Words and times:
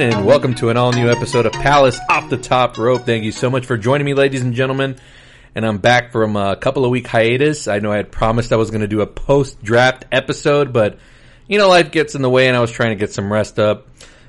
everyone, 0.00 0.18
and 0.18 0.26
welcome 0.26 0.54
to 0.54 0.68
an 0.68 0.76
all 0.76 0.92
new 0.92 1.10
episode 1.10 1.44
of 1.44 1.52
Palace 1.52 1.98
Off 2.08 2.30
the 2.30 2.36
Top 2.36 2.78
Rope. 2.78 3.02
Thank 3.02 3.24
you 3.24 3.32
so 3.32 3.50
much 3.50 3.66
for 3.66 3.76
joining 3.76 4.04
me, 4.04 4.14
ladies 4.14 4.42
and 4.42 4.54
gentlemen. 4.54 4.96
And 5.56 5.66
I'm 5.66 5.78
back 5.78 6.12
from 6.12 6.36
a 6.36 6.54
couple 6.54 6.84
of 6.84 6.92
week 6.92 7.08
hiatus. 7.08 7.66
I 7.66 7.80
know 7.80 7.90
I 7.90 7.96
had 7.96 8.12
promised 8.12 8.52
I 8.52 8.56
was 8.56 8.70
going 8.70 8.82
to 8.82 8.86
do 8.86 9.00
a 9.00 9.08
post 9.08 9.60
draft 9.60 10.04
episode, 10.12 10.72
but 10.72 10.98
you 11.48 11.58
know, 11.58 11.68
life 11.68 11.90
gets 11.90 12.14
in 12.14 12.22
the 12.22 12.30
way, 12.30 12.46
and 12.46 12.56
I 12.56 12.60
was 12.60 12.70
trying 12.70 12.90
to 12.90 12.96
get 12.96 13.12
some 13.12 13.32
rest 13.32 13.58
up. 13.58 13.88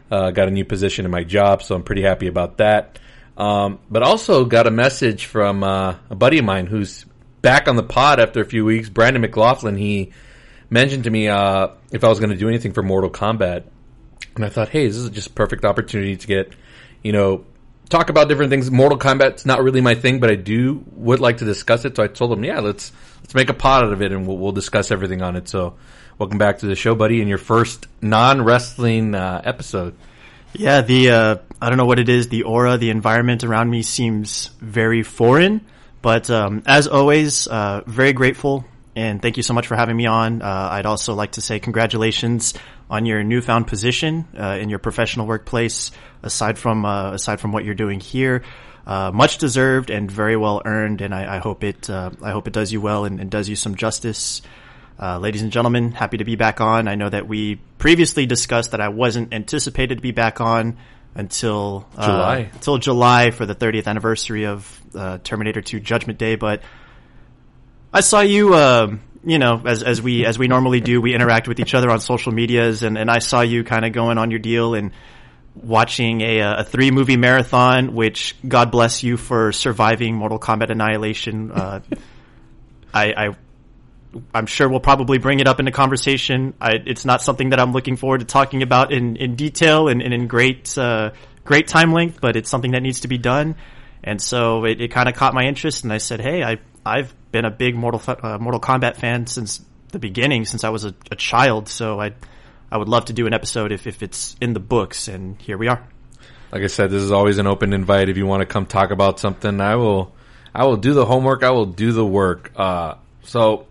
Uh, 0.10 0.32
got 0.32 0.48
a 0.48 0.52
new 0.52 0.66
position 0.66 1.06
in 1.06 1.12
my 1.12 1.24
job, 1.24 1.62
so 1.62 1.76
I'm 1.76 1.84
pretty 1.84 2.02
happy 2.02 2.28
about 2.28 2.58
that. 2.58 2.98
Um, 3.38 3.80
but 3.92 4.02
also 4.02 4.46
got 4.46 4.66
a 4.66 4.72
message 4.72 5.26
from 5.26 5.64
uh, 5.64 5.98
a 6.10 6.16
buddy 6.16 6.40
of 6.40 6.46
mine 6.46 6.66
who's 6.66 7.06
back 7.42 7.68
on 7.68 7.76
the 7.76 7.84
pod 7.84 8.20
after 8.20 8.42
a 8.42 8.46
few 8.46 8.66
weeks. 8.66 8.90
Brandon 8.90 9.22
McLaughlin. 9.22 9.78
He 9.78 10.14
mentioned 10.70 11.04
to 11.04 11.12
me 11.12 11.28
uh, 11.28 11.70
if 11.92 12.04
I 12.04 12.08
was 12.08 12.20
going 12.20 12.32
to 12.32 12.38
do 12.38 12.48
anything 12.48 12.74
for 12.74 12.82
Mortal 12.82 13.12
Kombat, 13.12 13.66
and 14.36 14.46
I 14.46 14.50
thought, 14.50 14.70
hey, 14.70 14.88
this 14.88 14.98
is 14.98 15.10
just 15.10 15.36
perfect 15.36 15.66
opportunity 15.66 16.16
to 16.16 16.28
get, 16.28 16.54
you 17.04 17.12
know, 17.12 17.46
talk 17.90 18.10
about 18.10 18.30
different 18.30 18.52
things. 18.52 18.72
Mortal 18.72 18.98
Kombat's 18.98 19.46
not 19.46 19.64
really 19.64 19.82
my 19.82 19.96
thing, 19.96 20.20
but 20.20 20.30
I 20.30 20.36
do 20.36 20.84
would 20.94 21.20
like 21.20 21.38
to 21.38 21.46
discuss 21.46 21.86
it. 21.86 21.96
So 21.96 22.04
I 22.04 22.08
told 22.08 22.32
him, 22.32 22.44
yeah, 22.44 22.60
let's 22.60 22.92
let's 23.22 23.36
make 23.36 23.50
a 23.50 23.54
pot 23.54 23.84
out 23.84 23.94
of 23.94 24.02
it, 24.02 24.12
and 24.12 24.28
we'll, 24.28 24.38
we'll 24.38 24.52
discuss 24.52 24.92
everything 24.92 25.22
on 25.22 25.36
it. 25.36 25.50
So 25.50 25.76
welcome 26.18 26.38
back 26.38 26.60
to 26.60 26.68
the 26.68 26.76
show, 26.76 26.96
buddy, 26.96 27.20
and 27.20 27.30
your 27.30 27.38
first 27.38 27.88
non 28.02 28.44
wrestling 28.44 29.16
uh, 29.16 29.42
episode. 29.44 29.96
Yeah, 30.54 30.82
the 30.82 31.12
uh, 31.12 31.36
I 31.62 31.70
don't 31.70 31.78
know 31.78 31.86
what 31.86 32.00
it 32.00 32.10
is. 32.10 32.30
The 32.30 32.44
aura, 32.44 32.78
the 32.78 32.90
environment 32.90 33.44
around 33.44 33.70
me 33.70 33.82
seems 33.82 34.48
very 34.60 35.04
foreign. 35.04 35.66
But 36.02 36.30
um, 36.30 36.64
as 36.66 36.88
always, 36.88 37.46
uh, 37.46 37.82
very 37.86 38.14
grateful 38.14 38.66
and 38.96 39.22
thank 39.22 39.38
you 39.38 39.44
so 39.44 39.54
much 39.54 39.68
for 39.68 39.76
having 39.76 39.96
me 39.96 40.08
on. 40.08 40.42
Uh, 40.42 40.70
I'd 40.72 40.86
also 40.86 41.14
like 41.14 41.34
to 41.34 41.42
say 41.42 41.60
congratulations 41.60 42.54
on 42.90 43.06
your 43.06 43.24
newfound 43.24 43.68
position 43.68 44.28
uh, 44.38 44.58
in 44.60 44.70
your 44.70 44.80
professional 44.80 45.28
workplace. 45.28 45.92
Aside 46.24 46.58
from 46.58 46.86
uh, 46.86 47.14
aside 47.14 47.40
from 47.40 47.52
what 47.52 47.64
you're 47.64 47.76
doing 47.76 48.00
here, 48.00 48.44
uh, 48.86 49.12
much 49.14 49.38
deserved 49.38 49.90
and 49.90 50.10
very 50.12 50.36
well 50.36 50.62
earned. 50.66 51.02
And 51.02 51.14
I, 51.14 51.36
I 51.36 51.40
hope 51.40 51.64
it 51.64 51.90
uh, 51.90 52.12
I 52.22 52.32
hope 52.32 52.48
it 52.48 52.54
does 52.54 52.72
you 52.72 52.82
well 52.82 53.06
and, 53.06 53.20
and 53.20 53.30
does 53.30 53.48
you 53.48 53.56
some 53.56 53.76
justice. 53.76 54.42
Uh, 55.02 55.18
ladies 55.18 55.42
and 55.44 55.52
gentlemen, 55.52 55.94
happy 55.94 56.18
to 56.18 56.26
be 56.26 56.36
back 56.36 56.60
on. 56.60 56.90
I 56.90 56.96
know 56.96 57.08
that 57.08 57.26
we 57.26 57.56
previously 57.78 58.26
discussed 58.26 58.72
that 58.72 58.82
I 58.82 58.90
wasn't 58.90 59.34
anticipated 59.34 59.96
to 59.96 60.02
be 60.02 60.12
back 60.12 60.42
on 60.42 60.78
until 61.16 61.88
July. 61.96 62.50
until 62.52 62.78
July 62.80 63.32
for 63.32 63.46
the 63.46 63.56
30th 63.56 63.88
anniversary 63.88 64.46
of 64.46 64.82
Terminator 65.24 65.62
2 65.62 65.80
Judgment 65.80 66.20
Day, 66.20 66.36
but 66.36 66.62
I 67.92 68.02
saw 68.02 68.22
you, 68.22 68.54
uh, 68.54 68.98
you 69.30 69.40
know, 69.40 69.62
as 69.66 69.84
as 69.84 70.02
we 70.02 70.26
as 70.26 70.38
we 70.40 70.48
normally 70.48 70.82
do, 70.82 71.02
we 71.02 71.14
interact 71.14 71.48
with 71.48 71.60
each 71.60 71.74
other 71.74 71.90
on 71.90 72.00
social 72.00 72.32
medias, 72.32 72.84
and, 72.84 72.98
and 72.98 73.10
I 73.10 73.20
saw 73.20 73.42
you 73.42 73.64
kind 73.64 73.86
of 73.86 73.94
going 73.94 74.18
on 74.18 74.32
your 74.32 74.40
deal 74.40 74.74
and 74.74 74.92
watching 75.56 76.22
a, 76.22 76.40
a 76.40 76.64
three 76.64 76.92
movie 76.92 77.18
marathon. 77.18 77.94
Which 77.94 78.36
God 78.48 78.72
bless 78.72 79.04
you 79.04 79.18
for 79.18 79.52
surviving 79.52 80.16
Mortal 80.16 80.40
Kombat 80.40 80.72
Annihilation. 80.72 81.52
Uh, 81.52 81.82
I, 82.94 83.14
I 83.16 83.36
I'm 84.34 84.46
sure 84.46 84.68
we'll 84.68 84.80
probably 84.80 85.20
bring 85.20 85.40
it 85.40 85.48
up 85.48 85.60
in 85.60 85.66
the 85.66 85.72
conversation. 85.72 86.54
I, 86.60 86.74
it's 86.86 87.06
not 87.06 87.22
something 87.22 87.50
that 87.50 87.60
I'm 87.60 87.74
looking 87.74 87.96
forward 87.96 88.22
to 88.22 88.26
talking 88.26 88.64
about 88.64 88.92
in, 88.92 89.16
in 89.18 89.36
detail 89.36 89.88
and, 89.88 90.02
and 90.02 90.14
in 90.14 90.28
great 90.28 90.78
uh, 90.78 91.12
great 91.44 91.68
time 91.68 91.94
length, 91.94 92.20
but 92.22 92.36
it's 92.36 92.50
something 92.50 92.72
that 92.72 92.82
needs 92.82 93.02
to 93.02 93.08
be 93.08 93.18
done. 93.18 93.56
And 94.04 94.22
so 94.22 94.66
it, 94.66 94.82
it 94.82 94.88
kind 94.90 95.10
of 95.10 95.16
caught 95.16 95.34
my 95.34 95.44
interest, 95.44 95.84
and 95.84 95.94
I 95.94 95.98
said, 95.98 96.22
"Hey, 96.22 96.42
I 96.42 96.58
I've 96.86 97.14
been 97.32 97.46
a 97.46 97.52
big 97.52 97.76
Mortal 97.76 98.02
uh, 98.08 98.38
Mortal 98.38 98.60
Kombat 98.60 98.96
fan 98.96 99.28
since 99.28 99.64
the 99.92 100.00
beginning, 100.00 100.46
since 100.46 100.64
I 100.64 100.70
was 100.70 100.86
a, 100.86 100.94
a 101.12 101.16
child. 101.16 101.70
So 101.70 102.00
I 102.00 102.14
I 102.72 102.78
would 102.78 102.90
love 102.90 103.06
to 103.06 103.14
do 103.14 103.28
an 103.28 103.34
episode 103.34 103.72
if 103.72 103.88
if 103.88 104.04
it's 104.04 104.36
in 104.42 104.54
the 104.54 104.60
books, 104.60 105.08
and 105.08 105.42
here 105.42 105.58
we 105.58 105.68
are. 105.68 105.84
Like 106.52 106.64
I 106.64 106.68
said, 106.68 106.90
this 106.90 107.04
is 107.04 107.12
always 107.12 107.38
an 107.38 107.48
open 107.48 107.74
invite. 107.74 108.10
If 108.10 108.18
you 108.18 108.26
want 108.26 108.42
to 108.42 108.46
come 108.46 108.66
talk 108.66 108.92
about 108.92 109.20
something, 109.20 109.62
I 109.62 109.76
will. 109.76 110.14
I 110.54 110.66
will 110.66 110.78
do 110.78 110.94
the 110.94 111.06
homework. 111.06 111.44
I 111.44 111.52
will 111.52 111.68
do 111.68 111.92
the 111.92 112.06
work. 112.06 112.52
Uh, 112.56 112.96
so 113.22 113.68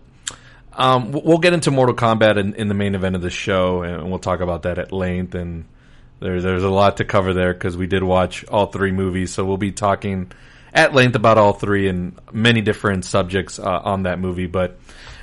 um, 0.71 1.11
we'll 1.11 1.39
get 1.39 1.51
into 1.51 1.71
Mortal 1.71 1.93
Kombat 1.93 2.37
in, 2.37 2.55
in, 2.55 2.69
the 2.69 2.73
main 2.73 2.95
event 2.95 3.17
of 3.17 3.21
the 3.21 3.29
show, 3.29 3.81
and 3.81 4.09
we'll 4.09 4.19
talk 4.19 4.39
about 4.39 4.63
that 4.63 4.79
at 4.79 4.93
length. 4.93 5.35
And 5.35 5.65
there, 6.21 6.41
there's 6.41 6.63
a 6.63 6.69
lot 6.69 6.97
to 6.97 7.05
cover 7.05 7.33
there 7.33 7.53
because 7.53 7.75
we 7.75 7.85
did 7.85 8.01
watch 8.01 8.45
all 8.45 8.67
three 8.67 8.91
movies, 8.91 9.33
so 9.33 9.43
we'll 9.43 9.57
be 9.57 9.73
talking 9.73 10.31
at 10.73 10.93
length 10.93 11.15
about 11.15 11.37
all 11.37 11.53
three 11.53 11.87
and 11.87 12.19
many 12.31 12.61
different 12.61 13.05
subjects 13.05 13.59
uh, 13.59 13.63
on 13.83 14.03
that 14.03 14.19
movie. 14.19 14.47
But 14.47 14.79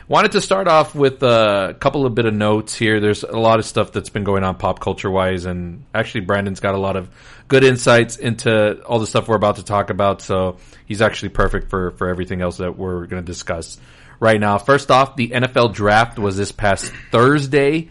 wanted 0.08 0.32
to 0.32 0.40
start 0.40 0.68
off 0.68 0.94
with 0.94 1.22
a 1.22 1.76
couple 1.78 2.06
of 2.06 2.14
bit 2.14 2.26
of 2.26 2.34
notes 2.34 2.74
here. 2.74 3.00
There's 3.00 3.22
a 3.22 3.38
lot 3.38 3.58
of 3.58 3.64
stuff 3.64 3.92
that's 3.92 4.10
been 4.10 4.24
going 4.24 4.44
on 4.44 4.56
pop 4.56 4.80
culture 4.80 5.10
wise, 5.10 5.44
and 5.44 5.84
actually 5.94 6.22
Brandon's 6.22 6.60
got 6.60 6.74
a 6.74 6.78
lot 6.78 6.96
of 6.96 7.08
good 7.48 7.64
insights 7.64 8.16
into 8.16 8.82
all 8.82 8.98
the 8.98 9.06
stuff 9.06 9.28
we're 9.28 9.36
about 9.36 9.56
to 9.56 9.64
talk 9.64 9.90
about. 9.90 10.22
So 10.22 10.58
he's 10.86 11.02
actually 11.02 11.30
perfect 11.30 11.70
for 11.70 11.92
for 11.92 12.08
everything 12.08 12.40
else 12.40 12.58
that 12.58 12.76
we're 12.76 13.06
going 13.06 13.22
to 13.22 13.26
discuss 13.26 13.78
right 14.20 14.40
now. 14.40 14.58
First 14.58 14.90
off, 14.90 15.16
the 15.16 15.30
NFL 15.30 15.74
draft 15.74 16.18
was 16.18 16.36
this 16.36 16.52
past 16.52 16.92
Thursday. 17.10 17.88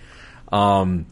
Um, 0.52 1.06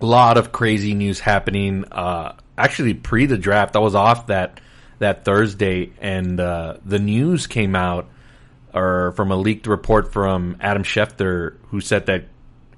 a 0.00 0.06
lot 0.06 0.38
of 0.38 0.52
crazy 0.52 0.94
news 0.94 1.20
happening. 1.20 1.84
Uh, 1.90 2.34
actually, 2.56 2.94
pre 2.94 3.26
the 3.26 3.38
draft, 3.38 3.76
I 3.76 3.80
was 3.80 3.94
off 3.94 4.28
that 4.28 4.60
that 5.00 5.24
Thursday, 5.24 5.92
and 6.00 6.38
uh, 6.38 6.76
the 6.84 6.98
news 6.98 7.46
came 7.46 7.74
out, 7.74 8.08
or 8.72 9.12
from 9.12 9.32
a 9.32 9.36
leaked 9.36 9.66
report 9.66 10.12
from 10.12 10.56
Adam 10.60 10.84
Schefter, 10.84 11.56
who 11.68 11.80
said 11.80 12.06
that 12.06 12.26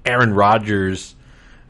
Aaron 0.05 0.33
Rodgers, 0.33 1.15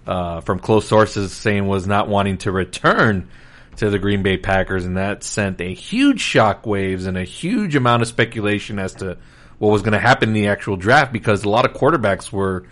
uh, 0.08 0.42
from 0.42 0.60
close 0.60 0.88
sources, 0.88 1.34
saying 1.34 1.68
was 1.68 1.86
not 1.86 2.08
wanting 2.08 2.38
to 2.40 2.52
return 2.52 3.30
to 3.78 3.90
the 3.90 4.00
Green 4.00 4.22
Bay 4.22 4.38
Packers, 4.38 4.86
and 4.86 4.98
that 4.98 5.24
sent 5.24 5.60
a 5.60 5.74
huge 5.74 6.22
shockwaves 6.22 7.08
and 7.08 7.18
a 7.18 7.24
huge 7.24 7.76
amount 7.76 8.04
of 8.04 8.08
speculation 8.08 8.78
as 8.78 8.94
to 8.96 9.18
what 9.58 9.72
was 9.72 9.82
going 9.82 9.94
to 9.94 10.00
happen 10.00 10.30
in 10.30 10.34
the 10.34 10.48
actual 10.48 10.76
draft 10.76 11.12
because 11.12 11.44
a 11.44 11.50
lot 11.50 11.66
of 11.66 11.74
quarterbacks 11.74 12.32
were 12.32 12.66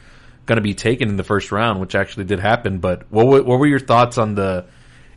going 0.45 0.57
to 0.57 0.61
be 0.61 0.75
taken 0.75 1.09
in 1.09 1.17
the 1.17 1.23
first 1.23 1.51
round, 1.51 1.81
which 1.81 1.95
actually 1.95 2.25
did 2.25 2.39
happen. 2.39 2.77
But 2.77 3.11
what 3.11 3.45
what 3.45 3.59
were 3.59 3.67
your 3.67 3.79
thoughts 3.79 4.19
on 4.19 4.35
the 4.35 4.65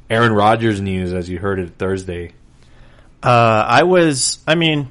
Aaron 0.08 0.32
Rodgers 0.32 0.80
news 0.80 1.12
as 1.12 1.28
you 1.28 1.38
heard 1.38 1.58
it 1.58 1.74
Thursday? 1.76 2.32
Uh, 3.24 3.64
I 3.66 3.84
was, 3.84 4.38
I 4.46 4.54
mean, 4.54 4.90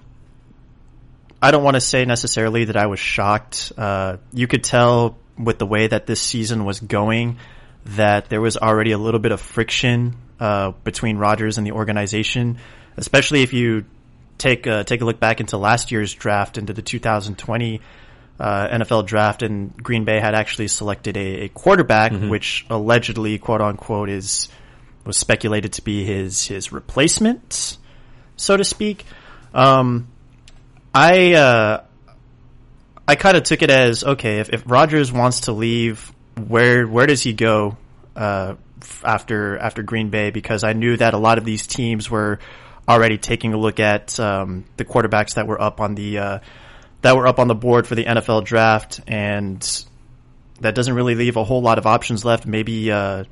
I 1.40 1.52
don't 1.52 1.64
want 1.64 1.76
to 1.76 1.82
say 1.82 2.04
necessarily 2.06 2.66
that 2.66 2.76
I 2.76 2.88
was 2.88 3.00
shocked. 3.00 3.72
Uh, 3.78 4.18
you 4.32 4.48
could 4.48 4.64
tell 4.64 5.18
with 5.38 5.60
the 5.60 5.68
way 5.68 5.86
that 5.86 6.08
this 6.08 6.20
season 6.20 6.66
was 6.66 6.80
going 6.80 7.38
that 7.86 8.30
there 8.30 8.42
was 8.42 8.58
already 8.58 8.92
a 8.92 8.98
little 8.98 9.20
bit 9.20 9.32
of 9.32 9.40
friction 9.40 10.16
uh, 10.40 10.72
between 10.84 11.18
Rodgers 11.18 11.60
and 11.60 11.68
the 11.68 11.74
organization, 11.74 12.58
especially 12.98 13.44
if 13.44 13.54
you 13.54 13.86
take 14.40 14.66
a, 14.66 14.84
take 14.84 15.02
a 15.02 15.06
look 15.06 15.20
back 15.20 15.40
into 15.40 15.58
last 15.58 15.92
year's 15.92 16.12
draft, 16.14 16.58
into 16.58 16.74
the 16.74 16.82
2020 16.82 17.82
uh, 18.40 18.68
NFL 18.68 19.06
draft, 19.06 19.44
and 19.44 19.76
Green 19.78 20.06
Bay 20.06 20.20
had 20.20 20.34
actually 20.34 20.70
selected 20.70 21.18
a, 21.18 21.44
a 21.44 21.50
quarterback, 21.50 22.12
mm-hmm. 22.12 22.30
which 22.30 22.66
allegedly, 22.70 23.38
quote 23.38 23.62
unquote, 23.62 24.10
is 24.10 24.50
was 25.06 25.18
speculated 25.18 25.74
to 25.74 25.84
be 25.84 26.04
his 26.04 26.48
his 26.48 26.72
replacement 26.72 27.78
so 28.36 28.58
to 28.58 28.64
speak. 28.64 29.06
Um, 29.54 30.08
I 30.94 31.34
uh, 31.34 31.84
I 33.08 33.16
kind 33.16 33.38
of 33.38 33.44
took 33.44 33.62
it 33.62 33.70
as 33.70 34.04
okay. 34.04 34.40
If, 34.40 34.50
if 34.50 34.64
Rodgers 34.66 35.12
wants 35.12 35.42
to 35.42 35.52
leave, 35.52 36.12
where 36.48 36.88
where 36.88 37.06
does 37.06 37.22
he 37.22 37.34
go 37.34 37.78
uh, 38.16 38.56
after 39.04 39.58
after 39.58 39.84
Green 39.84 40.10
Bay? 40.10 40.32
Because 40.32 40.64
I 40.64 40.74
knew 40.74 40.98
that 40.98 41.14
a 41.14 41.18
lot 41.18 41.38
of 41.38 41.46
these 41.46 41.68
teams 41.68 42.10
were 42.10 42.40
already 42.88 43.18
taking 43.18 43.54
a 43.54 43.58
look 43.58 43.80
at 43.80 44.20
um, 44.20 44.66
the 44.78 44.86
quarterbacks 44.86 45.36
that 45.36 45.48
were 45.48 45.62
up 45.62 45.82
on 45.82 45.96
the 45.96 46.18
uh, 46.18 46.40
that 47.02 47.16
were 47.16 47.28
up 47.28 47.40
on 47.40 47.48
the 47.48 47.56
board 47.56 47.88
for 47.88 47.96
the 47.96 48.06
NFL 48.06 48.46
draft, 48.46 49.02
and 49.08 49.86
that 50.62 50.76
doesn't 50.76 50.94
really 50.94 51.16
leave 51.16 51.36
a 51.36 51.44
whole 51.44 51.62
lot 51.62 51.78
of 51.78 51.86
options 51.86 52.24
left. 52.24 52.46
Maybe 52.46 52.92
uh, 52.92 53.26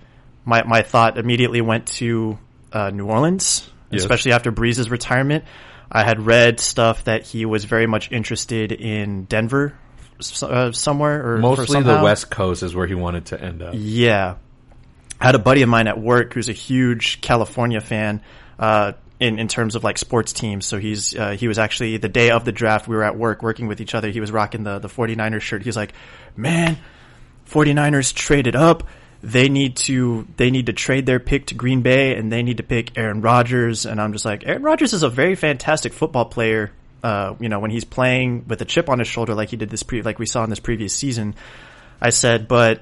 my 0.45 0.63
my 0.63 0.81
thought 0.81 1.17
immediately 1.17 1.61
went 1.61 1.87
to 1.87 2.37
uh, 2.73 2.89
New 2.89 3.07
Orleans 3.07 3.70
yes. 3.91 4.01
especially 4.01 4.33
after 4.33 4.51
Brees's 4.51 4.89
retirement. 4.89 5.45
I 5.91 6.03
had 6.03 6.25
read 6.25 6.59
stuff 6.59 7.03
that 7.03 7.23
he 7.23 7.45
was 7.45 7.65
very 7.65 7.85
much 7.85 8.11
interested 8.11 8.71
in 8.71 9.25
Denver 9.25 9.77
uh, 10.43 10.71
somewhere 10.71 11.33
or 11.33 11.37
mostly 11.39 11.81
the 11.81 12.01
West 12.01 12.29
Coast 12.29 12.63
is 12.63 12.75
where 12.75 12.87
he 12.87 12.95
wanted 12.95 13.25
to 13.27 13.41
end 13.41 13.61
up. 13.61 13.73
Yeah, 13.75 14.35
I 15.19 15.25
had 15.25 15.35
a 15.35 15.39
buddy 15.39 15.63
of 15.63 15.69
mine 15.69 15.87
at 15.87 15.99
work 15.99 16.33
who's 16.33 16.49
a 16.49 16.53
huge 16.53 17.21
California 17.21 17.81
fan. 17.81 18.21
Uh, 18.57 18.93
in, 19.19 19.37
in 19.37 19.47
terms 19.47 19.75
of 19.75 19.83
like 19.83 19.99
sports 19.99 20.33
teams. 20.33 20.65
So 20.65 20.79
he's, 20.79 21.15
uh, 21.15 21.31
he 21.31 21.47
was 21.47 21.59
actually 21.59 21.97
the 21.97 22.09
day 22.09 22.31
of 22.31 22.43
the 22.43 22.51
draft, 22.51 22.87
we 22.87 22.95
were 22.95 23.03
at 23.03 23.15
work 23.15 23.43
working 23.43 23.67
with 23.67 23.79
each 23.79 23.93
other. 23.93 24.09
He 24.09 24.19
was 24.19 24.31
rocking 24.31 24.63
the, 24.63 24.79
the 24.79 24.87
49ers 24.87 25.41
shirt. 25.41 25.61
He's 25.61 25.77
like, 25.77 25.93
man, 26.35 26.79
49ers 27.47 28.15
traded 28.15 28.55
up 28.55 28.83
they 29.23 29.49
need 29.49 29.75
to 29.75 30.27
they 30.37 30.49
need 30.49 30.65
to 30.65 30.73
trade 30.73 31.05
their 31.05 31.19
pick 31.19 31.47
to 31.47 31.55
Green 31.55 31.81
Bay 31.81 32.15
and 32.15 32.31
they 32.31 32.41
need 32.41 32.57
to 32.57 32.63
pick 32.63 32.97
Aaron 32.97 33.21
Rodgers. 33.21 33.85
And 33.85 34.01
I'm 34.01 34.13
just 34.13 34.25
like, 34.25 34.43
Aaron 34.45 34.63
Rodgers 34.63 34.93
is 34.93 35.03
a 35.03 35.09
very 35.09 35.35
fantastic 35.35 35.93
football 35.93 36.25
player. 36.25 36.71
Uh, 37.03 37.35
you 37.39 37.49
know, 37.49 37.59
when 37.59 37.71
he's 37.71 37.83
playing 37.83 38.45
with 38.47 38.61
a 38.61 38.65
chip 38.65 38.89
on 38.89 38.99
his 38.99 39.07
shoulder, 39.07 39.33
like 39.33 39.49
he 39.49 39.57
did 39.57 39.69
this 39.69 39.83
pre, 39.83 40.01
like 40.01 40.19
we 40.19 40.25
saw 40.25 40.43
in 40.43 40.49
this 40.49 40.59
previous 40.59 40.93
season, 40.93 41.35
I 41.99 42.09
said, 42.09 42.47
but 42.47 42.81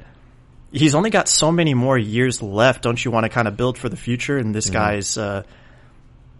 he's 0.71 0.95
only 0.95 1.09
got 1.09 1.27
so 1.27 1.51
many 1.51 1.73
more 1.73 1.97
years 1.97 2.41
left. 2.41 2.83
Don't 2.83 3.03
you 3.03 3.11
want 3.11 3.25
to 3.25 3.29
kind 3.29 3.47
of 3.47 3.57
build 3.57 3.77
for 3.77 3.89
the 3.89 3.97
future? 3.97 4.37
And 4.37 4.53
this 4.53 4.65
mm-hmm. 4.65 4.73
guy's, 4.73 5.17
uh, 5.17 5.43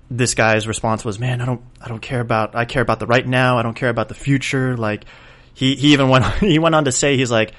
this 0.10 0.34
guy's 0.34 0.68
response 0.68 1.06
was, 1.06 1.20
man, 1.20 1.42
I 1.42 1.46
don't, 1.46 1.62
I 1.82 1.88
don't 1.88 2.02
care 2.02 2.22
about, 2.22 2.56
I 2.56 2.66
care 2.66 2.82
about 2.82 3.00
the 3.00 3.08
right 3.08 3.26
now. 3.26 3.58
I 3.58 3.64
don't 3.64 3.76
care 3.76 3.90
about 3.90 4.08
the 4.08 4.14
future. 4.14 4.76
Like 4.76 5.06
he, 5.54 5.76
he 5.76 5.94
even 5.94 6.10
went, 6.10 6.26
he 6.40 6.60
went 6.60 6.76
on 6.76 6.86
to 6.86 6.92
say, 6.92 7.18
he's 7.18 7.32
like, 7.32 7.54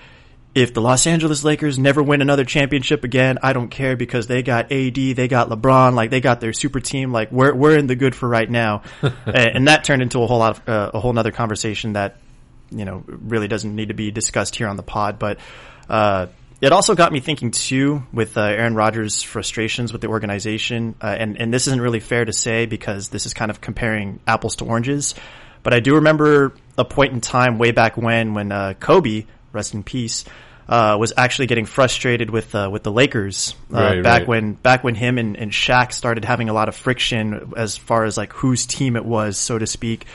if 0.54 0.74
the 0.74 0.80
Los 0.80 1.06
Angeles 1.06 1.44
Lakers 1.44 1.78
never 1.78 2.02
win 2.02 2.22
another 2.22 2.44
championship 2.44 3.04
again, 3.04 3.38
I 3.42 3.52
don't 3.52 3.68
care 3.68 3.96
because 3.96 4.26
they 4.26 4.42
got 4.42 4.72
AD, 4.72 4.94
they 4.94 5.28
got 5.28 5.48
LeBron, 5.48 5.94
like 5.94 6.10
they 6.10 6.20
got 6.20 6.40
their 6.40 6.52
super 6.52 6.80
team. 6.80 7.12
Like 7.12 7.30
we're 7.30 7.54
we're 7.54 7.76
in 7.76 7.86
the 7.86 7.94
good 7.94 8.14
for 8.14 8.28
right 8.28 8.50
now, 8.50 8.82
and 9.26 9.68
that 9.68 9.84
turned 9.84 10.02
into 10.02 10.22
a 10.22 10.26
whole 10.26 10.38
lot 10.38 10.58
of 10.58 10.68
uh, 10.68 10.90
a 10.94 11.00
whole 11.00 11.16
other 11.16 11.30
conversation 11.30 11.92
that 11.92 12.16
you 12.70 12.84
know 12.84 13.04
really 13.06 13.48
doesn't 13.48 13.74
need 13.74 13.88
to 13.88 13.94
be 13.94 14.10
discussed 14.10 14.56
here 14.56 14.66
on 14.66 14.76
the 14.76 14.82
pod. 14.82 15.20
But 15.20 15.38
uh, 15.88 16.26
it 16.60 16.72
also 16.72 16.96
got 16.96 17.12
me 17.12 17.20
thinking 17.20 17.52
too 17.52 18.02
with 18.12 18.36
uh, 18.36 18.42
Aaron 18.42 18.74
Rodgers' 18.74 19.22
frustrations 19.22 19.92
with 19.92 20.02
the 20.02 20.08
organization, 20.08 20.96
uh, 21.00 21.06
and 21.06 21.40
and 21.40 21.54
this 21.54 21.68
isn't 21.68 21.80
really 21.80 22.00
fair 22.00 22.24
to 22.24 22.32
say 22.32 22.66
because 22.66 23.08
this 23.08 23.24
is 23.24 23.34
kind 23.34 23.52
of 23.52 23.60
comparing 23.60 24.18
apples 24.26 24.56
to 24.56 24.64
oranges. 24.64 25.14
But 25.62 25.74
I 25.74 25.80
do 25.80 25.96
remember 25.96 26.54
a 26.76 26.84
point 26.84 27.12
in 27.12 27.20
time 27.20 27.58
way 27.58 27.70
back 27.70 27.96
when 27.96 28.34
when 28.34 28.50
uh, 28.50 28.74
Kobe, 28.80 29.26
rest 29.52 29.74
in 29.74 29.82
peace, 29.82 30.24
uh, 30.68 30.96
was 30.98 31.12
actually 31.16 31.46
getting 31.46 31.66
frustrated 31.66 32.30
with 32.30 32.54
uh, 32.54 32.68
with 32.70 32.84
the 32.84 32.92
Lakers 32.92 33.54
uh, 33.72 33.76
right, 33.76 34.02
back 34.02 34.20
right. 34.20 34.28
when 34.28 34.52
back 34.54 34.84
when 34.84 34.94
him 34.94 35.18
and, 35.18 35.36
and 35.36 35.50
Shaq 35.50 35.92
started 35.92 36.24
having 36.24 36.48
a 36.48 36.52
lot 36.52 36.68
of 36.68 36.76
friction 36.76 37.52
as 37.56 37.76
far 37.76 38.04
as 38.04 38.16
like 38.16 38.32
whose 38.32 38.66
team 38.66 38.96
it 38.96 39.04
was, 39.04 39.36
so 39.36 39.58
to 39.58 39.66
speak. 39.66 40.06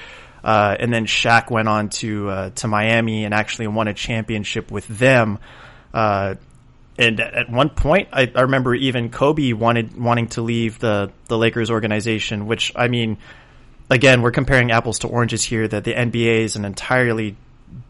Uh, 0.46 0.78
and 0.80 0.94
then 0.94 1.08
Shaq 1.08 1.50
went 1.50 1.68
on 1.68 1.90
to 1.90 2.30
uh, 2.30 2.50
to 2.52 2.68
Miami 2.68 3.26
and 3.26 3.34
actually 3.34 3.68
won 3.68 3.88
a 3.88 3.94
championship 3.94 4.72
with 4.72 4.88
them. 4.88 5.40
Uh, 5.94 6.36
and 6.98 7.20
at 7.20 7.50
one 7.50 7.70
point, 7.70 8.10
I, 8.14 8.32
I, 8.34 8.42
remember 8.42 8.74
even 8.74 9.10
Kobe 9.10 9.52
wanted 9.52 10.00
wanting 10.00 10.28
to 10.30 10.42
leave 10.42 10.80
the 10.80 11.12
the 11.28 11.38
Lakers 11.38 11.70
organization. 11.70 12.46
Which 12.46 12.72
I 12.76 12.88
mean, 12.88 13.18
again, 13.90 14.22
we're 14.22 14.32
comparing 14.32 14.72
apples 14.72 15.00
to 15.00 15.08
oranges 15.08 15.44
here. 15.44 15.68
That 15.68 15.84
the 15.84 15.94
NBA 15.94 16.40
is 16.40 16.56
an 16.56 16.64
entirely 16.64 17.36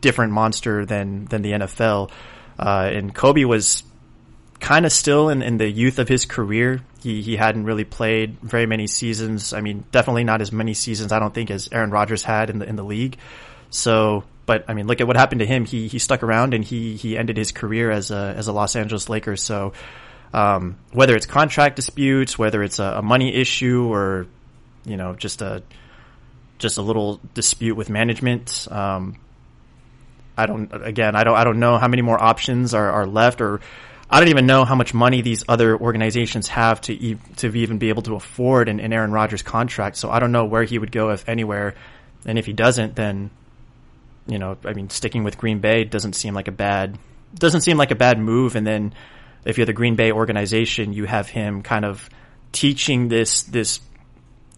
different 0.02 0.34
monster 0.34 0.86
than 0.86 1.26
than 1.26 1.42
the 1.42 1.52
NFL. 1.52 2.12
Uh, 2.58 2.90
and 2.92 3.14
Kobe 3.14 3.44
was 3.44 3.84
kind 4.60 4.86
of 4.86 4.92
still 4.92 5.30
in, 5.30 5.42
in 5.42 5.58
the 5.58 5.70
youth 5.70 6.00
of 6.00 6.08
his 6.08 6.26
career. 6.26 6.82
He 7.02 7.22
he 7.22 7.36
hadn't 7.36 7.66
really 7.66 7.84
played 7.84 8.40
very 8.42 8.66
many 8.66 8.88
seasons. 8.88 9.54
I 9.54 9.62
mean, 9.62 9.86
definitely 9.92 10.24
not 10.24 10.42
as 10.42 10.52
many 10.52 10.74
seasons 10.74 11.12
I 11.12 11.20
don't 11.20 11.34
think 11.34 11.52
as 11.52 11.70
Aaron 11.72 11.92
Rodgers 11.92 12.24
had 12.24 12.50
in 12.50 12.60
the 12.60 12.68
in 12.68 12.76
the 12.76 12.84
league. 12.84 13.18
So 13.70 14.24
but 14.46 14.66
I 14.68 14.74
mean, 14.74 14.88
look 14.88 15.02
at 15.02 15.08
what 15.08 15.16
happened 15.16 15.40
to 15.40 15.46
him. 15.46 15.66
He 15.66 15.88
he 15.88 16.00
stuck 16.00 16.24
around 16.24 16.54
and 16.54 16.64
he 16.64 16.96
he 16.96 17.18
ended 17.18 17.38
his 17.38 17.52
career 17.52 17.92
as 17.92 18.12
a 18.12 18.34
as 18.38 18.48
a 18.48 18.54
Los 18.54 18.76
Angeles 18.76 19.10
Lakers. 19.10 19.42
So 19.42 19.74
um, 20.34 20.78
whether 20.92 21.16
it's 21.16 21.26
contract 21.26 21.76
disputes, 21.76 22.38
whether 22.38 22.62
it's 22.62 22.80
a, 22.80 22.96
a, 22.98 23.02
money 23.02 23.34
issue, 23.34 23.88
or 23.92 24.28
you 24.84 24.98
know 24.98 25.16
just 25.16 25.42
a 25.42 25.64
just 26.58 26.78
a 26.78 26.82
little 26.82 27.20
dispute 27.34 27.76
with 27.76 27.90
management, 27.90 28.68
um, 28.70 29.18
I 30.38 30.46
don't. 30.46 30.70
Again, 30.74 31.16
I 31.16 31.24
don't. 31.24 31.36
I 31.36 31.44
don't 31.44 31.60
know 31.60 31.78
how 31.78 31.88
many 31.88 32.02
more 32.02 32.22
options 32.22 32.74
are, 32.74 32.92
are 32.92 33.06
left, 33.06 33.42
or 33.42 33.62
I 34.10 34.20
don't 34.20 34.30
even 34.30 34.46
know 34.46 34.66
how 34.66 34.76
much 34.76 34.94
money 34.94 35.22
these 35.22 35.44
other 35.48 35.78
organizations 35.78 36.48
have 36.50 36.82
to 36.82 36.94
e- 36.94 37.18
to 37.38 37.56
even 37.56 37.78
be 37.78 37.90
able 37.90 38.04
to 38.04 38.16
afford 38.16 38.70
an, 38.70 38.80
an 38.80 38.94
Aaron 38.94 39.12
Rodgers 39.12 39.42
contract. 39.42 39.98
So 39.98 40.10
I 40.10 40.20
don't 40.20 40.32
know 40.32 40.46
where 40.46 40.64
he 40.64 40.78
would 40.78 40.92
go 40.92 41.12
if 41.12 41.28
anywhere, 41.28 41.76
and 42.26 42.38
if 42.38 42.46
he 42.46 42.54
doesn't, 42.54 42.96
then 42.96 43.32
you 44.28 44.40
know, 44.40 44.58
I 44.66 44.74
mean, 44.74 44.90
sticking 44.90 45.24
with 45.24 45.38
Green 45.38 45.60
Bay 45.60 45.84
doesn't 45.84 46.14
seem 46.14 46.34
like 46.34 46.48
a 46.48 46.52
bad 46.52 46.98
doesn't 47.34 47.62
seem 47.62 47.78
like 47.78 47.92
a 47.92 47.96
bad 47.96 48.20
move. 48.20 48.56
And 48.56 48.66
then 48.66 48.94
if 49.46 49.58
you're 49.58 49.66
the 49.66 49.74
Green 49.74 49.96
Bay 49.96 50.12
organization, 50.12 50.94
you 50.94 51.06
have 51.06 51.30
him 51.30 51.62
kind 51.62 51.86
of 51.86 52.10
teaching 52.52 53.08
this 53.08 53.44
this 53.44 53.80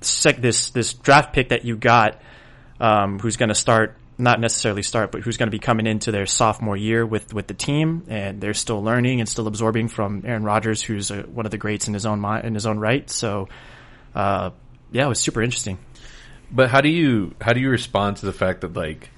sec, 0.01 0.38
this 0.38 0.69
this 0.71 0.94
draft 0.94 1.33
pick 1.33 1.50
that 1.50 1.65
you 1.65 1.75
got, 1.75 2.21
um, 2.79 3.19
who's 3.19 3.38
going 3.38 3.50
to 3.50 3.56
start 3.56 3.95
not 4.17 4.39
necessarily 4.39 4.81
start, 4.81 5.11
but 5.11 5.21
who's 5.21 5.37
going 5.37 5.47
to 5.47 5.51
be 5.51 5.59
coming 5.59 5.85
into 5.85 6.11
their 6.11 6.25
sophomore 6.25 6.75
year 6.75 7.05
with 7.05 7.33
with 7.33 7.47
the 7.47 7.53
team, 7.53 8.03
and 8.07 8.41
they're 8.41 8.53
still 8.53 8.83
learning 8.83 9.19
and 9.19 9.29
still 9.29 9.47
absorbing 9.47 9.87
from 9.89 10.23
Aaron 10.25 10.43
Rodgers, 10.43 10.81
who's 10.81 11.11
a, 11.11 11.21
one 11.21 11.45
of 11.45 11.51
the 11.51 11.57
greats 11.57 11.87
in 11.87 11.93
his 11.93 12.05
own 12.05 12.19
mind, 12.19 12.45
in 12.45 12.53
his 12.53 12.65
own 12.65 12.79
right. 12.79 13.07
So, 13.09 13.47
uh, 14.15 14.51
yeah, 14.91 15.05
it 15.05 15.09
was 15.09 15.19
super 15.19 15.41
interesting. 15.41 15.77
But 16.51 16.69
how 16.69 16.81
do 16.81 16.89
you 16.89 17.35
how 17.41 17.53
do 17.53 17.59
you 17.59 17.69
respond 17.69 18.17
to 18.17 18.25
the 18.25 18.33
fact 18.33 18.61
that 18.61 18.73
like 18.73 19.09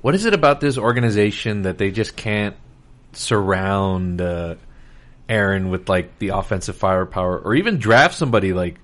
what 0.00 0.14
is 0.14 0.24
it 0.24 0.34
about 0.34 0.60
this 0.60 0.78
organization 0.78 1.62
that 1.62 1.78
they 1.78 1.90
just 1.90 2.16
can't 2.16 2.56
surround 3.12 4.20
uh, 4.20 4.54
Aaron 5.28 5.70
with 5.70 5.88
like 5.88 6.18
the 6.18 6.28
offensive 6.28 6.76
firepower, 6.76 7.38
or 7.38 7.54
even 7.54 7.78
draft 7.78 8.14
somebody 8.14 8.52
like 8.52 8.78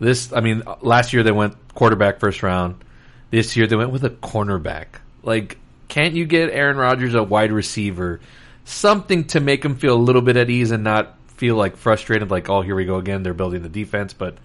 this? 0.00 0.32
I 0.32 0.40
mean, 0.40 0.62
last 0.82 1.12
year 1.12 1.22
they 1.22 1.32
went 1.32 1.54
quarterback 1.74 2.20
first 2.20 2.42
round. 2.42 2.84
This 3.30 3.56
year 3.56 3.66
they 3.66 3.76
went 3.76 3.90
with 3.90 4.04
a 4.04 4.10
cornerback. 4.10 4.86
Like, 5.26 5.58
can't 5.88 6.14
you 6.14 6.24
get 6.24 6.50
Aaron 6.50 6.76
Rodgers 6.76 7.14
a 7.14 7.22
wide 7.22 7.52
receiver, 7.52 8.20
something 8.64 9.24
to 9.28 9.40
make 9.40 9.64
him 9.64 9.74
feel 9.74 9.94
a 9.94 9.98
little 9.98 10.22
bit 10.22 10.36
at 10.36 10.48
ease 10.48 10.70
and 10.70 10.84
not 10.84 11.18
feel 11.36 11.56
like 11.56 11.76
frustrated? 11.76 12.30
Like, 12.30 12.48
oh, 12.48 12.62
here 12.62 12.76
we 12.76 12.86
go 12.86 12.96
again. 12.96 13.22
They're 13.22 13.34
building 13.34 13.62
the 13.62 13.68
defense, 13.68 14.14
but 14.14 14.38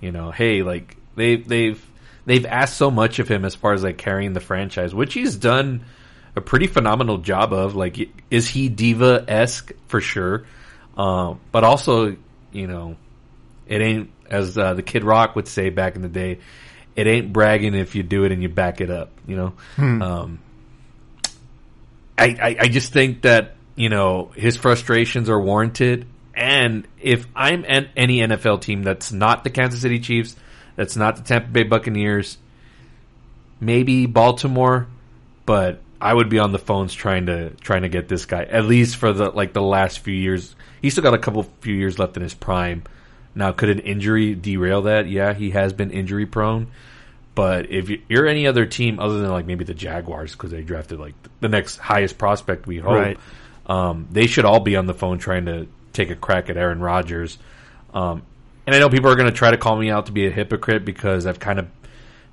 you 0.00 0.12
know, 0.12 0.30
hey, 0.30 0.62
like 0.62 0.96
they 1.16 1.36
they've 1.36 1.84
they've 2.24 2.46
asked 2.46 2.76
so 2.76 2.90
much 2.90 3.18
of 3.18 3.28
him 3.28 3.44
as 3.44 3.54
far 3.54 3.72
as 3.72 3.82
like 3.82 3.98
carrying 3.98 4.32
the 4.32 4.40
franchise, 4.40 4.94
which 4.94 5.12
he's 5.12 5.36
done 5.36 5.84
a 6.36 6.40
pretty 6.40 6.68
phenomenal 6.68 7.18
job 7.18 7.52
of. 7.52 7.74
Like, 7.74 8.08
is 8.30 8.48
he 8.48 8.68
diva 8.68 9.24
esque 9.26 9.72
for 9.88 10.00
sure? 10.00 10.44
Um, 10.96 11.40
but 11.52 11.64
also, 11.64 12.16
you 12.52 12.66
know, 12.66 12.96
it 13.66 13.80
ain't 13.80 14.10
as 14.30 14.56
uh, 14.56 14.74
the 14.74 14.82
Kid 14.82 15.04
Rock 15.04 15.36
would 15.36 15.48
say 15.48 15.70
back 15.70 15.96
in 15.96 16.02
the 16.02 16.08
day. 16.08 16.38
It 16.98 17.06
ain't 17.06 17.32
bragging 17.32 17.74
if 17.74 17.94
you 17.94 18.02
do 18.02 18.24
it 18.24 18.32
and 18.32 18.42
you 18.42 18.48
back 18.48 18.80
it 18.80 18.90
up. 18.90 19.12
You 19.24 19.36
know, 19.36 19.52
hmm. 19.76 20.02
um, 20.02 20.38
I, 22.18 22.24
I 22.24 22.56
I 22.62 22.68
just 22.68 22.92
think 22.92 23.22
that 23.22 23.54
you 23.76 23.88
know 23.88 24.32
his 24.34 24.56
frustrations 24.56 25.30
are 25.30 25.40
warranted. 25.40 26.06
And 26.34 26.88
if 27.00 27.24
I'm 27.36 27.64
an, 27.68 27.90
any 27.96 28.18
NFL 28.18 28.62
team 28.62 28.82
that's 28.82 29.12
not 29.12 29.44
the 29.44 29.50
Kansas 29.50 29.80
City 29.80 30.00
Chiefs, 30.00 30.34
that's 30.74 30.96
not 30.96 31.14
the 31.14 31.22
Tampa 31.22 31.48
Bay 31.50 31.62
Buccaneers. 31.62 32.36
Maybe 33.60 34.06
Baltimore, 34.06 34.88
but 35.46 35.80
I 36.00 36.12
would 36.12 36.28
be 36.28 36.40
on 36.40 36.50
the 36.50 36.58
phones 36.58 36.94
trying 36.94 37.26
to 37.26 37.50
trying 37.50 37.82
to 37.82 37.88
get 37.88 38.08
this 38.08 38.26
guy 38.26 38.42
at 38.42 38.64
least 38.64 38.96
for 38.96 39.12
the 39.12 39.30
like 39.30 39.52
the 39.52 39.62
last 39.62 40.00
few 40.00 40.14
years. 40.14 40.56
He's 40.82 40.94
still 40.94 41.04
got 41.04 41.14
a 41.14 41.18
couple 41.18 41.44
few 41.60 41.76
years 41.76 41.96
left 42.00 42.16
in 42.16 42.24
his 42.24 42.34
prime. 42.34 42.82
Now, 43.34 43.52
could 43.52 43.68
an 43.68 43.80
injury 43.80 44.34
derail 44.34 44.82
that? 44.82 45.08
Yeah, 45.08 45.34
he 45.34 45.50
has 45.50 45.72
been 45.72 45.90
injury 45.90 46.26
prone. 46.26 46.68
But 47.34 47.70
if 47.70 47.88
you're 48.08 48.26
any 48.26 48.48
other 48.48 48.66
team 48.66 48.98
other 48.98 49.20
than 49.20 49.30
like 49.30 49.46
maybe 49.46 49.64
the 49.64 49.74
Jaguars 49.74 50.32
because 50.32 50.50
they 50.50 50.62
drafted 50.62 50.98
like 50.98 51.14
the 51.40 51.48
next 51.48 51.76
highest 51.76 52.18
prospect, 52.18 52.66
we 52.66 52.78
hope 52.78 52.92
right. 52.92 53.18
um, 53.66 54.08
they 54.10 54.26
should 54.26 54.44
all 54.44 54.58
be 54.58 54.74
on 54.74 54.86
the 54.86 54.94
phone 54.94 55.18
trying 55.18 55.46
to 55.46 55.68
take 55.92 56.10
a 56.10 56.16
crack 56.16 56.50
at 56.50 56.56
Aaron 56.56 56.80
Rodgers. 56.80 57.38
Um, 57.94 58.22
and 58.66 58.74
I 58.74 58.80
know 58.80 58.88
people 58.88 59.10
are 59.10 59.14
going 59.14 59.30
to 59.30 59.36
try 59.36 59.52
to 59.52 59.56
call 59.56 59.76
me 59.76 59.88
out 59.88 60.06
to 60.06 60.12
be 60.12 60.26
a 60.26 60.30
hypocrite 60.30 60.84
because 60.84 61.26
I've 61.26 61.38
kind 61.38 61.60
of 61.60 61.68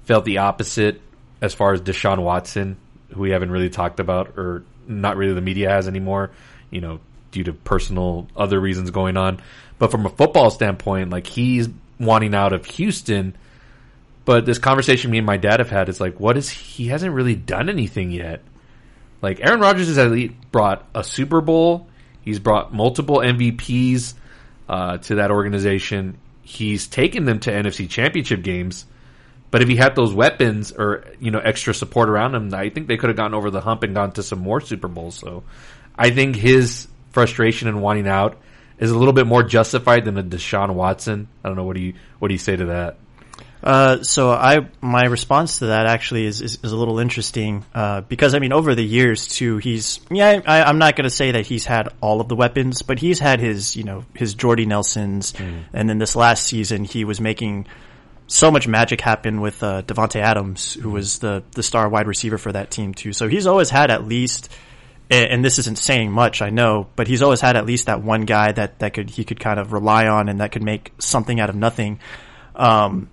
felt 0.06 0.26
the 0.26 0.40
opposite 0.40 1.00
as 1.40 1.54
far 1.54 1.74
as 1.74 1.82
Deshaun 1.82 2.24
Watson, 2.24 2.78
who 3.14 3.22
we 3.22 3.30
haven't 3.30 3.52
really 3.52 3.70
talked 3.70 4.00
about, 4.00 4.38
or 4.38 4.64
not 4.88 5.18
really 5.18 5.34
the 5.34 5.42
media 5.42 5.70
has 5.70 5.88
anymore, 5.88 6.32
you 6.72 6.82
know, 6.82 7.00
due 7.32 7.44
to 7.44 7.54
personal 7.54 8.28
other 8.36 8.60
reasons 8.60 8.90
going 8.92 9.18
on. 9.18 9.40
But 9.78 9.92
from 9.92 10.06
a 10.06 10.10
football 10.10 10.50
standpoint, 10.50 11.10
like 11.10 11.28
he's 11.28 11.70
wanting 12.00 12.34
out 12.34 12.54
of 12.54 12.66
Houston. 12.66 13.36
But 14.24 14.46
this 14.46 14.58
conversation 14.58 15.12
me 15.12 15.18
and 15.18 15.28
my 15.28 15.38
dad 15.38 15.60
have 15.60 15.70
had 15.70 15.90
is 15.90 16.00
like, 16.00 16.20
what 16.20 16.38
is 16.38 16.50
he 16.50 16.88
hasn't 16.88 17.14
really 17.14 17.36
done 17.36 17.70
anything 17.70 18.12
yet. 18.12 18.42
Like 19.22 19.40
Aaron 19.42 19.60
Rodgers 19.60 19.88
has 19.88 19.98
at 19.98 20.12
least 20.12 20.34
brought 20.52 20.86
a 20.94 21.04
Super 21.04 21.42
Bowl. 21.42 21.88
He's 22.22 22.40
brought 22.40 22.74
multiple 22.74 23.18
MVPs 23.18 24.14
uh, 24.68 24.98
to 24.98 25.16
that 25.16 25.32
organization 25.32 26.18
he's 26.46 26.88
taken 26.88 27.26
them 27.26 27.40
to 27.42 27.52
NFC 27.52 27.90
Championship 27.90 28.44
games. 28.44 28.86
But 29.52 29.62
if 29.62 29.68
he 29.68 29.76
had 29.76 29.96
those 29.96 30.14
weapons 30.14 30.72
or 30.72 31.06
you 31.20 31.32
know 31.32 31.40
extra 31.40 31.74
support 31.74 32.08
around 32.08 32.36
him, 32.36 32.54
I 32.54 32.70
think 32.70 32.88
they 32.88 32.98
could 32.98 33.10
have 33.10 33.18
gotten 33.18 33.34
over 33.34 33.50
the 33.50 33.62
hump 33.62 33.84
and 33.84 33.94
gone 33.94 34.12
to 34.14 34.24
some 34.24 34.40
more 34.40 34.62
Super 34.62 34.88
Bowls. 34.88 35.16
So 35.16 35.44
I 35.98 36.12
think 36.12 36.36
his 36.36 36.88
frustration 37.12 37.68
and 37.68 37.82
wanting 37.82 38.08
out 38.08 38.38
is 38.80 38.92
a 38.92 38.98
little 38.98 39.14
bit 39.14 39.28
more 39.28 39.44
justified 39.44 40.06
than 40.06 40.18
a 40.18 40.24
Deshaun 40.24 40.74
Watson. 40.74 41.28
I 41.44 41.50
don't 41.50 41.58
know 41.58 41.66
what 41.66 41.76
do 41.76 41.82
you 41.82 41.94
what 42.20 42.28
do 42.28 42.34
you 42.34 42.40
say 42.40 42.56
to 42.56 42.66
that? 42.66 42.98
Uh, 43.64 44.04
so 44.04 44.30
I, 44.30 44.68
my 44.80 45.06
response 45.06 45.58
to 45.60 45.68
that 45.68 45.88
actually 45.88 46.26
is, 46.26 46.40
is, 46.40 46.60
is 46.64 46.72
a 46.72 46.78
little 46.78 47.00
interesting, 47.00 47.66
uh, 47.74 48.02
because 48.02 48.36
I 48.36 48.40
mean, 48.40 48.54
over 48.54 48.76
the 48.76 48.84
years 48.84 49.28
too, 49.28 49.58
he's, 49.58 50.00
yeah, 50.12 50.40
I, 50.46 50.62
I'm 50.62 50.78
not 50.78 50.96
going 50.96 51.06
to 51.06 51.16
say 51.16 51.32
that 51.32 51.48
he's 51.48 51.66
had 51.66 51.90
all 52.00 52.22
of 52.22 52.28
the 52.28 52.36
weapons, 52.36 52.84
but 52.84 53.00
he's 53.00 53.18
had 53.18 53.40
his, 53.40 53.76
you 53.76 53.84
know, 53.84 54.06
his 54.14 54.36
Jordy 54.36 54.68
Nelsons, 54.68 55.34
and 55.74 55.90
then 55.90 55.98
this 55.98 56.16
last 56.16 56.46
season 56.46 56.84
he 56.84 57.06
was 57.06 57.20
making 57.20 57.66
so 58.28 58.52
much 58.52 58.68
magic 58.68 59.02
happen 59.02 59.42
with, 59.42 59.64
uh, 59.64 59.82
Davante 59.82 60.20
Adams, 60.20 60.76
who 60.76 60.92
was 60.92 61.18
the, 61.18 61.44
the 61.54 61.64
star 61.64 61.90
wide 61.90 62.06
receiver 62.06 62.38
for 62.38 62.52
that 62.52 62.70
team 62.70 62.94
too. 62.94 63.14
So 63.14 63.28
he's 63.28 63.48
always 63.48 63.72
had 63.72 63.90
at 63.90 64.06
least, 64.06 64.52
and 65.10 65.46
this 65.46 65.60
isn't 65.60 65.78
saying 65.78 66.12
much, 66.12 66.42
I 66.42 66.50
know, 66.50 66.88
but 66.96 67.08
he's 67.08 67.22
always 67.22 67.42
had 67.42 67.56
at 67.56 67.66
least 67.66 67.86
that 67.86 68.02
one 68.02 68.22
guy 68.22 68.52
that, 68.52 68.80
that 68.80 68.94
could, 68.94 69.10
he 69.10 69.24
could 69.24 69.40
kind 69.40 69.60
of 69.60 69.72
rely 69.74 70.08
on 70.08 70.30
and 70.30 70.40
that 70.40 70.52
could 70.52 70.64
make 70.64 70.92
something 71.00 71.40
out 71.40 71.50
of 71.50 71.56
nothing. 71.56 72.00
Um, 72.56 73.10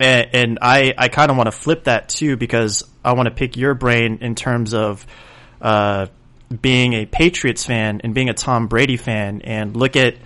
and, 0.00 0.28
and 0.32 0.58
I, 0.62 0.94
I 0.96 1.08
kind 1.08 1.30
of 1.30 1.36
want 1.36 1.48
to 1.48 1.52
flip 1.52 1.84
that 1.84 2.08
too 2.08 2.36
because 2.36 2.84
I 3.04 3.12
want 3.12 3.26
to 3.26 3.34
pick 3.34 3.56
your 3.56 3.74
brain 3.74 4.18
in 4.20 4.34
terms 4.34 4.74
of 4.74 5.06
uh, 5.60 6.06
being 6.60 6.94
a 6.94 7.06
Patriots 7.06 7.64
fan 7.64 8.00
and 8.04 8.14
being 8.14 8.28
a 8.28 8.34
Tom 8.34 8.68
Brady 8.68 8.96
fan, 8.96 9.42
and 9.42 9.76
look 9.76 9.96
at 9.96 10.16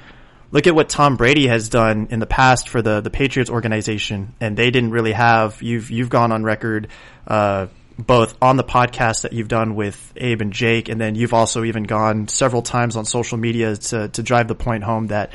look 0.50 0.66
at 0.66 0.74
what 0.74 0.88
Tom 0.88 1.16
Brady 1.16 1.46
has 1.46 1.68
done 1.68 2.08
in 2.10 2.20
the 2.20 2.26
past 2.26 2.68
for 2.68 2.82
the 2.82 3.00
the 3.00 3.10
Patriots 3.10 3.50
organization, 3.50 4.34
and 4.40 4.56
they 4.56 4.70
didn't 4.70 4.90
really 4.90 5.12
have 5.12 5.62
you've 5.62 5.90
you've 5.90 6.10
gone 6.10 6.32
on 6.32 6.44
record. 6.44 6.88
Uh, 7.26 7.66
both 8.06 8.36
on 8.42 8.56
the 8.56 8.64
podcast 8.64 9.22
that 9.22 9.32
you've 9.32 9.48
done 9.48 9.74
with 9.74 10.12
Abe 10.16 10.40
and 10.40 10.52
Jake, 10.52 10.88
and 10.88 11.00
then 11.00 11.14
you've 11.14 11.34
also 11.34 11.64
even 11.64 11.84
gone 11.84 12.28
several 12.28 12.62
times 12.62 12.96
on 12.96 13.04
social 13.04 13.38
media 13.38 13.76
to 13.76 14.08
to 14.08 14.22
drive 14.22 14.48
the 14.48 14.54
point 14.54 14.84
home 14.84 15.08
that 15.08 15.32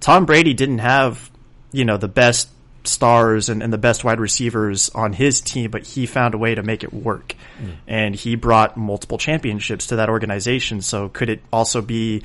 Tom 0.00 0.26
Brady 0.26 0.54
didn't 0.54 0.78
have, 0.78 1.30
you 1.72 1.84
know, 1.84 1.96
the 1.96 2.08
best 2.08 2.48
stars 2.84 3.48
and, 3.48 3.62
and 3.62 3.72
the 3.72 3.78
best 3.78 4.04
wide 4.04 4.20
receivers 4.20 4.90
on 4.90 5.12
his 5.12 5.40
team, 5.40 5.70
but 5.70 5.84
he 5.84 6.06
found 6.06 6.34
a 6.34 6.38
way 6.38 6.54
to 6.54 6.62
make 6.62 6.84
it 6.84 6.92
work. 6.92 7.34
Mm. 7.60 7.76
And 7.86 8.14
he 8.14 8.36
brought 8.36 8.76
multiple 8.76 9.18
championships 9.18 9.88
to 9.88 9.96
that 9.96 10.08
organization. 10.08 10.82
So 10.82 11.08
could 11.08 11.28
it 11.28 11.42
also 11.52 11.82
be, 11.82 12.22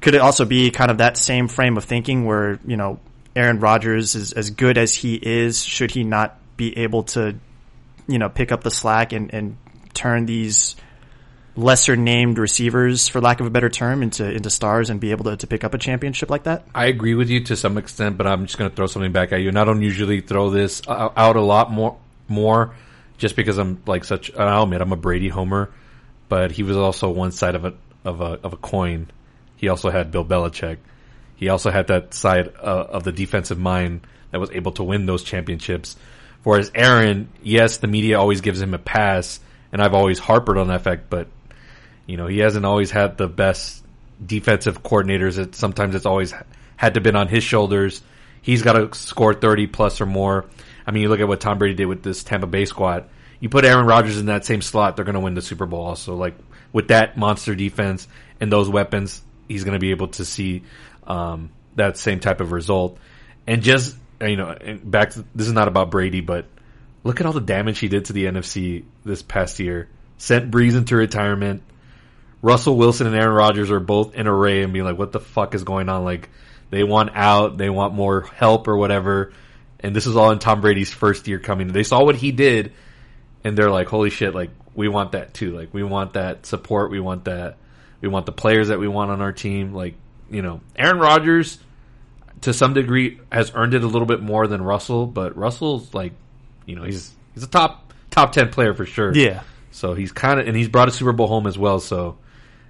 could 0.00 0.14
it 0.14 0.20
also 0.20 0.44
be 0.44 0.70
kind 0.70 0.90
of 0.90 0.98
that 0.98 1.16
same 1.16 1.48
frame 1.48 1.76
of 1.76 1.84
thinking 1.84 2.24
where, 2.24 2.60
you 2.66 2.76
know, 2.76 3.00
Aaron 3.34 3.60
Rodgers 3.60 4.14
is 4.14 4.32
as 4.32 4.50
good 4.50 4.78
as 4.78 4.94
he 4.94 5.14
is, 5.14 5.62
should 5.62 5.90
he 5.90 6.04
not 6.04 6.38
be 6.56 6.78
able 6.78 7.02
to, 7.02 7.36
you 8.06 8.18
know, 8.18 8.28
pick 8.28 8.52
up 8.52 8.62
the 8.62 8.70
slack 8.70 9.12
and, 9.12 9.32
and 9.32 9.56
turn 9.94 10.26
these 10.26 10.76
lesser 11.56 11.96
named 11.96 12.38
receivers, 12.38 13.08
for 13.08 13.20
lack 13.20 13.40
of 13.40 13.46
a 13.46 13.50
better 13.50 13.70
term, 13.70 14.02
into 14.02 14.30
into 14.30 14.50
stars 14.50 14.90
and 14.90 15.00
be 15.00 15.10
able 15.10 15.24
to, 15.24 15.36
to 15.38 15.46
pick 15.46 15.64
up 15.64 15.74
a 15.74 15.78
championship 15.78 16.30
like 16.30 16.44
that? 16.44 16.66
I 16.74 16.86
agree 16.86 17.14
with 17.14 17.30
you 17.30 17.40
to 17.44 17.56
some 17.56 17.78
extent, 17.78 18.18
but 18.18 18.26
I'm 18.26 18.46
just 18.46 18.58
going 18.58 18.70
to 18.70 18.76
throw 18.76 18.86
something 18.86 19.12
back 19.12 19.32
at 19.32 19.40
you. 19.40 19.48
And 19.48 19.58
I 19.58 19.64
don't 19.64 19.82
usually 19.82 20.20
throw 20.20 20.50
this 20.50 20.82
out 20.88 21.36
a 21.36 21.40
lot 21.40 21.70
more, 21.70 21.98
more, 22.28 22.74
just 23.18 23.36
because 23.36 23.58
I'm 23.58 23.82
like 23.86 24.04
such. 24.04 24.34
I'll 24.36 24.64
admit 24.64 24.80
I'm 24.80 24.92
a 24.92 24.96
Brady 24.96 25.28
homer, 25.28 25.72
but 26.28 26.52
he 26.52 26.62
was 26.62 26.76
also 26.76 27.10
one 27.10 27.32
side 27.32 27.54
of 27.54 27.64
a 27.64 27.74
of 28.04 28.20
a 28.20 28.38
of 28.44 28.52
a 28.52 28.56
coin. 28.56 29.10
He 29.56 29.68
also 29.68 29.90
had 29.90 30.10
Bill 30.10 30.24
Belichick. 30.24 30.78
He 31.36 31.48
also 31.48 31.70
had 31.70 31.88
that 31.88 32.14
side 32.14 32.52
uh, 32.58 32.86
of 32.88 33.04
the 33.04 33.12
defensive 33.12 33.58
mind 33.58 34.06
that 34.30 34.40
was 34.40 34.50
able 34.50 34.72
to 34.72 34.82
win 34.82 35.06
those 35.06 35.22
championships. 35.22 35.96
Whereas 36.46 36.70
Aaron, 36.76 37.28
yes, 37.42 37.78
the 37.78 37.88
media 37.88 38.20
always 38.20 38.40
gives 38.40 38.60
him 38.60 38.72
a 38.72 38.78
pass, 38.78 39.40
and 39.72 39.82
I've 39.82 39.94
always 39.94 40.20
harped 40.20 40.48
on 40.48 40.68
that 40.68 40.82
fact, 40.82 41.10
but 41.10 41.26
you 42.06 42.16
know, 42.16 42.28
he 42.28 42.38
hasn't 42.38 42.64
always 42.64 42.92
had 42.92 43.18
the 43.18 43.26
best 43.26 43.84
defensive 44.24 44.80
coordinators. 44.80 45.38
It, 45.38 45.56
sometimes 45.56 45.96
it's 45.96 46.06
always 46.06 46.32
had 46.76 46.94
to 46.94 47.00
been 47.00 47.16
on 47.16 47.26
his 47.26 47.42
shoulders. 47.42 48.00
He's 48.42 48.62
got 48.62 48.74
to 48.74 48.96
score 48.96 49.34
30 49.34 49.66
plus 49.66 50.00
or 50.00 50.06
more. 50.06 50.44
I 50.86 50.92
mean, 50.92 51.02
you 51.02 51.08
look 51.08 51.18
at 51.18 51.26
what 51.26 51.40
Tom 51.40 51.58
Brady 51.58 51.74
did 51.74 51.86
with 51.86 52.04
this 52.04 52.22
Tampa 52.22 52.46
Bay 52.46 52.64
squad. 52.64 53.08
You 53.40 53.48
put 53.48 53.64
Aaron 53.64 53.84
Rodgers 53.84 54.16
in 54.16 54.26
that 54.26 54.44
same 54.44 54.62
slot, 54.62 54.94
they're 54.94 55.04
going 55.04 55.14
to 55.14 55.20
win 55.20 55.34
the 55.34 55.42
Super 55.42 55.66
Bowl 55.66 55.84
also. 55.84 56.14
Like, 56.14 56.36
with 56.72 56.86
that 56.88 57.18
monster 57.18 57.56
defense 57.56 58.06
and 58.38 58.52
those 58.52 58.68
weapons, 58.68 59.20
he's 59.48 59.64
going 59.64 59.74
to 59.74 59.80
be 59.80 59.90
able 59.90 60.08
to 60.10 60.24
see, 60.24 60.62
um, 61.08 61.50
that 61.74 61.98
same 61.98 62.20
type 62.20 62.40
of 62.40 62.52
result. 62.52 63.00
And 63.48 63.62
just, 63.62 63.96
you 64.20 64.36
know, 64.36 64.56
back 64.82 65.10
to, 65.10 65.24
this 65.34 65.46
is 65.46 65.52
not 65.52 65.68
about 65.68 65.90
Brady, 65.90 66.20
but 66.20 66.46
look 67.04 67.20
at 67.20 67.26
all 67.26 67.32
the 67.32 67.40
damage 67.40 67.78
he 67.78 67.88
did 67.88 68.06
to 68.06 68.12
the 68.12 68.24
NFC 68.24 68.84
this 69.04 69.22
past 69.22 69.58
year. 69.60 69.88
Sent 70.18 70.50
Brees 70.50 70.76
into 70.76 70.96
retirement. 70.96 71.62
Russell 72.42 72.76
Wilson 72.76 73.06
and 73.06 73.16
Aaron 73.16 73.34
Rodgers 73.34 73.70
are 73.70 73.80
both 73.80 74.14
in 74.14 74.26
array 74.26 74.62
and 74.62 74.72
be 74.72 74.82
like, 74.82 74.98
what 74.98 75.12
the 75.12 75.20
fuck 75.20 75.54
is 75.54 75.64
going 75.64 75.88
on? 75.88 76.04
Like, 76.04 76.30
they 76.70 76.84
want 76.84 77.10
out, 77.14 77.56
they 77.56 77.70
want 77.70 77.94
more 77.94 78.22
help 78.22 78.68
or 78.68 78.76
whatever. 78.76 79.32
And 79.80 79.94
this 79.94 80.06
is 80.06 80.16
all 80.16 80.30
in 80.30 80.38
Tom 80.38 80.60
Brady's 80.60 80.92
first 80.92 81.28
year 81.28 81.38
coming. 81.38 81.68
They 81.68 81.82
saw 81.82 82.04
what 82.04 82.16
he 82.16 82.32
did 82.32 82.72
and 83.44 83.56
they're 83.56 83.70
like, 83.70 83.88
holy 83.88 84.10
shit, 84.10 84.34
like, 84.34 84.50
we 84.74 84.88
want 84.88 85.12
that 85.12 85.32
too. 85.32 85.56
Like, 85.56 85.72
we 85.72 85.82
want 85.82 86.14
that 86.14 86.46
support. 86.46 86.90
We 86.90 87.00
want 87.00 87.24
that. 87.24 87.56
We 88.00 88.08
want 88.08 88.26
the 88.26 88.32
players 88.32 88.68
that 88.68 88.78
we 88.78 88.88
want 88.88 89.10
on 89.10 89.22
our 89.22 89.32
team. 89.32 89.72
Like, 89.72 89.94
you 90.30 90.42
know, 90.42 90.60
Aaron 90.76 90.98
Rodgers, 90.98 91.58
to 92.42 92.52
some 92.52 92.74
degree, 92.74 93.20
has 93.30 93.52
earned 93.54 93.74
it 93.74 93.84
a 93.84 93.86
little 93.86 94.06
bit 94.06 94.20
more 94.20 94.46
than 94.46 94.62
Russell, 94.62 95.06
but 95.06 95.36
Russell's 95.36 95.94
like, 95.94 96.12
you 96.66 96.76
know, 96.76 96.84
he's, 96.84 97.12
he's 97.34 97.42
a 97.42 97.48
top, 97.48 97.92
top 98.10 98.32
10 98.32 98.50
player 98.50 98.74
for 98.74 98.86
sure. 98.86 99.14
Yeah. 99.14 99.42
So 99.70 99.94
he's 99.94 100.12
kind 100.12 100.40
of, 100.40 100.46
and 100.46 100.56
he's 100.56 100.68
brought 100.68 100.88
a 100.88 100.92
Super 100.92 101.12
Bowl 101.12 101.26
home 101.26 101.46
as 101.46 101.58
well. 101.58 101.80
So 101.80 102.18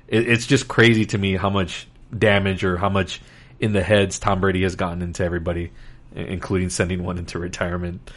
it, 0.09 0.29
it's 0.29 0.47
just 0.47 0.69
crazy 0.69 1.07
to 1.07 1.19
me 1.19 1.37
how 1.37 1.51
much 1.51 1.87
damage 2.17 2.65
or 2.65 2.77
how 2.77 2.89
much 2.89 3.21
in 3.59 3.73
the 3.73 3.83
heads 3.83 4.19
Tom 4.19 4.41
Brady 4.41 4.63
has 4.63 4.77
gotten 4.77 5.03
into 5.03 5.25
everybody, 5.25 5.73
including 6.15 6.71
sending 6.71 7.03
one 7.05 7.19
into 7.19 7.39
retirement, 7.39 8.11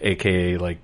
aka 0.00 0.56
like 0.56 0.78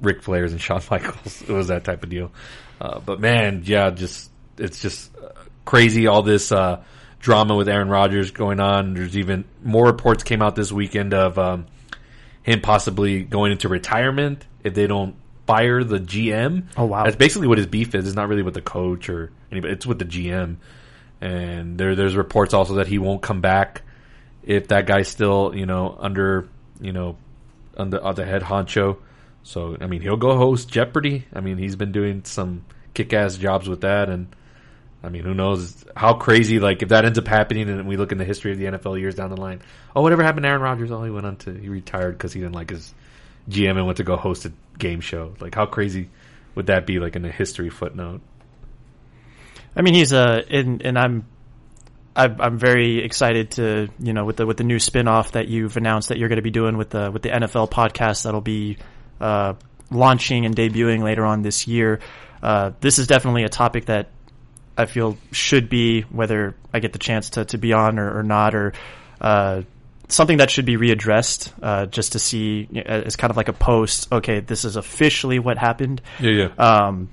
Ric 0.00 0.22
Flair's 0.22 0.52
and 0.52 0.60
Shawn 0.60 0.82
Michaels. 0.90 1.42
It 1.48 1.52
was 1.52 1.68
that 1.68 1.84
type 1.84 2.02
of 2.02 2.08
deal. 2.08 2.32
Uh, 2.80 3.00
but 3.00 3.20
man, 3.20 3.62
yeah, 3.64 3.90
just 3.90 4.30
it's 4.56 4.80
just 4.80 5.14
uh, 5.16 5.28
crazy 5.64 6.06
all 6.06 6.22
this 6.22 6.52
uh, 6.52 6.82
drama 7.20 7.54
with 7.54 7.68
Aaron 7.68 7.88
Rodgers 7.88 8.30
going 8.30 8.60
on. 8.60 8.94
There's 8.94 9.16
even 9.16 9.44
more 9.62 9.86
reports 9.86 10.24
came 10.24 10.42
out 10.42 10.56
this 10.56 10.72
weekend 10.72 11.14
of 11.14 11.38
um, 11.38 11.66
him 12.42 12.60
possibly 12.60 13.22
going 13.22 13.52
into 13.52 13.68
retirement 13.68 14.44
if 14.64 14.74
they 14.74 14.86
don't 14.86 15.14
fire 15.46 15.84
the 15.84 15.98
GM. 15.98 16.64
Oh, 16.76 16.86
wow. 16.86 17.04
That's 17.04 17.16
basically 17.16 17.46
what 17.48 17.58
his 17.58 17.66
beef 17.66 17.94
is. 17.94 18.06
It's 18.06 18.16
not 18.16 18.28
really 18.28 18.42
with 18.42 18.54
the 18.54 18.62
coach 18.62 19.08
or 19.08 19.30
anybody. 19.52 19.74
It's 19.74 19.86
with 19.86 19.98
the 19.98 20.04
GM. 20.04 20.56
And 21.20 21.76
there, 21.78 21.94
there's 21.94 22.16
reports 22.16 22.54
also 22.54 22.74
that 22.76 22.86
he 22.86 22.98
won't 22.98 23.22
come 23.22 23.40
back 23.40 23.82
if 24.42 24.68
that 24.68 24.86
guy's 24.86 25.08
still, 25.08 25.52
you 25.54 25.66
know, 25.66 25.96
under, 26.00 26.48
you 26.80 26.92
know, 26.92 27.18
under 27.76 28.02
uh, 28.04 28.12
the 28.12 28.24
head 28.24 28.42
honcho. 28.42 28.96
So 29.42 29.76
I 29.80 29.86
mean, 29.86 30.00
he'll 30.00 30.16
go 30.16 30.36
host 30.36 30.68
Jeopardy. 30.68 31.26
I 31.32 31.40
mean, 31.40 31.58
he's 31.58 31.76
been 31.76 31.92
doing 31.92 32.24
some 32.24 32.64
kick-ass 32.94 33.36
jobs 33.36 33.68
with 33.68 33.82
that, 33.82 34.08
and 34.08 34.34
I 35.02 35.08
mean, 35.08 35.22
who 35.22 35.32
knows 35.34 35.84
how 35.96 36.14
crazy? 36.14 36.60
Like, 36.60 36.82
if 36.82 36.90
that 36.90 37.04
ends 37.04 37.18
up 37.18 37.26
happening, 37.26 37.68
and 37.70 37.88
we 37.88 37.96
look 37.96 38.12
in 38.12 38.18
the 38.18 38.24
history 38.24 38.52
of 38.52 38.58
the 38.58 38.66
NFL 38.66 39.00
years 39.00 39.14
down 39.14 39.30
the 39.30 39.40
line, 39.40 39.62
oh, 39.96 40.02
whatever 40.02 40.22
happened 40.22 40.44
to 40.44 40.48
Aaron 40.48 40.60
Rodgers? 40.60 40.90
Oh, 40.90 41.02
he 41.02 41.10
went 41.10 41.26
on 41.26 41.36
to 41.36 41.54
he 41.54 41.68
retired 41.68 42.12
because 42.12 42.32
he 42.32 42.40
didn't 42.40 42.54
like 42.54 42.70
his 42.70 42.94
GM 43.48 43.76
and 43.76 43.86
went 43.86 43.96
to 43.96 44.04
go 44.04 44.16
host 44.16 44.44
a 44.44 44.52
game 44.78 45.00
show. 45.00 45.34
Like, 45.40 45.54
how 45.54 45.66
crazy 45.66 46.10
would 46.54 46.66
that 46.66 46.86
be? 46.86 46.98
Like 46.98 47.16
in 47.16 47.24
a 47.24 47.30
history 47.30 47.70
footnote. 47.70 48.20
I 49.74 49.82
mean, 49.82 49.94
he's 49.94 50.12
a, 50.12 50.44
and, 50.50 50.82
and 50.82 50.98
I'm, 50.98 51.24
I'm 52.16 52.58
very 52.58 53.02
excited 53.02 53.52
to, 53.52 53.88
you 53.98 54.12
know, 54.12 54.24
with 54.24 54.36
the 54.36 54.46
with 54.46 54.56
the 54.56 54.64
new 54.64 54.76
spinoff 54.76 55.32
that 55.32 55.48
you've 55.48 55.76
announced 55.76 56.08
that 56.08 56.18
you're 56.18 56.28
going 56.28 56.36
to 56.36 56.42
be 56.42 56.50
doing 56.50 56.76
with 56.76 56.90
the 56.90 57.10
with 57.10 57.22
the 57.22 57.30
NFL 57.30 57.70
podcast 57.70 58.24
that'll 58.24 58.40
be 58.40 58.78
uh, 59.20 59.54
launching 59.90 60.44
and 60.44 60.54
debuting 60.54 61.02
later 61.02 61.24
on 61.24 61.42
this 61.42 61.66
year. 61.66 62.00
Uh, 62.42 62.72
this 62.80 62.98
is 62.98 63.06
definitely 63.06 63.44
a 63.44 63.48
topic 63.48 63.86
that 63.86 64.08
I 64.80 64.86
feel 64.86 65.16
should 65.32 65.68
be 65.68 66.02
whether 66.02 66.54
I 66.72 66.80
get 66.80 66.92
the 66.92 66.98
chance 66.98 67.30
to 67.30 67.44
to 67.46 67.58
be 67.58 67.72
on 67.72 67.98
or, 67.98 68.18
or 68.18 68.22
not, 68.22 68.54
or 68.54 68.72
uh, 69.20 69.62
something 70.08 70.38
that 70.38 70.50
should 70.50 70.64
be 70.64 70.76
readdressed 70.76 71.52
uh, 71.62 71.86
just 71.86 72.12
to 72.12 72.18
see 72.18 72.68
you 72.70 72.82
know, 72.82 72.90
as 72.90 73.16
kind 73.16 73.30
of 73.30 73.36
like 73.36 73.48
a 73.48 73.52
post. 73.52 74.12
Okay, 74.12 74.40
this 74.40 74.64
is 74.64 74.76
officially 74.76 75.38
what 75.38 75.58
happened. 75.58 76.02
Yeah, 76.18 76.30
yeah. 76.30 76.48
Um, 76.58 77.10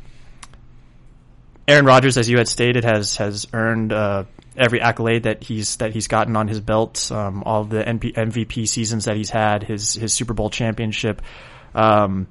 Aaron 1.67 1.85
Rodgers, 1.85 2.17
as 2.17 2.29
you 2.29 2.37
had 2.37 2.47
stated, 2.47 2.83
has 2.83 3.17
has 3.17 3.47
earned 3.53 3.91
uh, 3.91 4.23
every 4.55 4.81
accolade 4.81 5.23
that 5.23 5.43
he's 5.43 5.75
that 5.77 5.93
he's 5.93 6.07
gotten 6.07 6.35
on 6.35 6.47
his 6.47 6.59
belt. 6.59 7.11
Um, 7.11 7.43
all 7.43 7.65
the 7.65 7.83
NP- 7.83 8.13
MVP 8.13 8.67
seasons 8.67 9.05
that 9.05 9.17
he's 9.17 9.29
had, 9.29 9.63
his 9.63 9.93
his 9.93 10.13
Super 10.13 10.33
Bowl 10.33 10.49
championship. 10.49 11.21
Um, 11.75 12.27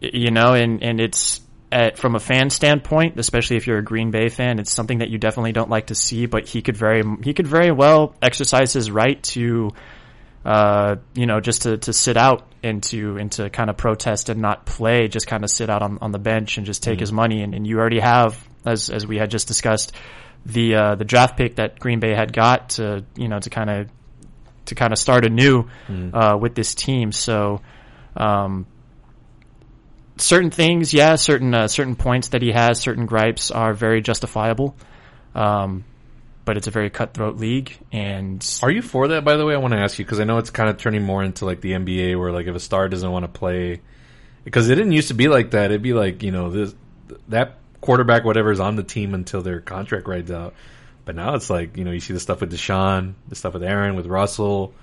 you 0.00 0.30
know, 0.30 0.54
and 0.54 0.82
and 0.82 1.00
it's 1.00 1.40
at, 1.72 1.98
from 1.98 2.14
a 2.14 2.20
fan 2.20 2.50
standpoint, 2.50 3.18
especially 3.18 3.56
if 3.56 3.66
you're 3.66 3.78
a 3.78 3.84
Green 3.84 4.10
Bay 4.10 4.28
fan, 4.28 4.58
it's 4.58 4.72
something 4.72 4.98
that 4.98 5.10
you 5.10 5.18
definitely 5.18 5.52
don't 5.52 5.70
like 5.70 5.86
to 5.86 5.94
see. 5.94 6.26
But 6.26 6.48
he 6.48 6.62
could 6.62 6.76
very 6.76 7.02
he 7.22 7.34
could 7.34 7.46
very 7.46 7.70
well 7.70 8.14
exercise 8.22 8.72
his 8.72 8.90
right 8.90 9.22
to 9.24 9.70
uh, 10.44 10.96
you 11.14 11.26
know, 11.26 11.40
just 11.40 11.62
to, 11.62 11.76
to 11.76 11.92
sit 11.92 12.16
out 12.16 12.46
and 12.62 12.82
to 12.82 13.16
and 13.18 13.30
to 13.32 13.50
kind 13.50 13.68
of 13.68 13.76
protest 13.76 14.28
and 14.30 14.40
not 14.40 14.64
play, 14.64 15.08
just 15.08 15.26
kind 15.26 15.44
of 15.44 15.50
sit 15.50 15.68
out 15.68 15.82
on, 15.82 15.98
on 16.00 16.12
the 16.12 16.18
bench 16.18 16.56
and 16.56 16.66
just 16.66 16.82
take 16.82 16.98
his 16.98 17.12
money. 17.12 17.42
And, 17.42 17.54
and 17.54 17.66
you 17.66 17.78
already 17.78 18.00
have, 18.00 18.42
as 18.64 18.88
as 18.90 19.06
we 19.06 19.18
had 19.18 19.30
just 19.30 19.48
discussed, 19.48 19.92
the 20.46 20.74
uh, 20.74 20.94
the 20.94 21.04
draft 21.04 21.36
pick 21.36 21.56
that 21.56 21.78
Green 21.78 22.00
Bay 22.00 22.14
had 22.14 22.32
got 22.32 22.70
to 22.70 23.04
you 23.16 23.28
know 23.28 23.38
to 23.38 23.50
kind 23.50 23.68
of 23.68 23.88
to 24.66 24.74
kind 24.74 24.92
of 24.92 24.98
start 24.98 25.26
anew 25.26 25.68
uh, 26.14 26.38
with 26.40 26.54
this 26.54 26.74
team. 26.74 27.12
So, 27.12 27.60
um, 28.16 28.66
certain 30.22 30.50
things, 30.50 30.92
yeah, 30.92 31.16
certain 31.16 31.54
uh, 31.54 31.68
certain 31.68 31.96
points 31.96 32.28
that 32.28 32.42
he 32.42 32.52
has, 32.52 32.80
certain 32.80 33.06
gripes 33.06 33.50
are 33.50 33.74
very 33.74 34.00
justifiable. 34.02 34.76
Um, 35.34 35.84
but 36.44 36.56
it's 36.56 36.66
a 36.66 36.70
very 36.70 36.90
cutthroat 36.90 37.36
league, 37.36 37.78
and 37.92 38.44
Are 38.62 38.70
you 38.70 38.82
for 38.82 39.08
that? 39.08 39.24
By 39.24 39.36
the 39.36 39.46
way, 39.46 39.54
I 39.54 39.58
want 39.58 39.72
to 39.72 39.78
ask 39.78 39.98
you 39.98 40.04
because 40.04 40.20
I 40.20 40.24
know 40.24 40.38
it's 40.38 40.50
kind 40.50 40.68
of 40.68 40.78
turning 40.78 41.02
more 41.02 41.22
into 41.22 41.44
like 41.44 41.60
the 41.60 41.72
NBA, 41.72 42.18
where 42.18 42.32
like 42.32 42.46
if 42.46 42.54
a 42.56 42.60
star 42.60 42.88
doesn't 42.88 43.10
want 43.10 43.24
to 43.24 43.28
play, 43.28 43.80
because 44.44 44.68
it 44.68 44.74
didn't 44.74 44.92
used 44.92 45.08
to 45.08 45.14
be 45.14 45.28
like 45.28 45.52
that. 45.52 45.66
It'd 45.66 45.82
be 45.82 45.92
like 45.92 46.22
you 46.22 46.32
know 46.32 46.50
this 46.50 46.74
that 47.28 47.58
quarterback, 47.80 48.24
whatever, 48.24 48.50
is 48.50 48.60
on 48.60 48.76
the 48.76 48.82
team 48.82 49.14
until 49.14 49.42
their 49.42 49.60
contract 49.60 50.08
rides 50.08 50.30
out. 50.30 50.54
But 51.04 51.14
now 51.14 51.34
it's 51.34 51.50
like 51.50 51.76
you 51.76 51.84
know 51.84 51.92
you 51.92 52.00
see 52.00 52.14
the 52.14 52.20
stuff 52.20 52.40
with 52.40 52.52
Deshaun, 52.52 53.14
the 53.28 53.36
stuff 53.36 53.54
with 53.54 53.62
Aaron, 53.62 53.94
with 53.94 54.06
Russell, 54.06 54.74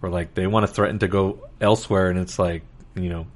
where 0.00 0.10
like 0.10 0.34
they 0.34 0.46
want 0.46 0.66
to 0.66 0.72
threaten 0.72 1.00
to 1.00 1.08
go 1.08 1.46
elsewhere, 1.60 2.08
and 2.08 2.18
it's 2.18 2.38
like 2.38 2.62
you 2.94 3.08
know, 3.08 3.26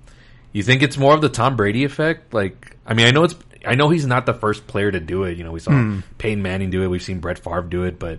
you 0.58 0.64
think 0.64 0.82
it's 0.82 0.98
more 0.98 1.14
of 1.14 1.20
the 1.20 1.28
Tom 1.28 1.54
Brady 1.54 1.84
effect. 1.84 2.34
Like, 2.34 2.76
I 2.84 2.92
mean, 2.92 3.06
I 3.06 3.12
know 3.12 3.22
it's 3.22 3.36
I 3.64 3.76
know 3.76 3.90
he's 3.90 4.06
not 4.06 4.26
the 4.26 4.34
first 4.34 4.66
player 4.66 4.90
to 4.90 4.98
do 4.98 5.22
it. 5.22 5.38
You 5.38 5.44
know, 5.44 5.52
we 5.52 5.60
saw 5.60 5.70
hmm. 5.70 6.00
Peyton 6.18 6.42
Manning 6.42 6.70
do 6.70 6.82
it. 6.82 6.88
We've 6.88 7.00
seen 7.00 7.20
Brett 7.20 7.38
Favre 7.38 7.62
do 7.62 7.84
it, 7.84 8.00
but 8.00 8.18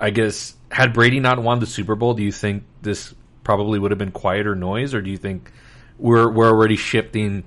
I 0.00 0.10
guess 0.10 0.56
had 0.72 0.92
Brady 0.92 1.20
not 1.20 1.40
won 1.40 1.60
the 1.60 1.66
Super 1.66 1.94
Bowl, 1.94 2.14
do 2.14 2.24
you 2.24 2.32
think 2.32 2.64
this 2.82 3.14
probably 3.44 3.78
would 3.78 3.92
have 3.92 3.98
been 3.98 4.10
quieter 4.10 4.56
noise, 4.56 4.94
or 4.94 5.00
do 5.00 5.12
you 5.12 5.16
think 5.16 5.52
we're 5.96 6.28
we're 6.28 6.48
already 6.48 6.76
shifting 6.76 7.44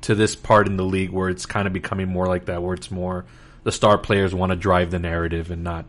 to 0.00 0.16
this 0.16 0.34
part 0.34 0.66
in 0.66 0.76
the 0.76 0.84
league 0.84 1.10
where 1.10 1.28
it's 1.28 1.46
kind 1.46 1.68
of 1.68 1.72
becoming 1.72 2.08
more 2.08 2.26
like 2.26 2.46
that, 2.46 2.60
where 2.60 2.74
it's 2.74 2.90
more 2.90 3.24
the 3.62 3.70
star 3.70 3.98
players 3.98 4.34
want 4.34 4.50
to 4.50 4.56
drive 4.56 4.90
the 4.90 4.98
narrative 4.98 5.52
and 5.52 5.62
not 5.62 5.84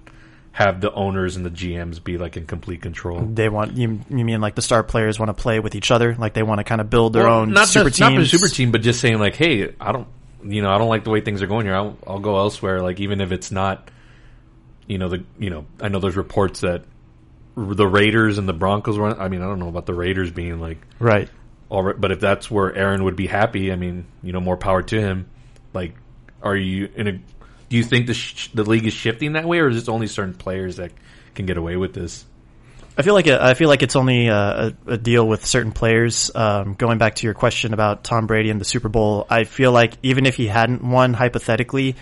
have 0.54 0.80
the 0.82 0.94
owners 0.94 1.36
and 1.36 1.44
the 1.44 1.50
GMs 1.50 2.02
be 2.02 2.18
like 2.20 2.38
in 2.38 2.46
complete 2.46 2.80
control. 2.82 3.20
they 3.22 3.50
want 3.50 3.76
you. 3.76 4.00
You 4.10 4.24
mean 4.24 4.40
like 4.40 4.54
the 4.54 4.62
star 4.62 4.84
players 4.84 5.20
want 5.20 5.30
to 5.30 5.34
play 5.34 5.60
with 5.60 5.74
each 5.74 5.90
other, 5.90 6.16
like 6.16 6.34
they 6.34 6.44
want 6.44 6.60
to 6.60 6.64
kind 6.64 6.80
of 6.80 6.90
build 6.92 7.14
their 7.14 7.24
Well, 7.24 7.40
own 7.40 7.52
not 7.52 7.68
super 7.68 7.90
just, 7.90 8.00
not 8.00 8.16
a 8.16 8.26
super 8.26 8.48
team, 8.48 8.72
but 8.72 8.82
just 8.82 9.02
saying 9.02 9.18
like, 9.20 9.36
hey, 9.36 9.74
I 9.82 9.92
don't, 9.92 10.08
you 10.44 10.62
know, 10.62 10.70
I 10.70 10.78
don't 10.78 10.90
like 10.90 11.04
the 11.06 11.10
way 11.10 11.22
things 11.22 11.42
are 11.42 11.48
going 11.48 11.66
here. 11.66 11.76
I'll, 11.76 11.98
I'll 12.06 12.20
go 12.20 12.38
elsewhere. 12.38 12.82
Like 12.82 13.00
even 13.00 13.20
if 13.20 13.32
it's 13.32 13.52
not, 13.52 13.90
you 14.86 15.00
know, 15.00 15.10
the 15.10 15.24
you 15.40 15.50
know, 15.50 15.66
I 15.82 15.90
know 15.90 16.00
there's 16.00 16.16
reports 16.18 16.60
that 16.62 16.84
the 17.56 17.88
Raiders 17.88 18.38
and 18.38 18.48
the 18.48 18.54
Broncos 18.54 18.98
were. 18.98 19.20
I 19.20 19.30
mean, 19.30 19.42
I 19.42 19.46
don't 19.46 19.60
know 19.60 19.70
about 19.70 19.88
the 19.88 19.94
Raiders 19.96 20.30
being 20.32 20.60
like 20.60 20.78
right? 21.00 21.30
all 21.70 21.82
right, 21.82 22.00
but 22.00 22.12
if 22.12 22.20
that's 22.20 22.52
where 22.52 22.76
Aaron 22.76 23.06
would 23.06 23.16
be 23.16 23.26
happy, 23.26 23.72
I 23.72 23.76
mean, 23.76 24.06
you 24.22 24.34
know, 24.34 24.40
more 24.40 24.58
power 24.58 24.84
to 24.84 25.02
him. 25.02 25.30
Like, 25.74 25.96
are 26.44 26.56
you 26.56 26.90
in 26.96 27.08
a? 27.08 27.20
Do 27.74 27.78
you 27.78 27.84
think 27.84 28.06
the 28.06 28.14
sh- 28.14 28.50
the 28.54 28.62
league 28.62 28.86
is 28.86 28.94
shifting 28.94 29.34
that 29.34 29.48
way, 29.48 29.58
or 29.58 29.68
is 29.68 29.82
it 29.82 29.90
only 29.90 30.06
certain 30.06 30.36
players 30.36 30.76
that 30.76 30.92
can 31.34 31.48
get 31.48 31.58
away 31.58 31.76
with 31.76 31.92
this? 31.92 32.24
I 32.96 33.02
feel 33.02 33.16
like 33.16 33.26
it, 33.26 33.42
I 33.42 33.56
feel 33.56 33.68
like 33.68 33.82
it's 33.82 33.96
only 33.96 34.28
a, 34.28 34.36
a, 34.38 34.74
a 34.90 34.98
deal 35.00 35.28
with 35.28 35.44
certain 35.44 35.72
players. 35.72 36.30
Um, 36.36 36.76
going 36.76 37.00
back 37.00 37.16
to 37.16 37.26
your 37.26 37.34
question 37.34 37.74
about 37.74 38.04
Tom 38.04 38.28
Brady 38.28 38.52
and 38.52 38.62
the 38.62 38.66
Super 38.66 38.90
Bowl, 38.90 39.26
I 39.28 39.46
feel 39.46 39.72
like 39.72 39.94
even 40.04 40.28
if 40.28 40.36
he 40.36 40.46
hadn't 40.46 40.84
won, 40.84 41.16
hypothetically, 41.16 41.96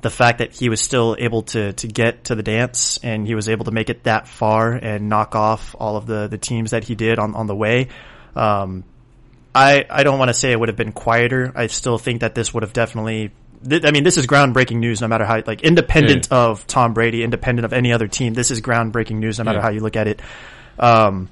the 0.00 0.10
fact 0.10 0.38
that 0.38 0.54
he 0.54 0.68
was 0.68 0.80
still 0.80 1.16
able 1.18 1.42
to 1.42 1.72
to 1.72 1.88
get 1.88 2.26
to 2.26 2.36
the 2.36 2.44
dance 2.44 3.00
and 3.02 3.26
he 3.26 3.34
was 3.34 3.48
able 3.48 3.64
to 3.64 3.72
make 3.72 3.90
it 3.90 4.04
that 4.04 4.28
far 4.28 4.74
and 4.74 5.08
knock 5.08 5.34
off 5.34 5.74
all 5.76 5.96
of 5.96 6.06
the 6.06 6.28
the 6.28 6.38
teams 6.38 6.70
that 6.70 6.84
he 6.84 6.94
did 6.94 7.18
on 7.18 7.34
on 7.34 7.48
the 7.48 7.56
way. 7.56 7.88
Um, 8.36 8.84
I 9.56 9.86
I 9.90 10.04
don't 10.04 10.20
want 10.20 10.28
to 10.28 10.34
say 10.34 10.52
it 10.52 10.60
would 10.60 10.68
have 10.68 10.76
been 10.76 10.92
quieter. 10.92 11.50
I 11.56 11.66
still 11.66 11.98
think 11.98 12.20
that 12.20 12.36
this 12.36 12.54
would 12.54 12.62
have 12.62 12.72
definitely. 12.72 13.32
Th- 13.68 13.84
I 13.84 13.90
mean, 13.90 14.04
this 14.04 14.16
is 14.16 14.26
groundbreaking 14.26 14.76
news. 14.78 15.00
No 15.00 15.08
matter 15.08 15.24
how, 15.24 15.42
like, 15.46 15.62
independent 15.62 16.28
Yeah. 16.30 16.38
of 16.38 16.66
Tom 16.66 16.92
Brady, 16.94 17.22
independent 17.22 17.64
of 17.64 17.72
any 17.72 17.92
other 17.92 18.08
team, 18.08 18.34
this 18.34 18.50
is 18.50 18.60
groundbreaking 18.60 19.16
news. 19.16 19.38
No 19.38 19.44
matter 19.44 19.58
Yeah. 19.58 19.62
how 19.62 19.70
you 19.70 19.80
look 19.80 19.96
at 19.96 20.08
it. 20.08 20.20
Um, 20.78 21.28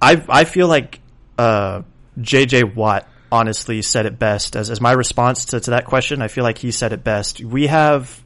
I 0.00 0.22
I 0.28 0.44
feel 0.44 0.68
like 0.68 1.00
uh, 1.38 1.82
J.J. 2.20 2.64
Watt 2.64 3.08
honestly 3.32 3.82
said 3.82 4.06
it 4.06 4.18
best 4.18 4.56
as 4.56 4.70
as 4.70 4.80
my 4.80 4.92
response 4.92 5.46
to, 5.46 5.60
to 5.60 5.70
that 5.70 5.84
question. 5.86 6.22
I 6.22 6.28
feel 6.28 6.44
like 6.44 6.58
he 6.58 6.70
said 6.70 6.92
it 6.92 7.02
best. 7.02 7.42
We 7.42 7.66
have 7.66 8.22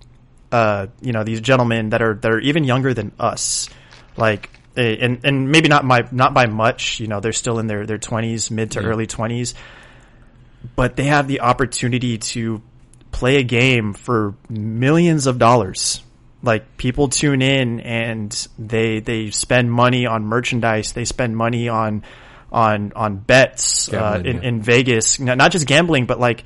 uh, 0.52 0.88
you 1.00 1.12
know 1.12 1.22
these 1.24 1.40
gentlemen 1.40 1.90
that 1.90 2.02
are 2.02 2.14
that 2.14 2.30
are 2.30 2.40
even 2.40 2.64
younger 2.64 2.92
than 2.92 3.12
us, 3.20 3.70
like 4.16 4.50
eh, 4.76 4.96
and 5.00 5.20
and 5.24 5.50
maybe 5.50 5.68
not 5.68 5.84
my 5.84 6.00
not 6.10 6.34
by 6.34 6.46
much. 6.46 6.98
You 7.00 7.06
know 7.06 7.20
they're 7.20 7.32
still 7.32 7.58
in 7.60 7.66
their 7.68 7.86
their 7.86 7.98
twenties, 7.98 8.50
mid 8.50 8.72
to 8.72 8.80
early 8.80 9.06
twenties, 9.06 9.54
but 10.76 10.96
they 10.96 11.04
have 11.04 11.28
the 11.28 11.40
opportunity 11.40 12.18
to 12.18 12.62
play 13.12 13.36
a 13.36 13.42
game 13.42 13.92
for 13.92 14.34
millions 14.48 15.26
of 15.26 15.38
dollars. 15.38 16.02
Like 16.42 16.76
people 16.76 17.08
tune 17.08 17.42
in 17.42 17.80
and 17.80 18.48
they 18.58 19.00
they 19.00 19.30
spend 19.30 19.70
money 19.70 20.06
on 20.06 20.24
merchandise. 20.24 20.92
They 20.92 21.04
spend 21.04 21.36
money 21.36 21.68
on 21.68 22.02
on 22.50 22.92
on 22.96 23.16
bets 23.18 23.92
uh, 23.92 24.22
in, 24.24 24.36
yeah. 24.36 24.42
in 24.42 24.62
Vegas. 24.62 25.20
Not 25.20 25.52
just 25.52 25.66
gambling, 25.66 26.06
but 26.06 26.18
like 26.18 26.44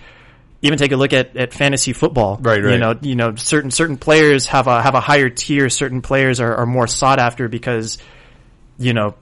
even 0.62 0.78
take 0.78 0.92
a 0.92 0.96
look 0.96 1.12
at, 1.12 1.36
at 1.36 1.52
fantasy 1.52 1.92
football. 1.92 2.38
Right, 2.40 2.62
right. 2.62 2.72
You 2.72 2.78
know, 2.78 2.98
you 3.02 3.14
know, 3.14 3.34
certain 3.36 3.70
certain 3.70 3.98
players 3.98 4.46
have 4.46 4.66
a 4.66 4.82
have 4.82 4.94
a 4.94 5.00
higher 5.00 5.28
tier. 5.28 5.68
Certain 5.68 6.02
players 6.02 6.40
are, 6.40 6.56
are 6.56 6.66
more 6.66 6.86
sought 6.86 7.18
after 7.18 7.48
because 7.48 7.98
you 8.78 8.94
know 8.94 9.14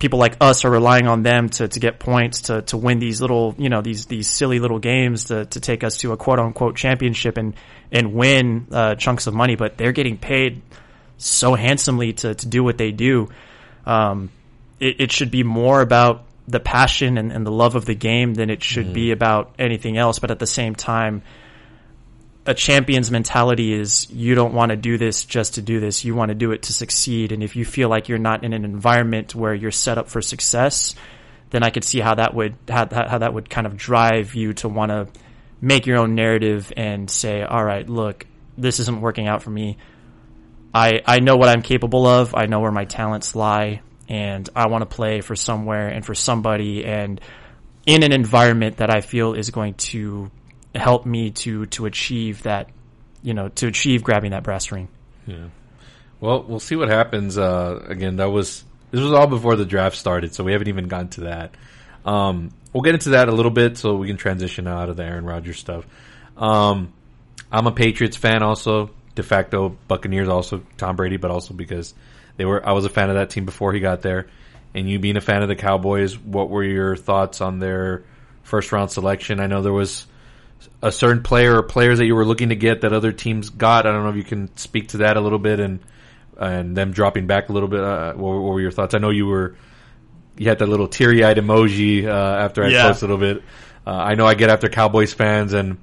people 0.00 0.18
like 0.18 0.36
us 0.40 0.64
are 0.64 0.70
relying 0.70 1.06
on 1.06 1.22
them 1.22 1.48
to, 1.50 1.68
to 1.68 1.78
get 1.78 2.00
points 2.00 2.42
to, 2.42 2.62
to 2.62 2.76
win 2.76 2.98
these 2.98 3.20
little 3.20 3.54
you 3.58 3.68
know 3.68 3.82
these 3.82 4.06
these 4.06 4.28
silly 4.28 4.58
little 4.58 4.80
games 4.80 5.24
to, 5.24 5.44
to 5.44 5.60
take 5.60 5.84
us 5.84 5.98
to 5.98 6.12
a 6.12 6.16
quote 6.16 6.40
unquote 6.40 6.74
championship 6.74 7.36
and 7.36 7.54
and 7.92 8.12
win 8.14 8.66
uh, 8.72 8.96
chunks 8.96 9.28
of 9.28 9.34
money. 9.34 9.54
But 9.54 9.76
they're 9.76 9.92
getting 9.92 10.18
paid 10.18 10.62
so 11.18 11.54
handsomely 11.54 12.14
to, 12.14 12.34
to 12.34 12.48
do 12.48 12.64
what 12.64 12.78
they 12.78 12.90
do. 12.90 13.28
Um, 13.86 14.30
it, 14.80 15.00
it 15.00 15.12
should 15.12 15.30
be 15.30 15.44
more 15.44 15.80
about 15.82 16.24
the 16.48 16.60
passion 16.60 17.18
and, 17.18 17.30
and 17.30 17.46
the 17.46 17.52
love 17.52 17.76
of 17.76 17.84
the 17.84 17.94
game 17.94 18.34
than 18.34 18.50
it 18.50 18.62
should 18.62 18.92
be 18.92 19.12
about 19.12 19.54
anything 19.58 19.96
else. 19.96 20.18
But 20.18 20.30
at 20.30 20.38
the 20.38 20.46
same 20.46 20.74
time, 20.74 21.22
a 22.50 22.54
champion's 22.54 23.12
mentality 23.12 23.72
is 23.72 24.10
you 24.10 24.34
don't 24.34 24.52
want 24.52 24.70
to 24.70 24.76
do 24.76 24.98
this 24.98 25.24
just 25.24 25.54
to 25.54 25.62
do 25.62 25.78
this. 25.78 26.04
You 26.04 26.16
want 26.16 26.30
to 26.30 26.34
do 26.34 26.50
it 26.50 26.62
to 26.62 26.72
succeed. 26.72 27.30
And 27.30 27.44
if 27.44 27.54
you 27.54 27.64
feel 27.64 27.88
like 27.88 28.08
you're 28.08 28.18
not 28.18 28.42
in 28.42 28.52
an 28.52 28.64
environment 28.64 29.36
where 29.36 29.54
you're 29.54 29.70
set 29.70 29.98
up 29.98 30.08
for 30.08 30.20
success, 30.20 30.96
then 31.50 31.62
I 31.62 31.70
could 31.70 31.84
see 31.84 32.00
how 32.00 32.16
that 32.16 32.34
would 32.34 32.56
how, 32.68 32.88
how 32.90 33.18
that 33.18 33.32
would 33.32 33.48
kind 33.48 33.68
of 33.68 33.76
drive 33.76 34.34
you 34.34 34.52
to 34.54 34.68
want 34.68 34.90
to 34.90 35.08
make 35.60 35.86
your 35.86 35.98
own 35.98 36.16
narrative 36.16 36.72
and 36.76 37.08
say, 37.08 37.42
all 37.42 37.64
right, 37.64 37.88
look, 37.88 38.26
this 38.58 38.80
isn't 38.80 39.00
working 39.00 39.28
out 39.28 39.42
for 39.42 39.50
me. 39.50 39.78
I 40.74 41.02
I 41.06 41.20
know 41.20 41.36
what 41.36 41.48
I'm 41.48 41.62
capable 41.62 42.04
of. 42.04 42.34
I 42.34 42.46
know 42.46 42.58
where 42.58 42.72
my 42.72 42.84
talents 42.84 43.36
lie, 43.36 43.82
and 44.08 44.48
I 44.56 44.66
want 44.66 44.82
to 44.82 44.86
play 44.86 45.20
for 45.20 45.36
somewhere 45.36 45.86
and 45.86 46.04
for 46.04 46.16
somebody 46.16 46.84
and 46.84 47.20
in 47.86 48.02
an 48.02 48.12
environment 48.12 48.78
that 48.78 48.90
I 48.90 49.02
feel 49.02 49.34
is 49.34 49.50
going 49.50 49.74
to 49.74 50.32
help 50.74 51.06
me 51.06 51.30
to 51.30 51.66
to 51.66 51.86
achieve 51.86 52.42
that, 52.44 52.68
you 53.22 53.34
know, 53.34 53.48
to 53.48 53.66
achieve 53.66 54.02
grabbing 54.02 54.30
that 54.32 54.42
brass 54.42 54.70
ring. 54.70 54.88
Yeah. 55.26 55.48
Well, 56.20 56.42
we'll 56.42 56.60
see 56.60 56.76
what 56.76 56.88
happens. 56.88 57.38
Uh, 57.38 57.82
again, 57.88 58.16
that 58.16 58.30
was 58.30 58.64
this 58.90 59.00
was 59.00 59.12
all 59.12 59.26
before 59.26 59.56
the 59.56 59.64
draft 59.64 59.96
started, 59.96 60.34
so 60.34 60.44
we 60.44 60.52
haven't 60.52 60.68
even 60.68 60.88
gotten 60.88 61.08
to 61.08 61.20
that. 61.22 61.54
Um, 62.04 62.50
we'll 62.72 62.82
get 62.82 62.94
into 62.94 63.10
that 63.10 63.28
a 63.28 63.32
little 63.32 63.50
bit, 63.50 63.78
so 63.78 63.96
we 63.96 64.06
can 64.06 64.16
transition 64.16 64.66
out 64.66 64.88
of 64.88 64.96
the 64.96 65.04
Aaron 65.04 65.24
Rodgers 65.24 65.58
stuff. 65.58 65.86
Um, 66.36 66.92
I'm 67.50 67.66
a 67.66 67.72
Patriots 67.72 68.16
fan, 68.16 68.42
also 68.42 68.90
de 69.14 69.22
facto 69.22 69.76
Buccaneers, 69.88 70.28
also 70.28 70.62
Tom 70.76 70.96
Brady, 70.96 71.16
but 71.16 71.30
also 71.30 71.54
because 71.54 71.94
they 72.36 72.44
were. 72.44 72.66
I 72.66 72.72
was 72.72 72.84
a 72.84 72.90
fan 72.90 73.08
of 73.10 73.16
that 73.16 73.30
team 73.30 73.44
before 73.44 73.72
he 73.72 73.80
got 73.80 74.02
there, 74.02 74.26
and 74.74 74.88
you 74.88 74.98
being 74.98 75.16
a 75.16 75.20
fan 75.20 75.42
of 75.42 75.48
the 75.48 75.56
Cowboys. 75.56 76.18
What 76.18 76.50
were 76.50 76.64
your 76.64 76.96
thoughts 76.96 77.40
on 77.40 77.58
their 77.58 78.04
first 78.42 78.72
round 78.72 78.90
selection? 78.90 79.40
I 79.40 79.46
know 79.46 79.62
there 79.62 79.72
was 79.72 80.06
a 80.82 80.90
certain 80.92 81.22
player 81.22 81.56
or 81.56 81.62
players 81.62 81.98
that 81.98 82.06
you 82.06 82.14
were 82.14 82.24
looking 82.24 82.48
to 82.50 82.56
get 82.56 82.82
that 82.82 82.92
other 82.92 83.12
teams 83.12 83.50
got. 83.50 83.86
I 83.86 83.92
don't 83.92 84.02
know 84.04 84.10
if 84.10 84.16
you 84.16 84.24
can 84.24 84.54
speak 84.56 84.88
to 84.88 84.98
that 84.98 85.16
a 85.16 85.20
little 85.20 85.38
bit 85.38 85.60
and 85.60 85.80
and 86.38 86.74
them 86.76 86.92
dropping 86.92 87.26
back 87.26 87.48
a 87.50 87.52
little 87.52 87.68
bit. 87.68 87.80
Uh, 87.80 88.14
what, 88.14 88.32
what 88.40 88.52
were 88.54 88.60
your 88.60 88.70
thoughts? 88.70 88.94
I 88.94 88.98
know 88.98 89.10
you 89.10 89.26
were 89.26 89.56
you 90.38 90.48
had 90.48 90.58
that 90.60 90.68
little 90.68 90.88
teary 90.88 91.22
eyed 91.24 91.36
emoji 91.36 92.06
uh, 92.06 92.10
after 92.10 92.64
I 92.64 92.68
Yeah. 92.68 92.88
posted 92.88 93.10
a 93.10 93.14
little 93.14 93.34
bit. 93.34 93.44
Uh, 93.86 93.90
I 93.90 94.14
know 94.14 94.26
I 94.26 94.34
get 94.34 94.48
after 94.50 94.68
Cowboys 94.68 95.12
fans 95.12 95.52
and 95.52 95.78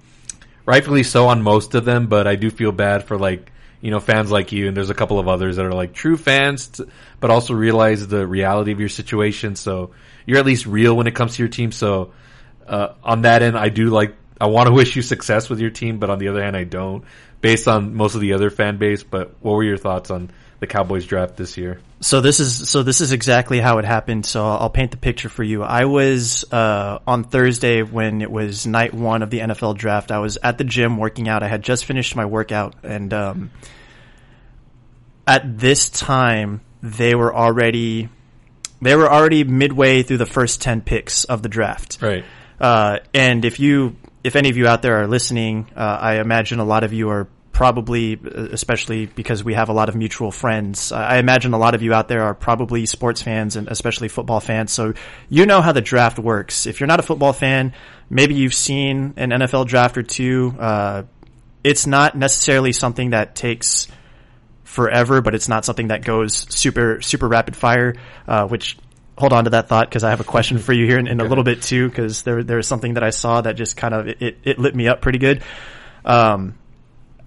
rightfully 0.65 1.03
so 1.03 1.27
on 1.27 1.41
most 1.41 1.75
of 1.75 1.85
them, 1.85 2.07
but 2.07 2.27
I 2.27 2.35
do 2.35 2.49
feel 2.49 2.71
bad 2.71 3.03
for 3.03 3.17
like 3.17 3.51
you 3.81 3.91
know 3.91 3.99
fans 3.99 4.31
like 4.31 4.51
you 4.51 4.67
and 4.67 4.75
there's 4.75 4.89
a 4.89 4.95
couple 4.95 5.19
of 5.19 5.27
others 5.27 5.57
that 5.57 5.65
are 5.65 5.73
like 5.73 5.93
true 5.93 6.17
fans, 6.17 6.67
t- 6.67 6.85
but 7.19 7.29
also 7.29 7.53
realize 7.53 8.07
the 8.07 8.25
reality 8.25 8.71
of 8.71 8.79
your 8.79 8.89
situation. 8.89 9.55
So 9.55 9.91
you're 10.25 10.39
at 10.39 10.45
least 10.45 10.65
real 10.65 10.95
when 10.97 11.05
it 11.07 11.13
comes 11.15 11.35
to 11.35 11.43
your 11.43 11.49
team. 11.49 11.71
So 11.71 12.13
uh, 12.67 12.93
on 13.03 13.21
that 13.23 13.43
end, 13.43 13.57
I 13.57 13.69
do 13.69 13.89
like. 13.89 14.15
I 14.39 14.47
want 14.47 14.67
to 14.67 14.73
wish 14.73 14.95
you 14.95 15.01
success 15.01 15.49
with 15.49 15.59
your 15.59 15.69
team, 15.69 15.99
but 15.99 16.09
on 16.09 16.19
the 16.19 16.27
other 16.27 16.43
hand, 16.43 16.55
I 16.55 16.63
don't. 16.63 17.03
Based 17.41 17.67
on 17.67 17.95
most 17.95 18.15
of 18.15 18.21
the 18.21 18.33
other 18.33 18.49
fan 18.49 18.77
base, 18.77 19.03
but 19.03 19.35
what 19.41 19.53
were 19.53 19.63
your 19.63 19.77
thoughts 19.77 20.11
on 20.11 20.31
the 20.59 20.67
Cowboys 20.67 21.05
draft 21.05 21.37
this 21.37 21.57
year? 21.57 21.79
So 21.99 22.21
this 22.21 22.39
is 22.39 22.69
so 22.69 22.83
this 22.83 23.01
is 23.01 23.11
exactly 23.11 23.59
how 23.59 23.77
it 23.79 23.85
happened. 23.85 24.25
So 24.25 24.45
I'll 24.45 24.69
paint 24.69 24.91
the 24.91 24.97
picture 24.97 25.29
for 25.29 25.43
you. 25.43 25.63
I 25.63 25.85
was 25.85 26.45
uh, 26.51 26.99
on 27.07 27.23
Thursday 27.23 27.81
when 27.83 28.21
it 28.21 28.29
was 28.29 28.67
night 28.67 28.93
one 28.93 29.23
of 29.23 29.29
the 29.29 29.39
NFL 29.39 29.77
draft. 29.77 30.11
I 30.11 30.19
was 30.19 30.37
at 30.43 30.57
the 30.57 30.63
gym 30.63 30.97
working 30.97 31.27
out. 31.27 31.43
I 31.43 31.47
had 31.47 31.63
just 31.63 31.85
finished 31.85 32.15
my 32.15 32.25
workout, 32.25 32.75
and 32.83 33.13
um, 33.13 33.51
at 35.25 35.57
this 35.57 35.89
time, 35.89 36.61
they 36.81 37.15
were 37.15 37.35
already 37.35 38.09
they 38.81 38.95
were 38.95 39.11
already 39.11 39.43
midway 39.43 40.03
through 40.03 40.17
the 40.17 40.27
first 40.27 40.61
ten 40.61 40.81
picks 40.81 41.23
of 41.23 41.41
the 41.41 41.49
draft. 41.49 41.97
Right. 42.01 42.23
Uh, 42.59 42.99
and 43.13 43.45
if 43.45 43.59
you, 43.59 43.95
if 44.27 44.35
any 44.35 44.49
of 44.49 44.57
you 44.57 44.67
out 44.67 44.81
there 44.81 45.01
are 45.01 45.07
listening, 45.07 45.67
uh, 45.73 45.79
I 45.79 46.19
imagine 46.19 46.59
a 46.59 46.65
lot 46.65 46.83
of 46.83 46.91
you 46.91 47.09
are 47.09 47.29
probably, 47.53 48.19
especially 48.51 49.05
because 49.05 49.41
we 49.41 49.53
have 49.53 49.69
a 49.69 49.73
lot 49.73 49.87
of 49.87 49.95
mutual 49.95 50.31
friends. 50.31 50.91
I 50.91 51.17
imagine 51.17 51.53
a 51.53 51.57
lot 51.57 51.75
of 51.75 51.81
you 51.81 51.93
out 51.93 52.09
there 52.09 52.23
are 52.23 52.35
probably 52.35 52.85
sports 52.85 53.21
fans 53.21 53.55
and 53.55 53.69
especially 53.69 54.09
football 54.09 54.41
fans. 54.41 54.73
So 54.73 54.93
you 55.29 55.45
know 55.45 55.61
how 55.61 55.71
the 55.71 55.81
draft 55.81 56.19
works. 56.19 56.67
If 56.67 56.81
you're 56.81 56.87
not 56.87 56.99
a 56.99 57.03
football 57.03 57.31
fan, 57.31 57.73
maybe 58.09 58.35
you've 58.35 58.53
seen 58.53 59.13
an 59.15 59.29
NFL 59.29 59.65
draft 59.65 59.97
or 59.97 60.03
two. 60.03 60.53
Uh, 60.59 61.03
it's 61.63 61.87
not 61.87 62.17
necessarily 62.17 62.73
something 62.73 63.11
that 63.11 63.33
takes 63.33 63.87
forever, 64.65 65.21
but 65.21 65.35
it's 65.35 65.47
not 65.47 65.63
something 65.63 65.87
that 65.87 66.03
goes 66.03 66.53
super 66.53 67.01
super 67.01 67.29
rapid 67.29 67.55
fire. 67.55 67.95
Uh, 68.27 68.45
which 68.45 68.77
hold 69.17 69.33
on 69.33 69.43
to 69.43 69.49
that 69.49 69.67
thought 69.67 69.89
because 69.89 70.03
I 70.03 70.11
have 70.11 70.21
a 70.21 70.25
question 70.25 70.57
for 70.59 70.73
you 70.73 70.85
here 70.85 70.99
in, 70.99 71.07
in 71.07 71.19
a 71.19 71.25
little 71.25 71.43
bit 71.43 71.61
too. 71.61 71.89
Because 71.89 72.21
there 72.23 72.43
there 72.43 72.57
was 72.57 72.67
something 72.67 72.93
that 72.93 73.03
I 73.03 73.09
saw 73.09 73.41
that 73.41 73.55
just 73.55 73.75
kind 73.75 73.93
of 73.93 74.07
it, 74.07 74.37
it 74.43 74.59
lit 74.59 74.75
me 74.75 74.87
up 74.87 75.01
pretty 75.01 75.19
good. 75.19 75.43
Um, 76.05 76.55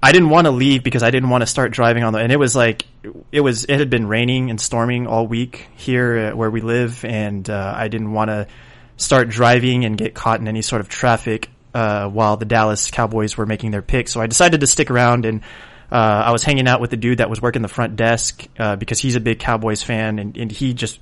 I 0.02 0.12
didn't 0.12 0.30
want 0.30 0.46
to 0.46 0.50
leave 0.50 0.82
because 0.82 1.02
I 1.02 1.10
didn't 1.10 1.28
want 1.28 1.42
to 1.42 1.46
start 1.46 1.72
driving 1.72 2.04
on 2.04 2.14
the, 2.14 2.20
and 2.20 2.32
it 2.32 2.38
was 2.38 2.56
like, 2.56 2.86
it 3.30 3.40
was, 3.42 3.64
it 3.64 3.78
had 3.78 3.90
been 3.90 4.06
raining 4.06 4.48
and 4.48 4.58
storming 4.58 5.06
all 5.06 5.26
week 5.26 5.68
here 5.76 6.34
where 6.34 6.50
we 6.50 6.62
live. 6.62 7.04
And, 7.04 7.50
uh, 7.50 7.74
I 7.76 7.88
didn't 7.88 8.12
want 8.12 8.30
to 8.30 8.46
start 8.96 9.28
driving 9.28 9.84
and 9.84 9.98
get 9.98 10.14
caught 10.14 10.40
in 10.40 10.48
any 10.48 10.62
sort 10.62 10.80
of 10.80 10.88
traffic, 10.88 11.50
uh, 11.74 12.08
while 12.08 12.38
the 12.38 12.46
Dallas 12.46 12.90
Cowboys 12.90 13.36
were 13.36 13.44
making 13.44 13.72
their 13.72 13.82
pick. 13.82 14.08
So 14.08 14.22
I 14.22 14.26
decided 14.26 14.60
to 14.60 14.66
stick 14.66 14.90
around 14.90 15.26
and, 15.26 15.42
uh, 15.92 15.96
I 15.96 16.32
was 16.32 16.44
hanging 16.44 16.66
out 16.66 16.80
with 16.80 16.88
the 16.88 16.96
dude 16.96 17.18
that 17.18 17.28
was 17.28 17.42
working 17.42 17.60
the 17.60 17.68
front 17.68 17.96
desk, 17.96 18.46
uh, 18.58 18.76
because 18.76 18.98
he's 19.00 19.16
a 19.16 19.20
big 19.20 19.38
Cowboys 19.38 19.82
fan 19.82 20.18
and, 20.18 20.34
and 20.34 20.50
he 20.50 20.72
just, 20.72 20.98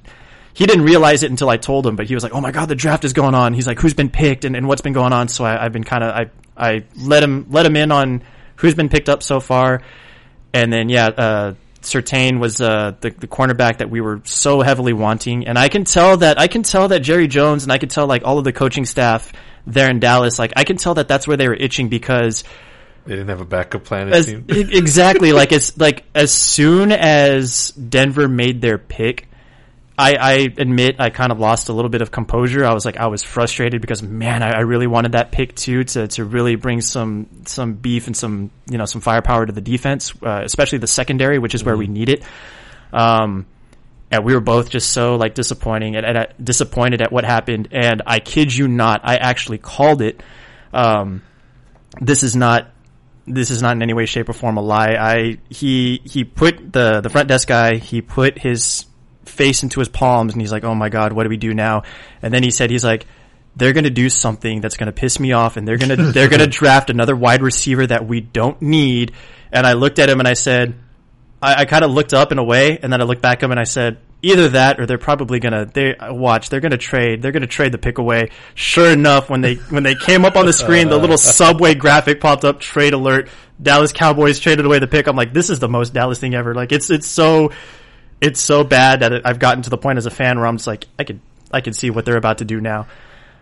he 0.55 0.67
didn't 0.67 0.85
realize 0.85 1.23
it 1.23 1.31
until 1.31 1.49
I 1.49 1.57
told 1.57 1.87
him, 1.87 1.97
but 1.97 2.07
he 2.07 2.15
was 2.15 2.23
like, 2.23 2.35
"Oh 2.35 2.41
my 2.41 2.51
god, 2.51 2.69
the 2.69 2.75
draft 2.75 3.05
is 3.05 3.13
going 3.13 3.35
on." 3.35 3.55
He's 3.55 3.67
like, 3.67 3.79
"Who's 3.79 3.95
been 3.95 4.11
picked 4.11 4.45
and, 4.45 4.57
and 4.57 4.67
what's 4.67 4.83
been 4.83 4.93
going 4.93 5.13
on?" 5.13 5.29
So 5.29 5.45
I, 5.45 5.63
have 5.63 5.73
been 5.73 5.85
kind 5.85 6.03
of 6.03 6.11
I 6.11 6.31
I 6.57 6.85
let 6.97 7.23
him 7.23 7.47
let 7.51 7.67
him 7.67 7.77
in 7.77 7.93
on 7.93 8.23
who's 8.57 8.75
been 8.75 8.89
picked 8.89 9.09
up 9.09 9.23
so 9.23 9.41
far. 9.41 9.83
And 10.53 10.73
then, 10.73 10.89
yeah, 10.89 11.07
uh, 11.07 11.55
Surtain 11.83 12.41
was 12.41 12.61
uh, 12.61 12.95
the, 13.01 13.11
the 13.11 13.27
cornerback 13.27 13.79
that 13.79 13.91
we 13.91 14.01
were 14.01 14.21
so 14.25 14.61
heavily 14.61 14.93
wanting, 14.93 15.47
and 15.47 15.59
I 15.59 15.69
can 15.69 15.85
tell 15.85 16.17
that 16.19 16.39
I 16.39 16.49
can 16.49 16.63
tell 16.63 16.89
that 16.89 17.01
Jerry 17.01 17.29
Jones 17.29 17.63
and 17.63 17.73
I 17.73 17.79
can 17.79 17.89
tell 17.89 18.07
like 18.07 18.23
all 18.25 18.39
of 18.39 18.45
the 18.45 18.53
coaching 18.53 18.85
staff 18.85 19.33
there 19.67 19.91
in 19.91 20.01
Dallas, 20.01 20.39
like 20.39 20.53
I 20.57 20.65
can 20.65 20.77
tell 20.77 20.95
that 20.95 21.09
that's 21.09 21.29
where 21.29 21.37
they 21.37 21.49
were 21.49 21.55
itching 21.55 21.89
because 21.89 22.45
they 23.05 23.15
didn't 23.15 23.29
have 23.29 23.41
a 23.41 23.47
backup 23.47 23.85
plan. 23.85 24.13
As, 24.13 24.29
exactly, 24.29 25.33
like 25.41 25.53
as 25.53 25.79
like 25.79 26.05
as 26.15 26.33
soon 26.33 26.91
as 26.93 27.71
Denver 27.71 28.27
made 28.29 28.61
their 28.61 28.79
pick, 28.79 29.28
I, 29.99 30.15
I 30.15 30.33
admit 30.57 31.01
I 31.01 31.11
kind 31.11 31.33
of 31.33 31.41
lost 31.41 31.69
a 31.69 31.73
little 31.73 31.89
bit 31.89 32.03
of 32.03 32.13
composure. 32.13 32.65
I 32.65 32.73
was 32.73 32.85
like, 32.85 32.99
I 32.99 33.09
was 33.09 33.25
frustrated 33.25 33.81
because 33.81 34.01
man, 34.01 34.45
I, 34.45 34.51
I 34.53 34.61
really 34.61 34.87
wanted 34.87 35.13
that 35.13 35.33
pick 35.33 35.57
too 35.57 35.83
to, 35.83 36.07
to 36.07 36.25
really 36.25 36.55
bring 36.55 36.81
some, 36.81 37.27
some 37.47 37.75
beef 37.75 38.07
and 38.07 38.17
some, 38.17 38.53
you 38.71 38.79
know, 38.79 38.85
some 38.85 39.01
firepower 39.01 39.45
to 39.45 39.53
the 39.53 39.61
defense, 39.61 40.13
uh, 40.23 40.43
especially 40.45 40.79
the 40.79 40.87
secondary, 40.87 41.41
which 41.41 41.53
is 41.55 41.63
mm-hmm. 41.63 41.71
where 41.71 41.77
we 41.77 41.87
mm-hmm. 41.87 41.95
need 41.95 42.09
it. 42.11 42.23
Um, 42.93 43.47
and 44.11 44.25
we 44.25 44.35
were 44.35 44.41
both 44.41 44.71
just 44.71 44.93
so 44.93 45.17
like 45.17 45.35
disappointing 45.35 45.97
and, 45.97 46.07
and 46.07 46.17
uh, 46.17 46.27
disappointed 46.43 47.03
at 47.03 47.11
what 47.11 47.25
happened. 47.25 47.69
And 47.73 48.03
I 48.07 48.21
kid 48.21 48.55
you 48.55 48.69
not, 48.69 49.01
I 49.03 49.17
actually 49.17 49.59
called 49.59 50.01
it. 50.01 50.23
Um, 50.73 51.23
this 52.01 52.23
is 52.23 52.37
not 52.37 52.71
this 53.27 53.51
is 53.51 53.61
not 53.61 53.77
in 53.77 53.83
any 53.83 53.93
way, 53.93 54.07
shape, 54.07 54.29
or 54.29 54.33
form 54.33 54.57
a 54.57 54.63
lie. 54.63 54.97
I 54.99 55.39
he 55.51 56.01
he 56.05 56.25
put 56.25 56.73
the 56.73 57.01
the 57.01 57.11
front 57.11 57.29
desk 57.29 57.49
guy. 57.49 57.77
He 57.77 58.01
put 58.01 58.39
his 58.39 58.87
face 59.39 59.63
into 59.63 59.81
his 59.81 59.89
palms 59.89 60.35
and 60.35 60.43
he's 60.43 60.53
like, 60.53 60.65
"Oh 60.65 60.75
my 60.75 60.91
god, 60.91 61.13
what 61.13 61.23
do 61.23 61.31
we 61.31 61.39
do 61.39 61.55
now?" 61.55 61.85
And 62.21 62.35
then 62.35 62.43
he 62.43 62.51
said, 62.51 62.71
"He's 62.71 62.85
like." 62.85 63.07
They're 63.57 63.73
gonna 63.73 63.91
do 63.91 64.09
something 64.09 64.61
that's 64.61 64.77
gonna 64.77 64.93
piss 64.93 65.19
me 65.19 65.33
off, 65.33 65.57
and 65.57 65.67
they're 65.67 65.79
gonna 65.79 65.97
they're 66.13 66.29
gonna 66.29 66.47
draft 66.47 66.91
another 66.91 67.17
wide 67.17 67.43
receiver 67.43 67.85
that 67.85 68.07
we 68.07 68.21
don't 68.21 68.63
need. 68.63 69.11
And 69.51 69.67
I 69.67 69.73
looked 69.73 69.99
at 69.99 70.09
him 70.09 70.21
and 70.21 70.29
I 70.29 70.35
said, 70.35 70.75
I, 71.43 71.63
I 71.63 71.65
kind 71.65 71.83
of 71.83 71.91
looked 71.91 72.15
up 72.15 72.31
in 72.31 72.39
a 72.39 72.45
way, 72.45 72.79
and 72.81 72.93
then 72.93 73.01
I 73.01 73.05
looked 73.05 73.23
back 73.23 73.39
at 73.39 73.45
him 73.45 73.51
and 73.51 73.59
I 73.59 73.65
said, 73.65 73.99
either 74.23 74.49
that 74.49 74.81
or 74.81 74.87
they're 74.87 74.99
probably 74.99 75.39
gonna 75.39 75.65
they 75.67 75.95
watch 76.11 76.49
they're 76.49 76.61
gonna 76.61 76.77
trade 76.77 77.23
they're 77.23 77.33
gonna 77.33 77.47
trade 77.47 77.71
the 77.71 77.79
pick 77.79 77.99
away 77.99 78.31
sure 78.55 78.91
enough 78.91 79.31
when 79.31 79.41
they 79.41 79.55
when 79.55 79.83
they 79.83 79.95
came 79.95 80.25
up 80.25 80.37
on 80.37 80.45
the 80.45 80.53
screen 80.53 80.89
the 80.89 80.99
little 80.99 81.19
subway 81.19 81.75
graphic 81.75 82.21
popped 82.21 82.45
up 82.45 82.59
trade 82.59 82.95
alert 82.95 83.29
dallas 83.63 83.93
cowboys 83.93 84.41
traded 84.41 84.65
away 84.65 84.79
the 84.79 84.89
pick 84.89 85.07
i'm 85.07 85.17
like 85.17 85.33
this 85.33 85.51
is 85.51 85.61
the 85.61 85.69
most 85.69 85.95
dallas 85.95 86.19
thing 86.19 86.35
ever 86.35 86.55
like 86.55 86.73
it's 86.73 86.91
it's 86.91 87.07
so 87.07 87.53
it's 88.21 88.41
so 88.41 88.65
bad 88.65 89.01
that 89.01 89.27
I've 89.27 89.39
gotten 89.39 89.63
to 89.63 89.71
the 89.71 89.79
point 89.79 89.99
as 89.99 90.07
a 90.07 90.11
fan 90.11 90.39
where 90.39 90.47
I'm 90.47 90.57
just 90.57 90.67
like, 90.67 90.87
I 90.99 91.05
could, 91.05 91.21
I 91.53 91.61
can 91.61 91.73
see 91.73 91.91
what 91.91 92.05
they're 92.05 92.17
about 92.17 92.39
to 92.39 92.45
do 92.45 92.61
now. 92.61 92.87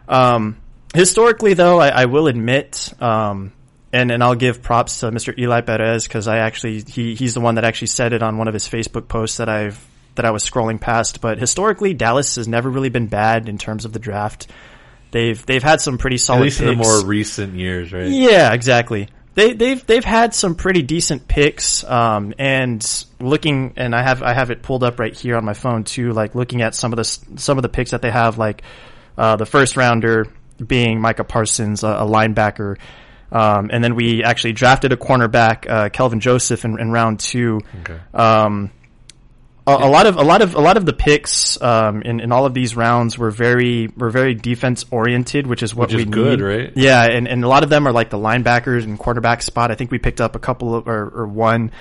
Um, 0.09 0.59
historically 0.95 1.55
though, 1.55 1.81
I, 1.81 1.89
I 1.89 2.05
will 2.07 2.27
admit, 2.27 2.93
um, 3.01 3.53
and, 3.93 4.11
and 4.11 4.23
I'll 4.23 4.35
give 4.35 4.63
props 4.63 5.01
to 5.01 5.11
Mr. 5.11 5.37
Eli 5.39 5.63
Perez 5.63 6.07
because 6.07 6.29
I 6.29 6.39
actually, 6.39 6.83
he, 6.83 7.15
he's 7.15 7.35
the 7.35 7.41
one 7.41 7.55
that 7.55 7.65
actually 7.65 7.89
said 7.89 8.13
it 8.13 8.23
on 8.23 8.39
one 8.39 8.49
of 8.49 8.55
his 8.55 8.69
Facebook 8.69 9.09
posts 9.09 9.39
that 9.39 9.49
I've, 9.49 9.85
that 10.17 10.25
I 10.25 10.31
was 10.31 10.45
scrolling 10.49 10.81
past. 10.81 11.21
But 11.21 11.39
historically, 11.39 11.95
Dallas 11.95 12.37
has 12.37 12.49
never 12.49 12.71
really 12.71 12.89
been 12.89 13.07
bad 13.07 13.49
in 13.49 13.59
terms 13.59 13.85
of 13.85 13.93
the 13.93 13.99
draft. 13.99 14.49
They've, 15.11 15.45
they've 15.47 15.63
had 15.63 15.81
some 15.81 15.99
pretty 15.99 16.19
solid 16.19 16.41
At 16.41 16.45
least 16.45 16.59
picks. 16.59 16.71
in 16.71 16.79
the 16.79 16.85
more 16.85 17.05
recent 17.05 17.55
years, 17.55 17.93
right? 17.93 18.09
Yeah, 18.09 18.53
exactly 18.53 19.09
they, 19.37 19.53
they've 19.53 19.87
they've 19.87 20.05
had 20.05 20.35
some 20.35 20.55
pretty 20.55 20.83
decent 20.83 21.29
picks. 21.29 21.85
Um, 21.85 22.35
and 22.39 23.05
looking, 23.21 23.75
and 23.77 23.95
I 23.95 24.03
have 24.03 24.23
I 24.23 24.33
have 24.33 24.51
it 24.51 24.63
pulled 24.63 24.83
up 24.83 24.99
right 24.99 25.15
here 25.15 25.37
on 25.37 25.45
my 25.45 25.53
phone 25.53 25.85
too. 25.85 26.13
Like 26.13 26.35
looking 26.35 26.63
at 26.63 26.75
some 26.75 26.93
of 26.93 26.97
the 26.97 27.05
some 27.05 27.59
of 27.59 27.63
the 27.63 27.69
picks 27.69 27.91
that 27.91 28.01
they 28.01 28.11
have, 28.11 28.39
like 28.39 28.63
uh, 29.17 29.37
the 29.37 29.47
first 29.47 29.77
rounder 29.77 30.27
being 30.67 31.01
Micah 31.01 31.25
Parsons, 31.25 31.85
a, 31.85 31.89
a 31.89 32.07
linebacker. 32.07 32.79
Um, 33.31 33.71
and 33.73 33.85
then 33.85 33.95
we 33.95 34.25
actually 34.25 34.55
drafted 34.55 34.93
a 34.93 34.97
cornerback, 34.97 35.69
uh, 35.69 35.89
Kelvin 35.91 36.21
Joseph, 36.21 36.65
in, 36.65 36.81
in 36.81 36.91
round 36.91 37.21
two. 37.21 37.61
Okay. 37.81 37.99
Um, 38.15 38.71
a, 39.67 39.73
a, 39.73 39.91
lot 39.91 40.07
of 40.07 40.17
a 40.17 40.23
lot 40.23 40.43
of 40.43 40.55
a 40.55 40.61
lot 40.61 40.77
of 40.77 40.87
the 40.87 40.93
picks 40.93 41.61
um, 41.61 42.03
in 42.03 42.21
in 42.21 42.31
all 42.31 42.47
of 42.47 42.55
these 42.55 42.77
rounds 42.77 43.19
were 43.19 43.31
very 43.31 43.89
were 43.97 44.11
very 44.11 44.35
defense 44.35 44.85
oriented, 44.91 45.47
which 45.47 45.63
is 45.63 45.75
what 45.75 45.89
which 45.89 45.97
we 45.97 46.03
is 46.03 46.09
good, 46.09 46.39
need. 46.39 46.45
right? 46.45 46.73
Yeah, 46.77 47.05
and, 47.05 47.27
and 47.27 47.43
a 47.45 47.49
lot 47.49 47.65
of 47.65 47.71
them 47.71 47.87
are 47.89 47.93
like 47.93 48.11
the 48.11 48.19
linebackers 48.19 48.85
and 48.85 48.99
quarterback 48.99 49.43
spot. 49.43 49.71
I 49.71 49.75
think 49.75 49.91
we 49.91 49.99
picked 49.99 50.21
up 50.21 50.37
a 50.37 50.39
couple 50.39 50.75
of 50.75 50.87
or, 50.87 51.09
or 51.09 51.27
one 51.27 51.73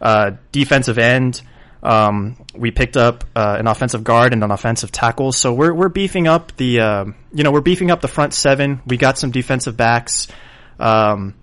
uh, 0.00 0.32
defensive 0.50 0.98
end. 0.98 1.42
Um, 1.82 2.36
we 2.54 2.72
picked 2.72 2.96
up 2.96 3.24
uh, 3.34 3.56
an 3.58 3.66
offensive 3.66 4.04
guard 4.04 4.32
and 4.32 4.42
an 4.42 4.50
offensive 4.50 4.90
tackle. 4.90 5.32
So 5.32 5.54
we're 5.54 5.72
we're 5.72 5.88
beefing 5.88 6.26
up 6.26 6.56
the 6.56 6.80
uh, 6.80 7.04
you 7.32 7.44
know 7.44 7.52
we're 7.52 7.60
beefing 7.60 7.90
up 7.90 8.00
the 8.00 8.08
front 8.08 8.34
seven. 8.34 8.82
We 8.86 8.96
got 8.96 9.18
some 9.18 9.30
defensive 9.30 9.76
backs. 9.76 10.28
Um, 10.78 11.34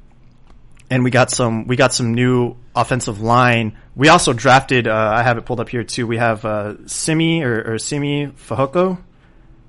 and 0.90 1.04
we 1.04 1.12
got 1.12 1.32
some 1.32 1.68
we 1.68 1.76
got 1.76 1.94
some 1.94 2.14
new 2.14 2.56
offensive 2.76 3.22
line. 3.22 3.78
We 3.98 4.10
also 4.10 4.32
drafted. 4.32 4.88
Uh, 4.88 4.94
I 4.94 5.24
have 5.24 5.40
it 5.40 5.46
pulled 5.46 5.60
up 5.60 5.70
here 5.70 5.84
too. 5.84 6.06
We 6.06 6.18
have 6.18 6.46
uh, 6.46 6.88
Simi 6.88 7.44
or, 7.44 7.74
or 7.74 7.80
Simi 7.80 8.28
Fehoko 8.28 9.00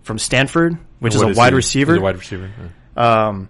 from 0.03 0.19
Stanford, 0.19 0.77
which 1.01 1.14
is 1.14 1.23
a 1.23 1.29
wide 1.29 1.55
receiver. 1.55 1.95
He's 1.95 2.01
a 2.01 2.05
wide 2.05 2.19
receiver. 2.19 2.51
Yeah. 2.97 3.27
Um, 3.27 3.49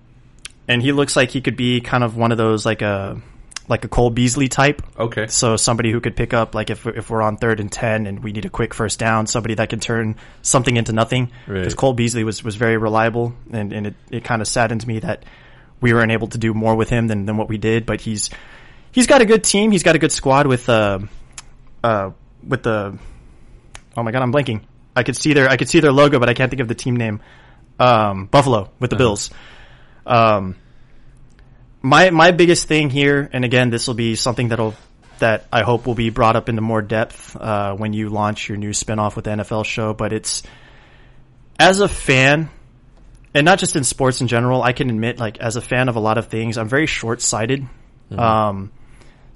and 0.68 0.80
he 0.80 0.92
looks 0.92 1.16
like 1.16 1.30
he 1.30 1.40
could 1.40 1.56
be 1.56 1.80
kind 1.80 2.04
of 2.04 2.16
one 2.16 2.30
of 2.30 2.38
those 2.38 2.64
like 2.64 2.82
a 2.82 3.20
like 3.68 3.84
a 3.84 3.88
Cole 3.88 4.10
Beasley 4.10 4.46
type. 4.46 4.82
Okay. 4.96 5.26
So 5.26 5.56
somebody 5.56 5.90
who 5.90 6.00
could 6.00 6.14
pick 6.14 6.32
up 6.32 6.54
like 6.54 6.70
if 6.70 6.86
if 6.86 7.10
we're 7.10 7.22
on 7.22 7.38
third 7.38 7.58
and 7.58 7.72
ten 7.72 8.06
and 8.06 8.22
we 8.22 8.30
need 8.30 8.44
a 8.44 8.50
quick 8.50 8.72
first 8.72 9.00
down, 9.00 9.26
somebody 9.26 9.54
that 9.54 9.70
can 9.70 9.80
turn 9.80 10.14
something 10.42 10.76
into 10.76 10.92
nothing. 10.92 11.32
Because 11.46 11.66
right. 11.66 11.76
Cole 11.76 11.92
Beasley 11.92 12.22
was 12.22 12.44
was 12.44 12.54
very 12.54 12.76
reliable, 12.76 13.34
and 13.50 13.72
and 13.72 13.86
it 13.88 13.94
it 14.10 14.24
kind 14.24 14.40
of 14.40 14.46
saddens 14.46 14.86
me 14.86 15.00
that 15.00 15.24
we 15.80 15.92
weren't 15.92 16.12
able 16.12 16.28
to 16.28 16.38
do 16.38 16.54
more 16.54 16.74
with 16.74 16.88
him 16.88 17.06
than, 17.06 17.26
than 17.26 17.36
what 17.36 17.48
we 17.48 17.58
did. 17.58 17.84
But 17.84 18.00
he's 18.00 18.30
he's 18.92 19.06
got 19.06 19.22
a 19.22 19.26
good 19.26 19.44
team. 19.44 19.70
He's 19.70 19.82
got 19.82 19.96
a 19.96 19.98
good 19.98 20.12
squad 20.12 20.46
with 20.46 20.68
uh 20.68 21.00
uh 21.82 22.10
with 22.46 22.62
the 22.62 22.98
oh 23.96 24.02
my 24.02 24.12
god, 24.12 24.22
I'm 24.22 24.32
blanking. 24.32 24.62
I 24.94 25.02
could 25.02 25.16
see 25.16 25.32
their 25.32 25.48
I 25.48 25.56
could 25.56 25.68
see 25.68 25.80
their 25.80 25.92
logo, 25.92 26.18
but 26.18 26.28
I 26.28 26.34
can't 26.34 26.50
think 26.50 26.60
of 26.60 26.68
the 26.68 26.74
team 26.74 26.96
name. 26.96 27.20
Um, 27.78 28.26
Buffalo 28.26 28.70
with 28.80 28.90
the 28.90 28.96
uh-huh. 28.96 29.04
Bills. 29.04 29.30
Um, 30.04 30.56
my 31.82 32.10
my 32.10 32.32
biggest 32.32 32.66
thing 32.66 32.90
here, 32.90 33.28
and 33.32 33.44
again, 33.44 33.70
this 33.70 33.86
will 33.86 33.94
be 33.94 34.16
something 34.16 34.48
that'll 34.48 34.74
that 35.18 35.46
I 35.52 35.62
hope 35.62 35.86
will 35.86 35.94
be 35.94 36.10
brought 36.10 36.36
up 36.36 36.48
into 36.48 36.62
more 36.62 36.82
depth 36.82 37.36
uh, 37.36 37.74
when 37.74 37.92
you 37.92 38.08
launch 38.08 38.48
your 38.48 38.58
new 38.58 38.70
spinoff 38.70 39.16
with 39.16 39.24
the 39.26 39.32
NFL 39.32 39.64
show. 39.64 39.94
But 39.94 40.12
it's 40.12 40.42
as 41.58 41.80
a 41.80 41.88
fan, 41.88 42.50
and 43.34 43.44
not 43.44 43.58
just 43.58 43.76
in 43.76 43.84
sports 43.84 44.20
in 44.20 44.28
general. 44.28 44.62
I 44.62 44.72
can 44.72 44.90
admit, 44.90 45.18
like 45.18 45.38
as 45.38 45.56
a 45.56 45.60
fan 45.60 45.88
of 45.88 45.96
a 45.96 46.00
lot 46.00 46.18
of 46.18 46.28
things, 46.28 46.58
I'm 46.58 46.68
very 46.68 46.86
short 46.86 47.20
sighted. 47.22 47.62
Mm-hmm. 48.10 48.18
Um, 48.18 48.72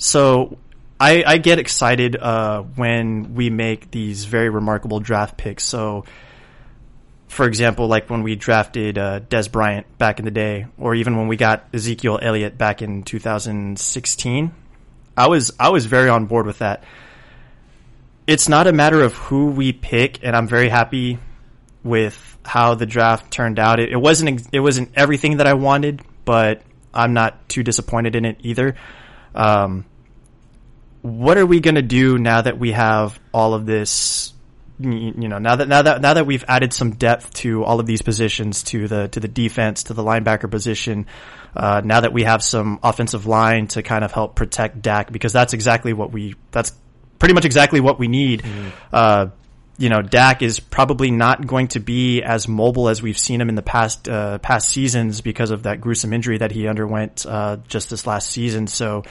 so 0.02 0.58
I, 0.98 1.22
I, 1.24 1.38
get 1.38 1.60
excited 1.60 2.16
uh, 2.16 2.62
when 2.62 3.34
we 3.34 3.50
make 3.50 3.92
these 3.92 4.24
very 4.24 4.50
remarkable 4.50 4.98
draft 4.98 5.36
picks. 5.36 5.62
So, 5.62 6.06
for 7.28 7.46
example, 7.46 7.86
like 7.86 8.10
when 8.10 8.24
we 8.24 8.34
drafted 8.34 8.98
uh, 8.98 9.20
Dez 9.20 9.50
Bryant 9.50 9.86
back 9.98 10.18
in 10.18 10.24
the 10.24 10.32
day, 10.32 10.66
or 10.76 10.96
even 10.96 11.16
when 11.16 11.28
we 11.28 11.36
got 11.36 11.68
Ezekiel 11.72 12.18
Elliott 12.20 12.58
back 12.58 12.82
in 12.82 13.04
2016, 13.04 14.52
I 15.16 15.28
was 15.28 15.52
I 15.60 15.68
was 15.68 15.86
very 15.86 16.08
on 16.08 16.26
board 16.26 16.46
with 16.46 16.58
that. 16.58 16.82
it's 18.26 18.48
not 18.48 18.66
a 18.66 18.72
matter 18.72 19.02
of 19.02 19.14
who 19.14 19.52
we 19.52 19.72
pick, 19.72 20.18
and 20.24 20.34
I'm 20.34 20.48
very 20.48 20.68
happy 20.68 21.20
with 21.84 22.38
how 22.44 22.74
the 22.74 22.86
draft 22.86 23.30
turned 23.30 23.60
out. 23.60 23.78
It, 23.78 23.90
it 23.92 24.00
wasn't 24.00 24.48
it 24.50 24.60
wasn't 24.60 24.90
everything 24.96 25.36
that 25.36 25.46
I 25.46 25.54
wanted, 25.54 26.02
but 26.24 26.62
I'm 26.92 27.14
not 27.14 27.48
too 27.48 27.62
disappointed 27.62 28.16
in 28.16 28.24
it 28.24 28.38
either. 28.40 28.74
Um, 29.34 29.84
what 31.02 31.36
are 31.36 31.46
we 31.46 31.60
going 31.60 31.74
to 31.74 31.82
do 31.82 32.16
now 32.18 32.42
that 32.42 32.58
we 32.58 32.72
have 32.72 33.18
all 33.32 33.54
of 33.54 33.66
this? 33.66 34.32
You 34.78 35.28
know, 35.28 35.38
now 35.38 35.56
that 35.56 35.68
now 35.68 35.82
that 35.82 36.00
now 36.00 36.14
that 36.14 36.26
we've 36.26 36.44
added 36.48 36.72
some 36.72 36.92
depth 36.92 37.34
to 37.34 37.62
all 37.62 37.78
of 37.78 37.86
these 37.86 38.02
positions, 38.02 38.64
to 38.64 38.88
the 38.88 39.08
to 39.08 39.20
the 39.20 39.28
defense, 39.28 39.84
to 39.84 39.94
the 39.94 40.02
linebacker 40.02 40.50
position, 40.50 41.06
uh, 41.54 41.82
now 41.84 42.00
that 42.00 42.12
we 42.12 42.24
have 42.24 42.42
some 42.42 42.80
offensive 42.82 43.26
line 43.26 43.68
to 43.68 43.82
kind 43.82 44.02
of 44.02 44.10
help 44.10 44.34
protect 44.34 44.82
Dak, 44.82 45.12
because 45.12 45.32
that's 45.32 45.52
exactly 45.52 45.92
what 45.92 46.10
we 46.10 46.34
that's 46.50 46.72
pretty 47.18 47.34
much 47.34 47.44
exactly 47.44 47.78
what 47.78 48.00
we 48.00 48.08
need. 48.08 48.42
Mm-hmm. 48.42 48.68
Uh, 48.92 49.26
you 49.78 49.88
know, 49.88 50.02
Dak 50.02 50.42
is 50.42 50.60
probably 50.60 51.10
not 51.10 51.46
going 51.46 51.68
to 51.68 51.80
be 51.80 52.22
as 52.22 52.48
mobile 52.48 52.88
as 52.88 53.02
we've 53.02 53.18
seen 53.18 53.40
him 53.40 53.48
in 53.48 53.54
the 53.54 53.62
past 53.62 54.08
uh, 54.08 54.38
past 54.38 54.68
seasons 54.68 55.20
because 55.20 55.50
of 55.50 55.64
that 55.64 55.80
gruesome 55.80 56.12
injury 56.12 56.38
that 56.38 56.50
he 56.50 56.66
underwent 56.66 57.24
uh, 57.26 57.58
just 57.68 57.90
this 57.90 58.06
last 58.06 58.30
season. 58.30 58.66
So, 58.66 59.04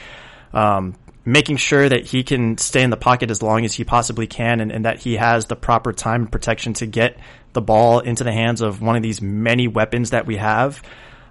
um, 0.53 0.95
making 1.23 1.57
sure 1.57 1.87
that 1.87 2.05
he 2.05 2.23
can 2.23 2.57
stay 2.57 2.81
in 2.81 2.89
the 2.89 2.97
pocket 2.97 3.29
as 3.29 3.43
long 3.43 3.63
as 3.65 3.73
he 3.73 3.83
possibly 3.83 4.27
can, 4.27 4.59
and, 4.59 4.71
and, 4.71 4.85
that 4.85 4.99
he 4.99 5.17
has 5.17 5.45
the 5.45 5.55
proper 5.55 5.93
time 5.93 6.21
and 6.21 6.31
protection 6.31 6.73
to 6.73 6.85
get 6.85 7.17
the 7.53 7.61
ball 7.61 7.99
into 7.99 8.23
the 8.23 8.31
hands 8.31 8.61
of 8.61 8.81
one 8.81 8.95
of 8.95 9.03
these 9.03 9.21
many 9.21 9.67
weapons 9.67 10.11
that 10.11 10.25
we 10.25 10.37
have. 10.37 10.81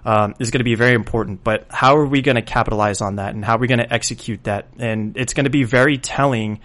Um, 0.03 0.33
is 0.39 0.49
going 0.49 0.61
to 0.61 0.65
be 0.65 0.73
very 0.73 0.95
important, 0.95 1.43
but 1.43 1.67
how 1.69 1.95
are 1.97 2.05
we 2.07 2.23
going 2.23 2.35
to 2.35 2.41
capitalize 2.41 3.01
on 3.01 3.17
that 3.17 3.35
and 3.35 3.45
how 3.45 3.57
are 3.57 3.59
we 3.59 3.67
going 3.67 3.81
to 3.81 3.93
execute 3.93 4.45
that? 4.45 4.65
And 4.79 5.15
it's 5.15 5.35
going 5.35 5.43
to 5.43 5.51
be 5.51 5.63
very 5.63 5.99
telling 5.99 6.59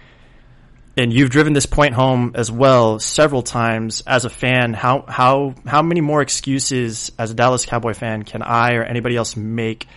and 0.97 1.13
you've 1.13 1.29
driven 1.29 1.53
this 1.53 1.67
point 1.67 1.93
home 1.93 2.31
as 2.33 2.51
well 2.51 2.97
several 2.97 3.43
times 3.43 4.01
as 4.07 4.25
a 4.25 4.29
fan. 4.29 4.73
How 4.73 5.05
how 5.07 5.53
how 5.65 5.83
many 5.83 6.01
more 6.01 6.21
excuses 6.21 7.11
as 7.19 7.29
a 7.29 7.35
Dallas 7.35 7.65
Cowboy 7.65 7.93
fan 7.93 8.23
can 8.23 8.41
I 8.41 8.73
or 8.73 8.83
anybody 8.83 9.15
else 9.15 9.37
make 9.37 9.87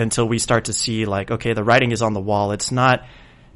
until 0.00 0.26
we 0.26 0.38
start 0.38 0.66
to 0.66 0.72
see 0.72 1.04
like 1.04 1.30
okay, 1.30 1.52
the 1.52 1.64
writing 1.64 1.92
is 1.92 2.02
on 2.02 2.14
the 2.14 2.20
wall. 2.20 2.52
It's 2.52 2.72
not 2.72 3.04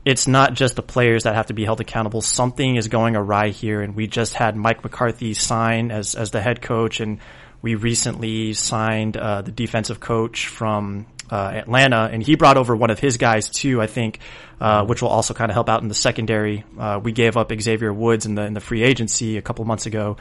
it's 0.05 0.29
not 0.29 0.55
just 0.55 0.77
the 0.77 0.83
players 0.83 1.23
that 1.25 1.35
have 1.35 1.47
to 1.47 1.55
be 1.55 1.65
held 1.65 1.81
accountable. 1.81 2.21
Something 2.21 2.77
is 2.77 2.89
going 2.89 3.17
awry 3.17 3.49
here, 3.49 3.81
and 3.81 3.97
we 3.97 4.07
just 4.07 4.35
had 4.35 4.55
Mike 4.55 4.85
McCarthy 4.85 5.35
sign 5.35 5.91
as 5.91 6.15
as 6.15 6.31
the 6.31 6.41
head 6.41 6.61
coach, 6.61 7.01
and 7.01 7.19
we 7.63 7.75
recently 7.75 8.53
signed 8.53 9.17
uh, 9.17 9.41
the 9.43 9.51
defensive 9.51 10.01
coach 10.01 10.49
from 10.49 11.07
uh, 11.31 11.53
Atlanta, 11.55 12.11
and 12.13 12.23
he 12.23 12.37
brought 12.37 12.59
over 12.59 12.77
one 12.77 12.91
of 12.91 12.99
his 12.99 13.17
guys 13.17 13.49
too. 13.49 13.81
I 13.81 13.87
think, 13.87 14.19
uh, 14.61 14.85
which 14.85 15.01
will 15.01 15.09
also 15.09 15.33
kind 15.33 15.51
of 15.51 15.55
help 15.55 15.71
out 15.71 15.81
in 15.81 15.89
the 15.89 15.95
secondary. 15.95 16.65
Uh, 16.79 17.01
we 17.03 17.13
gave 17.13 17.39
up 17.39 17.51
Xavier 17.59 17.93
Woods 17.93 18.27
in 18.27 18.35
the 18.35 18.43
in 18.43 18.53
the 18.53 18.61
free 18.61 18.83
agency 18.83 19.39
a 19.39 19.43
couple 19.43 19.65
months 19.65 19.87
ago, 19.87 20.19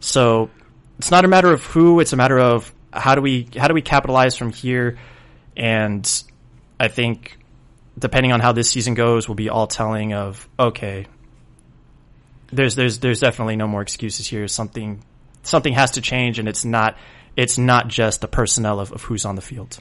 so 0.00 0.50
it's 0.98 1.10
not 1.10 1.24
a 1.24 1.28
matter 1.28 1.50
of 1.50 1.64
who; 1.64 2.00
it's 2.00 2.12
a 2.12 2.16
matter 2.16 2.38
of 2.38 2.72
how 2.92 3.14
do 3.14 3.22
we 3.22 3.48
how 3.56 3.68
do 3.68 3.74
we 3.74 3.82
capitalize 3.82 4.36
from 4.36 4.52
here. 4.52 4.98
And 5.58 6.10
I 6.80 6.88
think, 6.88 7.36
depending 7.98 8.32
on 8.32 8.40
how 8.40 8.52
this 8.52 8.70
season 8.70 8.94
goes, 8.94 9.28
will 9.28 9.34
be 9.34 9.50
all 9.50 9.66
telling 9.66 10.14
of 10.14 10.48
okay. 10.58 11.06
There's 12.50 12.74
there's 12.76 13.00
there's 13.00 13.20
definitely 13.20 13.56
no 13.56 13.66
more 13.66 13.82
excuses 13.82 14.26
here. 14.26 14.48
Something 14.48 15.04
something 15.42 15.74
has 15.74 15.92
to 15.92 16.00
change, 16.00 16.38
and 16.38 16.48
it's 16.48 16.64
not 16.64 16.96
it's 17.36 17.58
not 17.58 17.88
just 17.88 18.20
the 18.20 18.28
personnel 18.28 18.80
of, 18.80 18.92
of 18.92 19.02
who's 19.02 19.24
on 19.24 19.34
the 19.34 19.42
field 19.42 19.78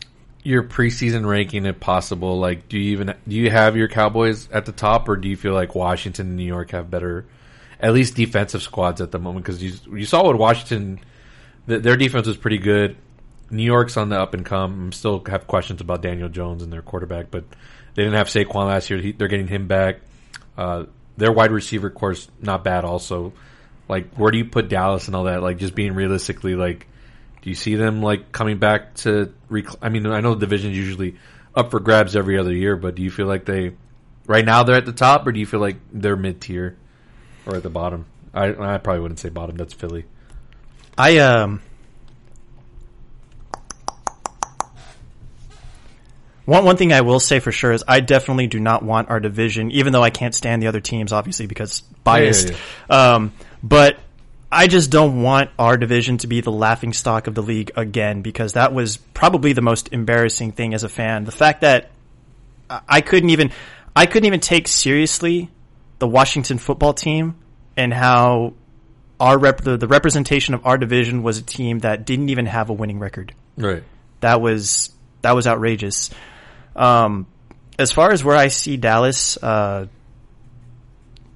your 0.48 0.64
preseason 0.64 1.28
ranking, 1.28 1.66
if 1.66 1.78
possible? 1.78 2.40
Like, 2.40 2.70
do 2.70 2.80
you 2.80 2.92
even 2.94 3.14
do 3.28 3.36
you 3.36 3.50
have 3.52 3.76
your 3.76 3.90
Cowboys 3.90 4.50
at 4.50 4.66
the 4.66 4.72
top, 4.72 5.10
or 5.10 5.18
do 5.18 5.28
you 5.28 5.36
feel 5.36 5.54
like 5.54 5.76
Washington 5.76 6.28
and 6.28 6.38
New 6.38 6.46
York 6.46 6.72
have 6.72 6.90
better, 6.90 7.26
at 7.82 7.94
least 7.94 8.16
defensive 8.16 8.62
squads 8.62 9.02
at 9.02 9.12
the 9.12 9.20
moment? 9.20 9.46
Because 9.46 9.62
you 9.62 9.74
you 9.98 10.06
saw 10.06 10.24
what 10.24 10.38
Washington, 10.38 11.02
th- 11.68 11.84
their 11.84 11.98
defense 11.98 12.28
was 12.28 12.38
pretty 12.38 12.60
good. 12.60 12.96
New 13.50 13.64
York's 13.64 13.98
on 13.98 14.10
the 14.10 14.20
up 14.20 14.34
and 14.34 14.46
come. 14.46 14.90
I 14.92 14.96
still 14.96 15.24
have 15.28 15.48
questions 15.48 15.82
about 15.82 16.02
Daniel 16.02 16.30
Jones 16.30 16.64
and 16.64 16.72
their 16.72 16.82
quarterback, 16.82 17.32
but 17.32 17.46
they 17.96 18.04
didn't 18.04 18.18
have 18.18 18.28
Saquon 18.28 18.68
last 18.68 18.90
year. 18.90 19.00
He, 19.00 19.12
they're 19.12 19.28
getting 19.28 19.48
him 19.48 19.68
back. 19.68 20.02
Uh, 20.58 20.86
their 21.18 21.32
wide 21.32 21.52
receiver 21.52 21.90
course 21.90 22.28
not 22.42 22.64
bad. 22.64 22.84
Also, 22.84 23.34
like 23.88 24.14
where 24.16 24.32
do 24.32 24.38
you 24.38 24.46
put 24.46 24.70
Dallas 24.70 25.08
and 25.08 25.16
all 25.16 25.26
that? 25.26 25.42
Like 25.42 25.58
just 25.58 25.76
being 25.76 25.94
realistically, 25.94 26.56
like 26.56 26.88
do 27.42 27.50
you 27.50 27.56
see 27.56 27.76
them 27.76 28.02
like 28.02 28.32
coming 28.32 28.58
back 28.58 28.96
to? 28.96 29.34
Rec- 29.50 29.82
I 29.82 29.90
mean, 29.90 30.06
I 30.08 30.22
know 30.22 30.34
the 30.34 30.42
division's 30.42 30.78
usually 30.78 31.16
up 31.56 31.72
for 31.72 31.80
grabs 31.80 32.16
every 32.16 32.38
other 32.38 32.54
year, 32.54 32.76
but 32.76 32.96
do 32.96 33.02
you 33.02 33.10
feel 33.10 33.28
like 33.28 33.46
they 33.46 33.74
right 34.28 34.46
now 34.46 34.64
they're 34.64 34.76
at 34.76 34.86
the 34.86 34.92
top, 34.92 35.26
or 35.26 35.32
do 35.32 35.40
you 35.40 35.46
feel 35.46 35.60
like 35.60 35.78
they're 35.92 36.16
mid 36.16 36.42
tier 36.42 36.78
or 37.46 37.56
at 37.56 37.64
the 37.64 37.70
bottom? 37.70 38.06
I 38.34 38.50
I 38.50 38.78
probably 38.78 39.02
wouldn't 39.02 39.20
say 39.20 39.30
bottom. 39.30 39.56
That's 39.56 39.74
Philly. 39.74 40.06
I 40.98 41.20
um. 41.20 41.62
One 46.48 46.64
one 46.64 46.78
thing 46.78 46.94
I 46.94 47.02
will 47.02 47.20
say 47.20 47.42
for 47.42 47.52
sure 47.52 47.74
is 47.74 47.84
I 47.86 48.00
definitely 48.00 48.48
do 48.48 48.58
not 48.58 48.82
want 48.82 49.10
our 49.10 49.20
division, 49.20 49.70
even 49.72 49.92
though 49.92 50.02
I 50.02 50.12
can't 50.12 50.34
stand 50.34 50.62
the 50.62 50.68
other 50.68 50.80
teams, 50.80 51.12
obviously 51.12 51.46
because 51.46 51.82
biased. 52.06 52.52
Yeah, 52.52 52.56
yeah, 52.56 52.60
yeah. 52.90 53.16
Um, 53.16 53.34
but 53.62 53.98
I 54.50 54.68
just 54.68 54.90
don't 54.90 55.22
want 55.22 55.50
our 55.60 55.76
division 55.76 56.20
to 56.20 56.28
be 56.28 56.40
the 56.40 56.52
laughing 56.54 56.94
stock 56.94 57.28
of 57.28 57.36
the 57.36 57.44
league 57.44 57.72
again 57.76 58.22
because 58.22 58.54
that 58.54 58.74
was 58.74 58.96
probably 58.96 59.52
the 59.52 59.62
most 59.62 59.92
embarrassing 59.92 60.54
thing 60.54 60.74
as 60.74 60.86
a 60.86 60.90
fan. 60.90 61.26
The 61.26 61.34
fact 61.34 61.62
that 61.62 61.92
I 62.70 63.02
couldn't 63.02 63.32
even 63.32 63.52
I 63.94 64.06
couldn't 64.06 64.28
even 64.28 64.40
take 64.40 64.70
seriously 64.70 65.50
the 66.00 66.08
Washington 66.08 66.60
football 66.60 66.94
team 66.94 67.36
and 67.76 67.94
how 67.94 68.54
our 69.20 69.38
rep 69.38 69.60
the, 69.62 69.76
the 69.76 69.88
representation 69.88 70.54
of 70.54 70.66
our 70.66 70.78
division 70.78 71.24
was 71.24 71.40
a 71.40 71.44
team 71.44 71.80
that 71.80 72.06
didn't 72.06 72.30
even 72.30 72.46
have 72.46 72.70
a 72.70 72.74
winning 72.74 73.00
record. 73.00 73.34
Right. 73.58 73.84
That 74.22 74.40
was 74.40 74.92
that 75.24 75.36
was 75.36 75.46
outrageous. 75.46 76.10
Um, 76.78 77.28
as 77.78 77.92
far 77.92 78.12
as 78.12 78.24
where 78.24 78.38
I 78.38 78.48
see 78.48 78.78
Dallas, 78.78 79.38
uh, 79.38 79.88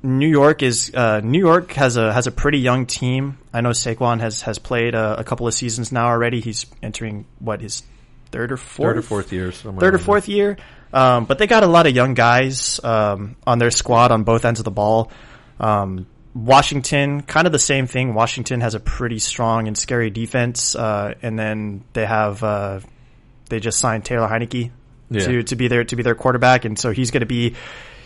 New 0.04 0.27
York 0.27 0.63
is 0.63 0.93
uh, 0.93 1.21
New 1.23 1.39
York 1.39 1.73
has 1.73 1.97
a 1.97 2.12
has 2.12 2.27
a 2.27 2.32
pretty 2.32 2.60
young 2.60 2.86
team. 2.86 3.38
I 3.54 3.62
know 3.62 3.69
Saquon 3.69 4.19
has 4.19 4.41
has 4.43 4.58
played 4.58 4.95
a, 4.95 5.19
a, 5.19 5.23
couple 5.23 5.47
of 5.47 5.54
seasons 5.54 5.91
now 5.91 6.08
already. 6.08 6.41
He's 6.41 6.65
entering 6.82 7.25
what 7.38 7.62
his 7.62 7.84
third 8.32 8.51
or 8.51 8.58
fourth 8.58 8.88
third 8.88 8.97
or 8.97 9.01
fourth 9.04 9.32
year, 9.32 9.51
third 9.51 9.93
or 9.93 9.99
fourth 9.99 10.25
there. 10.25 10.36
year. 10.36 10.58
Um, 10.93 11.25
but 11.25 11.38
they 11.38 11.47
got 11.47 11.63
a 11.63 11.67
lot 11.67 11.86
of 11.86 11.95
young 11.95 12.15
guys 12.15 12.80
um, 12.84 13.36
on 13.45 13.60
their 13.60 13.71
squad 13.71 14.12
on 14.12 14.23
both 14.23 14.43
ends 14.43 14.60
of 14.60 14.63
the 14.63 14.71
ball. 14.71 15.12
Um, 15.60 16.08
Washington, 16.34 17.21
kind 17.21 17.45
of 17.45 17.54
the 17.54 17.60
same 17.60 17.88
thing. 17.88 18.13
Washington 18.13 18.62
has 18.62 18.73
a 18.73 18.80
pretty 18.80 19.19
strong 19.19 19.67
and 19.67 19.77
scary 19.77 20.10
defense, 20.10 20.75
uh, 20.75 21.13
and 21.21 21.38
then 21.38 21.84
they 21.93 22.06
have 22.06 22.43
uh, 22.43 22.80
they 23.49 23.60
just 23.60 23.77
signed 23.77 24.04
Taylor 24.04 24.27
Heinicke 24.27 24.71
yeah. 25.12 25.26
to 25.26 25.43
to 25.43 25.56
be 25.56 25.67
their 25.67 25.84
to 25.84 25.95
be 25.95 26.04
their 26.04 26.15
quarterback, 26.15 26.65
and 26.65 26.78
so 26.80 26.91
he's 26.91 27.12
going 27.12 27.21
to 27.21 27.28
be 27.28 27.56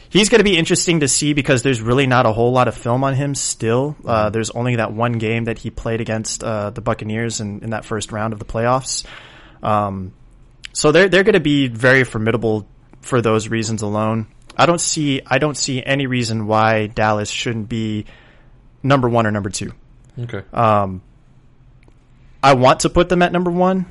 he's 0.10 0.30
going 0.30 0.40
to 0.40 0.44
be 0.44 0.58
interesting 0.58 1.02
to 1.02 1.08
see 1.08 1.34
because 1.34 1.64
there's 1.64 1.82
really 1.82 2.08
not 2.08 2.26
a 2.26 2.34
whole 2.34 2.52
lot 2.52 2.68
of 2.68 2.76
film 2.76 3.04
on 3.04 3.14
him 3.14 3.36
still. 3.36 3.96
Uh, 4.06 4.30
there's 4.30 4.50
only 4.50 4.78
that 4.78 4.92
one 4.92 5.14
game 5.14 5.46
that 5.46 5.60
he 5.60 5.70
played 5.70 6.02
against 6.02 6.44
uh, 6.44 6.70
the 6.70 6.82
Buccaneers 6.82 7.42
in, 7.42 7.62
in, 7.62 7.70
that 7.72 7.86
first 7.86 8.12
round 8.12 8.34
of 8.34 8.40
the 8.40 8.46
playoffs. 8.46 9.06
Um, 9.64 10.14
so 10.74 10.92
they're 10.92 11.10
they're 11.10 11.24
going 11.24 11.34
to 11.34 11.40
be 11.40 11.68
very 11.68 12.04
formidable 12.04 12.68
for 13.02 13.22
those 13.22 13.48
reasons 13.48 13.82
alone. 13.82 14.28
I 14.58 14.66
don't 14.66 14.82
see 14.82 15.22
I 15.26 15.38
don't 15.38 15.58
see 15.58 15.84
any 15.84 16.08
reason 16.08 16.48
why 16.48 16.88
Dallas 16.88 17.30
shouldn't 17.30 17.70
be 17.70 18.06
number 18.84 19.10
one 19.10 19.28
or 19.28 19.32
number 19.32 19.50
two. 19.50 19.74
Okay. 20.18 20.44
Um, 20.54 21.02
I 22.42 22.54
want 22.54 22.82
to 22.82 22.90
put 22.90 23.10
them 23.10 23.22
at 23.22 23.32
number 23.32 23.52
one, 23.52 23.88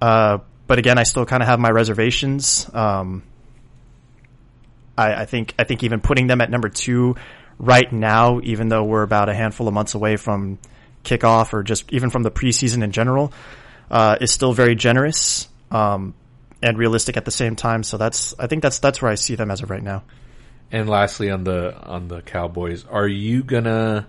uh, 0.00 0.38
but 0.68 0.78
again, 0.78 0.98
I 0.98 1.02
still 1.02 1.26
kind 1.26 1.42
of 1.42 1.48
have 1.48 1.58
my 1.58 1.70
reservations. 1.70 2.70
Um, 2.72 3.24
I, 4.96 5.22
I 5.22 5.24
think 5.24 5.54
I 5.58 5.64
think 5.64 5.82
even 5.82 6.00
putting 6.00 6.28
them 6.28 6.40
at 6.40 6.50
number 6.50 6.68
two 6.68 7.16
right 7.58 7.90
now, 7.90 8.40
even 8.44 8.68
though 8.68 8.84
we're 8.84 9.02
about 9.02 9.28
a 9.28 9.34
handful 9.34 9.66
of 9.66 9.74
months 9.74 9.94
away 9.94 10.16
from 10.16 10.58
kickoff 11.04 11.52
or 11.54 11.62
just 11.62 11.90
even 11.92 12.10
from 12.10 12.22
the 12.22 12.30
preseason 12.30 12.84
in 12.84 12.92
general, 12.92 13.32
uh, 13.90 14.18
is 14.20 14.30
still 14.30 14.52
very 14.52 14.74
generous 14.74 15.48
um, 15.70 16.14
and 16.62 16.76
realistic 16.76 17.16
at 17.16 17.24
the 17.24 17.30
same 17.30 17.56
time. 17.56 17.82
So 17.82 17.96
that's 17.96 18.34
I 18.38 18.46
think 18.46 18.62
that's 18.62 18.78
that's 18.78 19.00
where 19.00 19.10
I 19.10 19.14
see 19.14 19.34
them 19.36 19.50
as 19.50 19.62
of 19.62 19.70
right 19.70 19.82
now. 19.82 20.02
And 20.70 20.86
lastly, 20.86 21.30
on 21.30 21.44
the 21.44 21.74
on 21.74 22.08
the 22.08 22.20
Cowboys, 22.20 22.84
are 22.84 23.08
you 23.08 23.42
gonna? 23.42 24.06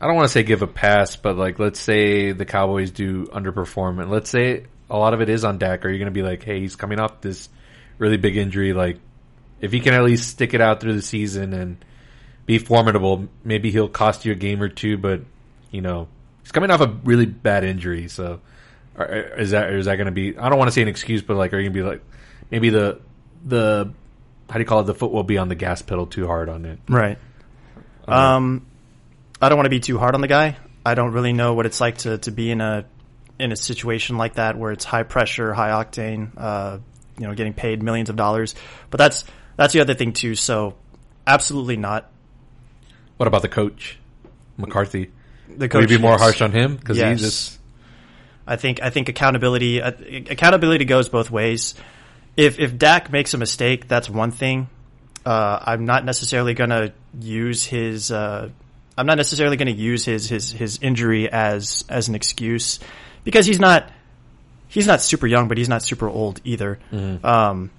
I 0.00 0.06
don't 0.06 0.14
want 0.14 0.26
to 0.28 0.32
say 0.32 0.44
give 0.44 0.62
a 0.62 0.68
pass, 0.68 1.16
but 1.16 1.36
like 1.36 1.58
let's 1.58 1.80
say 1.80 2.30
the 2.30 2.44
Cowboys 2.44 2.92
do 2.92 3.26
underperform, 3.26 4.00
and 4.00 4.10
let's 4.10 4.30
say 4.30 4.66
a 4.92 4.98
lot 4.98 5.14
of 5.14 5.20
it 5.20 5.28
is 5.28 5.44
on 5.44 5.58
Dak. 5.58 5.84
Are 5.84 5.90
you 5.90 5.98
gonna 5.98 6.10
be 6.10 6.22
like, 6.22 6.44
hey, 6.44 6.60
he's 6.60 6.76
coming 6.76 7.00
off 7.00 7.20
this 7.20 7.48
really 7.98 8.16
big 8.16 8.36
injury, 8.36 8.72
like 8.72 8.98
if 9.60 9.72
he 9.72 9.80
can 9.80 9.94
at 9.94 10.02
least 10.02 10.28
stick 10.28 10.54
it 10.54 10.60
out 10.60 10.80
through 10.80 10.94
the 10.94 11.02
season 11.02 11.54
and 11.54 11.84
be 12.46 12.58
formidable, 12.58 13.28
maybe 13.44 13.70
he'll 13.70 13.88
cost 13.88 14.24
you 14.24 14.32
a 14.32 14.34
game 14.34 14.60
or 14.62 14.68
two. 14.68 14.98
But 14.98 15.22
you 15.70 15.80
know, 15.80 16.08
he's 16.42 16.52
coming 16.52 16.70
off 16.70 16.80
a 16.80 16.88
really 17.04 17.26
bad 17.26 17.64
injury, 17.64 18.08
so 18.08 18.40
is 18.98 19.52
that 19.52 19.72
is 19.72 19.86
that 19.86 19.96
going 19.96 20.06
to 20.06 20.12
be? 20.12 20.36
I 20.36 20.48
don't 20.48 20.58
want 20.58 20.68
to 20.68 20.72
say 20.72 20.82
an 20.82 20.88
excuse, 20.88 21.22
but 21.22 21.36
like, 21.36 21.54
are 21.54 21.58
you 21.58 21.70
going 21.70 21.74
to 21.74 21.82
be 21.82 21.88
like 21.88 22.02
maybe 22.50 22.70
the 22.70 23.00
the 23.44 23.92
how 24.50 24.54
do 24.54 24.60
you 24.60 24.66
call 24.66 24.80
it? 24.80 24.84
The 24.84 24.94
foot 24.94 25.12
will 25.12 25.22
be 25.22 25.38
on 25.38 25.48
the 25.48 25.54
gas 25.54 25.80
pedal 25.80 26.06
too 26.06 26.26
hard 26.26 26.48
on 26.48 26.64
it. 26.66 26.78
Right. 26.88 27.18
Um, 28.06 28.66
I 29.40 29.48
don't 29.48 29.56
want 29.56 29.66
to 29.66 29.70
be 29.70 29.80
too 29.80 29.98
hard 29.98 30.14
on 30.14 30.20
the 30.20 30.28
guy. 30.28 30.56
I 30.84 30.94
don't 30.94 31.12
really 31.12 31.32
know 31.32 31.54
what 31.54 31.66
it's 31.66 31.80
like 31.80 31.98
to, 31.98 32.18
to 32.18 32.32
be 32.32 32.50
in 32.50 32.60
a 32.60 32.84
in 33.38 33.52
a 33.52 33.56
situation 33.56 34.16
like 34.18 34.34
that 34.34 34.56
where 34.56 34.72
it's 34.72 34.84
high 34.84 35.02
pressure, 35.02 35.52
high 35.52 35.70
octane, 35.70 36.30
uh, 36.36 36.78
you 37.18 37.26
know, 37.26 37.34
getting 37.34 37.52
paid 37.52 37.82
millions 37.82 38.10
of 38.10 38.16
dollars. 38.16 38.54
But 38.90 38.98
that's 38.98 39.24
that's 39.56 39.72
the 39.72 39.80
other 39.80 39.94
thing 39.94 40.12
too. 40.12 40.34
So, 40.34 40.74
absolutely 41.26 41.76
not. 41.76 42.10
What 43.16 43.26
about 43.26 43.42
the 43.42 43.48
coach, 43.48 43.98
McCarthy? 44.56 45.10
The 45.48 45.68
coach 45.68 45.82
Would 45.82 45.90
you 45.90 45.98
be 45.98 46.02
more 46.02 46.18
harsh 46.18 46.40
on 46.40 46.52
him 46.52 46.76
because 46.76 46.96
Yes. 46.96 47.18
he 47.18 47.24
just 47.24 47.58
I 48.46 48.56
think 48.56 48.82
I 48.82 48.90
think 48.90 49.08
accountability 49.08 49.80
uh, 49.80 49.92
accountability 50.30 50.84
goes 50.84 51.08
both 51.08 51.30
ways. 51.30 51.74
If 52.36 52.58
if 52.58 52.76
Dak 52.76 53.12
makes 53.12 53.34
a 53.34 53.38
mistake, 53.38 53.88
that's 53.88 54.08
one 54.08 54.30
thing. 54.30 54.68
Uh, 55.24 55.58
I'm 55.62 55.84
not 55.84 56.04
necessarily 56.04 56.54
going 56.54 56.70
to 56.70 56.92
use 57.20 57.64
his. 57.64 58.10
Uh, 58.10 58.48
I'm 58.98 59.06
not 59.06 59.16
necessarily 59.16 59.56
going 59.56 59.74
to 59.74 59.80
use 59.80 60.04
his 60.04 60.28
his 60.28 60.50
his 60.50 60.78
injury 60.82 61.30
as 61.30 61.84
as 61.88 62.08
an 62.08 62.14
excuse 62.14 62.80
because 63.24 63.46
he's 63.46 63.58
not 63.60 63.90
he's 64.68 64.86
not 64.86 65.02
super 65.02 65.26
young, 65.26 65.48
but 65.48 65.58
he's 65.58 65.68
not 65.68 65.82
super 65.82 66.08
old 66.08 66.40
either. 66.44 66.78
Um, 67.22 67.70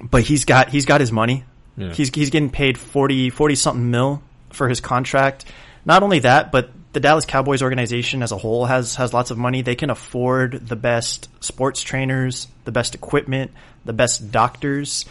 but 0.00 0.22
he's 0.22 0.44
got 0.44 0.68
he's 0.68 0.84
got 0.84 1.00
his 1.00 1.12
money. 1.12 1.44
Yeah. 1.76 1.92
He's 1.92 2.08
he's 2.14 2.30
getting 2.30 2.50
paid 2.50 2.78
40 2.78 3.30
40 3.30 3.54
something 3.54 3.90
mil 3.90 4.22
for 4.50 4.68
his 4.68 4.80
contract. 4.80 5.44
Not 5.84 6.02
only 6.02 6.20
that, 6.20 6.52
but 6.52 6.70
the 6.92 7.00
Dallas 7.00 7.24
Cowboys 7.24 7.62
organization 7.62 8.22
as 8.22 8.32
a 8.32 8.36
whole 8.36 8.66
has 8.66 8.96
has 8.96 9.12
lots 9.12 9.30
of 9.30 9.38
money. 9.38 9.62
They 9.62 9.76
can 9.76 9.90
afford 9.90 10.66
the 10.66 10.76
best 10.76 11.28
sports 11.42 11.82
trainers, 11.82 12.48
the 12.64 12.72
best 12.72 12.94
equipment, 12.94 13.52
the 13.84 13.92
best 13.92 14.32
doctors. 14.32 15.04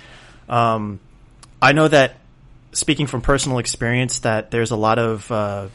Um, 0.49 0.99
I 1.61 1.71
know 1.71 1.87
that 1.87 2.15
speaking 2.71 3.07
from 3.07 3.21
personal 3.21 3.57
experience 3.57 4.19
that 4.19 4.51
there's 4.51 4.71
a 4.71 4.75
lot 4.75 4.99
of 4.99 5.31
uh, 5.31 5.67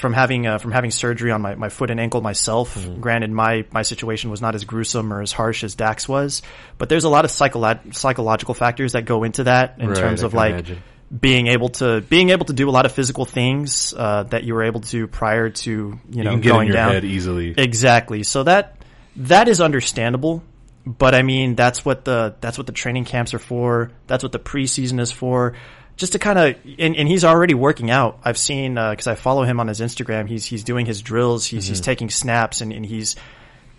from 0.00 0.12
having 0.12 0.46
uh, 0.46 0.58
from 0.58 0.72
having 0.72 0.90
surgery 0.90 1.30
on 1.30 1.40
my, 1.42 1.54
my 1.54 1.68
foot 1.68 1.90
and 1.90 2.00
ankle 2.00 2.20
myself. 2.20 2.76
Granted, 3.00 3.30
my 3.30 3.64
my 3.70 3.82
situation 3.82 4.30
was 4.30 4.40
not 4.40 4.54
as 4.54 4.64
gruesome 4.64 5.12
or 5.12 5.22
as 5.22 5.30
harsh 5.32 5.62
as 5.62 5.74
Dak's 5.76 6.08
was, 6.08 6.42
but 6.78 6.88
there's 6.88 7.04
a 7.04 7.08
lot 7.08 7.24
of 7.24 7.30
psycholo- 7.30 7.94
psychological 7.94 8.54
factors 8.54 8.92
that 8.92 9.04
go 9.04 9.22
into 9.22 9.44
that 9.44 9.76
in 9.78 9.88
Right, 9.90 9.96
terms 9.96 10.22
I 10.22 10.26
of 10.26 10.34
like 10.34 10.50
imagine. 10.52 10.82
being 11.20 11.46
able 11.46 11.68
to 11.68 12.00
being 12.00 12.30
able 12.30 12.46
to 12.46 12.52
do 12.52 12.68
a 12.68 12.72
lot 12.72 12.86
of 12.86 12.92
physical 12.92 13.24
things 13.24 13.94
uh, 13.96 14.24
that 14.24 14.44
you 14.44 14.54
were 14.54 14.64
able 14.64 14.80
to 14.80 15.06
prior 15.06 15.50
to 15.50 15.70
you 15.70 16.00
you 16.10 16.24
know 16.24 16.36
going 16.38 16.72
down. 16.72 17.04
easily. 17.04 17.54
Exactly. 17.56 18.22
So 18.24 18.42
that 18.44 18.76
that 19.16 19.48
is 19.48 19.60
understandable, 19.60 20.42
but 20.86 21.14
I 21.14 21.22
mean 21.22 21.56
that's 21.56 21.84
what 21.84 22.04
the 22.04 22.34
that's 22.40 22.56
what 22.58 22.66
the 22.66 22.72
training 22.72 23.04
camps 23.04 23.34
are 23.34 23.38
for. 23.38 23.90
That's 24.06 24.22
what 24.22 24.32
the 24.32 24.38
preseason 24.38 25.00
is 25.00 25.12
for. 25.12 25.54
Just 26.00 26.12
to 26.12 26.18
kind 26.18 26.38
of 26.38 26.56
and, 26.78 26.96
and 26.96 27.06
he's 27.06 27.24
already 27.24 27.52
working 27.52 27.90
out. 27.90 28.20
I've 28.24 28.38
seen 28.38 28.76
because 28.76 29.06
I 29.06 29.16
follow 29.16 29.42
him 29.42 29.60
on 29.60 29.68
his 29.68 29.80
Instagram. 29.80 30.26
He's 30.26 30.46
he's 30.46 30.64
doing 30.64 30.86
his 30.86 31.02
drills. 31.02 31.44
He's 31.44 31.66
he's 31.66 31.82
taking 31.82 32.08
snaps 32.08 32.62
and, 32.62 32.72
and 32.72 32.86
he's 32.86 33.16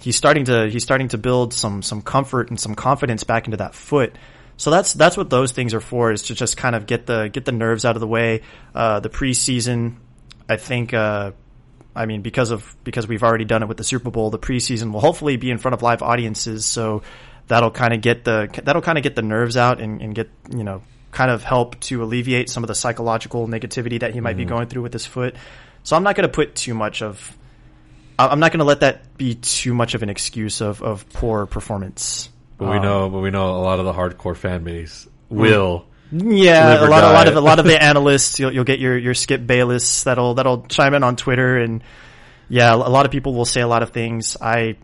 he's 0.02 0.16
starting 0.16 0.46
to 0.46 0.70
he's 0.70 0.84
starting 0.84 1.08
to 1.08 1.18
build 1.18 1.52
some 1.52 1.82
some 1.82 2.04
comfort 2.04 2.52
and 2.52 2.60
some 2.60 2.76
confidence 2.76 3.24
back 3.24 3.48
into 3.48 3.58
that 3.58 3.74
foot. 3.74 4.16
So 4.56 4.70
that's 4.70 4.94
that's 4.94 5.18
what 5.18 5.32
those 5.32 5.52
things 5.52 5.74
are 5.74 5.82
for 5.82 6.12
is 6.12 6.22
to 6.28 6.36
just 6.36 6.58
kind 6.58 6.76
of 6.76 6.86
get 6.86 7.08
the 7.08 7.28
get 7.34 7.44
the 7.44 7.52
nerves 7.52 7.86
out 7.86 7.96
of 7.96 8.02
the 8.02 8.08
way. 8.08 8.44
Uh, 8.76 9.00
the 9.00 9.10
preseason, 9.10 9.96
I 10.48 10.58
think. 10.58 10.94
Uh, 10.94 11.32
I 11.96 12.06
mean, 12.06 12.22
because 12.22 12.52
of 12.52 12.76
because 12.84 13.08
we've 13.08 13.24
already 13.24 13.46
done 13.46 13.64
it 13.64 13.68
with 13.68 13.78
the 13.78 13.84
Super 13.84 14.12
Bowl, 14.12 14.30
the 14.30 14.38
preseason 14.38 14.94
will 14.94 15.00
hopefully 15.00 15.38
be 15.38 15.50
in 15.50 15.58
front 15.58 15.74
of 15.74 15.82
live 15.82 16.04
audiences, 16.04 16.68
so 16.68 17.02
that'll 17.48 17.72
kind 17.72 17.96
of 17.96 18.02
get 18.02 18.24
the 18.24 18.48
that'll 18.64 18.84
kind 18.84 19.00
of 19.00 19.04
get 19.04 19.16
the 19.16 19.24
nerves 19.24 19.58
out 19.58 19.82
and, 19.82 20.02
and 20.04 20.14
get 20.14 20.30
you 20.56 20.64
know 20.64 20.84
kind 21.12 21.30
of 21.32 21.44
help 21.44 21.80
to 21.82 22.04
alleviate 22.04 22.50
some 22.50 22.64
of 22.64 22.68
the 22.68 22.76
psychological 22.76 23.48
negativity 23.48 24.00
that 24.00 24.14
he 24.14 24.22
might 24.22 24.38
be 24.38 24.46
going 24.46 24.68
through 24.68 24.82
with 24.84 24.94
his 24.94 25.06
foot. 25.06 25.36
So 25.84 25.96
I'm 25.96 26.04
not 26.04 26.16
going 26.16 26.28
to 26.28 26.34
put 26.34 26.56
too 26.56 26.74
much 26.74 27.02
of 27.02 27.38
I'm 28.20 28.40
not 28.40 28.52
going 28.52 28.60
to 28.60 28.66
let 28.66 28.82
that 28.82 29.18
be 29.18 29.36
too 29.36 29.74
much 29.74 29.96
of 29.96 30.04
an 30.04 30.10
excuse 30.10 30.62
of 30.62 30.82
of 30.82 31.10
poor 31.10 31.46
performance. 31.46 32.30
But 32.58 32.70
we 32.70 32.78
Um, 32.78 32.84
know, 32.84 33.10
but 33.10 33.20
we 33.20 33.32
know 33.32 33.56
a 33.56 33.62
lot 33.62 33.80
of 33.80 33.86
the 33.86 33.94
hardcore 33.94 34.36
fan 34.38 34.64
base 34.64 35.08
will. 35.30 35.86
Yeah, 36.12 36.86
a 36.86 36.88
lot, 36.88 37.04
a 37.04 37.08
lot 37.08 37.28
of 37.28 37.36
a 37.38 37.42
lot 37.42 37.60
of 37.60 37.66
the 37.66 37.82
analysts. 37.92 38.40
You'll, 38.40 38.54
you'll 38.54 38.64
get 38.66 38.80
your 38.80 38.98
your 38.98 39.14
Skip 39.14 39.48
Bayless 39.48 40.04
that'll 40.04 40.36
that'll 40.36 40.64
chime 40.64 40.94
in 40.94 41.04
on 41.04 41.16
Twitter, 41.16 41.58
and 41.58 41.84
yeah, 42.50 42.76
a 42.76 42.76
lot 42.76 43.06
of 43.06 43.12
people 43.12 43.34
will 43.34 43.46
say 43.46 43.62
a 43.62 43.68
lot 43.68 43.82
of 43.82 43.92
things. 43.92 44.36
I 44.40 44.76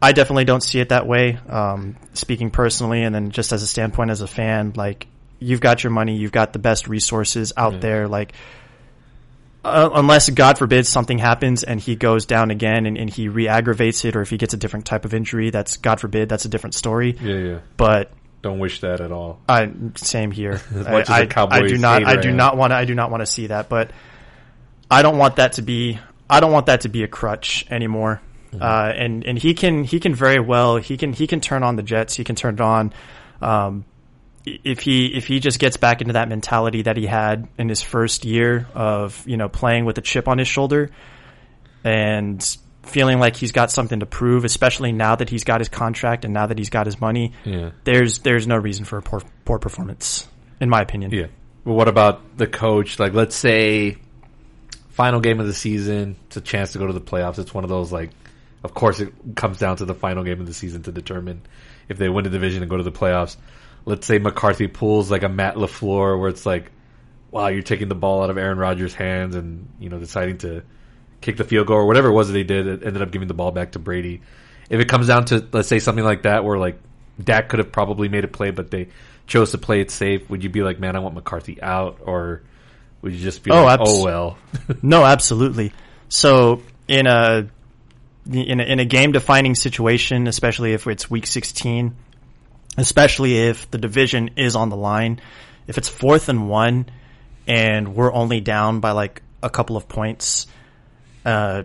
I 0.00 0.12
definitely 0.12 0.44
don't 0.44 0.62
see 0.62 0.78
it 0.80 0.90
that 0.90 1.06
way. 1.06 1.38
Um, 1.48 1.96
speaking 2.14 2.50
personally, 2.50 3.02
and 3.02 3.14
then 3.14 3.30
just 3.30 3.52
as 3.52 3.62
a 3.62 3.66
standpoint 3.66 4.10
as 4.10 4.20
a 4.20 4.28
fan, 4.28 4.72
like 4.76 5.08
you've 5.44 5.60
got 5.60 5.84
your 5.84 5.90
money, 5.92 6.16
you've 6.16 6.32
got 6.32 6.52
the 6.52 6.58
best 6.58 6.88
resources 6.88 7.52
out 7.56 7.80
there. 7.80 8.08
Like 8.08 8.32
uh, 9.64 9.88
unless 9.94 10.28
God 10.28 10.58
forbid 10.58 10.86
something 10.86 11.16
happens 11.18 11.64
and 11.64 11.80
he 11.80 11.96
goes 11.96 12.26
down 12.26 12.50
again 12.50 12.84
and, 12.86 12.98
and 12.98 13.08
he 13.08 13.28
re-aggravates 13.28 14.04
it, 14.04 14.14
or 14.14 14.20
if 14.20 14.28
he 14.30 14.36
gets 14.36 14.52
a 14.52 14.58
different 14.58 14.84
type 14.84 15.04
of 15.06 15.14
injury, 15.14 15.50
that's 15.50 15.78
God 15.78 16.00
forbid, 16.00 16.28
that's 16.28 16.44
a 16.44 16.48
different 16.48 16.74
story. 16.74 17.16
Yeah, 17.20 17.36
yeah. 17.36 17.58
But 17.78 18.12
Don't 18.42 18.58
wish 18.58 18.80
that 18.80 19.00
at 19.00 19.10
all. 19.10 19.40
I 19.48 19.70
same 19.96 20.30
here. 20.32 20.60
As 20.74 20.86
I, 20.86 20.90
much 20.92 21.02
as 21.02 21.08
a 21.08 21.12
I- 21.14 21.18
I 21.20 21.26
Cowboys 21.26 21.70
do 21.72 21.78
not. 21.78 22.04
I 22.04 22.16
do 22.16 22.28
am. 22.28 22.36
not 22.36 22.56
want 22.58 22.72
to. 22.72 22.76
I 22.76 22.84
do 22.84 22.94
not 22.94 23.10
want 23.10 23.22
to 23.22 23.26
see 23.26 23.46
that. 23.46 23.70
But 23.70 23.90
I 24.90 25.00
don't 25.00 25.16
want 25.16 25.36
that 25.36 25.54
to 25.54 25.62
be. 25.62 25.98
I 26.28 26.40
don't 26.40 26.52
want 26.52 26.66
that 26.66 26.82
to 26.82 26.88
be 26.90 27.02
a 27.02 27.08
crutch 27.08 27.64
anymore. 27.70 28.20
Mm-hmm. 28.52 28.62
Uh, 28.62 28.92
and 29.02 29.24
and 29.24 29.38
he 29.38 29.54
can 29.54 29.82
he 29.84 29.98
can 29.98 30.14
very 30.14 30.40
well 30.40 30.76
he 30.76 30.98
can 30.98 31.14
he 31.14 31.26
can 31.26 31.40
turn 31.40 31.62
on 31.62 31.76
the 31.76 31.82
Jets. 31.82 32.14
He 32.16 32.22
can 32.24 32.36
turn 32.36 32.54
it 32.54 32.60
on. 32.60 32.92
Um, 33.40 33.84
i- 33.86 33.93
if 34.46 34.80
he 34.80 35.06
if 35.06 35.26
he 35.26 35.40
just 35.40 35.58
gets 35.58 35.76
back 35.76 36.00
into 36.00 36.12
that 36.14 36.28
mentality 36.28 36.82
that 36.82 36.96
he 36.96 37.06
had 37.06 37.48
in 37.58 37.68
his 37.68 37.80
first 37.82 38.24
year 38.24 38.66
of 38.74 39.22
you 39.26 39.36
know 39.36 39.48
playing 39.48 39.84
with 39.84 39.96
a 39.98 40.02
chip 40.02 40.28
on 40.28 40.38
his 40.38 40.48
shoulder 40.48 40.90
and 41.82 42.56
feeling 42.82 43.18
like 43.18 43.36
he's 43.36 43.52
got 43.52 43.70
something 43.70 44.00
to 44.00 44.06
prove, 44.06 44.44
especially 44.44 44.92
now 44.92 45.16
that 45.16 45.28
he's 45.30 45.44
got 45.44 45.60
his 45.60 45.68
contract 45.68 46.24
and 46.24 46.34
now 46.34 46.46
that 46.46 46.58
he's 46.58 46.70
got 46.70 46.86
his 46.86 47.00
money 47.00 47.32
Yeah. 47.44 47.70
there's 47.84 48.18
there's 48.18 48.46
no 48.46 48.56
reason 48.56 48.84
for 48.84 48.98
a 48.98 49.02
poor 49.02 49.22
poor 49.44 49.58
performance, 49.58 50.26
in 50.60 50.68
my 50.68 50.80
opinion. 50.82 51.10
Yeah. 51.10 51.26
But 51.64 51.72
what 51.72 51.88
about 51.88 52.36
the 52.36 52.46
coach? 52.46 52.98
Like, 52.98 53.14
let's 53.14 53.34
say 53.34 53.96
final 54.90 55.20
game 55.20 55.40
of 55.40 55.46
the 55.46 55.54
season, 55.54 56.16
it's 56.26 56.36
a 56.36 56.40
chance 56.42 56.72
to 56.72 56.78
go 56.78 56.86
to 56.86 56.92
the 56.92 57.00
playoffs. 57.00 57.38
It's 57.38 57.54
one 57.54 57.64
of 57.64 57.70
those 57.70 57.90
like, 57.90 58.10
of 58.62 58.74
course, 58.74 59.00
it 59.00 59.12
comes 59.34 59.58
down 59.58 59.76
to 59.78 59.86
the 59.86 59.94
final 59.94 60.22
game 60.24 60.40
of 60.40 60.46
the 60.46 60.52
season 60.52 60.82
to 60.82 60.92
determine 60.92 61.40
if 61.88 61.96
they 61.96 62.10
win 62.10 62.24
the 62.24 62.30
division 62.30 62.62
and 62.62 62.68
go 62.70 62.76
to 62.76 62.82
the 62.82 62.92
playoffs. 62.92 63.36
Let's 63.86 64.06
say 64.06 64.18
McCarthy 64.18 64.66
pulls 64.66 65.10
like 65.10 65.22
a 65.22 65.28
Matt 65.28 65.56
Lafleur, 65.56 66.18
where 66.18 66.28
it's 66.30 66.46
like, 66.46 66.70
wow, 67.30 67.48
you're 67.48 67.62
taking 67.62 67.88
the 67.88 67.94
ball 67.94 68.22
out 68.22 68.30
of 68.30 68.38
Aaron 68.38 68.58
Rodgers' 68.58 68.94
hands 68.94 69.34
and 69.34 69.68
you 69.78 69.88
know 69.90 69.98
deciding 69.98 70.38
to 70.38 70.62
kick 71.20 71.36
the 71.36 71.44
field 71.44 71.66
goal 71.66 71.76
or 71.78 71.86
whatever 71.86 72.08
it 72.08 72.12
was 72.12 72.28
that 72.28 72.34
they 72.34 72.44
did. 72.44 72.66
It 72.66 72.82
ended 72.86 73.02
up 73.02 73.10
giving 73.10 73.28
the 73.28 73.34
ball 73.34 73.50
back 73.50 73.72
to 73.72 73.78
Brady. 73.78 74.22
If 74.70 74.80
it 74.80 74.88
comes 74.88 75.08
down 75.08 75.26
to 75.26 75.46
let's 75.52 75.68
say 75.68 75.78
something 75.78 76.04
like 76.04 76.22
that, 76.22 76.44
where 76.44 76.58
like 76.58 76.78
Dak 77.22 77.48
could 77.48 77.58
have 77.58 77.72
probably 77.72 78.08
made 78.08 78.24
a 78.24 78.28
play, 78.28 78.50
but 78.50 78.70
they 78.70 78.88
chose 79.26 79.50
to 79.52 79.58
play 79.58 79.80
it 79.80 79.90
safe, 79.90 80.28
would 80.30 80.42
you 80.42 80.50
be 80.50 80.62
like, 80.62 80.78
man, 80.80 80.96
I 80.96 81.00
want 81.00 81.14
McCarthy 81.14 81.60
out, 81.62 82.00
or 82.02 82.42
would 83.02 83.12
you 83.12 83.20
just 83.20 83.42
be 83.42 83.50
Oh, 83.50 83.64
like, 83.64 83.80
abs- 83.80 83.90
oh 83.90 84.04
well? 84.04 84.38
No, 84.82 85.04
absolutely. 85.04 85.72
So 86.08 86.62
in 86.88 87.06
a 87.06 87.48
in 88.30 88.60
a, 88.60 88.64
in 88.64 88.80
a 88.80 88.84
game 88.86 89.12
defining 89.12 89.54
situation, 89.54 90.26
especially 90.26 90.72
if 90.72 90.86
it's 90.86 91.10
week 91.10 91.26
16, 91.26 91.94
especially 92.76 93.38
if 93.38 93.70
the 93.70 93.78
division 93.78 94.30
is 94.36 94.56
on 94.56 94.68
the 94.68 94.76
line, 94.76 95.20
if 95.66 95.78
it's 95.78 95.88
fourth 95.88 96.28
and 96.28 96.48
one 96.48 96.86
and 97.46 97.94
we're 97.94 98.12
only 98.12 98.40
down 98.40 98.80
by 98.80 98.92
like 98.92 99.22
a 99.42 99.50
couple 99.50 99.76
of 99.76 99.88
points, 99.88 100.46
uh, 101.24 101.62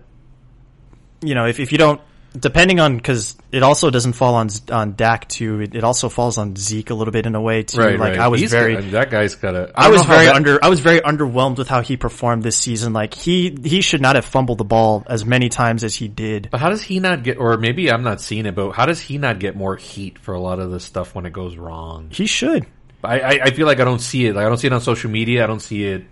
you 1.22 1.36
know, 1.36 1.46
if, 1.46 1.60
if 1.60 1.72
you 1.72 1.78
don't, 1.78 2.02
depending 2.38 2.80
on, 2.80 3.00
cause 3.00 3.38
it 3.52 3.64
also 3.64 3.90
doesn't 3.90 4.14
fall 4.14 4.36
on, 4.36 4.50
on 4.72 4.96
Dak 4.96 5.28
too, 5.28 5.62
it, 5.62 5.76
it 5.76 5.84
also 5.84 6.10
falls 6.10 6.38
on 6.38 6.56
Zeke 6.56 6.90
a 6.90 6.94
little 6.94 7.12
bit 7.12 7.26
in 7.26 7.36
a 7.36 7.42
way 7.42 7.64
too. 7.64 7.80
like 7.98 8.18
I 8.18 8.28
was 8.28 8.42
He's 8.42 8.52
very, 8.52 8.76
got- 8.76 8.92
that 8.92 9.10
guy's 9.10 9.36
got 9.36 9.56
a. 9.56 9.72
I 9.76 9.90
was 9.90 10.04
very 10.06 10.28
under. 10.28 10.64
I 10.64 10.70
was 10.70 10.80
very 10.80 11.00
underwhelmed 11.00 11.58
with 11.58 11.68
how 11.68 11.82
he 11.82 11.98
performed 11.98 12.44
this 12.44 12.58
season. 12.58 12.94
Like 12.94 13.14
he 13.14 13.58
he 13.64 13.82
should 13.82 14.02
not 14.02 14.16
have 14.16 14.26
fumbled 14.26 14.58
the 14.58 14.64
ball 14.66 15.04
as 15.08 15.26
many 15.26 15.50
times 15.50 15.84
as 15.84 15.96
he 15.96 16.08
did. 16.08 16.50
But 16.52 16.60
how 16.60 16.70
does 16.70 16.82
he 16.82 17.00
not 17.00 17.24
get? 17.24 17.38
Or 17.38 17.58
maybe 17.58 17.92
I'm 17.92 18.04
not 18.04 18.22
seeing 18.22 18.46
it, 18.46 18.56
but 18.56 18.72
how 18.72 18.86
does 18.86 19.00
he 19.02 19.18
not 19.18 19.40
get 19.40 19.56
more 19.56 19.76
heat 19.76 20.20
for 20.20 20.34
a 20.34 20.40
lot 20.40 20.60
of 20.60 20.72
the 20.72 20.80
stuff 20.80 21.16
when 21.16 21.26
it 21.26 21.34
goes 21.34 21.56
wrong? 21.58 22.10
He 22.12 22.26
should. 22.28 22.66
I, 23.04 23.20
I, 23.20 23.30
I 23.46 23.52
feel 23.52 23.66
like 23.66 23.80
I 23.80 23.86
don't 23.86 24.02
see 24.02 24.26
it. 24.26 24.36
Like 24.36 24.46
I 24.46 24.50
don't 24.50 24.58
see 24.58 24.68
it 24.68 24.74
on 24.74 24.82
social 24.82 25.10
media. 25.10 25.44
I 25.44 25.48
don't 25.48 25.62
see 25.62 25.86
it 25.86 26.04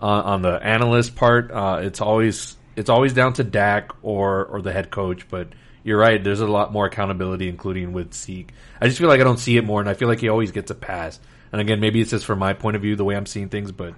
on, 0.00 0.24
on 0.24 0.42
the 0.42 0.54
analyst 0.54 1.14
part. 1.14 1.50
Uh, 1.50 1.80
it's 1.82 2.00
always 2.00 2.56
it's 2.76 2.90
always 2.90 3.12
down 3.12 3.32
to 3.34 3.44
Dak 3.44 3.92
or 4.02 4.44
or 4.46 4.62
the 4.62 4.72
head 4.72 4.90
coach. 4.90 5.28
But 5.28 5.48
you're 5.84 5.98
right. 5.98 6.22
There's 6.22 6.40
a 6.40 6.46
lot 6.46 6.72
more 6.72 6.86
accountability, 6.86 7.48
including 7.48 7.92
with 7.92 8.14
Zeke. 8.14 8.52
I 8.80 8.86
just 8.86 8.98
feel 8.98 9.08
like 9.08 9.20
I 9.20 9.24
don't 9.24 9.38
see 9.38 9.56
it 9.56 9.64
more, 9.64 9.80
and 9.80 9.88
I 9.88 9.94
feel 9.94 10.08
like 10.08 10.20
he 10.20 10.28
always 10.28 10.52
gets 10.52 10.70
a 10.70 10.74
pass. 10.74 11.18
And 11.50 11.60
again, 11.60 11.80
maybe 11.80 12.00
it's 12.00 12.10
just 12.10 12.24
from 12.24 12.38
my 12.38 12.52
point 12.52 12.76
of 12.76 12.82
view, 12.82 12.96
the 12.96 13.04
way 13.04 13.16
I'm 13.16 13.26
seeing 13.26 13.48
things. 13.48 13.72
But 13.72 13.94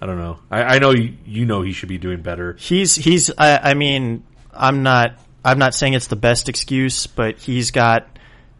I 0.00 0.06
don't 0.06 0.18
know. 0.18 0.38
I, 0.50 0.62
I 0.62 0.78
know 0.78 0.90
you, 0.90 1.16
you 1.24 1.44
know 1.44 1.62
he 1.62 1.72
should 1.72 1.88
be 1.88 1.98
doing 1.98 2.22
better. 2.22 2.56
He's 2.58 2.94
he's. 2.94 3.30
I, 3.36 3.58
I 3.70 3.74
mean, 3.74 4.24
I'm 4.52 4.82
not. 4.82 5.18
I'm 5.44 5.58
not 5.58 5.74
saying 5.74 5.94
it's 5.94 6.08
the 6.08 6.16
best 6.16 6.48
excuse, 6.48 7.06
but 7.06 7.38
he's 7.38 7.70
got. 7.70 8.06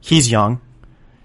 He's 0.01 0.31
young. 0.31 0.61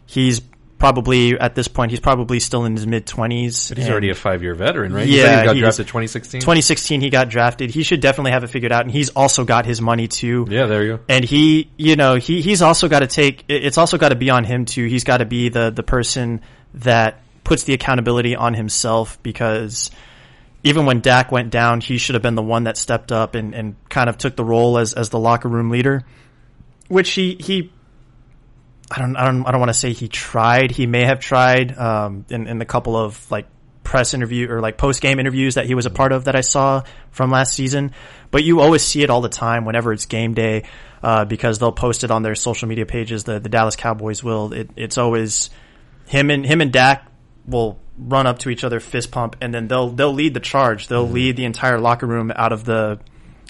He's 0.05 0.41
probably 0.81 1.39
at 1.39 1.53
this 1.53 1.67
point 1.67 1.91
he's 1.91 1.99
probably 1.99 2.39
still 2.39 2.65
in 2.65 2.75
his 2.75 2.87
mid 2.87 3.05
twenties. 3.05 3.69
But 3.69 3.77
he's 3.77 3.89
already 3.89 4.09
a 4.09 4.15
five 4.15 4.41
year 4.41 4.55
veteran, 4.55 4.91
right? 4.91 5.07
Yeah, 5.07 5.41
he 5.41 5.45
got 5.45 5.55
drafted 5.55 5.87
2016. 5.87 6.41
2016 6.41 7.01
he 7.01 7.11
got 7.11 7.29
drafted. 7.29 7.69
He 7.69 7.83
should 7.83 8.01
definitely 8.01 8.31
have 8.31 8.43
it 8.43 8.47
figured 8.47 8.71
out, 8.71 8.81
and 8.81 8.91
he's 8.91 9.09
also 9.09 9.45
got 9.45 9.67
his 9.67 9.79
money 9.79 10.07
too. 10.07 10.47
Yeah, 10.49 10.65
there 10.65 10.83
you 10.83 10.97
go. 10.97 11.03
And 11.07 11.23
he, 11.23 11.69
you 11.77 11.95
know, 11.95 12.15
he 12.15 12.41
he's 12.41 12.63
also 12.63 12.89
got 12.89 13.01
to 13.01 13.07
take. 13.07 13.45
It's 13.47 13.77
also 13.77 13.99
got 13.99 14.09
to 14.09 14.15
be 14.15 14.31
on 14.31 14.43
him 14.43 14.65
too. 14.65 14.85
He's 14.85 15.03
got 15.03 15.17
to 15.17 15.25
be 15.25 15.49
the 15.49 15.69
the 15.69 15.83
person 15.83 16.41
that 16.73 17.21
puts 17.43 17.63
the 17.63 17.73
accountability 17.73 18.35
on 18.35 18.55
himself 18.55 19.21
because 19.21 19.91
even 20.63 20.87
when 20.87 20.99
Dak 21.01 21.31
went 21.31 21.51
down, 21.51 21.79
he 21.79 21.99
should 21.99 22.15
have 22.15 22.23
been 22.23 22.35
the 22.35 22.41
one 22.41 22.63
that 22.63 22.77
stepped 22.77 23.11
up 23.11 23.35
and, 23.35 23.53
and 23.53 23.75
kind 23.89 24.09
of 24.09 24.17
took 24.17 24.35
the 24.35 24.43
role 24.43 24.79
as 24.79 24.93
as 24.93 25.09
the 25.09 25.19
locker 25.19 25.47
room 25.47 25.69
leader, 25.69 26.03
which 26.87 27.11
he 27.11 27.37
he. 27.39 27.71
I 28.93 28.99
don't 28.99 29.15
I 29.15 29.25
don't 29.25 29.45
I 29.45 29.51
don't 29.51 29.59
want 29.59 29.69
to 29.69 29.73
say 29.79 29.93
he 29.93 30.07
tried. 30.07 30.71
He 30.71 30.85
may 30.85 31.05
have 31.05 31.19
tried 31.19 31.77
um, 31.77 32.25
in 32.29 32.47
in 32.47 32.57
the 32.57 32.65
couple 32.65 32.97
of 32.97 33.29
like 33.31 33.47
press 33.83 34.13
interview 34.13 34.49
or 34.51 34.59
like 34.61 34.77
post 34.77 35.01
game 35.01 35.19
interviews 35.19 35.55
that 35.55 35.65
he 35.65 35.75
was 35.75 35.85
a 35.85 35.89
part 35.89 36.11
of 36.11 36.25
that 36.25 36.35
I 36.35 36.41
saw 36.41 36.83
from 37.11 37.31
last 37.31 37.53
season. 37.53 37.93
But 38.31 38.43
you 38.43 38.59
always 38.59 38.83
see 38.83 39.01
it 39.03 39.09
all 39.09 39.21
the 39.21 39.29
time 39.29 39.65
whenever 39.65 39.91
it's 39.93 40.05
game 40.05 40.33
day 40.33 40.63
uh, 41.03 41.25
because 41.25 41.59
they'll 41.59 41.71
post 41.71 42.03
it 42.03 42.11
on 42.11 42.21
their 42.21 42.35
social 42.35 42.67
media 42.67 42.85
pages. 42.85 43.23
The 43.23 43.39
the 43.39 43.49
Dallas 43.49 43.75
Cowboys 43.75 44.23
will. 44.23 44.53
It, 44.53 44.69
it's 44.75 44.97
always 44.97 45.49
him 46.07 46.29
and 46.29 46.45
him 46.45 46.59
and 46.61 46.71
Dak 46.71 47.07
will 47.47 47.79
run 47.97 48.27
up 48.27 48.39
to 48.39 48.49
each 48.49 48.63
other, 48.63 48.79
fist 48.79 49.11
pump, 49.11 49.35
and 49.41 49.53
then 49.53 49.67
they'll 49.67 49.89
they'll 49.89 50.13
lead 50.13 50.33
the 50.33 50.39
charge. 50.39 50.87
They'll 50.87 51.07
lead 51.09 51.37
the 51.37 51.45
entire 51.45 51.79
locker 51.79 52.05
room 52.07 52.31
out 52.35 52.51
of 52.51 52.65
the 52.65 52.99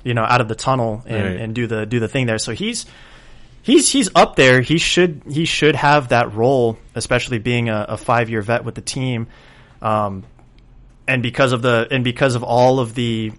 you 0.04 0.14
know 0.14 0.24
out 0.24 0.42
of 0.42 0.48
the 0.48 0.56
tunnel 0.56 1.04
and, 1.06 1.24
Right. 1.24 1.38
and 1.42 1.54
do 1.56 1.68
the 1.68 1.86
do 1.86 2.00
the 2.00 2.08
thing 2.08 2.26
there. 2.26 2.38
So 2.40 2.52
he's 2.54 2.86
he's 3.62 3.92
he's 3.92 4.10
up 4.16 4.36
there. 4.36 4.62
He 4.62 4.78
should 4.78 5.22
he 5.30 5.46
should 5.46 5.76
have 5.76 6.10
that 6.10 6.34
role, 6.34 6.78
especially 6.96 7.40
being 7.40 7.70
a, 7.70 7.86
a 7.90 7.98
five 7.98 8.30
year 8.30 8.42
vet 8.42 8.64
with 8.64 8.76
the 8.76 8.82
team. 8.82 9.28
Um, 9.82 10.24
and 11.08 11.24
because 11.24 11.52
of 11.52 11.62
the 11.62 11.88
and 11.92 12.04
because 12.04 12.36
of 12.36 12.44
all 12.44 12.80
of 12.80 12.96
the 12.96 13.32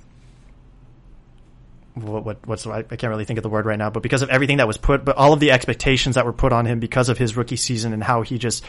what, 1.94 2.24
what 2.24 2.46
what's 2.46 2.66
I 2.66 2.78
I 2.78 2.82
can't 2.82 3.10
really 3.10 3.24
think 3.24 3.38
of 3.38 3.42
the 3.42 3.48
word 3.48 3.66
right 3.66 3.78
now, 3.78 3.90
but 3.90 4.02
because 4.02 4.22
of 4.22 4.30
everything 4.30 4.58
that 4.58 4.66
was 4.66 4.76
put, 4.76 5.04
but 5.04 5.16
all 5.16 5.32
of 5.32 5.40
the 5.40 5.50
expectations 5.50 6.14
that 6.14 6.24
were 6.24 6.32
put 6.32 6.52
on 6.52 6.66
him 6.66 6.80
because 6.80 7.08
of 7.08 7.18
his 7.18 7.36
rookie 7.36 7.56
season 7.56 7.92
and 7.92 8.02
how 8.02 8.22
he 8.22 8.38
just 8.38 8.64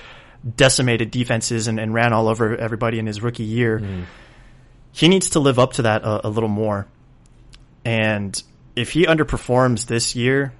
decimated 0.55 1.09
defenses 1.09 1.67
and, 1.67 1.79
and 1.79 1.93
ran 1.93 2.11
all 2.11 2.27
over 2.27 2.55
everybody 2.57 2.99
in 2.99 3.05
his 3.05 3.21
rookie 3.21 3.43
year, 3.43 3.81
he 4.91 5.07
needs 5.07 5.31
to 5.31 5.39
live 5.39 5.57
up 5.57 5.73
to 5.73 5.83
that 5.83 6.03
a, 6.03 6.27
a 6.27 6.29
little 6.29 6.49
more. 6.49 6.85
And 7.85 8.41
if 8.75 8.91
he 8.91 9.05
underperforms 9.05 9.85
this 9.85 10.15
year, 10.15 10.53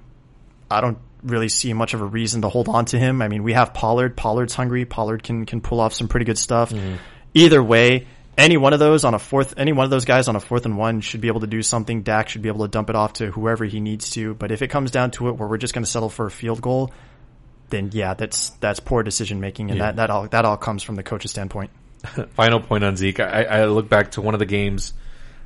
I 0.70 0.80
don't 0.80 0.98
really 1.22 1.48
see 1.48 1.72
much 1.72 1.94
of 1.94 2.00
a 2.00 2.04
reason 2.04 2.42
to 2.42 2.48
hold 2.48 2.68
on 2.68 2.84
to 2.86 2.98
him. 2.98 3.22
I 3.22 3.28
mean, 3.28 3.42
we 3.42 3.52
have 3.54 3.72
Pollard. 3.74 4.16
Pollard's 4.16 4.54
hungry. 4.54 4.84
Pollard 4.84 5.22
can 5.22 5.46
can 5.46 5.60
pull 5.60 5.80
off 5.80 5.94
some 5.94 6.08
pretty 6.08 6.26
good 6.26 6.38
stuff. 6.38 6.70
Mm-hmm. 6.70 6.96
Either 7.34 7.62
way, 7.62 8.06
any 8.36 8.56
one 8.56 8.72
of 8.72 8.78
those 8.78 9.04
on 9.04 9.14
a 9.14 9.18
fourth, 9.18 9.54
any 9.56 9.72
one 9.72 9.84
of 9.84 9.90
those 9.90 10.04
guys 10.04 10.28
on 10.28 10.36
a 10.36 10.40
fourth 10.40 10.64
and 10.66 10.76
one 10.76 11.00
should 11.00 11.20
be 11.20 11.28
able 11.28 11.40
to 11.40 11.46
do 11.46 11.62
something. 11.62 12.02
Dak 12.02 12.28
should 12.28 12.42
be 12.42 12.48
able 12.48 12.64
to 12.64 12.70
dump 12.70 12.90
it 12.90 12.96
off 12.96 13.14
to 13.14 13.30
whoever 13.30 13.64
he 13.64 13.80
needs 13.80 14.10
to. 14.10 14.34
But 14.34 14.50
if 14.52 14.62
it 14.62 14.68
comes 14.68 14.90
down 14.90 15.10
to 15.12 15.28
it, 15.28 15.32
where 15.36 15.48
we're 15.48 15.58
just 15.58 15.74
going 15.74 15.84
to 15.84 15.90
settle 15.90 16.08
for 16.10 16.26
a 16.26 16.30
field 16.30 16.60
goal, 16.60 16.92
then 17.70 17.90
yeah, 17.92 18.14
that's 18.14 18.50
that's 18.60 18.80
poor 18.80 19.02
decision 19.02 19.40
making, 19.40 19.70
and 19.70 19.78
Yeah. 19.78 19.86
that 19.86 19.96
that 19.96 20.10
all 20.10 20.28
that 20.28 20.44
all 20.44 20.56
comes 20.56 20.82
from 20.82 20.96
the 20.96 21.02
coach's 21.02 21.30
standpoint. 21.30 21.70
Final 22.34 22.60
point 22.60 22.84
on 22.84 22.96
Zeke. 22.96 23.20
I, 23.20 23.44
I 23.44 23.64
look 23.66 23.88
back 23.88 24.12
to 24.12 24.20
one 24.20 24.34
of 24.34 24.40
the 24.40 24.46
games 24.46 24.92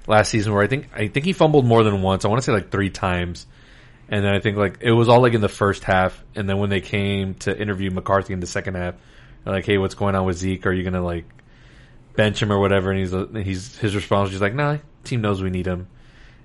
last 0.07 0.31
season 0.31 0.53
where 0.53 0.63
I 0.63 0.67
think 0.67 0.89
I 0.95 1.07
think 1.09 1.25
he 1.25 1.33
fumbled 1.33 1.65
more 1.65 1.85
than 1.85 2.03
once. 2.03 2.25
I 2.25 2.29
want 2.29 2.39
to 2.43 2.45
say 2.45 2.53
like 2.53 2.71
three 2.71 2.91
times, 2.91 3.47
and 4.09 4.25
then 4.25 4.35
I 4.35 4.41
think 4.41 4.57
like 4.57 4.79
it 4.81 4.93
was 4.93 5.09
all 5.09 5.21
like 5.21 5.35
in 5.35 5.41
the 5.41 5.49
first 5.49 5.85
half, 5.85 6.23
and 6.35 6.49
then 6.49 6.59
when 6.59 6.71
they 6.71 6.81
came 6.81 7.35
to 7.37 7.59
interview 7.59 7.91
McCarthy 7.91 8.33
in 8.33 8.41
the 8.41 8.47
second 8.47 8.75
half, 8.75 8.95
like, 9.45 9.67
"Hey, 9.67 9.79
what's 9.79 9.95
going 9.95 10.15
on 10.15 10.25
with 10.25 10.37
Zeke? 10.37 10.67
Are 10.67 10.73
you 10.73 10.85
gonna 10.85 11.05
like 11.05 11.25
bench 12.17 12.43
him 12.43 12.53
or 12.53 12.59
whatever?" 12.59 12.91
And 12.91 13.01
he's 13.01 13.15
uh, 13.15 13.27
he's 13.27 13.77
his 13.79 13.95
response 13.95 14.33
was 14.33 14.41
like, 14.41 14.55
"Nah, 14.55 14.79
team 15.05 15.21
knows 15.21 15.43
we 15.43 15.51
need 15.51 15.67
him." 15.67 15.89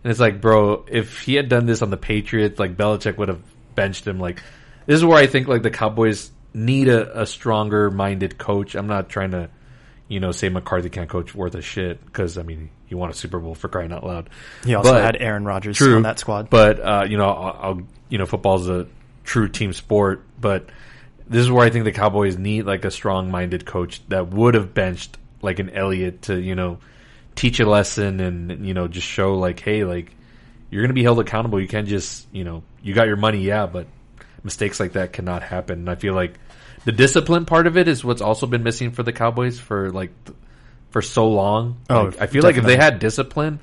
And 0.03 0.11
it's 0.11 0.19
like, 0.19 0.41
bro, 0.41 0.85
if 0.89 1.21
he 1.21 1.35
had 1.35 1.47
done 1.47 1.65
this 1.65 1.81
on 1.81 1.89
the 1.89 1.97
Patriots, 1.97 2.59
like 2.59 2.75
Belichick 2.75 3.17
would 3.17 3.29
have 3.29 3.41
benched 3.73 4.05
him. 4.05 4.19
Like, 4.19 4.43
this 4.85 4.97
is 4.97 5.05
where 5.05 5.17
I 5.17 5.27
think 5.27 5.47
like 5.47 5.63
the 5.63 5.71
Cowboys 5.71 6.31
need 6.53 6.89
a, 6.89 7.21
a 7.21 7.25
stronger 7.25 7.89
minded 7.89 8.37
coach. 8.37 8.75
I'm 8.75 8.87
not 8.87 9.07
trying 9.07 9.31
to, 9.31 9.49
you 10.13 10.19
know, 10.19 10.31
say 10.31 10.47
McCarthy 10.49 10.89
can't 10.89 11.09
coach 11.09 11.33
worth 11.33 11.55
a 11.55 11.61
shit 11.61 12.05
because 12.05 12.37
I 12.37 12.43
mean 12.43 12.69
he 12.85 12.95
won 12.95 13.09
a 13.09 13.13
Super 13.13 13.39
Bowl 13.39 13.55
for 13.55 13.67
crying 13.67 13.91
out 13.91 14.05
loud. 14.05 14.29
He 14.63 14.75
also 14.75 14.93
But- 14.93 15.03
had 15.03 15.17
Aaron 15.19 15.43
Rodgers 15.45 15.77
True. 15.77 15.95
on 15.97 16.03
that 16.03 16.19
squad. 16.19 16.49
But 16.49 16.79
uh, 16.79 17.05
you 17.09 17.17
know, 17.17 17.25
I'll, 17.29 17.59
I'll 17.61 17.81
you 18.09 18.17
know, 18.19 18.25
football's 18.25 18.69
a 18.69 18.87
true 19.23 19.49
team 19.49 19.73
sport. 19.73 20.23
But 20.39 20.69
this 21.27 21.41
is 21.41 21.49
where 21.51 21.65
I 21.65 21.69
think 21.71 21.85
the 21.85 21.91
Cowboys 21.91 22.37
need 22.37 22.63
like 22.67 22.85
a 22.85 22.91
strong-minded 22.91 23.65
coach 23.65 24.01
that 24.09 24.27
would 24.29 24.53
have 24.53 24.73
benched 24.73 25.17
like 25.41 25.59
an 25.59 25.69
Elliott 25.71 26.21
to 26.23 26.39
you 26.39 26.55
know 26.55 26.77
teach 27.35 27.59
a 27.59 27.65
lesson 27.67 28.19
and 28.19 28.65
you 28.67 28.73
know 28.73 28.87
just 28.87 29.07
show 29.07 29.33
like, 29.35 29.59
hey, 29.59 29.83
like 29.83 30.15
you're 30.69 30.81
going 30.83 30.89
to 30.89 30.93
be 30.95 31.03
held 31.03 31.19
accountable. 31.19 31.59
You 31.59 31.67
can't 31.67 31.87
just 31.87 32.27
you 32.31 32.43
know 32.43 32.63
you 32.83 32.93
got 32.93 33.07
your 33.07 33.17
money, 33.17 33.39
yeah, 33.39 33.65
but 33.65 33.87
mistakes 34.43 34.79
like 34.79 34.93
that 34.93 35.13
cannot 35.13 35.41
happen. 35.41 35.79
And 35.79 35.89
I 35.89 35.95
feel 35.95 36.13
like 36.13 36.35
the 36.85 36.91
discipline 36.91 37.45
part 37.45 37.67
of 37.67 37.77
it 37.77 37.87
is 37.87 38.03
what's 38.03 38.21
also 38.21 38.47
been 38.47 38.63
missing 38.63 38.91
for 38.91 39.03
the 39.03 39.13
Cowboys 39.13 39.59
for 39.59 39.91
like 39.91 40.11
for 40.89 41.01
so 41.01 41.29
long. 41.29 41.81
Oh, 41.89 42.03
Like, 42.03 42.21
I 42.21 42.27
feel 42.27 42.43
like 42.43 42.57
if 42.57 42.65
they 42.65 42.77
had 42.77 42.99
discipline, 42.99 43.59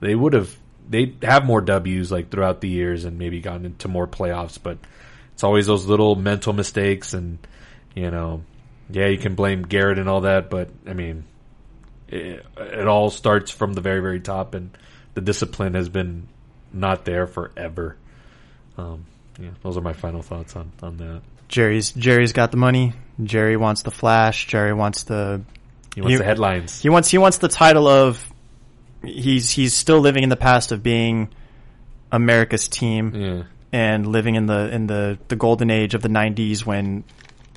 they 0.00 0.14
would 0.14 0.32
have 0.32 0.54
they'd 0.88 1.22
have 1.22 1.44
more 1.44 1.60
W's 1.60 2.10
like 2.10 2.30
throughout 2.30 2.60
the 2.60 2.68
years 2.68 3.04
and 3.04 3.18
maybe 3.18 3.40
gotten 3.40 3.66
into 3.66 3.88
more 3.88 4.06
playoffs. 4.06 4.58
But 4.62 4.78
it's 5.32 5.44
always 5.44 5.66
those 5.66 5.86
little 5.86 6.16
mental 6.16 6.52
mistakes, 6.52 7.14
and 7.14 7.38
you 7.94 8.10
know, 8.10 8.42
yeah, 8.90 9.06
you 9.06 9.18
can 9.18 9.34
blame 9.34 9.62
Garrett 9.62 9.98
and 9.98 10.08
all 10.08 10.22
that, 10.22 10.50
but 10.50 10.70
I 10.86 10.92
mean, 10.92 11.24
it, 12.08 12.44
it 12.56 12.86
all 12.86 13.10
starts 13.10 13.50
from 13.50 13.74
the 13.74 13.80
very 13.80 14.00
very 14.00 14.20
top, 14.20 14.54
and 14.54 14.76
the 15.14 15.20
discipline 15.20 15.74
has 15.74 15.88
been 15.88 16.28
not 16.72 17.04
there 17.04 17.26
forever. 17.26 17.96
Um, 18.76 19.06
yeah, 19.38 19.50
those 19.62 19.76
are 19.76 19.82
my 19.82 19.92
final 19.92 20.22
thoughts 20.22 20.56
on 20.56 20.72
on 20.82 20.96
that. 20.98 21.22
Jerry's 21.52 21.92
Jerry's 21.92 22.32
got 22.32 22.50
the 22.50 22.56
money. 22.56 22.94
Jerry 23.22 23.56
wants 23.58 23.82
the 23.82 23.90
flash. 23.90 24.46
Jerry 24.46 24.72
wants 24.72 25.02
the 25.04 25.42
He 25.94 26.00
wants 26.00 26.12
You- 26.12 26.18
the 26.18 26.24
headlines. 26.24 26.80
he 26.80 26.88
wants 26.88 27.10
he 27.10 27.18
wants 27.18 27.38
the 27.38 27.48
title 27.48 27.86
of 27.86 28.18
he's 29.04 29.50
he's 29.50 29.74
still 29.74 30.00
living 30.00 30.22
in 30.22 30.30
the 30.30 30.36
past 30.36 30.72
of 30.72 30.82
being 30.82 31.28
America's 32.10 32.68
team 32.68 33.14
yeah, 33.14 33.42
and 33.72 34.06
living 34.06 34.34
in 34.34 34.46
the 34.46 34.72
in 34.74 34.86
the 34.86 35.18
the 35.28 35.36
golden 35.36 35.70
age 35.70 35.94
of 35.94 36.00
the 36.02 36.08
90s 36.08 36.64
when 36.64 37.04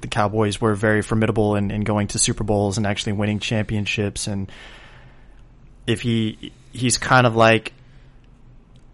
the 0.02 0.08
Cowboys 0.08 0.60
were 0.60 0.76
very 0.76 1.02
formidable 1.02 1.56
and, 1.56 1.72
and 1.72 1.86
going 1.86 2.08
to 2.08 2.20
Super 2.20 2.44
Bowls 2.44 2.78
and 2.78 2.86
actually 2.86 3.14
winning 3.14 3.40
championships 3.40 4.28
and 4.28 4.52
if 5.88 6.02
he 6.02 6.52
he's 6.74 6.98
kind 6.98 7.26
of 7.26 7.36
like 7.36 7.72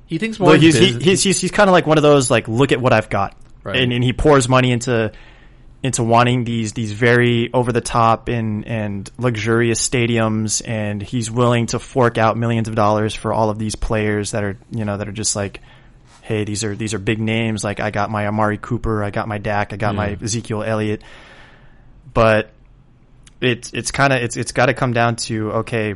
he 0.06 0.18
thinks 0.20 0.40
more. 0.40 0.56
he, 0.56 0.72
he's 0.72 1.24
he's 1.24 1.42
he's 1.42 1.52
kind 1.52 1.70
of 1.70 1.74
like 1.74 1.88
one 1.88 1.98
of 1.98 2.04
those 2.04 2.30
like 2.30 2.48
look 2.48 2.72
at 2.72 2.82
what 2.82 2.92
I've 2.94 3.10
got, 3.10 3.36
Right. 3.64 3.78
and 3.78 3.94
and 3.94 4.04
he 4.04 4.14
pours 4.14 4.50
money 4.50 4.72
into 4.72 5.12
into 5.84 6.04
wanting 6.04 6.44
these 6.44 6.74
these 6.74 6.92
very 6.92 7.52
over 7.54 7.72
the 7.72 7.82
top 7.82 8.28
and 8.28 8.68
and 8.68 9.10
luxurious 9.18 9.88
stadiums, 9.88 10.62
and 10.68 11.02
he's 11.02 11.30
willing 11.30 11.68
to 11.68 11.80
fork 11.80 12.18
out 12.18 12.38
millions 12.38 12.68
of 12.68 12.76
dollars 12.76 13.16
for 13.16 13.34
all 13.34 13.50
of 13.50 13.60
these 13.60 13.76
players 13.76 14.32
that 14.32 14.44
are 14.44 14.58
you 14.72 14.86
know 14.86 14.98
that 14.98 15.08
are 15.08 15.14
just 15.14 15.36
like. 15.36 15.62
Hey, 16.24 16.44
these 16.46 16.64
are 16.64 16.76
these 16.76 16.94
are 16.94 17.00
big 17.00 17.20
names. 17.20 17.64
Like 17.64 17.80
I 17.80 17.90
got 17.90 18.12
my 18.12 18.28
Amari 18.28 18.60
Cooper, 18.60 19.04
I 19.04 19.10
got 19.10 19.28
my 19.28 19.40
Dak, 19.40 19.74
I 19.74 19.76
got 19.76 19.96
my 19.96 20.18
Ezekiel 20.22 20.64
Elliott. 20.64 21.02
But 22.14 22.52
it's 23.42 23.74
it's 23.74 23.92
kind 23.92 24.14
of 24.14 24.22
it's 24.22 24.38
it's 24.38 24.52
got 24.52 24.68
to 24.68 24.74
come 24.74 24.94
down 24.94 25.16
to 25.16 25.52
okay, 25.54 25.96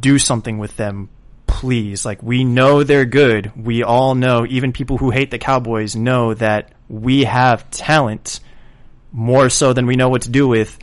do 0.00 0.18
something 0.18 0.58
with 0.58 0.76
them, 0.76 1.10
please. 1.54 2.04
Like 2.04 2.22
we 2.22 2.44
know 2.44 2.82
they're 2.82 3.04
good. 3.04 3.52
We 3.56 3.82
all 3.82 4.14
know, 4.14 4.44
even 4.46 4.72
people 4.72 4.98
who 4.98 5.10
hate 5.10 5.30
the 5.30 5.38
Cowboys 5.38 5.94
know 5.94 6.34
that 6.34 6.72
we 6.88 7.24
have 7.24 7.70
talent 7.70 8.40
more 9.12 9.48
so 9.48 9.72
than 9.72 9.86
we 9.86 9.94
know 9.96 10.08
what 10.08 10.22
to 10.22 10.30
do 10.30 10.48
with. 10.48 10.76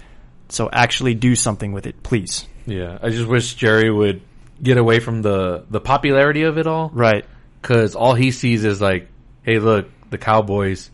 So 0.49 0.69
actually 0.71 1.13
do 1.13 1.35
something 1.35 1.71
with 1.73 1.85
it, 1.87 2.01
please. 2.03 2.47
yeah, 2.65 2.97
I 3.01 3.09
just 3.09 3.27
wish 3.27 3.53
Jerry 3.55 3.91
would 3.91 4.21
get 4.61 4.77
away 4.77 4.99
from 4.99 5.21
the 5.21 5.65
the 5.69 5.81
popularity 5.81 6.43
of 6.43 6.57
it 6.57 6.67
all. 6.67 6.89
Right. 6.93 7.25
because 7.61 7.95
all 7.95 8.13
he 8.15 8.31
sees 8.31 8.63
is 8.63 8.79
like, 8.81 9.07
hey, 9.43 9.59
look, 9.59 9.87
the 10.09 10.17
Cowboys. 10.17 10.89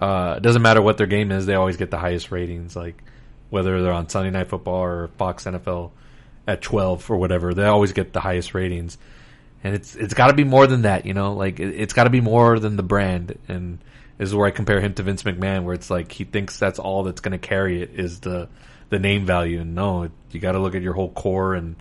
Uh, 0.00 0.34
it 0.36 0.42
doesn't 0.42 0.62
matter 0.62 0.80
what 0.80 0.96
their 0.96 1.06
game 1.08 1.32
is; 1.32 1.44
they 1.46 1.54
always 1.54 1.76
get 1.76 1.90
the 1.90 1.98
highest 1.98 2.30
ratings. 2.30 2.76
Like 2.76 3.02
whether 3.50 3.82
they're 3.82 3.92
on 3.92 4.08
Sunday 4.08 4.30
Night 4.30 4.48
Football 4.48 4.82
or 4.82 5.08
Fox 5.18 5.44
NFL 5.44 5.90
at 6.48 6.62
twelve 6.62 7.08
or 7.10 7.16
whatever, 7.16 7.54
they 7.54 7.66
always 7.66 7.92
get 7.92 8.12
the 8.12 8.20
highest 8.20 8.54
ratings. 8.54 8.98
And 9.62 9.74
it's 9.74 9.94
it's 9.94 10.14
got 10.14 10.28
to 10.28 10.34
be 10.34 10.44
more 10.44 10.66
than 10.66 10.82
that, 10.82 11.06
you 11.06 11.14
know. 11.14 11.34
Like 11.34 11.60
it, 11.60 11.80
it's 11.80 11.92
got 11.92 12.04
to 12.04 12.10
be 12.10 12.20
more 12.20 12.58
than 12.58 12.76
the 12.76 12.82
brand. 12.82 13.38
And 13.46 13.78
this 14.16 14.28
is 14.28 14.34
where 14.34 14.48
I 14.48 14.50
compare 14.50 14.80
him 14.80 14.94
to 14.94 15.02
Vince 15.04 15.22
McMahon, 15.22 15.64
where 15.64 15.74
it's 15.74 15.90
like 15.90 16.10
he 16.10 16.24
thinks 16.24 16.58
that's 16.58 16.80
all 16.80 17.04
that's 17.04 17.20
going 17.20 17.38
to 17.38 17.46
carry 17.46 17.82
it 17.82 17.90
is 17.94 18.20
the 18.20 18.48
the 18.88 18.98
name 18.98 19.26
value. 19.26 19.60
And 19.60 19.74
no, 19.74 20.10
you 20.30 20.40
got 20.40 20.52
to 20.52 20.58
look 20.58 20.74
at 20.74 20.82
your 20.82 20.94
whole 20.94 21.10
core 21.10 21.54
and 21.54 21.76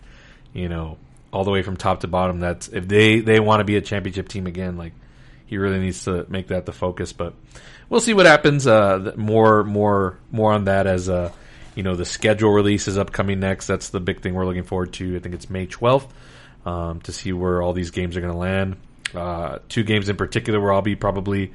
you 0.53 0.69
know 0.69 0.97
all 1.31 1.43
the 1.43 1.51
way 1.51 1.61
from 1.61 1.77
top 1.77 2.01
to 2.01 2.07
bottom. 2.07 2.39
That's 2.39 2.67
if 2.67 2.87
they 2.87 3.19
they 3.21 3.39
want 3.39 3.61
to 3.61 3.63
be 3.63 3.77
a 3.77 3.81
championship 3.81 4.27
team 4.27 4.47
again, 4.47 4.77
like 4.77 4.93
he 5.47 5.57
really 5.57 5.79
needs 5.79 6.03
to 6.03 6.25
make 6.29 6.47
that 6.47 6.65
the 6.65 6.73
focus. 6.73 7.13
But 7.13 7.33
we'll 7.89 8.01
see 8.01 8.13
what 8.13 8.25
happens. 8.25 8.67
Uh, 8.67 9.13
more, 9.15 9.63
more, 9.63 10.17
more 10.31 10.51
on 10.53 10.65
that 10.65 10.87
as 10.87 11.09
uh, 11.09 11.31
you 11.77 11.83
know 11.83 11.95
the 11.95 12.03
schedule 12.05 12.49
release 12.51 12.87
is 12.89 12.97
upcoming 12.97 13.39
next. 13.39 13.67
That's 13.67 13.89
the 13.89 13.99
big 14.01 14.21
thing 14.21 14.33
we're 14.33 14.45
looking 14.45 14.63
forward 14.63 14.91
to. 14.93 15.15
I 15.15 15.19
think 15.19 15.35
it's 15.35 15.49
May 15.49 15.67
twelfth 15.67 16.11
um, 16.65 16.99
to 17.01 17.11
see 17.13 17.31
where 17.31 17.61
all 17.61 17.71
these 17.73 17.91
games 17.91 18.17
are 18.17 18.21
going 18.21 18.33
to 18.33 18.39
land. 18.39 18.77
Uh, 19.15 19.59
two 19.69 19.83
games 19.83 20.09
in 20.09 20.17
particular 20.17 20.59
where 20.59 20.73
I'll 20.73 20.81
be 20.81 20.95
probably 20.97 21.53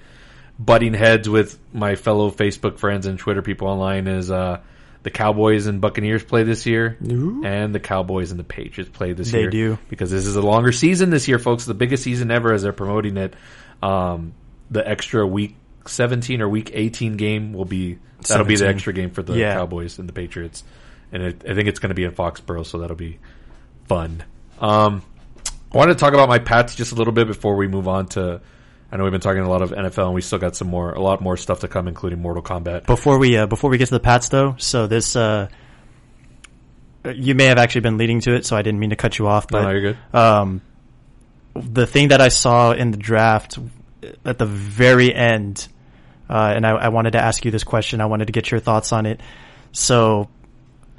butting 0.59 0.95
heads 0.95 1.29
with 1.29 1.59
my 1.73 1.97
fellow 1.97 2.31
Facebook 2.31 2.79
friends 2.79 3.05
and 3.07 3.19
Twitter 3.19 3.43
people 3.43 3.69
online 3.69 4.07
is 4.07 4.31
uh, 4.31 4.61
the 5.03 5.11
Cowboys 5.11 5.67
and 5.67 5.81
Buccaneers 5.81 6.23
play 6.23 6.45
this 6.45 6.65
year, 6.65 6.97
Ooh. 7.11 7.43
and 7.45 7.75
the 7.75 7.81
Cowboys 7.81 8.31
and 8.31 8.39
the 8.39 8.45
Patriots 8.45 8.91
play 8.97 9.13
this 9.13 9.33
They 9.33 9.41
year. 9.41 9.51
do. 9.51 9.79
because 9.89 10.11
this 10.11 10.27
is 10.27 10.37
a 10.37 10.43
longer 10.43 10.71
season 10.73 11.11
this 11.11 11.27
year, 11.27 11.39
folks. 11.41 11.65
The 11.65 11.75
biggest 11.75 12.05
season 12.05 12.31
ever 12.31 12.53
as 12.53 12.63
they're 12.63 12.73
promoting 12.73 13.17
it. 13.17 13.35
Um, 13.83 14.35
the 14.71 14.89
extra 14.89 15.27
week 15.27 15.57
seventeen 15.89 16.41
or 16.43 16.49
week 16.49 16.71
eighteen 16.75 17.17
game 17.17 17.53
will 17.53 17.65
be 17.65 17.99
that'll 18.29 18.47
be 18.47 18.57
the 18.57 18.69
extra 18.69 18.93
game 18.93 19.11
for 19.11 19.23
the 19.23 19.35
Yeah. 19.35 19.55
Cowboys 19.55 19.99
and 19.99 20.09
the 20.09 20.13
Patriots, 20.13 20.65
and 21.13 21.23
it, 21.23 21.43
I 21.49 21.55
think 21.55 21.69
it's 21.69 21.79
going 21.81 21.91
to 21.91 21.95
be 21.95 22.05
in 22.05 22.13
Foxborough, 22.13 22.65
so 22.67 22.79
that'll 22.79 22.97
be 22.97 23.19
fun. 23.89 24.23
Um, 24.61 25.03
I 25.73 25.77
wanted 25.79 25.95
to 25.95 25.99
talk 26.01 26.13
about 26.15 26.29
my 26.29 26.39
Pats 26.39 26.75
just 26.75 26.93
a 26.93 26.95
little 26.95 27.13
bit 27.13 27.27
before 27.27 27.57
we 27.57 27.67
move 27.69 27.89
on 27.89 28.07
to. 28.09 28.41
I 28.91 28.97
know 28.99 29.05
we've 29.05 29.11
been 29.13 29.23
talking 29.23 29.41
a 29.41 29.49
lot 29.49 29.63
of 29.63 29.71
NFL, 29.71 30.05
and 30.07 30.15
we 30.15 30.21
still 30.21 30.39
got 30.39 30.55
some 30.55 30.69
more, 30.69 30.93
a 30.93 31.01
lot 31.01 31.23
more 31.23 31.39
stuff 31.39 31.61
to 31.61 31.69
come, 31.69 31.89
including 31.89 32.21
Mortal 32.21 32.43
Kombat. 32.43 32.85
Before 32.87 33.19
we 33.19 33.37
uh, 33.39 33.47
before 33.47 33.71
we 33.71 33.79
get 33.79 33.87
to 33.87 33.95
the 33.95 34.01
Pats 34.01 34.29
though, 34.29 34.55
so 34.59 34.87
this 34.87 35.17
uh, 35.17 35.49
you 37.15 37.35
may 37.35 37.47
have 37.47 37.59
actually 37.59 37.81
been 37.81 37.97
leading 37.99 38.21
to 38.21 38.35
it, 38.35 38.47
so 38.47 38.57
I 38.57 38.63
didn't 38.63 38.81
mean 38.81 38.91
to 38.91 38.97
cut 38.97 39.19
you 39.19 39.27
off, 39.27 39.51
No, 39.51 39.59
but 39.59 39.63
no, 39.65 39.71
you're 39.71 39.81
good. 39.81 39.99
um, 40.15 40.61
the 41.55 41.87
thing 41.87 42.09
that 42.09 42.21
I 42.21 42.29
saw 42.29 42.73
in 42.73 42.91
the 42.93 42.97
draft 42.97 43.59
at 44.25 44.39
the 44.39 44.47
very 44.47 45.15
end, 45.15 45.69
uh, 46.29 46.53
and 46.55 46.67
I, 46.67 46.71
I 46.71 46.89
wanted 46.89 47.13
to 47.13 47.19
ask 47.23 47.45
you 47.45 47.51
this 47.51 47.65
question. 47.65 48.01
I 48.01 48.07
wanted 48.07 48.27
to 48.27 48.33
get 48.33 48.51
your 48.51 48.61
thoughts 48.61 48.93
on 48.93 49.07
it. 49.07 49.21
So, 49.73 50.29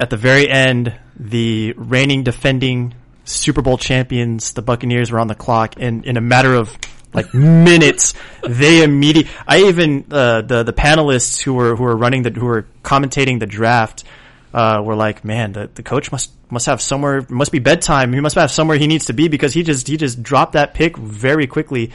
at 0.00 0.10
the 0.10 0.16
very 0.16 0.48
end, 0.48 0.94
the 1.16 1.72
reigning 1.76 2.24
defending 2.24 2.94
Super 3.24 3.62
Bowl 3.62 3.78
champions, 3.78 4.52
the 4.52 4.62
Buccaneers, 4.62 5.10
were 5.10 5.18
on 5.18 5.28
the 5.28 5.34
clock, 5.34 5.74
and 5.78 6.04
in 6.04 6.16
a 6.16 6.20
matter 6.20 6.54
of 6.54 6.76
like 7.12 7.32
minutes, 7.32 8.14
they 8.42 8.82
immediately. 8.82 9.32
I 9.46 9.64
even 9.64 10.06
uh, 10.10 10.42
the 10.42 10.64
the 10.64 10.72
panelists 10.72 11.40
who 11.40 11.54
were 11.54 11.76
who 11.76 11.84
were 11.84 11.96
running 11.96 12.22
the 12.22 12.30
who 12.30 12.46
were 12.46 12.66
commentating 12.82 13.38
the 13.38 13.46
draft 13.46 14.04
uh, 14.52 14.82
were 14.84 14.96
like, 14.96 15.24
man, 15.24 15.52
the, 15.52 15.70
the 15.72 15.82
coach 15.82 16.12
must 16.12 16.32
must 16.50 16.66
have 16.66 16.82
somewhere 16.82 17.24
must 17.28 17.52
be 17.52 17.58
bedtime. 17.58 18.12
He 18.12 18.20
must 18.20 18.34
have 18.36 18.50
somewhere 18.50 18.76
he 18.76 18.86
needs 18.86 19.06
to 19.06 19.12
be 19.12 19.28
because 19.28 19.52
he 19.54 19.62
just 19.62 19.86
he 19.88 19.96
just 19.96 20.22
dropped 20.22 20.52
that 20.52 20.74
pick 20.74 20.96
very 20.96 21.46
quickly. 21.46 21.90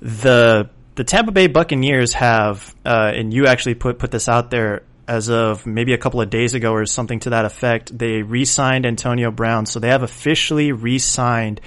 The 0.00 0.70
the 0.94 1.04
Tampa 1.04 1.32
Bay 1.32 1.46
Buccaneers 1.46 2.14
have, 2.14 2.74
uh, 2.84 3.12
and 3.14 3.32
you 3.32 3.46
actually 3.46 3.74
put 3.74 3.98
put 3.98 4.10
this 4.10 4.28
out 4.28 4.50
there 4.50 4.82
as 5.06 5.28
of 5.28 5.66
maybe 5.66 5.92
a 5.92 5.98
couple 5.98 6.20
of 6.20 6.30
days 6.30 6.54
ago 6.54 6.72
or 6.72 6.86
something 6.86 7.20
to 7.20 7.30
that 7.30 7.44
effect. 7.44 7.96
They 7.96 8.22
re-signed 8.22 8.86
Antonio 8.86 9.32
Brown, 9.32 9.66
so 9.66 9.80
they 9.80 9.88
have 9.88 10.04
officially 10.04 10.70
re-signed 10.70 11.60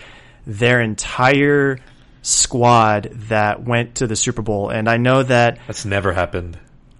their 0.48 0.80
entire 0.80 1.80
squad 2.22 3.10
that 3.30 3.62
went 3.62 3.96
to 3.96 4.08
the 4.08 4.16
Super 4.16 4.42
Bowl. 4.42 4.70
And 4.70 4.90
I 4.90 4.98
know 4.98 5.24
that 5.24 5.60
That's 5.68 5.84
never 5.84 6.14
happened. 6.14 6.58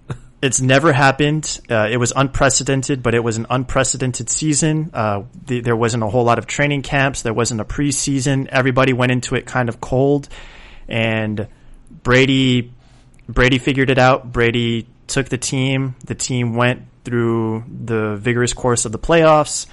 it's 0.42 0.60
never 0.60 0.92
happened. 0.92 1.60
Uh, 1.68 1.88
it 1.90 1.96
was 1.96 2.12
unprecedented, 2.14 3.02
but 3.02 3.14
it 3.14 3.24
was 3.24 3.38
an 3.38 3.46
unprecedented 3.48 4.28
season. 4.28 4.90
Uh, 4.92 5.22
the, 5.46 5.60
there 5.60 5.76
wasn't 5.76 6.02
a 6.02 6.08
whole 6.08 6.24
lot 6.24 6.38
of 6.38 6.46
training 6.46 6.82
camps. 6.82 7.22
There 7.22 7.32
wasn't 7.32 7.62
a 7.62 7.64
preseason. 7.64 8.48
Everybody 8.48 8.92
went 8.92 9.12
into 9.12 9.34
it 9.34 9.46
kind 9.46 9.70
of 9.70 9.80
cold, 9.80 10.28
and 10.88 11.48
Brady 11.90 12.72
Brady 13.28 13.58
figured 13.58 13.90
it 13.90 13.98
out. 13.98 14.32
Brady 14.32 14.86
took 15.06 15.28
the 15.28 15.38
team. 15.38 15.96
The 16.04 16.14
team 16.14 16.54
went 16.54 16.82
through 17.04 17.64
the 17.68 18.16
vigorous 18.16 18.52
course 18.52 18.84
of 18.84 18.92
the 18.92 18.98
playoffs, 18.98 19.66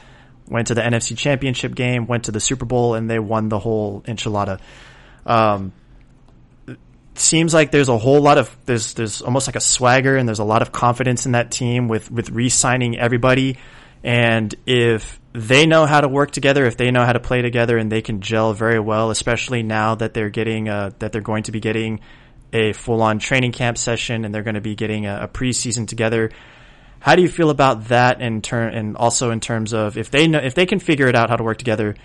went 0.48 0.68
to 0.68 0.76
the 0.76 0.82
NFC 0.82 1.18
Championship 1.18 1.76
game, 1.76 2.08
went 2.08 2.26
to 2.26 2.32
the 2.32 2.40
Super 2.40 2.66
Bowl, 2.66 2.96
and 2.96 3.10
they 3.10 3.20
won 3.20 3.50
the 3.50 3.60
whole 3.60 4.02
enchilada. 4.02 4.60
Um, 5.26 5.72
seems 7.16 7.54
like 7.54 7.72
there's 7.72 7.90
a 7.90 7.98
whole 7.98 8.22
lot 8.22 8.38
of 8.38 8.56
there's 8.66 8.94
there's 8.94 9.22
almost 9.22 9.48
like 9.48 9.56
a 9.56 9.62
swagger 9.62 10.16
and 10.18 10.28
there's 10.28 10.40
a 10.40 10.44
lot 10.46 10.62
of 10.62 10.72
confidence 10.72 11.26
in 11.26 11.34
that 11.34 11.52
team 11.52 11.88
with 11.88 12.10
with 12.10 12.30
re-signing 12.30 12.98
everybody 12.98 13.58
and 14.04 14.56
if 14.66 15.20
they 15.34 15.66
know 15.66 15.86
how 15.86 16.02
to 16.02 16.08
work 16.08 16.32
together 16.32 16.66
if 16.66 16.78
they 16.78 16.92
know 16.92 17.06
how 17.06 17.14
to 17.14 17.20
play 17.20 17.42
together 17.42 17.78
and 17.78 17.92
they 17.92 18.02
can 18.02 18.22
gel 18.22 18.54
very 18.54 18.80
well 18.80 19.12
especially 19.12 19.64
now 19.64 19.96
that 19.96 20.14
they're 20.14 20.30
getting 20.30 20.68
uh, 20.68 20.92
that 21.00 21.12
they're 21.12 21.22
going 21.22 21.44
to 21.44 21.52
be 21.52 21.60
getting 21.60 22.00
a 22.54 22.74
full-on 22.74 23.18
training 23.18 23.52
camp 23.52 23.78
session 23.78 24.26
and 24.26 24.36
they're 24.36 24.44
going 24.44 24.56
to 24.56 24.62
be 24.62 24.76
getting 24.76 25.06
a, 25.06 25.24
a 25.24 25.28
preseason 25.28 25.88
together 25.88 26.32
how 27.00 27.16
do 27.16 27.22
you 27.22 27.30
feel 27.30 27.50
about 27.50 27.88
that 27.88 28.22
in 28.22 28.42
turn 28.42 28.74
and 28.74 28.98
also 28.98 29.32
in 29.32 29.40
terms 29.40 29.74
of 29.74 29.98
if 29.98 30.12
they 30.12 30.28
know 30.28 30.40
if 30.40 30.54
they 30.54 30.66
can 30.66 30.80
figure 30.80 31.08
it 31.08 31.16
out 31.16 31.30
how 31.30 31.36
to 31.36 31.44
work 31.44 31.58
together 31.58 31.96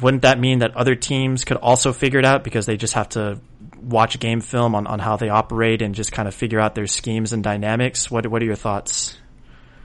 wouldn't 0.00 0.22
that 0.22 0.38
mean 0.40 0.60
that 0.60 0.74
other 0.76 0.94
teams 0.94 1.44
could 1.44 1.58
also 1.58 1.92
figure 1.92 2.18
it 2.18 2.24
out 2.24 2.44
because 2.44 2.66
they 2.66 2.76
just 2.76 2.94
have 2.94 3.10
to 3.10 3.38
watch 3.82 4.18
game 4.18 4.40
film 4.40 4.74
on, 4.74 4.86
on 4.86 4.98
how 4.98 5.16
they 5.16 5.28
operate 5.28 5.82
and 5.82 5.94
just 5.94 6.12
kind 6.12 6.28
of 6.28 6.34
figure 6.34 6.60
out 6.60 6.74
their 6.74 6.86
schemes 6.86 7.32
and 7.32 7.44
dynamics? 7.44 8.10
What 8.10 8.26
what 8.26 8.42
are 8.42 8.44
your 8.46 8.56
thoughts? 8.56 9.16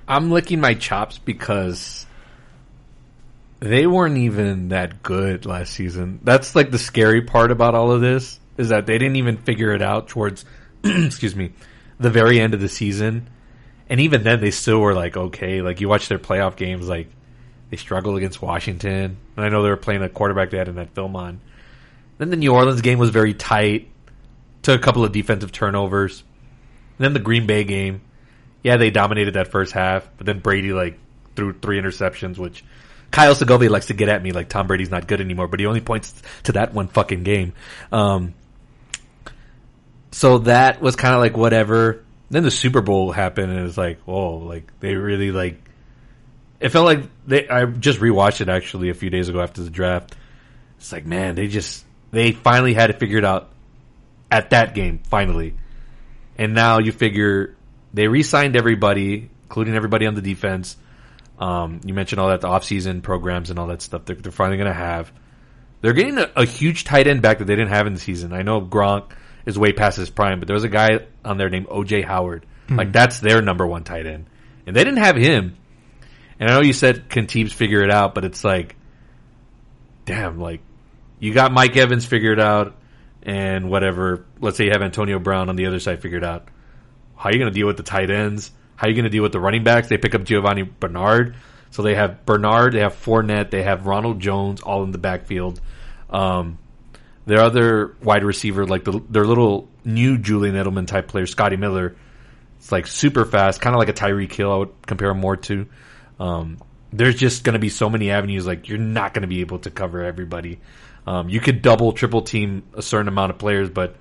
I'm 0.08 0.32
licking 0.32 0.62
my 0.62 0.74
chops 0.74 1.18
because 1.18 2.07
they 3.60 3.88
weren't 3.88 4.18
even 4.18 4.70
that 4.70 5.02
good 5.02 5.46
last 5.46 5.74
season. 5.74 6.20
That's 6.24 6.56
like 6.56 6.72
the 6.72 6.80
scary 6.80 7.22
part 7.22 7.52
about 7.52 7.76
all 7.76 7.92
of 7.92 8.02
this 8.02 8.40
is 8.58 8.70
that 8.70 8.86
they 8.86 8.98
didn't 8.98 9.16
even 9.18 9.38
figure 9.38 9.72
it 9.72 9.82
out 9.82 10.08
towards, 10.08 10.46
excuse 10.84 11.36
me, 11.36 11.54
the 12.00 12.10
very 12.10 12.40
end 12.40 12.54
of 12.54 12.62
the 12.62 12.70
season. 12.70 13.30
And 13.90 14.02
even 14.02 14.24
then, 14.24 14.42
they 14.42 14.52
still 14.52 14.80
were 14.80 14.94
like 14.94 15.16
okay. 15.16 15.62
Like 15.62 15.80
you 15.82 15.88
watch 15.88 16.08
their 16.10 16.20
playoff 16.20 16.56
games, 16.56 16.88
like 16.88 17.08
they 17.70 17.78
struggled 17.78 18.18
against 18.18 18.42
Washington, 18.42 19.18
and 19.36 19.46
I 19.46 19.50
know 19.50 19.64
they 19.64 19.70
were 19.70 19.78
playing 19.78 20.04
a 20.04 20.10
quarterback 20.10 20.50
they 20.50 20.58
had 20.58 20.68
in 20.68 20.76
that 20.76 20.94
film 20.94 21.16
on. 21.16 21.40
Then 22.18 22.30
the 22.30 22.36
New 22.36 22.54
Orleans 22.54 22.82
game 22.82 23.00
was 23.00 23.12
very 23.12 23.34
tight. 23.34 23.90
Took 24.62 24.82
a 24.82 24.84
couple 24.84 25.06
of 25.06 25.12
defensive 25.12 25.52
turnovers. 25.52 26.24
And 26.98 27.06
then 27.06 27.14
the 27.14 27.20
Green 27.20 27.46
Bay 27.46 27.64
game, 27.64 28.02
yeah, 28.64 28.78
they 28.78 28.90
dominated 28.90 29.36
that 29.36 29.50
first 29.50 29.72
half, 29.72 30.10
but 30.18 30.26
then 30.26 30.40
Brady 30.40 30.74
like 30.74 30.98
threw 31.36 31.54
three 31.54 31.80
interceptions, 31.80 32.38
which 32.38 32.64
Kyle 33.12 33.36
Segovia 33.36 33.70
likes 33.70 33.88
to 33.88 33.94
get 33.94 34.10
at 34.10 34.22
me 34.22 34.32
like 34.32 34.50
Tom 34.50 34.68
Brady's 34.68 34.92
not 34.92 35.08
good 35.08 35.22
anymore, 35.22 35.48
but 35.48 35.60
he 35.60 35.66
only 35.66 35.82
points 35.82 36.14
to 36.44 36.54
that 36.54 36.74
one 36.74 36.88
fucking 36.88 37.24
game. 37.24 37.54
Um, 37.92 38.34
so 40.12 40.40
that 40.40 40.82
was 40.82 40.96
kind 40.96 41.14
of 41.14 41.22
like 41.22 41.38
whatever. 41.38 42.04
Then 42.30 42.44
the 42.44 42.52
Super 42.52 42.82
Bowl 42.82 43.12
happened, 43.12 43.52
and 43.52 43.60
it 43.60 43.64
was 43.64 43.78
like, 43.78 44.00
whoa, 44.02 44.38
like 44.38 44.80
they 44.80 44.96
really 44.96 45.32
like. 45.32 45.62
It 46.60 46.70
felt 46.70 46.86
like 46.86 47.04
they. 47.26 47.48
I 47.48 47.66
just 47.66 48.00
rewatched 48.00 48.42
it 48.42 48.50
actually 48.50 48.90
a 48.90 48.94
few 48.94 49.10
days 49.10 49.30
ago 49.30 49.42
after 49.42 49.64
the 49.64 49.70
draft. 49.70 50.16
It's 50.78 50.92
like, 50.92 51.06
man, 51.06 51.36
they 51.36 51.48
just 51.48 51.86
they 52.12 52.32
finally 52.32 52.74
had 52.74 52.90
it 52.90 53.00
figured 53.00 53.24
out 53.24 53.50
at 54.30 54.50
that 54.52 54.74
game, 54.74 55.00
finally. 55.10 55.56
And 56.38 56.54
now 56.54 56.80
you 56.80 56.92
figure 56.92 57.56
they 57.94 58.08
re-signed 58.08 58.56
everybody, 58.56 59.30
including 59.44 59.76
everybody 59.76 60.06
on 60.06 60.16
the 60.16 60.22
defense. 60.22 60.78
Um, 61.40 61.82
you 61.86 61.94
mentioned 61.94 62.20
all 62.20 62.30
that 62.30 62.42
the 62.42 62.48
off-season 62.48 63.02
programs 63.02 63.50
and 63.50 63.60
all 63.60 63.68
that 63.68 63.82
stuff. 63.82 64.06
They're, 64.06 64.16
they're 64.16 64.32
finally 64.32 64.58
going 64.58 64.70
to 64.70 64.74
have. 64.74 65.12
They're 65.82 65.94
getting 65.94 66.18
a, 66.18 66.32
a 66.36 66.46
huge 66.46 66.84
tight 66.84 67.08
end 67.08 67.22
back 67.22 67.38
that 67.38 67.46
they 67.46 67.56
didn't 67.56 67.72
have 67.72 67.86
in 67.86 67.94
the 67.94 68.00
season. 68.00 68.34
I 68.34 68.42
know 68.42 68.60
Gronk 68.62 69.12
is 69.46 69.58
way 69.58 69.72
past 69.72 69.98
his 69.98 70.10
prime, 70.10 70.40
but 70.40 70.48
there 70.48 70.56
was 70.56 70.64
a 70.64 70.70
guy 70.70 71.00
on 71.24 71.38
there 71.38 71.50
named 71.50 71.68
OJ 71.68 72.04
Howard. 72.04 72.46
Like 72.70 72.92
that's 72.92 73.20
their 73.20 73.42
number 73.42 73.66
one 73.66 73.84
tight 73.86 74.06
end, 74.06 74.26
and 74.66 74.76
they 74.76 74.84
didn't 74.84 75.00
have 75.00 75.16
him. 75.16 75.56
And 76.40 76.50
I 76.50 76.56
know 76.56 76.62
you 76.62 76.74
said 76.74 77.10
can 77.10 77.28
teams 77.28 77.54
figure 77.54 77.82
it 77.82 77.90
out, 77.90 78.14
but 78.14 78.26
it's 78.26 78.44
like, 78.44 78.76
damn, 80.06 80.40
like 80.40 80.62
you 81.20 81.34
got 81.34 81.54
Mike 81.54 81.78
Evans 81.78 82.06
figured 82.06 82.40
out, 82.42 82.76
and 83.24 83.70
whatever. 83.70 84.26
Let's 84.42 84.58
say 84.58 84.66
you 84.66 84.72
have 84.72 84.82
Antonio 84.82 85.18
Brown 85.18 85.50
on 85.50 85.56
the 85.56 85.68
other 85.68 85.80
side 85.80 86.02
figured 86.02 86.26
out. 86.26 86.50
How 87.16 87.30
are 87.30 87.32
you 87.32 87.40
going 87.40 87.52
to 87.52 87.58
deal 87.58 87.68
with 87.68 87.78
the 87.78 87.84
tight 87.84 88.12
ends? 88.12 88.52
How 88.78 88.88
are 88.88 88.90
you 88.90 88.96
going 88.96 89.04
to 89.04 89.10
deal 89.10 89.24
with 89.24 89.34
the 89.34 89.40
running 89.42 89.64
backs? 89.66 89.90
They 89.90 89.98
pick 89.98 90.16
up 90.16 90.24
Giovani 90.24 90.64
Bernard, 90.64 91.36
so 91.72 91.82
they 91.82 91.96
have 91.96 92.26
Bernard, 92.26 92.74
they 92.74 92.80
have 92.80 92.94
Fournette, 92.94 93.52
they 93.52 93.64
have 93.64 93.86
Ronald 93.86 94.22
Jones, 94.22 94.62
all 94.62 94.84
in 94.84 94.92
the 94.92 94.98
backfield. 94.98 95.60
Um, 96.10 96.58
their 97.26 97.42
other 97.42 97.98
wide 98.02 98.24
receiver, 98.24 98.66
like 98.66 98.86
the, 98.86 99.04
their 99.10 99.26
little 99.26 99.68
new 99.84 100.18
Julian 100.18 100.56
Edelman 100.56 100.88
type 100.88 101.10
player, 101.10 101.26
Scotty 101.26 101.58
Miller, 101.58 101.98
it's 102.58 102.72
like 102.72 102.88
super 102.88 103.26
fast, 103.26 103.62
kind 103.62 103.76
of 103.76 103.80
like 103.80 103.90
a 103.90 103.94
Tyreek 103.94 104.32
Hill. 104.32 104.52
I 104.52 104.58
would 104.58 104.88
compare 104.88 105.10
him 105.10 105.20
more 105.20 105.36
to. 105.38 105.68
Um, 106.20 106.58
there's 106.92 107.16
just 107.16 107.44
going 107.44 107.54
to 107.54 107.60
be 107.60 107.70
so 107.70 107.90
many 107.90 108.12
avenues. 108.12 108.48
Like 108.48 108.70
you're 108.70 108.78
not 108.78 109.14
going 109.14 109.22
to 109.24 109.28
be 109.28 109.42
able 109.42 109.60
to 109.60 109.72
cover 109.72 110.04
everybody. 110.04 110.60
Um, 111.06 111.30
you 111.30 111.40
could 111.40 111.62
double, 111.62 111.94
triple 111.94 112.22
team 112.22 112.64
a 112.74 112.82
certain 112.82 113.08
amount 113.08 113.32
of 113.32 113.38
players, 113.38 113.70
but 113.70 113.96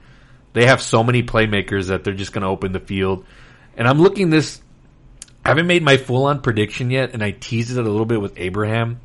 they 0.53 0.67
have 0.67 0.83
so 0.83 1.05
many 1.05 1.23
playmakers 1.23 1.89
that 1.89 2.03
they're 2.03 2.15
just 2.15 2.33
going 2.33 2.43
to 2.43 2.49
open 2.49 2.73
the 2.73 2.81
field. 2.81 3.25
And 3.77 3.87
I'm 3.87 4.01
looking 4.01 4.31
this. 4.31 4.61
I 5.47 5.51
haven't 5.51 5.69
made 5.69 5.85
my 5.85 5.97
full 5.97 6.25
on 6.25 6.41
prediction 6.41 6.91
yet, 6.91 7.13
and 7.13 7.23
I 7.23 7.31
teased 7.31 7.71
it 7.71 7.79
a 7.79 7.89
little 7.89 8.05
bit 8.05 8.21
with 8.21 8.37
Abraham. 8.37 9.01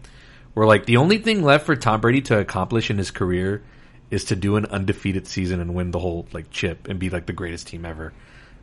Where 0.56 0.66
like 0.66 0.88
the 0.88 0.98
only 0.98 1.20
thing 1.20 1.44
left 1.44 1.68
for 1.68 1.76
Tom 1.76 2.02
Brady 2.02 2.22
to 2.22 2.40
accomplish 2.40 2.90
in 2.90 2.98
his 2.98 3.12
career 3.12 3.62
is 4.10 4.26
to 4.26 4.36
do 4.36 4.56
an 4.56 4.66
undefeated 4.66 5.28
season 5.28 5.60
and 5.60 5.76
win 5.76 5.92
the 5.92 6.00
whole 6.00 6.26
like 6.34 6.50
chip 6.50 6.88
and 6.88 7.00
be 7.00 7.12
like 7.12 7.28
the 7.28 7.32
greatest 7.32 7.68
team 7.68 7.86
ever, 7.86 8.12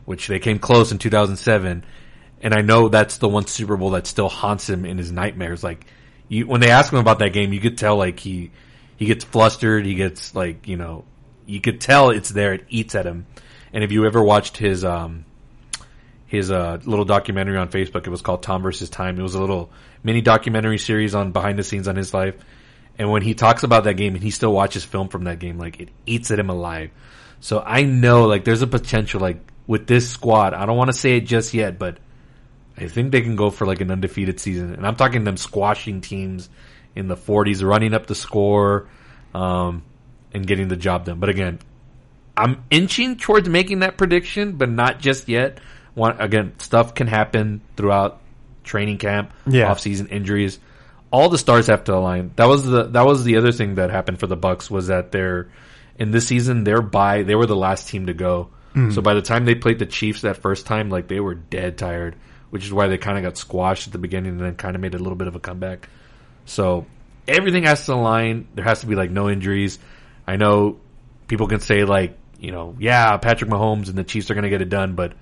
which 0.06 0.26
they 0.26 0.40
came 0.40 0.58
close 0.58 0.90
in 0.90 0.98
2007. 0.98 1.84
And 2.42 2.52
I 2.52 2.62
know 2.62 2.88
that's 2.88 3.18
the 3.18 3.28
one 3.28 3.46
Super 3.46 3.76
Bowl 3.76 3.90
that 3.90 4.08
still 4.08 4.28
haunts 4.28 4.68
him 4.68 4.84
in 4.84 4.98
his 4.98 5.12
nightmares. 5.12 5.62
Like 5.62 5.86
you, 6.26 6.48
when 6.48 6.60
they 6.60 6.70
ask 6.70 6.92
him 6.92 6.98
about 6.98 7.20
that 7.20 7.32
game, 7.32 7.52
you 7.52 7.60
could 7.60 7.78
tell 7.78 7.94
like 7.94 8.18
he 8.18 8.50
he 8.96 9.06
gets 9.06 9.22
flustered. 9.22 9.86
He 9.86 9.94
gets 9.94 10.34
like 10.34 10.66
you 10.66 10.76
know, 10.76 11.04
you 11.46 11.60
could 11.60 11.80
tell 11.80 12.10
it's 12.10 12.30
there. 12.30 12.54
It 12.54 12.66
eats 12.70 12.96
at 12.96 13.06
him. 13.06 13.28
And 13.72 13.84
if 13.84 13.92
you 13.92 14.04
ever 14.04 14.20
watched 14.20 14.56
his 14.56 14.84
um 14.84 15.26
his 16.28 16.50
uh, 16.50 16.78
little 16.84 17.06
documentary 17.06 17.56
on 17.56 17.68
Facebook. 17.68 18.06
It 18.06 18.10
was 18.10 18.22
called 18.22 18.42
Tom 18.42 18.62
versus 18.62 18.90
Time. 18.90 19.18
It 19.18 19.22
was 19.22 19.34
a 19.34 19.40
little 19.40 19.70
mini 20.04 20.20
documentary 20.20 20.78
series 20.78 21.14
on 21.14 21.32
behind 21.32 21.58
the 21.58 21.64
scenes 21.64 21.88
on 21.88 21.96
his 21.96 22.14
life. 22.14 22.36
And 22.98 23.10
when 23.10 23.22
he 23.22 23.34
talks 23.34 23.62
about 23.62 23.84
that 23.84 23.94
game 23.94 24.14
and 24.14 24.22
he 24.22 24.30
still 24.30 24.52
watches 24.52 24.84
film 24.84 25.08
from 25.08 25.24
that 25.24 25.38
game, 25.38 25.58
like 25.58 25.80
it 25.80 25.88
eats 26.04 26.30
at 26.30 26.38
him 26.38 26.50
alive. 26.50 26.90
So 27.40 27.62
I 27.64 27.84
know 27.84 28.26
like 28.26 28.44
there's 28.44 28.60
a 28.60 28.66
potential 28.66 29.20
like 29.20 29.38
with 29.66 29.86
this 29.86 30.10
squad. 30.10 30.52
I 30.52 30.66
don't 30.66 30.76
want 30.76 30.88
to 30.88 30.96
say 30.96 31.16
it 31.16 31.22
just 31.22 31.54
yet, 31.54 31.78
but 31.78 31.96
I 32.76 32.88
think 32.88 33.10
they 33.10 33.22
can 33.22 33.34
go 33.34 33.48
for 33.48 33.66
like 33.66 33.80
an 33.80 33.90
undefeated 33.90 34.38
season. 34.38 34.74
And 34.74 34.86
I'm 34.86 34.96
talking 34.96 35.24
them 35.24 35.38
squashing 35.38 36.02
teams 36.02 36.50
in 36.94 37.08
the 37.08 37.16
40s, 37.16 37.66
running 37.66 37.94
up 37.94 38.06
the 38.06 38.14
score, 38.14 38.88
um, 39.32 39.82
and 40.34 40.46
getting 40.46 40.68
the 40.68 40.76
job 40.76 41.06
done. 41.06 41.20
But 41.20 41.30
again, 41.30 41.60
I'm 42.36 42.64
inching 42.70 43.16
towards 43.16 43.48
making 43.48 43.78
that 43.78 43.96
prediction, 43.96 44.52
but 44.52 44.68
not 44.68 45.00
just 45.00 45.28
yet 45.28 45.58
one 45.94 46.20
again, 46.20 46.52
stuff 46.58 46.94
can 46.94 47.06
happen 47.06 47.60
throughout 47.76 48.20
training 48.64 48.98
camp, 48.98 49.32
Yeah. 49.46 49.70
off-season 49.70 50.08
injuries. 50.08 50.58
All 51.10 51.28
the 51.30 51.38
stars 51.38 51.68
have 51.68 51.84
to 51.84 51.94
align. 51.94 52.32
That 52.36 52.46
was 52.46 52.64
the 52.64 52.84
that 52.84 53.06
was 53.06 53.24
the 53.24 53.36
other 53.36 53.52
thing 53.52 53.76
that 53.76 53.90
happened 53.90 54.20
for 54.20 54.26
the 54.26 54.36
Bucs 54.36 54.70
was 54.70 54.88
that 54.88 55.10
they're 55.10 55.48
in 55.98 56.10
this 56.10 56.26
season 56.26 56.64
they're 56.64 56.82
by 56.82 57.22
they 57.22 57.34
were 57.34 57.46
the 57.46 57.56
last 57.56 57.88
team 57.88 58.06
to 58.06 58.14
go. 58.14 58.50
Mm. 58.74 58.92
So 58.94 59.00
by 59.00 59.14
the 59.14 59.22
time 59.22 59.44
they 59.46 59.54
played 59.54 59.78
the 59.78 59.86
Chiefs 59.86 60.20
that 60.20 60.36
first 60.36 60.66
time, 60.66 60.90
like 60.90 61.08
they 61.08 61.18
were 61.20 61.34
dead 61.34 61.78
tired, 61.78 62.14
which 62.50 62.64
is 62.64 62.72
why 62.72 62.88
they 62.88 62.98
kind 62.98 63.16
of 63.16 63.24
got 63.24 63.38
squashed 63.38 63.86
at 63.86 63.92
the 63.92 63.98
beginning 63.98 64.32
and 64.32 64.40
then 64.40 64.54
kind 64.54 64.76
of 64.76 64.82
made 64.82 64.94
a 64.94 64.98
little 64.98 65.16
bit 65.16 65.28
of 65.28 65.34
a 65.34 65.40
comeback. 65.40 65.88
So 66.44 66.86
everything 67.26 67.62
has 67.64 67.86
to 67.86 67.94
align. 67.94 68.46
There 68.54 68.64
has 68.64 68.80
to 68.80 68.86
be 68.86 68.94
like 68.94 69.10
no 69.10 69.30
injuries. 69.30 69.78
I 70.26 70.36
know 70.36 70.78
people 71.26 71.46
can 71.48 71.60
say 71.60 71.84
like, 71.84 72.18
you 72.38 72.52
know, 72.52 72.76
yeah, 72.78 73.16
Patrick 73.16 73.50
Mahomes 73.50 73.88
and 73.88 73.96
the 73.96 74.04
Chiefs 74.04 74.30
are 74.30 74.34
going 74.34 74.44
to 74.44 74.50
get 74.50 74.60
it 74.62 74.68
done, 74.68 74.94
but 74.94 75.14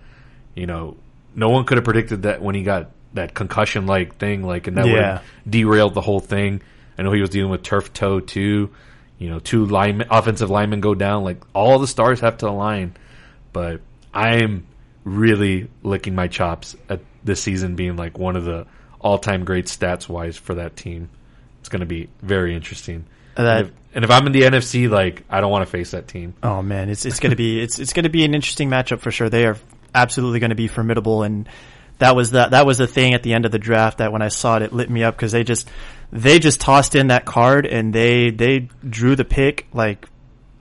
you 0.56 0.66
know, 0.66 0.96
no 1.36 1.50
one 1.50 1.64
could 1.64 1.76
have 1.76 1.84
predicted 1.84 2.22
that 2.22 2.42
when 2.42 2.54
he 2.56 2.62
got 2.64 2.90
that 3.14 3.34
concussion 3.34 3.86
like 3.86 4.16
thing, 4.16 4.42
like, 4.42 4.66
and 4.66 4.76
that 4.76 4.86
Yeah. 4.88 5.20
would 5.44 5.50
derailed 5.50 5.94
the 5.94 6.00
whole 6.00 6.18
thing. 6.20 6.60
I 6.98 7.02
know 7.02 7.12
he 7.12 7.20
was 7.20 7.30
dealing 7.30 7.50
with 7.50 7.62
turf 7.62 7.92
toe 7.92 8.18
too. 8.20 8.70
You 9.18 9.30
know, 9.30 9.38
two 9.38 9.64
linemen, 9.66 10.08
offensive 10.10 10.50
linemen 10.50 10.80
go 10.80 10.94
down. 10.94 11.22
Like 11.24 11.42
all 11.54 11.78
the 11.78 11.86
stars 11.86 12.20
have 12.20 12.38
to 12.38 12.48
align. 12.48 12.94
But 13.52 13.80
I'm 14.12 14.66
really 15.04 15.68
licking 15.82 16.14
my 16.14 16.26
chops 16.28 16.74
at 16.88 17.00
this 17.24 17.40
season 17.42 17.76
being 17.76 17.96
like 17.96 18.18
one 18.18 18.36
of 18.36 18.44
the 18.44 18.66
all-time 19.00 19.44
great 19.44 19.66
stats 19.66 20.08
wise 20.08 20.36
for 20.36 20.54
that 20.56 20.76
team. 20.76 21.08
It's 21.60 21.68
going 21.68 21.80
to 21.80 21.86
be 21.86 22.08
very 22.22 22.54
interesting. 22.54 23.04
Uh, 23.36 23.42
that- 23.44 23.58
and, 23.60 23.66
if, 23.68 23.74
and 23.94 24.04
if 24.04 24.10
I'm 24.10 24.26
in 24.26 24.32
the 24.32 24.42
NFC, 24.42 24.88
like 24.90 25.24
I 25.30 25.40
don't 25.40 25.50
want 25.50 25.64
to 25.66 25.70
face 25.70 25.92
that 25.92 26.08
team. 26.08 26.34
Oh 26.42 26.60
man, 26.62 26.88
it's 26.90 27.04
it's 27.06 27.20
gonna 27.20 27.36
be 27.36 27.60
it's 27.60 27.78
it's 27.78 27.92
gonna 27.94 28.08
be 28.10 28.24
an 28.24 28.34
interesting 28.34 28.68
matchup 28.68 29.00
for 29.00 29.10
sure. 29.10 29.28
They 29.30 29.46
are 29.46 29.56
absolutely 29.96 30.38
going 30.38 30.50
to 30.50 30.56
be 30.56 30.68
formidable, 30.68 31.22
and 31.22 31.48
that 31.98 32.14
was 32.14 32.30
the 32.30 32.46
that 32.48 32.66
was 32.66 32.78
the 32.78 32.86
thing 32.86 33.14
at 33.14 33.22
the 33.22 33.32
end 33.32 33.46
of 33.46 33.52
the 33.52 33.58
draft 33.58 33.98
that 33.98 34.12
when 34.12 34.22
I 34.22 34.28
saw 34.28 34.56
it, 34.56 34.62
it 34.62 34.72
lit 34.72 34.90
me 34.90 35.02
up 35.02 35.16
because 35.16 35.32
they 35.32 35.44
just 35.44 35.68
they 36.12 36.38
just 36.38 36.60
tossed 36.60 36.94
in 36.94 37.08
that 37.08 37.24
card 37.24 37.66
and 37.66 37.92
they 37.92 38.30
they 38.30 38.68
drew 38.88 39.16
the 39.16 39.24
pick 39.24 39.66
like 39.72 40.06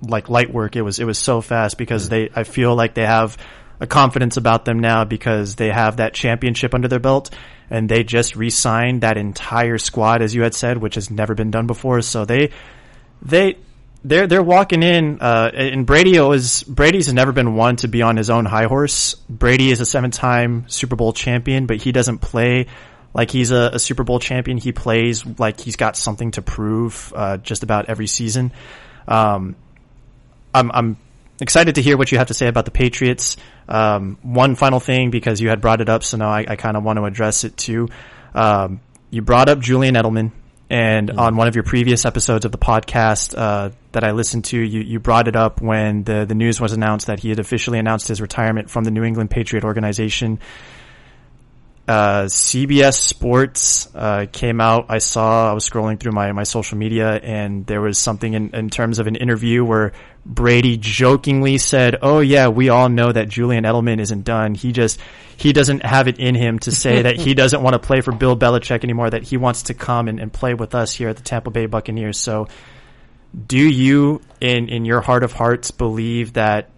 like 0.02 0.30
light 0.30 0.52
work. 0.52 0.76
It 0.76 0.82
was 0.82 1.00
it 1.00 1.06
was 1.06 1.20
so 1.20 1.42
fast 1.42 1.78
because 1.78 2.10
they 2.10 2.30
I 2.36 2.44
feel 2.44 2.76
like 2.76 2.94
they 2.94 3.06
have 3.06 3.38
a 3.80 3.88
confidence 3.88 4.38
about 4.38 4.64
them 4.64 4.80
now 4.80 5.04
because 5.04 5.56
they 5.56 5.70
have 5.70 5.98
that 5.98 6.14
championship 6.14 6.74
under 6.74 6.88
their 6.88 7.00
belt 7.00 7.30
and 7.70 7.90
they 7.90 8.04
just 8.04 8.38
re-signed 8.38 9.02
that 9.02 9.18
entire 9.18 9.78
squad 9.78 10.22
as 10.22 10.34
you 10.34 10.44
had 10.44 10.54
said, 10.54 10.78
which 10.78 10.96
has 10.96 11.12
never 11.12 11.36
been 11.36 11.52
done 11.52 11.68
before. 11.68 12.02
So 12.02 12.24
they 12.24 12.52
they 13.22 13.58
they're 14.06 14.28
they're 14.28 14.44
walking 14.44 14.84
in 14.84 15.20
uh, 15.20 15.50
and 15.54 15.86
Brady 15.86 16.16
is 16.16 16.64
Brady's 16.64 17.08
has 17.08 17.14
never 17.14 17.32
been 17.32 17.56
one 17.56 17.76
to 17.78 17.88
be 17.88 18.04
on 18.04 18.18
his 18.18 18.30
own 18.30 18.46
high 18.46 18.66
horse. 18.66 19.16
Brady 19.28 19.72
is 19.72 19.80
a 19.80 19.86
seven 19.86 20.12
time 20.12 20.66
Super 20.68 20.96
Bowl 20.96 21.12
champion, 21.12 21.66
but 21.66 21.78
he 21.78 21.92
doesn't 21.92 22.20
play 22.20 22.68
like 23.14 23.32
he's 23.32 23.52
a, 23.52 23.72
a 23.74 23.80
Super 23.80 24.04
Bowl 24.04 24.20
champion. 24.20 24.58
He 24.58 24.72
plays 24.72 25.26
like 25.40 25.60
he's 25.60 25.76
got 25.76 25.98
something 25.98 26.32
to 26.32 26.44
prove 26.44 27.12
uh, 27.16 27.38
just 27.38 27.64
about 27.64 27.90
every 27.90 28.08
season. 28.08 28.52
Um, 29.08 29.56
I'm 30.54 30.72
I'm 30.72 30.98
excited 31.42 31.76
to 31.76 31.82
hear 31.82 31.98
what 31.98 32.12
you 32.12 32.20
have 32.20 32.28
to 32.28 32.36
say 32.36 32.48
about 32.48 32.66
the 32.66 32.72
Patriots. 32.72 33.38
Um, 33.68 34.20
one 34.22 34.56
final 34.56 34.80
thing 34.80 35.10
because 35.10 35.42
you 35.42 35.50
had 35.50 35.62
brought 35.62 35.82
it 35.82 35.90
up, 35.90 36.04
so 36.04 36.18
now 36.18 36.30
I, 36.30 36.46
I 36.48 36.56
kind 36.56 36.78
of 36.78 36.84
want 36.84 36.98
to 36.98 37.06
address 37.06 37.44
it 37.44 37.58
too. 37.58 37.90
Um, 38.36 38.82
you 39.10 39.24
brought 39.24 39.50
up 39.50 39.60
Julian 39.60 39.96
Edelman, 39.96 40.32
and 40.70 41.12
on 41.12 41.36
one 41.36 41.48
of 41.48 41.56
your 41.56 41.64
previous 41.64 42.06
episodes 42.06 42.44
of 42.44 42.52
the 42.52 42.58
podcast 42.58 43.38
uh, 43.38 43.70
that 43.92 44.04
I 44.04 44.12
listened 44.12 44.46
to, 44.46 44.60
you, 44.60 44.82
you 44.82 45.00
brought 45.00 45.28
it 45.28 45.36
up 45.36 45.62
when 45.62 46.04
the 46.04 46.26
the 46.26 46.34
news 46.34 46.60
was 46.60 46.74
announced 46.74 47.08
that 47.08 47.20
he 47.20 47.30
had 47.30 47.40
officially 47.40 47.78
announced 47.78 48.08
his 48.08 48.20
retirement 48.20 48.70
from 48.70 48.84
the 48.84 48.92
New 48.92 49.04
England 49.04 49.30
Patriot 49.30 49.64
organization. 49.64 50.40
Uh, 51.88 52.24
CBS 52.24 52.96
Sports 52.96 53.94
uh, 53.94 54.26
came 54.32 54.60
out. 54.60 54.88
I 54.90 54.98
saw. 54.98 55.52
I 55.52 55.54
was 55.54 55.70
scrolling 55.70 56.00
through 56.00 56.14
my, 56.14 56.32
my 56.32 56.42
social 56.42 56.80
media, 56.80 57.14
and 57.14 57.64
there 57.68 57.80
was 57.80 58.00
something 58.00 58.34
in, 58.34 58.56
in 58.56 58.72
terms 58.72 58.98
of 58.98 59.06
an 59.06 59.16
interview 59.16 59.64
where 59.64 59.94
Brady 60.26 60.78
jokingly 60.78 61.60
said, 61.60 61.98
"Oh 62.02 62.20
yeah, 62.20 62.48
we 62.48 62.70
all 62.70 62.90
know 62.90 63.12
that 63.12 63.30
Julian 63.30 63.64
Edelman 63.64 64.00
isn't 64.00 64.24
done. 64.24 64.56
He 64.56 64.72
just 64.72 65.00
he 65.38 65.54
doesn't 65.54 65.86
have 65.86 66.08
it 66.08 66.18
in 66.18 66.34
him 66.34 66.58
to 66.60 66.72
say 66.72 67.04
that 67.04 67.18
he 67.18 67.34
doesn't 67.36 67.62
want 67.62 67.74
to 67.74 67.80
play 67.80 68.02
for 68.02 68.12
Bill 68.12 68.36
Belichick 68.36 68.84
anymore. 68.84 69.12
That 69.12 69.24
he 69.24 69.38
wants 69.38 69.64
to 69.64 69.76
come 69.76 70.08
and, 70.08 70.20
and 70.20 70.34
play 70.34 70.56
with 70.56 70.74
us 70.74 70.94
here 70.94 71.10
at 71.10 71.18
the 71.18 71.22
Tampa 71.22 71.52
Bay 71.52 71.68
Buccaneers." 71.68 72.18
So, 72.18 72.48
do 73.48 73.60
you, 73.60 74.20
in 74.42 74.68
in 74.70 74.84
your 74.84 75.02
heart 75.02 75.24
of 75.24 75.32
hearts, 75.32 75.70
believe 75.70 76.34
that 76.34 76.72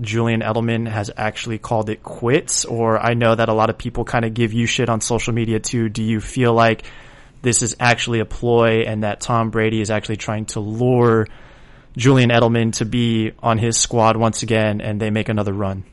Julian 0.00 0.40
Edelman 0.40 0.88
has 0.88 1.10
actually 1.16 1.58
called 1.58 1.90
it 1.90 2.04
quits, 2.04 2.64
or 2.64 2.98
I 2.98 3.14
know 3.14 3.34
that 3.34 3.48
a 3.48 3.52
lot 3.52 3.68
of 3.68 3.78
people 3.78 4.04
kind 4.04 4.24
of 4.24 4.32
give 4.32 4.52
you 4.52 4.66
shit 4.66 4.88
on 4.88 5.00
social 5.00 5.34
media 5.34 5.58
too. 5.58 5.88
Do 5.88 6.04
you 6.04 6.20
feel 6.20 6.54
like 6.54 6.84
this 7.42 7.62
is 7.62 7.74
actually 7.80 8.20
a 8.20 8.24
ploy 8.24 8.82
and 8.82 9.02
that 9.02 9.20
Tom 9.20 9.50
Brady 9.50 9.80
is 9.80 9.90
actually 9.90 10.18
trying 10.18 10.46
to 10.46 10.60
lure 10.60 11.26
Julian 11.96 12.30
Edelman 12.30 12.72
to 12.74 12.84
be 12.84 13.32
on 13.42 13.58
his 13.58 13.76
squad 13.76 14.16
once 14.16 14.42
again 14.42 14.80
and 14.80 15.00
they 15.00 15.10
make 15.10 15.28
another 15.28 15.52
run? 15.52 15.84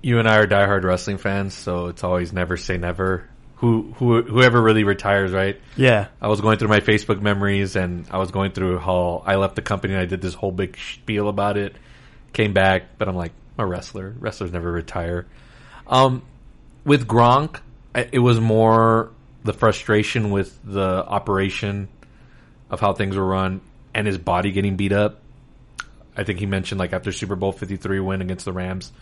You 0.00 0.18
and 0.18 0.28
I 0.28 0.36
are 0.36 0.46
diehard 0.46 0.84
wrestling 0.84 1.18
fans, 1.18 1.54
so 1.54 1.86
it's 1.86 2.04
always 2.04 2.32
never 2.32 2.56
say 2.56 2.78
never. 2.78 3.28
Who, 3.56 3.92
who, 3.96 4.22
whoever 4.22 4.62
really 4.62 4.84
retires, 4.84 5.32
right? 5.32 5.60
Yeah. 5.76 6.08
I 6.20 6.28
was 6.28 6.40
going 6.40 6.58
through 6.58 6.68
my 6.68 6.78
Facebook 6.78 7.20
memories 7.20 7.74
and 7.74 8.06
I 8.08 8.18
was 8.18 8.30
going 8.30 8.52
through 8.52 8.78
how 8.78 9.24
I 9.26 9.34
left 9.34 9.56
the 9.56 9.62
company 9.62 9.94
and 9.94 10.02
I 10.02 10.06
did 10.06 10.20
this 10.20 10.34
whole 10.34 10.52
big 10.52 10.78
spiel 10.78 11.28
about 11.28 11.56
it. 11.56 11.74
Came 12.32 12.52
back, 12.52 12.98
but 12.98 13.08
I'm 13.08 13.16
like, 13.16 13.32
I'm 13.58 13.64
a 13.64 13.66
wrestler. 13.66 14.14
Wrestlers 14.20 14.52
never 14.52 14.70
retire. 14.70 15.26
Um, 15.88 16.22
with 16.84 17.08
Gronk, 17.08 17.58
it 17.96 18.20
was 18.20 18.38
more 18.38 19.10
the 19.42 19.52
frustration 19.52 20.30
with 20.30 20.56
the 20.62 21.04
operation 21.04 21.88
of 22.70 22.78
how 22.78 22.92
things 22.92 23.16
were 23.16 23.26
run 23.26 23.60
and 23.98 24.06
his 24.06 24.16
body 24.16 24.52
getting 24.52 24.76
beat 24.76 24.92
up. 24.92 25.20
I 26.16 26.22
think 26.22 26.38
he 26.38 26.46
mentioned 26.46 26.78
like 26.78 26.92
after 26.92 27.10
Super 27.10 27.34
Bowl 27.34 27.50
53 27.50 27.98
win 27.98 28.22
against 28.22 28.44
the 28.44 28.52
Rams, 28.52 28.92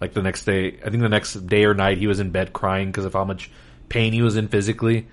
like 0.00 0.14
the 0.14 0.22
next 0.22 0.44
day, 0.44 0.78
I 0.84 0.90
think 0.90 1.02
the 1.02 1.08
next 1.08 1.34
day 1.48 1.64
or 1.64 1.74
night 1.74 1.98
he 1.98 2.06
was 2.06 2.20
in 2.20 2.30
bed 2.30 2.52
crying 2.52 2.88
because 2.88 3.04
of 3.04 3.14
how 3.14 3.24
much 3.24 3.50
pain 3.88 4.12
he 4.12 4.22
was 4.22 4.36
in 4.36 4.46
physically. 4.46 5.08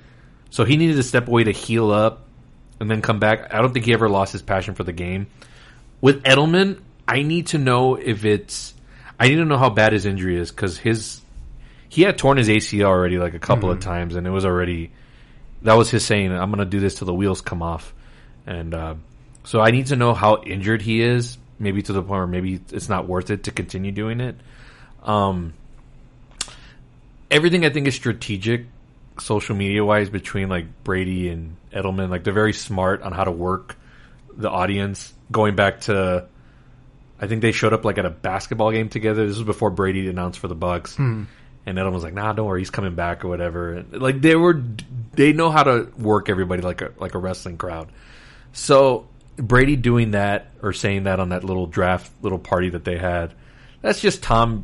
So 0.51 0.63
he 0.63 0.77
needed 0.77 0.97
to 0.97 1.03
step 1.03 1.27
away 1.27 1.43
to 1.45 1.51
heal 1.51 1.89
up 1.89 2.27
and 2.79 2.89
then 2.89 3.01
come 3.01 3.17
back. 3.17 3.51
I 3.51 3.63
don't 3.63 3.73
think 3.73 3.85
he 3.85 3.93
ever 3.93 4.09
lost 4.09 4.31
his 4.31 4.43
passion 4.43 4.75
for 4.75 4.83
the 4.83 4.93
game. 4.93 5.25
With 6.01 6.21
Edelman, 6.21 6.79
I 7.07 7.23
need 7.23 7.47
to 7.47 7.57
know 7.57 7.95
if 7.95 8.25
it's. 8.25 8.75
I 9.19 9.27
need 9.27 9.37
to 9.37 9.45
know 9.45 9.57
how 9.57 9.71
bad 9.71 9.93
his 9.93 10.05
injury 10.05 10.37
is 10.37 10.51
because 10.51 10.77
his 10.77 11.19
he 11.89 12.03
had 12.03 12.19
torn 12.19 12.37
his 12.37 12.47
ACL 12.47 12.85
already 12.85 13.17
like 13.17 13.33
a 13.33 13.39
couple 13.39 13.71
of 13.71 13.79
times, 13.79 14.15
and 14.15 14.27
it 14.27 14.31
was 14.31 14.45
already 14.45 14.91
that 15.63 15.73
was 15.73 15.89
his 15.89 16.05
saying. 16.05 16.31
I'm 16.31 16.51
going 16.51 16.59
to 16.59 16.65
do 16.65 16.79
this 16.79 16.95
till 16.95 17.07
the 17.07 17.13
wheels 17.13 17.41
come 17.41 17.63
off, 17.63 17.91
and 18.45 18.73
uh, 18.75 18.95
so 19.43 19.59
I 19.61 19.71
need 19.71 19.87
to 19.87 19.95
know 19.95 20.13
how 20.13 20.41
injured 20.43 20.81
he 20.81 21.01
is. 21.01 21.37
Maybe 21.59 21.81
to 21.83 21.93
the 21.93 22.01
point 22.01 22.09
where 22.09 22.27
maybe 22.27 22.59
it's 22.71 22.89
not 22.89 23.07
worth 23.07 23.29
it 23.29 23.43
to 23.43 23.51
continue 23.51 23.91
doing 23.91 24.19
it. 24.19 24.35
Um, 25.03 25.53
everything 27.29 27.65
I 27.65 27.69
think 27.69 27.87
is 27.87 27.95
strategic, 27.95 28.65
social 29.19 29.55
media 29.55 29.85
wise, 29.85 30.09
between 30.09 30.49
like 30.49 30.83
Brady 30.83 31.29
and 31.29 31.55
Edelman. 31.71 32.09
Like 32.09 32.23
they're 32.23 32.33
very 32.33 32.53
smart 32.53 33.03
on 33.03 33.11
how 33.11 33.23
to 33.23 33.31
work 33.31 33.77
the 34.35 34.49
audience. 34.49 35.13
Going 35.31 35.55
back 35.55 35.81
to, 35.81 36.27
I 37.19 37.27
think 37.27 37.41
they 37.41 37.51
showed 37.51 37.73
up 37.73 37.85
like 37.85 37.97
at 37.97 38.05
a 38.05 38.09
basketball 38.09 38.71
game 38.71 38.89
together. 38.89 39.25
This 39.27 39.37
was 39.37 39.45
before 39.45 39.69
Brady 39.69 40.07
announced 40.09 40.39
for 40.39 40.47
the 40.47 40.55
Bucs, 40.55 40.97
and 41.65 41.77
Edelman 41.77 41.93
was 41.93 42.03
like, 42.03 42.13
"Nah, 42.13 42.33
don't 42.33 42.47
worry, 42.47 42.61
he's 42.61 42.71
coming 42.71 42.95
back 42.95 43.23
or 43.23 43.27
whatever." 43.27 43.73
And, 43.73 44.01
like 44.01 44.19
they 44.19 44.35
were, 44.35 44.61
they 45.13 45.31
know 45.31 45.51
how 45.51 45.63
to 45.63 45.91
work 45.97 46.27
everybody 46.27 46.63
like 46.63 46.81
a 46.81 46.91
like 46.97 47.13
a 47.13 47.19
wrestling 47.19 47.57
crowd. 47.57 47.89
So 48.51 49.07
Brady 49.41 49.75
doing 49.75 50.11
that 50.11 50.47
or 50.61 50.73
saying 50.73 51.03
that 51.03 51.19
on 51.19 51.29
that 51.29 51.43
little 51.43 51.67
draft 51.67 52.11
little 52.21 52.39
party 52.39 52.69
that 52.69 52.83
they 52.83 52.97
had, 52.97 53.33
that's 53.81 53.99
just 53.99 54.21
Tom 54.23 54.63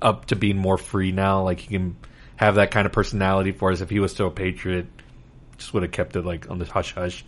up 0.00 0.26
to 0.26 0.36
being 0.36 0.56
more 0.56 0.76
free 0.78 1.12
now. 1.12 1.42
Like 1.42 1.60
he 1.60 1.68
can 1.68 1.96
have 2.36 2.56
that 2.56 2.70
kind 2.70 2.86
of 2.86 2.92
personality 2.92 3.52
for 3.52 3.72
us. 3.72 3.80
If 3.80 3.90
he 3.90 4.00
was 4.00 4.12
still 4.12 4.28
a 4.28 4.30
Patriot, 4.30 4.86
just 5.58 5.72
would 5.74 5.82
have 5.82 5.92
kept 5.92 6.16
it 6.16 6.22
like 6.24 6.50
on 6.50 6.58
the 6.58 6.64
hush 6.66 6.94
hush. 6.94 7.24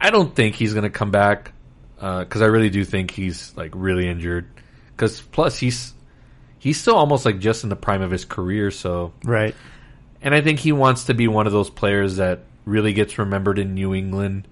I 0.00 0.10
don't 0.10 0.34
think 0.34 0.56
he's 0.56 0.72
going 0.72 0.84
to 0.84 0.90
come 0.90 1.10
back 1.10 1.52
uh, 2.00 2.20
because 2.20 2.42
I 2.42 2.46
really 2.46 2.70
do 2.70 2.84
think 2.84 3.10
he's 3.12 3.56
like 3.56 3.70
really 3.74 4.08
injured. 4.08 4.46
Because 4.96 5.20
plus 5.20 5.58
he's 5.58 5.94
he's 6.58 6.80
still 6.80 6.96
almost 6.96 7.24
like 7.24 7.38
just 7.38 7.62
in 7.62 7.70
the 7.70 7.76
prime 7.76 8.02
of 8.02 8.10
his 8.10 8.24
career. 8.24 8.70
So 8.70 9.12
Right. 9.24 9.54
and 10.20 10.34
I 10.34 10.40
think 10.40 10.58
he 10.58 10.72
wants 10.72 11.04
to 11.04 11.14
be 11.14 11.28
one 11.28 11.46
of 11.46 11.52
those 11.52 11.70
players 11.70 12.16
that 12.16 12.40
really 12.64 12.92
gets 12.92 13.18
remembered 13.18 13.58
in 13.58 13.74
New 13.74 13.94
England. 13.94 14.48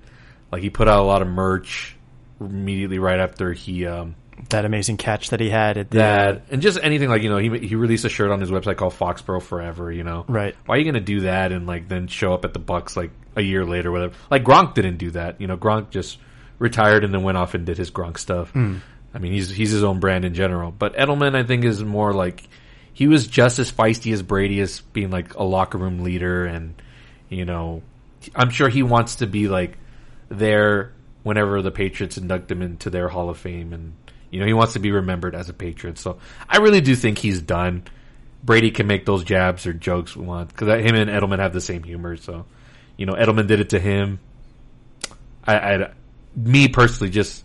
Like 0.53 0.63
he 0.63 0.71
put 0.71 0.89
out 0.89 1.01
a 1.01 1.05
lot 1.05 1.23
of 1.23 1.29
merch 1.29 1.97
immediately 2.41 2.99
right 2.99 3.21
after 3.21 3.53
he 3.53 3.87
um, 3.87 4.17
That 4.49 4.65
amazing 4.65 4.97
catch 4.97 5.31
that 5.31 5.41
he 5.41 5.51
had 5.51 5.77
at 5.77 5.91
the 5.91 5.99
that 5.99 6.43
and 6.51 6.63
just 6.63 6.79
anything 6.83 7.09
like 7.09 7.23
you 7.23 7.29
know 7.31 7.37
he 7.39 7.67
he 7.67 7.75
released 7.77 8.05
a 8.05 8.09
shirt 8.09 8.31
on 8.31 8.41
his 8.41 8.51
website 8.51 8.77
called 8.77 8.95
Foxborough 8.95 9.43
Forever. 9.43 9.93
You 9.93 10.05
know, 10.05 10.25
Right. 10.29 10.55
Why 10.67 10.77
are 10.77 10.79
you 10.79 10.85
gonna 10.85 11.01
do 11.01 11.21
that 11.21 11.53
and 11.53 11.67
like 11.67 11.89
then 11.89 12.07
show 12.09 12.33
up 12.35 12.45
at 12.45 12.55
the 12.55 12.61
Bucs 12.61 12.97
like 12.97 13.11
a 13.37 13.43
year 13.43 13.65
later, 13.65 13.93
whatever? 13.93 14.15
Like 14.31 14.45
Gronk 14.45 14.75
didn't 14.75 14.97
do 14.97 15.11
that. 15.13 15.41
You 15.41 15.47
know, 15.47 15.57
Gronk 15.57 15.91
just 15.91 16.19
retired 16.59 17.05
and 17.05 17.13
then 17.15 17.23
went 17.23 17.39
off 17.39 17.55
and 17.55 17.65
did 17.65 17.79
his 17.79 17.91
Gronk 17.91 18.19
stuff. 18.19 18.55
I 19.13 19.19
mean, 19.19 19.33
he's 19.33 19.51
he's 19.51 19.71
his 19.71 19.83
own 19.85 20.01
brand 20.01 20.25
in 20.25 20.35
general. 20.35 20.71
But 20.71 20.95
Edelman, 20.97 21.35
I 21.35 21.43
think, 21.43 21.65
is 21.65 21.83
more 21.83 22.13
like 22.13 22.43
he 22.93 23.09
was 23.09 23.27
just 23.27 23.59
as 23.59 23.71
feisty 23.71 24.13
as 24.13 24.23
Brady 24.23 24.61
as 24.61 24.81
being 24.93 25.11
like 25.11 25.35
a 25.35 25.43
locker 25.43 25.79
room 25.79 26.03
leader, 26.05 26.45
and 26.47 26.81
you 27.29 27.45
know, 27.45 27.83
I'm 28.35 28.51
sure 28.51 28.69
he 28.69 28.83
wants 28.83 29.17
to 29.17 29.27
be 29.27 29.49
like 29.49 29.79
there 30.31 30.93
whenever 31.23 31.61
the 31.61 31.71
Patriots 31.71 32.17
induct 32.17 32.51
him 32.51 32.63
into 32.63 32.89
their 32.89 33.09
Hall 33.09 33.29
of 33.29 33.39
Fame, 33.39 33.73
and 33.73 33.95
you 34.31 34.41
know, 34.41 34.47
he 34.47 34.55
wants 34.55 34.73
to 34.73 34.79
be 34.79 34.91
remembered 34.91 35.35
as 35.35 35.49
a 35.49 35.53
Patriot. 35.53 35.99
So 35.99 36.19
I 36.49 36.59
really 36.59 36.81
do 36.81 36.95
think 36.95 37.19
he's 37.19 37.41
done. 37.41 37.85
Brady 38.43 38.71
can 38.71 38.87
make 38.87 39.05
those 39.05 39.25
jabs 39.25 39.67
or 39.67 39.73
jokes 39.75 40.17
we 40.17 40.25
want 40.25 40.49
because 40.49 40.69
him 40.69 40.95
and 40.95 41.11
Edelman 41.11 41.41
have 41.41 41.53
the 41.53 41.61
same 41.61 41.83
humor. 41.83 42.17
So, 42.17 42.47
you 42.97 43.05
know, 43.05 43.13
Edelman 43.13 43.47
did 43.47 43.61
it 43.61 43.71
to 43.71 43.79
him. 43.79 44.19
I, 45.45 45.57
I, 45.57 45.91
me 46.35 46.69
personally, 46.69 47.11
just 47.11 47.45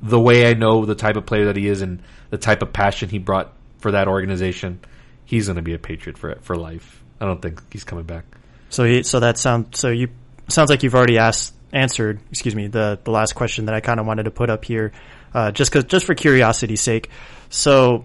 the 0.00 0.18
way 0.18 0.48
I 0.48 0.54
know 0.54 0.84
the 0.84 0.96
type 0.96 1.16
of 1.16 1.26
player 1.26 1.46
that 1.46 1.56
he 1.56 1.68
is 1.68 1.82
and 1.82 2.02
the 2.30 2.38
type 2.38 2.62
of 2.62 2.72
passion 2.72 3.08
he 3.08 3.18
brought 3.18 3.52
for 3.78 3.92
that 3.92 4.08
organization, 4.08 4.80
he's 5.24 5.46
going 5.46 5.56
to 5.56 5.62
be 5.62 5.74
a 5.74 5.78
Patriot 5.78 6.18
for 6.18 6.36
for 6.40 6.56
life. 6.56 7.02
I 7.20 7.26
don't 7.26 7.40
think 7.40 7.62
he's 7.72 7.84
coming 7.84 8.04
back. 8.04 8.24
So 8.70 8.84
he, 8.84 9.02
so 9.04 9.20
that 9.20 9.38
sounds 9.38 9.78
so 9.78 9.90
you 9.90 10.08
sounds 10.48 10.70
like 10.70 10.82
you've 10.82 10.94
already 10.94 11.18
asked 11.18 11.54
answered. 11.72 12.20
Excuse 12.30 12.54
me, 12.54 12.68
the 12.68 12.98
the 13.02 13.10
last 13.10 13.34
question 13.34 13.66
that 13.66 13.74
I 13.74 13.80
kind 13.80 14.00
of 14.00 14.06
wanted 14.06 14.24
to 14.24 14.30
put 14.30 14.50
up 14.50 14.64
here, 14.64 14.92
uh, 15.34 15.50
just 15.50 15.72
cause, 15.72 15.84
just 15.84 16.06
for 16.06 16.14
curiosity's 16.14 16.80
sake. 16.80 17.10
So 17.50 18.04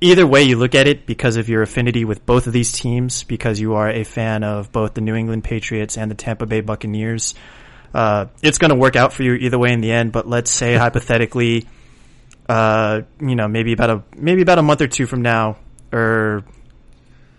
either 0.00 0.26
way 0.26 0.42
you 0.42 0.56
look 0.56 0.74
at 0.74 0.86
it, 0.86 1.06
because 1.06 1.36
of 1.36 1.48
your 1.48 1.62
affinity 1.62 2.04
with 2.04 2.24
both 2.26 2.46
of 2.46 2.52
these 2.52 2.72
teams, 2.72 3.24
because 3.24 3.60
you 3.60 3.74
are 3.74 3.88
a 3.88 4.04
fan 4.04 4.42
of 4.42 4.72
both 4.72 4.94
the 4.94 5.00
New 5.00 5.14
England 5.14 5.44
Patriots 5.44 5.96
and 5.96 6.10
the 6.10 6.14
Tampa 6.14 6.46
Bay 6.46 6.60
Buccaneers, 6.60 7.34
uh, 7.94 8.26
it's 8.42 8.58
going 8.58 8.70
to 8.70 8.76
work 8.76 8.96
out 8.96 9.12
for 9.12 9.22
you 9.22 9.34
either 9.34 9.58
way 9.58 9.72
in 9.72 9.80
the 9.80 9.92
end. 9.92 10.12
But 10.12 10.28
let's 10.28 10.50
say 10.50 10.74
hypothetically, 10.76 11.66
uh, 12.48 13.02
you 13.20 13.36
know, 13.36 13.48
maybe 13.48 13.72
about 13.72 13.90
a 13.90 14.02
maybe 14.16 14.42
about 14.42 14.58
a 14.58 14.62
month 14.62 14.80
or 14.80 14.88
two 14.88 15.06
from 15.06 15.22
now, 15.22 15.56
or 15.92 16.44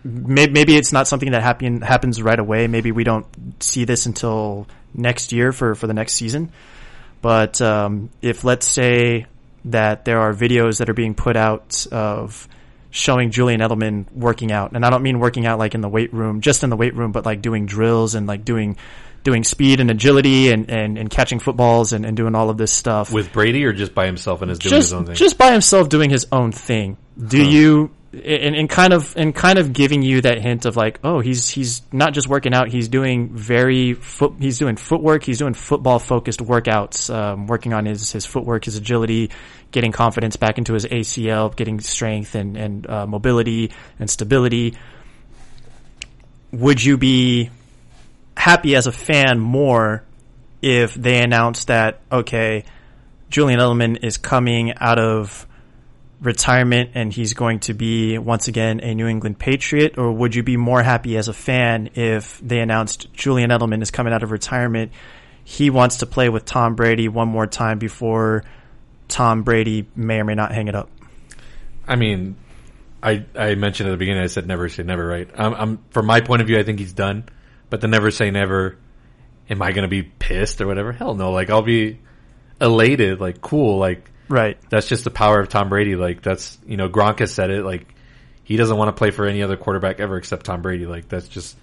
maybe, 0.04 0.52
maybe 0.52 0.76
it's 0.76 0.92
not 0.92 1.08
something 1.08 1.32
that 1.32 1.42
happen, 1.44 1.82
happens 1.82 2.22
right 2.22 2.40
away. 2.40 2.68
Maybe 2.68 2.92
we 2.92 3.04
don't 3.04 3.26
see 3.62 3.86
this 3.86 4.06
until 4.06 4.68
next 4.94 5.32
year 5.32 5.52
for, 5.52 5.76
for 5.76 5.88
the 5.88 5.94
next 5.94 6.14
season. 6.14 6.52
But 7.22 7.62
um, 7.62 8.10
if 8.22 8.44
let's 8.44 8.68
say 8.68 9.28
that 9.66 10.06
there 10.06 10.20
are 10.20 10.34
videos 10.34 10.80
that 10.80 10.90
are 10.90 10.94
being 10.94 11.14
put 11.14 11.36
out 11.36 11.86
of 11.92 12.48
showing 12.90 13.32
Julian 13.32 13.62
Edelman 13.62 14.12
working 14.12 14.52
out, 14.52 14.72
and 14.74 14.84
I 14.84 14.90
don't 14.90 15.04
mean 15.04 15.20
working 15.20 15.46
out 15.46 15.60
like 15.60 15.76
in 15.76 15.82
the 15.82 15.90
weight 15.90 16.14
room, 16.14 16.42
just 16.42 16.64
in 16.64 16.70
the 16.72 16.76
weight 16.76 16.96
room, 16.96 17.12
but 17.12 17.26
like 17.26 17.42
doing 17.42 17.66
drills 17.68 18.16
and 18.16 18.26
like 18.28 18.44
doing 18.44 18.78
doing 19.24 19.44
speed 19.44 19.80
and 19.80 19.92
agility 19.92 20.52
and, 20.52 20.72
and, 20.72 20.98
and 20.98 21.08
catching 21.08 21.38
footballs 21.38 21.94
and, 21.94 22.08
and 22.08 22.18
doing 22.18 22.34
all 22.34 22.50
of 22.50 22.58
this 22.58 22.72
stuff 22.72 23.14
With 23.14 23.32
Brady 23.32 23.64
or 23.66 23.72
just 23.72 23.94
by 23.94 24.08
himself 24.08 24.42
and 24.42 24.50
is 24.50 24.58
doing 24.58 24.72
just 24.72 24.88
his 24.88 24.94
own 24.94 25.06
thing? 25.06 25.14
just 25.14 25.38
by 25.38 25.52
himself 25.52 25.90
doing 25.90 26.10
his 26.10 26.26
own 26.32 26.52
thing. 26.52 26.98
Do 27.24 27.38
Huh. 27.38 27.50
you 27.50 27.92
and, 28.14 28.56
and 28.56 28.70
kind 28.70 28.92
of 28.92 29.16
and 29.16 29.34
kind 29.34 29.58
of 29.58 29.72
giving 29.72 30.02
you 30.02 30.22
that 30.22 30.42
hint 30.42 30.66
of 30.66 30.76
like, 30.76 31.00
oh, 31.04 31.22
he's 31.22 31.50
he's 31.50 31.82
not 31.94 32.14
just 32.14 32.28
working 32.28 32.54
out; 32.54 32.70
he's 32.70 32.90
doing 32.90 33.30
very 33.30 33.94
foot. 33.94 34.34
He's 34.40 34.58
doing 34.58 34.76
footwork. 34.76 35.24
He's 35.24 35.38
doing 35.38 35.54
football 35.54 35.98
focused 35.98 36.42
workouts, 36.42 37.14
um, 37.14 37.48
working 37.48 37.74
on 37.74 37.86
his 37.86 38.12
his 38.12 38.26
footwork, 38.26 38.66
his 38.66 38.76
agility, 38.76 39.32
getting 39.72 39.94
confidence 39.94 40.36
back 40.36 40.58
into 40.58 40.74
his 40.74 40.86
ACL, 40.86 41.56
getting 41.56 41.80
strength 41.80 42.36
and 42.36 42.58
and 42.58 42.90
uh, 42.90 43.08
mobility 43.08 43.72
and 43.98 44.10
stability. 44.10 44.76
Would 46.52 46.84
you 46.84 46.98
be 46.98 47.50
happy 48.36 48.76
as 48.76 48.88
a 48.88 48.92
fan 48.92 49.40
more 49.40 50.04
if 50.62 50.94
they 50.96 51.24
announced 51.24 51.68
that 51.68 52.02
okay, 52.12 52.66
Julian 53.30 53.62
Edelman 53.62 54.04
is 54.04 54.18
coming 54.18 54.74
out 54.78 55.00
of 55.00 55.48
retirement 56.22 56.92
and 56.94 57.12
he's 57.12 57.34
going 57.34 57.60
to 57.62 57.74
be 57.74 58.18
once 58.18 58.48
again 58.48 58.80
a 58.80 58.94
New 58.94 59.08
England 59.08 59.40
Patriot, 59.40 59.98
or 59.98 60.12
would 60.12 60.36
you 60.36 60.44
be 60.44 60.56
more 60.56 60.82
happy 60.84 61.18
as 61.18 61.28
a 61.28 61.34
fan 61.34 61.90
if 61.96 62.40
they 62.40 62.60
announced 62.60 63.12
Julian 63.14 63.50
Edelman 63.50 63.82
is 63.82 63.92
coming 63.92 64.14
out 64.14 64.24
of 64.24 64.32
retirement? 64.32 64.92
He 65.44 65.70
wants 65.70 65.98
to 65.98 66.06
play 66.06 66.30
with 66.30 66.46
Tom 66.46 66.76
Brady 66.76 67.08
one 67.08 67.28
more 67.28 67.48
time 67.48 67.80
before 67.80 68.44
Tom 69.08 69.44
Brady 69.44 69.88
may 69.96 70.20
or 70.20 70.24
may 70.24 70.36
not 70.36 70.52
hang 70.52 70.68
it 70.68 70.76
up. 70.76 70.90
I 71.88 71.96
mean, 71.96 72.38
I 73.02 73.26
I 73.36 73.56
mentioned 73.56 73.90
at 73.90 73.92
the 73.92 73.98
beginning. 73.98 74.24
I 74.24 74.28
said 74.28 74.48
never 74.48 74.70
say 74.70 74.84
never. 74.84 75.06
Right? 75.06 75.30
I'm, 75.36 75.54
I'm 75.54 75.80
from 75.90 76.06
my 76.06 76.22
point 76.22 76.42
of 76.42 76.48
view. 76.48 76.60
I 76.60 76.64
think 76.64 76.80
he's 76.80 76.94
done. 76.94 77.26
But 77.70 77.82
the 77.82 77.88
never 77.88 78.12
say 78.12 78.32
never. 78.32 78.78
Am 79.50 79.62
I 79.62 79.72
going 79.72 79.84
to 79.84 79.90
be 79.90 80.04
pissed 80.04 80.62
or 80.62 80.68
whatever? 80.68 80.94
Hell 80.94 81.16
no. 81.16 81.32
Like 81.32 81.50
I'll 81.50 81.64
be 81.64 82.00
elated. 82.62 83.20
Like 83.20 83.42
cool. 83.42 83.80
Like 83.80 84.10
Right. 84.32 84.58
that's 84.70 84.88
just 84.88 85.04
the 85.04 85.12
power 85.12 85.40
of 85.40 85.50
Tom 85.50 85.68
Brady. 85.68 85.96
Like 85.96 86.22
that's 86.22 86.58
you 86.66 86.78
know 86.78 86.88
Gronk 86.88 87.20
has 87.20 87.34
said 87.34 87.50
it. 87.50 87.66
Like 87.66 87.94
he 88.44 88.56
doesn't 88.56 88.78
want 88.78 88.88
to 88.88 88.94
play 88.94 89.12
for 89.12 89.26
any 89.26 89.44
other 89.44 89.58
quarterback 89.58 90.00
ever 90.00 90.18
except 90.18 90.46
Tom 90.46 90.62
Brady. 90.62 90.86
Like 90.86 91.10
that's 91.10 91.28
just 91.28 91.58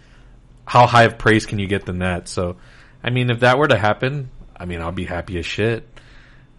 how 0.67 0.87
high 0.87 1.05
of 1.05 1.17
praise 1.17 1.47
can 1.47 1.59
you 1.59 1.67
get 1.67 1.87
than 1.87 2.01
that? 2.01 2.29
So, 2.29 2.57
I 3.03 3.11
mean, 3.11 3.31
if 3.31 3.41
that 3.41 3.59
were 3.59 3.69
to 3.69 3.79
happen, 3.79 4.31
I 4.55 4.67
mean, 4.67 4.83
I'll 4.83 4.93
be 4.93 5.07
happy 5.07 5.39
as 5.39 5.47
shit. 5.47 5.89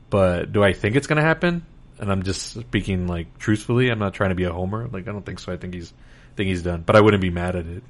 But 0.09 0.51
do 0.51 0.63
I 0.63 0.73
think 0.73 0.95
it's 0.95 1.05
going 1.05 1.21
to 1.21 1.27
happen? 1.27 1.63
And 1.99 2.11
I'm 2.11 2.23
just 2.23 2.53
speaking 2.53 3.05
like 3.07 3.37
truthfully. 3.37 3.89
I'm 3.89 3.99
not 3.99 4.15
trying 4.15 4.29
to 4.29 4.35
be 4.35 4.45
a 4.45 4.51
homer. 4.51 4.87
Like 4.87 5.07
I 5.07 5.11
don't 5.11 5.25
think 5.25 5.39
so. 5.39 5.53
I 5.53 5.57
think 5.57 5.75
he's 5.75 5.93
I 6.33 6.35
think 6.35 6.47
he's 6.49 6.63
done. 6.63 6.81
But 6.85 6.95
I 6.95 7.01
wouldn't 7.01 7.21
be 7.21 7.29
mad 7.29 7.55
at 7.55 7.67
it. 7.67 7.83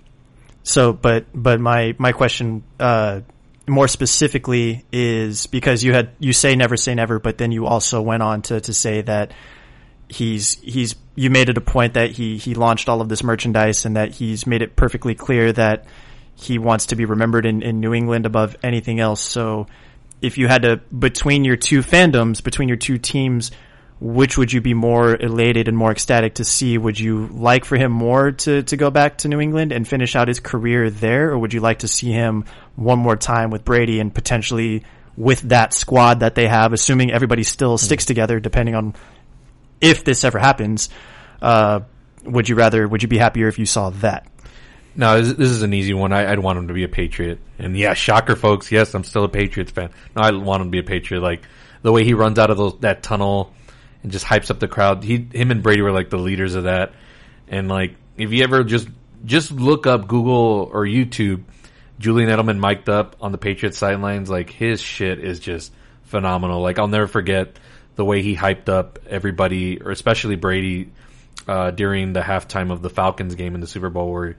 So, 0.63 0.91
but 0.91 1.27
but 1.33 1.61
my 1.61 1.95
my 1.97 2.11
question 2.11 2.63
uh, 2.79 3.21
more 3.69 3.87
specifically 3.87 4.85
is 4.91 5.47
because 5.47 5.83
you 5.83 5.93
had 5.93 6.11
you 6.19 6.33
say 6.33 6.55
never 6.55 6.77
say 6.77 6.95
never, 6.95 7.19
but 7.19 7.37
then 7.37 7.51
you 7.51 7.65
also 7.65 8.01
went 8.01 8.23
on 8.23 8.41
to 8.43 8.61
to 8.61 8.73
say 8.73 9.01
that 9.01 9.31
he's 10.09 10.55
he's 10.61 10.95
you 11.15 11.29
made 11.29 11.49
it 11.49 11.57
a 11.57 11.61
point 11.61 11.93
that 11.93 12.11
he 12.11 12.37
he 12.37 12.55
launched 12.55 12.89
all 12.89 13.01
of 13.01 13.09
this 13.09 13.23
merchandise 13.23 13.85
and 13.85 13.95
that 13.95 14.11
he's 14.11 14.47
made 14.47 14.61
it 14.61 14.75
perfectly 14.75 15.15
clear 15.15 15.53
that 15.53 15.85
he 16.35 16.57
wants 16.57 16.87
to 16.87 16.95
be 16.95 17.05
remembered 17.05 17.45
in, 17.45 17.61
in 17.61 17.79
New 17.79 17.93
England 17.93 18.25
above 18.25 18.55
anything 18.63 18.99
else. 18.99 19.21
So, 19.21 19.67
if 20.21 20.37
you 20.37 20.47
had 20.47 20.63
to 20.63 20.77
between 20.77 21.45
your 21.45 21.57
two 21.57 21.81
fandoms, 21.81 22.43
between 22.43 22.67
your 22.67 22.77
two 22.77 22.97
teams, 22.97 23.51
which 24.01 24.37
would 24.37 24.53
you 24.53 24.61
be 24.61 24.73
more 24.73 25.15
elated 25.15 25.67
and 25.67 25.77
more 25.77 25.91
ecstatic 25.91 26.35
to 26.35 26.45
see? 26.45 26.77
Would 26.77 26.99
you 26.99 27.27
like 27.27 27.65
for 27.65 27.75
him 27.75 27.91
more 27.91 28.31
to, 28.31 28.63
to 28.63 28.77
go 28.77 28.89
back 28.89 29.19
to 29.19 29.27
New 29.27 29.41
England 29.41 29.71
and 29.71 29.87
finish 29.87 30.15
out 30.15 30.27
his 30.27 30.39
career 30.39 30.89
there, 30.89 31.31
or 31.31 31.39
would 31.39 31.53
you 31.53 31.59
like 31.59 31.79
to 31.79 31.87
see 31.87 32.11
him 32.11 32.45
one 32.75 32.99
more 32.99 33.17
time 33.17 33.49
with 33.49 33.65
Brady 33.65 33.99
and 33.99 34.13
potentially 34.13 34.83
with 35.17 35.41
that 35.41 35.73
squad 35.73 36.21
that 36.21 36.35
they 36.35 36.47
have, 36.47 36.71
assuming 36.71 37.11
everybody 37.11 37.43
still 37.43 37.77
sticks 37.77 38.05
together, 38.05 38.39
depending 38.39 38.75
on 38.75 38.95
if 39.81 40.05
this 40.05 40.23
ever 40.23 40.39
happens? 40.39 40.89
Uh, 41.41 41.81
would 42.23 42.47
you 42.47 42.55
rather? 42.55 42.87
Would 42.87 43.01
you 43.01 43.09
be 43.09 43.17
happier 43.17 43.47
if 43.49 43.59
you 43.59 43.65
saw 43.65 43.89
that? 43.89 44.27
No, 44.95 45.21
this, 45.21 45.33
this 45.33 45.49
is 45.49 45.61
an 45.61 45.73
easy 45.73 45.93
one. 45.93 46.13
I, 46.13 46.31
I'd 46.31 46.39
want 46.39 46.57
him 46.57 46.67
to 46.69 46.73
be 46.73 46.83
a 46.83 46.89
Patriot. 46.89 47.39
And 47.57 47.77
yeah, 47.77 47.93
shocker, 47.93 48.35
folks. 48.35 48.71
Yes, 48.71 48.93
I'm 48.93 49.03
still 49.03 49.23
a 49.25 49.29
Patriots 49.29 49.71
fan. 49.71 49.89
No, 50.15 50.21
I 50.21 50.31
want 50.31 50.61
him 50.61 50.67
to 50.67 50.71
be 50.71 50.79
a 50.79 50.83
Patriot. 50.83 51.21
Like 51.21 51.43
the 51.81 51.91
way 51.91 52.03
he 52.03 52.13
runs 52.13 52.39
out 52.39 52.49
of 52.49 52.57
those, 52.57 52.79
that 52.79 53.03
tunnel 53.03 53.53
and 54.03 54.11
just 54.11 54.25
hypes 54.25 54.49
up 54.49 54.59
the 54.59 54.67
crowd. 54.67 55.03
He, 55.03 55.27
him, 55.33 55.51
and 55.51 55.63
Brady 55.63 55.81
were 55.81 55.91
like 55.91 56.09
the 56.09 56.17
leaders 56.17 56.55
of 56.55 56.63
that. 56.65 56.93
And 57.47 57.67
like, 57.67 57.95
if 58.17 58.31
you 58.31 58.43
ever 58.43 58.63
just 58.63 58.87
just 59.25 59.51
look 59.51 59.85
up 59.85 60.07
Google 60.07 60.69
or 60.71 60.85
YouTube, 60.85 61.43
Julian 61.99 62.29
Edelman 62.29 62.59
mic'd 62.59 62.89
up 62.89 63.17
on 63.21 63.31
the 63.31 63.37
Patriots 63.37 63.77
sidelines. 63.77 64.29
Like 64.29 64.49
his 64.49 64.81
shit 64.81 65.19
is 65.19 65.39
just 65.39 65.73
phenomenal. 66.03 66.61
Like 66.61 66.79
I'll 66.79 66.87
never 66.87 67.07
forget 67.07 67.59
the 67.95 68.05
way 68.05 68.21
he 68.21 68.35
hyped 68.35 68.69
up 68.69 68.99
everybody, 69.07 69.81
or 69.81 69.91
especially 69.91 70.37
Brady, 70.37 70.91
uh, 71.47 71.71
during 71.71 72.13
the 72.13 72.21
halftime 72.21 72.71
of 72.71 72.81
the 72.81 72.89
Falcons 72.89 73.35
game 73.35 73.55
in 73.55 73.61
the 73.61 73.67
Super 73.67 73.89
Bowl 73.89 74.11
where 74.11 74.37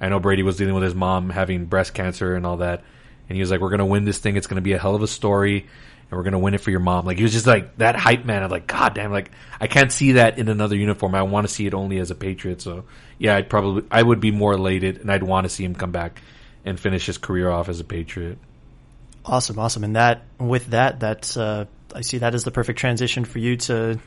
I 0.00 0.08
know 0.08 0.20
Brady 0.20 0.42
was 0.42 0.56
dealing 0.56 0.74
with 0.74 0.84
his 0.84 0.94
mom 0.94 1.30
having 1.30 1.66
breast 1.66 1.92
cancer 1.94 2.34
and 2.34 2.46
all 2.46 2.58
that. 2.58 2.84
And 3.28 3.36
he 3.36 3.40
was 3.40 3.50
like, 3.50 3.60
we're 3.60 3.68
to 3.78 3.86
win 3.86 4.04
this 4.04 4.18
thing. 4.18 4.36
It's 4.36 4.46
to 4.56 4.62
be 4.62 4.72
a 4.72 4.78
hell 4.78 4.94
of 4.94 5.02
a 5.02 5.06
story. 5.06 5.68
And 6.10 6.18
we're 6.18 6.24
gonna 6.24 6.38
win 6.38 6.54
it 6.54 6.60
for 6.60 6.70
your 6.70 6.80
mom. 6.80 7.06
Like 7.06 7.18
he 7.18 7.22
was 7.22 7.32
just 7.32 7.46
like 7.46 7.76
that 7.78 7.96
hype 7.96 8.24
man. 8.24 8.42
I'm 8.42 8.50
like, 8.50 8.66
God 8.66 8.94
damn, 8.94 9.12
like 9.12 9.30
I 9.60 9.66
can't 9.66 9.92
see 9.92 10.12
that 10.12 10.38
in 10.38 10.48
another 10.48 10.76
uniform. 10.76 11.14
I 11.14 11.22
want 11.22 11.46
to 11.46 11.52
see 11.52 11.66
it 11.66 11.74
only 11.74 11.98
as 11.98 12.10
a 12.10 12.14
Patriot. 12.14 12.60
So 12.60 12.84
yeah, 13.18 13.36
I'd 13.36 13.48
probably 13.48 13.84
I 13.90 14.02
would 14.02 14.20
be 14.20 14.30
more 14.30 14.54
elated, 14.54 14.98
and 14.98 15.10
I'd 15.10 15.22
want 15.22 15.44
to 15.44 15.48
see 15.48 15.64
him 15.64 15.74
come 15.74 15.92
back 15.92 16.20
and 16.64 16.78
finish 16.78 17.06
his 17.06 17.18
career 17.18 17.48
off 17.48 17.68
as 17.68 17.80
a 17.80 17.84
Patriot. 17.84 18.38
Awesome, 19.24 19.58
awesome. 19.58 19.84
And 19.84 19.96
that 19.96 20.22
with 20.38 20.66
that, 20.68 20.98
that's 20.98 21.36
uh, 21.36 21.66
I 21.94 22.00
see 22.00 22.18
that 22.18 22.34
as 22.34 22.44
the 22.44 22.50
perfect 22.50 22.78
transition 22.78 23.24
for 23.24 23.38
you 23.38 23.56
to 23.58 23.98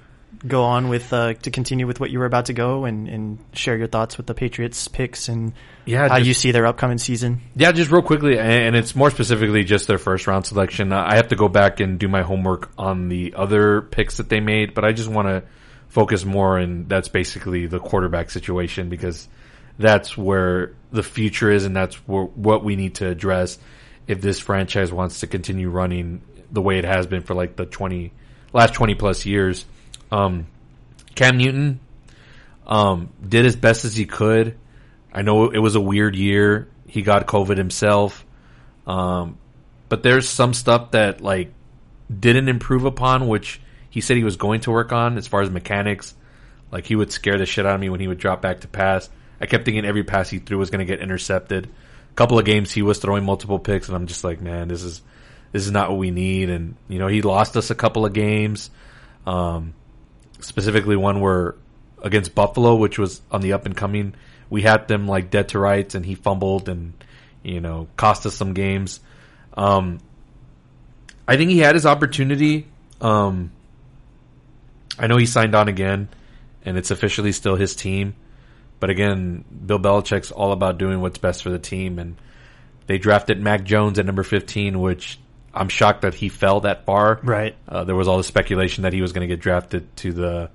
go 0.47 0.63
on 0.63 0.89
with 0.89 1.11
uh, 1.13 1.33
to 1.33 1.51
continue 1.51 1.87
with 1.87 1.99
what 1.99 2.09
you 2.09 2.19
were 2.19 2.25
about 2.25 2.45
to 2.45 2.53
go 2.53 2.85
and, 2.85 3.07
and 3.07 3.39
share 3.53 3.77
your 3.77 3.87
thoughts 3.87 4.17
with 4.17 4.27
the 4.27 4.33
Patriots 4.33 4.87
picks 4.87 5.29
and 5.29 5.53
Yeah, 5.85 6.07
how 6.09 6.17
just- 6.17 6.27
you 6.27 6.33
see 6.33 6.51
their 6.51 6.65
upcoming 6.65 6.97
season. 6.97 7.41
Yeah, 7.55 7.71
just 7.71 7.91
real 7.91 8.01
quickly, 8.01 8.37
and 8.39 8.75
it's 8.75 8.95
more 8.95 9.09
specifically 9.11 9.63
just 9.63 9.87
their 9.87 9.97
first 9.97 10.27
round 10.27 10.45
selection. 10.45 10.91
Uh, 10.91 11.03
I 11.05 11.15
have 11.15 11.29
to 11.29 11.35
go 11.35 11.47
back 11.47 11.79
and 11.79 11.99
do 11.99 12.07
my 12.07 12.21
homework 12.21 12.71
on 12.77 13.09
the 13.09 13.33
other 13.35 13.81
picks 13.81 14.17
that 14.17 14.29
they 14.29 14.39
made, 14.39 14.73
but 14.73 14.83
I 14.85 14.91
just 14.91 15.09
want 15.09 15.27
to 15.27 15.43
focus 15.89 16.25
more, 16.25 16.57
and 16.57 16.89
that's 16.89 17.07
basically 17.07 17.67
the 17.67 17.79
quarterback 17.79 18.29
situation 18.31 18.89
because 18.89 19.27
that's 19.77 20.17
where 20.17 20.73
the 20.91 21.03
future 21.03 21.49
is, 21.51 21.65
and 21.65 21.75
that's 21.75 21.95
where, 22.07 22.23
what 22.23 22.63
we 22.63 22.75
need 22.75 22.95
to 22.95 23.07
address 23.07 23.57
if 24.07 24.19
this 24.21 24.39
franchise 24.39 24.91
wants 24.91 25.21
to 25.21 25.27
continue 25.27 25.69
running 25.69 26.21
the 26.51 26.61
way 26.61 26.77
it 26.77 26.85
has 26.85 27.07
been 27.07 27.21
for 27.21 27.33
like 27.33 27.55
the 27.55 27.65
twenty 27.65 28.11
last 28.51 28.73
twenty 28.73 28.95
plus 28.95 29.25
years. 29.25 29.65
Um, 30.13 30.45
Cam 31.15 31.37
Newton 31.37 31.79
um, 32.67 33.11
did 33.27 33.45
as 33.45 33.55
best 33.55 33.83
as 33.83 33.95
he 33.95 34.05
could. 34.05 34.57
I 35.11 35.23
know 35.23 35.49
it 35.49 35.57
was 35.57 35.75
a 35.75 35.81
weird 35.81 36.15
year. 36.15 36.69
He 36.87 37.01
got 37.01 37.25
COVID 37.25 37.57
himself. 37.57 38.23
Um, 38.85 39.37
but 39.89 40.03
there's 40.03 40.29
some 40.29 40.53
stuff 40.53 40.91
that 40.91 41.21
like 41.21 41.51
didn't 42.19 42.47
improve 42.47 42.85
upon, 42.85 43.27
which 43.27 43.59
he 43.89 44.01
said 44.01 44.17
he 44.17 44.23
was 44.23 44.37
going 44.37 44.61
to 44.61 44.71
work 44.71 44.91
on 44.91 45.17
as 45.17 45.27
far 45.27 45.41
as 45.41 45.49
mechanics. 45.49 46.13
Like 46.71 46.85
he 46.85 46.95
would 46.95 47.11
scare 47.11 47.37
the 47.37 47.45
shit 47.45 47.65
out 47.65 47.75
of 47.75 47.81
me 47.81 47.89
when 47.89 47.99
he 47.99 48.07
would 48.07 48.19
drop 48.19 48.41
back 48.41 48.61
to 48.61 48.67
pass. 48.67 49.09
I 49.41 49.47
kept 49.47 49.65
thinking 49.65 49.85
every 49.85 50.03
pass 50.03 50.29
he 50.29 50.39
threw 50.39 50.57
was 50.57 50.69
going 50.69 50.85
to 50.85 50.91
get 50.91 51.01
intercepted. 51.01 51.65
A 51.65 52.13
couple 52.13 52.37
of 52.37 52.45
games 52.45 52.71
he 52.71 52.81
was 52.83 52.99
throwing 52.99 53.25
multiple 53.25 53.59
picks, 53.59 53.87
and 53.87 53.95
I'm 53.95 54.07
just 54.07 54.23
like, 54.23 54.41
man, 54.41 54.67
this 54.67 54.83
is 54.83 55.01
this 55.51 55.65
is 55.65 55.71
not 55.71 55.89
what 55.89 55.97
we 55.97 56.11
need. 56.11 56.49
And 56.49 56.75
you 56.87 56.99
know, 56.99 57.07
he 57.07 57.23
lost 57.23 57.57
us 57.57 57.71
a 57.71 57.75
couple 57.75 58.05
of 58.05 58.13
games. 58.13 58.69
Um, 59.25 59.73
specifically 60.43 60.95
one 60.95 61.19
where 61.19 61.55
against 62.01 62.35
Buffalo, 62.35 62.75
which 62.75 62.99
was 62.99 63.21
on 63.31 63.41
the 63.41 63.53
up 63.53 63.65
and 63.65 63.75
coming, 63.75 64.13
we 64.49 64.61
had 64.61 64.87
them 64.87 65.07
like 65.07 65.31
dead 65.31 65.49
to 65.49 65.59
rights, 65.59 65.95
and 65.95 66.05
he 66.05 66.15
fumbled 66.15 66.69
and 66.69 66.93
you 67.41 67.61
know 67.61 67.87
cost 67.97 68.25
us 68.25 68.35
some 68.35 68.53
games. 68.53 68.99
Um, 69.55 69.99
I 71.27 71.37
think 71.37 71.49
he 71.49 71.59
had 71.59 71.75
his 71.75 71.85
opportunity. 71.85 72.67
Um, 73.01 73.51
I 74.99 75.07
know 75.07 75.17
he 75.17 75.25
signed 75.25 75.55
on 75.55 75.67
again, 75.67 76.09
and 76.63 76.77
it's 76.77 76.91
officially 76.91 77.31
still 77.31 77.55
his 77.55 77.75
team. 77.75 78.15
But 78.79 78.89
again, 78.89 79.45
Bill 79.65 79.79
Belichick's 79.79 80.31
all 80.31 80.51
about 80.51 80.77
doing 80.77 80.99
what's 80.99 81.17
best 81.17 81.41
for 81.41 81.49
the 81.49 81.59
team, 81.59 81.99
and 81.99 82.17
they 82.87 82.97
drafted 82.97 83.41
Mac 83.41 83.63
Jones 83.63 83.97
at 83.97 84.05
number 84.05 84.23
fifteen, 84.23 84.81
which 84.81 85.19
I'm 85.53 85.69
shocked 85.69 86.01
that 86.01 86.13
he 86.15 86.29
fell 86.29 86.61
that 86.61 86.85
far. 86.85 87.19
Right. 87.23 87.55
Uh, 87.67 87.83
there 87.83 87.95
was 87.95 88.07
all 88.07 88.17
the 88.17 88.23
speculation 88.23 88.83
that 88.83 88.93
he 88.93 89.01
was 89.01 89.11
going 89.13 89.27
to 89.27 89.33
get 89.33 89.41
drafted 89.41 89.95
to 89.97 90.11
the 90.13 90.49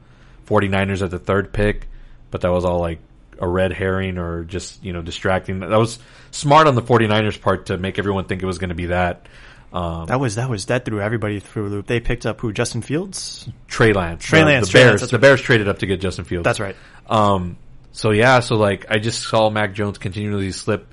49ers 0.46 1.02
at 1.02 1.10
the 1.10 1.18
third 1.18 1.52
pick, 1.52 1.88
but 2.30 2.40
that 2.40 2.50
was 2.50 2.64
all 2.64 2.80
like 2.80 2.98
a 3.38 3.46
red 3.46 3.72
herring 3.72 4.18
or 4.18 4.44
just, 4.44 4.82
you 4.82 4.92
know, 4.92 5.02
distracting. 5.02 5.60
That 5.60 5.70
was 5.70 5.98
smart 6.30 6.66
on 6.66 6.74
the 6.74 6.82
49ers 6.82 7.40
part 7.40 7.66
to 7.66 7.78
make 7.78 7.98
everyone 7.98 8.24
think 8.24 8.42
it 8.42 8.46
was 8.46 8.58
going 8.58 8.70
to 8.70 8.74
be 8.74 8.86
that. 8.86 9.26
Um, 9.72 10.06
That 10.06 10.18
was 10.18 10.36
that 10.36 10.48
was 10.48 10.64
that 10.66 10.86
threw 10.86 11.00
everybody 11.00 11.40
through 11.40 11.66
a 11.66 11.68
loop. 11.68 11.86
They 11.86 12.00
picked 12.00 12.24
up 12.24 12.40
who 12.40 12.52
Justin 12.54 12.80
Fields. 12.80 13.46
Trey 13.66 13.92
Lance. 13.92 14.24
Trey 14.24 14.42
Lance, 14.42 14.66
The 14.68 14.72
Trey 14.72 14.84
Bears. 14.84 15.00
that's 15.02 15.12
the 15.12 15.18
Bears 15.18 15.42
traded 15.42 15.68
up 15.68 15.80
to 15.80 15.86
get 15.86 16.00
Justin 16.00 16.24
Fields. 16.24 16.44
That's 16.44 16.58
right. 16.58 16.74
Um, 17.06 17.58
so 17.92 18.10
yeah, 18.10 18.40
so 18.40 18.56
like 18.56 18.86
I 18.90 18.98
just 18.98 19.22
saw 19.22 19.50
Mac 19.50 19.74
Jones 19.74 19.98
continually 19.98 20.52
slip, 20.52 20.92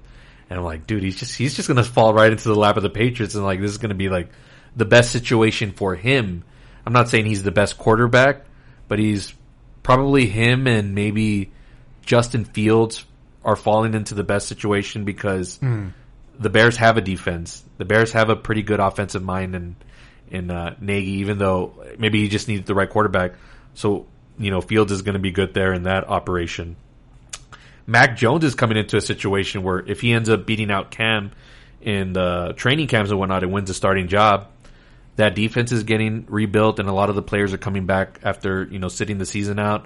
and 0.50 0.60
I'm 0.60 0.66
like, 0.66 0.88
dude, 0.88 1.04
he's 1.04 1.18
just 1.18 1.36
he's 1.36 1.56
just 1.56 1.68
gonna 1.68 1.84
fall 1.84 2.14
right 2.14 2.32
into 2.32 2.48
the 2.48 2.56
lap 2.56 2.78
of 2.78 2.84
the 2.84 2.90
Patriots, 2.90 3.36
and 3.36 3.44
like 3.44 3.60
this 3.60 3.72
is 3.72 3.78
gonna 3.78 3.96
be 3.96 4.10
like 4.10 4.30
the 4.76 4.86
best 4.86 5.12
situation 5.12 5.72
for 5.72 5.96
him. 5.96 6.44
I'm 6.86 6.94
not 6.94 7.10
saying 7.10 7.26
he's 7.26 7.44
the 7.44 7.52
best 7.52 7.78
quarterback, 7.78 8.46
but 8.88 9.00
he's 9.00 9.34
probably 9.84 10.26
him 10.26 10.68
and 10.68 10.96
maybe 10.96 11.52
Justin 12.04 12.46
Fields 12.46 13.06
are 13.44 13.56
falling 13.56 13.94
into 13.94 14.16
the 14.16 14.24
best 14.24 14.48
situation 14.48 15.06
because 15.06 15.60
the 16.40 16.50
Bears 16.50 16.78
have 16.78 16.98
a 16.98 17.02
defense. 17.02 17.64
The 17.78 17.86
Bears 17.86 18.12
have 18.14 18.30
a 18.30 18.36
pretty 18.36 18.64
good 18.64 18.80
offensive 18.80 19.24
mind 19.24 19.56
and 19.56 19.76
in 20.30 20.50
uh, 20.50 20.76
Nagy, 20.82 21.20
even 21.20 21.38
though 21.38 21.86
maybe 22.00 22.20
he 22.22 22.30
just 22.30 22.48
needs 22.48 22.66
the 22.66 22.74
right 22.76 22.90
quarterback. 22.90 23.34
So 23.76 24.08
you 24.38 24.52
know, 24.52 24.62
Fields 24.62 24.92
is 24.92 25.02
going 25.02 25.14
to 25.14 25.20
be 25.20 25.32
good 25.32 25.54
there 25.54 25.74
in 25.74 25.84
that 25.84 26.10
operation. 26.10 26.76
Mac 27.88 28.18
Jones 28.18 28.44
is 28.44 28.56
coming 28.56 28.78
into 28.78 28.98
a 28.98 29.02
situation 29.02 29.64
where 29.64 29.80
if 29.80 30.02
he 30.02 30.12
ends 30.12 30.30
up 30.30 30.46
beating 30.46 30.72
out 30.72 30.92
Cam 30.92 31.32
in 31.82 32.14
the 32.14 32.54
training 32.56 32.88
camps 32.88 33.12
and 33.12 33.20
whatnot 33.20 33.44
and 33.44 33.52
wins 33.52 33.70
a 33.70 33.74
starting 33.74 34.08
job, 34.08 34.48
that 35.18 35.36
defense 35.36 35.72
is 35.72 35.84
getting 35.84 36.26
rebuilt 36.28 36.80
and 36.80 36.90
a 36.90 36.94
lot 36.94 37.10
of 37.10 37.16
the 37.16 37.22
players 37.22 37.54
are 37.54 37.58
coming 37.58 37.86
back 37.86 38.20
after, 38.24 38.64
you 38.64 38.80
know, 38.80 38.88
sitting 38.88 39.18
the 39.18 39.26
season 39.26 39.60
out. 39.60 39.86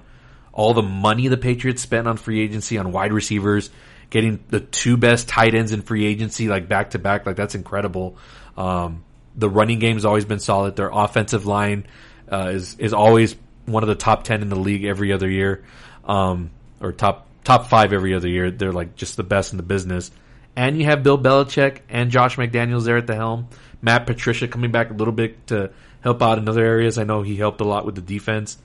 All 0.54 0.74
the 0.74 0.82
money 0.82 1.28
the 1.28 1.38
Patriots 1.38 1.82
spent 1.82 2.08
on 2.08 2.18
free 2.18 2.42
agency 2.42 2.78
on 2.78 2.92
wide 2.92 3.14
receivers, 3.14 3.70
getting 4.10 4.44
the 4.50 4.60
two 4.60 4.98
best 4.98 5.28
tight 5.28 5.54
ends 5.54 5.72
in 5.72 5.82
free 5.82 6.06
agency 6.06 6.48
like 6.48 6.68
back 6.68 6.92
to 6.92 7.00
back, 7.00 7.26
like 7.26 7.36
that's 7.36 7.56
incredible. 7.56 8.18
Um, 8.58 9.04
the 9.36 9.50
running 9.50 9.80
game's 9.80 10.06
always 10.06 10.26
been 10.26 10.40
solid. 10.40 10.76
Their 10.76 10.90
offensive 10.92 11.46
line 11.46 11.86
uh, 12.32 12.52
is 12.54 12.76
is 12.80 12.94
always 12.94 13.36
one 13.66 13.84
of 13.84 13.90
the 13.90 13.96
top 13.96 14.24
ten 14.24 14.42
in 14.42 14.50
the 14.50 14.58
league 14.58 14.84
every 14.84 15.14
other 15.14 15.30
year, 15.30 15.64
um, 16.06 16.50
or 16.82 16.92
top 16.92 17.29
top 17.44 17.68
five 17.68 17.94
every 17.94 18.14
other 18.14 18.28
year. 18.28 18.52
They're 18.52 18.72
like 18.72 18.96
just 18.96 19.18
the 19.18 19.24
best 19.24 19.54
in 19.54 19.58
the 19.58 19.64
business. 19.64 20.12
And 20.56 20.78
you 20.78 20.86
have 20.86 21.04
Bill 21.04 21.18
Belichick 21.18 21.80
and 21.90 22.12
Josh 22.12 22.36
McDaniels 22.36 22.84
there 22.84 22.98
at 22.98 23.08
the 23.08 23.16
helm. 23.16 23.48
Matt 23.82 24.06
Patricia 24.06 24.48
coming 24.48 24.72
back 24.72 24.90
a 24.90 24.94
little 24.94 25.14
bit 25.14 25.48
to 25.48 25.72
help 26.02 26.22
out 26.22 26.38
in 26.38 26.50
other 26.50 26.66
areas. 26.66 26.98
I 26.98 27.04
know 27.04 27.22
he 27.22 27.36
helped 27.36 27.62
a 27.62 27.66
lot 27.66 27.86
with 27.86 27.96
the 27.96 28.02
defense. 28.02 28.58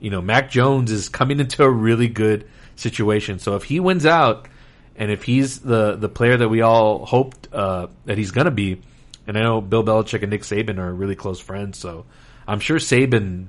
You 0.00 0.10
know, 0.10 0.22
Mac 0.22 0.50
Jones 0.50 0.90
is 0.90 1.08
coming 1.08 1.40
into 1.40 1.62
a 1.62 1.70
really 1.70 2.08
good 2.08 2.48
situation. 2.76 3.38
So 3.38 3.56
if 3.56 3.64
he 3.64 3.80
wins 3.80 4.06
out, 4.06 4.48
and 4.96 5.10
if 5.10 5.24
he's 5.24 5.58
the 5.58 5.96
the 5.96 6.08
player 6.08 6.36
that 6.36 6.48
we 6.48 6.62
all 6.62 7.04
hoped 7.04 7.48
uh, 7.52 7.88
that 8.04 8.16
he's 8.16 8.30
going 8.30 8.44
to 8.44 8.52
be, 8.52 8.80
and 9.26 9.36
I 9.36 9.42
know 9.42 9.60
Bill 9.60 9.82
Belichick 9.82 10.22
and 10.22 10.30
Nick 10.30 10.42
Saban 10.42 10.78
are 10.78 10.92
really 10.92 11.16
close 11.16 11.40
friends, 11.40 11.78
so 11.78 12.06
I'm 12.46 12.60
sure 12.60 12.78
Saban 12.78 13.46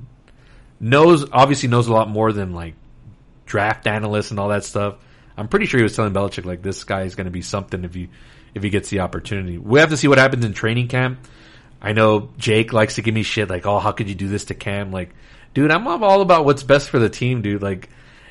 knows 0.80 1.30
obviously 1.32 1.70
knows 1.70 1.88
a 1.88 1.94
lot 1.94 2.10
more 2.10 2.32
than 2.32 2.54
like 2.54 2.74
draft 3.46 3.88
analysts 3.88 4.32
and 4.32 4.40
all 4.40 4.50
that 4.50 4.64
stuff. 4.64 4.98
I'm 5.38 5.48
pretty 5.48 5.66
sure 5.66 5.80
he 5.80 5.84
was 5.84 5.96
telling 5.96 6.14
Belichick 6.14 6.46
like 6.46 6.62
this 6.62 6.84
guy 6.84 7.04
is 7.04 7.16
going 7.16 7.26
to 7.26 7.32
be 7.32 7.42
something 7.42 7.84
if 7.84 7.96
you 7.96 8.10
if 8.54 8.64
he 8.64 8.70
gets 8.70 8.90
the 8.90 9.02
opportunity. 9.02 9.58
We 9.58 9.80
have 9.80 9.90
to 9.90 9.98
see 9.98 10.08
what 10.08 10.18
happens 10.18 10.46
in 10.46 10.54
training 10.54 10.88
camp. 10.88 11.28
I 11.82 11.92
know 11.92 12.30
Jake 12.38 12.74
likes 12.74 12.96
to 12.96 13.02
give 13.02 13.14
me 13.14 13.24
shit 13.24 13.50
like, 13.50 13.66
"Oh, 13.66 13.80
how 13.80 13.92
could 13.92 14.08
you 14.08 14.16
do 14.16 14.28
this 14.28 14.46
to 14.46 14.54
Cam?" 14.56 14.92
Like, 14.92 15.14
dude, 15.54 15.72
I'm 15.72 15.86
all 15.88 16.22
about 16.22 16.46
what's 16.46 16.64
best 16.64 16.90
for 16.90 17.00
the 17.00 17.10
team, 17.10 17.42
dude. 17.42 17.62
Like, 17.62 17.90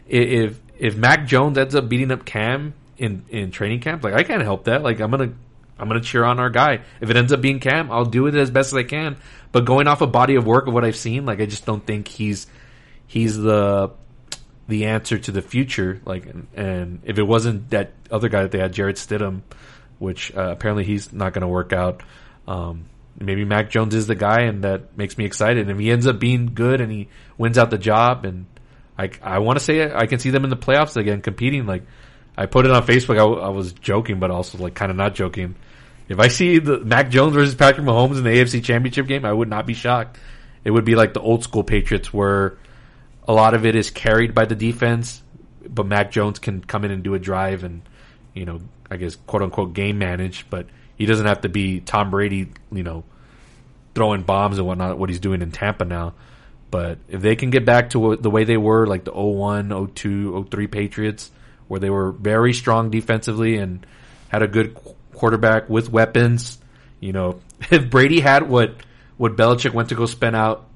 if 0.09 0.59
if 0.79 0.97
Mac 0.97 1.27
Jones 1.27 1.59
ends 1.59 1.75
up 1.75 1.89
beating 1.89 2.11
up 2.11 2.25
Cam 2.25 2.75
in 2.97 3.25
in 3.29 3.51
training 3.51 3.81
camp, 3.81 4.03
like 4.03 4.15
I 4.15 4.25
can't 4.25 4.43
help 4.43 4.65
that. 4.65 4.83
Like, 4.83 5.01
I'm 5.01 5.11
gonna 5.11 5.35
I'm 5.79 5.89
gonna 5.89 6.01
cheer 6.01 6.25
on 6.25 6.41
our 6.41 6.51
guy. 6.51 6.81
If 7.01 7.11
it 7.11 7.17
ends 7.17 7.33
up 7.33 7.43
being 7.43 7.61
Cam, 7.61 7.91
I'll 7.93 8.07
do 8.07 8.27
it 8.27 8.35
as 8.35 8.51
best 8.51 8.73
as 8.73 8.79
I 8.79 8.85
can. 8.85 9.19
But 9.53 9.67
going 9.67 9.87
off 9.87 10.01
a 10.01 10.07
body 10.07 10.37
of 10.37 10.47
work 10.47 10.67
of 10.67 10.75
what 10.75 10.85
I've 10.85 10.97
seen, 10.97 11.27
like 11.27 11.41
I 11.41 11.47
just 11.47 11.67
don't 11.67 11.85
think 11.87 12.09
he's 12.09 12.47
he's 13.07 13.37
the 13.37 13.91
the 14.69 14.87
answer 14.87 15.19
to 15.19 15.33
the 15.33 15.43
future. 15.43 16.01
Like, 16.05 16.27
and, 16.55 17.01
if 17.05 17.19
it 17.19 17.23
wasn't 17.23 17.71
that 17.71 17.93
other 18.11 18.29
guy 18.29 18.43
that 18.43 18.51
they 18.51 18.59
had, 18.59 18.73
Jarrett 18.73 18.97
Stidham, 18.97 19.43
which 19.99 20.35
uh, 20.37 20.51
apparently 20.51 20.85
he's 20.85 21.13
not 21.13 21.33
going 21.33 21.43
to 21.43 21.49
work 21.49 21.73
out. 21.73 22.03
Um, 22.47 22.87
maybe 23.19 23.45
Mac 23.45 23.71
Jones 23.71 23.95
is 23.95 24.07
the 24.07 24.15
guy, 24.15 24.43
and 24.43 24.65
that 24.65 24.97
makes 24.97 25.19
me 25.19 25.25
excited. 25.25 25.63
And 25.63 25.71
if 25.71 25.79
he 25.79 25.91
ends 25.91 26.07
up 26.07 26.19
being 26.19 26.55
good 26.55 26.81
and 26.81 26.91
he 26.91 27.09
wins 27.39 27.59
out 27.59 27.71
the 27.71 27.79
job, 27.79 28.25
and 28.25 28.47
I, 28.99 29.11
I 29.23 29.39
want 29.39 29.59
to 29.59 29.65
say 29.65 29.93
I 29.93 30.07
can 30.07 30.19
see 30.19 30.31
them 30.31 30.45
in 30.45 30.51
the 30.51 30.57
playoffs 30.57 30.97
again, 30.97 31.21
competing. 31.21 31.67
Like, 31.67 31.85
I 32.37 32.47
put 32.47 32.65
it 32.65 32.73
on 32.73 32.85
Facebook. 32.87 33.19
I 33.19 33.49
was 33.49 33.73
joking, 33.73 34.19
but 34.19 34.31
also 34.31 34.59
like 34.59 34.75
kind 34.75 34.91
of 34.91 34.97
not 34.97 35.15
joking. 35.15 35.55
If 36.09 36.19
I 36.19 36.29
see 36.29 36.59
the 36.59 36.81
Mac 36.81 37.11
Jones 37.11 37.33
versus 37.35 37.55
Patrick 37.55 37.87
Mahomes 37.87 38.19
in 38.19 38.25
the 38.25 38.31
AFC 38.31 38.63
Championship 38.63 39.07
game, 39.07 39.25
I 39.25 39.33
would 39.33 39.49
not 39.49 39.67
be 39.67 39.75
shocked. 39.75 40.19
It 40.65 40.71
would 40.71 40.85
be 40.85 40.97
like 40.97 41.15
the 41.15 41.21
old 41.21 41.45
school 41.45 41.63
Patriots 41.63 42.13
where 42.13 42.59
a 43.27 43.33
lot 43.33 43.55
of 43.55 43.65
it 43.67 43.75
is 43.75 43.91
carried 43.91 44.35
by 44.35 44.45
the 44.45 44.55
defense, 44.55 45.23
but 45.69 45.87
Mac 45.87 46.11
Jones 46.11 46.39
can 46.39 46.63
come 46.63 46.85
in 46.85 46.91
and 46.91 47.03
do 47.03 47.15
a 47.15 47.19
drive 47.19 47.65
and, 47.65 47.83
you 48.35 48.45
know, 48.45 48.61
I 48.91 48.97
guess 48.97 49.17
quote 49.17 49.43
unquote 49.43 49.73
game 49.75 49.99
manage, 49.99 50.47
but 50.51 50.67
he 50.97 51.07
doesn't 51.07 51.27
have 51.27 51.41
to 51.43 51.49
be 51.49 51.81
Tom 51.81 52.11
Brady, 52.11 52.51
you 52.71 52.83
know, 52.83 53.05
throwing 53.95 54.23
bombs 54.23 54.59
and 54.59 54.67
whatnot, 54.67 54.99
what 54.99 55.09
he's 55.09 55.21
doing 55.21 55.41
in 55.43 55.51
Tampa 55.53 55.85
now. 55.85 56.15
But 56.71 56.99
if 57.09 57.23
they 57.23 57.37
can 57.37 57.51
get 57.51 57.65
back 57.65 57.91
to 57.91 58.17
the 58.17 58.31
way 58.31 58.45
they 58.45 58.57
were, 58.57 58.87
like 58.87 59.05
the 59.05 59.13
01, 59.13 59.93
02, 59.95 60.49
03 60.51 60.67
Patriots, 60.67 61.31
where 61.69 61.81
they 61.81 61.91
were 61.91 62.11
very 62.13 62.53
strong 62.53 62.91
defensively 62.91 63.57
and 63.57 63.87
had 64.29 64.43
a 64.43 64.49
good 64.49 64.77
quarterback 65.15 65.71
with 65.71 65.89
weapons, 65.89 66.59
you 67.01 67.13
know, 67.13 67.41
if 67.71 67.89
Brady 67.91 68.21
had 68.21 68.49
what 68.49 68.75
what 69.17 69.37
Belichick 69.37 69.73
went 69.73 69.91
to 69.91 69.95
go 69.95 70.07
spend 70.07 70.35
out 70.37 70.67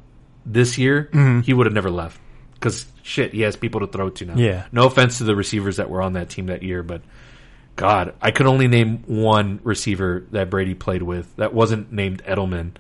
this 0.47 0.79
year, 0.79 1.09
Mm-hmm. 1.13 1.41
he 1.41 1.53
would 1.53 1.67
have 1.67 1.75
never 1.75 1.91
left. 1.91 2.21
Because 2.59 2.87
shit, 3.03 3.33
he 3.33 3.43
has 3.43 3.57
people 3.57 3.81
to 3.81 3.87
throw 3.87 4.11
to 4.11 4.25
now. 4.25 4.37
Yeah. 4.37 4.67
No 4.73 4.87
offense 4.87 5.19
to 5.19 5.25
the 5.25 5.37
receivers 5.37 5.77
that 5.77 5.91
were 5.91 6.03
on 6.03 6.15
that 6.15 6.29
team 6.29 6.47
that 6.47 6.63
year, 6.63 6.83
but 6.83 7.03
God, 7.79 8.15
I 8.21 8.33
could 8.33 8.47
only 8.47 8.67
name 8.67 9.05
one 9.07 9.61
receiver 9.63 10.27
that 10.33 10.51
Brady 10.51 10.75
played 10.75 11.03
with 11.03 11.35
that 11.37 11.55
wasn't 11.55 11.93
named 11.93 12.25
Edelman, 12.25 12.73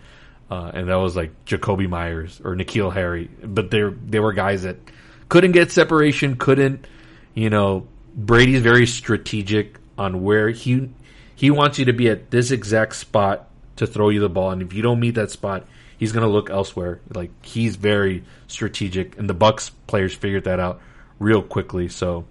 uh, 0.50 0.72
and 0.74 0.88
that 0.88 0.96
was 0.96 1.14
like 1.14 1.44
Jakobi 1.44 1.88
Meyers 1.88 2.40
or 2.44 2.56
N'Keal 2.56 2.92
Harry. 2.92 3.30
But 3.40 3.70
they 3.70 3.82
they 3.82 4.18
were 4.18 4.32
guys 4.32 4.64
that 4.64 4.76
couldn't 5.28 5.52
get 5.52 5.70
separation, 5.70 6.36
couldn't, 6.36 6.86
you 7.34 7.48
know. 7.48 7.86
Brady's 8.12 8.62
very 8.62 8.86
strategic 8.86 9.78
on 9.96 10.24
where 10.24 10.50
he 10.50 10.90
he 11.36 11.52
wants 11.52 11.78
you 11.78 11.84
to 11.84 11.92
be 11.92 12.08
at 12.08 12.32
this 12.32 12.50
exact 12.50 12.96
spot 12.96 13.48
to 13.76 13.86
throw 13.86 14.08
you 14.08 14.18
the 14.18 14.28
ball, 14.28 14.50
and 14.50 14.62
if 14.62 14.72
you 14.72 14.82
don't 14.82 14.98
meet 14.98 15.14
that 15.14 15.30
spot, 15.30 15.64
he's 15.98 16.12
going 16.12 16.24
to 16.24 16.32
look 16.32 16.48
elsewhere. 16.48 17.00
Like 17.12 17.30
he's 17.44 17.76
very 17.76 18.24
strategic, 18.46 19.18
and 19.18 19.28
the 19.28 19.34
Bucs 19.34 19.70
players 19.86 20.14
figured 20.14 20.44
that 20.44 20.60
out 20.60 20.80
real 21.18 21.42
quickly. 21.42 21.88
So. 21.88 22.24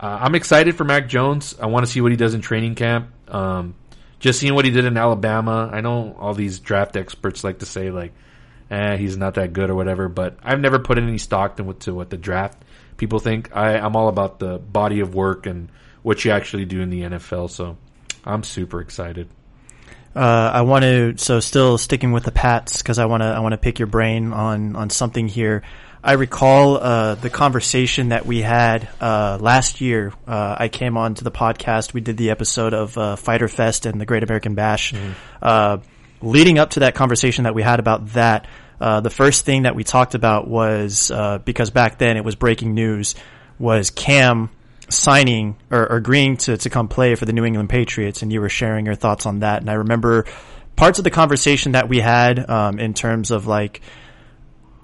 Uh, 0.00 0.16
I'm 0.20 0.36
excited 0.36 0.76
for 0.76 0.84
Mac 0.84 1.08
Jones. 1.08 1.56
I 1.60 1.66
want 1.66 1.84
to 1.84 1.90
see 1.90 2.00
what 2.00 2.12
he 2.12 2.16
does 2.16 2.32
in 2.32 2.40
training 2.40 2.76
camp. 2.76 3.10
Um, 3.26 3.74
just 4.20 4.40
seeing 4.40 4.54
what 4.54 4.64
he 4.64 4.70
did 4.70 4.84
in 4.84 4.96
Alabama. 4.96 5.70
I 5.72 5.80
know 5.80 6.16
all 6.18 6.34
these 6.34 6.60
draft 6.60 6.96
experts 6.96 7.44
like 7.44 7.60
to 7.60 7.66
say 7.66 7.90
like, 7.90 8.12
eh, 8.70 8.96
he's 8.96 9.16
not 9.16 9.34
that 9.34 9.52
good 9.52 9.70
or 9.70 9.74
whatever, 9.74 10.08
but 10.08 10.38
I've 10.42 10.60
never 10.60 10.78
put 10.78 10.98
any 10.98 11.18
stock 11.18 11.56
to 11.56 11.94
what 11.94 12.10
the 12.10 12.16
draft 12.16 12.62
people 12.96 13.18
think. 13.18 13.54
I, 13.56 13.78
I'm 13.78 13.96
all 13.96 14.08
about 14.08 14.38
the 14.38 14.58
body 14.58 15.00
of 15.00 15.14
work 15.14 15.46
and 15.46 15.70
what 16.02 16.24
you 16.24 16.30
actually 16.30 16.64
do 16.64 16.80
in 16.80 16.90
the 16.90 17.02
NFL. 17.02 17.50
So 17.50 17.76
I'm 18.24 18.42
super 18.42 18.80
excited. 18.80 19.28
Uh, 20.18 20.50
I 20.52 20.62
want 20.62 20.82
to 20.82 21.16
so 21.16 21.38
still 21.38 21.78
sticking 21.78 22.10
with 22.10 22.24
the 22.24 22.32
Pats 22.32 22.82
because 22.82 22.98
I 22.98 23.04
want 23.04 23.22
to 23.22 23.26
I 23.26 23.38
want 23.38 23.52
to 23.52 23.58
pick 23.58 23.78
your 23.78 23.86
brain 23.86 24.32
on 24.32 24.74
on 24.74 24.90
something 24.90 25.28
here. 25.28 25.62
I 26.02 26.14
recall 26.14 26.76
uh, 26.76 27.14
the 27.14 27.30
conversation 27.30 28.08
that 28.08 28.26
we 28.26 28.40
had 28.40 28.88
uh, 29.00 29.38
last 29.40 29.80
year. 29.80 30.12
Uh, 30.26 30.56
I 30.58 30.68
came 30.68 30.96
on 30.96 31.14
to 31.14 31.24
the 31.24 31.30
podcast. 31.30 31.92
We 31.92 32.00
did 32.00 32.16
the 32.16 32.30
episode 32.30 32.74
of 32.74 32.98
uh, 32.98 33.14
Fighter 33.14 33.46
Fest 33.46 33.86
and 33.86 34.00
the 34.00 34.06
Great 34.06 34.24
American 34.24 34.56
Bash. 34.56 34.92
Uh, 35.40 35.78
leading 36.20 36.58
up 36.58 36.70
to 36.70 36.80
that 36.80 36.96
conversation 36.96 37.44
that 37.44 37.54
we 37.54 37.62
had 37.62 37.78
about 37.78 38.08
that, 38.08 38.48
uh, 38.80 39.00
the 39.00 39.10
first 39.10 39.44
thing 39.44 39.62
that 39.62 39.76
we 39.76 39.84
talked 39.84 40.16
about 40.16 40.48
was 40.48 41.12
uh, 41.12 41.38
because 41.38 41.70
back 41.70 41.98
then 41.98 42.16
it 42.16 42.24
was 42.24 42.34
breaking 42.34 42.74
news 42.74 43.14
was 43.58 43.90
Cam 43.90 44.50
signing 44.88 45.56
or, 45.70 45.80
or 45.80 45.96
agreeing 45.96 46.36
to, 46.38 46.56
to 46.56 46.70
come 46.70 46.88
play 46.88 47.14
for 47.14 47.24
the 47.24 47.32
New 47.32 47.44
England 47.44 47.68
Patriots, 47.68 48.22
and 48.22 48.32
you 48.32 48.40
were 48.40 48.48
sharing 48.48 48.86
your 48.86 48.94
thoughts 48.94 49.26
on 49.26 49.40
that. 49.40 49.60
And 49.60 49.70
I 49.70 49.74
remember 49.74 50.24
parts 50.76 50.98
of 50.98 51.04
the 51.04 51.10
conversation 51.10 51.72
that 51.72 51.88
we 51.88 51.98
had 51.98 52.48
um, 52.48 52.78
in 52.78 52.94
terms 52.94 53.30
of 53.30 53.46
like 53.46 53.80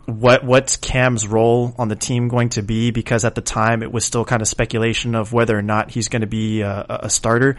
what 0.07 0.45
what's 0.45 0.77
Cam's 0.77 1.27
role 1.27 1.75
on 1.79 1.89
the 1.89 1.97
team 1.97 2.29
going 2.29 2.51
to 2.51 2.63
be 2.63 2.91
because 2.91 3.25
at 3.25 3.35
the 3.35 3.41
time 3.41 3.83
it 3.83 3.91
was 3.91 4.05
still 4.05 4.25
kind 4.25 4.43
of 4.43 4.49
speculation 4.49 5.15
of 5.15 5.33
whether 5.33 5.57
or 5.57 5.63
not 5.63 5.91
he's 5.91 6.09
going 6.09 6.21
to 6.21 6.27
be 6.27 6.61
a, 6.61 6.87
a 7.05 7.11
starter. 7.11 7.57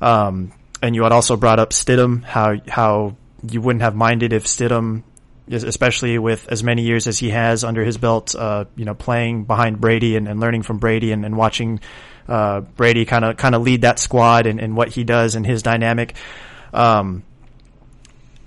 Um, 0.00 0.52
and 0.82 0.94
you 0.94 1.04
had 1.04 1.12
also 1.12 1.36
brought 1.36 1.58
up 1.58 1.70
Stidham, 1.70 2.22
how 2.22 2.56
how 2.68 3.16
you 3.48 3.60
wouldn't 3.60 3.82
have 3.82 3.94
minded 3.94 4.32
if 4.32 4.44
Stidham, 4.44 5.04
especially 5.48 6.18
with 6.18 6.48
as 6.48 6.62
many 6.62 6.82
years 6.82 7.06
as 7.06 7.18
he 7.18 7.30
has 7.30 7.64
under 7.64 7.84
his 7.84 7.98
belt, 7.98 8.34
uh, 8.34 8.64
you 8.74 8.84
know, 8.84 8.94
playing 8.94 9.44
behind 9.44 9.80
Brady 9.80 10.16
and, 10.16 10.28
and 10.28 10.40
learning 10.40 10.62
from 10.62 10.78
Brady 10.78 11.12
and, 11.12 11.24
and 11.24 11.36
watching 11.36 11.80
uh, 12.28 12.60
Brady 12.60 13.04
kind 13.04 13.24
of 13.24 13.36
kind 13.36 13.54
of 13.54 13.62
lead 13.62 13.82
that 13.82 13.98
squad 13.98 14.46
and, 14.46 14.60
and 14.60 14.76
what 14.76 14.88
he 14.88 15.04
does 15.04 15.34
and 15.34 15.46
his 15.46 15.62
dynamic. 15.62 16.14
Um, 16.72 17.22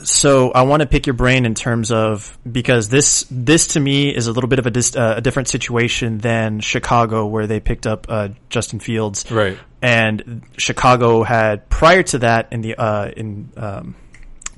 so 0.02 0.52
I 0.52 0.62
want 0.62 0.82
to 0.82 0.88
pick 0.88 1.08
your 1.08 1.14
brain 1.14 1.46
in 1.46 1.56
terms 1.56 1.92
of 1.92 2.38
because 2.50 2.90
this 2.90 3.26
this 3.30 3.68
to 3.68 3.80
me 3.80 4.16
is 4.16 4.28
a 4.28 4.32
little 4.32 4.48
bit 4.48 4.60
of 4.60 4.66
a, 4.66 4.72
dis, 4.72 4.96
uh, 4.96 5.16
a 5.18 5.22
different 5.22 5.50
situation 5.50 6.20
than 6.20 6.60
Chicago 6.62 7.26
where 7.26 7.48
they 7.48 7.60
picked 7.60 7.86
up 7.86 8.08
uh, 8.10 8.30
Justin 8.50 8.80
Fields, 8.80 9.30
Right. 9.30 9.58
And 9.82 10.44
Chicago 10.58 11.24
had 11.24 11.70
prior 11.70 12.04
to 12.04 12.20
that 12.20 12.52
in 12.52 12.62
the 12.62 12.76
uh, 12.76 13.12
in 13.16 13.50
um, 13.56 13.96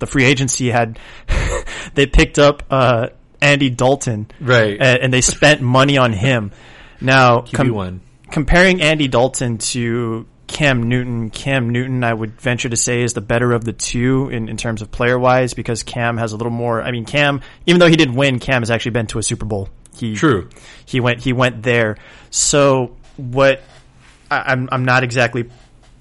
the 0.01 0.07
free 0.07 0.25
agency 0.25 0.69
had 0.69 0.99
they 1.93 2.05
picked 2.05 2.37
up 2.37 2.63
uh, 2.69 3.07
Andy 3.41 3.69
Dalton, 3.69 4.27
Right. 4.41 4.77
and, 4.79 4.99
and 5.03 5.13
they 5.13 5.21
spent 5.21 5.61
money 5.61 5.97
on 5.97 6.11
him. 6.11 6.51
Now 6.99 7.41
com- 7.41 8.01
comparing 8.29 8.81
Andy 8.81 9.07
Dalton 9.07 9.57
to 9.59 10.27
Cam 10.47 10.83
Newton, 10.89 11.29
Cam 11.29 11.69
Newton, 11.69 12.03
I 12.03 12.13
would 12.13 12.39
venture 12.41 12.67
to 12.69 12.75
say 12.75 13.01
is 13.01 13.13
the 13.13 13.21
better 13.21 13.53
of 13.53 13.63
the 13.63 13.71
two 13.73 14.29
in, 14.29 14.49
in 14.49 14.57
terms 14.57 14.81
of 14.81 14.91
player 14.91 15.17
wise 15.17 15.53
because 15.53 15.81
Cam 15.83 16.17
has 16.17 16.33
a 16.33 16.37
little 16.37 16.51
more. 16.51 16.81
I 16.81 16.91
mean, 16.91 17.05
Cam, 17.05 17.41
even 17.65 17.79
though 17.79 17.87
he 17.87 17.95
didn't 17.95 18.15
win, 18.15 18.39
Cam 18.39 18.61
has 18.61 18.69
actually 18.69 18.91
been 18.91 19.07
to 19.07 19.19
a 19.19 19.23
Super 19.23 19.45
Bowl. 19.45 19.69
He 19.95 20.13
True. 20.15 20.49
He 20.85 20.99
went. 20.99 21.21
He 21.23 21.31
went 21.33 21.63
there. 21.63 21.97
So 22.31 22.95
what? 23.17 23.61
I, 24.29 24.51
I'm 24.51 24.69
I'm 24.71 24.85
not 24.85 25.03
exactly 25.03 25.49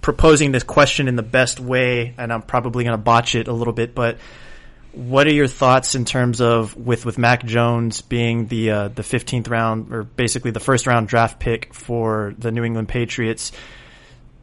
proposing 0.00 0.52
this 0.52 0.62
question 0.62 1.08
in 1.08 1.16
the 1.16 1.22
best 1.22 1.60
way, 1.60 2.14
and 2.16 2.32
I'm 2.32 2.42
probably 2.42 2.84
going 2.84 2.96
to 2.96 3.02
botch 3.02 3.34
it 3.34 3.48
a 3.48 3.52
little 3.52 3.74
bit, 3.74 3.94
but. 3.94 4.18
What 4.92 5.28
are 5.28 5.32
your 5.32 5.46
thoughts 5.46 5.94
in 5.94 6.04
terms 6.04 6.40
of 6.40 6.76
with, 6.76 7.06
with 7.06 7.16
Mac 7.16 7.44
Jones 7.46 8.00
being 8.02 8.48
the 8.48 8.70
uh, 8.72 8.88
the 8.88 9.02
15th 9.02 9.48
round 9.48 9.94
or 9.94 10.02
basically 10.02 10.50
the 10.50 10.58
first 10.58 10.88
round 10.88 11.06
draft 11.06 11.38
pick 11.38 11.72
for 11.72 12.34
the 12.36 12.50
New 12.50 12.64
England 12.64 12.88
Patriots? 12.88 13.52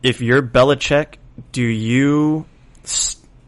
if 0.03 0.21
you're 0.21 0.41
Belichick, 0.41 1.15
do 1.51 1.63
you, 1.63 2.45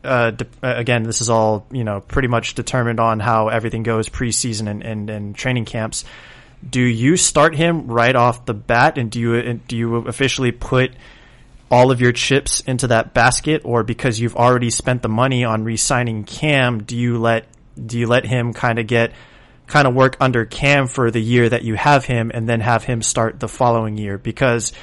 uh, 0.03 0.32
de- 0.32 0.47
again, 0.62 1.03
this 1.03 1.22
is 1.22 1.30
all, 1.30 1.66
you 1.72 1.84
know, 1.84 2.01
pretty 2.01 2.28
much 2.28 2.55
determined 2.55 2.99
on 2.99 3.20
how 3.20 3.49
everything 3.49 3.84
goes 3.84 4.10
preseason 4.10 4.70
and, 4.70 4.84
and, 4.84 5.10
and 5.10 5.36
training 5.36 5.66
camps. 5.66 6.05
Do 6.68 6.82
you 6.82 7.16
start 7.18 7.55
him 7.55 7.88
right 7.88 8.16
off 8.16 8.45
the 8.45 8.53
bat 8.53 8.97
and 8.97 9.10
do 9.10 9.20
you, 9.20 9.53
do 9.53 9.78
you 9.78 9.95
officially 9.95 10.51
put 10.51 10.91
all 11.72 11.91
of 11.91 12.01
your 12.01 12.11
chips 12.11 12.61
into 12.61 12.88
that 12.88 13.13
basket 13.13 13.61
or 13.63 13.84
because 13.84 14.20
you've 14.20 14.36
already 14.36 14.70
spent 14.70 15.01
the 15.01 15.09
money 15.09 15.43
on 15.43 15.63
re-signing 15.63 16.24
Cam, 16.24 16.84
do 16.84 16.97
you 16.97 17.20
let, 17.20 17.45
do 17.84 17.99
you 17.99 18.07
let 18.07 18.26
him 18.26 18.53
kind 18.53 18.80
of 18.80 18.88
get, 18.88 19.13
kind 19.67 19.88
of 19.88 19.93
work 19.93 20.17
under 20.20 20.45
Cam 20.45 20.88
for 20.88 21.11
the 21.11 21.22
year 21.22 21.47
that 21.47 21.63
you 21.63 21.76
have 21.76 22.05
him 22.05 22.32
and 22.34 22.49
then 22.49 22.59
have 22.59 22.84
him 22.84 23.01
start 23.01 23.39
the 23.39 23.47
following 23.47 23.97
year? 23.97 24.17
Because, 24.17 24.74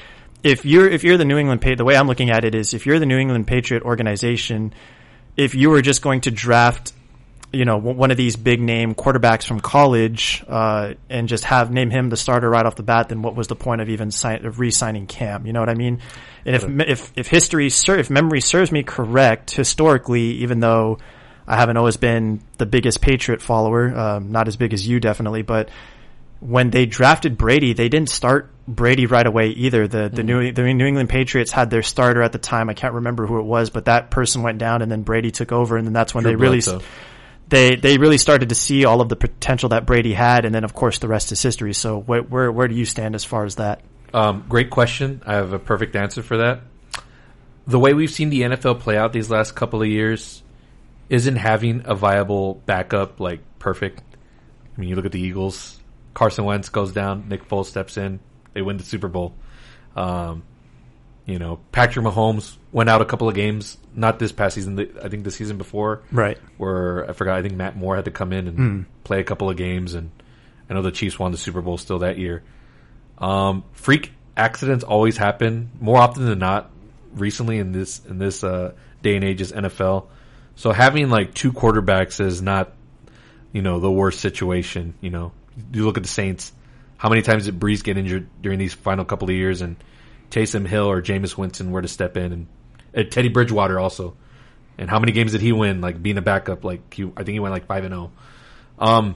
if 0.47 0.65
you're 0.65 0.89
if 0.89 1.03
you're 1.03 1.17
the 1.17 1.25
New 1.25 1.39
England 1.39 1.61
Patriot, 1.61 1.79
the 1.79 1.85
way 1.85 1.97
I'm 1.97 2.07
looking 2.07 2.31
at 2.31 2.45
it 2.45 2.55
is 2.55 2.73
if 2.73 2.87
you're 2.87 3.01
the 3.01 3.07
New 3.07 3.19
England 3.19 3.49
Patriot 3.49 3.83
organization, 3.83 4.73
if 5.37 5.57
you 5.57 5.71
were 5.71 5.83
just 5.83 6.03
going 6.03 6.21
to 6.23 6.31
draft, 6.31 6.93
you 7.57 7.65
know, 7.65 7.79
one 7.79 8.11
of 8.11 8.17
these 8.17 8.37
big 8.37 8.61
name 8.61 8.95
quarterbacks 8.95 9.45
from 9.45 9.61
college 9.61 10.45
uh, 10.47 10.95
and 11.09 11.29
just 11.29 11.45
have 11.45 11.71
name 11.71 11.91
him 11.91 12.11
the 12.11 12.17
starter 12.17 12.49
right 12.49 12.65
off 12.65 12.77
the 12.77 12.83
bat, 12.83 13.09
then 13.09 13.23
what 13.23 13.35
was 13.35 13.49
the 13.49 13.57
point 13.57 13.81
of 13.81 13.89
even 13.89 14.11
sign, 14.11 14.45
of 14.45 14.61
re-signing 14.61 15.07
Cam? 15.07 15.47
You 15.47 15.53
know 15.53 15.61
what 15.61 15.69
I 15.69 15.75
mean? 15.75 16.01
And 16.45 16.55
if 16.55 16.65
if 16.89 17.13
if 17.17 17.27
history 17.29 17.69
if 17.69 18.11
memory 18.11 18.41
serves 18.41 18.71
me 18.71 18.83
correct, 18.83 19.51
historically, 19.51 20.43
even 20.43 20.61
though 20.61 20.99
I 21.47 21.57
haven't 21.57 21.77
always 21.77 21.97
been 21.97 22.41
the 22.59 22.67
biggest 22.67 23.01
Patriot 23.01 23.41
follower, 23.41 23.97
um, 23.97 24.33
not 24.33 24.49
as 24.49 24.57
big 24.57 24.75
as 24.75 24.87
you 24.87 25.01
definitely, 25.01 25.43
but 25.43 25.71
when 26.41 26.71
they 26.71 26.87
drafted 26.87 27.39
Brady, 27.39 27.73
they 27.73 27.89
didn't 27.89 28.11
start 28.11 28.51
Brady 28.69 29.07
right 29.07 29.27
away 29.27 29.49
either. 29.51 29.89
The 29.89 30.09
the 30.09 30.23
New 30.23 30.53
the 30.53 30.63
New 30.63 30.87
England 30.87 31.09
Patriots 31.09 31.53
had 31.53 31.71
their 31.71 31.83
starter 31.83 32.23
at 32.23 32.33
the 32.33 32.39
time. 32.39 32.69
I 32.69 32.75
can't 32.75 32.95
remember 32.95 33.27
who 33.27 33.39
it 33.39 33.45
was, 33.45 33.71
but 33.71 33.87
that 33.87 34.11
person 34.11 34.43
went 34.43 34.59
down, 34.59 34.83
and 34.83 34.91
then 34.91 35.03
Brady 35.03 35.31
took 35.31 35.53
over, 35.53 35.77
and 35.77 35.87
then 35.87 35.93
that's 35.93 36.15
when 36.15 36.23
Drew 36.23 36.33
they 36.33 36.37
really 36.37 36.61
Bledsoe. 36.61 36.83
They 37.49 37.77
they 37.77 37.99
really 37.99 38.19
started 38.19 38.49
to 38.49 38.55
see 38.55 38.85
all 38.85 39.01
of 39.01 39.09
the 39.09 39.17
potential 39.17 39.71
that 39.71 39.87
Brady 39.87 40.13
had, 40.13 40.45
and 40.45 40.55
then 40.55 40.65
of 40.65 40.75
course 40.75 40.99
the 40.99 41.09
rest 41.09 41.33
is 41.33 41.41
history. 41.43 41.75
So 41.75 41.99
where 42.01 42.23
where, 42.23 42.51
where 42.51 42.69
do 42.69 42.75
you 42.75 42.85
stand 42.85 43.15
as 43.15 43.25
far 43.25 43.45
as 43.45 43.57
that? 43.57 43.83
Um, 44.13 44.45
great 44.49 44.71
question. 44.71 45.23
I 45.27 45.35
have 45.35 45.53
a 45.53 45.59
perfect 45.59 45.95
answer 45.97 46.23
for 46.23 46.39
that. 46.39 46.61
The 47.67 47.79
way 47.79 47.95
we've 47.95 48.11
seen 48.11 48.31
the 48.31 48.43
NFL 48.43 48.81
play 48.81 48.97
out 48.97 49.13
these 49.13 49.31
last 49.31 49.55
couple 49.55 49.83
of 49.83 49.89
years 49.89 50.43
isn't 51.09 51.37
having 51.37 51.83
a 51.85 51.95
viable 51.95 52.55
backup 52.67 53.21
like 53.21 53.41
perfect. 53.59 54.03
I 54.77 54.81
mean, 54.81 54.89
you 54.89 54.97
look 54.97 55.07
at 55.07 55.13
the 55.13 55.21
Eagles. 55.21 55.81
Carson 56.15 56.45
Wentz 56.45 56.69
goes 56.69 56.93
down. 56.93 57.29
Nick 57.29 57.49
Foles 57.49 57.67
steps 57.67 57.97
in. 57.97 58.21
They 58.55 58.63
win 58.63 58.77
the 58.77 58.85
Super 58.85 59.09
Bowl. 59.09 59.35
Um, 59.95 60.45
you 61.27 61.39
know, 61.39 61.59
Patrick 61.73 62.07
Mahomes 62.07 62.57
went 62.73 62.89
out 62.89 63.03
a 63.03 63.05
couple 63.05 63.29
of 63.29 63.35
games. 63.35 63.77
Not 63.95 64.19
this 64.19 64.33
past 64.33 64.55
season. 64.55 64.77
the- 64.77 64.91
I 65.03 65.09
think 65.09 65.25
the 65.25 65.31
season 65.31 65.59
before 65.59 66.03
Right. 66.13 66.39
where 66.57 67.09
I 67.09 67.13
forgot. 67.13 67.37
I 67.39 67.43
think 67.43 67.55
Matt 67.55 67.77
Moore 67.77 67.97
had 67.97 68.05
to 68.07 68.11
come 68.11 68.33
in 68.33 68.47
and 68.49 68.57
Hmm. 68.59 68.81
play 69.05 69.21
a 69.21 69.25
couple 69.25 69.51
of 69.51 69.57
games, 69.57 69.95
and 69.95 70.11
I 70.71 70.75
know 70.75 70.83
the 70.83 70.91
Chiefs 70.93 71.19
won 71.19 71.33
the 71.33 71.39
Super 71.39 71.61
Bowl 71.63 71.79
still 71.79 71.99
that 72.01 72.19
year. 72.19 72.43
Um, 73.19 73.65
freak 73.73 74.13
accidents 74.37 74.85
always 74.85 75.17
happen 75.17 75.71
more 75.81 75.99
often 75.99 76.27
than 76.27 76.39
not. 76.39 76.71
Recently 77.15 77.59
in 77.59 77.73
this 77.73 78.03
in 78.05 78.19
this 78.19 78.45
uh, 78.45 78.73
day 79.03 79.17
and 79.17 79.25
age 79.25 79.41
is 79.41 79.51
NFL, 79.51 80.07
so 80.55 80.71
having 80.73 81.09
like 81.09 81.33
two 81.33 81.51
quarterbacks 81.51 82.21
is 82.21 82.43
not 82.43 82.75
you 83.53 83.63
know 83.63 83.81
the 83.81 83.91
worst 83.91 84.21
situation. 84.21 84.93
You 85.01 85.09
know, 85.11 85.33
you 85.73 85.87
look 85.87 85.97
at 85.97 86.03
the 86.03 86.11
Saints. 86.11 86.53
How 86.99 87.09
many 87.09 87.23
times 87.23 87.47
did 87.47 87.59
Brees 87.59 87.83
get 87.83 87.97
injured 87.97 88.27
during 88.43 88.59
these 88.59 88.75
final 88.75 89.07
couple 89.07 89.31
of 89.31 89.35
years, 89.35 89.63
and 89.63 89.77
Taysom 90.31 90.67
Hill 90.67 90.87
or 90.91 91.03
Jameis 91.03 91.37
Winston 91.37 91.71
were 91.71 91.83
to 91.83 91.89
step 91.89 92.17
in, 92.17 92.33
and 92.33 92.47
uh, 92.97 93.03
Teddy 93.05 93.29
Bridgewater 93.29 93.79
also 93.79 94.17
And 94.79 94.91
how 94.91 94.99
many 94.99 95.13
games 95.13 95.33
did 95.33 95.41
he 95.41 95.53
win? 95.53 95.81
Like 95.81 96.03
being 96.03 96.19
a 96.19 96.23
backup, 96.23 96.65
like 96.65 96.93
he, 96.93 97.05
I 97.05 97.23
think 97.23 97.31
he 97.31 97.41
went 97.41 97.53
like 97.53 97.67
five 97.67 97.85
and 97.85 97.93
zero. 97.93 98.13
Um, 98.79 99.15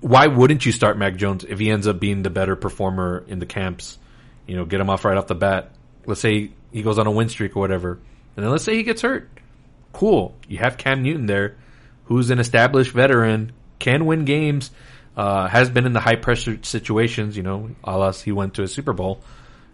why 0.00 0.26
wouldn't 0.26 0.66
you 0.66 0.72
start 0.72 0.98
Mac 0.98 1.16
Jones 1.16 1.44
if 1.44 1.58
he 1.58 1.70
ends 1.70 1.86
up 1.86 2.00
being 2.00 2.22
the 2.22 2.30
better 2.30 2.56
performer 2.56 3.24
in 3.28 3.38
the 3.38 3.46
camps? 3.46 3.98
You 4.46 4.56
know, 4.56 4.64
get 4.64 4.80
him 4.80 4.90
off 4.90 5.04
right 5.04 5.16
off 5.16 5.28
the 5.28 5.34
bat. 5.34 5.72
Let's 6.06 6.20
say 6.20 6.50
he 6.72 6.82
goes 6.82 6.98
on 6.98 7.06
a 7.06 7.10
win 7.10 7.28
streak 7.28 7.56
or 7.56 7.60
whatever, 7.60 8.00
and 8.36 8.44
then 8.44 8.50
let's 8.50 8.64
say 8.64 8.74
he 8.74 8.82
gets 8.82 9.02
hurt. 9.02 9.28
Cool, 9.92 10.34
you 10.48 10.58
have 10.58 10.76
Cam 10.76 11.02
Newton 11.02 11.26
there, 11.26 11.56
who's 12.04 12.30
an 12.30 12.38
established 12.38 12.92
veteran, 12.92 13.52
can 13.78 14.06
win 14.06 14.24
games, 14.24 14.70
uh, 15.16 15.48
has 15.48 15.70
been 15.70 15.86
in 15.86 15.92
the 15.92 16.00
high 16.00 16.16
pressure 16.16 16.58
situations. 16.62 17.36
You 17.36 17.42
know, 17.42 17.70
alas, 17.84 18.22
he 18.22 18.32
went 18.32 18.54
to 18.54 18.62
a 18.62 18.68
Super 18.68 18.92
Bowl. 18.92 19.20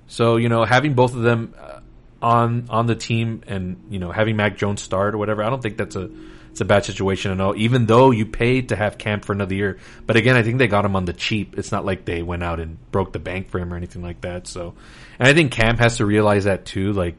So 0.09 0.37
you 0.37 0.49
know, 0.49 0.65
having 0.65 0.95
both 0.95 1.15
of 1.15 1.23
them 1.23 1.55
uh, 1.59 1.81
on 2.23 2.67
on 2.71 2.87
the 2.87 2.95
team 2.95 3.43
and 3.47 3.85
you 3.91 3.99
know 3.99 4.13
having 4.13 4.37
Mac 4.37 4.57
Jones 4.57 4.83
start 4.83 5.15
or 5.15 5.19
whatever, 5.19 5.43
I 5.43 5.51
don't 5.51 5.63
think 5.63 5.77
that's 5.77 5.97
a 5.97 6.11
it's 6.57 6.63
a 6.63 6.65
bad 6.65 6.87
situation 6.87 7.33
at 7.33 7.41
all. 7.41 7.55
Even 7.55 7.85
though 7.85 8.13
you 8.13 8.25
paid 8.25 8.71
to 8.71 8.77
have 8.77 8.97
Cam 8.97 9.21
for 9.21 9.35
another 9.35 9.55
year, 9.55 9.79
but 10.07 10.17
again, 10.17 10.37
I 10.37 10.43
think 10.43 10.57
they 10.57 10.69
got 10.69 10.87
him 10.87 10.97
on 10.97 11.05
the 11.05 11.13
cheap. 11.13 11.59
It's 11.59 11.71
not 11.71 11.85
like 11.85 12.07
they 12.07 12.23
went 12.23 12.43
out 12.43 12.61
and 12.61 12.79
broke 12.91 13.13
the 13.13 13.19
bank 13.19 13.51
for 13.51 13.59
him 13.59 13.75
or 13.75 13.77
anything 13.77 14.01
like 14.01 14.23
that. 14.23 14.47
So, 14.47 14.75
and 15.19 15.29
I 15.29 15.35
think 15.35 15.53
Cam 15.53 15.77
has 15.77 15.99
to 15.99 16.07
realize 16.07 16.45
that 16.45 16.65
too. 16.65 16.95
Like, 16.95 17.17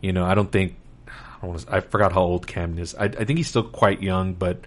you 0.00 0.14
know, 0.14 0.24
I 0.24 0.34
don't 0.34 0.50
think 0.50 0.76
I, 1.42 1.46
wanna, 1.46 1.60
I 1.68 1.80
forgot 1.80 2.12
how 2.12 2.22
old 2.22 2.46
Cam 2.46 2.78
is. 2.78 2.94
I, 2.94 3.04
I 3.04 3.24
think 3.24 3.36
he's 3.38 3.48
still 3.48 3.64
quite 3.64 4.02
young, 4.02 4.32
but 4.32 4.64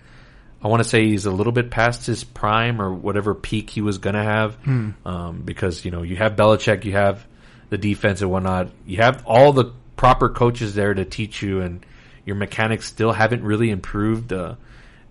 I 0.63 0.67
want 0.69 0.81
to 0.81 0.87
say 0.87 1.05
he's 1.07 1.25
a 1.25 1.31
little 1.31 1.51
bit 1.51 1.69
past 1.69 2.05
his 2.05 2.23
prime 2.23 2.81
or 2.81 2.93
whatever 2.93 3.35
peak 3.35 3.69
he 3.69 3.81
was 3.81 3.97
going 3.97 4.15
to 4.15 4.23
have. 4.23 4.55
Hmm. 4.55 4.91
Um, 5.05 5.41
because, 5.41 5.83
you 5.83 5.91
know, 5.91 6.03
you 6.03 6.15
have 6.15 6.37
Belichick, 6.37 6.85
you 6.85 6.93
have 6.93 7.25
the 7.69 7.77
defense 7.77 8.21
and 8.21 8.31
whatnot. 8.31 8.69
You 8.85 8.97
have 8.97 9.25
all 9.25 9.51
the 9.51 9.73
proper 9.97 10.29
coaches 10.29 10.73
there 10.73 10.93
to 10.93 11.03
teach 11.03 11.41
you 11.41 11.61
and 11.61 11.85
your 12.25 12.37
mechanics 12.37 12.85
still 12.85 13.11
haven't 13.11 13.43
really 13.43 13.69
improved. 13.71 14.31
Uh, 14.31 14.55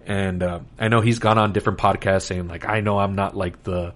and, 0.07 0.43
uh, 0.43 0.61
I 0.79 0.89
know 0.89 1.03
he's 1.03 1.19
gone 1.19 1.37
on 1.37 1.53
different 1.53 1.79
podcasts 1.79 2.23
saying 2.23 2.49
like, 2.49 2.67
I 2.67 2.81
know 2.81 2.99
I'm 2.99 3.15
not 3.15 3.37
like 3.37 3.63
the, 3.63 3.93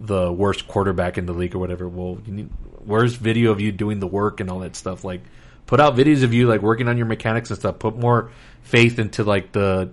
the 0.00 0.32
worst 0.32 0.68
quarterback 0.68 1.18
in 1.18 1.26
the 1.26 1.34
league 1.34 1.56
or 1.56 1.58
whatever. 1.58 1.88
Well, 1.88 2.18
you 2.24 2.32
need, 2.32 2.50
where's 2.84 3.14
video 3.14 3.50
of 3.50 3.60
you 3.60 3.72
doing 3.72 3.98
the 3.98 4.06
work 4.06 4.38
and 4.38 4.48
all 4.50 4.60
that 4.60 4.76
stuff? 4.76 5.02
Like, 5.02 5.22
put 5.66 5.80
out 5.80 5.96
videos 5.96 6.22
of 6.22 6.32
you 6.32 6.46
like 6.46 6.62
working 6.62 6.86
on 6.86 6.96
your 6.96 7.06
mechanics 7.06 7.50
and 7.50 7.58
stuff. 7.58 7.80
Put 7.80 7.96
more 7.96 8.30
faith 8.62 9.00
into 9.00 9.24
like 9.24 9.50
the 9.50 9.90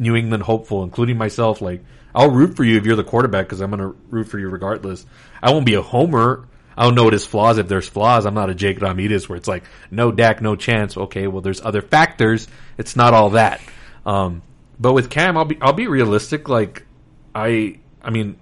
New 0.00 0.16
England 0.16 0.42
hopeful, 0.42 0.82
including 0.82 1.16
myself. 1.16 1.60
Like, 1.60 1.84
I'll 2.14 2.30
root 2.30 2.56
for 2.56 2.64
you 2.64 2.76
if 2.76 2.84
you're 2.84 2.96
the 2.96 3.04
quarterback 3.04 3.46
because 3.46 3.60
I'm 3.60 3.70
going 3.70 3.80
to 3.80 3.96
root 4.08 4.24
for 4.24 4.38
you 4.38 4.48
regardless. 4.48 5.06
I 5.40 5.52
won't 5.52 5.66
be 5.66 5.74
a 5.74 5.82
homer. 5.82 6.48
I 6.76 6.84
don't 6.84 6.94
know 6.94 7.10
his 7.10 7.26
flaws 7.26 7.58
if 7.58 7.68
there's 7.68 7.88
flaws. 7.88 8.26
I'm 8.26 8.34
not 8.34 8.50
a 8.50 8.54
Jake 8.54 8.80
Ramirez 8.80 9.28
where 9.28 9.36
it's 9.36 9.48
like 9.48 9.64
no 9.90 10.10
Dak, 10.10 10.40
no 10.40 10.56
chance. 10.56 10.96
Okay, 10.96 11.26
well 11.26 11.42
there's 11.42 11.60
other 11.60 11.82
factors. 11.82 12.48
It's 12.78 12.96
not 12.96 13.12
all 13.12 13.30
that. 13.30 13.60
Um, 14.06 14.42
but 14.78 14.94
with 14.94 15.10
Cam, 15.10 15.36
I'll 15.36 15.44
be 15.44 15.58
I'll 15.60 15.74
be 15.74 15.88
realistic. 15.88 16.48
Like 16.48 16.86
I 17.34 17.80
I 18.02 18.10
mean, 18.10 18.38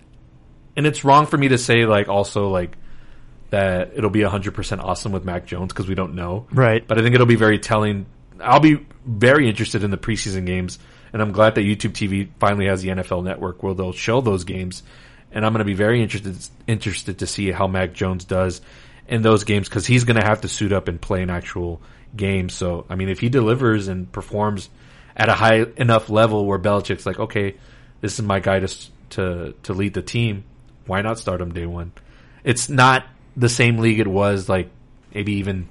and 0.76 0.86
it's 0.86 1.04
wrong 1.04 1.26
for 1.26 1.36
me 1.36 1.48
to 1.48 1.59
say 1.59 1.84
like 1.84 2.09
also 2.09 2.48
like 2.48 2.76
that 3.50 3.92
it'll 3.96 4.11
be 4.11 4.20
100% 4.20 4.84
awesome 4.84 5.12
with 5.12 5.24
Mac 5.24 5.46
Jones 5.46 5.72
because 5.72 5.88
we 5.88 5.94
don't 5.94 6.14
know. 6.14 6.46
Right. 6.52 6.86
But 6.86 6.98
I 6.98 7.02
think 7.02 7.14
it'll 7.14 7.26
be 7.26 7.36
very 7.36 7.59
telling. 7.59 8.06
I'll 8.40 8.61
be 8.61 8.86
very 9.04 9.48
interested 9.48 9.82
in 9.82 9.90
the 9.90 9.96
preseason 9.96 10.46
games, 10.46 10.78
and 11.12 11.22
I'm 11.22 11.32
glad 11.32 11.54
that 11.54 11.62
YouTube 11.62 11.92
TV 11.92 12.28
finally 12.38 12.66
has 12.66 12.82
the 12.82 12.88
NFL 12.88 13.24
Network 13.24 13.62
where 13.62 13.74
they'll 13.74 13.92
show 13.92 14.20
those 14.20 14.44
games. 14.44 14.82
And 15.30 15.44
I'm 15.44 15.52
going 15.52 15.61
to 15.61 15.64
be 15.64 15.74
very 15.74 16.02
interested 16.02 16.36
interested 16.66 17.18
to 17.18 17.26
see 17.26 17.50
how 17.50 17.66
Mac 17.66 17.92
Jones 17.92 18.24
does 18.24 18.61
in 19.06 19.22
those 19.22 19.44
games 19.44 19.68
because 19.68 19.86
he's 19.86 20.04
going 20.04 20.20
to 20.20 20.26
have 20.26 20.42
to 20.42 20.48
suit 20.48 20.72
up 20.72 20.88
and 20.88 21.00
play 21.00 21.22
an 21.22 21.30
actual 21.30 21.80
game. 22.16 22.48
So 22.48 22.86
I 22.88 22.94
mean, 22.94 23.09
if 23.09 23.20
he 23.20 23.28
delivers 23.28 23.88
and 23.88 24.11
performs 24.11 24.70
at 25.16 25.28
a 25.28 25.34
high 25.34 25.66
enough 25.76 26.09
level 26.09 26.46
where 26.46 26.59
Belichick's 26.59 27.04
like, 27.04 27.18
okay, 27.18 27.56
this 28.00 28.18
is 28.18 28.24
my 28.24 28.40
guy 28.40 28.61
to 28.61 28.68
to 29.11 29.54
to 29.64 29.72
lead 29.72 29.94
the 29.94 30.02
team, 30.02 30.44
why 30.86 31.02
not 31.02 31.18
start 31.18 31.40
him 31.40 31.52
day 31.52 31.66
one? 31.66 31.92
It's 32.44 32.68
not 32.68 33.04
the 33.36 33.48
same 33.48 33.78
league 33.78 34.00
it 34.00 34.06
was 34.06 34.48
like 34.48 34.70
maybe 35.14 35.34
even 35.34 35.68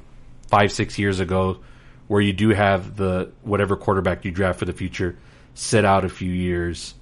five 0.49 0.71
six 0.71 0.99
years 0.99 1.19
ago, 1.19 1.59
where 2.07 2.21
you 2.21 2.33
do 2.33 2.49
have 2.49 2.95
the 2.95 3.31
whatever 3.41 3.75
quarterback 3.75 4.23
you 4.23 4.31
draft 4.31 4.59
for 4.59 4.65
the 4.65 4.73
future 4.73 5.17
sit 5.57 5.83
out 5.85 6.05
a 6.05 6.09
few 6.09 6.31
years, 6.31 6.93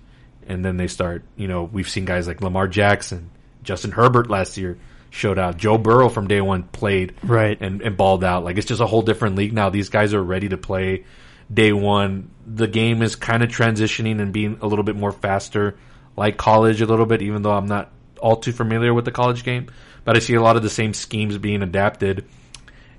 and 0.48 0.64
then 0.64 0.78
they 0.78 0.88
start. 0.88 1.24
You 1.36 1.48
know, 1.48 1.64
we've 1.64 1.90
seen 1.90 2.06
guys 2.06 2.28
like 2.28 2.42
Lamar 2.42 2.68
Jackson, 2.68 3.30
Justin 3.64 3.92
Herbert 3.92 4.30
last 4.30 4.58
year 4.58 4.78
showed 5.10 5.38
out. 5.40 5.58
Joe 5.58 5.78
Burrow 5.78 6.10
from 6.10 6.28
day 6.28 6.42
one 6.42 6.64
played 6.64 7.14
Right. 7.24 7.58
and, 7.62 7.82
and 7.82 7.96
balled 7.98 8.24
out. 8.24 8.44
Like 8.44 8.58
it's 8.58 8.68
just 8.68 8.82
a 8.82 8.86
whole 8.86 9.02
different 9.02 9.36
league 9.36 9.54
now. 9.54 9.70
These 9.70 9.90
guys 9.90 10.14
are 10.14 10.22
ready 10.24 10.50
to 10.50 10.58
play 10.58 11.06
day 11.54 11.72
one. 11.72 12.32
The 12.46 12.68
game 12.68 13.02
is 13.02 13.16
kind 13.16 13.42
of 13.44 13.50
transitioning 13.50 14.20
and 14.22 14.34
being 14.34 14.58
a 14.62 14.68
little 14.68 14.84
bit 14.84 14.96
more 14.96 15.12
faster, 15.14 15.78
like 16.18 16.38
college 16.38 16.82
a 16.82 16.86
little 16.86 17.06
bit, 17.06 17.22
even 17.22 17.42
though 17.44 17.54
I'm 17.54 17.66
not 17.68 17.92
all 18.20 18.36
too 18.38 18.52
familiar 18.52 18.94
with 18.94 19.06
the 19.06 19.12
college 19.12 19.44
game. 19.44 19.68
But 20.04 20.16
I 20.16 20.20
see 20.20 20.34
a 20.36 20.42
lot 20.42 20.56
of 20.58 20.64
the 20.64 20.70
same 20.70 20.94
schemes 20.94 21.38
being 21.38 21.62
adapted. 21.62 22.26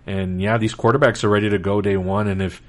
And 0.07 0.41
yeah, 0.41 0.57
these 0.59 0.75
quarterbacks 0.75 1.23
are 1.25 1.29
ready 1.29 1.51
to 1.51 1.59
go 1.59 1.81
day 1.81 1.97
one. 1.97 2.29
And 2.29 2.41
if 2.41 2.63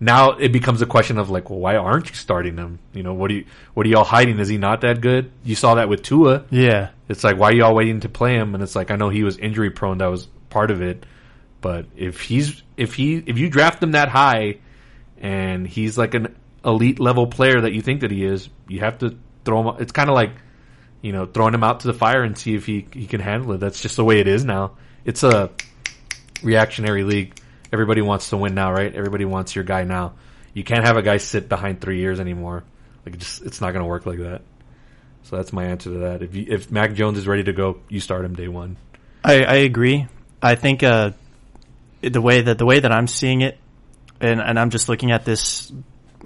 now 0.00 0.32
it 0.32 0.50
becomes 0.50 0.80
a 0.80 0.86
question 0.86 1.18
of 1.18 1.28
like, 1.28 1.50
well, 1.50 1.58
why 1.58 1.76
aren't 1.76 2.08
you 2.08 2.14
starting 2.14 2.56
him? 2.56 2.78
You 2.94 3.02
know, 3.02 3.12
what 3.12 3.30
are 3.30 3.34
you, 3.34 3.44
what 3.74 3.84
are 3.84 3.88
y'all 3.90 4.04
hiding? 4.04 4.38
Is 4.38 4.48
he 4.48 4.56
not 4.56 4.80
that 4.80 5.02
good? 5.02 5.30
You 5.44 5.54
saw 5.54 5.74
that 5.74 5.90
with 5.90 6.02
Tua. 6.02 6.46
Yeah. 6.50 6.90
It's 7.08 7.22
like, 7.22 7.36
why 7.36 7.50
are 7.50 7.54
y'all 7.54 7.74
waiting 7.74 8.00
to 8.00 8.08
play 8.08 8.34
him? 8.34 8.54
And 8.54 8.62
it's 8.62 8.74
like, 8.74 8.90
I 8.90 8.96
know 8.96 9.10
he 9.10 9.24
was 9.24 9.36
injury 9.36 9.70
prone. 9.70 9.98
That 9.98 10.06
was 10.06 10.26
part 10.48 10.70
of 10.70 10.80
it. 10.80 11.04
But 11.60 11.84
if 11.94 12.22
he's, 12.22 12.62
if 12.78 12.94
he, 12.94 13.18
if 13.18 13.36
you 13.36 13.50
draft 13.50 13.82
him 13.82 13.92
that 13.92 14.08
high 14.08 14.60
and 15.18 15.68
he's 15.68 15.98
like 15.98 16.14
an 16.14 16.34
elite 16.64 16.98
level 16.98 17.26
player 17.26 17.60
that 17.60 17.72
you 17.72 17.82
think 17.82 18.00
that 18.00 18.10
he 18.10 18.24
is, 18.24 18.48
you 18.68 18.80
have 18.80 18.98
to 19.00 19.18
throw 19.44 19.70
him. 19.70 19.82
It's 19.82 19.92
kind 19.92 20.08
of 20.08 20.14
like, 20.14 20.32
you 21.02 21.12
know, 21.12 21.26
throwing 21.26 21.52
him 21.52 21.62
out 21.62 21.80
to 21.80 21.88
the 21.88 21.94
fire 21.94 22.22
and 22.22 22.38
see 22.38 22.54
if 22.54 22.64
he, 22.64 22.86
he 22.94 23.06
can 23.06 23.20
handle 23.20 23.52
it. 23.52 23.58
That's 23.58 23.82
just 23.82 23.96
the 23.96 24.04
way 24.04 24.20
it 24.20 24.28
is 24.28 24.46
now. 24.46 24.78
It's 25.04 25.22
a 25.22 25.50
reactionary 26.42 27.04
league. 27.04 27.38
Everybody 27.72 28.02
wants 28.02 28.30
to 28.30 28.36
win 28.36 28.54
now, 28.54 28.72
right? 28.72 28.94
Everybody 28.94 29.24
wants 29.24 29.54
your 29.54 29.64
guy 29.64 29.84
now. 29.84 30.14
You 30.54 30.64
can't 30.64 30.84
have 30.84 30.96
a 30.96 31.02
guy 31.02 31.18
sit 31.18 31.48
behind 31.48 31.80
three 31.80 32.00
years 32.00 32.18
anymore. 32.18 32.64
Like, 33.06 33.18
just, 33.18 33.42
it's 33.42 33.60
not 33.60 33.72
going 33.72 33.82
to 33.82 33.88
work 33.88 34.06
like 34.06 34.18
that. 34.18 34.42
So 35.24 35.36
that's 35.36 35.52
my 35.52 35.66
answer 35.66 35.90
to 35.90 35.98
that. 35.98 36.22
If 36.22 36.34
you, 36.34 36.46
if 36.48 36.70
Mac 36.70 36.94
Jones 36.94 37.18
is 37.18 37.26
ready 37.26 37.44
to 37.44 37.52
go, 37.52 37.80
you 37.88 38.00
start 38.00 38.24
him 38.24 38.34
day 38.34 38.48
one. 38.48 38.76
I, 39.22 39.44
I 39.44 39.54
agree. 39.56 40.08
I 40.42 40.54
think 40.54 40.82
uh, 40.82 41.12
the 42.00 42.20
way 42.20 42.40
that 42.40 42.58
the 42.58 42.64
way 42.64 42.80
that 42.80 42.90
I'm 42.90 43.06
seeing 43.06 43.42
it, 43.42 43.58
and, 44.20 44.40
and 44.40 44.58
I'm 44.58 44.70
just 44.70 44.88
looking 44.88 45.12
at 45.12 45.24
this, 45.24 45.70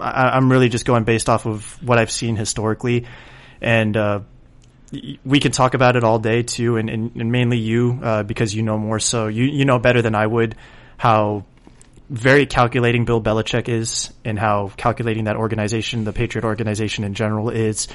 I, 0.01 0.31
I'm 0.31 0.51
really 0.51 0.69
just 0.69 0.85
going 0.85 1.05
based 1.05 1.29
off 1.29 1.47
of 1.47 1.83
what 1.83 1.99
I've 1.99 2.11
seen 2.11 2.37
historically, 2.37 3.07
and 3.61 3.97
uh, 3.97 4.21
we 5.25 5.41
can 5.41 5.51
talk 5.53 5.75
about 5.75 5.97
it 5.97 6.05
all 6.05 6.19
day 6.19 6.43
too, 6.43 6.77
and, 6.77 6.89
and, 6.89 7.16
and 7.16 7.33
mainly 7.33 7.59
you 7.59 7.99
uh, 8.03 8.23
because 8.23 8.55
you 8.55 8.62
know 8.62 8.79
more. 8.79 9.01
So 9.01 9.27
you 9.27 9.45
you 9.45 9.65
know 9.65 9.79
better 9.81 10.03
than 10.03 10.15
I 10.15 10.27
would 10.27 10.55
how 10.97 11.45
very 12.11 12.47
calculating 12.47 13.05
Bill 13.05 13.23
Belichick 13.23 13.69
is, 13.69 14.12
and 14.25 14.39
how 14.39 14.71
calculating 14.77 15.25
that 15.25 15.37
organization, 15.37 16.05
the 16.05 16.12
Patriot 16.12 16.45
organization 16.45 17.05
in 17.05 17.15
general, 17.15 17.51
is. 17.51 17.89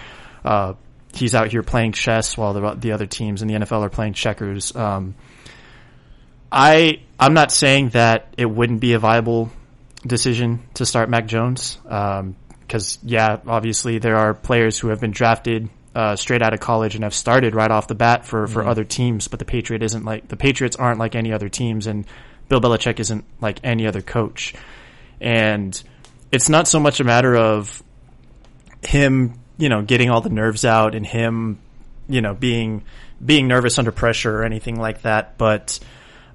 Uh, 0.44 0.74
he's 1.14 1.36
out 1.36 1.52
here 1.52 1.64
playing 1.64 1.92
chess 1.92 2.38
while 2.38 2.54
the 2.54 2.76
the 2.76 2.92
other 2.92 3.06
teams 3.06 3.42
in 3.42 3.48
the 3.48 3.56
NFL 3.56 3.82
are 3.82 3.90
playing 3.90 4.14
checkers. 4.14 4.76
Um, 4.76 5.16
I 6.52 7.02
I'm 7.20 7.34
not 7.34 7.52
saying 7.52 7.90
that 7.90 8.34
it 8.38 8.46
wouldn't 8.46 8.80
be 8.80 8.94
a 8.94 9.00
viable 9.00 9.52
decision 10.06 10.62
to 10.76 10.86
start 10.86 11.10
Mac 11.10 11.28
Jones 11.28 11.78
because 11.84 13.00
yeah, 13.04 13.40
obviously 13.48 14.00
there 14.00 14.16
are 14.16 14.34
players 14.34 14.80
who 14.80 14.90
have 14.90 15.00
been 15.00 15.12
drafted 15.12 15.70
uh, 15.96 16.16
straight 16.16 16.42
out 16.42 16.54
of 16.54 16.60
college 16.60 16.96
and 16.96 17.04
have 17.04 17.14
started 17.14 17.56
right 17.56 17.72
off 17.72 17.88
the 17.88 17.96
bat 17.96 18.26
for 18.26 18.48
for 18.48 18.66
other 18.66 18.84
teams, 18.84 19.28
but 19.28 19.40
the 19.40 19.46
Patriot 19.46 19.84
isn't 19.84 20.06
like 20.06 20.28
the 20.28 20.38
Patriots 20.38 20.76
aren't 20.76 21.00
like 21.00 21.16
any 21.16 21.34
other 21.34 21.50
teams, 21.50 21.88
and 21.88 22.06
Bill 22.50 22.60
Belichick 22.60 23.00
isn't 23.00 23.24
like 23.40 23.60
any 23.64 23.88
other 23.88 24.02
coach, 24.02 24.56
and 25.22 25.82
it's 26.32 26.50
not 26.50 26.68
so 26.68 26.80
much 26.80 27.00
a 27.00 27.04
matter 27.04 27.36
of 27.36 27.82
him, 28.84 29.40
you 29.58 29.70
know, 29.70 29.82
getting 29.84 30.10
all 30.10 30.22
the 30.22 30.30
nerves 30.30 30.66
out 30.66 30.96
and 30.96 31.06
him, 31.06 31.60
you 32.08 32.22
know, 32.22 32.34
being 32.34 32.84
being 33.24 33.48
nervous 33.48 33.78
under 33.78 33.92
pressure 33.92 34.36
or 34.36 34.44
anything 34.44 34.80
like 34.80 35.04
that. 35.04 35.38
But 35.38 35.80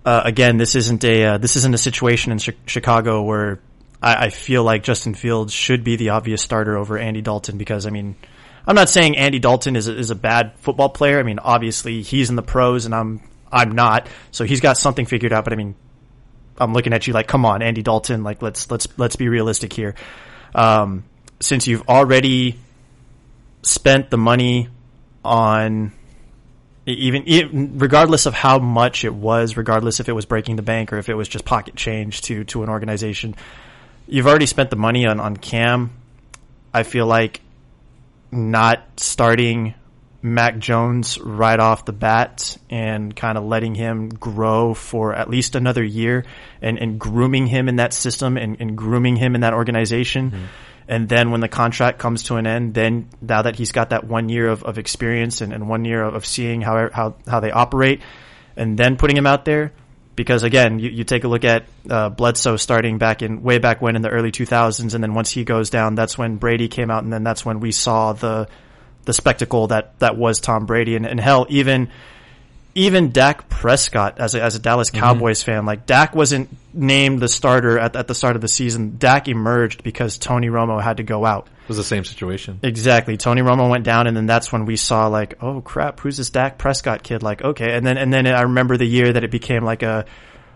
uh, 0.04 0.22
again, 0.24 0.56
this 0.56 0.74
isn't 0.74 1.04
a 1.04 1.24
uh, 1.24 1.38
this 1.38 1.56
isn't 1.56 1.74
a 1.74 1.78
situation 1.78 2.32
in 2.32 2.38
Chi- 2.38 2.54
Chicago 2.66 3.22
where 3.22 3.60
I, 4.00 4.26
I 4.26 4.30
feel 4.30 4.62
like 4.62 4.84
Justin 4.84 5.14
Fields 5.14 5.52
should 5.52 5.82
be 5.82 5.96
the 5.96 6.10
obvious 6.10 6.42
starter 6.42 6.76
over 6.78 6.96
Andy 6.96 7.22
Dalton 7.22 7.58
because 7.58 7.86
I 7.86 7.90
mean. 7.90 8.16
I'm 8.66 8.76
not 8.76 8.88
saying 8.88 9.18
Andy 9.18 9.40
Dalton 9.40 9.76
is 9.76 9.88
a, 9.88 9.94
is 9.94 10.10
a 10.10 10.14
bad 10.14 10.54
football 10.56 10.88
player. 10.88 11.20
I 11.20 11.22
mean, 11.22 11.38
obviously 11.38 12.00
he's 12.00 12.30
in 12.30 12.36
the 12.36 12.42
pros 12.42 12.86
and 12.86 12.94
I'm 12.94 13.20
I'm 13.52 13.72
not. 13.72 14.08
So 14.30 14.44
he's 14.44 14.60
got 14.60 14.78
something 14.78 15.04
figured 15.04 15.34
out. 15.34 15.44
But 15.44 15.52
I 15.52 15.56
mean, 15.56 15.74
I'm 16.58 16.72
looking 16.72 16.92
at 16.92 17.06
you 17.06 17.12
like, 17.12 17.26
come 17.26 17.44
on, 17.44 17.62
Andy 17.62 17.82
Dalton. 17.82 18.22
Like, 18.22 18.42
let's 18.42 18.70
let's 18.70 18.86
let's 18.96 19.16
be 19.16 19.28
realistic 19.28 19.72
here. 19.72 19.94
Um, 20.54 21.04
since 21.40 21.66
you've 21.66 21.88
already 21.88 22.58
spent 23.62 24.10
the 24.10 24.16
money 24.16 24.68
on 25.24 25.92
even, 26.86 27.22
even 27.26 27.78
regardless 27.78 28.26
of 28.26 28.34
how 28.34 28.58
much 28.58 29.04
it 29.04 29.14
was, 29.14 29.56
regardless 29.56 30.00
if 30.00 30.08
it 30.08 30.12
was 30.12 30.26
breaking 30.26 30.56
the 30.56 30.62
bank 30.62 30.92
or 30.92 30.98
if 30.98 31.08
it 31.08 31.14
was 31.14 31.28
just 31.28 31.44
pocket 31.44 31.74
change 31.74 32.22
to 32.22 32.44
to 32.44 32.62
an 32.62 32.68
organization, 32.68 33.34
you've 34.06 34.26
already 34.26 34.46
spent 34.46 34.70
the 34.70 34.76
money 34.76 35.06
on 35.06 35.20
on 35.20 35.36
Cam. 35.36 35.90
I 36.72 36.82
feel 36.82 37.06
like 37.06 37.40
not 38.30 38.82
starting 38.96 39.74
Mac 40.24 40.56
Jones 40.58 41.20
right 41.20 41.60
off 41.60 41.84
the 41.84 41.92
bat 41.92 42.56
and 42.70 43.14
kind 43.14 43.36
of 43.36 43.44
letting 43.44 43.74
him 43.74 44.08
grow 44.08 44.72
for 44.72 45.14
at 45.14 45.28
least 45.28 45.54
another 45.54 45.84
year 45.84 46.24
and, 46.62 46.78
and 46.78 46.98
grooming 46.98 47.46
him 47.46 47.68
in 47.68 47.76
that 47.76 47.92
system 47.92 48.38
and, 48.38 48.56
and 48.58 48.74
grooming 48.74 49.16
him 49.16 49.34
in 49.34 49.42
that 49.42 49.52
organization. 49.52 50.30
Mm-hmm. 50.30 50.44
And 50.88 51.08
then 51.10 51.30
when 51.30 51.42
the 51.42 51.48
contract 51.48 51.98
comes 51.98 52.22
to 52.24 52.36
an 52.36 52.46
end, 52.46 52.72
then 52.72 53.10
now 53.20 53.42
that 53.42 53.56
he's 53.56 53.70
got 53.70 53.90
that 53.90 54.04
one 54.04 54.30
year 54.30 54.48
of, 54.48 54.64
of 54.64 54.78
experience 54.78 55.42
and, 55.42 55.52
and 55.52 55.68
one 55.68 55.84
year 55.84 56.02
of, 56.02 56.14
of 56.14 56.24
seeing 56.24 56.62
how, 56.62 56.88
how, 56.90 57.16
how 57.26 57.40
they 57.40 57.50
operate 57.50 58.00
and 58.56 58.78
then 58.78 58.96
putting 58.96 59.18
him 59.18 59.26
out 59.26 59.44
there, 59.44 59.72
because 60.16 60.42
again, 60.42 60.78
you, 60.78 60.88
you 60.88 61.04
take 61.04 61.24
a 61.24 61.28
look 61.28 61.44
at 61.44 61.66
uh, 61.90 62.08
Bledsoe 62.08 62.56
starting 62.56 62.96
back 62.96 63.20
in 63.20 63.42
way 63.42 63.58
back 63.58 63.82
when 63.82 63.94
in 63.94 64.00
the 64.00 64.08
early 64.08 64.32
2000s, 64.32 64.94
and 64.94 65.02
then 65.02 65.12
once 65.12 65.30
he 65.30 65.44
goes 65.44 65.68
down, 65.68 65.96
that's 65.96 66.16
when 66.16 66.36
Brady 66.36 66.68
came 66.68 66.90
out, 66.90 67.04
and 67.04 67.12
then 67.12 67.24
that's 67.24 67.44
when 67.44 67.60
we 67.60 67.72
saw 67.72 68.14
the 68.14 68.48
the 69.04 69.12
spectacle 69.12 69.68
that 69.68 69.98
that 70.00 70.16
was 70.16 70.40
Tom 70.40 70.66
Brady, 70.66 70.96
and, 70.96 71.06
and 71.06 71.20
hell, 71.20 71.46
even 71.48 71.90
even 72.74 73.12
Dak 73.12 73.48
Prescott 73.48 74.18
as 74.18 74.34
a, 74.34 74.42
as 74.42 74.56
a 74.56 74.58
Dallas 74.58 74.90
mm-hmm. 74.90 75.00
Cowboys 75.00 75.40
mm-hmm. 75.40 75.52
fan, 75.52 75.66
like 75.66 75.86
Dak 75.86 76.14
wasn't 76.14 76.48
named 76.72 77.20
the 77.20 77.28
starter 77.28 77.78
at, 77.78 77.94
at 77.94 78.08
the 78.08 78.14
start 78.14 78.36
of 78.36 78.42
the 78.42 78.48
season. 78.48 78.96
Dak 78.98 79.28
emerged 79.28 79.82
because 79.82 80.18
Tony 80.18 80.48
Romo 80.48 80.82
had 80.82 80.96
to 80.96 81.02
go 81.02 81.24
out. 81.24 81.46
It 81.62 81.68
was 81.68 81.76
the 81.76 81.84
same 81.84 82.04
situation. 82.04 82.60
Exactly. 82.62 83.16
Tony 83.16 83.42
Romo 83.42 83.70
went 83.70 83.84
down 83.84 84.06
and 84.06 84.16
then 84.16 84.26
that's 84.26 84.52
when 84.52 84.66
we 84.66 84.76
saw 84.76 85.06
like, 85.06 85.42
oh 85.42 85.60
crap, 85.60 86.00
who's 86.00 86.16
this 86.16 86.30
Dak 86.30 86.58
Prescott 86.58 87.02
kid? 87.02 87.22
Like, 87.22 87.42
okay. 87.42 87.74
And 87.74 87.86
then, 87.86 87.96
and 87.96 88.12
then 88.12 88.26
I 88.26 88.42
remember 88.42 88.76
the 88.76 88.86
year 88.86 89.12
that 89.12 89.24
it 89.24 89.30
became 89.30 89.64
like 89.64 89.82
a, 89.82 90.04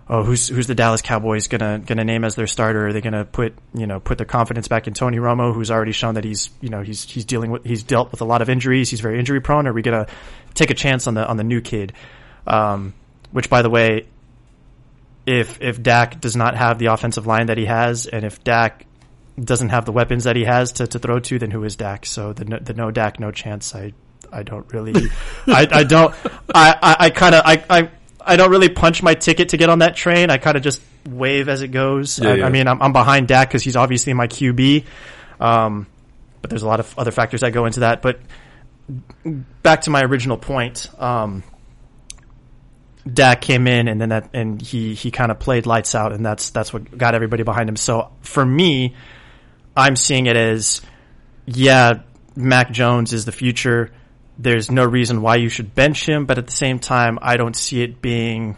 oh, 0.09 0.23
who's 0.23 0.49
who's 0.49 0.67
the 0.67 0.75
Dallas 0.75 1.03
Cowboys 1.03 1.49
gonna 1.49 1.79
gonna 1.79 2.05
name 2.05 2.25
as 2.25 2.35
their 2.35 2.47
starter? 2.47 2.89
Are 2.89 2.93
they 2.93 3.01
gonna 3.01 3.25
put 3.25 3.55
you 3.75 3.87
know 3.87 4.01
put 4.01 4.19
their 4.19 4.27
confidence 4.27 4.69
back 4.69 4.87
in 4.87 4.95
Tony 4.95 5.19
Romo, 5.19 5.55
who's 5.55 5.71
already 5.71 5.93
shown 5.93 6.15
that 6.15 6.25
he's 6.25 6.51
you 6.61 6.69
know 6.69 6.83
he's 6.83 7.05
he's 7.05 7.25
dealing 7.25 7.51
with 7.51 7.65
he's 7.65 7.83
dealt 7.83 8.11
with 8.11 8.21
a 8.21 8.25
lot 8.25 8.43
of 8.43 8.49
injuries. 8.49 8.91
He's 8.91 9.01
very 9.01 9.19
injury 9.19 9.41
prone. 9.41 9.67
Are 9.67 9.73
we 9.73 9.83
gonna 9.83 10.07
take 10.55 10.71
a 10.71 10.75
chance 10.75 11.07
on 11.07 11.15
the 11.15 11.27
on 11.27 11.37
the 11.37 11.45
new 11.45 11.61
kid? 11.61 11.93
Um, 12.47 12.95
which, 13.31 13.51
by 13.51 13.63
the 13.63 13.71
way, 13.71 14.07
if 15.27 15.61
if 15.61 15.83
Dak 15.83 16.21
does 16.21 16.37
not 16.37 16.57
have 16.57 16.79
the 16.79 16.87
offensive 16.87 17.27
line 17.27 17.47
that 17.47 17.59
he 17.59 17.67
has, 17.67 18.07
and 18.07 18.25
if 18.25 18.43
Dak 18.43 18.87
doesn't 19.39 19.69
have 19.69 19.85
the 19.85 19.93
weapons 19.93 20.25
that 20.25 20.35
he 20.35 20.45
has 20.45 20.73
to, 20.73 20.87
to 20.87 20.99
throw 20.99 21.21
to, 21.21 21.39
then 21.39 21.51
who 21.51 21.63
is 21.65 21.77
Dak? 21.77 22.07
So 22.07 22.33
the 22.33 22.45
no, 22.45 22.59
the 22.59 22.75
no 22.75 22.91
Dak, 22.91 23.21
no 23.21 23.31
chance. 23.31 23.75
I 23.75 23.93
I 24.33 24.43
don't 24.43 24.71
really, 24.73 25.11
I, 25.47 25.67
I 25.71 25.85
don't, 25.85 26.15
I, 26.55 26.77
I, 26.83 26.97
I 27.07 27.11
kind 27.11 27.35
of, 27.35 27.43
I, 27.47 27.65
I, 27.71 27.91
I 28.29 28.37
don't 28.37 28.51
really 28.51 28.69
punch 28.69 29.03
my 29.03 29.15
ticket 29.15 29.51
to 29.51 29.57
get 29.57 29.71
on 29.71 29.81
that 29.81 29.97
train. 29.97 30.31
I 30.31 30.37
kind 30.39 30.57
of 30.57 30.63
just 30.63 30.81
wave 31.09 31.49
as 31.49 31.63
it 31.63 31.69
goes. 31.69 32.19
Yeah, 32.19 32.29
I, 32.31 32.35
yeah. 32.35 32.47
I, 32.47 32.51
mean, 32.51 32.69
I'm, 32.69 32.81
I'm 32.83 32.93
behind 32.93 33.29
Dak 33.29 33.49
because 33.49 33.63
he's 33.63 33.77
obviously 33.77 34.13
my 34.13 34.27
QB. 34.27 34.85
Um, 35.41 35.87
but 36.41 36.51
there's 36.51 36.63
a 36.63 36.67
lot 36.67 36.81
of 36.81 36.99
other 36.99 37.11
factors 37.11 37.41
that 37.41 37.53
go 37.53 37.67
into 37.67 37.81
that. 37.81 38.03
But 38.03 38.21
back 39.63 39.83
to 39.83 39.91
my 39.91 40.03
original 40.03 40.37
point, 40.37 40.89
um, 40.99 41.43
Dak 43.11 43.41
came 43.41 43.67
in 43.67 43.89
and 43.89 44.01
then 44.01 44.11
that 44.11 44.31
and 44.35 44.61
he 44.61 44.95
he 44.95 45.11
kind 45.11 45.31
of 45.31 45.39
played 45.39 45.65
lights 45.65 45.95
out 45.95 46.13
and 46.13 46.25
that's 46.25 46.51
that's 46.51 46.73
what 46.73 46.97
got 46.97 47.15
everybody 47.15 47.43
behind 47.43 47.69
him. 47.69 47.77
So 47.77 48.11
for 48.21 48.45
me, 48.45 48.95
I'm 49.77 49.97
seeing 49.97 50.27
it 50.27 50.37
as 50.37 50.83
yeah, 51.47 52.01
Mac 52.37 52.71
Jones 52.71 53.13
is 53.13 53.25
the 53.25 53.33
future. 53.33 53.91
There's 54.39 54.71
no 54.71 54.85
reason 54.85 55.21
why 55.21 55.37
you 55.37 55.49
should 55.49 55.75
bench 55.75 56.09
him, 56.09 56.27
but 56.27 56.39
at 56.39 56.47
the 56.47 56.53
same 56.53 56.79
time, 56.79 57.19
I 57.21 57.37
don't 57.37 57.57
see 57.57 57.83
it 57.83 58.01
being 58.01 58.57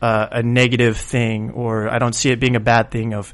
uh, 0.00 0.28
a 0.30 0.42
negative 0.42 0.96
thing 0.96 1.50
or 1.50 1.88
I 1.88 1.98
don't 1.98 2.14
see 2.14 2.30
it 2.30 2.38
being 2.38 2.56
a 2.56 2.60
bad 2.60 2.90
thing 2.90 3.12
of 3.12 3.32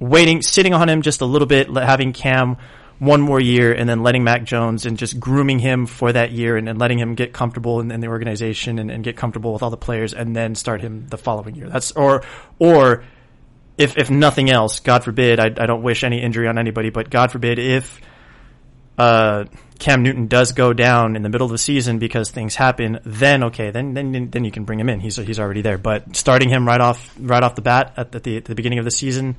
waiting, 0.00 0.42
sitting 0.42 0.74
on 0.74 0.88
him 0.88 1.02
just 1.02 1.20
a 1.20 1.26
little 1.26 1.46
bit, 1.46 1.68
having 1.70 2.12
Cam 2.12 2.56
one 2.98 3.20
more 3.20 3.40
year 3.40 3.72
and 3.72 3.88
then 3.88 4.02
letting 4.02 4.24
Mac 4.24 4.44
Jones 4.44 4.86
and 4.86 4.96
just 4.96 5.18
grooming 5.18 5.58
him 5.58 5.86
for 5.86 6.12
that 6.12 6.32
year 6.32 6.56
and, 6.56 6.68
and 6.68 6.78
letting 6.78 6.98
him 6.98 7.14
get 7.14 7.32
comfortable 7.32 7.80
in, 7.80 7.90
in 7.90 8.00
the 8.00 8.06
organization 8.08 8.78
and, 8.78 8.90
and, 8.90 9.04
get 9.04 9.16
comfortable 9.16 9.52
with 9.52 9.62
all 9.62 9.70
the 9.70 9.76
players 9.76 10.14
and 10.14 10.34
then 10.34 10.54
start 10.54 10.80
him 10.80 11.06
the 11.08 11.18
following 11.18 11.54
year. 11.54 11.68
That's 11.68 11.92
or 11.92 12.22
or 12.58 13.04
if 13.76 13.98
if 13.98 14.10
nothing 14.10 14.50
else, 14.50 14.80
God 14.80 15.02
forbid, 15.04 15.40
I, 15.40 15.46
I 15.46 15.66
don't 15.66 15.82
wish 15.82 16.04
any 16.04 16.22
injury 16.22 16.46
on 16.46 16.58
anybody, 16.58 16.90
but 16.90 17.10
God 17.10 17.32
forbid 17.32 17.58
if 17.58 18.00
uh, 18.96 19.44
Cam 19.84 20.02
Newton 20.02 20.28
does 20.28 20.52
go 20.52 20.72
down 20.72 21.14
in 21.14 21.20
the 21.20 21.28
middle 21.28 21.44
of 21.44 21.50
the 21.50 21.58
season 21.58 21.98
because 21.98 22.30
things 22.30 22.54
happen, 22.54 23.00
then 23.04 23.44
okay, 23.44 23.70
then 23.70 23.92
then 23.92 24.30
then 24.30 24.42
you 24.42 24.50
can 24.50 24.64
bring 24.64 24.80
him 24.80 24.88
in. 24.88 24.98
He's 24.98 25.16
he's 25.16 25.38
already 25.38 25.60
there. 25.60 25.76
But 25.76 26.16
starting 26.16 26.48
him 26.48 26.66
right 26.66 26.80
off 26.80 27.14
right 27.20 27.42
off 27.42 27.54
the 27.54 27.60
bat 27.60 27.92
at 27.98 28.10
the, 28.10 28.38
at 28.38 28.46
the 28.46 28.54
beginning 28.54 28.78
of 28.78 28.86
the 28.86 28.90
season, 28.90 29.36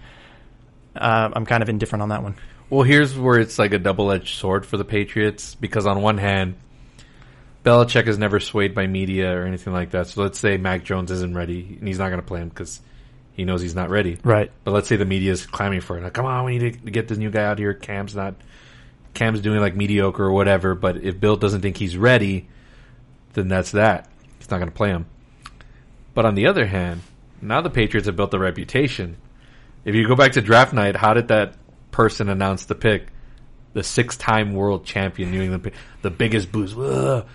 uh, 0.95 1.31
I'm 1.33 1.47
kind 1.47 1.63
of 1.63 1.69
indifferent 1.69 2.03
on 2.03 2.09
that 2.09 2.21
one. 2.21 2.35
Well, 2.69 2.83
here's 2.83 3.17
where 3.17 3.39
it's 3.39 3.57
like 3.57 3.73
a 3.73 3.79
double 3.79 4.11
edged 4.11 4.37
sword 4.37 4.67
for 4.67 4.77
the 4.77 4.85
Patriots 4.85 5.55
because 5.55 5.87
on 5.87 6.03
one 6.03 6.19
hand, 6.19 6.57
Belichick 7.63 8.05
is 8.05 8.19
never 8.19 8.39
swayed 8.39 8.75
by 8.75 8.85
media 8.85 9.35
or 9.35 9.47
anything 9.47 9.73
like 9.73 9.89
that. 9.91 10.05
So 10.09 10.21
let's 10.21 10.37
say 10.37 10.57
Mac 10.57 10.83
Jones 10.83 11.09
isn't 11.09 11.35
ready 11.35 11.75
and 11.79 11.87
he's 11.87 11.97
not 11.97 12.09
going 12.09 12.21
to 12.21 12.27
play 12.27 12.41
him 12.41 12.49
because 12.49 12.81
he 13.33 13.45
knows 13.45 13.63
he's 13.63 13.73
not 13.73 13.89
ready. 13.89 14.19
Right. 14.23 14.51
But 14.63 14.75
let's 14.75 14.87
say 14.87 14.95
the 14.95 15.05
media 15.05 15.31
is 15.31 15.47
clamming 15.47 15.81
for 15.81 15.97
it. 15.97 16.03
Like, 16.03 16.13
come 16.13 16.27
on, 16.27 16.45
we 16.45 16.59
need 16.59 16.83
to 16.85 16.91
get 16.91 17.07
this 17.07 17.17
new 17.17 17.31
guy 17.31 17.45
out 17.45 17.57
here. 17.57 17.73
Cam's 17.73 18.15
not, 18.15 18.35
Cam's 19.15 19.41
doing 19.41 19.59
like 19.59 19.75
mediocre 19.75 20.23
or 20.23 20.31
whatever. 20.31 20.75
But 20.75 20.97
if 20.97 21.19
Bill 21.19 21.35
doesn't 21.35 21.61
think 21.61 21.77
he's 21.77 21.97
ready, 21.97 22.47
then 23.33 23.47
that's 23.47 23.71
that. 23.71 24.09
He's 24.37 24.51
not 24.51 24.57
going 24.57 24.69
to 24.69 24.75
play 24.75 24.89
him. 24.89 25.07
But 26.13 26.25
on 26.25 26.35
the 26.35 26.47
other 26.47 26.65
hand, 26.65 27.01
now 27.41 27.61
the 27.61 27.69
Patriots 27.69 28.05
have 28.05 28.15
built 28.15 28.33
a 28.33 28.39
reputation. 28.39 29.17
If 29.83 29.95
you 29.95 30.07
go 30.07 30.15
back 30.15 30.33
to 30.33 30.41
draft 30.41 30.73
night, 30.73 30.95
how 30.95 31.13
did 31.13 31.29
that 31.29 31.55
person 31.95 32.27
announce 32.27 32.65
the 32.65 32.75
pick, 32.75 33.07
the 33.71 33.83
six-time 33.83 34.53
world 34.53 34.85
champion 34.85 35.31
New 35.31 35.41
England, 35.41 35.71
the 36.01 36.11
biggest 36.11 36.51
boost. 36.51 36.77
Ugh. 36.77 37.25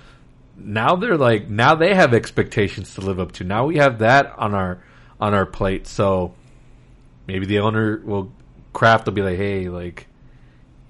Now 0.57 0.97
they're 0.97 1.17
like, 1.17 1.49
now 1.49 1.75
they 1.75 1.95
have 1.95 2.13
expectations 2.13 2.95
to 2.95 3.01
live 3.01 3.19
up 3.19 3.33
to. 3.33 3.45
Now 3.45 3.67
we 3.67 3.79
have 3.79 4.01
that 4.01 4.39
on 4.39 4.55
our 4.55 4.83
on 5.19 5.33
our 5.33 5.47
plate. 5.47 5.87
So 5.87 6.35
maybe 7.27 7.47
the 7.47 7.61
owner 7.61 8.03
will 8.05 8.33
Kraft 8.73 9.07
will 9.07 9.15
be 9.15 9.23
like, 9.23 9.39
hey, 9.39 9.69
like, 9.69 10.07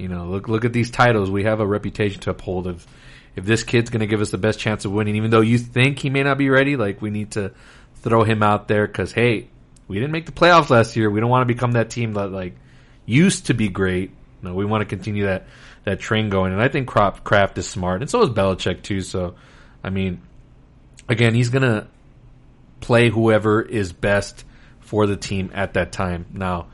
you 0.00 0.08
know, 0.08 0.26
look 0.26 0.48
look 0.48 0.64
at 0.64 0.72
these 0.72 0.90
titles. 0.90 1.30
We 1.30 1.44
have 1.44 1.60
a 1.60 1.66
reputation 1.66 2.20
to 2.22 2.30
uphold. 2.30 2.66
If 2.66 2.86
if 3.36 3.44
this 3.44 3.62
kid's 3.62 3.90
going 3.90 4.00
to 4.00 4.06
give 4.06 4.20
us 4.20 4.30
the 4.30 4.38
best 4.38 4.58
chance 4.58 4.84
of 4.84 4.92
winning, 4.92 5.16
even 5.16 5.30
though 5.30 5.40
you 5.40 5.58
think 5.58 5.98
he 5.98 6.10
may 6.10 6.22
not 6.22 6.38
be 6.38 6.50
ready, 6.50 6.76
like 6.76 7.00
we 7.00 7.10
need 7.10 7.32
to 7.32 7.52
throw 7.96 8.24
him 8.24 8.42
out 8.42 8.68
there 8.68 8.86
because 8.86 9.12
hey, 9.12 9.48
we 9.86 9.96
didn't 9.96 10.12
make 10.12 10.26
the 10.26 10.32
playoffs 10.32 10.70
last 10.70 10.96
year. 10.96 11.10
We 11.10 11.20
don't 11.20 11.30
want 11.30 11.42
to 11.42 11.52
become 11.52 11.72
that 11.72 11.90
team 11.90 12.14
that 12.14 12.32
like 12.32 12.54
used 13.06 13.46
to 13.46 13.54
be 13.54 13.68
great. 13.68 14.12
No, 14.42 14.54
we 14.54 14.64
want 14.64 14.82
to 14.82 14.86
continue 14.86 15.26
that 15.26 15.46
that 15.84 16.00
train 16.00 16.28
going, 16.30 16.52
and 16.52 16.60
I 16.60 16.68
think 16.68 16.88
Kraft, 16.88 17.24
Kraft 17.24 17.56
is 17.58 17.66
smart, 17.66 18.02
and 18.02 18.10
so 18.10 18.22
is 18.22 18.30
Belichick 18.30 18.82
too. 18.82 19.00
So, 19.00 19.34
I 19.82 19.90
mean, 19.90 20.20
again, 21.08 21.34
he's 21.34 21.50
gonna 21.50 21.88
play 22.80 23.10
whoever 23.10 23.62
is 23.62 23.92
best 23.92 24.44
for 24.80 25.06
the 25.06 25.16
team 25.16 25.50
at 25.54 25.74
that 25.74 25.92
time. 25.92 26.26
Now, 26.32 26.68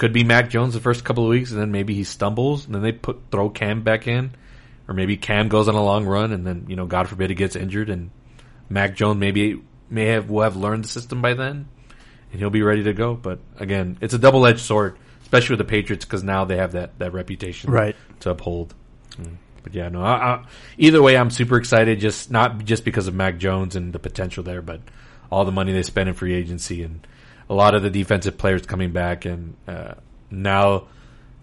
could 0.00 0.12
be 0.12 0.24
Mac 0.24 0.50
Jones 0.50 0.74
the 0.74 0.80
first 0.80 1.04
couple 1.04 1.22
of 1.22 1.30
weeks, 1.30 1.52
and 1.52 1.60
then 1.60 1.70
maybe 1.70 1.94
he 1.94 2.02
stumbles, 2.02 2.66
and 2.66 2.74
then 2.74 2.82
they 2.82 2.90
put 2.90 3.20
throw 3.30 3.50
Cam 3.50 3.82
back 3.82 4.08
in, 4.08 4.32
or 4.88 4.94
maybe 4.94 5.16
Cam 5.16 5.48
goes 5.48 5.68
on 5.68 5.76
a 5.76 5.84
long 5.84 6.06
run, 6.06 6.32
and 6.32 6.44
then 6.46 6.64
you 6.68 6.74
know, 6.74 6.86
God 6.86 7.08
forbid, 7.08 7.30
he 7.30 7.36
gets 7.36 7.54
injured, 7.54 7.90
and 7.90 8.10
Mac 8.68 8.96
Jones 8.96 9.20
maybe 9.20 9.62
may 9.88 10.06
have 10.06 10.28
will 10.28 10.42
have 10.42 10.56
learned 10.56 10.84
the 10.84 10.88
system 10.88 11.22
by 11.22 11.34
then, 11.34 11.68
and 12.32 12.40
he'll 12.40 12.50
be 12.50 12.62
ready 12.62 12.82
to 12.84 12.92
go. 12.92 13.14
But 13.14 13.38
again, 13.58 13.98
it's 14.00 14.14
a 14.14 14.18
double 14.18 14.44
edged 14.44 14.60
sword 14.60 14.96
especially 15.30 15.54
with 15.54 15.64
the 15.64 15.70
Patriots 15.70 16.04
because 16.04 16.24
now 16.24 16.44
they 16.44 16.56
have 16.56 16.72
that 16.72 16.98
that 16.98 17.12
reputation 17.12 17.70
right. 17.70 17.94
to 18.18 18.30
uphold. 18.30 18.74
Mm. 19.12 19.36
But 19.62 19.74
yeah, 19.74 19.88
no. 19.88 20.02
I, 20.02 20.12
I, 20.12 20.44
either 20.76 21.00
way, 21.00 21.16
I'm 21.16 21.30
super 21.30 21.56
excited. 21.56 22.00
Just 22.00 22.32
not 22.32 22.64
just 22.64 22.84
because 22.84 23.06
of 23.06 23.14
Mac 23.14 23.38
Jones 23.38 23.76
and 23.76 23.92
the 23.92 24.00
potential 24.00 24.42
there, 24.42 24.60
but 24.60 24.80
all 25.30 25.44
the 25.44 25.52
money 25.52 25.72
they 25.72 25.84
spend 25.84 26.08
in 26.08 26.16
free 26.16 26.34
agency 26.34 26.82
and 26.82 27.06
a 27.50 27.54
lot 27.54 27.74
of 27.74 27.82
the 27.82 27.90
defensive 27.90 28.38
players 28.38 28.64
coming 28.64 28.92
back. 28.92 29.26
And 29.26 29.56
uh, 29.68 29.94
now, 30.30 30.86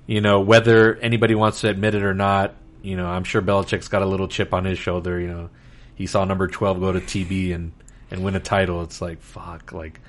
you 0.07 0.21
know, 0.21 0.39
whether 0.39 0.95
anybody 0.95 1.35
wants 1.35 1.61
to 1.61 1.69
admit 1.69 1.93
it 1.93 2.01
or 2.01 2.15
not, 2.15 2.55
you 2.81 2.95
know, 2.95 3.05
I'm 3.05 3.25
sure 3.25 3.41
Belichick's 3.41 3.89
got 3.89 4.01
a 4.01 4.05
little 4.05 4.27
chip 4.27 4.53
on 4.53 4.65
his 4.65 4.79
shoulder. 4.79 5.19
You 5.19 5.27
know, 5.27 5.49
he 5.93 6.07
saw 6.07 6.23
number 6.25 6.47
12 6.47 6.79
go 6.79 6.91
to 6.93 7.01
TB 7.01 7.53
and 7.53 7.73
and 8.09 8.23
win 8.23 8.35
a 8.35 8.39
title. 8.39 8.81
It's 8.83 9.01
like 9.01 9.21
fuck, 9.21 9.73
like 9.73 9.99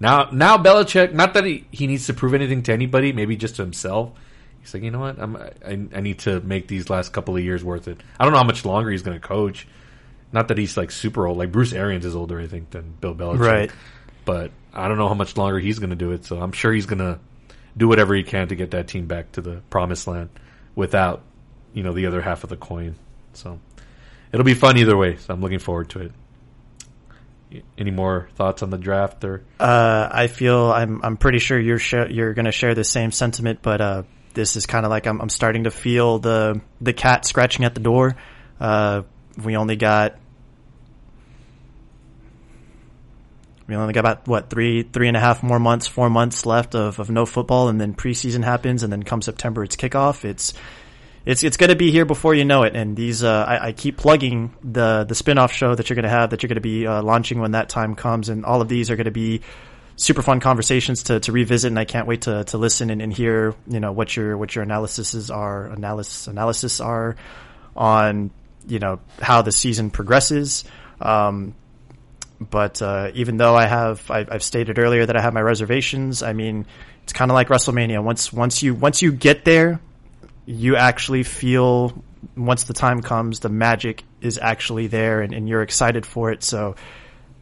now, 0.00 0.30
now 0.32 0.56
Belichick, 0.56 1.12
not 1.12 1.34
that 1.34 1.44
he, 1.44 1.66
he 1.70 1.86
needs 1.86 2.06
to 2.06 2.14
prove 2.14 2.32
anything 2.32 2.62
to 2.64 2.72
anybody, 2.72 3.12
maybe 3.12 3.36
just 3.36 3.56
to 3.56 3.62
himself. 3.62 4.12
He's 4.60 4.72
like, 4.72 4.82
you 4.82 4.90
know 4.90 5.00
what? 5.00 5.18
I'm, 5.18 5.36
I, 5.36 5.50
I 5.94 6.00
need 6.00 6.20
to 6.20 6.40
make 6.40 6.68
these 6.68 6.88
last 6.88 7.12
couple 7.12 7.36
of 7.36 7.44
years 7.44 7.62
worth 7.62 7.86
it. 7.86 8.00
I 8.18 8.24
don't 8.24 8.32
know 8.32 8.38
how 8.38 8.44
much 8.44 8.64
longer 8.64 8.90
he's 8.90 9.02
going 9.02 9.20
to 9.20 9.26
coach. 9.26 9.66
Not 10.32 10.48
that 10.48 10.58
he's 10.58 10.76
like 10.76 10.90
super 10.90 11.26
old. 11.26 11.38
Like 11.38 11.52
Bruce 11.52 11.72
Arians 11.72 12.06
is 12.06 12.14
older, 12.14 12.40
I 12.40 12.46
think, 12.46 12.70
than 12.70 12.94
Bill 13.00 13.14
Belichick. 13.14 13.40
Right. 13.40 13.70
But 14.30 14.52
I 14.72 14.86
don't 14.86 14.96
know 14.96 15.08
how 15.08 15.14
much 15.14 15.36
longer 15.36 15.58
he's 15.58 15.80
going 15.80 15.90
to 15.90 15.96
do 15.96 16.12
it. 16.12 16.24
So 16.24 16.40
I'm 16.40 16.52
sure 16.52 16.72
he's 16.72 16.86
going 16.86 17.00
to 17.00 17.18
do 17.76 17.88
whatever 17.88 18.14
he 18.14 18.22
can 18.22 18.46
to 18.46 18.54
get 18.54 18.70
that 18.70 18.86
team 18.86 19.06
back 19.06 19.32
to 19.32 19.40
the 19.40 19.60
promised 19.70 20.06
land 20.06 20.28
without, 20.76 21.22
you 21.74 21.82
know, 21.82 21.92
the 21.92 22.06
other 22.06 22.20
half 22.20 22.44
of 22.44 22.50
the 22.50 22.56
coin. 22.56 22.94
So 23.32 23.58
it'll 24.32 24.44
be 24.44 24.54
fun 24.54 24.78
either 24.78 24.96
way. 24.96 25.16
So 25.16 25.34
I'm 25.34 25.40
looking 25.40 25.58
forward 25.58 25.90
to 25.90 26.02
it. 26.02 27.62
Any 27.76 27.90
more 27.90 28.28
thoughts 28.36 28.62
on 28.62 28.70
the 28.70 28.78
draft 28.78 29.24
or? 29.24 29.42
Uh, 29.58 30.08
I 30.08 30.28
feel 30.28 30.70
I'm 30.70 31.00
I'm 31.02 31.16
pretty 31.16 31.40
sure 31.40 31.58
you're 31.58 31.80
sh- 31.80 32.10
you're 32.10 32.32
going 32.32 32.44
to 32.44 32.52
share 32.52 32.76
the 32.76 32.84
same 32.84 33.10
sentiment, 33.10 33.58
but 33.62 33.80
uh, 33.80 34.02
this 34.34 34.54
is 34.54 34.66
kind 34.66 34.86
of 34.86 34.90
like 34.90 35.08
I'm 35.08 35.20
I'm 35.20 35.28
starting 35.28 35.64
to 35.64 35.72
feel 35.72 36.20
the 36.20 36.60
the 36.80 36.92
cat 36.92 37.24
scratching 37.24 37.64
at 37.64 37.74
the 37.74 37.80
door. 37.80 38.14
Uh, 38.60 39.02
we 39.42 39.56
only 39.56 39.74
got 39.74 40.19
we 43.70 43.76
only 43.76 43.92
got 43.92 44.00
about 44.00 44.28
what 44.28 44.50
three 44.50 44.82
three 44.82 45.08
and 45.08 45.16
a 45.16 45.20
half 45.20 45.42
more 45.42 45.58
months, 45.58 45.86
four 45.86 46.10
months 46.10 46.44
left 46.44 46.74
of, 46.74 46.98
of 46.98 47.08
no 47.08 47.24
football, 47.24 47.68
and 47.68 47.80
then 47.80 47.94
preseason 47.94 48.44
happens, 48.44 48.82
and 48.82 48.92
then 48.92 49.02
come 49.02 49.22
September 49.22 49.64
it's 49.64 49.76
kickoff. 49.76 50.24
It's 50.24 50.52
it's 51.24 51.44
it's 51.44 51.56
going 51.56 51.70
to 51.70 51.76
be 51.76 51.90
here 51.90 52.04
before 52.04 52.34
you 52.34 52.44
know 52.44 52.64
it. 52.64 52.74
And 52.74 52.96
these, 52.96 53.22
uh, 53.22 53.44
I, 53.46 53.68
I, 53.68 53.72
keep 53.72 53.96
plugging 53.96 54.54
the 54.62 55.04
the 55.08 55.14
spinoff 55.14 55.52
show 55.52 55.74
that 55.74 55.88
you're 55.88 55.94
going 55.94 56.04
to 56.04 56.10
have, 56.10 56.30
that 56.30 56.42
you're 56.42 56.48
going 56.48 56.56
to 56.56 56.60
be 56.60 56.86
uh, 56.86 57.02
launching 57.02 57.40
when 57.40 57.52
that 57.52 57.68
time 57.68 57.94
comes, 57.94 58.28
and 58.28 58.44
all 58.44 58.60
of 58.60 58.68
these 58.68 58.90
are 58.90 58.96
going 58.96 59.04
to 59.04 59.10
be 59.10 59.42
super 59.96 60.22
fun 60.22 60.40
conversations 60.40 61.04
to, 61.04 61.20
to 61.20 61.30
revisit. 61.30 61.70
And 61.70 61.78
I 61.78 61.84
can't 61.84 62.06
wait 62.06 62.22
to, 62.22 62.44
to 62.44 62.58
listen 62.58 62.88
and, 62.88 63.02
and 63.02 63.12
hear, 63.12 63.54
you 63.68 63.80
know, 63.80 63.92
what 63.92 64.16
your 64.16 64.36
what 64.36 64.54
your 64.54 64.64
analyses 64.64 65.30
are, 65.30 65.66
analysis 65.66 66.26
analysis 66.26 66.80
are 66.80 67.16
on, 67.76 68.30
you 68.66 68.78
know, 68.78 68.98
how 69.20 69.42
the 69.42 69.52
season 69.52 69.90
progresses. 69.90 70.64
Um, 71.00 71.54
but 72.40 72.80
uh, 72.80 73.10
even 73.14 73.36
though 73.36 73.54
I 73.54 73.66
have, 73.66 74.10
I, 74.10 74.26
I've 74.28 74.42
stated 74.42 74.78
earlier 74.78 75.04
that 75.04 75.16
I 75.16 75.20
have 75.20 75.34
my 75.34 75.42
reservations. 75.42 76.22
I 76.22 76.32
mean, 76.32 76.66
it's 77.02 77.12
kind 77.12 77.30
of 77.30 77.34
like 77.34 77.48
WrestleMania. 77.48 78.02
Once 78.02 78.32
once 78.32 78.62
you 78.62 78.74
once 78.74 79.02
you 79.02 79.12
get 79.12 79.44
there, 79.44 79.80
you 80.46 80.76
actually 80.76 81.22
feel 81.22 82.02
once 82.36 82.64
the 82.64 82.74
time 82.74 83.02
comes, 83.02 83.40
the 83.40 83.48
magic 83.48 84.04
is 84.20 84.38
actually 84.38 84.86
there 84.86 85.20
and, 85.20 85.32
and, 85.32 85.48
you're 85.48 85.62
excited 85.62 86.04
for 86.04 86.30
it. 86.30 86.42
So 86.42 86.76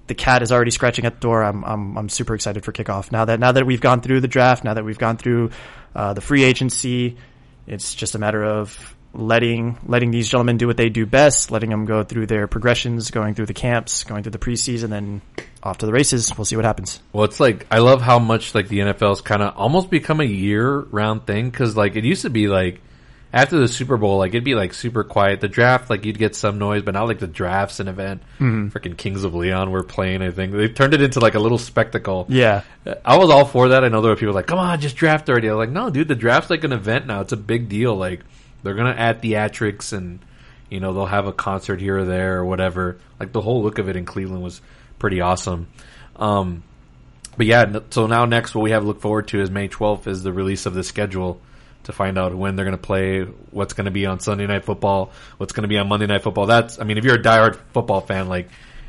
the 0.07 0.15
cat 0.15 0.43
is 0.43 0.53
already 0.53 0.71
scratching 0.71 1.05
at 1.05 1.15
the 1.15 1.21
door. 1.21 1.43
I'm, 1.43 1.65
I'm, 1.65 1.99
I'm 1.99 2.09
super 2.09 2.35
excited 2.35 2.65
for 2.65 2.73
kickoff. 2.73 3.11
Now 3.11 3.25
that, 3.25 3.41
now 3.41 3.53
that 3.53 3.67
we've 3.67 3.81
gone 3.81 4.01
through 4.01 4.21
the 4.21 4.29
draft, 4.29 4.63
now 4.63 4.75
that 4.75 4.85
we've 4.85 4.99
gone 4.99 5.17
through, 5.17 5.51
uh, 5.95 6.15
the 6.15 6.21
free 6.21 6.45
agency, 6.45 7.17
it's 7.67 7.95
just 7.95 8.15
a 8.15 8.19
matter 8.19 8.45
of 8.45 8.97
letting, 9.13 9.79
letting 9.87 10.11
these 10.11 10.29
gentlemen 10.29 10.57
do 10.59 10.67
what 10.67 10.77
they 10.77 10.89
do 10.89 11.07
best, 11.07 11.51
letting 11.51 11.71
them 11.71 11.85
go 11.87 12.05
through 12.05 12.27
their 12.27 12.47
progressions, 12.47 13.11
going 13.11 13.35
through 13.35 13.47
the 13.47 13.55
camps, 13.55 14.05
going 14.05 14.23
through 14.23 14.33
the 14.33 14.39
preseason, 14.39 14.91
then 14.91 15.23
off 15.63 15.79
to 15.79 15.87
the 15.87 15.93
races. 15.93 16.37
We'll 16.37 16.45
see 16.45 16.57
what 16.57 16.65
happens. 16.65 17.01
Well, 17.13 17.25
it's 17.25 17.41
like, 17.41 17.67
I 17.71 17.79
love 17.79 18.03
how 18.03 18.19
much 18.19 18.55
like 18.55 18.69
the 18.69 18.81
NFL's 18.81 19.21
kind 19.21 19.43
of 19.43 19.57
almost 19.57 19.91
become 19.91 20.21
a 20.21 20.25
year 20.25 20.79
round 20.79 21.27
thing. 21.27 21.51
Cause 21.51 21.77
like 21.77 21.97
it 21.97 22.05
used 22.05 22.23
to 22.23 22.31
be 22.31 22.49
like, 22.49 22.81
after 23.33 23.59
the 23.59 23.69
Super 23.69 23.97
Bowl, 23.97 24.19
like 24.19 24.31
it'd 24.31 24.45
be 24.45 24.55
like 24.55 24.73
super 24.73 25.05
quiet. 25.05 25.41
The 25.41 25.49
draft, 25.49 25.91
like 25.91 26.05
you'd 26.05 26.19
get 26.19 26.35
some 26.35 26.59
noise, 26.59 26.83
but 26.83 26.95
now 26.95 27.07
like 27.07 27.19
the 27.19 27.27
draft's 27.27 27.81
an 27.81 27.89
event. 27.89 28.23
Mm-hmm. 28.39 28.69
Freaking 28.69 28.97
Kings 28.97 29.25
of 29.25 29.35
Leon 29.35 29.71
were 29.71 29.83
playing. 29.83 30.23
I 30.23 30.31
think 30.31 30.53
they 30.53 30.69
turned 30.69 30.95
it 30.95 31.03
into 31.03 31.21
like 31.21 31.35
a 31.35 31.39
little 31.39 31.59
spectacle. 31.59 32.27
Yeah, 32.29 32.63
I 33.05 33.19
was 33.19 33.31
all 33.31 33.45
for 33.45 33.69
that. 33.69 33.85
I 33.85 33.89
know 33.89 34.01
there 34.01 34.11
were 34.11 34.17
people 34.17 34.35
like, 34.35 34.47
"Come 34.47 34.59
on, 34.59 34.81
just 34.81 34.97
draft 34.97 35.29
already." 35.29 35.49
I 35.49 35.53
was 35.53 35.67
like, 35.67 35.71
"No, 35.71 35.91
dude, 35.91 36.09
the 36.09 36.15
draft's 36.15 36.49
like 36.49 36.65
an 36.65 36.73
event 36.73 37.07
now. 37.07 37.21
It's 37.21 37.33
a 37.33 37.37
big 37.37 37.69
deal. 37.69 37.95
Like 37.95 38.21
they're 38.63 38.75
gonna 38.75 38.91
add 38.91 39.23
theatrics 39.23 39.93
and 39.93 40.21
you 40.69 40.81
know 40.81 40.93
they'll 40.93 41.07
have 41.07 41.27
a 41.27 41.33
concert 41.33 41.81
here 41.81 41.99
or 41.99 42.05
there 42.05 42.39
or 42.39 42.45
whatever. 42.45 42.99
Like 43.19 43.33
the 43.33 43.41
whole 43.41 43.63
look 43.63 43.79
of 43.79 43.89
it 43.89 43.97
in 43.97 44.05
Cleveland 44.05 44.43
was 44.43 44.61
pretty 44.99 45.21
awesome." 45.21 45.69
Um, 46.17 46.63
but 47.37 47.47
yeah, 47.47 47.79
so 47.91 48.09
now 48.09 48.25
next, 48.25 48.55
what 48.55 48.63
we 48.63 48.73
have 48.73 48.83
to 48.83 48.87
look 48.87 49.01
forward 49.01 49.29
to 49.29 49.41
is 49.41 49.49
May 49.49 49.69
12th 49.69 50.09
is 50.09 50.25
the 50.25 50.33
release 50.33 50.67
of 50.67 50.75
the 50.75 50.83
schedule 50.83 51.41
to 51.85 51.93
find 51.93 52.19
out 52.19 52.35
when 52.35 52.57
they're 52.57 52.65
going 52.65 52.77
to 52.77 52.83
play, 52.83 53.23
what's 53.23 53.75
going 53.75 53.85
to 53.85 53.93
be 53.93 54.07
on 54.07 54.19
Sunday 54.19 54.47
Night 54.47 54.65
Football, 54.65 55.13
what's 55.37 55.53
going 55.53 55.63
to 55.63 55.69
be 55.69 55.79
on 55.79 55.89
Monday 55.89 56.07
Night 56.07 56.23
Football. 56.23 56.47
That's, 56.47 56.81
I 56.81 56.85
mean, 56.85 56.99
if 56.99 57.05
you're 57.05 57.15
a 57.15 57.23
diehard 57.23 57.57
football 57.73 58.01
fan, 58.01 58.29
like 58.29 58.49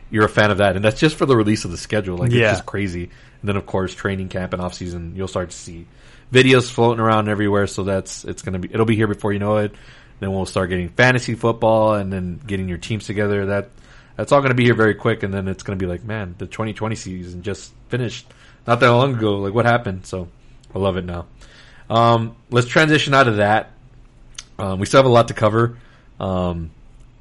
you're 0.10 0.26
a 0.26 0.30
fan 0.30 0.50
of 0.50 0.58
that, 0.58 0.76
and 0.76 0.84
that's 0.84 1.00
just 1.00 1.16
for 1.16 1.28
the 1.28 1.38
release 1.38 1.64
of 1.64 1.72
the 1.72 1.78
schedule. 1.78 2.18
Like 2.18 2.32
yeah. 2.32 2.50
it's 2.50 2.58
just 2.58 2.66
crazy. 2.66 3.04
And 3.04 3.48
then 3.48 3.56
of 3.56 3.68
course, 3.68 3.94
training 3.94 4.30
camp 4.30 4.54
and 4.54 4.62
off 4.62 4.74
season, 4.74 5.14
you'll 5.16 5.28
start 5.28 5.52
to 5.52 5.56
see 5.56 5.86
videos 6.32 6.70
floating 6.70 7.00
around 7.00 7.30
everywhere. 7.30 7.68
So 7.68 7.84
that's 7.84 8.26
it's 8.26 8.42
going 8.42 8.54
to 8.54 8.60
be 8.60 8.74
it'll 8.74 8.86
be 8.86 8.96
here 8.96 9.08
before 9.08 9.34
you 9.34 9.40
know 9.40 9.58
it. 9.58 9.74
Then 10.20 10.34
we'll 10.34 10.46
start 10.46 10.70
getting 10.70 10.90
fantasy 10.90 11.36
football 11.36 11.94
and 11.94 12.12
then 12.12 12.40
getting 12.46 12.68
your 12.68 12.78
teams 12.78 13.06
together. 13.06 13.48
That 13.48 13.70
that's 14.16 14.32
all 14.32 14.42
going 14.42 14.52
to 14.52 14.56
be 14.56 14.66
here 14.66 14.74
very 14.74 14.96
quick. 14.96 15.24
And 15.24 15.34
then 15.34 15.48
it's 15.48 15.64
going 15.64 15.78
to 15.78 15.84
be 15.84 15.90
like, 15.90 16.04
man, 16.04 16.36
the 16.38 16.46
2020 16.46 16.96
season 16.96 17.42
just 17.42 17.74
finished 17.88 18.28
not 18.68 18.80
that 18.82 18.92
long 18.92 19.16
ago. 19.16 19.38
Like 19.38 19.54
what 19.54 19.66
happened? 19.66 20.06
So 20.06 20.28
I 20.74 20.80
love 20.80 20.98
it 20.98 21.06
now. 21.06 21.28
Um, 21.90 22.36
let's 22.50 22.68
transition 22.68 23.14
out 23.14 23.28
of 23.28 23.38
that. 23.38 23.72
Um, 24.60 24.80
we 24.80 24.86
still 24.86 25.00
have 25.00 25.06
a 25.06 25.10
lot 25.10 25.30
to 25.30 25.34
cover, 25.34 25.78
um, 26.20 26.72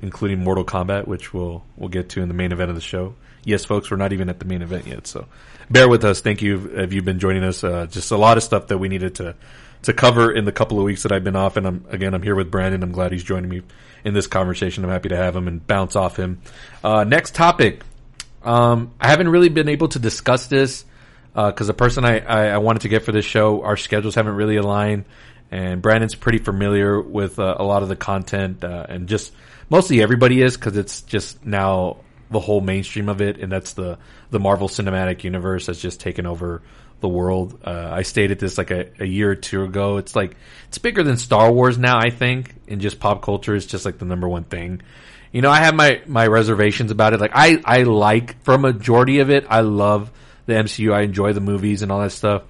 including 0.02 0.43
Mortal 0.43 0.64
Kombat, 0.64 1.06
which 1.06 1.32
we'll 1.32 1.64
we'll 1.76 1.89
get 1.89 2.10
to 2.10 2.20
in 2.20 2.28
the 2.28 2.35
main 2.35 2.52
event 2.52 2.68
of 2.68 2.74
the 2.74 2.82
show. 2.82 3.14
Yes, 3.44 3.64
folks, 3.64 3.90
we're 3.90 3.97
not 3.97 4.12
even 4.12 4.28
at 4.28 4.40
the 4.40 4.44
main 4.44 4.60
event 4.60 4.86
yet, 4.86 5.06
so 5.06 5.26
bear 5.70 5.88
with 5.88 6.04
us. 6.04 6.20
Thank 6.20 6.42
you 6.42 6.70
if 6.74 6.92
you've 6.92 7.04
been 7.04 7.18
joining 7.18 7.44
us. 7.44 7.62
Uh, 7.64 7.86
just 7.86 8.10
a 8.10 8.16
lot 8.16 8.36
of 8.36 8.42
stuff 8.42 8.68
that 8.68 8.78
we 8.78 8.88
needed 8.88 9.16
to 9.16 9.34
to 9.82 9.92
cover 9.92 10.32
in 10.32 10.44
the 10.44 10.52
couple 10.52 10.78
of 10.78 10.84
weeks 10.84 11.04
that 11.04 11.12
I've 11.12 11.24
been 11.24 11.36
off, 11.36 11.56
and 11.56 11.66
I'm 11.66 11.86
again 11.90 12.14
I'm 12.14 12.22
here 12.22 12.34
with 12.34 12.50
Brandon. 12.50 12.82
I'm 12.82 12.92
glad 12.92 13.12
he's 13.12 13.24
joining 13.24 13.48
me 13.48 13.62
in 14.04 14.14
this 14.14 14.26
conversation. 14.26 14.84
I'm 14.84 14.90
happy 14.90 15.10
to 15.10 15.16
have 15.16 15.36
him 15.36 15.48
and 15.48 15.64
bounce 15.66 15.96
off 15.96 16.16
him. 16.16 16.40
Uh, 16.82 17.04
next 17.04 17.34
topic. 17.34 17.82
Um, 18.42 18.94
I 19.00 19.08
haven't 19.08 19.28
really 19.28 19.48
been 19.48 19.68
able 19.68 19.88
to 19.88 19.98
discuss 19.98 20.46
this 20.46 20.84
because 21.32 21.68
uh, 21.68 21.72
the 21.72 21.74
person 21.74 22.04
I, 22.04 22.20
I, 22.20 22.46
I, 22.50 22.58
wanted 22.58 22.82
to 22.82 22.88
get 22.88 23.02
for 23.02 23.12
this 23.12 23.24
show, 23.24 23.62
our 23.62 23.76
schedules 23.76 24.14
haven't 24.14 24.36
really 24.36 24.56
aligned, 24.56 25.04
and 25.50 25.82
Brandon's 25.82 26.14
pretty 26.14 26.38
familiar 26.38 27.00
with 27.00 27.38
uh, 27.38 27.56
a 27.58 27.64
lot 27.64 27.82
of 27.82 27.88
the 27.88 27.96
content, 27.96 28.64
uh, 28.64 28.86
and 28.88 29.08
just 29.08 29.32
mostly 29.68 30.00
everybody 30.02 30.40
is 30.40 30.56
because 30.56 30.76
it's 30.76 31.02
just 31.02 31.44
now 31.44 31.98
the 32.30 32.40
whole 32.40 32.60
mainstream 32.60 33.09
of 33.09 33.20
it, 33.20 33.38
and 33.38 33.50
that's 33.50 33.72
the 33.72 33.98
the 34.30 34.38
Marvel 34.38 34.68
Cinematic 34.68 35.24
Universe 35.24 35.66
that's 35.66 35.80
just 35.80 36.00
taken 36.00 36.26
over 36.26 36.62
the 37.00 37.09
world. 37.09 37.60
Uh, 37.64 37.88
I 37.90 38.02
stated 38.02 38.38
this 38.38 38.59
like 38.59 38.70
a, 38.70 38.90
a 39.00 39.05
year 39.06 39.30
or 39.30 39.34
two 39.34 39.62
ago. 39.64 39.98
It's 39.98 40.16
like 40.16 40.36
it's 40.68 40.78
bigger 40.78 41.02
than 41.02 41.16
Star 41.16 41.50
Wars 41.52 41.78
now. 41.78 41.98
I 41.98 42.10
think 42.10 42.55
in 42.66 42.80
just 42.80 43.00
pop 43.00 43.22
culture, 43.22 43.55
is 43.55 43.66
just 43.66 43.84
like 43.84 43.98
the 43.98 44.05
number 44.05 44.28
one 44.28 44.44
thing. 44.44 44.82
You 45.32 45.42
know, 45.42 45.50
I 45.50 45.59
have 45.59 45.74
my 45.74 46.02
my 46.06 46.26
reservations 46.26 46.90
about 46.90 47.12
it. 47.14 47.20
Like 47.20 47.32
I 47.34 47.60
I 47.64 47.82
like 47.84 48.42
for 48.42 48.55
a 48.55 48.59
majority 48.59 49.20
of 49.20 49.30
it, 49.30 49.46
I 49.48 49.60
love 49.60 50.10
the 50.46 50.55
MCU. 50.55 50.92
I 50.92 51.02
enjoy 51.02 51.32
the 51.32 51.40
movies 51.40 51.82
and 51.82 51.92
all 51.92 52.00
that 52.00 52.12
stuff. 52.12 52.42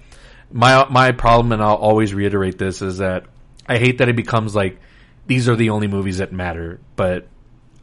My 0.51 0.87
my 0.89 1.13
problem, 1.13 1.53
and 1.53 1.63
I'll 1.63 1.75
always 1.75 2.15
reiterate 2.15 2.59
this, 2.59 2.81
is 2.81 2.99
that 2.99 3.27
I 3.67 3.79
hate 3.79 3.99
that 3.99 4.09
it 4.09 4.17
becomes 4.17 4.55
like 4.55 4.81
these 5.27 5.49
are 5.49 5.57
the 5.57 5.71
only 5.71 5.89
movies 5.89 6.19
that 6.19 6.33
matter. 6.33 6.81
But 6.97 7.29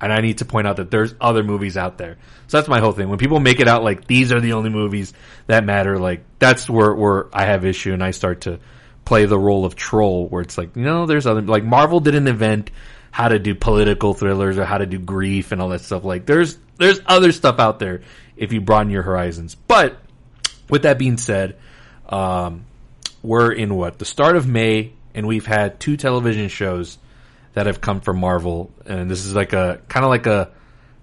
and 0.02 0.12
I 0.12 0.22
need 0.22 0.40
to 0.40 0.46
point 0.46 0.68
out 0.68 0.78
that 0.78 0.92
there's 0.92 1.14
other 1.20 1.44
movies 1.44 1.78
out 1.78 1.98
there. 1.98 2.18
So 2.48 2.58
that's 2.58 2.68
my 2.68 2.80
whole 2.80 2.92
thing. 2.92 3.10
When 3.10 3.18
people 3.18 3.40
make 3.40 3.60
it 3.60 3.68
out 3.68 3.84
like 3.84 4.06
these 4.06 4.32
are 4.32 4.42
the 4.42 4.54
only 4.54 4.70
movies 4.70 5.14
that 5.48 5.64
matter, 5.64 5.98
like 5.98 6.24
that's 6.40 6.70
where 6.70 6.94
where 6.94 7.28
I 7.34 7.46
have 7.46 7.66
issue, 7.66 7.94
and 7.94 8.04
I 8.04 8.12
start 8.12 8.42
to 8.42 8.60
play 9.06 9.26
the 9.26 9.40
role 9.40 9.66
of 9.66 9.76
troll, 9.76 10.28
where 10.28 10.42
it's 10.42 10.58
like 10.58 10.76
you 10.76 10.84
know 10.84 11.06
there's 11.06 11.26
other 11.26 11.42
like 11.42 11.64
Marvel 11.64 12.00
did 12.00 12.16
an 12.16 12.28
event 12.28 12.72
how 13.12 13.30
to 13.30 13.40
do 13.40 13.56
political 13.56 14.14
thrillers 14.14 14.58
or 14.58 14.66
how 14.66 14.78
to 14.78 14.86
do 14.86 15.00
grief 15.00 15.52
and 15.54 15.62
all 15.62 15.70
that 15.70 15.82
stuff. 15.82 16.04
Like 16.04 16.26
there's 16.26 16.58
there's 16.78 17.00
other 17.06 17.32
stuff 17.32 17.60
out 17.60 17.80
there 17.80 18.02
if 18.36 18.52
you 18.52 18.62
broaden 18.62 18.92
your 18.92 19.04
horizons. 19.04 19.56
But 19.56 19.98
with 20.70 20.84
that 20.84 20.98
being 20.98 21.18
said, 21.18 21.56
um, 22.10 22.66
we're 23.24 23.52
in 23.52 23.76
what 23.76 24.00
the 24.00 24.06
start 24.06 24.36
of 24.36 24.48
May, 24.48 24.92
and 25.14 25.28
we've 25.28 25.46
had 25.46 25.80
two 25.80 25.96
television 25.96 26.50
shows 26.50 26.98
that 27.56 27.66
have 27.66 27.82
come 27.82 28.02
from 28.02 28.20
Marvel, 28.20 28.70
and 28.86 29.10
this 29.10 29.26
is 29.26 29.34
like 29.34 29.54
a 29.54 29.82
kind 29.88 30.04
of 30.06 30.10
like 30.10 30.28
a 30.28 30.52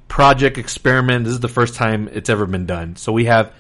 project 0.07 0.59
experiment. 0.59 1.25
This 1.25 1.33
is 1.33 1.41
the 1.41 1.49
first 1.49 1.75
time 1.75 2.09
it's 2.13 2.29
ever 2.29 2.47
been 2.47 2.67
done. 2.67 2.97
So 2.97 3.11
we 3.11 3.25
have 3.25 3.53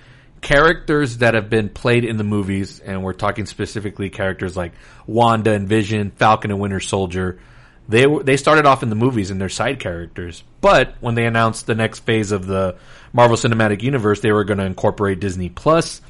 characters 0.42 1.18
that 1.18 1.32
have 1.32 1.48
been 1.48 1.70
played 1.70 2.04
in 2.04 2.18
the 2.18 2.24
movies, 2.24 2.80
and 2.80 3.02
we're 3.02 3.14
talking 3.14 3.46
specifically 3.46 4.10
characters 4.10 4.56
like 4.56 4.72
Wanda 5.06 5.52
and 5.52 5.66
Vision, 5.66 6.10
Falcon 6.10 6.50
and 6.50 6.60
Winter 6.60 6.80
Soldier. 6.80 7.40
They 7.88 8.04
they 8.06 8.36
started 8.36 8.66
off 8.66 8.82
in 8.82 8.90
the 8.90 8.94
movies 8.94 9.30
and 9.30 9.40
they're 9.40 9.48
side 9.48 9.80
characters, 9.80 10.44
but 10.60 10.94
when 11.00 11.14
they 11.14 11.24
announced 11.24 11.66
the 11.66 11.74
next 11.74 12.00
phase 12.00 12.30
of 12.30 12.46
the 12.46 12.76
Marvel 13.14 13.36
Cinematic 13.36 13.82
Universe, 13.82 14.20
they 14.20 14.32
were 14.32 14.44
going 14.44 14.58
to 14.58 14.66
incorporate 14.66 15.18
Disney 15.18 15.48
Plus, 15.48 16.02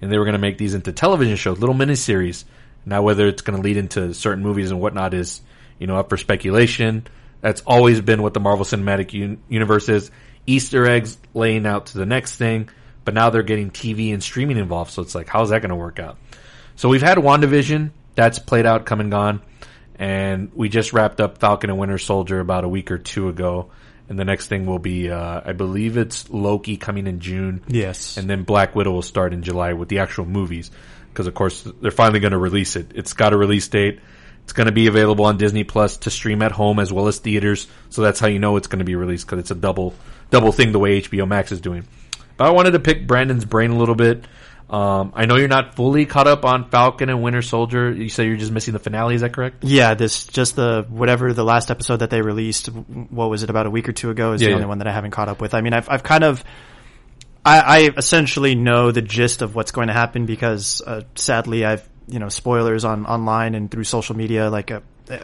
and 0.00 0.10
they 0.10 0.18
were 0.18 0.24
going 0.24 0.32
to 0.34 0.38
make 0.38 0.56
these 0.56 0.74
into 0.74 0.92
television 0.92 1.36
shows, 1.36 1.58
little 1.58 1.74
miniseries. 1.74 2.44
Now, 2.86 3.02
whether 3.02 3.26
it's 3.26 3.42
going 3.42 3.56
to 3.56 3.62
lead 3.62 3.76
into 3.76 4.14
certain 4.14 4.42
movies 4.42 4.70
and 4.70 4.80
whatnot 4.80 5.12
is, 5.12 5.42
you 5.78 5.86
know, 5.86 5.96
up 5.96 6.08
for 6.08 6.16
speculation. 6.16 7.06
That's 7.40 7.62
always 7.66 8.00
been 8.00 8.22
what 8.22 8.34
the 8.34 8.40
Marvel 8.40 8.64
Cinematic 8.64 9.14
Un- 9.14 9.42
Universe 9.48 9.88
is. 9.88 10.10
Easter 10.46 10.86
eggs 10.86 11.18
laying 11.34 11.66
out 11.66 11.86
to 11.86 11.98
the 11.98 12.06
next 12.06 12.36
thing, 12.36 12.68
but 13.04 13.14
now 13.14 13.30
they're 13.30 13.42
getting 13.42 13.70
TV 13.70 14.12
and 14.12 14.22
streaming 14.22 14.56
involved. 14.56 14.90
So 14.90 15.02
it's 15.02 15.14
like, 15.14 15.28
how's 15.28 15.50
that 15.50 15.60
going 15.60 15.70
to 15.70 15.76
work 15.76 15.98
out? 15.98 16.18
So 16.76 16.88
we've 16.88 17.02
had 17.02 17.18
WandaVision. 17.18 17.90
That's 18.14 18.38
played 18.38 18.66
out, 18.66 18.86
come 18.86 19.00
and 19.00 19.10
gone. 19.10 19.42
And 19.96 20.50
we 20.54 20.68
just 20.68 20.92
wrapped 20.92 21.20
up 21.20 21.38
Falcon 21.38 21.70
and 21.70 21.78
Winter 21.78 21.98
Soldier 21.98 22.40
about 22.40 22.64
a 22.64 22.68
week 22.68 22.90
or 22.90 22.98
two 22.98 23.28
ago 23.28 23.70
and 24.08 24.18
the 24.18 24.24
next 24.24 24.46
thing 24.46 24.66
will 24.66 24.78
be, 24.78 25.10
uh, 25.10 25.40
I 25.44 25.52
believe 25.52 25.96
it's 25.96 26.30
Loki 26.30 26.76
coming 26.76 27.06
in 27.06 27.20
June. 27.20 27.62
Yes, 27.68 28.16
and 28.16 28.28
then 28.28 28.42
Black 28.42 28.74
Widow 28.74 28.92
will 28.92 29.02
start 29.02 29.32
in 29.32 29.42
July 29.42 29.74
with 29.74 29.88
the 29.88 29.98
actual 29.98 30.24
movies, 30.24 30.70
because 31.10 31.26
of 31.26 31.34
course 31.34 31.66
they're 31.80 31.90
finally 31.90 32.20
going 32.20 32.32
to 32.32 32.38
release 32.38 32.76
it. 32.76 32.92
It's 32.94 33.12
got 33.12 33.32
a 33.32 33.36
release 33.36 33.68
date. 33.68 34.00
It's 34.48 34.54
going 34.54 34.64
to 34.64 34.72
be 34.72 34.86
available 34.86 35.26
on 35.26 35.36
Disney 35.36 35.62
Plus 35.62 35.98
to 35.98 36.10
stream 36.10 36.40
at 36.40 36.52
home 36.52 36.78
as 36.78 36.90
well 36.90 37.06
as 37.06 37.18
theaters. 37.18 37.66
So 37.90 38.00
that's 38.00 38.18
how 38.18 38.28
you 38.28 38.38
know 38.38 38.56
it's 38.56 38.66
going 38.66 38.78
to 38.78 38.84
be 38.86 38.94
released 38.94 39.26
because 39.26 39.40
it's 39.40 39.50
a 39.50 39.54
double 39.54 39.92
double 40.30 40.52
thing 40.52 40.72
the 40.72 40.78
way 40.78 41.02
HBO 41.02 41.28
Max 41.28 41.52
is 41.52 41.60
doing. 41.60 41.84
But 42.38 42.46
I 42.46 42.50
wanted 42.52 42.70
to 42.70 42.78
pick 42.78 43.06
Brandon's 43.06 43.44
brain 43.44 43.72
a 43.72 43.76
little 43.76 43.94
bit. 43.94 44.24
Um, 44.70 45.12
I 45.14 45.26
know 45.26 45.36
you're 45.36 45.48
not 45.48 45.74
fully 45.76 46.06
caught 46.06 46.26
up 46.26 46.46
on 46.46 46.70
Falcon 46.70 47.10
and 47.10 47.22
Winter 47.22 47.42
Soldier. 47.42 47.92
You 47.92 48.08
say 48.08 48.24
you're 48.26 48.38
just 48.38 48.50
missing 48.50 48.72
the 48.72 48.78
finale. 48.78 49.16
Is 49.16 49.20
that 49.20 49.34
correct? 49.34 49.64
Yeah, 49.64 49.92
this 49.92 50.26
just 50.26 50.56
the 50.56 50.86
whatever 50.88 51.34
the 51.34 51.44
last 51.44 51.70
episode 51.70 51.98
that 51.98 52.08
they 52.08 52.22
released. 52.22 52.68
What 52.68 53.28
was 53.28 53.42
it 53.42 53.50
about 53.50 53.66
a 53.66 53.70
week 53.70 53.86
or 53.86 53.92
two 53.92 54.08
ago? 54.08 54.32
Is 54.32 54.40
Yeah, 54.40 54.46
the 54.46 54.50
yeah. 54.52 54.56
only 54.56 54.66
one 54.68 54.78
that 54.78 54.86
I 54.88 54.92
haven't 54.92 55.10
caught 55.10 55.28
up 55.28 55.42
with. 55.42 55.52
I 55.52 55.60
mean, 55.60 55.74
I've 55.74 55.90
I've 55.90 56.02
kind 56.02 56.24
of. 56.24 56.42
I, 57.44 57.60
I 57.60 57.90
essentially 57.98 58.54
know 58.54 58.92
the 58.92 59.02
gist 59.02 59.42
of 59.42 59.54
what's 59.54 59.72
going 59.72 59.88
to 59.88 59.94
happen 59.94 60.24
because, 60.24 60.80
uh, 60.86 61.02
sadly, 61.16 61.66
I've 61.66 61.86
you 62.08 62.18
know 62.18 62.28
spoilers 62.28 62.84
on 62.84 63.06
online 63.06 63.54
and 63.54 63.70
through 63.70 63.84
social 63.84 64.16
media. 64.16 64.50
Like, 64.50 64.70
uh, 64.70 64.80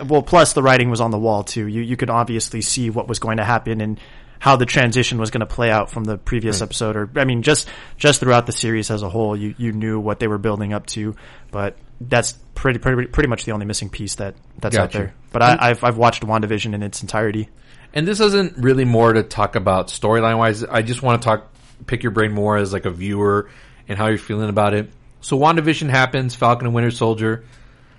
well, 0.07 0.23
plus 0.23 0.53
the 0.53 0.63
writing 0.63 0.91
was 0.91 1.01
on 1.01 1.11
the 1.11 1.19
wall 1.19 1.45
too. 1.45 1.67
You 1.67 1.83
you 1.83 1.97
could 1.97 2.11
obviously 2.11 2.61
see 2.61 2.91
what 2.91 3.09
was 3.09 3.19
going 3.19 3.39
to 3.39 3.45
happen 3.45 3.81
and 3.81 4.01
how 4.39 4.57
the 4.57 4.67
transition 4.67 5.19
was 5.19 5.31
going 5.31 5.41
to 5.41 5.47
play 5.47 5.71
out 5.71 5.91
from 5.91 6.05
the 6.05 6.19
previous 6.19 6.61
episode. 6.61 6.97
Or 6.97 7.11
I 7.17 7.25
mean, 7.25 7.43
just 7.43 7.69
just 7.97 8.21
throughout 8.21 8.47
the 8.47 8.53
series 8.53 8.91
as 8.91 9.03
a 9.03 9.09
whole, 9.09 9.37
you 9.37 9.55
you 9.57 9.73
knew 9.73 9.99
what 9.99 10.21
they 10.21 10.29
were 10.29 10.39
building 10.39 10.73
up 10.73 10.87
to. 10.89 11.17
But 11.51 11.77
that's 12.01 12.33
pretty 12.55 12.79
pretty 12.79 13.07
pretty 13.07 13.29
much 13.29 13.45
the 13.45 13.53
only 13.53 13.67
missing 13.67 13.89
piece 13.89 14.17
that 14.17 14.35
that's 14.59 14.77
out 14.77 14.93
there. 14.93 15.15
But 15.33 15.43
I, 15.43 15.71
I've 15.71 15.85
I've 15.85 15.97
watched 15.97 16.23
WandaVision 16.23 16.75
in 16.75 16.83
its 16.83 17.03
entirety. 17.03 17.49
And 17.95 18.09
this 18.09 18.21
isn't 18.21 18.59
really 18.59 18.85
more 18.85 19.13
to 19.13 19.23
talk 19.23 19.55
about 19.55 19.87
storyline 19.89 20.37
wise. 20.37 20.65
I 20.65 20.83
just 20.83 21.01
want 21.01 21.23
to 21.23 21.27
talk, 21.27 21.55
pick 21.87 22.03
your 22.03 22.11
brain 22.11 22.33
more 22.33 22.57
as 22.57 22.73
like 22.73 22.87
a 22.87 22.91
viewer 22.91 23.49
and 23.89 23.97
how 23.97 24.09
you're 24.09 24.19
feeling 24.19 24.49
about 24.49 24.75
it. 24.75 24.91
So 25.25 25.39
WandaVision 25.39 25.89
happens, 25.89 26.35
Falcon 26.35 26.67
and 26.67 26.75
Winter 26.75 26.91
Soldier. 26.91 27.47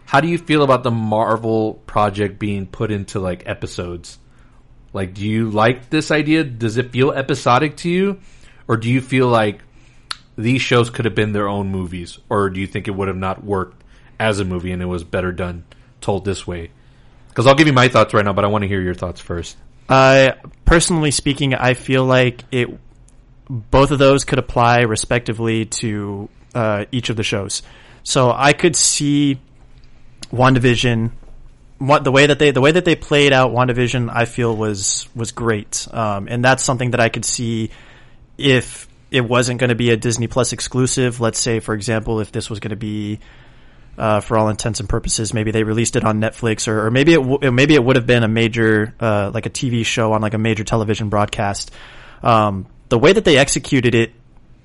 How 0.06 0.22
do 0.22 0.28
you 0.28 0.38
feel 0.38 0.62
about 0.62 0.84
the 0.84 0.92
Marvel 0.92 1.74
project 1.88 2.38
being 2.38 2.68
put 2.68 2.92
into 2.92 3.20
like 3.20 3.48
episodes? 3.48 4.20
Like, 4.94 5.16
do 5.16 5.28
you 5.28 5.50
like 5.50 5.90
this 5.90 6.12
idea? 6.12 6.44
Does 6.44 6.78
it 6.78 6.92
feel 6.92 7.12
episodic 7.12 7.78
to 7.78 7.90
you? 7.90 8.20
Or 8.68 8.78
do 8.78 8.92
you 8.92 9.02
feel 9.02 9.28
like 9.28 9.64
these 10.38 10.62
shows 10.62 10.92
could 10.92 11.06
have 11.06 11.16
been 11.16 11.34
their 11.34 11.48
own 11.48 11.72
movies? 11.72 12.20
Or 12.30 12.52
do 12.52 12.60
you 12.60 12.68
think 12.68 12.88
it 12.88 12.92
would 12.92 13.08
have 13.08 13.18
not 13.18 13.44
worked 13.44 13.84
as 14.20 14.40
a 14.40 14.46
movie 14.46 14.72
and 14.72 14.84
it 14.84 14.86
was 14.86 15.04
better 15.04 15.32
done 15.32 15.66
told 16.02 16.26
this 16.26 16.46
way? 16.46 16.70
Because 17.30 17.48
I'll 17.48 17.56
give 17.56 17.66
you 17.66 17.74
my 17.74 17.88
thoughts 17.88 18.14
right 18.14 18.24
now, 18.24 18.34
but 18.34 18.46
I 18.46 18.50
want 18.50 18.62
to 18.62 18.68
hear 18.68 18.82
your 18.82 18.94
thoughts 18.94 19.20
first. 19.20 19.58
Uh, 19.90 20.34
personally 20.64 21.10
speaking, 21.10 21.56
I 21.56 21.74
feel 21.74 22.06
like 22.06 22.44
it. 22.52 22.70
Both 23.50 23.90
of 23.90 23.98
those 23.98 24.26
could 24.26 24.40
apply 24.40 24.82
respectively 24.82 25.66
to 25.66 26.30
uh, 26.56 26.86
each 26.92 27.10
of 27.10 27.18
the 27.18 27.24
shows. 27.24 27.62
So 28.04 28.32
I 28.32 28.54
could 28.54 28.76
see 28.76 29.40
WandaVision. 30.32 31.12
What 31.78 32.04
the 32.06 32.12
way 32.12 32.26
that 32.26 32.40
they 32.40 32.52
the 32.52 32.62
way 32.62 32.72
that 32.72 32.86
they 32.86 32.96
played 32.96 33.34
out 33.34 33.52
WandaVision, 33.52 34.10
I 34.12 34.26
feel 34.26 34.56
was 34.56 35.08
was 35.14 35.32
great, 35.32 35.88
um, 35.92 36.28
and 36.30 36.44
that's 36.44 36.64
something 36.64 36.92
that 36.92 37.02
I 37.02 37.10
could 37.10 37.26
see 37.26 37.70
if 38.38 38.88
it 39.12 39.22
wasn't 39.22 39.60
going 39.60 39.70
to 39.70 39.76
be 39.76 39.92
a 39.92 39.98
Disney 39.98 40.28
Plus 40.28 40.54
exclusive. 40.54 41.20
Let's 41.20 41.40
say, 41.40 41.60
for 41.60 41.74
example, 41.76 42.22
if 42.22 42.32
this 42.32 42.50
was 42.50 42.60
going 42.60 42.70
to 42.70 42.78
be 42.78 43.20
uh, 43.98 44.20
for 44.20 44.38
all 44.38 44.50
intents 44.50 44.80
and 44.80 44.90
purposes. 44.90 45.34
Maybe 45.34 45.52
they 45.52 45.64
released 45.64 45.96
it 45.96 46.04
on 46.04 46.20
Netflix, 46.20 46.68
or, 46.68 46.88
or 46.88 46.92
maybe 46.92 47.14
it 47.14 47.22
w- 47.22 47.52
maybe 47.52 47.76
it 47.76 47.84
would 47.84 47.96
have 47.96 48.08
been 48.08 48.24
a 48.24 48.28
major 48.28 48.94
uh, 49.00 49.32
like 49.34 49.46
a 49.46 49.50
TV 49.50 49.86
show 49.86 50.14
on 50.14 50.22
like 50.22 50.34
a 50.34 50.38
major 50.38 50.64
television 50.64 51.10
broadcast. 51.10 51.72
Um, 52.24 52.68
the 52.90 53.00
way 53.00 53.14
that 53.14 53.26
they 53.26 53.38
executed 53.38 53.96
it 53.96 54.14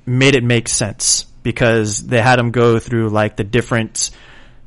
made 0.06 0.34
it 0.34 0.44
make 0.44 0.68
sense 0.68 1.26
because 1.42 2.06
they 2.06 2.20
had 2.20 2.38
them 2.38 2.50
go 2.50 2.78
through 2.78 3.08
like 3.10 3.36
the 3.36 3.44
different 3.44 4.10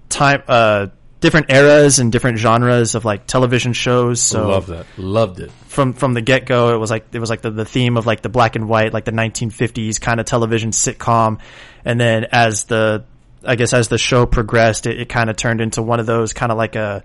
time, 0.09 0.43
uh, 0.47 0.87
different 1.19 1.49
eras 1.49 1.99
and 1.99 2.11
different 2.11 2.37
genres 2.37 2.95
of 2.95 3.05
like 3.05 3.25
television 3.25 3.73
shows. 3.73 4.21
So 4.21 4.47
Love 4.49 4.67
that. 4.67 4.85
Loved 4.97 5.39
it. 5.39 5.51
from 5.67 5.93
from 5.93 6.13
the 6.13 6.21
get 6.21 6.45
go, 6.45 6.75
it 6.75 6.77
was 6.77 6.91
like 6.91 7.05
it 7.13 7.19
was 7.19 7.29
like 7.29 7.41
the, 7.41 7.51
the 7.51 7.65
theme 7.65 7.97
of 7.97 8.05
like 8.05 8.21
the 8.21 8.29
black 8.29 8.55
and 8.55 8.67
white, 8.67 8.93
like 8.93 9.05
the 9.05 9.11
1950s 9.11 10.01
kind 10.01 10.19
of 10.19 10.25
television 10.25 10.71
sitcom, 10.71 11.39
and 11.85 11.99
then 11.99 12.25
as 12.31 12.65
the 12.65 13.05
I 13.45 13.55
guess 13.55 13.73
as 13.73 13.87
the 13.87 13.97
show 13.97 14.25
progressed, 14.25 14.85
it, 14.85 14.99
it 14.99 15.09
kind 15.09 15.29
of 15.29 15.35
turned 15.35 15.61
into 15.61 15.81
one 15.81 15.99
of 15.99 16.05
those 16.05 16.33
kind 16.33 16.51
of 16.51 16.57
like 16.57 16.75
a 16.75 17.03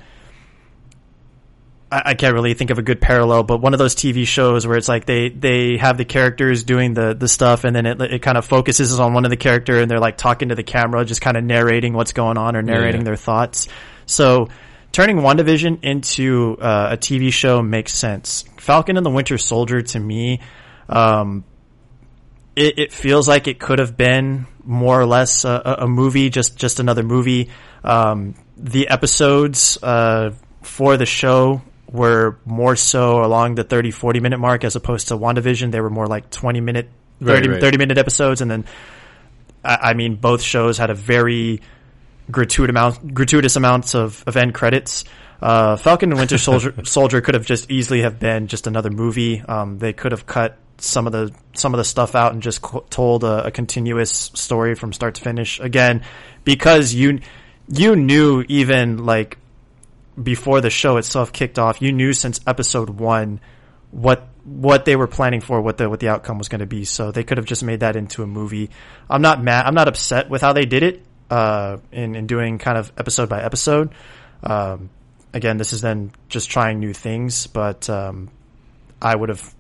I, 1.91 2.03
I 2.07 2.15
can't 2.15 2.35
really 2.35 2.55
think 2.55 2.71
of 2.71 2.79
a 2.79 2.83
good 2.83 3.01
parallel, 3.01 3.43
but 3.43 3.59
one 3.59 3.73
of 3.73 3.79
those 3.79 3.95
TV 3.95 4.27
shows 4.27 4.67
where 4.67 4.77
it's 4.77 4.89
like 4.89 5.07
they 5.07 5.29
they 5.29 5.77
have 5.79 5.97
the 5.99 6.05
characters 6.05 6.65
doing 6.65 6.95
the 6.95 7.15
the 7.15 7.29
stuff, 7.29 7.65
and 7.65 7.75
then 7.75 7.87
it 7.87 8.01
it 8.01 8.23
kind 8.23 8.39
of 8.39 8.45
focuses 8.45 8.99
on 8.99 9.15
one 9.15 9.25
of 9.25 9.31
the 9.31 9.37
character, 9.37 9.81
and 9.81 9.91
they're 9.91 10.01
like 10.01 10.17
talking 10.17 10.51
to 10.51 10.55
the 10.55 10.63
camera, 10.63 11.05
just 11.05 11.21
kind 11.21 11.37
of 11.37 11.45
narrating 11.45 11.93
what's 11.95 12.13
going 12.13 12.39
on 12.39 12.57
or 12.57 12.63
narrating 12.63 13.03
yeah. 13.03 13.07
their 13.07 13.17
thoughts. 13.17 13.69
So 14.07 14.49
turning 14.93 15.19
WandaVision 15.19 15.85
into 15.85 16.57
uh, 16.61 16.91
a 16.93 16.97
TV 16.97 17.33
show 17.33 17.63
makes 17.63 17.95
sense. 17.95 18.45
Falcon 18.57 18.97
and 18.97 19.05
the 19.05 19.11
Winter 19.11 19.39
Soldier 19.39 19.83
to 19.83 20.01
me, 20.01 20.41
um, 20.89 21.45
it, 22.57 22.79
it 22.79 22.93
feels 22.93 23.29
like 23.29 23.49
it 23.49 23.59
could 23.59 23.79
have 23.79 23.97
been 23.97 24.47
more 24.65 25.01
or 25.01 25.07
less 25.07 25.45
a, 25.45 25.63
a- 25.65 25.85
a 25.85 25.89
movie, 25.89 26.29
just 26.29 26.57
just 26.59 26.81
another 26.81 27.03
movie. 27.03 27.51
Um, 27.83 28.35
the 28.57 28.89
episodes 28.89 29.79
uh, 29.83 30.33
for 30.63 30.97
the 30.97 31.07
show 31.07 31.63
were 31.91 32.39
more 32.45 32.77
so 32.77 33.25
along 33.25 33.55
the 33.55 33.65
30, 33.65 33.91
40 33.91 34.21
minute 34.21 34.39
mark 34.39 34.65
as 34.65 34.77
opposed 34.77 35.09
to 35.09 35.17
WandaVision. 35.17 35.71
They 35.71 35.81
were 35.81 35.91
more 35.91 36.07
like 36.07 36.31
20 36.31 36.61
minute, 36.61 36.89
30, 37.23 37.49
Right, 37.49 37.55
right. 37.55 37.61
30 37.61 37.79
minute 37.79 37.99
episodes. 37.99 38.41
And 38.41 38.51
then, 38.51 38.65
I, 39.65 39.77
I 39.91 39.95
mean, 39.95 40.17
both 40.17 40.43
shows 40.43 40.79
had 40.79 40.91
a 40.91 40.95
very 40.95 41.63
gratuitous 42.31 42.71
amount, 42.71 43.15
gratuitous 43.15 43.57
amounts 43.57 43.95
of, 43.95 44.23
of 44.27 44.37
end 44.37 44.55
credits. 44.55 45.05
Uh, 45.41 45.77
Falcon 45.77 46.11
and 46.11 46.19
Winter 46.19 46.39
Soldier, 46.39 46.75
Soldier 46.85 47.21
could 47.21 47.35
have 47.35 47.47
just 47.47 47.71
easily 47.71 48.03
have 48.03 48.19
been 48.19 48.49
just 48.49 48.67
another 48.67 48.91
movie. 48.91 49.41
Um, 49.41 49.79
they 49.79 49.93
could 49.93 50.13
have 50.13 50.27
cut 50.27 50.59
some 50.81 51.07
of 51.07 51.13
the 51.13 51.35
some 51.55 51.75
of 51.75 51.79
the 51.79 51.85
stuff 51.85 52.15
out 52.15 52.33
and 52.33 52.43
just 52.43 52.63
co- 52.63 52.85
told 52.89 53.25
a, 53.25 53.47
a 53.47 53.51
continuous 53.51 54.11
story 54.35 54.75
from 54.75 54.93
start 54.93 55.15
to 55.17 55.23
finish. 55.23 55.61
Again, 55.61 56.05
because 56.45 56.93
you 56.93 57.21
you 57.69 57.97
knew 57.97 58.45
even 58.49 59.05
like 59.05 59.39
before 60.23 60.61
the 60.61 60.71
show 60.71 60.97
itself 60.97 61.33
kicked 61.33 61.59
off, 61.59 61.81
you 61.81 61.93
knew 61.93 62.13
since 62.13 62.41
episode 62.47 62.91
one 62.91 63.41
what 63.91 64.29
what 64.45 64.85
they 64.85 64.97
were 64.97 65.07
planning 65.07 65.41
for, 65.41 65.61
what 65.61 65.77
the 65.77 65.89
what 65.89 66.01
the 66.01 66.09
outcome 66.09 66.39
was 66.39 66.49
going 66.49 66.61
to 66.61 66.67
be. 66.67 66.85
So 66.85 67.11
they 67.11 67.25
could 67.25 67.39
have 67.39 67.47
just 67.47 67.63
made 67.63 67.81
that 67.81 67.97
into 67.97 68.23
a 68.23 68.27
movie. 68.27 68.71
I'm 69.09 69.23
not 69.23 69.43
mad. 69.43 69.67
I'm 69.67 69.75
not 69.75 69.89
upset 69.89 70.29
with 70.31 70.43
how 70.43 70.53
they 70.53 70.65
did 70.65 70.83
it 70.83 71.03
uh, 71.31 71.79
in 71.93 72.15
in 72.15 72.27
doing 72.27 72.59
kind 72.59 72.79
of 72.79 72.93
episode 72.99 73.29
by 73.29 73.43
episode. 73.43 73.91
Um, 74.43 74.91
again, 75.33 75.57
this 75.57 75.73
is 75.73 75.81
then 75.81 76.13
just 76.29 76.51
trying 76.51 76.81
new 76.81 76.93
things, 76.93 77.47
but 77.47 77.89
um, 77.91 78.31
I 79.01 79.15
would 79.15 79.29
have 79.29 79.55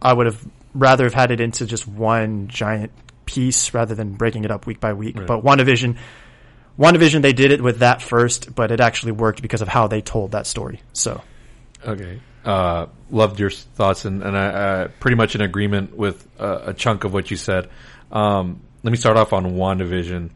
I 0.00 0.12
would 0.12 0.26
have 0.26 0.44
rather 0.74 1.04
have 1.04 1.14
had 1.14 1.30
it 1.30 1.40
into 1.40 1.66
just 1.66 1.86
one 1.86 2.48
giant 2.48 2.92
piece 3.26 3.72
rather 3.72 3.94
than 3.94 4.14
breaking 4.14 4.44
it 4.44 4.50
up 4.50 4.66
week 4.66 4.80
by 4.80 4.92
week. 4.92 5.16
But 5.26 5.44
WandaVision, 5.44 5.96
WandaVision, 6.78 7.22
they 7.22 7.32
did 7.32 7.52
it 7.52 7.62
with 7.62 7.78
that 7.78 8.02
first, 8.02 8.54
but 8.54 8.70
it 8.70 8.80
actually 8.80 9.12
worked 9.12 9.42
because 9.42 9.62
of 9.62 9.68
how 9.68 9.86
they 9.86 10.00
told 10.00 10.32
that 10.32 10.46
story. 10.46 10.80
So 10.92 11.22
Okay. 11.86 12.20
Uh, 12.44 12.86
loved 13.10 13.40
your 13.40 13.50
thoughts, 13.50 14.04
and, 14.04 14.22
and 14.22 14.36
I, 14.36 14.46
uh, 14.46 14.88
pretty 15.00 15.16
much 15.16 15.34
in 15.34 15.40
agreement 15.40 15.96
with 15.96 16.26
uh, 16.38 16.60
a 16.66 16.74
chunk 16.74 17.04
of 17.04 17.12
what 17.12 17.30
you 17.30 17.36
said. 17.36 17.70
Um, 18.12 18.60
let 18.82 18.90
me 18.90 18.96
start 18.96 19.16
off 19.16 19.32
on 19.32 19.52
WandaVision. 19.52 20.30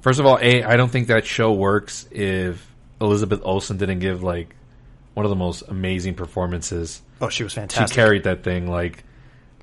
First 0.00 0.18
of 0.18 0.26
all, 0.26 0.38
A, 0.40 0.62
I 0.62 0.76
don't 0.76 0.90
think 0.90 1.08
that 1.08 1.26
show 1.26 1.52
works 1.52 2.06
if 2.10 2.66
Elizabeth 3.00 3.40
Olsen 3.42 3.76
didn't 3.76 3.98
give, 3.98 4.22
like, 4.22 4.54
one 5.14 5.26
of 5.26 5.30
the 5.30 5.36
most 5.36 5.62
amazing 5.68 6.14
performances. 6.14 7.02
oh, 7.20 7.28
she 7.28 7.42
was 7.44 7.52
fantastic. 7.52 7.88
She 7.88 7.94
carried 7.94 8.24
that 8.24 8.42
thing, 8.42 8.66
like, 8.70 9.04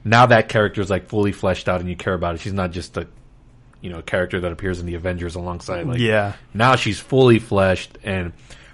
now 0.04 0.28
that 0.28 0.50
character 0.50 0.82
is, 0.82 0.90
like, 0.90 1.08
fully 1.08 1.32
fleshed 1.32 1.68
out 1.68 1.80
and 1.80 1.90
you 1.90 1.96
care 1.96 2.14
about 2.14 2.36
it. 2.36 2.42
She's 2.42 2.54
not 2.54 2.72
just 2.72 2.98
a, 2.98 3.08
you 3.84 3.89
know, 3.89 3.99
a 3.99 4.03
character 4.03 4.39
that 4.39 4.51
appears 4.53 4.80
in 4.80 4.85
the 4.85 4.95
Avengers 4.95 5.35
alongside, 5.35 5.85
like, 5.85 5.99
yeah, 5.99 6.34
now 6.53 6.77
she's 6.77 6.99
fully 6.99 7.38
fleshed 7.38 7.97
and 8.01 8.31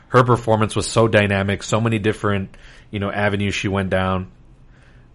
her 0.10 0.24
performance 0.24 0.76
was 0.76 0.88
so 0.88 1.08
dynamic 1.08 1.64
so 1.64 1.80
many 1.80 2.00
different 2.00 2.56
you 2.92 3.00
know 3.00 3.12
avenues 3.12 3.56
she 3.56 3.68
went 3.68 3.90
down. 3.90 4.32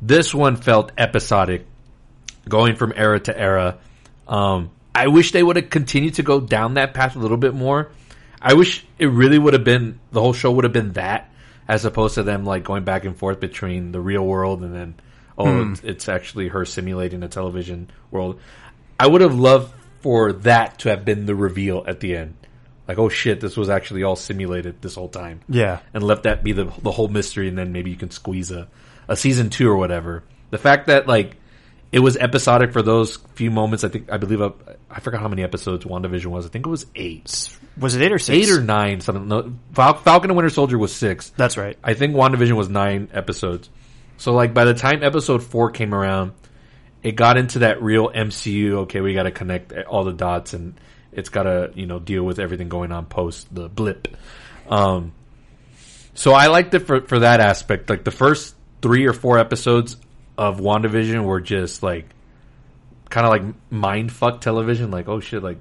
This 0.03 0.35
one 0.35 0.57
felt 0.57 0.93
episodic 0.99 1.67
going 2.49 2.77
from 2.77 2.93
era 2.97 3.21
to 3.21 3.39
era. 3.39 3.79
Um, 4.27 4.71
i 4.95 5.09
wish 5.09 5.33
they 5.33 5.43
would 5.43 5.57
have 5.57 5.71
continued 5.71 6.15
to 6.15 6.23
go 6.23 6.41
down 6.41 6.75
that 6.75 6.95
path 6.95 7.15
a 7.15 7.19
little 7.19 7.37
bit 7.37 7.55
more. 7.55 7.91
I 8.43 8.55
wish 8.55 8.85
it 8.99 9.07
really 9.07 9.39
would 9.39 9.55
have 9.55 9.65
been 9.65 10.01
the 10.11 10.21
whole 10.21 10.33
show 10.33 10.51
would 10.53 10.65
have 10.65 10.73
been 10.73 10.93
that 10.95 11.31
as 11.69 11.85
opposed 11.85 12.17
to 12.17 12.23
them 12.23 12.45
like 12.45 12.65
going 12.65 12.85
back 12.85 13.05
and 13.05 13.17
forth 13.17 13.41
between 13.41 13.93
the 13.93 14.01
real 14.01 14.25
world 14.25 14.63
and 14.63 14.75
then 14.75 14.95
oh 15.39 15.71
it's, 15.71 15.81
it's 15.83 16.09
actually 16.09 16.49
her 16.49 16.65
simulating 16.65 17.23
a 17.23 17.29
television 17.29 17.91
world. 18.11 18.41
I 18.99 19.07
would 19.07 19.21
have 19.21 19.35
loved 19.35 19.73
for 20.05 20.35
that 20.35 20.79
to 20.79 20.91
have 20.91 21.03
been 21.03 21.25
the 21.25 21.35
reveal 21.35 21.83
at 21.89 22.01
the 22.01 22.15
end 22.15 22.35
like 22.87 22.99
oh 22.99 23.09
shit 23.09 23.41
this 23.41 23.57
was 23.57 23.71
actually 23.71 24.03
all 24.03 24.17
simulated 24.17 24.81
this 24.83 24.95
whole 24.95 25.09
time 25.09 25.41
yeah, 25.49 25.81
and 25.95 26.03
let 26.03 26.25
that 26.25 26.45
be 26.45 26.53
the 26.53 26.65
the 26.83 26.91
whole 26.91 27.09
mystery, 27.09 27.49
and 27.49 27.57
then 27.57 27.73
maybe 27.73 27.91
you 27.91 27.97
can 27.97 28.11
squeeze 28.11 28.51
a, 28.51 28.69
a 29.09 29.17
season 29.17 29.49
two 29.49 29.71
or 29.71 29.77
whatever. 29.77 30.23
The 30.51 30.59
fact 30.59 30.89
that 30.89 31.07
like 31.07 31.37
it 31.93 32.01
was 32.01 32.19
episodic 32.19 32.73
for 32.73 32.83
those 32.83 33.17
few 33.35 33.51
moments, 33.51 33.85
I 33.85 33.89
think 33.89 34.13
I 34.13 34.19
believe 34.19 34.43
I, 34.43 34.51
I 34.91 35.01
forgot 35.01 35.23
how 35.23 35.29
many 35.29 35.43
episodes 35.43 35.87
WandaVision 35.87 36.27
was. 36.27 36.45
I 36.45 36.51
think 36.51 36.67
it 36.67 36.71
was 36.71 36.85
eight. 36.95 37.57
Was 37.79 37.97
it 37.97 38.03
eight 38.03 38.13
or 38.13 38.19
six? 38.19 38.37
eight 38.37 38.55
or 38.55 38.61
nine 38.61 39.01
something. 39.01 39.29
No, 39.29 39.55
Fal- 39.73 39.95
Falcon 39.95 40.31
and 40.31 40.37
Winter 40.37 40.51
Soldier 40.51 40.77
was 40.77 40.95
six. 40.95 41.31
That's 41.31 41.57
right. 41.57 41.79
I 41.83 41.95
think 41.95 42.15
WandaVision 42.15 42.53
was 42.53 42.69
nine 42.69 43.09
episodes. 43.15 43.71
So 44.19 44.35
like 44.35 44.53
by 44.53 44.65
the 44.67 44.75
time 44.75 45.03
episode 45.03 45.43
four 45.43 45.71
came 45.71 45.95
around, 45.95 46.33
it 47.05 47.17
got 47.17 47.37
into 47.37 47.61
that 47.61 47.83
real 47.83 48.09
MCU. 48.11 48.73
Okay, 48.85 49.01
we 49.03 49.13
got 49.13 49.25
to 49.25 49.31
connect 49.31 49.73
all 49.85 50.05
the 50.05 50.13
dots, 50.13 50.55
and 50.55 50.75
it's 51.13 51.29
got 51.29 51.45
to 51.45 51.71
you 51.75 51.87
know 51.87 52.01
deal 52.01 52.25
with 52.25 52.41
everything 52.41 52.69
going 52.69 52.91
on 52.91 53.05
post 53.07 53.55
the 53.55 53.69
blip. 53.69 54.09
Um, 54.69 55.13
so 56.15 56.33
I 56.33 56.47
liked 56.47 56.73
it 56.75 56.81
for 56.81 57.03
for 57.03 57.21
that 57.21 57.41
aspect. 57.41 57.91
Like 57.91 58.05
the 58.05 58.11
first 58.11 58.57
three 58.81 59.07
or 59.07 59.13
four 59.13 59.39
episodes 59.39 59.99
of 60.39 60.59
WandaVision 60.59 61.25
were 61.25 61.41
just 61.41 61.83
like 61.83 62.07
kind 63.11 63.27
of 63.27 63.31
like 63.31 63.55
mind 63.71 64.11
fuck 64.11 64.41
television. 64.41 64.91
Like 64.91 65.07
oh 65.07 65.21
shit, 65.21 65.43
like 65.43 65.59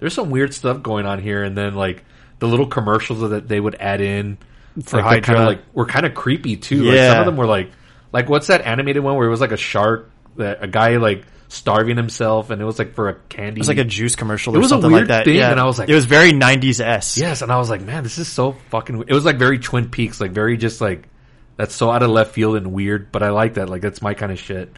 there's 0.00 0.12
some 0.14 0.28
weird 0.28 0.52
stuff 0.52 0.82
going 0.82 1.06
on 1.06 1.18
here, 1.18 1.42
and 1.42 1.56
then 1.56 1.74
like 1.74 2.04
the 2.40 2.46
little 2.46 2.66
commercials 2.66 3.30
that 3.30 3.48
they 3.48 3.58
would 3.58 3.76
add 3.76 4.02
in 4.02 4.36
For 4.82 4.98
like, 5.00 5.24
kind 5.24 5.38
Hydra. 5.38 5.40
of 5.40 5.46
like 5.48 5.60
were 5.72 5.86
kind 5.86 6.04
of 6.04 6.14
creepy 6.14 6.56
too. 6.58 6.82
Like 6.82 6.98
some 7.10 7.20
of 7.20 7.26
them 7.26 7.36
were 7.38 7.46
like 7.46 7.70
like 8.12 8.28
what's 8.28 8.48
that 8.48 8.60
animated 8.60 9.02
one 9.02 9.16
where 9.16 9.26
it 9.26 9.30
was 9.30 9.40
like 9.40 9.52
a 9.52 9.56
shark 9.56 10.10
a 10.38 10.66
guy 10.66 10.96
like 10.96 11.24
starving 11.48 11.96
himself, 11.96 12.50
and 12.50 12.60
it 12.60 12.64
was 12.64 12.78
like 12.78 12.94
for 12.94 13.08
a 13.08 13.14
candy. 13.14 13.58
It 13.58 13.62
was 13.62 13.68
like 13.68 13.78
a 13.78 13.84
juice 13.84 14.16
commercial 14.16 14.54
It 14.54 14.58
or 14.58 14.60
was 14.60 14.66
a 14.66 14.68
something 14.70 14.90
weird 14.90 15.08
like 15.08 15.18
that. 15.18 15.24
thing, 15.24 15.36
yeah. 15.36 15.50
and 15.50 15.60
I 15.60 15.64
was 15.64 15.78
like- 15.78 15.88
it 15.88 15.94
was 15.94 16.04
very 16.06 16.32
90s 16.32 16.80
s. 16.80 17.16
Yes, 17.18 17.42
and 17.42 17.52
I 17.52 17.58
was 17.58 17.70
like, 17.70 17.80
man, 17.82 18.02
this 18.02 18.18
is 18.18 18.28
so 18.28 18.52
fucking. 18.70 19.04
It 19.06 19.12
was 19.12 19.24
like 19.24 19.36
very 19.38 19.58
Twin 19.58 19.88
Peaks, 19.88 20.20
like 20.20 20.32
very 20.32 20.56
just 20.56 20.80
like 20.80 21.08
that's 21.56 21.74
so 21.74 21.90
out 21.90 22.02
of 22.02 22.10
left 22.10 22.32
field 22.32 22.56
and 22.56 22.72
weird. 22.72 23.12
But 23.12 23.22
I 23.22 23.30
like 23.30 23.54
that. 23.54 23.68
Like 23.68 23.82
that's 23.82 24.02
my 24.02 24.14
kind 24.14 24.32
of 24.32 24.38
shit. 24.40 24.76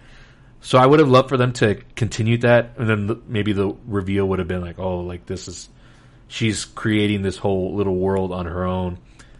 So 0.61 0.78
I 0.78 0.85
would 0.87 0.99
have 0.99 1.09
loved 1.09 1.28
for 1.28 1.37
them 1.37 1.53
to 1.55 1.77
continue 1.95 2.39
that, 2.39 2.73
and 2.77 2.89
then 2.89 3.07
the, 3.07 3.20
maybe 3.28 3.53
the 3.53 3.74
reveal 3.87 4.27
would 4.28 4.39
have 4.41 4.49
been 4.49 4.61
like, 4.62 4.78
oh, 4.78 5.01
like 5.01 5.24
this 5.27 5.49
is 5.49 5.69
she's 6.28 6.65
creating 6.65 7.23
this 7.23 7.37
whole 7.37 7.74
little 7.77 7.95
world 7.97 8.33
on 8.33 8.47
her 8.47 8.65
own. 8.65 8.99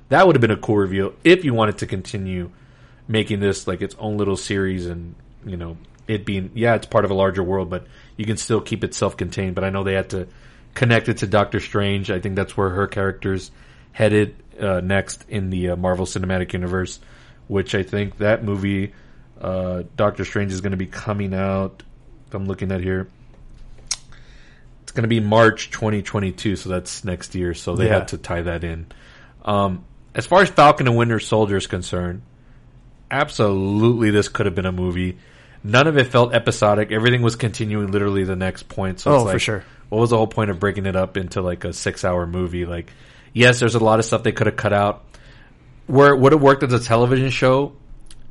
That 0.09 0.27
would 0.27 0.37
have 0.37 0.41
been 0.41 0.53
a 0.53 0.57
cool 0.57 0.77
reveal 0.77 1.15
if 1.25 1.45
you 1.45 1.53
wanted 1.53 1.79
to 1.79 1.87
continue 1.87 2.51
making 3.09 3.41
this 3.41 3.67
like 3.67 3.83
its 3.83 3.97
own 3.99 4.17
little 4.19 4.37
series, 4.37 4.87
and 4.87 5.15
you 5.45 5.57
know 5.57 5.77
it 6.09 6.25
being 6.25 6.51
yeah, 6.55 6.75
it's 6.75 6.87
part 6.87 7.05
of 7.05 7.11
a 7.11 7.15
larger 7.15 7.43
world, 7.43 7.71
but 7.71 7.87
you 8.17 8.25
can 8.25 8.37
still 8.37 8.61
keep 8.61 8.85
it 8.85 8.95
self-contained. 8.95 9.55
But 9.55 9.65
I 9.65 9.71
know 9.71 9.85
they 9.85 9.95
had 9.95 10.11
to 10.11 10.29
connect 10.75 11.09
it 11.09 11.19
to 11.19 11.27
Doctor 11.27 11.61
Strange. 11.61 12.11
I 12.11 12.21
think 12.21 12.37
that's 12.37 12.57
where 12.57 12.71
her 12.71 12.87
character's 12.87 13.51
headed 13.93 14.37
uh, 14.61 14.81
next 14.81 15.25
in 15.29 15.51
the 15.51 15.71
uh, 15.71 15.77
Marvel 15.77 16.07
Cinematic 16.07 16.53
Universe, 16.53 17.01
which 17.49 17.75
I 17.75 17.83
think 17.83 18.19
that 18.19 18.45
movie, 18.45 18.93
uh, 19.41 19.85
Doctor 19.97 20.25
Strange, 20.25 20.53
is 20.53 20.61
going 20.61 20.73
to 20.73 20.77
be 20.77 20.87
coming 20.87 21.35
out. 21.35 21.83
I'm 22.33 22.47
looking 22.47 22.71
at 22.73 22.81
here, 22.83 23.09
it's 24.83 24.93
going 24.93 25.03
to 25.05 25.09
be 25.09 25.21
March 25.21 25.71
2022, 25.71 26.57
so 26.57 26.69
that's 26.69 27.05
next 27.05 27.35
year. 27.35 27.55
So 27.55 27.75
they 27.77 27.87
Yeah. 27.87 27.95
had 28.01 28.09
to 28.09 28.19
tie 28.19 28.43
that 28.43 28.63
in. 28.65 28.87
Um, 29.45 29.85
as 30.15 30.27
far 30.27 30.43
as 30.43 30.51
Falcon 30.51 30.87
and 30.89 30.97
Winter 30.97 31.19
Soldier 31.21 31.57
is 31.57 31.67
concerned, 31.67 32.23
absolutely 33.11 34.11
this 34.11 34.29
could 34.29 34.47
have 34.47 34.55
been 34.55 34.67
a 34.67 34.73
movie. 34.73 35.19
None 35.67 35.89
of 35.89 35.99
it 35.99 36.07
felt 36.07 36.33
episodic. 36.33 36.93
Everything 36.93 37.23
was 37.23 37.35
continuing 37.35 37.91
literally 37.91 38.23
the 38.23 38.37
next 38.37 38.69
point. 38.69 39.01
So 39.01 39.11
Oh, 39.11 39.23
it's 39.25 39.33
for 39.33 39.39
sure. 39.41 39.65
What 39.89 39.99
was 39.99 40.11
the 40.11 40.17
whole 40.17 40.29
point 40.29 40.51
of 40.51 40.61
breaking 40.61 40.87
it 40.87 40.95
up 40.95 41.17
into 41.17 41.43
like 41.43 41.65
a 41.65 41.73
six 41.73 42.05
hour 42.05 42.25
movie? 42.25 42.65
Like, 42.67 42.93
yes, 43.33 43.59
there's 43.59 43.75
a 43.75 43.81
lot 43.81 43.99
of 43.99 44.05
stuff 44.05 44.23
they 44.23 44.33
could 44.33 44.47
have 44.47 44.57
cut 44.57 44.73
out. 44.73 45.05
Where 45.87 46.13
it 46.13 46.19
would 46.21 46.33
have 46.33 46.43
worked 46.43 46.63
as 46.63 46.73
a 46.73 46.79
television 46.79 47.31
show, 47.31 47.73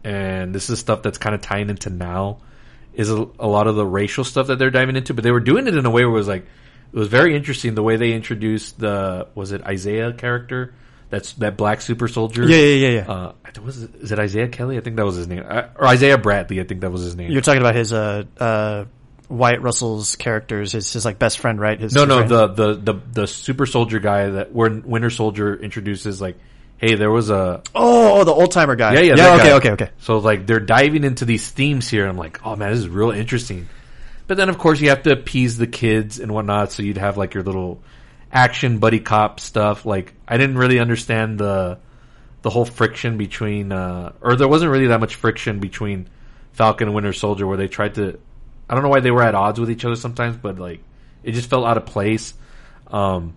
and 0.03 0.55
this 0.55 0.69
is 0.69 0.79
stuff 0.79 1.01
that's 1.01 1.17
kind 1.17 1.35
of 1.35 1.41
tying 1.41 1.69
into 1.69 1.89
now, 1.89 2.39
is 2.93 3.09
a, 3.11 3.27
a 3.39 3.47
lot 3.47 3.67
of 3.67 3.75
the 3.75 3.85
racial 3.85 4.23
stuff 4.23 4.47
that 4.47 4.57
they're 4.57 4.71
diving 4.71 4.95
into. 4.95 5.13
But 5.13 5.23
they 5.23 5.31
were 5.31 5.39
doing 5.41 5.67
it 5.67 5.75
in 5.75 5.85
a 5.85 5.89
way 5.89 6.05
where 6.05 6.13
it 6.13 6.17
was 6.17 6.27
like, 6.27 6.45
it 6.93 6.97
was 6.97 7.09
very 7.09 7.35
interesting 7.35 7.75
the 7.75 7.83
way 7.83 7.97
they 7.97 8.13
introduced 8.13 8.79
the 8.79 9.27
was 9.35 9.51
it 9.51 9.61
Isaiah 9.63 10.13
character 10.13 10.73
that's 11.09 11.33
that 11.33 11.57
black 11.57 11.81
super 11.81 12.07
soldier. 12.07 12.47
Yeah, 12.47 12.57
yeah, 12.57 12.87
yeah, 12.87 12.89
yeah. 12.89 13.11
Uh, 13.11 13.33
was 13.63 13.83
it, 13.83 13.95
is 13.95 14.11
it 14.11 14.19
Isaiah 14.19 14.47
Kelly? 14.47 14.77
I 14.77 14.81
think 14.81 14.95
that 14.97 15.05
was 15.05 15.15
his 15.15 15.27
name, 15.27 15.43
uh, 15.47 15.67
or 15.75 15.87
Isaiah 15.87 16.17
Bradley. 16.17 16.59
I 16.59 16.63
think 16.63 16.81
that 16.81 16.91
was 16.91 17.03
his 17.03 17.15
name. 17.15 17.31
You're 17.31 17.41
talking 17.41 17.61
about 17.61 17.75
his 17.75 17.93
uh 17.93 18.23
uh 18.37 18.85
Wyatt 19.29 19.61
Russell's 19.61 20.15
characters, 20.15 20.71
his 20.71 20.91
his 20.91 21.05
like 21.05 21.19
best 21.19 21.39
friend, 21.39 21.59
right? 21.59 21.79
His 21.79 21.93
no, 21.93 22.05
no, 22.05 22.17
friend. 22.17 22.29
the, 22.29 22.47
the 22.47 22.73
the 22.93 23.01
the 23.13 23.27
super 23.27 23.65
soldier 23.65 23.99
guy 23.99 24.29
that 24.29 24.53
when 24.53 24.83
Winter 24.83 25.09
Soldier 25.09 25.55
introduces 25.55 26.21
like, 26.21 26.37
hey, 26.77 26.95
there 26.95 27.11
was 27.11 27.29
a 27.29 27.61
oh, 27.73 28.19
oh, 28.19 28.23
the 28.23 28.33
old 28.33 28.51
timer 28.51 28.75
guy. 28.75 28.93
yeah, 28.93 29.01
yeah, 29.01 29.15
yeah. 29.15 29.35
Okay, 29.35 29.43
guy. 29.43 29.51
okay, 29.53 29.71
okay. 29.71 29.89
So 29.99 30.17
like 30.17 30.45
they're 30.45 30.59
diving 30.59 31.03
into 31.03 31.25
these 31.25 31.49
themes 31.49 31.89
here. 31.89 32.03
and 32.03 32.11
I'm 32.11 32.17
like, 32.17 32.45
oh 32.45 32.55
man, 32.55 32.71
this 32.71 32.79
is 32.79 32.89
real 32.89 33.11
interesting. 33.11 33.67
But 34.27 34.37
then 34.37 34.49
of 34.49 34.57
course 34.57 34.79
you 34.81 34.89
have 34.89 35.03
to 35.03 35.11
appease 35.11 35.57
the 35.57 35.67
kids 35.67 36.19
and 36.19 36.31
whatnot. 36.31 36.71
So 36.71 36.83
you'd 36.83 36.97
have 36.97 37.17
like 37.17 37.33
your 37.33 37.43
little 37.43 37.81
action 38.35 38.79
buddy 38.79 38.99
cop 38.99 39.39
stuff. 39.39 39.85
Like 39.85 40.13
I 40.27 40.37
didn't 40.37 40.57
really 40.57 40.79
understand 40.79 41.39
the 41.39 41.79
the 42.41 42.51
whole 42.51 42.65
friction 42.65 43.17
between, 43.17 43.71
uh, 43.71 44.11
or 44.21 44.35
there 44.35 44.47
wasn't 44.47 44.71
really 44.71 44.87
that 44.87 44.99
much 44.99 45.15
friction 45.15 45.59
between 45.59 46.07
Falcon 46.51 46.89
and 46.89 46.93
Winter 46.93 47.13
Soldier 47.13 47.47
where 47.47 47.57
they 47.57 47.67
tried 47.67 47.95
to. 47.95 48.19
I 48.69 48.73
don't 48.73 48.83
know 48.83 48.89
why 48.89 48.99
they 48.99 49.09
were 49.09 49.23
at 49.23 49.33
odds 49.33 49.59
with 49.59 49.71
each 49.71 49.85
other 49.85 49.95
sometimes, 49.95 50.37
but 50.37 50.59
like 50.59 50.83
it 51.23 51.31
just 51.31 51.49
felt 51.49 51.65
out 51.65 51.77
of 51.77 51.87
place. 51.87 52.33
Um, 52.87 53.35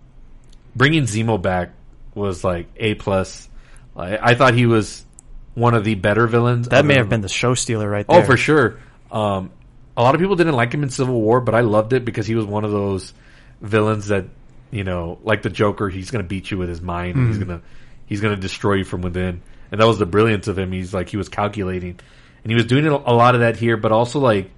bringing 0.75 1.03
Zemo 1.03 1.41
back 1.41 1.71
was 2.13 2.43
like 2.43 2.67
a 2.75 2.93
plus. 2.95 3.49
I, 3.95 4.17
I 4.17 4.35
thought 4.35 4.53
he 4.53 4.65
was 4.67 5.03
one 5.55 5.73
of 5.73 5.83
the 5.83 5.95
better 5.95 6.27
villains. 6.27 6.67
That 6.67 6.85
may 6.85 6.95
have 6.95 7.09
been 7.09 7.21
the 7.21 7.29
show 7.29 7.55
stealer 7.55 7.89
right 7.89 8.07
there. 8.07 8.21
Oh, 8.21 8.25
for 8.25 8.37
sure. 8.37 8.79
Um, 9.11 9.51
a 9.97 10.03
lot 10.03 10.13
of 10.13 10.21
people 10.21 10.35
didn't 10.35 10.53
like 10.53 10.71
him 10.71 10.83
in 10.83 10.89
Civil 10.89 11.19
War, 11.19 11.41
but 11.41 11.55
I 11.55 11.61
loved 11.61 11.93
it 11.93 12.05
because 12.05 12.27
he 12.27 12.35
was 12.35 12.45
one 12.45 12.63
of 12.63 12.71
those 12.71 13.13
villains 13.59 14.07
that 14.07 14.25
you 14.71 14.83
know, 14.83 15.19
like 15.23 15.41
the 15.41 15.49
Joker. 15.49 15.89
He's 15.89 16.11
going 16.11 16.23
to 16.23 16.27
beat 16.27 16.51
you 16.51 16.57
with 16.57 16.69
his 16.69 16.81
mind. 16.81 17.17
He's 17.27 17.37
Mm-hmm. 17.37 17.47
going 17.47 17.59
to 17.59 17.65
he's 18.05 18.21
going 18.21 18.35
to 18.35 18.41
destroy 18.41 18.75
you 18.75 18.83
from 18.83 19.01
within, 19.01 19.41
and 19.71 19.81
that 19.81 19.85
was 19.87 19.99
the 19.99 20.05
brilliance 20.05 20.47
of 20.47 20.57
him. 20.57 20.71
He's 20.71 20.93
like 20.93 21.09
he 21.09 21.17
was 21.17 21.29
calculating, 21.29 21.99
and 22.43 22.51
he 22.51 22.55
was 22.55 22.65
doing 22.65 22.85
a 22.87 22.93
a 22.95 23.13
lot 23.13 23.35
of 23.35 23.41
that 23.41 23.57
here, 23.57 23.77
but 23.77 23.91
also 23.91 24.19
like 24.19 24.51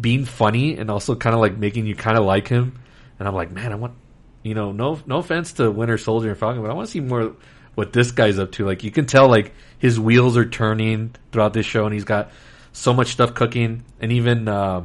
being 0.00 0.24
funny 0.24 0.76
and 0.76 0.90
also 0.90 1.14
kind 1.16 1.34
of 1.34 1.40
like 1.40 1.56
making 1.56 1.86
you 1.86 1.94
kind 1.94 2.16
of 2.18 2.24
like 2.24 2.48
him. 2.48 2.78
And 3.18 3.26
I'm 3.26 3.34
like, 3.34 3.50
man, 3.50 3.72
I 3.72 3.74
want 3.76 3.94
you 4.42 4.54
know, 4.54 4.72
no 4.72 5.00
no 5.06 5.18
offense 5.18 5.54
to 5.54 5.70
Winter 5.70 5.98
Soldier 5.98 6.30
and 6.30 6.38
Falcon, 6.38 6.62
but 6.62 6.70
I 6.70 6.74
want 6.74 6.86
to 6.86 6.92
see 6.92 7.00
more 7.00 7.34
what 7.74 7.92
this 7.92 8.12
guy's 8.12 8.38
up 8.38 8.52
to. 8.52 8.64
Like 8.66 8.82
you 8.84 8.90
can 8.90 9.06
tell, 9.06 9.28
like 9.28 9.52
his 9.78 9.98
wheels 10.00 10.36
are 10.36 10.44
turning 10.48 11.14
throughout 11.32 11.52
this 11.52 11.66
show, 11.66 11.84
and 11.84 11.92
he's 11.94 12.04
got 12.04 12.30
so 12.72 12.92
much 12.94 13.08
stuff 13.08 13.34
cooking. 13.34 13.84
And 14.00 14.12
even 14.12 14.46
uh, 14.48 14.82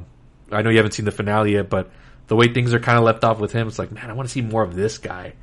I 0.52 0.62
know 0.64 0.70
you 0.72 0.78
haven't 0.78 0.94
seen 0.94 1.06
the 1.06 1.12
finale 1.12 1.54
yet, 1.54 1.70
but 1.70 1.92
the 2.28 2.36
way 2.36 2.48
things 2.54 2.74
are 2.74 2.80
kind 2.80 2.98
of 2.98 3.04
left 3.04 3.24
off 3.24 3.40
with 3.40 3.52
him, 3.52 3.68
it's 3.68 3.80
like, 3.80 3.92
man, 3.92 4.10
I 4.10 4.14
want 4.14 4.28
to 4.28 4.34
see 4.34 4.42
more 4.42 4.64
of 4.64 4.76
this 4.76 4.98
guy. 4.98 5.34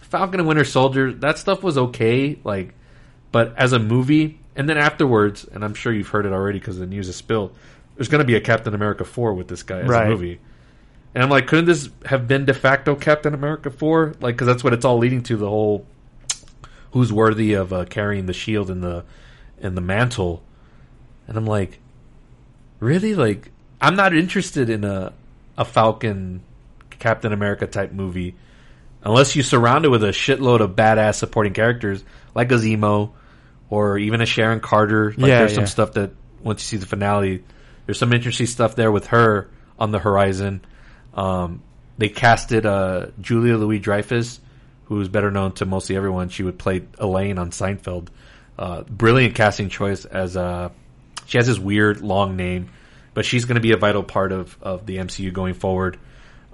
Falcon 0.00 0.40
and 0.40 0.48
Winter 0.48 0.64
Soldier, 0.64 1.12
that 1.12 1.38
stuff 1.38 1.62
was 1.62 1.78
okay, 1.78 2.38
like, 2.44 2.74
but 3.32 3.54
as 3.56 3.72
a 3.72 3.78
movie, 3.78 4.40
and 4.56 4.68
then 4.68 4.76
afterwards, 4.76 5.44
and 5.44 5.64
I'm 5.64 5.74
sure 5.74 5.92
you've 5.92 6.08
heard 6.08 6.26
it 6.26 6.32
already 6.32 6.58
because 6.58 6.78
the 6.78 6.86
news 6.86 7.08
is 7.08 7.16
spilled. 7.16 7.54
There's 7.96 8.08
going 8.08 8.20
to 8.20 8.24
be 8.26 8.34
a 8.34 8.40
Captain 8.40 8.74
America 8.74 9.04
four 9.04 9.34
with 9.34 9.48
this 9.48 9.62
guy 9.62 9.80
as 9.80 9.88
Right. 9.88 10.06
a 10.06 10.10
movie. 10.10 10.40
And 11.14 11.22
I'm 11.24 11.30
like, 11.30 11.46
couldn't 11.48 11.64
this 11.66 11.88
have 12.06 12.26
been 12.28 12.44
de 12.44 12.54
facto 12.54 12.94
Captain 12.94 13.34
America 13.34 13.68
4? 13.70 14.14
Like, 14.20 14.36
because 14.36 14.46
that's 14.46 14.62
what 14.62 14.72
it's 14.72 14.84
all 14.84 14.96
leading 14.98 15.22
to 15.24 15.36
the 15.36 15.48
whole 15.48 15.84
who's 16.92 17.12
worthy 17.12 17.52
of 17.54 17.72
uh, 17.72 17.84
carrying 17.86 18.26
the 18.26 18.32
shield 18.32 18.70
and 18.70 18.82
the 18.82 19.04
and 19.60 19.76
the 19.76 19.80
mantle. 19.80 20.42
And 21.26 21.36
I'm 21.36 21.46
like, 21.46 21.80
really? 22.78 23.14
Like, 23.14 23.50
I'm 23.80 23.96
not 23.96 24.14
interested 24.14 24.70
in 24.70 24.84
a 24.84 25.12
a 25.60 25.64
Falcon 25.64 26.42
Captain 26.98 27.32
America 27.32 27.66
type 27.66 27.92
movie 27.92 28.34
unless 29.02 29.36
you 29.36 29.42
surround 29.42 29.84
it 29.84 29.88
with 29.88 30.02
a 30.02 30.08
shitload 30.08 30.60
of 30.60 30.70
badass 30.74 31.16
supporting 31.16 31.52
characters 31.52 32.02
like 32.34 32.50
a 32.50 32.56
Zemo 32.56 33.12
or 33.68 33.98
even 33.98 34.20
a 34.20 34.26
Sharon 34.26 34.60
Carter. 34.60 35.10
Like, 35.16 35.28
Yeah, 35.28 35.38
there's 35.40 35.54
some 35.54 35.66
stuff 35.66 35.92
that 35.92 36.12
once 36.42 36.62
you 36.62 36.78
see 36.78 36.80
the 36.80 36.86
finale, 36.86 37.44
there's 37.86 37.98
some 37.98 38.12
interesting 38.12 38.46
stuff 38.46 38.74
there 38.74 38.90
with 38.90 39.08
her 39.08 39.50
on 39.78 39.90
the 39.90 39.98
horizon. 39.98 40.64
Um, 41.14 41.62
they 41.98 42.08
casted 42.08 42.66
uh, 42.66 43.08
Julia 43.20 43.56
Louis 43.56 43.78
Dreyfus, 43.78 44.40
who's 44.84 45.08
better 45.08 45.30
known 45.30 45.52
to 45.52 45.66
mostly 45.66 45.96
everyone. 45.96 46.30
She 46.30 46.42
would 46.42 46.58
play 46.58 46.82
Elaine 46.98 47.38
on 47.38 47.50
Seinfeld. 47.50 48.08
Uh, 48.58 48.82
brilliant 48.82 49.34
casting 49.34 49.68
choice 49.68 50.04
as 50.04 50.36
uh, 50.36 50.70
she 51.26 51.38
has 51.38 51.46
this 51.46 51.58
weird 51.58 52.00
long 52.00 52.36
name, 52.36 52.70
but 53.14 53.24
she's 53.24 53.44
going 53.44 53.56
to 53.56 53.60
be 53.60 53.72
a 53.72 53.76
vital 53.76 54.02
part 54.02 54.32
of, 54.32 54.56
of 54.62 54.86
the 54.86 54.96
MCU 54.98 55.32
going 55.32 55.54
forward. 55.54 55.98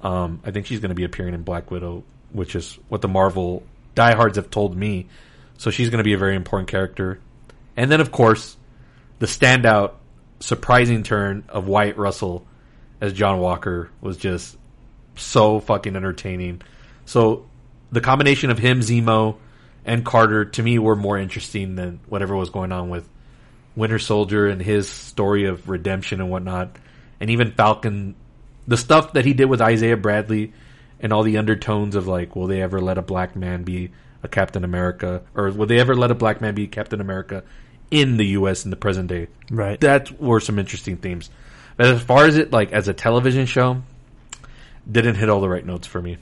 Um, 0.02 0.40
I 0.44 0.50
think 0.50 0.66
she's 0.66 0.80
going 0.80 0.90
to 0.90 0.94
be 0.94 1.04
appearing 1.04 1.34
in 1.34 1.42
Black 1.42 1.70
Widow, 1.70 2.04
which 2.32 2.54
is 2.54 2.78
what 2.88 3.02
the 3.02 3.08
Marvel 3.08 3.62
diehards 3.94 4.36
have 4.36 4.50
told 4.50 4.76
me. 4.76 5.08
So 5.58 5.70
she's 5.70 5.90
going 5.90 5.98
to 5.98 6.04
be 6.04 6.12
a 6.12 6.18
very 6.18 6.36
important 6.36 6.68
character. 6.68 7.20
And 7.76 7.90
then, 7.90 8.00
of 8.00 8.10
course, 8.12 8.56
the 9.18 9.26
standout, 9.26 9.94
surprising 10.40 11.02
turn 11.02 11.44
of 11.48 11.66
Wyatt 11.66 11.96
Russell 11.96 12.46
as 13.00 13.12
John 13.12 13.38
Walker 13.38 13.90
was 14.00 14.16
just 14.16 14.56
so 15.16 15.60
fucking 15.60 15.96
entertaining. 15.96 16.62
So 17.04 17.46
the 17.90 18.00
combination 18.00 18.50
of 18.50 18.58
him, 18.58 18.80
Zemo, 18.80 19.36
and 19.84 20.04
Carter 20.04 20.44
to 20.44 20.62
me 20.62 20.78
were 20.78 20.96
more 20.96 21.16
interesting 21.16 21.76
than 21.76 22.00
whatever 22.08 22.34
was 22.34 22.50
going 22.50 22.72
on 22.72 22.90
with 22.90 23.08
Winter 23.76 23.98
Soldier 23.98 24.48
and 24.48 24.60
his 24.60 24.88
story 24.88 25.44
of 25.44 25.68
redemption 25.68 26.20
and 26.20 26.30
whatnot, 26.30 26.76
and 27.20 27.30
even 27.30 27.52
Falcon. 27.52 28.16
The 28.66 28.76
stuff 28.76 29.12
that 29.12 29.24
he 29.24 29.32
did 29.32 29.44
with 29.44 29.60
Isaiah 29.60 29.96
Bradley 29.96 30.52
and 30.98 31.12
all 31.12 31.22
the 31.22 31.38
undertones 31.38 31.94
of 31.94 32.08
like, 32.08 32.34
will 32.34 32.48
they 32.48 32.62
ever 32.62 32.80
let 32.80 32.98
a 32.98 33.02
black 33.02 33.36
man 33.36 33.62
be 33.62 33.92
a 34.22 34.28
Captain 34.28 34.64
America, 34.64 35.22
or 35.34 35.50
will 35.50 35.66
they 35.66 35.78
ever 35.78 35.94
let 35.94 36.10
a 36.10 36.14
black 36.14 36.40
man 36.40 36.54
be 36.54 36.66
Captain 36.66 37.00
America 37.00 37.44
in 37.90 38.16
the 38.16 38.26
U.S. 38.28 38.64
in 38.64 38.70
the 38.70 38.76
present 38.76 39.08
day? 39.08 39.28
Right. 39.50 39.78
That 39.80 40.20
were 40.20 40.40
some 40.40 40.58
interesting 40.58 40.96
themes. 40.96 41.30
But 41.76 41.86
as 41.86 42.02
far 42.02 42.24
as 42.24 42.36
it 42.36 42.52
like 42.52 42.72
as 42.72 42.88
a 42.88 42.94
television 42.94 43.46
show, 43.46 43.82
didn't 44.90 45.16
hit 45.16 45.28
all 45.28 45.40
the 45.40 45.48
right 45.48 45.64
notes 45.64 45.86
for 45.86 46.00
me. 46.00 46.18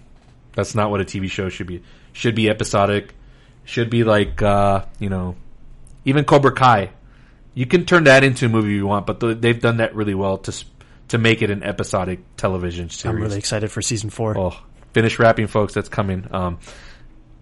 That's 0.55 0.75
not 0.75 0.91
what 0.91 1.01
a 1.01 1.05
TV 1.05 1.31
show 1.31 1.49
should 1.49 1.67
be. 1.67 1.83
Should 2.13 2.35
be 2.35 2.49
episodic. 2.49 3.15
Should 3.65 3.91
be 3.91 4.05
like 4.05 4.43
uh, 4.43 4.85
you 4.99 5.09
know, 5.09 5.37
even 6.05 6.25
Cobra 6.25 6.53
Kai. 6.53 6.91
You 7.55 7.67
can 7.67 7.85
turn 7.87 8.05
that 8.05 8.25
into 8.25 8.47
a 8.47 8.49
movie 8.49 8.71
if 8.75 8.77
you 8.77 8.87
want, 8.87 9.07
but 9.07 9.21
th- 9.21 9.39
they've 9.39 9.61
done 9.61 9.79
that 9.79 9.95
really 9.95 10.15
well 10.15 10.39
to 10.39 10.65
to 11.09 11.19
make 11.19 11.43
it 11.43 11.51
an 11.51 11.63
episodic 11.63 12.21
television 12.37 12.91
series. 12.91 13.17
I'm 13.17 13.23
really 13.23 13.39
excited 13.39 13.71
for 13.71 13.83
season 13.83 14.11
four. 14.11 14.37
Oh, 14.37 14.57
finish 14.93 15.19
wrapping, 15.19 15.47
folks. 15.47 15.75
That's 15.75 15.89
coming. 15.89 16.27
Um, 16.31 16.59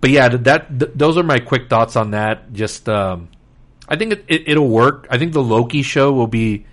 but 0.01 0.10
yeah, 0.10 0.28
th- 0.28 0.43
that 0.43 0.78
th- 0.78 0.93
those 0.94 1.16
are 1.16 1.22
my 1.22 1.39
quick 1.39 1.70
thoughts 1.70 1.97
on 1.97 2.10
that. 2.10 2.52
Just, 2.52 2.89
um, 2.89 3.28
I 3.89 3.97
think 3.97 4.12
it, 4.12 4.24
it, 4.28 4.48
it'll 4.48 4.68
work. 4.68 5.06
I 5.10 5.18
think 5.18 5.32
the 5.32 5.43
Loki 5.43 5.82
show 5.82 6.12
will 6.12 6.26
be 6.26 6.66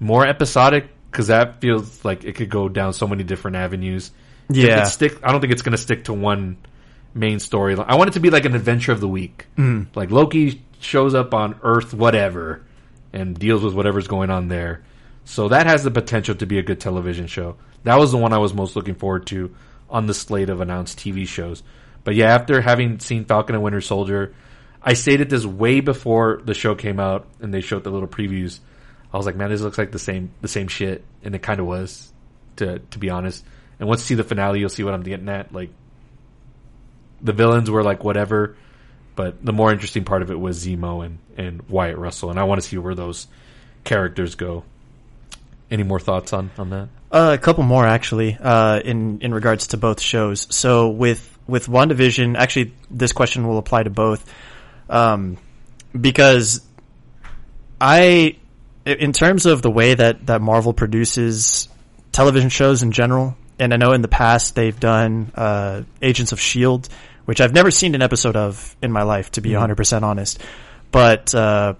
more 0.00 0.26
episodic 0.26 0.88
because 1.10 1.26
that 1.26 1.60
feels 1.60 2.04
like 2.04 2.24
it 2.24 2.36
could 2.36 2.48
go 2.48 2.68
down 2.68 2.92
so 2.92 3.06
many 3.06 3.24
different 3.24 3.56
avenues. 3.56 4.12
Yeah. 4.48 4.82
it 4.82 4.86
stick. 4.86 5.18
I 5.22 5.32
don't 5.32 5.40
think 5.40 5.52
it's 5.52 5.62
going 5.62 5.72
to 5.72 5.78
stick 5.82 6.04
to 6.04 6.14
one 6.14 6.56
main 7.14 7.38
storyline. 7.38 7.86
I 7.88 7.96
want 7.96 8.08
it 8.08 8.12
to 8.12 8.20
be 8.20 8.30
like 8.30 8.44
an 8.44 8.54
adventure 8.54 8.92
of 8.92 9.00
the 9.00 9.08
week. 9.08 9.46
Mm. 9.56 9.88
Like 9.94 10.10
Loki 10.10 10.62
shows 10.80 11.14
up 11.14 11.34
on 11.34 11.58
Earth, 11.62 11.92
whatever, 11.92 12.64
and 13.12 13.38
deals 13.38 13.62
with 13.62 13.74
whatever's 13.74 14.08
going 14.08 14.30
on 14.30 14.48
there. 14.48 14.84
So 15.24 15.48
that 15.48 15.66
has 15.66 15.84
the 15.84 15.90
potential 15.90 16.34
to 16.36 16.46
be 16.46 16.58
a 16.58 16.62
good 16.62 16.80
television 16.80 17.26
show. 17.26 17.56
That 17.84 17.98
was 17.98 18.12
the 18.12 18.18
one 18.18 18.32
I 18.32 18.38
was 18.38 18.54
most 18.54 18.76
looking 18.76 18.94
forward 18.94 19.26
to 19.28 19.54
on 19.90 20.06
the 20.06 20.14
slate 20.14 20.50
of 20.50 20.60
announced 20.60 20.98
TV 20.98 21.26
shows. 21.26 21.62
But 22.04 22.14
yeah, 22.14 22.34
after 22.34 22.60
having 22.60 23.00
seen 23.00 23.24
Falcon 23.24 23.54
and 23.54 23.62
Winter 23.62 23.80
Soldier, 23.80 24.34
I 24.82 24.94
stated 24.94 25.28
this 25.28 25.44
way 25.44 25.80
before 25.80 26.40
the 26.44 26.54
show 26.54 26.74
came 26.74 27.00
out 27.00 27.26
and 27.40 27.52
they 27.52 27.60
showed 27.60 27.84
the 27.84 27.90
little 27.90 28.08
previews. 28.08 28.60
I 29.12 29.16
was 29.16 29.26
like, 29.26 29.36
man, 29.36 29.50
this 29.50 29.60
looks 29.60 29.78
like 29.78 29.92
the 29.92 29.98
same 29.98 30.30
the 30.40 30.48
same 30.48 30.68
shit, 30.68 31.04
and 31.22 31.34
it 31.34 31.42
kind 31.42 31.60
of 31.60 31.66
was, 31.66 32.12
to 32.56 32.78
to 32.78 32.98
be 32.98 33.10
honest. 33.10 33.44
And 33.78 33.88
once 33.88 34.02
you 34.02 34.06
see 34.06 34.14
the 34.14 34.24
finale, 34.24 34.60
you'll 34.60 34.68
see 34.68 34.84
what 34.84 34.94
I'm 34.94 35.02
getting 35.02 35.28
at. 35.28 35.52
Like, 35.52 35.70
the 37.20 37.32
villains 37.32 37.70
were 37.70 37.82
like 37.82 38.04
whatever, 38.04 38.56
but 39.18 39.44
the 39.44 39.52
more 39.52 39.72
interesting 39.72 40.04
part 40.04 40.22
of 40.22 40.30
it 40.30 40.38
was 40.38 40.64
Zemo 40.64 41.04
and 41.04 41.18
and 41.36 41.60
Wyatt 41.68 41.98
Russell, 41.98 42.30
and 42.30 42.38
I 42.38 42.44
want 42.44 42.62
to 42.62 42.68
see 42.68 42.78
where 42.78 42.94
those 42.94 43.26
characters 43.82 44.36
go. 44.36 44.62
Any 45.72 45.82
more 45.82 45.98
thoughts 45.98 46.32
on 46.32 46.52
on 46.56 46.70
that? 46.70 46.88
Uh, 47.10 47.36
a 47.36 47.42
couple 47.42 47.64
more 47.64 47.84
actually, 47.84 48.38
uh, 48.40 48.78
in 48.78 49.20
in 49.20 49.34
regards 49.34 49.66
to 49.68 49.76
both 49.76 50.00
shows. 50.00 50.46
So 50.54 50.90
with 50.90 51.36
with 51.48 51.66
WandaVision, 51.66 52.36
actually, 52.36 52.74
this 52.92 53.10
question 53.10 53.48
will 53.48 53.58
apply 53.58 53.82
to 53.82 53.90
both, 53.90 54.24
um, 54.88 55.36
because 56.00 56.60
I, 57.80 58.36
in 58.86 59.12
terms 59.12 59.46
of 59.46 59.62
the 59.62 59.70
way 59.70 59.94
that 59.94 60.26
that 60.26 60.40
Marvel 60.40 60.72
produces 60.72 61.68
television 62.12 62.50
shows 62.50 62.84
in 62.84 62.92
general, 62.92 63.36
and 63.58 63.74
I 63.74 63.78
know 63.78 63.94
in 63.94 64.02
the 64.02 64.06
past 64.06 64.54
they've 64.54 64.78
done 64.78 65.32
uh, 65.34 65.82
Agents 66.00 66.30
of 66.30 66.38
Shield, 66.38 66.88
which 67.28 67.42
I've 67.42 67.52
never 67.52 67.70
seen 67.70 67.94
an 67.94 68.00
episode 68.00 68.36
of 68.36 68.74
in 68.80 68.90
my 68.90 69.02
life, 69.02 69.30
to 69.32 69.42
be 69.42 69.52
100 69.52 69.74
percent 69.74 70.02
honest, 70.02 70.42
but 70.90 71.34
uh, 71.34 71.74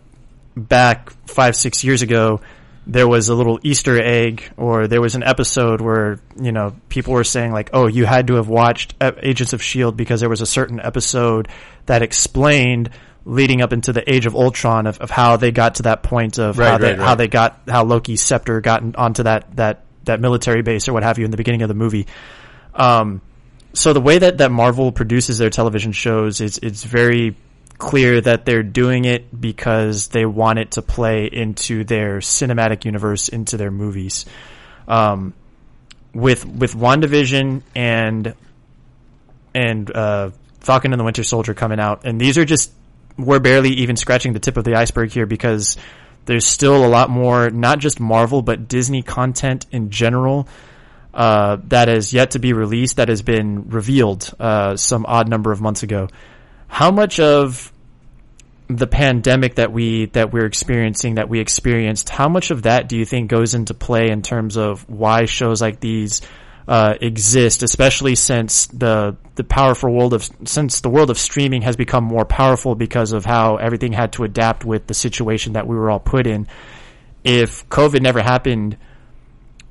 back 0.55 1.11
five 1.27 1.57
six 1.57 1.83
years 1.83 2.03
ago 2.03 2.43
there 2.87 3.09
was 3.09 3.31
a 3.31 3.35
little 3.35 3.59
Easter 3.63 3.99
egg, 3.99 4.51
or 4.59 4.89
there 4.89 5.01
was 5.01 5.15
an 5.15 5.23
episode 5.23 5.81
where 5.81 6.21
you 6.39 6.53
know 6.53 6.75
people 6.91 7.15
were 7.15 7.25
saying 7.25 7.51
like, 7.53 7.71
"Oh, 7.73 7.87
you 7.87 8.05
had 8.05 8.27
to 8.27 8.35
have 8.35 8.49
watched 8.49 8.95
Agents 9.01 9.55
of 9.55 9.63
Shield 9.63 9.97
because 9.97 10.21
there 10.21 10.29
was 10.29 10.43
a 10.43 10.47
certain 10.47 10.81
episode 10.81 11.49
that 11.87 12.03
explained." 12.03 12.91
Leading 13.25 13.61
up 13.61 13.75
into 13.75 13.93
the 13.93 14.11
Age 14.11 14.25
of 14.25 14.35
Ultron 14.35 14.87
of, 14.87 15.01
of 15.01 15.11
how 15.11 15.37
they 15.37 15.51
got 15.51 15.75
to 15.75 15.83
that 15.83 16.03
point 16.03 16.39
of 16.39 16.57
Right, 16.57 16.71
how 16.71 16.79
they 16.79 16.91
right, 16.93 16.99
how 16.99 17.15
they 17.15 17.29
got 17.29 17.61
how 17.69 17.85
Loki's 17.85 18.23
scepter 18.23 18.63
got 18.63 18.97
onto 18.97 19.25
that 19.25 19.55
that 19.57 19.85
that 20.05 20.19
military 20.19 20.63
base 20.63 20.89
or 20.89 20.95
what 20.95 21.03
have 21.03 21.19
you 21.19 21.27
in 21.27 21.31
the 21.31 21.37
beginning 21.37 21.61
of 21.61 21.69
the 21.69 21.75
movie. 21.75 22.07
Um, 22.73 23.21
so 23.75 23.93
the 23.93 24.01
way 24.01 24.19
that, 24.19 24.39
that 24.39 24.51
Marvel 24.51 24.93
produces 24.93 25.39
their 25.39 25.51
television 25.51 25.93
shows 25.93 26.41
is 26.41 26.59
it's 26.63 26.85
very 26.85 27.37
clear 27.79 28.21
that 28.21 28.45
they're 28.45 28.63
doing 28.63 29.05
it 29.05 29.41
because 29.41 30.09
they 30.09 30.27
want 30.27 30.59
it 30.59 30.73
to 30.73 30.83
play 30.83 31.29
into 31.33 31.85
their 31.85 32.19
cinematic 32.19 32.85
universe, 32.85 33.29
into 33.29 33.57
their 33.57 33.71
movies. 33.71 34.27
Um, 34.87 35.35
with 36.13 36.45
with 36.47 36.75
WandaVision 36.75 37.63
and 37.75 38.35
and 39.55 39.97
uh, 39.97 40.31
Falcon 40.61 40.93
and 40.93 41.01
the 41.01 41.05
Winter 41.05 41.23
Soldier 41.23 41.55
coming 41.55 41.79
out, 41.79 42.05
and 42.05 42.21
these 42.21 42.39
are 42.39 42.45
just 42.45 42.73
we're 43.17 43.41
barely 43.41 43.71
even 43.71 43.97
scratching 43.97 44.33
the 44.33 44.41
tip 44.41 44.57
of 44.57 44.65
the 44.65 44.75
iceberg 44.75 45.11
here 45.11 45.27
because 45.27 45.77
there's 46.25 46.47
still 46.47 46.85
a 46.85 46.89
lot 46.89 47.11
more, 47.11 47.51
not 47.51 47.79
just 47.79 48.01
Marvel 48.01 48.43
but 48.43 48.69
Disney 48.69 49.03
content 49.03 49.67
in 49.71 49.91
general 49.91 50.49
uh, 51.19 51.57
that 51.65 51.89
is 51.89 52.15
yet 52.15 52.31
to 52.31 52.39
be 52.39 52.53
released 52.53 52.97
that 52.97 53.09
has 53.09 53.23
been 53.23 53.71
revealed 53.71 54.33
uh, 54.39 54.77
some 54.77 55.05
odd 55.05 55.29
number 55.29 55.51
of 55.51 55.61
months 55.61 55.83
ago. 55.83 56.09
How 56.69 56.93
much 56.93 57.19
of 57.19 57.73
the 58.69 58.87
pandemic 58.87 59.57
that 59.57 59.73
we 59.73 60.07
that 60.07 60.33
we're 60.33 60.47
experiencing 60.47 61.17
that 61.17 61.29
we 61.29 61.41
experienced 61.41 62.11
how 62.11 62.29
much 62.29 62.51
of 62.51 62.65
that 62.65 62.87
do 62.87 62.99
you 62.99 63.07
think 63.07 63.31
goes 63.31 63.55
into 63.55 63.73
play 63.73 64.11
in 64.11 64.21
terms 64.21 64.59
of 64.59 64.87
why 64.91 65.25
shows 65.25 65.63
like 65.63 65.81
these 65.81 66.21
uh, 66.69 66.93
exist 67.01 67.63
especially 67.63 68.15
since 68.15 68.67
the 68.67 69.17
the 69.37 69.45
powerful 69.45 69.91
world 69.91 70.13
of 70.13 70.29
since 70.45 70.83
the 70.83 70.91
world 70.91 71.09
of 71.09 71.19
streaming 71.19 71.63
has 71.63 71.77
become 71.77 72.05
more 72.05 72.27
powerful 72.27 72.75
because 72.75 73.13
of 73.13 73.25
how 73.25 73.57
everything 73.57 73.91
had 73.91 74.13
to 74.13 74.23
adapt 74.23 74.67
with 74.67 74.87
the 74.87 74.93
situation 74.93 75.55
that 75.55 75.67
we 75.67 75.75
were 75.75 75.91
all 75.91 75.99
put 75.99 76.27
in 76.27 76.47
if 77.25 77.67
covid 77.71 78.03
never 78.03 78.21
happened 78.21 78.77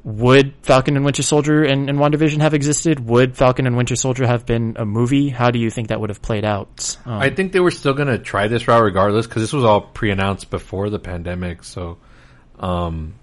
would 0.07 0.53
Falcon 0.61 0.95
and 0.95 1.03
Winter 1.03 1.21
Soldier 1.21 1.63
and, 1.65 1.89
and 1.89 1.99
WandaVision 1.99 2.39
have 2.39 2.53
existed? 2.53 2.97
Would 3.01 3.35
Falcon 3.35 3.67
and 3.67 3.75
Winter 3.75 3.97
Soldier 3.97 4.25
have 4.25 4.45
been 4.45 4.77
a 4.79 4.85
movie? 4.85 5.27
How 5.27 5.51
do 5.51 5.59
you 5.59 5.69
think 5.69 5.89
that 5.89 5.99
would 5.99 6.09
have 6.09 6.21
played 6.21 6.45
out? 6.45 6.95
Um, 7.05 7.19
I 7.19 7.29
think 7.29 7.51
they 7.51 7.59
were 7.59 7.71
still 7.71 7.93
going 7.93 8.07
to 8.07 8.17
try 8.17 8.47
this 8.47 8.69
route 8.69 8.81
regardless 8.81 9.27
because 9.27 9.43
this 9.43 9.51
was 9.51 9.65
all 9.65 9.81
pre-announced 9.81 10.49
before 10.49 10.89
the 10.89 10.97
pandemic. 10.97 11.65
So, 11.65 11.97
um, 12.57 13.15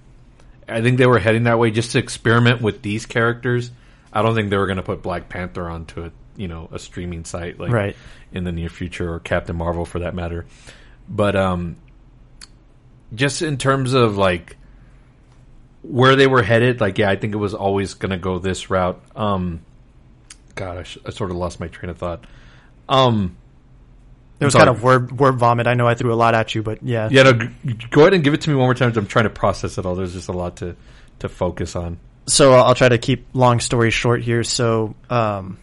I 0.69 0.83
think 0.83 0.99
they 0.99 1.07
were 1.07 1.19
heading 1.19 1.45
that 1.45 1.59
way 1.59 1.71
just 1.71 1.93
to 1.93 1.99
experiment 1.99 2.61
with 2.61 2.83
these 2.83 3.07
characters. 3.07 3.71
I 4.13 4.21
don't 4.21 4.35
think 4.35 4.51
they 4.51 4.59
were 4.59 4.67
going 4.67 4.77
to 4.77 4.83
put 4.83 5.01
Black 5.03 5.31
Panther 5.31 5.67
onto 5.71 6.05
a 6.05 6.13
you 6.37 6.49
know 6.49 6.69
a 6.71 6.79
streaming 6.79 7.25
site 7.25 7.59
like 7.59 7.73
Right. 7.73 7.97
in 8.31 8.45
the 8.45 8.53
near 8.53 8.69
future 8.69 9.11
or 9.11 9.21
Captain 9.21 9.57
Marvel 9.57 9.87
for 9.87 10.01
that 10.01 10.15
matter. 10.15 10.45
But 11.09 11.35
um, 11.35 11.77
just 13.15 13.41
in 13.41 13.57
terms 13.57 13.95
of 13.95 14.19
like 14.19 14.59
where 15.85 16.17
they 16.17 16.27
were 16.27 16.43
headed, 16.43 16.81
like 16.81 16.99
yeah, 16.99 17.11
I 17.11 17.17
think 17.17 17.35
it 17.35 17.39
was 17.39 17.55
always 17.55 17.95
going 17.95 18.11
to 18.11 18.17
go 18.19 18.39
this 18.39 18.71
route. 18.71 19.01
Um, 19.15 19.61
God, 20.55 20.79
I, 20.79 20.83
sh- 20.85 20.99
I 21.07 21.11
sort 21.11 21.31
of 21.31 21.37
lost 21.37 21.61
my 21.61 21.69
train 21.69 21.91
of 21.91 21.99
thought. 21.99 22.25
Um, 22.89 23.37
It 24.41 24.45
was 24.45 24.55
kind 24.55 24.69
of 24.69 24.83
word 24.83 25.19
word 25.19 25.37
vomit. 25.39 25.67
I 25.67 25.75
know 25.75 25.87
I 25.87 25.95
threw 25.95 26.13
a 26.13 26.17
lot 26.17 26.35
at 26.35 26.55
you, 26.55 26.63
but 26.63 26.83
yeah. 26.83 27.09
Yeah, 27.11 27.23
no, 27.25 27.33
g- 27.35 27.49
go 27.91 28.03
ahead 28.03 28.15
and 28.15 28.23
give 28.25 28.35
it 28.35 28.41
to 28.43 28.51
me 28.51 28.57
one 28.57 28.67
more 28.67 28.75
time. 28.75 28.93
I'm 28.97 29.07
trying 29.07 29.25
to 29.25 29.31
process 29.31 29.79
it 29.79 29.87
all. 29.87 29.95
There's 29.95 30.13
just 30.15 30.29
a 30.29 30.33
lot 30.33 30.57
to 30.59 30.77
to 31.21 31.29
focus 31.29 31.77
on. 31.77 31.99
So 32.27 32.53
I'll 32.55 32.75
try 32.75 32.89
to 32.89 32.99
keep 32.99 33.27
long 33.35 33.61
story 33.61 33.91
short 33.91 34.23
here. 34.23 34.43
So, 34.45 34.95
um, 35.11 35.59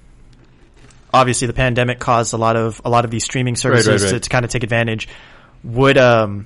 obviously 1.14 1.48
the 1.48 1.54
pandemic 1.54 2.00
caused 2.00 2.34
a 2.34 2.38
lot 2.38 2.56
of 2.56 2.82
a 2.86 2.90
lot 2.90 3.04
of 3.06 3.12
these 3.12 3.24
streaming 3.24 3.56
services 3.56 3.88
right, 3.88 4.02
right. 4.02 4.14
To, 4.16 4.20
to 4.20 4.30
kind 4.30 4.46
of 4.46 4.52
take 4.52 4.64
advantage. 4.64 5.08
Would 5.64 5.98
um 5.98 6.46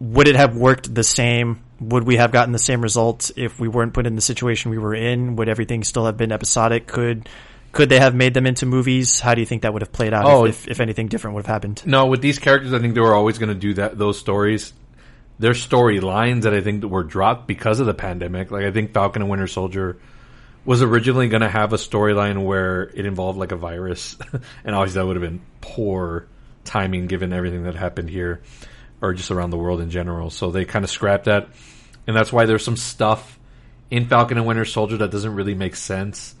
would 0.00 0.28
it 0.28 0.36
have 0.36 0.56
worked 0.56 0.92
the 0.94 1.04
same? 1.04 1.60
Would 1.82 2.04
we 2.04 2.16
have 2.16 2.32
gotten 2.32 2.52
the 2.52 2.58
same 2.58 2.80
results 2.80 3.32
if 3.36 3.58
we 3.58 3.68
weren't 3.68 3.92
put 3.92 4.06
in 4.06 4.14
the 4.14 4.22
situation 4.22 4.70
we 4.70 4.78
were 4.78 4.94
in? 4.94 5.36
Would 5.36 5.48
everything 5.48 5.84
still 5.84 6.06
have 6.06 6.16
been 6.16 6.32
episodic? 6.32 6.86
Could 6.86 7.28
could 7.72 7.88
they 7.88 7.98
have 7.98 8.14
made 8.14 8.34
them 8.34 8.46
into 8.46 8.66
movies? 8.66 9.18
How 9.20 9.34
do 9.34 9.40
you 9.40 9.46
think 9.46 9.62
that 9.62 9.72
would 9.72 9.82
have 9.82 9.92
played 9.92 10.12
out 10.12 10.26
Oh, 10.26 10.44
if, 10.44 10.64
if, 10.64 10.72
if 10.72 10.80
anything 10.80 11.08
different 11.08 11.34
would 11.34 11.46
have 11.46 11.52
happened? 11.52 11.82
No, 11.86 12.06
with 12.06 12.20
these 12.20 12.38
characters, 12.38 12.72
I 12.74 12.78
think 12.78 12.94
they 12.94 13.00
were 13.00 13.14
always 13.14 13.38
going 13.38 13.48
to 13.48 13.54
do 13.54 13.74
that. 13.74 13.96
Those 13.96 14.18
stories, 14.18 14.72
their 15.38 15.52
storylines 15.52 16.42
that 16.42 16.52
I 16.54 16.60
think 16.60 16.82
that 16.82 16.88
were 16.88 17.02
dropped 17.02 17.46
because 17.48 17.80
of 17.80 17.86
the 17.86 17.94
pandemic. 17.94 18.50
Like 18.50 18.64
I 18.64 18.70
think 18.70 18.92
Falcon 18.92 19.22
and 19.22 19.30
Winter 19.30 19.46
Soldier 19.46 19.98
was 20.64 20.82
originally 20.82 21.28
going 21.28 21.40
to 21.42 21.48
have 21.48 21.72
a 21.72 21.76
storyline 21.76 22.44
where 22.44 22.82
it 22.82 23.06
involved 23.06 23.38
like 23.38 23.52
a 23.52 23.56
virus, 23.56 24.16
and 24.64 24.76
obviously 24.76 25.00
that 25.00 25.06
would 25.06 25.16
have 25.16 25.22
been 25.22 25.40
poor 25.60 26.28
timing 26.64 27.06
given 27.06 27.32
everything 27.32 27.64
that 27.64 27.74
happened 27.74 28.08
here 28.08 28.40
or 29.00 29.12
just 29.14 29.30
around 29.32 29.50
the 29.50 29.56
world 29.56 29.80
in 29.80 29.90
general. 29.90 30.30
So 30.30 30.50
they 30.50 30.64
kind 30.64 30.84
of 30.84 30.90
scrapped 30.90 31.24
that, 31.24 31.48
and 32.06 32.16
that's 32.16 32.32
why 32.32 32.46
there's 32.46 32.64
some 32.64 32.76
stuff 32.76 33.38
in 33.90 34.08
Falcon 34.08 34.38
and 34.38 34.46
Winter 34.46 34.64
Soldier 34.64 34.96
that 34.98 35.10
doesn't 35.10 35.34
really 35.34 35.54
make 35.54 35.76
sense. 35.76 36.34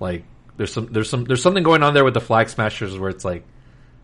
Like 0.00 0.24
there's 0.56 0.72
some 0.72 0.86
there's 0.92 1.08
some 1.10 1.24
there's 1.24 1.42
something 1.42 1.62
going 1.62 1.82
on 1.82 1.94
there 1.94 2.04
with 2.04 2.14
the 2.14 2.20
Flag 2.20 2.48
Smashers 2.48 2.98
where 2.98 3.10
it's 3.10 3.24
like, 3.24 3.44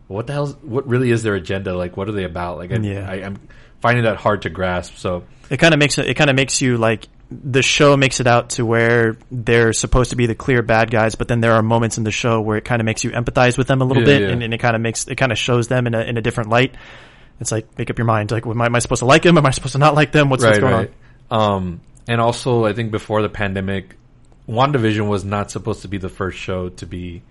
what 0.09 0.27
the 0.27 0.33
hell? 0.33 0.47
What 0.63 0.87
really 0.89 1.11
is 1.11 1.23
their 1.23 1.35
agenda? 1.35 1.75
Like, 1.77 1.97
what 1.97 2.09
are 2.09 2.13
they 2.13 2.25
about? 2.25 2.59
Like, 2.59 2.73
I, 2.73 2.77
Yeah. 2.77 3.09
I, 3.09 3.15
I'm 3.25 3.39
finding 3.81 4.05
that 4.05 4.17
hard 4.17 4.43
to 4.43 4.51
grasp. 4.51 4.97
So 4.97 5.25
It 5.49 5.59
kind 5.59 5.73
of 5.73 5.79
makes 5.79 5.99
it, 5.99 6.07
it 6.07 6.15
kind 6.15 6.31
of 6.31 6.37
makes 6.37 6.61
you 6.61 6.77
like 6.77 7.07
the 7.31 7.63
show 7.63 7.97
makes 7.97 8.19
it 8.19 8.27
out 8.27 8.51
to 8.51 8.67
where 8.67 9.17
they're 9.31 9.73
supposed 9.73 10.11
to 10.11 10.17
be 10.17 10.27
the 10.27 10.35
clear 10.35 10.63
bad 10.63 10.91
guys, 10.91 11.15
but 11.15 11.29
then 11.29 11.41
there 11.41 11.53
are 11.53 11.63
moments 11.63 11.97
in 11.97 12.03
the 12.03 12.11
show 12.11 12.41
where 12.41 12.57
it 12.57 12.65
kind 12.65 12.83
of 12.83 12.87
makes 12.87 13.05
you 13.05 13.11
empathize 13.13 13.57
with 13.57 13.69
them 13.69 13.81
a 13.81 13.85
little 13.85 14.03
Yeah, 14.03 14.19
bit, 14.19 14.23
yeah. 14.23 14.29
and, 14.31 14.43
and 14.43 14.53
it 14.53 14.59
kind 14.59 14.75
of 14.75 14.83
makes 14.83 15.07
it 15.07 15.15
kind 15.15 15.31
of 15.31 15.39
shows 15.39 15.69
them 15.69 15.87
in 15.87 15.95
a 15.95 16.01
in 16.01 16.17
a 16.19 16.21
different 16.23 16.51
light. 16.51 16.75
It's 17.41 17.51
like 17.51 17.79
make 17.79 17.91
up 17.91 17.99
your 17.99 18.05
mind. 18.05 18.31
Like, 18.31 18.47
am 18.47 18.61
I, 18.61 18.67
am 18.67 18.77
I 18.77 18.79
supposed 18.79 19.01
to 19.01 19.07
like 19.07 19.23
them? 19.23 19.39
Am 19.39 19.47
I 19.47 19.51
supposed 19.51 19.73
to 19.73 19.79
not 19.79 19.95
like 19.95 20.13
them? 20.13 20.29
What's, 20.29 20.45
what's 20.45 20.59
going 20.59 20.89
on? 21.31 21.55
Um, 21.55 21.81
and 22.07 22.21
also, 22.21 22.65
I 22.65 22.73
think 22.73 22.91
before 22.91 23.23
the 23.23 23.29
pandemic, 23.29 23.97
WandaVision 24.49 25.09
was 25.09 25.25
not 25.25 25.51
supposed 25.51 25.83
to 25.83 25.89
be 25.89 25.99
the 25.99 26.09
first 26.09 26.39
show 26.39 26.69
to 26.71 26.87
be 26.87 27.23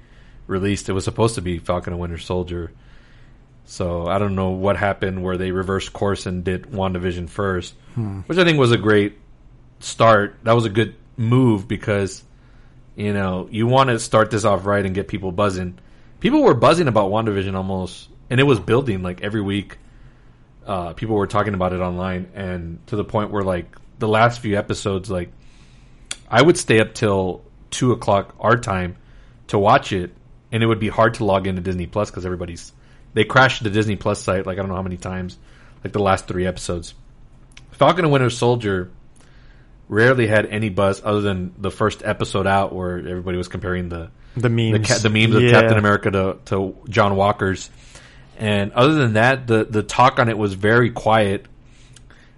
released. 0.48 0.90
It 0.90 0.94
was 0.94 1.04
supposed 1.04 1.36
to 1.36 1.42
be 1.42 1.60
Falcon 1.60 1.94
and 1.94 2.00
Winter 2.00 2.18
Soldier. 2.18 2.72
So 3.66 4.08
I 4.08 4.18
don't 4.18 4.34
know 4.34 4.50
what 4.50 4.78
happened 4.78 5.22
where 5.22 5.38
they 5.38 5.52
reversed 5.52 5.94
course 5.94 6.26
and 6.26 6.44
did 6.44 6.64
WandaVision 6.64 7.30
first, 7.30 7.76
which 8.26 8.38
I 8.40 8.44
think 8.44 8.58
was 8.58 8.72
a 8.72 8.78
great 8.78 9.18
start. 9.80 10.38
That 10.44 10.54
was 10.54 10.66
a 10.66 10.70
good 10.70 10.96
move 11.18 11.68
because, 11.68 12.24
you 12.96 13.14
know, 13.14 13.48
you 13.52 13.68
want 13.68 13.90
to 13.92 14.00
start 14.00 14.32
this 14.32 14.44
off 14.44 14.66
right 14.66 14.84
and 14.84 14.96
get 14.96 15.08
people 15.08 15.32
buzzing. 15.32 15.78
People 16.20 16.42
were 16.42 16.56
buzzing 16.56 16.88
about 16.88 17.12
WandaVision 17.12 17.54
almost, 17.54 18.10
and 18.32 18.40
it 18.40 18.44
was 18.44 18.60
building 18.60 19.04
like 19.04 19.22
every 19.22 19.42
week 19.42 19.78
uh, 20.70 20.94
people 20.94 21.16
were 21.16 21.28
talking 21.28 21.54
about 21.56 21.74
it 21.74 21.80
online, 21.80 22.30
and 22.36 22.86
to 22.88 22.96
the 22.96 23.04
point 23.04 23.32
where 23.32 23.44
like 23.44 23.76
the 23.98 24.08
last 24.08 24.40
few 24.40 24.56
episodes, 24.58 25.10
like 25.10 25.32
I 26.30 26.42
would 26.42 26.58
stay 26.58 26.80
up 26.80 26.94
till 26.94 27.42
two 27.72 27.92
o'clock 27.92 28.36
our 28.40 28.56
time 28.56 28.96
to 29.48 29.58
watch 29.58 29.92
it, 29.92 30.12
and 30.52 30.62
it 30.62 30.68
would 30.68 30.80
be 30.80 30.90
hard 30.90 31.16
to 31.16 31.26
log 31.26 31.48
into 31.48 31.62
Disney 31.62 31.88
Plus 31.88 32.10
because 32.12 32.26
everybody's 32.26 32.72
they 33.16 33.24
crashed 33.24 33.64
the 33.64 33.70
Disney 33.72 33.96
Plus 33.96 34.22
site 34.22 34.46
like 34.46 34.58
I 34.58 34.62
don't 34.62 34.70
know 34.70 34.76
how 34.76 34.84
many 34.84 34.98
times, 34.98 35.38
like 35.84 35.92
the 35.94 36.00
last 36.04 36.28
three 36.28 36.46
episodes. 36.46 36.94
Falcon 37.72 38.06
and 38.06 38.12
Winter 38.12 38.30
Soldier 38.30 38.92
rarely 39.88 40.28
had 40.28 40.46
any 40.46 40.70
buzz 40.70 41.02
other 41.04 41.22
than 41.22 41.54
the 41.58 41.72
first 41.72 42.04
episode 42.04 42.46
out 42.46 42.76
where 42.76 42.98
everybody 43.00 43.38
was 43.38 43.48
comparing 43.48 43.90
the 43.90 44.12
The 44.38 44.50
memes, 44.50 44.88
the, 44.88 44.94
ca- 44.94 45.00
the 45.00 45.10
memes 45.10 45.34
of 45.36 45.42
Yeah. 45.42 45.52
Captain 45.52 45.78
America 45.80 46.12
to, 46.12 46.38
to 46.46 46.76
John 46.90 47.16
Walker's. 47.16 47.70
And 48.40 48.72
other 48.72 48.94
than 48.94 49.14
that, 49.14 49.48
the, 49.48 49.66
the 49.66 49.84
talk 49.84 50.18
on 50.18 50.30
it 50.30 50.38
was 50.38 50.54
very 50.54 50.92
quiet 50.92 51.46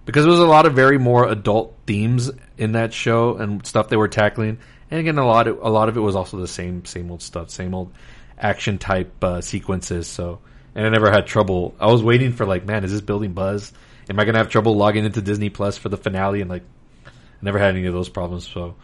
because 0.04 0.24
there 0.24 0.32
was 0.32 0.40
a 0.40 0.46
lot 0.46 0.66
of 0.66 0.74
very 0.74 0.98
more 0.98 1.28
adult 1.28 1.76
themes 1.86 2.28
in 2.58 2.72
that 2.72 2.92
show 2.92 3.36
and 3.36 3.64
stuff 3.64 3.88
they 3.88 3.96
were 3.96 4.08
tackling. 4.08 4.58
And 4.90 4.98
again, 4.98 5.16
a 5.16 5.24
lot 5.24 5.46
of, 5.46 5.60
a 5.62 5.70
lot 5.70 5.88
of 5.88 5.96
it 5.96 6.00
was 6.00 6.16
also 6.16 6.38
the 6.38 6.48
same 6.48 6.84
same 6.84 7.10
old 7.10 7.22
stuff, 7.22 7.50
same 7.50 7.72
old 7.72 7.92
action 8.36 8.78
type 8.78 9.22
uh, 9.22 9.40
sequences. 9.40 10.08
So, 10.08 10.40
and 10.74 10.84
I 10.84 10.90
never 10.90 11.08
had 11.08 11.26
trouble. 11.26 11.76
I 11.78 11.86
was 11.86 12.02
waiting 12.02 12.32
for 12.32 12.46
like, 12.46 12.66
man, 12.66 12.82
is 12.82 12.90
this 12.90 13.00
building 13.00 13.32
buzz? 13.32 13.72
Am 14.10 14.18
I 14.18 14.24
gonna 14.24 14.38
have 14.38 14.48
trouble 14.48 14.74
logging 14.74 15.04
into 15.04 15.22
Disney 15.22 15.50
Plus 15.50 15.78
for 15.78 15.88
the 15.88 15.96
finale? 15.96 16.40
And 16.40 16.50
like, 16.50 16.64
I 17.06 17.10
never 17.42 17.60
had 17.60 17.76
any 17.76 17.86
of 17.86 17.94
those 17.94 18.08
problems. 18.08 18.46
So 18.48 18.74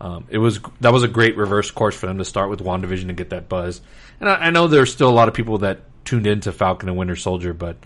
um, 0.00 0.26
it 0.30 0.38
was 0.38 0.60
that 0.80 0.92
was 0.92 1.02
a 1.02 1.08
great 1.08 1.36
reverse 1.36 1.72
course 1.72 1.96
for 1.96 2.06
them 2.06 2.18
to 2.18 2.24
start 2.24 2.50
with 2.50 2.60
WandaVision 2.60 3.08
and 3.08 3.16
get 3.16 3.30
that 3.30 3.48
buzz. 3.48 3.80
And 4.20 4.30
I, 4.30 4.34
I 4.34 4.50
know 4.50 4.68
there's 4.68 4.92
still 4.92 5.10
a 5.10 5.10
lot 5.10 5.26
of 5.26 5.34
people 5.34 5.58
that 5.58 5.80
tuned 6.08 6.26
into 6.26 6.50
Falcon 6.52 6.88
and 6.88 6.96
Winter 6.96 7.16
Soldier, 7.16 7.52
but 7.52 7.76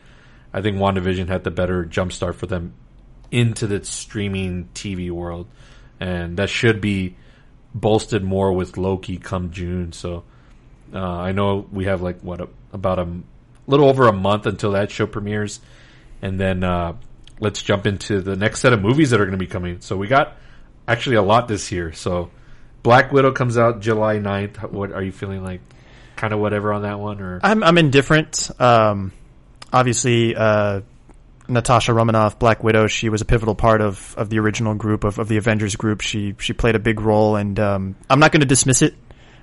I 0.53 0.63
think 0.63 0.77
WandaVision 0.77 1.27
had 1.27 1.43
the 1.43 1.51
better 1.51 1.85
jumpstart 1.85 2.37
for 2.37 2.47
them 2.47 2.73
into 3.33 3.67
the 3.67 3.85
streaming 3.85 4.69
TV 4.75 5.11
world, 5.11 5.49
and 5.99 6.37
that 6.37 6.49
should 6.49 6.81
be 6.81 7.17
bolstered 7.75 8.23
more 8.23 8.53
with 8.53 8.77
Loki 8.77 9.17
come 9.17 9.51
June. 9.51 9.93
So 9.93 10.23
uh, 10.95 11.01
I 11.01 11.33
know 11.33 11.67
we 11.73 11.87
have 11.87 12.01
like 12.01 12.21
what 12.21 12.41
a, 12.41 12.49
about 12.73 13.01
a 13.01 13.09
little 13.67 13.89
over 13.89 14.07
a 14.07 14.13
month 14.13 14.47
until 14.47 14.71
that 14.73 14.93
show 14.93 15.09
premieres, 15.09 15.59
and 16.21 16.39
then 16.39 16.63
uh, 16.63 16.95
let's 17.41 17.61
jump 17.61 17.89
into 17.89 18.21
the 18.21 18.37
next 18.37 18.61
set 18.61 18.73
of 18.73 18.81
movies 18.81 19.11
that 19.11 19.21
are 19.21 19.25
going 19.25 19.37
to 19.37 19.45
be 19.45 19.51
coming. 19.51 19.81
So 19.81 19.97
we 19.97 20.07
got 20.07 20.37
actually 20.87 21.17
a 21.17 21.23
lot 21.23 21.49
this 21.49 21.73
year. 21.73 21.93
So 21.93 22.31
Black 22.85 23.11
Widow 23.11 23.33
comes 23.33 23.59
out 23.59 23.81
July 23.81 24.19
9th. 24.19 24.71
What 24.71 24.93
are 24.93 25.03
you 25.03 25.11
feeling 25.11 25.43
like? 25.43 25.61
Kind 26.23 26.33
of 26.33 26.39
whatever 26.39 26.73
on 26.73 26.83
that 26.83 27.01
one, 27.01 27.21
or 27.21 27.41
I'm 27.43 27.65
I'm 27.65 27.79
indifferent. 27.79 28.49
Um, 28.61 29.11
obviously, 29.73 30.37
uh, 30.37 30.83
Natasha 31.49 31.93
Romanoff, 31.93 32.39
Black 32.39 32.63
Widow, 32.63 32.87
she 32.87 33.09
was 33.09 33.23
a 33.23 33.25
pivotal 33.25 33.57
part 33.57 33.81
of, 33.81 34.15
of 34.17 34.31
the 34.31 34.39
original 34.39 34.77
group 34.77 35.03
of, 35.03 35.19
of 35.19 35.27
the 35.27 35.37
Avengers 35.37 35.75
group. 35.75 36.01
She 36.01 36.37
she 36.39 36.53
played 36.53 36.77
a 36.77 36.79
big 36.79 37.01
role, 37.01 37.35
and 37.35 37.59
um, 37.59 37.97
I'm 38.09 38.21
not 38.21 38.31
going 38.31 38.43
to 38.43 38.47
dismiss 38.47 38.83
it 38.83 38.95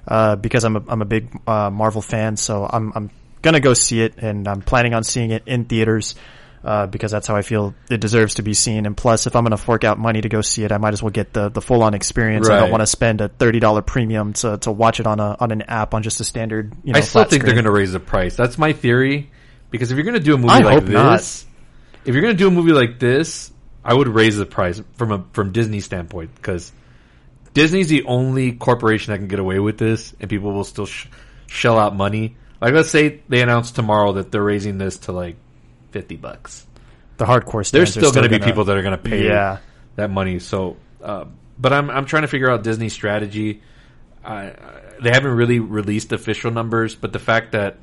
uh, 0.07 0.37
because 0.37 0.63
I'm 0.63 0.77
a 0.77 0.83
I'm 0.87 1.01
a 1.01 1.05
big 1.05 1.37
uh, 1.45 1.69
Marvel 1.69 2.01
fan. 2.01 2.37
So 2.37 2.65
I'm 2.71 2.93
I'm 2.95 3.11
gonna 3.41 3.59
go 3.59 3.73
see 3.73 4.01
it, 4.01 4.13
and 4.17 4.47
I'm 4.47 4.61
planning 4.61 4.93
on 4.93 5.03
seeing 5.03 5.31
it 5.31 5.43
in 5.47 5.65
theaters. 5.65 6.15
Uh, 6.61 6.87
because 6.87 7.09
that's 7.09 7.25
how 7.25 7.37
I 7.37 7.41
feel 7.41 7.73
it 7.89 8.01
deserves 8.01 8.35
to 8.35 8.41
be 8.41 8.53
seen. 8.53 8.85
And 8.85 8.95
plus, 8.95 9.27
if 9.27 9.35
I'm 9.35 9.43
going 9.43 9.51
to 9.51 9.57
fork 9.57 9.85
out 9.85 9.97
money 9.97 10.19
to 10.19 10.27
go 10.27 10.41
see 10.41 10.65
it, 10.65 10.73
I 10.73 10.77
might 10.77 10.91
as 10.91 11.01
well 11.01 11.09
get 11.09 11.31
the, 11.31 11.47
the 11.47 11.61
full 11.61 11.83
on 11.83 11.93
experience. 11.93 12.49
I 12.49 12.59
don't 12.59 12.71
want 12.71 12.81
to 12.81 12.87
spend 12.87 13.21
a 13.21 13.29
thirty 13.29 13.59
dollar 13.59 13.81
premium 13.81 14.33
to, 14.33 14.57
to 14.57 14.71
watch 14.71 14.99
it 14.99 15.07
on 15.07 15.21
a 15.21 15.37
on 15.39 15.51
an 15.51 15.61
app 15.61 15.93
on 15.93 16.03
just 16.03 16.19
a 16.19 16.25
standard. 16.25 16.73
You 16.83 16.91
know, 16.91 16.97
I 16.97 17.01
still 17.01 17.23
think 17.23 17.45
they're 17.45 17.53
going 17.53 17.63
to 17.63 17.71
raise 17.71 17.93
the 17.93 17.99
price. 18.01 18.35
That's 18.35 18.57
my 18.57 18.73
theory. 18.73 19.31
Because 19.71 19.91
if 19.91 19.95
you're 19.95 20.03
going 20.03 20.17
to 20.17 20.23
do 20.23 20.33
a 20.33 20.37
movie 20.37 20.49
I 20.49 20.59
like 20.59 20.79
hope 20.81 20.89
not. 20.89 21.17
this, 21.17 21.45
if 22.03 22.13
you're 22.13 22.23
going 22.23 22.33
to 22.33 22.37
do 22.37 22.47
a 22.47 22.51
movie 22.51 22.73
like 22.73 22.99
this, 22.99 23.51
I 23.83 23.93
would 23.93 24.07
raise 24.07 24.35
the 24.35 24.45
price 24.45 24.81
from 24.97 25.11
a 25.11 25.23
from 25.31 25.51
Disney 25.51 25.79
standpoint 25.79 26.35
because 26.35 26.71
Disney's 27.53 27.87
the 27.87 28.03
only 28.03 28.51
corporation 28.53 29.11
that 29.11 29.19
can 29.19 29.27
get 29.27 29.39
away 29.39 29.59
with 29.59 29.77
this, 29.77 30.13
and 30.19 30.29
people 30.29 30.51
will 30.51 30.63
still 30.63 30.85
sh- 30.85 31.07
shell 31.47 31.79
out 31.79 31.95
money. 31.95 32.35
Like, 32.61 32.73
let's 32.73 32.89
say 32.89 33.21
they 33.29 33.41
announce 33.41 33.71
tomorrow 33.71 34.13
that 34.13 34.31
they're 34.31 34.43
raising 34.43 34.77
this 34.77 34.97
to 34.99 35.11
like 35.11 35.37
fifty 35.91 36.15
bucks. 36.15 36.65
the 37.17 37.25
hardcore. 37.25 37.69
There's 37.69 37.89
stands 37.89 37.97
are 37.97 37.99
still 37.99 38.11
going 38.11 38.29
to 38.31 38.39
be 38.39 38.43
people 38.43 38.65
that 38.65 38.77
are 38.77 38.81
going 38.81 38.97
to 38.97 39.03
pay 39.09 39.25
Yeah. 39.27 39.57
that 39.95 40.09
money. 40.09 40.39
So, 40.39 40.77
uh, 41.03 41.25
but 41.57 41.73
I'm 41.73 41.89
I'm 41.89 42.05
trying 42.05 42.21
to 42.23 42.27
figure 42.29 42.49
out 42.49 42.63
Disney's 42.63 42.93
strategy. 42.93 43.61
I, 44.23 44.35
I, 44.35 44.53
they 45.01 45.09
haven't 45.11 45.35
really 45.35 45.59
released 45.59 46.11
official 46.11 46.51
numbers, 46.51 46.95
but 46.95 47.11
the 47.13 47.19
fact 47.19 47.51
that 47.53 47.77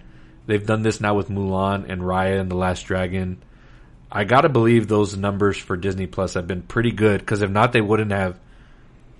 they've 0.47 0.65
done 0.65 0.83
this 0.83 1.01
now 1.01 1.15
with 1.15 1.29
Mulan 1.29 1.91
and 1.91 2.03
Raya 2.03 2.41
and 2.41 2.51
the 2.51 2.55
Last 2.57 2.83
Dragon, 2.83 3.43
I 4.13 4.25
gotta 4.25 4.49
believe 4.49 4.87
those 4.89 5.17
numbers 5.17 5.57
for 5.59 5.77
Disney 5.77 6.07
Plus 6.07 6.35
have 6.35 6.47
been 6.47 6.63
pretty 6.63 6.93
good. 6.93 7.21
Because 7.21 7.43
if 7.43 7.51
not, 7.51 7.73
they 7.73 7.81
wouldn't 7.81 8.13
have. 8.13 8.39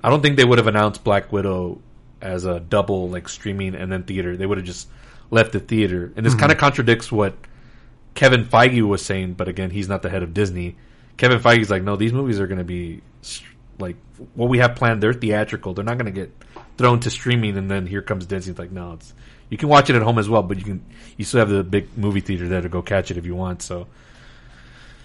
I 0.03 0.11
don't 0.11 0.23
think 0.23 0.37
they 0.37 0.45
would 0.45 0.59
have 0.59 0.67
announced 0.69 1.03
Black 1.05 1.33
Widow 1.33 1.81
as 2.23 2.45
a 2.45 2.61
double 2.61 3.09
like 3.11 3.29
streaming 3.29 3.75
and 3.75 3.91
then 3.93 4.05
theater. 4.05 4.37
They 4.37 4.47
would 4.47 4.59
have 4.59 4.67
just 4.67 4.89
left 5.31 5.53
the 5.53 5.61
theater, 5.61 6.13
and 6.17 6.25
this 6.25 6.35
kind 6.35 6.53
of 6.53 6.59
contradicts 6.59 7.11
what 7.13 7.35
Kevin 8.17 8.47
Feige 8.47 8.83
was 8.83 9.05
saying, 9.05 9.35
but 9.35 9.47
again, 9.47 9.71
he's 9.71 9.89
not 9.89 10.03
the 10.03 10.11
head 10.11 10.25
of 10.25 10.35
Disney. 10.35 10.75
Kevin 11.17 11.39
Feige's 11.39 11.71
like, 11.71 11.83
no, 11.83 11.97
these 11.97 12.13
movies 12.13 12.41
are 12.41 12.47
going 12.49 12.59
to 12.59 12.65
be 12.65 13.03
like 13.79 13.97
what 14.35 14.49
we 14.49 14.59
have 14.59 14.75
planned. 14.75 15.03
They're 15.03 15.13
theatrical. 15.13 15.75
They're 15.75 15.85
not 15.85 15.99
going 15.99 16.13
to 16.13 16.21
get 16.21 16.33
thrown 16.77 17.01
to 17.01 17.11
streaming, 17.11 17.57
and 17.57 17.71
then 17.71 17.87
here 17.87 18.03
comes 18.03 18.27
Disney. 18.27 18.51
It's 18.51 18.59
like, 18.59 18.73
no, 18.73 18.95
it's 18.95 19.15
you 19.51 19.57
can 19.57 19.69
watch 19.69 19.91
it 19.91 19.97
at 19.97 20.03
home 20.03 20.19
as 20.19 20.29
well, 20.29 20.43
but 20.43 20.59
you 20.59 20.65
can 20.65 20.85
you 21.17 21.25
still 21.25 21.41
have 21.41 21.49
the 21.49 21.63
big 21.63 21.97
movie 21.97 22.21
theater 22.21 22.49
there 22.49 22.61
to 22.61 22.69
go 22.69 22.83
catch 22.83 23.11
it 23.11 23.17
if 23.17 23.27
you 23.27 23.37
want. 23.37 23.63
So 23.63 23.87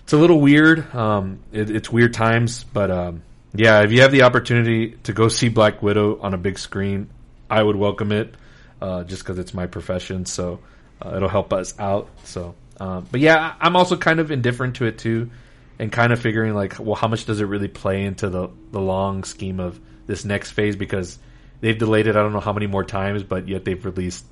it's 0.03 0.13
a 0.13 0.17
little 0.17 0.41
weird. 0.41 0.93
Um, 0.95 1.39
it, 1.51 1.69
it's 1.69 1.91
weird 1.91 2.13
times, 2.13 2.63
but 2.63 2.89
um, 2.89 3.23
yeah, 3.53 3.81
if 3.81 3.91
you 3.91 4.01
have 4.01 4.11
the 4.11 4.23
opportunity 4.23 4.91
to 5.03 5.13
go 5.13 5.27
see 5.27 5.49
Black 5.49 5.83
Widow 5.83 6.19
on 6.21 6.33
a 6.33 6.37
big 6.37 6.57
screen, 6.57 7.09
I 7.49 7.61
would 7.61 7.75
welcome 7.75 8.11
it. 8.11 8.33
Uh, 8.81 9.03
just 9.03 9.21
because 9.21 9.37
it's 9.37 9.53
my 9.53 9.67
profession, 9.67 10.25
so 10.25 10.59
uh, 11.03 11.13
it'll 11.15 11.29
help 11.29 11.53
us 11.53 11.77
out. 11.77 12.09
So, 12.23 12.55
um, 12.81 13.05
but 13.11 13.19
yeah, 13.19 13.53
I'm 13.61 13.75
also 13.75 13.95
kind 13.95 14.19
of 14.19 14.31
indifferent 14.31 14.77
to 14.77 14.85
it 14.85 14.97
too, 14.97 15.29
and 15.77 15.91
kind 15.91 16.11
of 16.11 16.19
figuring 16.19 16.55
like, 16.55 16.79
well, 16.79 16.95
how 16.95 17.07
much 17.07 17.25
does 17.25 17.39
it 17.39 17.45
really 17.45 17.67
play 17.67 18.03
into 18.03 18.27
the 18.27 18.49
the 18.71 18.81
long 18.81 19.23
scheme 19.23 19.59
of 19.59 19.79
this 20.07 20.25
next 20.25 20.49
phase? 20.51 20.75
Because 20.75 21.19
they've 21.59 21.77
delayed 21.77 22.07
it, 22.07 22.15
I 22.15 22.23
don't 22.23 22.33
know 22.33 22.39
how 22.39 22.53
many 22.53 22.65
more 22.65 22.83
times, 22.83 23.21
but 23.21 23.47
yet 23.47 23.65
they've 23.65 23.85
released. 23.85 24.25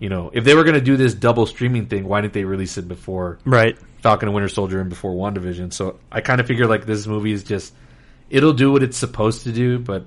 You 0.00 0.08
know, 0.08 0.30
if 0.34 0.42
they 0.42 0.54
were 0.56 0.64
going 0.64 0.74
to 0.74 0.80
do 0.80 0.96
this 0.96 1.14
double 1.14 1.46
streaming 1.46 1.86
thing, 1.86 2.08
why 2.08 2.20
didn't 2.20 2.34
they 2.34 2.44
release 2.44 2.76
it 2.76 2.88
before 2.88 3.38
Right. 3.44 3.78
Falcon 4.02 4.28
and 4.28 4.34
Winter 4.34 4.48
Soldier 4.48 4.80
and 4.80 4.90
before 4.90 5.14
WandaVision. 5.14 5.72
So 5.72 6.00
I 6.10 6.20
kind 6.22 6.40
of 6.40 6.48
figure 6.48 6.66
like 6.66 6.86
this 6.86 7.06
movie 7.06 7.32
is 7.32 7.44
just 7.44 7.72
it'll 8.28 8.52
do 8.52 8.72
what 8.72 8.82
it's 8.82 8.96
supposed 8.98 9.44
to 9.44 9.52
do, 9.52 9.78
but 9.78 10.04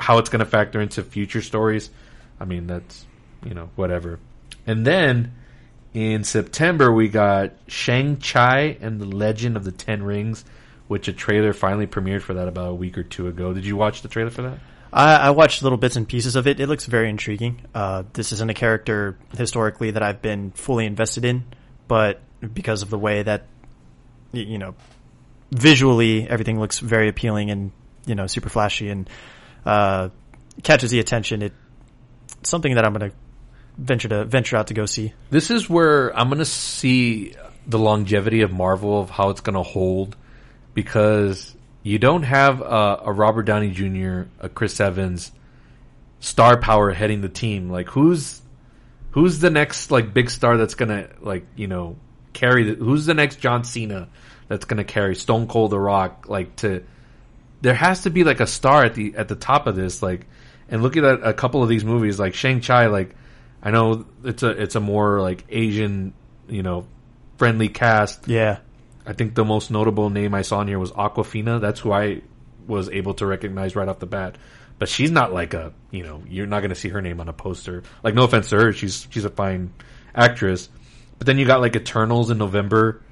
how 0.00 0.18
it's 0.18 0.30
going 0.30 0.40
to 0.40 0.50
factor 0.50 0.80
into 0.80 1.04
future 1.04 1.42
stories, 1.42 1.90
I 2.40 2.44
mean 2.44 2.66
that's 2.66 3.06
you 3.44 3.54
know 3.54 3.70
whatever. 3.76 4.18
And 4.66 4.84
then 4.84 5.32
in 5.94 6.24
September 6.24 6.92
we 6.92 7.08
got 7.08 7.52
Shang 7.68 8.16
Chi 8.16 8.76
and 8.80 9.00
the 9.00 9.06
Legend 9.06 9.56
of 9.56 9.64
the 9.64 9.72
Ten 9.72 10.02
Rings, 10.02 10.44
which 10.88 11.06
a 11.06 11.12
trailer 11.12 11.52
finally 11.52 11.86
premiered 11.86 12.22
for 12.22 12.34
that 12.34 12.48
about 12.48 12.70
a 12.70 12.74
week 12.74 12.98
or 12.98 13.04
two 13.04 13.28
ago. 13.28 13.54
Did 13.54 13.64
you 13.64 13.76
watch 13.76 14.02
the 14.02 14.08
trailer 14.08 14.30
for 14.30 14.42
that? 14.42 14.58
I, 14.92 15.14
I 15.16 15.30
watched 15.30 15.62
little 15.62 15.78
bits 15.78 15.96
and 15.96 16.06
pieces 16.06 16.36
of 16.36 16.46
it. 16.46 16.60
It 16.60 16.68
looks 16.68 16.86
very 16.86 17.08
intriguing. 17.08 17.62
Uh, 17.74 18.02
this 18.12 18.32
isn't 18.32 18.50
a 18.50 18.54
character 18.54 19.16
historically 19.36 19.92
that 19.92 20.02
I've 20.02 20.20
been 20.20 20.50
fully 20.50 20.84
invested 20.84 21.24
in, 21.24 21.44
but 21.88 22.20
because 22.52 22.82
of 22.82 22.90
the 22.90 22.98
way 22.98 23.22
that 23.22 23.46
you 24.32 24.58
know 24.58 24.74
visually 25.52 26.28
everything 26.28 26.58
looks 26.58 26.80
very 26.80 27.08
appealing 27.08 27.50
and 27.50 27.70
you 28.04 28.16
know 28.16 28.26
super 28.26 28.48
flashy 28.48 28.88
and 28.88 29.08
uh, 29.64 30.08
catches 30.64 30.90
the 30.90 30.98
attention. 30.98 31.42
It 31.42 31.52
something 32.42 32.74
that 32.74 32.84
I'm 32.84 32.92
going 32.92 33.10
to 33.10 33.16
venture 33.76 34.08
to 34.08 34.24
venture 34.24 34.56
out 34.56 34.68
to 34.68 34.74
go 34.74 34.86
see. 34.86 35.12
This 35.30 35.50
is 35.50 35.68
where 35.68 36.16
I'm 36.16 36.28
going 36.28 36.38
to 36.38 36.44
see 36.44 37.34
the 37.66 37.78
longevity 37.78 38.42
of 38.42 38.52
Marvel 38.52 39.00
of 39.00 39.10
how 39.10 39.30
it's 39.30 39.40
going 39.40 39.54
to 39.54 39.62
hold 39.62 40.16
because 40.74 41.54
you 41.82 41.98
don't 41.98 42.22
have 42.22 42.60
a, 42.60 43.00
a 43.04 43.12
Robert 43.12 43.44
Downey 43.44 43.70
Jr., 43.70 44.22
a 44.40 44.48
Chris 44.48 44.80
Evans, 44.80 45.32
star 46.20 46.56
power 46.56 46.90
heading 46.90 47.20
the 47.20 47.28
team. 47.28 47.70
Like 47.70 47.88
who's 47.88 48.40
who's 49.10 49.38
the 49.38 49.50
next 49.50 49.90
like 49.90 50.12
big 50.12 50.30
star 50.30 50.56
that's 50.56 50.74
gonna 50.74 51.08
like 51.20 51.46
you 51.54 51.68
know 51.68 51.96
carry? 52.32 52.64
The, 52.64 52.84
who's 52.84 53.06
the 53.06 53.14
next 53.14 53.36
John 53.36 53.64
Cena 53.64 54.08
that's 54.48 54.64
gonna 54.64 54.84
carry 54.84 55.14
Stone 55.14 55.46
Cold 55.46 55.70
The 55.70 55.78
Rock? 55.78 56.26
Like 56.28 56.56
to 56.56 56.84
there 57.60 57.74
has 57.74 58.02
to 58.02 58.10
be 58.10 58.24
like 58.24 58.40
a 58.40 58.46
star 58.46 58.84
at 58.84 58.94
the 58.94 59.14
at 59.16 59.28
the 59.28 59.36
top 59.36 59.66
of 59.66 59.76
this. 59.76 60.02
Like 60.02 60.26
and 60.68 60.82
looking 60.82 61.04
at 61.04 61.22
a 61.22 61.34
couple 61.34 61.62
of 61.62 61.68
these 61.68 61.84
movies, 61.84 62.18
like 62.18 62.34
Shang 62.34 62.62
Chi, 62.62 62.86
like 62.86 63.14
I 63.64 63.70
know 63.70 64.06
it's 64.22 64.42
a 64.42 64.50
it's 64.50 64.74
a 64.74 64.80
more 64.80 65.20
like 65.20 65.44
Asian 65.48 66.12
you 66.48 66.62
know 66.62 66.86
friendly 67.38 67.68
cast. 67.68 68.28
Yeah. 68.28 68.58
I 69.06 69.12
think 69.12 69.34
the 69.34 69.44
most 69.44 69.70
notable 69.70 70.10
name 70.10 70.34
I 70.34 70.42
saw 70.42 70.60
in 70.60 70.68
here 70.68 70.78
was 70.78 70.92
Awkwafina. 70.92 71.60
That's 71.60 71.80
who 71.80 71.92
I 71.92 72.22
was 72.66 72.88
able 72.88 73.14
to 73.14 73.26
recognize 73.26 73.76
right 73.76 73.88
off 73.88 73.98
the 73.98 74.06
bat. 74.06 74.36
But 74.78 74.88
she's 74.88 75.10
not 75.10 75.32
like 75.32 75.54
a, 75.54 75.72
you 75.90 76.02
know, 76.02 76.22
you're 76.28 76.46
not 76.46 76.60
going 76.60 76.70
to 76.70 76.74
see 76.74 76.88
her 76.88 77.00
name 77.00 77.20
on 77.20 77.28
a 77.28 77.32
poster. 77.32 77.82
Like, 78.02 78.14
no 78.14 78.24
offense 78.24 78.48
to 78.50 78.56
her, 78.56 78.72
she's 78.72 79.06
she's 79.10 79.24
a 79.24 79.30
fine 79.30 79.72
actress. 80.14 80.68
But 81.18 81.26
then 81.26 81.38
you 81.38 81.46
got 81.46 81.60
like 81.60 81.76
Eternals 81.76 82.30
in 82.30 82.38
November, 82.38 83.02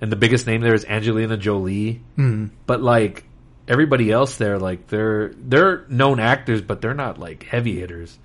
and 0.00 0.12
the 0.12 0.16
biggest 0.16 0.46
name 0.46 0.60
there 0.60 0.74
is 0.74 0.84
Angelina 0.84 1.36
Jolie. 1.36 2.02
Mm. 2.16 2.50
But 2.66 2.80
like 2.80 3.24
everybody 3.66 4.12
else 4.12 4.36
there, 4.36 4.58
like 4.58 4.86
they're 4.86 5.32
they're 5.36 5.84
known 5.88 6.20
actors, 6.20 6.62
but 6.62 6.80
they're 6.80 6.94
not 6.94 7.18
like 7.18 7.42
heavy 7.42 7.80
hitters. 7.80 8.16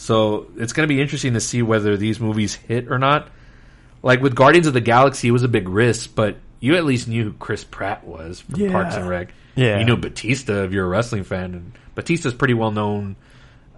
So 0.00 0.46
it's 0.56 0.72
going 0.72 0.88
to 0.88 0.94
be 0.94 1.00
interesting 1.00 1.34
to 1.34 1.40
see 1.40 1.60
whether 1.60 1.96
these 1.96 2.20
movies 2.20 2.54
hit 2.54 2.88
or 2.88 3.00
not. 3.00 3.28
Like 4.00 4.22
with 4.22 4.36
Guardians 4.36 4.68
of 4.68 4.72
the 4.72 4.80
Galaxy, 4.80 5.26
it 5.26 5.32
was 5.32 5.42
a 5.42 5.48
big 5.48 5.68
risk, 5.68 6.14
but 6.14 6.36
you 6.60 6.76
at 6.76 6.84
least 6.84 7.08
knew 7.08 7.24
who 7.24 7.32
Chris 7.32 7.64
Pratt 7.64 8.06
was 8.06 8.40
from 8.40 8.60
Yeah. 8.60 8.70
Parks 8.70 8.94
and 8.94 9.08
Rec. 9.08 9.32
Yeah. 9.56 9.80
You 9.80 9.84
knew 9.84 9.96
Batista 9.96 10.62
if 10.62 10.70
you're 10.72 10.86
a 10.86 10.88
wrestling 10.88 11.24
fan, 11.24 11.52
and 11.54 11.72
Batista's 11.96 12.32
pretty 12.32 12.54
well 12.54 12.70
known. 12.70 13.16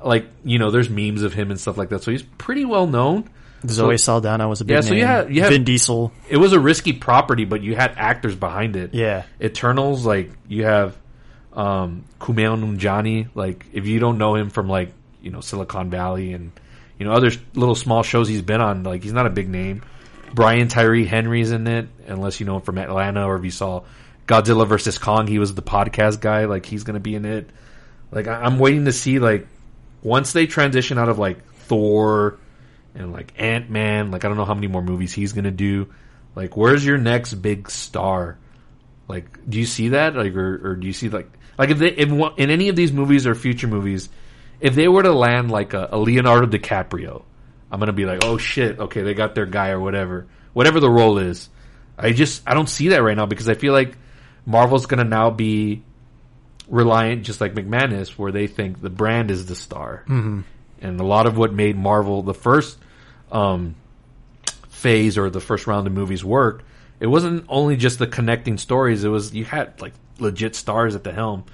Like 0.05 0.27
you 0.45 0.59
know, 0.59 0.71
there's 0.71 0.91
memes 0.91 1.23
of 1.23 1.33
him 1.33 1.51
and 1.51 1.59
stuff 1.59 1.79
like 1.79 1.89
that, 1.89 2.03
so 2.03 2.11
he's 2.11 2.23
pretty 2.23 2.67
well 2.67 2.87
known. 2.87 3.31
Zoe 3.67 3.97
Saldana 3.97 4.47
was 4.47 4.61
a 4.61 4.67
big 4.67 4.75
Yeah, 4.75 4.81
so 4.83 4.91
name. 4.91 4.99
you 4.99 5.05
had- 5.07 5.35
you 5.35 5.41
had- 5.43 5.53
Vin 5.53 5.65
Diesel. 5.65 6.13
It 6.29 6.37
was 6.37 6.53
a 6.53 6.61
risky 6.61 6.93
property, 6.95 7.45
but 7.47 7.63
you 7.63 7.75
had 7.77 7.93
actors 7.97 8.35
behind 8.35 8.77
it. 8.77 8.93
Yeah. 8.95 9.23
Eternals, 9.43 10.05
like 10.05 10.31
you 10.49 10.65
have 10.65 10.97
um, 11.55 12.05
Kumail 12.21 12.59
Nanjiani. 12.63 13.29
Like 13.35 13.65
if 13.73 13.87
you 13.87 13.99
don't 14.01 14.19
know 14.19 14.35
him 14.35 14.51
from 14.51 14.69
like 14.69 14.93
you 15.23 15.31
know 15.31 15.41
Silicon 15.41 15.91
Valley 15.91 16.33
and 16.33 16.53
you 16.99 17.07
know 17.07 17.13
other 17.13 17.31
little 17.55 17.75
small 17.75 18.03
shows 18.03 18.29
he's 18.29 18.43
been 18.43 18.61
on, 18.61 18.83
like 18.83 19.03
he's 19.03 19.13
not 19.13 19.27
a 19.27 19.31
big 19.31 19.49
name. 19.49 19.83
Brian 20.33 20.69
Tyree 20.69 21.07
Henry's 21.07 21.51
in 21.51 21.67
it, 21.67 21.89
unless 22.07 22.39
you 22.41 22.47
know 22.47 22.57
him 22.57 22.63
from 22.63 22.79
Atlanta 22.79 23.27
or 23.27 23.37
if 23.37 23.45
you 23.45 23.51
saw 23.51 23.83
Godzilla 24.27 24.67
versus 24.67 24.97
Kong, 24.99 25.27
he 25.27 25.39
was 25.39 25.55
the 25.55 25.63
podcast 25.63 26.21
guy. 26.21 26.45
Like 26.45 26.65
he's 26.67 26.85
gonna 26.85 27.01
be 27.01 27.15
in 27.15 27.25
it. 27.25 27.51
Like 28.13 28.29
I- 28.29 28.43
I'm 28.43 28.59
waiting 28.59 28.85
to 28.85 28.93
see 28.93 29.19
like 29.19 29.47
once 30.03 30.33
they 30.33 30.47
transition 30.47 30.99
out 30.99 31.09
of 31.09 31.19
like 31.19 31.45
Thor 31.55 32.39
and 32.95 33.13
like 33.13 33.33
Ant 33.39 33.71
Man. 33.71 34.11
Like 34.11 34.25
I 34.25 34.29
don't 34.29 34.37
know 34.37 34.45
how 34.45 34.55
many 34.55 34.69
more 34.69 34.83
movies 34.83 35.13
he's 35.13 35.33
gonna 35.33 35.51
do. 35.51 35.93
Like 36.37 36.57
where's 36.57 36.85
your 36.85 36.99
next 36.99 37.35
big 37.35 37.71
star? 37.71 38.39
Like 39.09 39.49
do 39.49 39.59
you 39.59 39.67
see 39.67 39.91
that? 39.91 40.15
Like 40.15 40.35
or, 40.35 40.71
or 40.71 40.77
do 40.77 40.87
you 40.87 40.93
see 40.93 41.09
like 41.09 41.29
like 41.59 41.71
if 41.71 41.79
they 41.79 41.89
if 41.91 42.09
in 42.39 42.51
any 42.51 42.69
of 42.69 42.77
these 42.77 42.93
movies 42.93 43.27
or 43.27 43.35
future 43.35 43.67
movies, 43.67 44.09
if 44.61 44.75
they 44.75 44.89
were 44.89 45.03
to 45.03 45.13
land 45.13 45.51
like 45.51 45.75
a, 45.75 45.89
a 45.93 45.99
Leonardo 45.99 46.47
DiCaprio, 46.47 47.23
I'm 47.71 47.79
gonna 47.79 47.93
be 47.93 48.07
like, 48.07 48.25
oh 48.25 48.37
shit, 48.37 48.79
okay, 48.79 49.03
they 49.03 49.15
got 49.15 49.35
their 49.35 49.47
guy 49.47 49.71
or 49.71 49.81
whatever, 49.81 50.27
whatever 50.53 50.81
the 50.81 50.91
role 50.91 51.19
is. 51.19 51.49
I 51.97 52.13
just 52.13 52.43
I 52.47 52.55
don't 52.55 52.69
see 52.69 52.89
that 52.89 53.03
right 53.03 53.17
now 53.17 53.27
because 53.27 53.49
I 53.49 53.55
feel 53.55 53.73
like 53.73 53.97
Marvel's 54.45 54.87
gonna 54.87 55.05
now 55.05 55.31
be 55.31 55.83
reliant, 56.69 57.25
just 57.25 57.41
like 57.41 57.55
McManus, 57.55 58.11
where 58.11 58.33
they 58.33 58.47
think 58.47 58.81
the 58.81 58.91
brand 58.91 59.31
is 59.31 59.47
the 59.47 59.55
star, 59.55 60.05
mm-hmm. 60.09 60.41
and 60.81 61.01
a 61.01 61.05
lot 61.05 61.27
of 61.27 61.37
what 61.37 61.53
made 61.53 61.77
Marvel 61.77 62.23
the 62.23 62.35
first 62.35 62.79
um, 63.31 63.75
phase 64.69 65.19
or 65.19 65.31
the 65.31 65.41
first 65.41 65.67
round 65.67 65.87
of 65.87 65.93
movies 65.93 66.25
work. 66.25 66.65
It 66.99 67.07
wasn't 67.07 67.47
only 67.49 67.77
just 67.77 67.99
the 67.99 68.07
connecting 68.07 68.59
stories; 68.59 69.05
it 69.05 69.09
was 69.09 69.35
you 69.35 69.45
had 69.45 69.81
like 69.81 69.95
legit 70.19 70.57
stars 70.57 70.95
at 70.95 71.05
the 71.05 71.13
helm. 71.13 71.45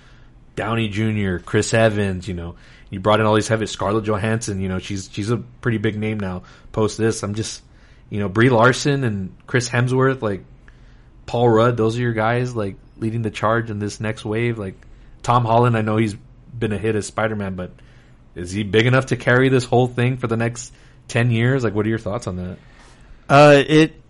Downey 0.55 0.89
Jr., 0.89 1.37
Chris 1.37 1.75
Evans, 1.75 2.27
you 2.27 2.33
know, 2.33 2.57
you 2.91 3.01
brought 3.01 3.21
in 3.21 3.27
all 3.27 3.35
these 3.35 3.49
heavy 3.49 3.67
Scarlett 3.67 4.05
Johansson, 4.05 4.61
you 4.61 4.69
know, 4.69 4.79
she's 4.79 5.09
she's 5.13 5.31
a 5.31 5.37
pretty 5.37 5.79
big 5.79 5.99
name 5.99 6.21
now. 6.21 6.43
Post 6.73 6.99
this, 6.99 7.23
I'm 7.23 7.35
just, 7.35 7.63
you 8.11 8.21
know, 8.21 8.29
Brie 8.29 8.51
Larson 8.51 9.05
and 9.05 9.35
Chris 9.47 9.69
Hemsworth, 9.69 10.23
like 10.23 10.45
Paul 11.27 11.49
Rudd, 11.49 11.77
those 11.77 11.99
are 11.99 12.01
your 12.01 12.13
guys, 12.13 12.55
like 12.55 12.77
leading 12.99 13.23
the 13.23 13.31
charge 13.31 13.71
in 13.71 13.79
this 13.79 14.01
next 14.01 14.25
wave. 14.25 14.59
Like 14.59 14.75
Tom 15.23 15.45
Holland, 15.45 15.77
I 15.77 15.83
know 15.83 15.97
he's 15.97 16.15
been 16.57 16.73
a 16.73 16.79
hit 16.79 16.95
as 16.95 17.07
Spider 17.07 17.37
Man, 17.37 17.55
but 17.55 17.73
is 18.35 18.53
he 18.53 18.63
big 18.63 18.87
enough 18.87 19.07
to 19.07 19.17
carry 19.17 19.49
this 19.49 19.65
whole 19.65 19.87
thing 19.87 20.17
for 20.17 20.27
the 20.27 20.37
next 20.37 20.73
ten 21.09 21.31
years? 21.31 21.65
Like, 21.65 21.75
what 21.75 21.87
are 21.87 21.89
your 21.89 21.99
thoughts 21.99 22.27
on 22.27 22.37
that? 22.37 22.59
Uh, 23.29 23.63
it. 23.67 24.03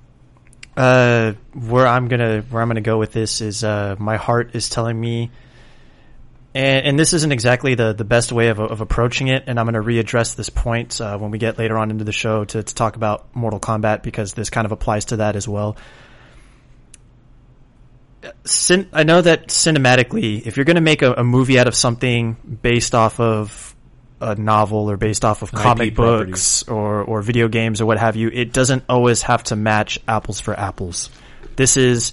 Uh, 0.77 1.33
where 1.55 1.87
I'm 1.87 2.09
gonna 2.09 2.43
where 2.43 2.61
I'm 2.61 2.69
gonna 2.69 2.83
go 2.83 2.99
with 2.99 3.13
this 3.13 3.41
is 3.41 3.65
uh, 3.65 3.97
my 3.99 4.17
heart 4.19 4.55
is 4.55 4.69
telling 4.69 5.01
me, 5.01 5.31
and, 6.57 6.87
and 6.87 6.99
this 6.99 7.13
isn't 7.13 7.33
exactly 7.33 7.75
the 7.75 7.93
the 7.93 8.05
best 8.05 8.33
way 8.33 8.49
of 8.49 8.59
of 8.59 8.81
approaching 8.81 9.29
it. 9.29 9.45
And 9.47 9.61
I'm 9.61 9.67
gonna 9.67 9.83
readdress 9.83 10.37
this 10.37 10.49
point 10.49 11.01
uh, 11.01 11.19
when 11.19 11.31
we 11.31 11.39
get 11.39 11.59
later 11.59 11.77
on 11.77 11.91
into 11.91 12.05
the 12.05 12.13
show 12.13 12.45
to, 12.45 12.63
to 12.63 12.75
talk 12.75 12.97
about 12.97 13.37
Mortal 13.37 13.61
Kombat 13.61 14.03
because 14.03 14.33
this 14.33 14.49
kind 14.49 14.65
of 14.65 14.73
applies 14.73 15.07
to 15.07 15.17
that 15.19 15.37
as 15.37 15.47
well. 15.47 15.77
Cin- 18.45 18.89
I 18.93 19.05
know 19.05 19.21
that 19.21 19.49
cinematically, 19.49 20.47
if 20.47 20.57
you're 20.57 20.65
going 20.65 20.77
to 20.77 20.81
make 20.81 21.03
a, 21.03 21.13
a 21.13 21.23
movie 21.25 21.59
out 21.61 21.69
of 21.69 21.75
something 21.75 22.59
based 22.63 22.95
off 22.95 23.21
of 23.21 23.77
a 24.21 24.35
novel 24.35 24.91
or 24.91 24.97
based 24.97 25.25
off 25.25 25.43
of 25.43 25.53
comic 25.53 25.89
IP 25.89 25.95
property. 25.95 26.31
books 26.31 26.67
or, 26.67 27.03
or 27.03 27.23
video 27.23 27.49
games 27.49 27.81
or 27.81 27.87
what 27.87 27.99
have 27.99 28.17
you, 28.17 28.29
it 28.33 28.53
doesn't 28.53 28.85
always 28.89 29.23
have 29.23 29.45
to 29.45 29.57
match 29.57 30.01
apples 30.09 30.41
for 30.41 30.59
apples. 30.59 31.11
This 31.55 31.77
is, 31.77 32.13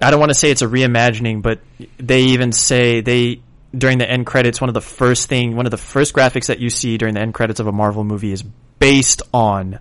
I 0.00 0.10
don't 0.10 0.20
want 0.20 0.30
to 0.30 0.34
say 0.34 0.50
it's 0.50 0.62
a 0.62 0.66
reimagining, 0.66 1.42
but 1.42 1.60
they 1.98 2.22
even 2.22 2.52
say 2.52 3.00
they, 3.00 3.42
during 3.76 3.98
the 3.98 4.10
end 4.10 4.26
credits, 4.26 4.60
one 4.60 4.68
of 4.70 4.74
the 4.74 4.80
first 4.80 5.28
thing, 5.28 5.56
one 5.56 5.66
of 5.66 5.70
the 5.70 5.76
first 5.78 6.14
graphics 6.14 6.46
that 6.46 6.58
you 6.58 6.70
see 6.70 6.96
during 6.98 7.14
the 7.14 7.20
end 7.20 7.34
credits 7.34 7.60
of 7.60 7.66
a 7.66 7.72
Marvel 7.72 8.02
movie 8.04 8.32
is 8.32 8.42
based 8.78 9.22
on 9.34 9.78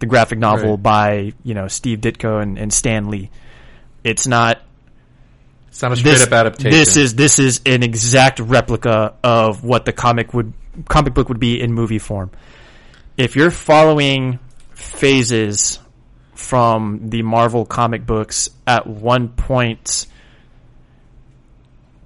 the 0.00 0.06
graphic 0.06 0.38
novel 0.38 0.72
Right. 0.72 0.82
by, 0.82 1.32
you 1.44 1.54
know, 1.54 1.68
Steve 1.68 2.00
Ditko 2.00 2.42
and, 2.42 2.58
and 2.58 2.72
Stan 2.72 3.08
Lee. 3.08 3.30
It's 4.04 4.26
not 4.26 4.60
It's 5.68 5.80
not 5.82 5.92
a 5.92 5.96
straight 5.96 6.20
up 6.22 6.32
adaptation. 6.32 6.70
this 6.70 6.96
is 6.96 7.14
this 7.14 7.38
is 7.38 7.60
an 7.66 7.82
exact 7.82 8.40
replica 8.40 9.14
of 9.22 9.64
what 9.64 9.84
the 9.84 9.92
comic 9.92 10.34
would 10.34 10.52
comic 10.88 11.14
book 11.14 11.28
would 11.28 11.40
be 11.40 11.60
in 11.60 11.72
movie 11.72 11.98
form. 11.98 12.30
If 13.16 13.36
you're 13.36 13.50
following 13.50 14.38
phases 14.74 15.78
from 16.36 17.10
the 17.10 17.22
Marvel 17.22 17.64
comic 17.64 18.06
books, 18.06 18.50
at 18.66 18.86
one 18.86 19.28
point 19.28 20.06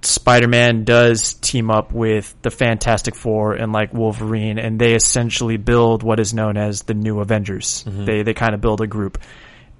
Spider-Man 0.03 0.83
does 0.83 1.35
team 1.35 1.69
up 1.69 1.93
with 1.93 2.35
the 2.41 2.49
Fantastic 2.49 3.15
Four 3.15 3.53
and 3.53 3.71
like 3.71 3.93
Wolverine, 3.93 4.57
and 4.57 4.79
they 4.79 4.95
essentially 4.95 5.57
build 5.57 6.01
what 6.01 6.19
is 6.19 6.33
known 6.33 6.57
as 6.57 6.83
the 6.83 6.93
New 6.93 7.19
Avengers. 7.19 7.83
They 7.85 8.23
they 8.23 8.33
kind 8.33 8.55
of 8.55 8.61
build 8.61 8.81
a 8.81 8.87
group, 8.87 9.19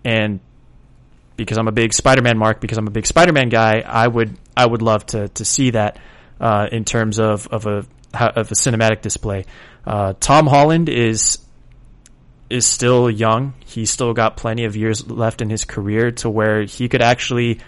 and 0.05 0.39
because 1.37 1.57
I'm 1.57 1.67
a 1.67 1.71
big 1.71 1.93
Spider-Man 1.93 2.37
mark, 2.37 2.61
because 2.61 2.77
I'm 2.77 2.87
a 2.87 2.91
big 2.91 3.07
Spider-Man 3.07 3.49
guy, 3.49 3.83
I 3.85 4.07
would 4.07 4.37
I 4.55 4.65
would 4.65 4.81
love 4.81 5.05
to 5.07 5.27
to 5.29 5.45
see 5.45 5.71
that 5.71 5.97
uh, 6.39 6.67
in 6.71 6.85
terms 6.85 7.19
of 7.19 7.47
of 7.47 7.65
a 7.65 7.85
of 8.13 8.51
a 8.51 8.55
cinematic 8.55 9.01
display. 9.01 9.45
Uh, 9.85 10.13
Tom 10.19 10.45
Holland 10.45 10.89
is 10.89 11.39
is 12.51 12.65
still 12.65 13.09
young. 13.09 13.53
He's 13.65 13.89
still 13.89 14.13
got 14.13 14.37
plenty 14.37 14.65
of 14.65 14.75
years 14.75 15.09
left 15.09 15.41
in 15.41 15.49
his 15.49 15.65
career 15.65 16.11
to 16.11 16.29
where 16.29 16.63
he 16.63 16.89
could 16.89 17.01
actually 17.01 17.59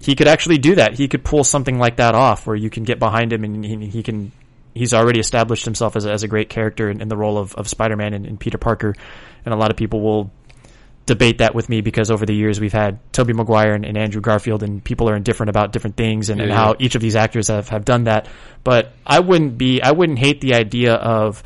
he 0.00 0.14
could 0.14 0.28
actually 0.28 0.58
do 0.58 0.74
that. 0.74 0.94
He 0.94 1.08
could 1.08 1.24
pull 1.24 1.44
something 1.44 1.78
like 1.78 1.96
that 1.96 2.14
off, 2.14 2.46
where 2.46 2.56
you 2.56 2.68
can 2.68 2.84
get 2.84 2.98
behind 2.98 3.32
him 3.32 3.44
and 3.44 3.64
he, 3.64 3.86
he 3.86 4.02
can. 4.02 4.32
He's 4.74 4.92
already 4.92 5.20
established 5.20 5.64
himself 5.64 5.94
as 5.94 6.04
a, 6.04 6.12
as 6.12 6.24
a 6.24 6.28
great 6.28 6.48
character 6.48 6.90
in, 6.90 7.00
in 7.00 7.08
the 7.08 7.16
role 7.16 7.38
of, 7.38 7.54
of 7.54 7.68
Spider-Man 7.68 8.12
and, 8.12 8.26
and 8.26 8.40
Peter 8.40 8.58
Parker, 8.58 8.94
and 9.44 9.54
a 9.54 9.56
lot 9.56 9.70
of 9.70 9.76
people 9.76 10.00
will 10.00 10.32
debate 11.06 11.38
that 11.38 11.54
with 11.54 11.68
me 11.68 11.80
because 11.80 12.10
over 12.10 12.26
the 12.26 12.34
years 12.34 12.58
we've 12.58 12.72
had 12.72 12.98
Tobey 13.12 13.34
Maguire 13.34 13.74
and, 13.74 13.84
and 13.84 13.96
Andrew 13.96 14.20
Garfield, 14.20 14.62
and 14.62 14.82
people 14.82 15.08
are 15.08 15.14
indifferent 15.14 15.50
about 15.50 15.72
different 15.72 15.96
things 15.96 16.28
and, 16.28 16.40
and 16.40 16.50
Yeah, 16.50 16.56
how 16.56 16.74
each 16.78 16.96
of 16.96 17.02
these 17.02 17.14
actors 17.14 17.48
have, 17.48 17.68
have 17.68 17.84
done 17.84 18.04
that. 18.04 18.26
But 18.64 18.92
I 19.06 19.20
wouldn't 19.20 19.56
be, 19.58 19.80
I 19.80 19.92
wouldn't 19.92 20.18
hate 20.18 20.40
the 20.40 20.54
idea 20.54 20.94
of 20.94 21.42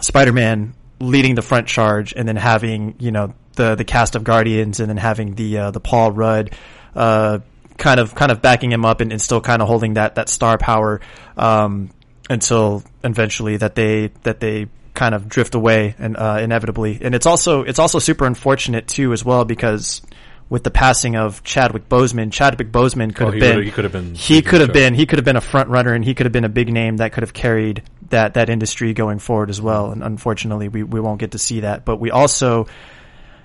Spider-Man 0.00 0.74
leading 1.00 1.34
the 1.34 1.42
front 1.42 1.66
charge 1.68 2.12
and 2.14 2.26
then 2.26 2.36
having, 2.36 2.96
you 2.98 3.10
know, 3.10 3.34
the, 3.54 3.74
the 3.74 3.84
cast 3.84 4.16
of 4.16 4.24
Guardians 4.24 4.80
and 4.80 4.88
then 4.88 4.96
having 4.96 5.34
the, 5.34 5.58
uh, 5.58 5.70
the 5.70 5.80
Paul 5.80 6.12
Rudd, 6.12 6.54
uh, 6.94 7.40
kind 7.76 8.00
of, 8.00 8.14
kind 8.14 8.32
of 8.32 8.40
backing 8.42 8.72
him 8.72 8.84
up 8.84 9.00
and, 9.00 9.12
and 9.12 9.20
still 9.20 9.40
kind 9.40 9.60
of 9.62 9.68
holding 9.68 9.94
that, 9.94 10.14
that 10.14 10.28
star 10.28 10.58
power, 10.58 11.00
um, 11.36 11.90
until 12.28 12.82
eventually 13.04 13.56
that 13.58 13.74
they, 13.74 14.08
that 14.22 14.40
they 14.40 14.66
kind 14.94 15.14
of 15.14 15.28
drift 15.28 15.54
away 15.54 15.94
and, 15.98 16.16
uh, 16.16 16.38
inevitably. 16.40 16.98
And 17.00 17.14
it's 17.14 17.26
also, 17.26 17.62
it's 17.62 17.78
also 17.78 17.98
super 17.98 18.24
unfortunate 18.26 18.88
too 18.88 19.12
as 19.12 19.24
well 19.24 19.44
because 19.44 20.02
with 20.48 20.62
the 20.64 20.70
passing 20.70 21.16
of 21.16 21.42
Chadwick 21.42 21.88
Boseman, 21.88 22.32
Chadwick 22.32 22.70
Boseman 22.70 23.14
could 23.14 23.26
Oh, 23.26 23.30
have 23.32 23.40
been 23.40 23.62
he 23.62 23.70
could 23.70 23.84
have 23.84 23.92
been 23.92 24.14
he 24.14 24.42
could 24.42 24.60
have 24.60 24.72
been 24.72 24.94
he 24.94 25.04
could 25.06 25.18
have 25.18 25.24
been 25.24 25.36
a 25.36 25.40
front 25.40 25.68
runner 25.70 25.92
and 25.92 26.04
he 26.04 26.14
could 26.14 26.26
have 26.26 26.32
been 26.32 26.44
a 26.44 26.48
big 26.48 26.72
name 26.72 26.98
that 26.98 27.12
could 27.12 27.22
have 27.22 27.32
carried 27.32 27.82
that 28.10 28.34
that 28.34 28.48
industry 28.50 28.92
going 28.94 29.18
forward 29.18 29.50
as 29.50 29.60
well. 29.60 29.90
And 29.92 30.02
unfortunately, 30.02 30.68
we 30.68 30.82
we 30.82 31.00
won't 31.00 31.20
get 31.20 31.32
to 31.32 31.38
see 31.38 31.60
that. 31.60 31.84
But 31.84 31.96
we 32.00 32.10
also 32.10 32.66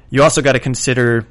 you 0.09 0.23
also 0.23 0.41
got 0.41 0.53
to 0.53 0.59
consider 0.59 1.27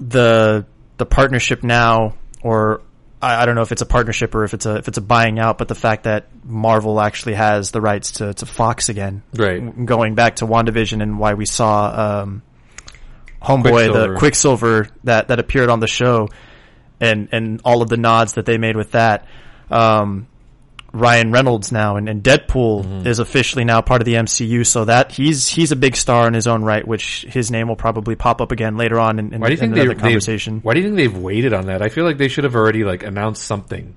the 0.00 0.66
the 0.96 1.06
partnership 1.06 1.62
now, 1.62 2.14
or 2.42 2.82
I, 3.20 3.42
I 3.42 3.46
don't 3.46 3.54
know 3.54 3.62
if 3.62 3.72
it's 3.72 3.82
a 3.82 3.86
partnership 3.86 4.34
or 4.34 4.44
if 4.44 4.54
it's 4.54 4.66
a 4.66 4.76
if 4.76 4.88
it's 4.88 4.98
a 4.98 5.02
buying 5.02 5.38
out, 5.38 5.58
but 5.58 5.68
the 5.68 5.74
fact 5.74 6.04
that 6.04 6.28
Marvel 6.44 7.00
actually 7.00 7.34
has 7.34 7.70
the 7.70 7.80
rights 7.80 8.12
to, 8.12 8.34
to 8.34 8.46
Fox 8.46 8.88
again, 8.88 9.22
Right. 9.34 9.86
Going 9.86 10.14
back 10.14 10.36
to 10.36 10.46
Wandavision 10.46 11.02
and 11.02 11.18
why 11.18 11.34
we 11.34 11.46
saw 11.46 12.22
um, 12.22 12.42
Homeboy, 13.42 13.62
Quicksilver. 13.70 14.12
the 14.12 14.18
Quicksilver 14.18 14.88
that 15.04 15.28
that 15.28 15.38
appeared 15.38 15.68
on 15.68 15.80
the 15.80 15.86
show, 15.86 16.28
and 17.00 17.28
and 17.32 17.60
all 17.64 17.82
of 17.82 17.88
the 17.88 17.96
nods 17.96 18.34
that 18.34 18.46
they 18.46 18.58
made 18.58 18.76
with 18.76 18.92
that. 18.92 19.26
Um, 19.70 20.28
Ryan 20.94 21.32
Reynolds 21.32 21.72
now 21.72 21.96
and, 21.96 22.08
and 22.08 22.22
Deadpool 22.22 22.84
Mm-hmm. 22.84 23.06
is 23.06 23.18
officially 23.18 23.64
now 23.64 23.80
part 23.82 24.00
of 24.00 24.06
the 24.06 24.14
MCU, 24.14 24.64
so 24.64 24.84
that 24.86 25.12
he's 25.12 25.48
he's 25.48 25.72
a 25.72 25.76
big 25.76 25.96
star 25.96 26.26
in 26.28 26.34
his 26.34 26.46
own 26.46 26.62
right, 26.64 26.86
which 26.86 27.22
his 27.28 27.50
name 27.50 27.68
will 27.68 27.76
probably 27.76 28.14
pop 28.16 28.40
up 28.40 28.52
again 28.52 28.76
later 28.76 28.98
on 29.00 29.18
in, 29.18 29.34
in, 29.34 29.40
Why 29.40 29.48
do 29.48 29.52
you 29.52 29.58
think 29.58 29.74
another 29.74 29.88
they- 29.94 30.00
conversation. 30.00 30.60
Why 30.62 30.74
do 30.74 30.80
you 30.80 30.86
think 30.86 30.96
they've 30.96 31.16
waited 31.16 31.52
on 31.52 31.66
that? 31.66 31.82
I 31.82 31.88
feel 31.88 32.04
like 32.04 32.16
they 32.18 32.28
should 32.28 32.44
have 32.44 32.54
already 32.54 32.84
like 32.84 33.02
announced 33.02 33.42
something. 33.44 33.96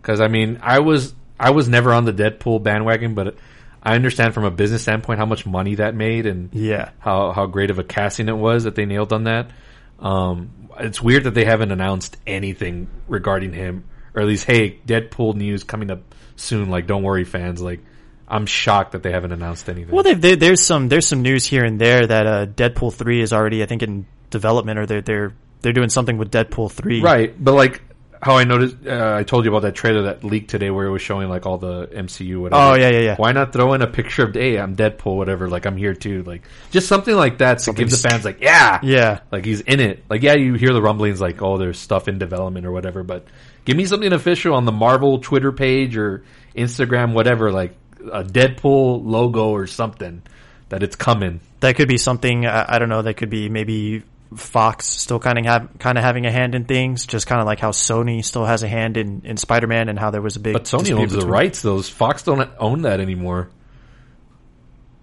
Because 0.00 0.20
I 0.20 0.28
mean, 0.28 0.60
I 0.62 0.78
was 0.78 1.14
I 1.38 1.50
was 1.50 1.68
never 1.68 1.92
on 1.92 2.04
the 2.04 2.12
Deadpool 2.12 2.62
bandwagon, 2.62 3.14
but 3.14 3.36
I 3.82 3.94
understand 3.94 4.34
from 4.34 4.44
a 4.44 4.50
business 4.50 4.82
standpoint 4.82 5.18
how 5.18 5.26
much 5.26 5.46
money 5.46 5.74
that 5.76 5.94
made 5.94 6.26
and 6.26 6.50
Yeah. 6.52 6.90
how 7.00 7.32
how 7.32 7.46
great 7.46 7.70
of 7.70 7.78
a 7.78 7.84
casting 7.84 8.28
it 8.28 8.36
was 8.36 8.64
that 8.64 8.74
they 8.76 8.84
nailed 8.86 9.12
on 9.12 9.24
that. 9.24 9.50
Um, 9.98 10.50
it's 10.78 11.02
weird 11.02 11.24
that 11.24 11.34
they 11.34 11.44
haven't 11.44 11.72
announced 11.72 12.16
anything 12.26 12.86
regarding 13.08 13.52
him, 13.52 13.84
or 14.14 14.22
at 14.22 14.28
least 14.28 14.44
hey, 14.46 14.78
Deadpool 14.86 15.34
news 15.34 15.64
coming 15.64 15.90
up 15.90 16.14
soon. 16.40 16.70
Like, 16.70 16.86
don't 16.86 17.02
worry, 17.02 17.24
fans. 17.24 17.60
Like, 17.60 17.80
I'm 18.28 18.46
shocked 18.46 18.92
that 18.92 19.02
they 19.02 19.12
haven't 19.12 19.32
announced 19.32 19.68
anything. 19.68 19.94
Well, 19.94 20.02
they, 20.04 20.34
there's 20.36 20.60
some 20.62 20.88
there's 20.88 21.06
some 21.06 21.22
news 21.22 21.44
here 21.44 21.64
and 21.64 21.80
there 21.80 22.06
that 22.06 22.26
uh, 22.26 22.46
Deadpool 22.46 22.94
three 22.94 23.20
is 23.20 23.32
already 23.32 23.62
I 23.62 23.66
think 23.66 23.82
in 23.82 24.06
development 24.30 24.78
or 24.78 24.86
they're 24.86 25.00
they're 25.02 25.34
they're 25.62 25.72
doing 25.72 25.88
something 25.90 26.16
with 26.16 26.30
Deadpool 26.30 26.70
three. 26.70 27.00
Right, 27.02 27.34
but 27.42 27.52
like 27.54 27.82
how 28.22 28.36
I 28.36 28.44
noticed, 28.44 28.76
uh, 28.86 29.14
I 29.18 29.22
told 29.24 29.46
you 29.46 29.50
about 29.50 29.62
that 29.62 29.74
trailer 29.74 30.02
that 30.02 30.22
leaked 30.22 30.50
today 30.50 30.70
where 30.70 30.84
it 30.86 30.90
was 30.90 31.00
showing 31.00 31.30
like 31.30 31.46
all 31.46 31.56
the 31.56 31.86
MCU. 31.86 32.38
Whatever. 32.42 32.62
Oh, 32.62 32.74
yeah, 32.74 32.90
yeah, 32.90 32.98
yeah. 33.00 33.16
Why 33.16 33.32
not 33.32 33.50
throw 33.50 33.72
in 33.72 33.80
a 33.80 33.86
picture 33.86 34.24
of, 34.24 34.34
hey, 34.34 34.58
I'm 34.58 34.76
Deadpool, 34.76 35.16
whatever. 35.16 35.48
Like 35.48 35.64
I'm 35.64 35.76
here 35.78 35.94
too. 35.94 36.22
Like 36.24 36.42
just 36.70 36.86
something 36.86 37.14
like 37.16 37.38
that 37.38 37.60
to 37.60 37.72
give 37.72 37.90
the 37.90 37.96
fans 37.96 38.24
like, 38.26 38.42
yeah, 38.42 38.78
Yeah. 38.82 39.20
like 39.32 39.46
he's 39.46 39.62
in 39.62 39.80
it. 39.80 40.04
Like 40.10 40.22
yeah, 40.22 40.34
you 40.34 40.52
hear 40.54 40.72
the 40.74 40.82
rumblings 40.82 41.18
like, 41.20 41.40
oh, 41.42 41.56
there's 41.56 41.78
stuff 41.78 42.08
in 42.08 42.18
development 42.18 42.66
or 42.66 42.72
whatever. 42.72 43.02
But 43.02 43.24
give 43.64 43.76
me 43.76 43.84
something 43.86 44.12
official 44.12 44.54
on 44.54 44.64
the 44.64 44.72
Marvel 44.72 45.18
Twitter 45.18 45.52
page 45.52 45.96
or 45.96 46.24
Instagram, 46.54 47.12
whatever. 47.12 47.52
Like 47.52 47.76
a 48.00 48.24
Deadpool 48.24 49.04
logo 49.04 49.50
or 49.50 49.66
something 49.66 50.22
that 50.68 50.82
it's 50.82 50.96
coming. 50.96 51.40
That 51.60 51.76
could 51.76 51.88
be 51.88 51.98
something 51.98 52.46
I, 52.46 52.76
I 52.76 52.78
don't 52.78 52.88
know. 52.88 53.02
That 53.02 53.14
could 53.14 53.30
be 53.30 53.48
maybe 53.48 54.02
Fox 54.34 54.86
still 54.86 55.18
kind 55.18 55.38
of 55.38 55.44
have 55.44 55.68
kind 55.78 55.98
of 55.98 56.04
having 56.04 56.24
a 56.24 56.30
hand 56.30 56.54
in 56.54 56.64
things, 56.64 57.06
just 57.06 57.26
kind 57.26 57.40
of 57.40 57.46
like 57.46 57.58
how 57.58 57.70
Sony 57.70 58.24
still 58.24 58.44
has 58.44 58.62
a 58.62 58.68
hand 58.68 58.96
in 58.96 59.22
in 59.24 59.36
Spider 59.36 59.66
Man 59.66 59.88
and 59.88 59.98
how 59.98 60.10
there 60.10 60.22
was 60.22 60.36
a 60.36 60.40
big. 60.40 60.54
But 60.54 60.64
Sony 60.64 60.92
owns 60.92 61.12
the 61.12 61.26
rights. 61.26 61.62
Those 61.62 61.88
Fox 61.88 62.22
don't 62.22 62.48
own 62.58 62.82
that 62.82 63.00
anymore. 63.00 63.50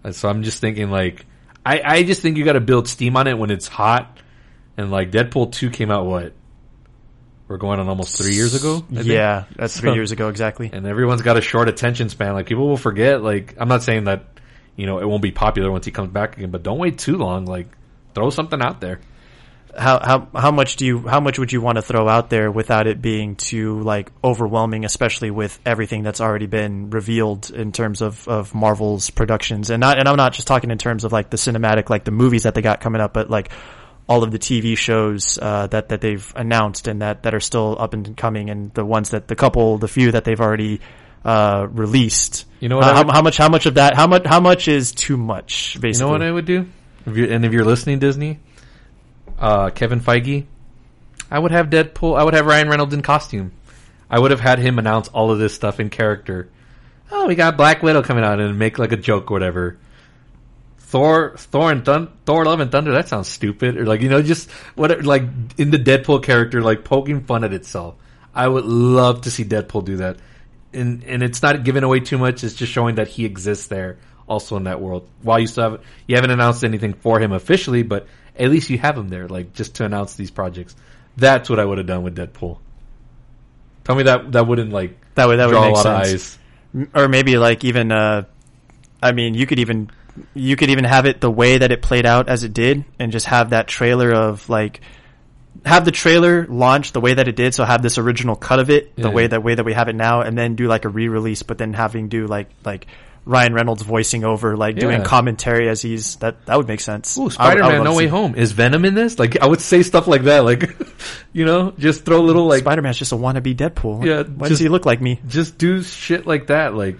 And 0.04 0.16
so 0.16 0.30
I'm 0.30 0.44
just 0.44 0.62
thinking 0.62 0.90
like, 0.90 1.26
I, 1.66 1.82
I 1.84 2.04
just 2.04 2.22
think 2.22 2.38
you 2.38 2.46
got 2.46 2.54
to 2.54 2.62
build 2.62 2.88
steam 2.88 3.18
on 3.18 3.28
it 3.28 3.38
when 3.38 3.52
it's 3.52 3.68
hot. 3.68 4.18
And 4.78 4.90
like 4.90 5.12
Deadpool 5.12 5.52
two 5.52 5.70
came 5.70 5.92
out 5.92 6.06
what? 6.06 6.34
We're 7.48 7.58
going 7.58 7.80
on 7.80 7.88
almost 7.88 8.18
three 8.18 8.34
years 8.34 8.56
ago. 8.56 8.84
I 8.92 8.96
think? 8.96 9.06
Yeah, 9.08 9.46
that's 9.56 9.80
three 9.80 9.90
So- 9.92 9.96
years 9.96 10.12
ago 10.12 10.30
exactly. 10.30 10.70
And 10.72 10.86
everyone's 10.86 11.22
got 11.22 11.38
a 11.38 11.42
short 11.42 11.70
attention 11.70 12.10
span. 12.10 12.34
Like 12.34 12.46
people 12.48 12.68
will 12.68 12.78
forget. 12.78 13.22
Like 13.24 13.56
I'm 13.58 13.70
not 13.70 13.84
saying 13.84 14.06
that, 14.06 14.26
you 14.76 14.86
know, 14.86 15.00
it 15.00 15.06
won't 15.06 15.22
be 15.24 15.32
popular 15.32 15.72
once 15.72 15.86
he 15.86 15.92
comes 15.92 16.12
back 16.12 16.38
again, 16.38 16.52
but 16.52 16.64
don't 16.64 16.78
wait 16.78 16.98
too 16.98 17.16
long. 17.18 17.46
Like 17.46 17.68
throw 18.14 18.30
something 18.32 18.62
out 18.62 18.82
there. 18.82 19.00
how 19.78 20.00
how 20.00 20.28
how 20.34 20.52
much 20.52 20.76
do 20.76 20.86
you 20.86 21.08
how 21.08 21.20
much 21.20 21.38
would 21.40 21.52
you 21.54 21.62
want 21.62 21.78
to 21.78 21.82
throw 21.84 22.10
out 22.10 22.30
there 22.32 22.52
without 22.52 22.88
it 22.88 23.00
being 23.02 23.36
too 23.36 23.80
like 23.82 24.12
overwhelming, 24.24 24.84
especially 24.86 25.30
with 25.32 25.58
everything 25.66 26.02
that's 26.04 26.20
already 26.20 26.48
been 26.48 26.90
revealed 26.90 27.52
in 27.52 27.72
terms 27.72 28.02
of, 28.02 28.28
of 28.28 28.54
Marvel's 28.56 29.10
productions, 29.12 29.70
and 29.70 29.80
not 29.80 30.00
and 30.00 30.08
I'm 30.10 30.18
not 30.18 30.34
just 30.34 30.48
talking 30.48 30.72
in 30.72 30.80
terms 30.80 31.04
of 31.06 31.12
like 31.14 31.30
the 31.30 31.38
cinematic, 31.38 31.90
like 31.90 32.04
the 32.06 32.12
movies 32.12 32.44
that 32.44 32.56
they 32.56 32.62
got 32.62 32.82
coming 32.82 33.02
up, 33.02 33.14
but 33.14 33.30
like 33.30 33.52
all 34.08 34.24
of 34.24 34.32
the 34.32 34.40
TV 34.40 34.78
shows 34.78 35.38
uh, 35.42 35.68
that 35.68 35.90
that 35.90 36.02
they've 36.02 36.32
announced 36.36 36.88
and 36.88 37.02
that 37.02 37.24
that 37.24 37.34
are 37.36 37.40
still 37.40 37.76
up 37.80 37.94
and 37.94 38.16
coming, 38.16 38.50
and 38.50 38.74
the 38.74 38.86
ones 38.86 39.10
that 39.10 39.28
the 39.28 39.36
couple, 39.36 39.78
the 39.78 39.88
few 39.88 40.12
that 40.12 40.24
they've 40.24 40.40
already 40.40 40.80
uh, 41.26 41.68
released. 41.72 42.46
You 42.62 42.70
know 42.70 42.78
what 42.78 42.86
Uh, 42.86 42.94
how, 42.94 43.04
would- 43.04 43.14
how 43.16 43.22
much? 43.22 43.38
How 43.38 43.50
much 43.50 43.66
of 43.66 43.74
that? 43.76 43.96
How 43.96 44.08
much? 44.08 44.26
How 44.26 44.40
much 44.40 44.68
is 44.68 44.92
too 44.94 45.18
much? 45.18 45.78
Basically, 45.82 45.90
you 45.92 46.06
know 46.06 46.12
what 46.12 46.22
I 46.22 46.32
would 46.32 46.46
do? 46.46 46.66
If 47.06 47.18
you 47.18 47.26
and 47.26 47.44
if 47.46 47.52
you're 47.54 47.66
listening, 47.66 48.00
Disney, 48.00 48.40
uh, 49.40 49.70
Kevin 49.72 50.00
Feige, 50.00 50.46
I 51.30 51.40
would 51.40 51.52
have 51.52 51.68
Deadpool. 51.70 52.18
I 52.18 52.24
would 52.24 52.34
have 52.34 52.46
Ryan 52.46 52.70
Reynolds 52.70 52.94
in 52.94 53.02
costume. 53.02 53.52
I 54.10 54.20
would 54.20 54.32
have 54.32 54.40
had 54.40 54.60
him 54.60 54.80
announce 54.80 55.10
all 55.10 55.32
of 55.32 55.40
this 55.40 55.54
stuff 55.54 55.80
in 55.82 55.90
character. 55.90 56.48
Oh, 57.12 57.28
we 57.28 57.36
got 57.36 57.58
Black 57.58 57.84
Widow 57.84 58.04
coming 58.04 58.24
out 58.24 58.40
and 58.40 58.58
make 58.58 58.80
like 58.80 58.92
a 58.94 58.98
joke 58.98 59.30
or 59.32 59.34
whatever. 59.36 59.78
Thor, 60.88 61.36
Thor 61.38 61.72
and 61.72 61.84
Thun- 61.84 62.10
Thor: 62.26 62.46
Love 62.46 62.60
and 62.62 62.72
Thunder. 62.72 62.92
That 62.94 63.10
sounds 63.10 63.28
stupid. 63.28 63.78
Or 63.78 63.86
like 63.86 64.02
you 64.02 64.10
know, 64.10 64.22
just 64.22 64.50
what 64.76 65.04
like 65.04 65.24
in 65.58 65.70
the 65.72 65.78
Deadpool 65.80 66.24
character, 66.24 66.62
like 66.62 66.84
poking 66.86 67.22
fun 67.26 67.44
at 67.44 67.54
itself. 67.54 67.96
I 68.34 68.48
would 68.48 68.66
love 68.66 69.22
to 69.22 69.32
see 69.32 69.44
Deadpool 69.44 69.84
do 69.86 69.98
that, 69.98 70.18
and 70.74 71.04
and 71.04 71.24
it's 71.24 71.42
not 71.44 71.64
giving 71.66 71.84
away 71.84 72.00
too 72.00 72.18
much. 72.18 72.44
It's 72.44 72.54
just 72.56 72.72
showing 72.72 72.96
that 72.96 73.08
he 73.10 73.26
exists 73.26 73.68
there, 73.68 73.98
also 74.28 74.56
in 74.56 74.64
that 74.64 74.80
world. 74.80 75.10
While 75.24 75.40
you 75.40 75.48
still 75.48 75.72
have 75.72 75.82
you 76.08 76.16
haven't 76.16 76.32
announced 76.32 76.64
anything 76.64 76.94
for 76.94 77.20
him 77.20 77.34
officially, 77.34 77.84
but 77.84 78.08
at 78.38 78.50
least 78.50 78.70
you 78.70 78.78
have 78.78 78.98
him 78.98 79.10
there, 79.10 79.28
like 79.28 79.52
just 79.54 79.76
to 79.76 79.86
announce 79.86 80.16
these 80.16 80.32
projects. 80.32 80.74
That's 81.18 81.50
what 81.50 81.60
I 81.60 81.66
would 81.66 81.80
have 81.80 81.88
done 81.88 82.04
with 82.04 82.16
Deadpool. 82.16 82.60
Tell 83.84 83.96
me 83.96 84.04
that 84.04 84.32
that 84.34 84.48
wouldn't 84.48 84.72
like 84.72 84.98
That 85.16 85.28
would- 85.28 85.40
that 85.40 85.48
would 85.48 85.56
make 85.60 85.70
a 85.72 85.74
lot 85.74 85.84
sense. 86.06 86.38
of 86.76 86.80
eyes. 86.80 86.88
Or 86.94 87.08
maybe 87.10 87.38
like 87.38 87.64
even 87.64 87.92
uh 87.92 88.24
i 89.02 89.12
mean 89.14 89.34
you 89.34 89.46
could 89.48 89.60
even 89.60 89.90
you 90.34 90.56
could 90.56 90.70
even 90.70 90.84
have 90.86 91.06
it 91.06 91.22
the 91.22 91.32
way 91.32 91.58
that 91.58 91.72
it 91.72 91.82
played 91.82 92.06
out 92.06 92.30
as 92.30 92.44
it 92.44 92.54
did 92.54 92.86
and 93.00 93.12
just 93.12 93.26
have 93.28 93.52
that 93.52 93.68
trailer 93.68 94.12
of 94.14 94.50
like 94.50 94.82
have 95.66 95.86
the 95.86 95.92
trailer 95.92 96.46
launch 96.48 96.92
the 96.94 97.02
way 97.02 97.14
that 97.16 97.28
it 97.28 97.36
did 97.36 97.54
so 97.54 97.66
have 97.66 97.82
this 97.82 97.98
original 97.98 98.36
cut 98.36 98.60
of 98.60 98.70
it 98.70 98.96
the 98.96 99.04
Yeah. 99.04 99.10
way 99.10 99.28
that 99.28 99.44
way 99.44 99.56
that 99.56 99.66
we 99.66 99.74
have 99.74 99.88
it 99.90 99.96
now 99.96 100.22
and 100.22 100.38
then 100.38 100.56
do 100.56 100.68
like 100.68 100.86
a 100.86 100.90
re-release 100.90 101.44
but 101.44 101.58
then 101.58 101.74
having 101.74 102.08
do 102.10 102.28
like 102.28 102.50
like 102.64 102.88
Ryan 103.26 103.54
Reynolds 103.54 103.82
voicing 103.82 104.24
over, 104.24 104.56
like 104.56 104.78
doing 104.78 105.04
commentary 105.04 105.68
as 105.68 105.82
he's 105.82 106.16
that 106.18 106.46
that 106.46 106.56
would 106.56 106.70
make 106.70 106.80
sense. 106.80 107.18
Ooh, 107.18 107.30
Spider 107.30 107.62
Man 107.62 107.84
No 107.84 107.94
Way 107.94 108.08
Home. 108.08 108.36
Is 108.36 108.54
Venom 108.54 108.86
in 108.86 108.94
this? 108.94 109.20
Like 109.20 109.42
I 109.42 109.46
would 109.48 109.60
say 109.60 109.84
stuff 109.84 110.08
like 110.08 110.22
that. 110.24 110.46
Like 110.46 110.70
you 111.34 111.44
know, 111.44 111.72
just 111.72 112.06
throw 112.06 112.22
little 112.22 112.46
like 112.48 112.60
Spider 112.62 112.82
Man's 112.82 112.98
just 112.98 113.12
a 113.12 113.18
wannabe 113.18 113.54
Deadpool. 113.54 114.06
Yeah, 114.06 114.24
why 114.24 114.48
just- 114.48 114.50
does 114.52 114.60
he 114.60 114.70
look 114.70 114.86
like 114.86 115.02
me? 115.02 115.20
just 115.28 115.58
do 115.58 115.84
shit 115.84 116.26
like 116.26 116.48
that. 116.48 116.74
Like, 116.74 116.96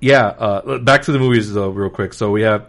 yeah. 0.00 0.26
Uh, 0.26 0.78
back 0.78 1.02
to 1.02 1.12
the 1.12 1.18
movies 1.18 1.52
though, 1.52 1.70
real 1.70 1.90
quick. 1.90 2.14
So 2.14 2.30
we 2.30 2.42
have 2.42 2.66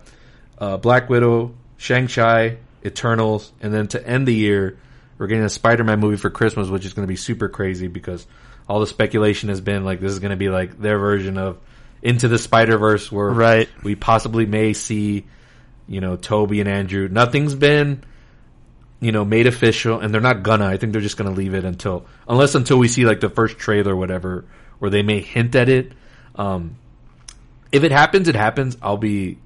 uh, 0.57 0.77
Black 0.77 1.09
Widow, 1.09 1.55
Shang 1.77 2.07
Chi, 2.07 2.57
Eternals, 2.85 3.51
and 3.61 3.73
then 3.73 3.87
to 3.89 4.05
end 4.07 4.27
the 4.27 4.33
year, 4.35 4.77
we're 5.17 5.27
getting 5.27 5.43
a 5.43 5.49
Spider 5.49 5.83
Man 5.83 5.99
movie 5.99 6.17
for 6.17 6.29
Christmas, 6.29 6.67
which 6.69 6.85
is 6.85 6.93
going 6.93 7.07
to 7.07 7.11
be 7.11 7.15
super 7.15 7.47
crazy 7.49 7.87
because 7.87 8.25
all 8.67 8.79
the 8.79 8.87
speculation 8.87 9.49
has 9.49 9.61
been 9.61 9.83
like 9.83 9.99
this 9.99 10.11
is 10.11 10.19
going 10.19 10.31
to 10.31 10.37
be 10.37 10.49
like 10.49 10.79
their 10.79 10.97
version 10.97 11.37
of 11.37 11.57
Into 12.01 12.27
the 12.27 12.37
Spider 12.39 12.77
Verse, 12.77 13.11
where 13.11 13.29
Right. 13.29 13.69
we 13.83 13.95
possibly 13.95 14.45
may 14.45 14.73
see, 14.73 15.25
you 15.87 16.01
know, 16.01 16.15
Tobey 16.15 16.59
and 16.59 16.69
Andrew. 16.69 17.07
Nothing's 17.07 17.55
been 17.55 18.03
you 19.03 19.11
know, 19.11 19.25
made 19.25 19.47
official, 19.47 19.99
and 19.99 20.13
they're 20.13 20.21
not 20.21 20.43
gonna. 20.43 20.67
I 20.67 20.77
think 20.77 20.91
they're 20.93 21.01
just 21.01 21.17
gonna 21.17 21.31
leave 21.31 21.55
it 21.55 21.65
until, 21.65 22.05
unless 22.27 22.53
until 22.53 22.77
we 22.77 22.87
see 22.87 23.03
like 23.03 23.19
the 23.19 23.29
first 23.31 23.57
trailer 23.57 23.93
or 23.93 23.95
whatever, 23.95 24.45
where 24.77 24.91
they 24.91 25.01
may 25.01 25.21
hint 25.21 25.55
at 25.55 25.69
it. 25.69 25.91
Um, 26.35 26.75
if 27.71 27.83
it 27.83 27.91
happens, 27.91 28.27
it 28.27 28.35
happens. 28.35 28.77
I'll 28.81 28.97
be 28.97 29.37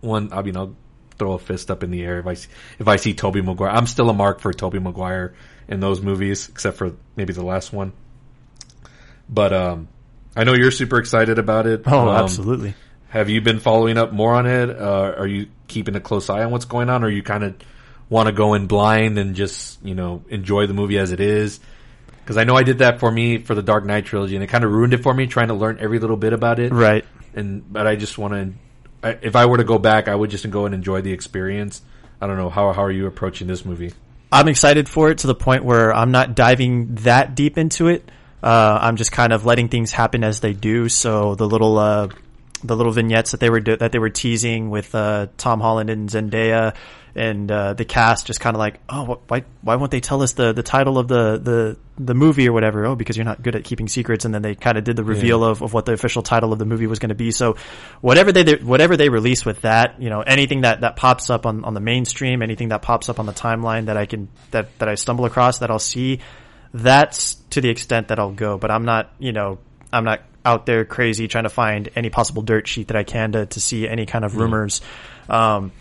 one. 0.00 0.32
I 0.32 0.42
mean, 0.42 0.56
I'll 0.56 0.74
throw 1.18 1.32
a 1.32 1.38
fist 1.38 1.70
up 1.70 1.82
in 1.82 1.90
the 1.90 2.02
air 2.02 2.18
if 2.18 2.26
I 2.26 2.34
see, 2.34 2.48
if 2.78 2.88
I 2.88 2.96
see 2.96 3.14
Tobey 3.14 3.40
Maguire. 3.40 3.70
I'm 3.70 3.86
still 3.86 4.10
a 4.10 4.14
mark 4.14 4.40
for 4.40 4.52
Tobey 4.52 4.78
Maguire 4.80 5.34
in 5.68 5.80
those 5.80 6.00
movies, 6.00 6.48
except 6.48 6.76
for 6.76 6.92
maybe 7.16 7.32
the 7.32 7.44
last 7.44 7.72
one. 7.72 7.92
But 9.28 9.52
um, 9.52 9.88
I 10.36 10.44
know 10.44 10.54
you're 10.54 10.70
super 10.70 10.98
excited 10.98 11.38
about 11.38 11.66
it. 11.66 11.82
Oh, 11.86 12.08
Um, 12.08 12.16
absolutely. 12.24 12.74
have 13.08 13.28
you 13.30 13.40
been 13.40 13.58
following 13.60 13.96
up 13.96 14.12
more 14.12 14.34
on 14.34 14.46
it? 14.46 14.70
Uh, 14.70 15.14
are 15.16 15.26
you 15.26 15.46
keeping 15.68 15.94
a 15.96 16.00
close 16.00 16.28
eye 16.28 16.44
on 16.44 16.50
what's 16.50 16.66
going 16.66 16.90
on, 16.90 17.04
or 17.04 17.08
you 17.08 17.22
kind 17.22 17.44
of 17.44 17.54
want 18.10 18.26
to 18.26 18.32
go 18.32 18.54
in 18.54 18.66
blind 18.66 19.18
and 19.18 19.34
just 19.34 19.82
you 19.84 19.94
know 19.94 20.22
enjoy 20.28 20.66
the 20.66 20.74
movie 20.74 20.98
as 20.98 21.12
it 21.12 21.20
is? 21.20 21.60
Because 22.20 22.36
I 22.38 22.44
know 22.44 22.54
I 22.56 22.62
did 22.62 22.78
that 22.78 23.00
for 23.00 23.10
me 23.10 23.38
for 23.38 23.54
the 23.54 23.62
Dark 23.62 23.84
Knight 23.84 24.06
trilogy, 24.06 24.34
and 24.34 24.42
it 24.42 24.46
kind 24.48 24.64
of 24.64 24.72
ruined 24.72 24.94
it 24.94 25.02
for 25.02 25.12
me 25.14 25.26
trying 25.26 25.48
to 25.48 25.54
learn 25.54 25.76
every 25.80 25.98
little 25.98 26.16
bit 26.16 26.32
about 26.32 26.58
it. 26.58 26.72
Right. 26.72 27.04
And 27.34 27.72
but 27.72 27.86
I 27.86 27.96
just 27.96 28.18
want 28.18 28.56
to, 29.02 29.18
if 29.26 29.36
I 29.36 29.46
were 29.46 29.58
to 29.58 29.64
go 29.64 29.78
back, 29.78 30.08
I 30.08 30.14
would 30.14 30.30
just 30.30 30.48
go 30.50 30.66
and 30.66 30.74
enjoy 30.74 31.00
the 31.00 31.12
experience 31.12 31.82
I 32.24 32.26
don't 32.26 32.38
know 32.38 32.48
how 32.48 32.72
how 32.72 32.82
are 32.82 32.90
you 32.90 33.06
approaching 33.06 33.46
this 33.46 33.66
movie? 33.66 33.92
I'm 34.32 34.48
excited 34.48 34.88
for 34.88 35.10
it 35.10 35.18
to 35.18 35.26
the 35.26 35.34
point 35.34 35.62
where 35.62 35.94
I'm 35.94 36.10
not 36.10 36.34
diving 36.34 36.94
that 36.96 37.34
deep 37.34 37.58
into 37.58 37.88
it. 37.88 38.10
Uh, 38.42 38.78
I'm 38.80 38.96
just 38.96 39.12
kind 39.12 39.32
of 39.32 39.44
letting 39.44 39.68
things 39.68 39.92
happen 39.92 40.24
as 40.24 40.40
they 40.40 40.54
do. 40.54 40.88
So 40.88 41.34
the 41.34 41.46
little 41.46 41.78
uh, 41.78 42.08
the 42.64 42.74
little 42.74 42.92
vignettes 42.92 43.30
that 43.32 43.40
they 43.40 43.50
were 43.50 43.60
do- 43.60 43.76
that 43.76 43.92
they 43.92 43.98
were 43.98 44.10
teasing 44.10 44.70
with 44.70 44.94
uh, 44.94 45.26
Tom 45.36 45.60
Holland 45.60 45.90
and 45.90 46.08
Zendaya 46.08 46.74
and 47.16 47.48
uh, 47.52 47.74
the 47.74 47.84
cast, 47.84 48.26
just 48.26 48.40
kind 48.40 48.56
of 48.56 48.58
like, 48.58 48.80
oh, 48.88 49.20
why 49.28 49.44
why 49.62 49.76
won't 49.76 49.92
they 49.92 50.00
tell 50.00 50.20
us 50.22 50.32
the, 50.32 50.52
the 50.52 50.64
title 50.64 50.98
of 50.98 51.06
the, 51.06 51.38
the 51.38 51.76
the 51.96 52.14
movie 52.14 52.48
or 52.48 52.52
whatever? 52.52 52.84
Oh, 52.86 52.96
because 52.96 53.16
you're 53.16 53.24
not 53.24 53.40
good 53.40 53.54
at 53.54 53.62
keeping 53.62 53.86
secrets. 53.86 54.24
And 54.24 54.34
then 54.34 54.42
they 54.42 54.56
kind 54.56 54.76
of 54.76 54.82
did 54.82 54.96
the 54.96 55.04
reveal 55.04 55.42
Yeah. 55.42 55.50
of, 55.50 55.62
of 55.62 55.72
what 55.72 55.86
the 55.86 55.92
official 55.92 56.22
title 56.22 56.52
of 56.52 56.58
the 56.58 56.64
movie 56.64 56.88
was 56.88 56.98
going 56.98 57.10
to 57.10 57.14
be. 57.14 57.30
So 57.30 57.56
whatever 58.00 58.32
they 58.32 58.56
whatever 58.56 58.96
they 58.96 59.10
release 59.10 59.44
with 59.44 59.60
that, 59.60 60.02
you 60.02 60.10
know, 60.10 60.22
anything 60.22 60.62
that, 60.62 60.80
that 60.80 60.96
pops 60.96 61.30
up 61.30 61.46
on, 61.46 61.64
on 61.64 61.74
the 61.74 61.80
mainstream, 61.80 62.42
anything 62.42 62.70
that 62.70 62.82
pops 62.82 63.08
up 63.08 63.20
on 63.20 63.26
the 63.26 63.32
timeline 63.32 63.86
that 63.86 63.96
I 63.96 64.06
can 64.06 64.28
that 64.50 64.76
that 64.80 64.88
I 64.88 64.96
stumble 64.96 65.24
across 65.24 65.58
that 65.58 65.70
I'll 65.70 65.78
see, 65.78 66.18
that's 66.72 67.34
to 67.50 67.60
the 67.60 67.68
extent 67.68 68.08
that 68.08 68.18
I'll 68.18 68.32
go. 68.32 68.58
But 68.58 68.72
I'm 68.72 68.84
not, 68.84 69.12
you 69.20 69.30
know, 69.32 69.58
I'm 69.92 70.04
not 70.04 70.22
out 70.44 70.66
there 70.66 70.84
crazy 70.84 71.28
trying 71.28 71.44
to 71.44 71.50
find 71.50 71.88
any 71.96 72.10
possible 72.10 72.42
dirt 72.42 72.68
sheet 72.68 72.88
that 72.88 72.96
I 72.96 73.04
can 73.04 73.32
to, 73.32 73.46
to 73.46 73.60
see 73.60 73.88
any 73.88 74.06
kind 74.06 74.24
of 74.24 74.36
rumors. 74.36 74.80
Um, 75.28 75.72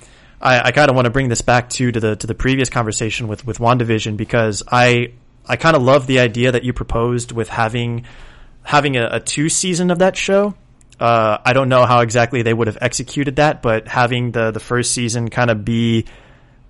I, 0.41 0.60
I 0.68 0.72
kind 0.72 0.90
of 0.90 0.95
want 0.95 1.06
to 1.06 1.11
bring 1.11 1.30
this 1.30 1.41
back 1.41 1.69
to 1.72 1.91
to 1.91 1.99
the 1.99 2.15
to 2.18 2.27
the 2.27 2.35
previous 2.35 2.69
conversation 2.69 3.27
with 3.27 3.45
with 3.45 3.60
Wandavision 3.60 4.18
because 4.18 4.64
I 4.69 5.14
I 5.45 5.56
kind 5.56 5.76
of 5.76 5.81
love 5.81 6.07
the 6.07 6.19
idea 6.19 6.52
that 6.52 6.64
you 6.64 6.73
proposed 6.73 7.31
with 7.31 7.49
having 7.49 8.06
having 8.61 8.98
a, 8.98 9.07
a 9.14 9.19
two 9.19 9.49
season 9.49 9.91
of 9.91 9.99
that 9.99 10.18
show. 10.18 10.53
Uh, 10.99 11.38
I 11.44 11.53
don't 11.53 11.69
know 11.69 11.85
how 11.85 12.02
exactly 12.02 12.44
they 12.44 12.53
would 12.53 12.68
have 12.68 12.77
executed 12.80 13.38
that, 13.38 13.61
but 13.61 13.88
having 13.88 14.31
the 14.31 14.52
the 14.52 14.60
first 14.60 14.94
season 14.94 15.30
kind 15.30 15.49
of 15.49 15.65
be 15.65 16.06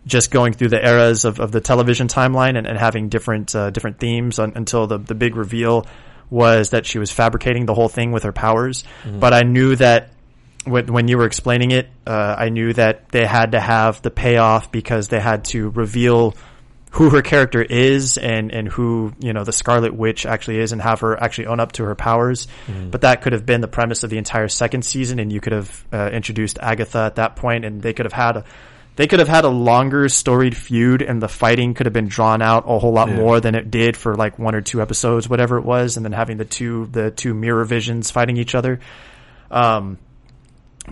just 0.05 0.31
going 0.31 0.53
through 0.53 0.69
the 0.69 0.85
eras 0.85 1.23
of, 1.25 1.39
of 1.39 1.51
the 1.51 1.61
television 1.61 2.07
timeline 2.07 2.57
and, 2.57 2.67
and 2.67 2.77
having 2.77 3.09
different 3.09 3.55
uh, 3.55 3.69
different 3.69 3.99
themes 3.99 4.39
un, 4.39 4.53
until 4.55 4.87
the 4.87 4.97
the 4.97 5.15
big 5.15 5.35
reveal 5.35 5.85
was 6.33 6.71
that 6.71 6.85
she 6.85 6.97
was 6.97 7.11
fabricating 7.11 7.65
the 7.67 7.75
whole 7.75 7.89
thing 7.89 8.11
with 8.11 8.23
her 8.23 8.33
powers. 8.33 8.83
But 9.19 9.33
I 9.33 9.43
knew 9.43 9.75
that 9.75 10.09
when, 10.65 10.91
when 10.91 11.07
you 11.07 11.17
were 11.17 11.25
explaining 11.25 11.71
it, 11.71 11.87
uh, 12.07 12.35
I 12.37 12.49
knew 12.49 12.73
that 12.73 13.09
they 13.09 13.25
had 13.25 13.51
to 13.51 13.59
have 13.59 14.01
the 14.01 14.09
payoff 14.11 14.71
because 14.71 15.07
they 15.09 15.19
had 15.19 15.45
to 15.45 15.69
reveal 15.69 16.35
who 16.91 17.09
her 17.09 17.21
character 17.21 17.61
is 17.61 18.17
and, 18.17 18.51
and 18.51 18.67
who, 18.67 19.13
you 19.19 19.33
know, 19.33 19.43
the 19.43 19.51
Scarlet 19.51 19.95
Witch 19.95 20.25
actually 20.25 20.59
is 20.59 20.71
and 20.73 20.81
have 20.81 20.99
her 21.01 21.21
actually 21.21 21.47
own 21.47 21.59
up 21.59 21.71
to 21.73 21.83
her 21.85 21.95
powers. 21.95 22.47
But 22.91 23.01
that 23.01 23.21
could 23.21 23.33
have 23.33 23.45
been 23.45 23.61
the 23.61 23.67
premise 23.67 24.03
of 24.03 24.09
the 24.09 24.17
entire 24.17 24.47
second 24.47 24.85
season 24.85 25.19
and 25.19 25.31
you 25.33 25.41
could 25.41 25.53
have 25.53 25.85
uh, 25.91 26.09
introduced 26.13 26.59
Agatha 26.61 26.99
at 26.99 27.15
that 27.15 27.35
point 27.35 27.65
and 27.65 27.81
they 27.81 27.93
could 27.93 28.05
have 28.05 28.13
had 28.13 28.37
a, 28.37 28.45
they 28.95 29.07
could 29.07 29.19
have 29.19 29.27
had 29.27 29.43
a 29.43 29.49
longer 29.49 30.07
storied 30.09 30.55
feud 30.55 31.01
and 31.01 31.21
the 31.21 31.27
fighting 31.27 31.73
could 31.73 31.85
have 31.87 31.93
been 31.93 32.07
drawn 32.07 32.41
out 32.41 32.65
a 32.67 32.77
whole 32.79 32.93
lot 32.93 33.09
Yeah. 33.09 33.15
more 33.15 33.39
than 33.39 33.55
it 33.55 33.71
did 33.71 33.97
for 33.97 34.15
like 34.15 34.37
one 34.37 34.53
or 34.55 34.61
two 34.61 34.81
episodes, 34.81 35.27
whatever 35.27 35.57
it 35.57 35.65
was, 35.65 35.97
and 35.97 36.05
then 36.05 36.11
having 36.13 36.37
the 36.37 36.45
two 36.45 36.87
the 36.91 37.09
two 37.11 37.33
mirror 37.33 37.65
visions 37.65 38.11
fighting 38.11 38.37
each 38.37 38.53
other. 38.55 38.79
Um, 39.49 39.97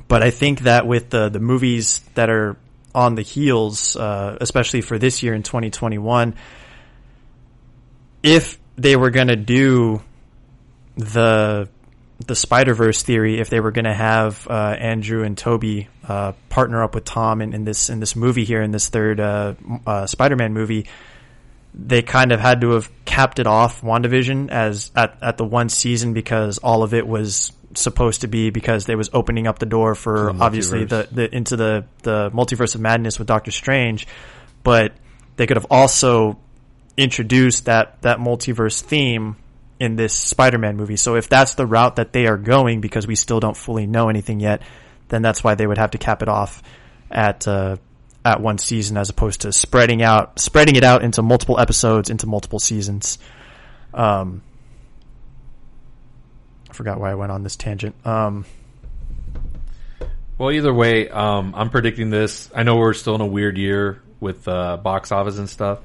but 0.07 0.23
I 0.23 0.31
think 0.31 0.61
that 0.61 0.87
with 0.87 1.09
the 1.09 1.29
the 1.29 1.39
movies 1.39 1.99
that 2.15 2.29
are 2.29 2.57
on 2.95 3.15
the 3.15 3.21
heels, 3.21 3.95
uh, 3.95 4.37
especially 4.41 4.81
for 4.81 4.97
this 4.97 5.21
year 5.23 5.33
in 5.33 5.43
2021, 5.43 6.33
if 8.23 8.59
they 8.77 8.95
were 8.95 9.09
going 9.09 9.27
to 9.27 9.35
do 9.35 10.01
the 10.95 11.69
the 12.25 12.35
Spider 12.35 12.73
Verse 12.73 13.01
theory, 13.01 13.39
if 13.39 13.49
they 13.49 13.59
were 13.59 13.71
going 13.71 13.85
to 13.85 13.93
have 13.93 14.47
uh, 14.49 14.53
Andrew 14.77 15.23
and 15.23 15.37
Tobey 15.37 15.87
uh, 16.07 16.33
partner 16.49 16.83
up 16.83 16.95
with 16.95 17.05
Tom 17.05 17.41
in, 17.41 17.53
in 17.53 17.63
this 17.63 17.89
in 17.89 17.99
this 17.99 18.15
movie 18.15 18.43
here 18.43 18.61
in 18.61 18.71
this 18.71 18.89
third 18.89 19.19
uh, 19.19 19.53
uh, 19.85 20.05
Spider 20.07 20.35
Man 20.35 20.53
movie, 20.53 20.87
they 21.73 22.01
kind 22.01 22.31
of 22.31 22.39
had 22.39 22.61
to 22.61 22.71
have 22.71 22.89
capped 23.05 23.39
it 23.39 23.47
off 23.47 23.81
WandaVision 23.81 24.49
as 24.49 24.91
at, 24.95 25.17
at 25.21 25.37
the 25.37 25.45
one 25.45 25.69
season 25.69 26.13
because 26.13 26.57
all 26.57 26.83
of 26.83 26.93
it 26.93 27.07
was 27.07 27.51
supposed 27.75 28.21
to 28.21 28.27
be 28.27 28.49
because 28.49 28.85
they 28.85 28.95
was 28.95 29.09
opening 29.13 29.47
up 29.47 29.59
the 29.59 29.65
door 29.65 29.95
for 29.95 30.33
the 30.33 30.43
obviously 30.43 30.85
the, 30.85 31.07
the 31.11 31.33
into 31.33 31.55
the 31.55 31.85
the 32.03 32.29
multiverse 32.31 32.75
of 32.75 32.81
madness 32.81 33.19
with 33.19 33.27
Doctor 33.27 33.51
Strange, 33.51 34.07
but 34.63 34.93
they 35.37 35.47
could 35.47 35.57
have 35.57 35.67
also 35.69 36.39
introduced 36.97 37.65
that 37.65 38.01
that 38.01 38.19
multiverse 38.19 38.81
theme 38.81 39.35
in 39.79 39.95
this 39.95 40.13
Spider-Man 40.13 40.77
movie. 40.77 40.95
So 40.95 41.15
if 41.15 41.27
that's 41.27 41.55
the 41.55 41.65
route 41.65 41.95
that 41.95 42.13
they 42.13 42.27
are 42.27 42.37
going 42.37 42.81
because 42.81 43.07
we 43.07 43.15
still 43.15 43.39
don't 43.39 43.57
fully 43.57 43.87
know 43.87 44.09
anything 44.09 44.39
yet, 44.39 44.61
then 45.11 45.21
that's 45.21 45.43
why 45.43 45.53
they 45.53 45.67
would 45.67 45.77
have 45.77 45.91
to 45.91 45.99
cap 45.99 46.23
it 46.23 46.27
off 46.29 46.63
at 47.11 47.47
uh, 47.47 47.77
at 48.25 48.41
one 48.41 48.57
season 48.57 48.97
as 48.97 49.09
opposed 49.09 49.41
to 49.41 49.51
spreading 49.51 50.01
out 50.01 50.39
spreading 50.39 50.75
it 50.75 50.83
out 50.83 51.03
into 51.03 51.21
multiple 51.21 51.59
episodes 51.59 52.09
into 52.09 52.25
multiple 52.25 52.59
seasons. 52.59 53.19
Um, 53.93 54.41
I 56.69 56.73
forgot 56.73 56.99
why 56.99 57.11
I 57.11 57.15
went 57.15 57.31
on 57.31 57.43
this 57.43 57.55
tangent. 57.55 57.95
Um, 58.05 58.45
Well, 60.37 60.51
either 60.51 60.73
way, 60.73 61.09
um, 61.09 61.53
I'm 61.55 61.69
predicting 61.69 62.09
this. 62.09 62.49
I 62.55 62.63
know 62.63 62.77
we're 62.77 62.93
still 62.93 63.13
in 63.15 63.21
a 63.21 63.25
weird 63.27 63.57
year 63.57 64.01
with 64.19 64.47
uh, 64.47 64.77
box 64.77 65.11
office 65.11 65.37
and 65.37 65.49
stuff. 65.49 65.79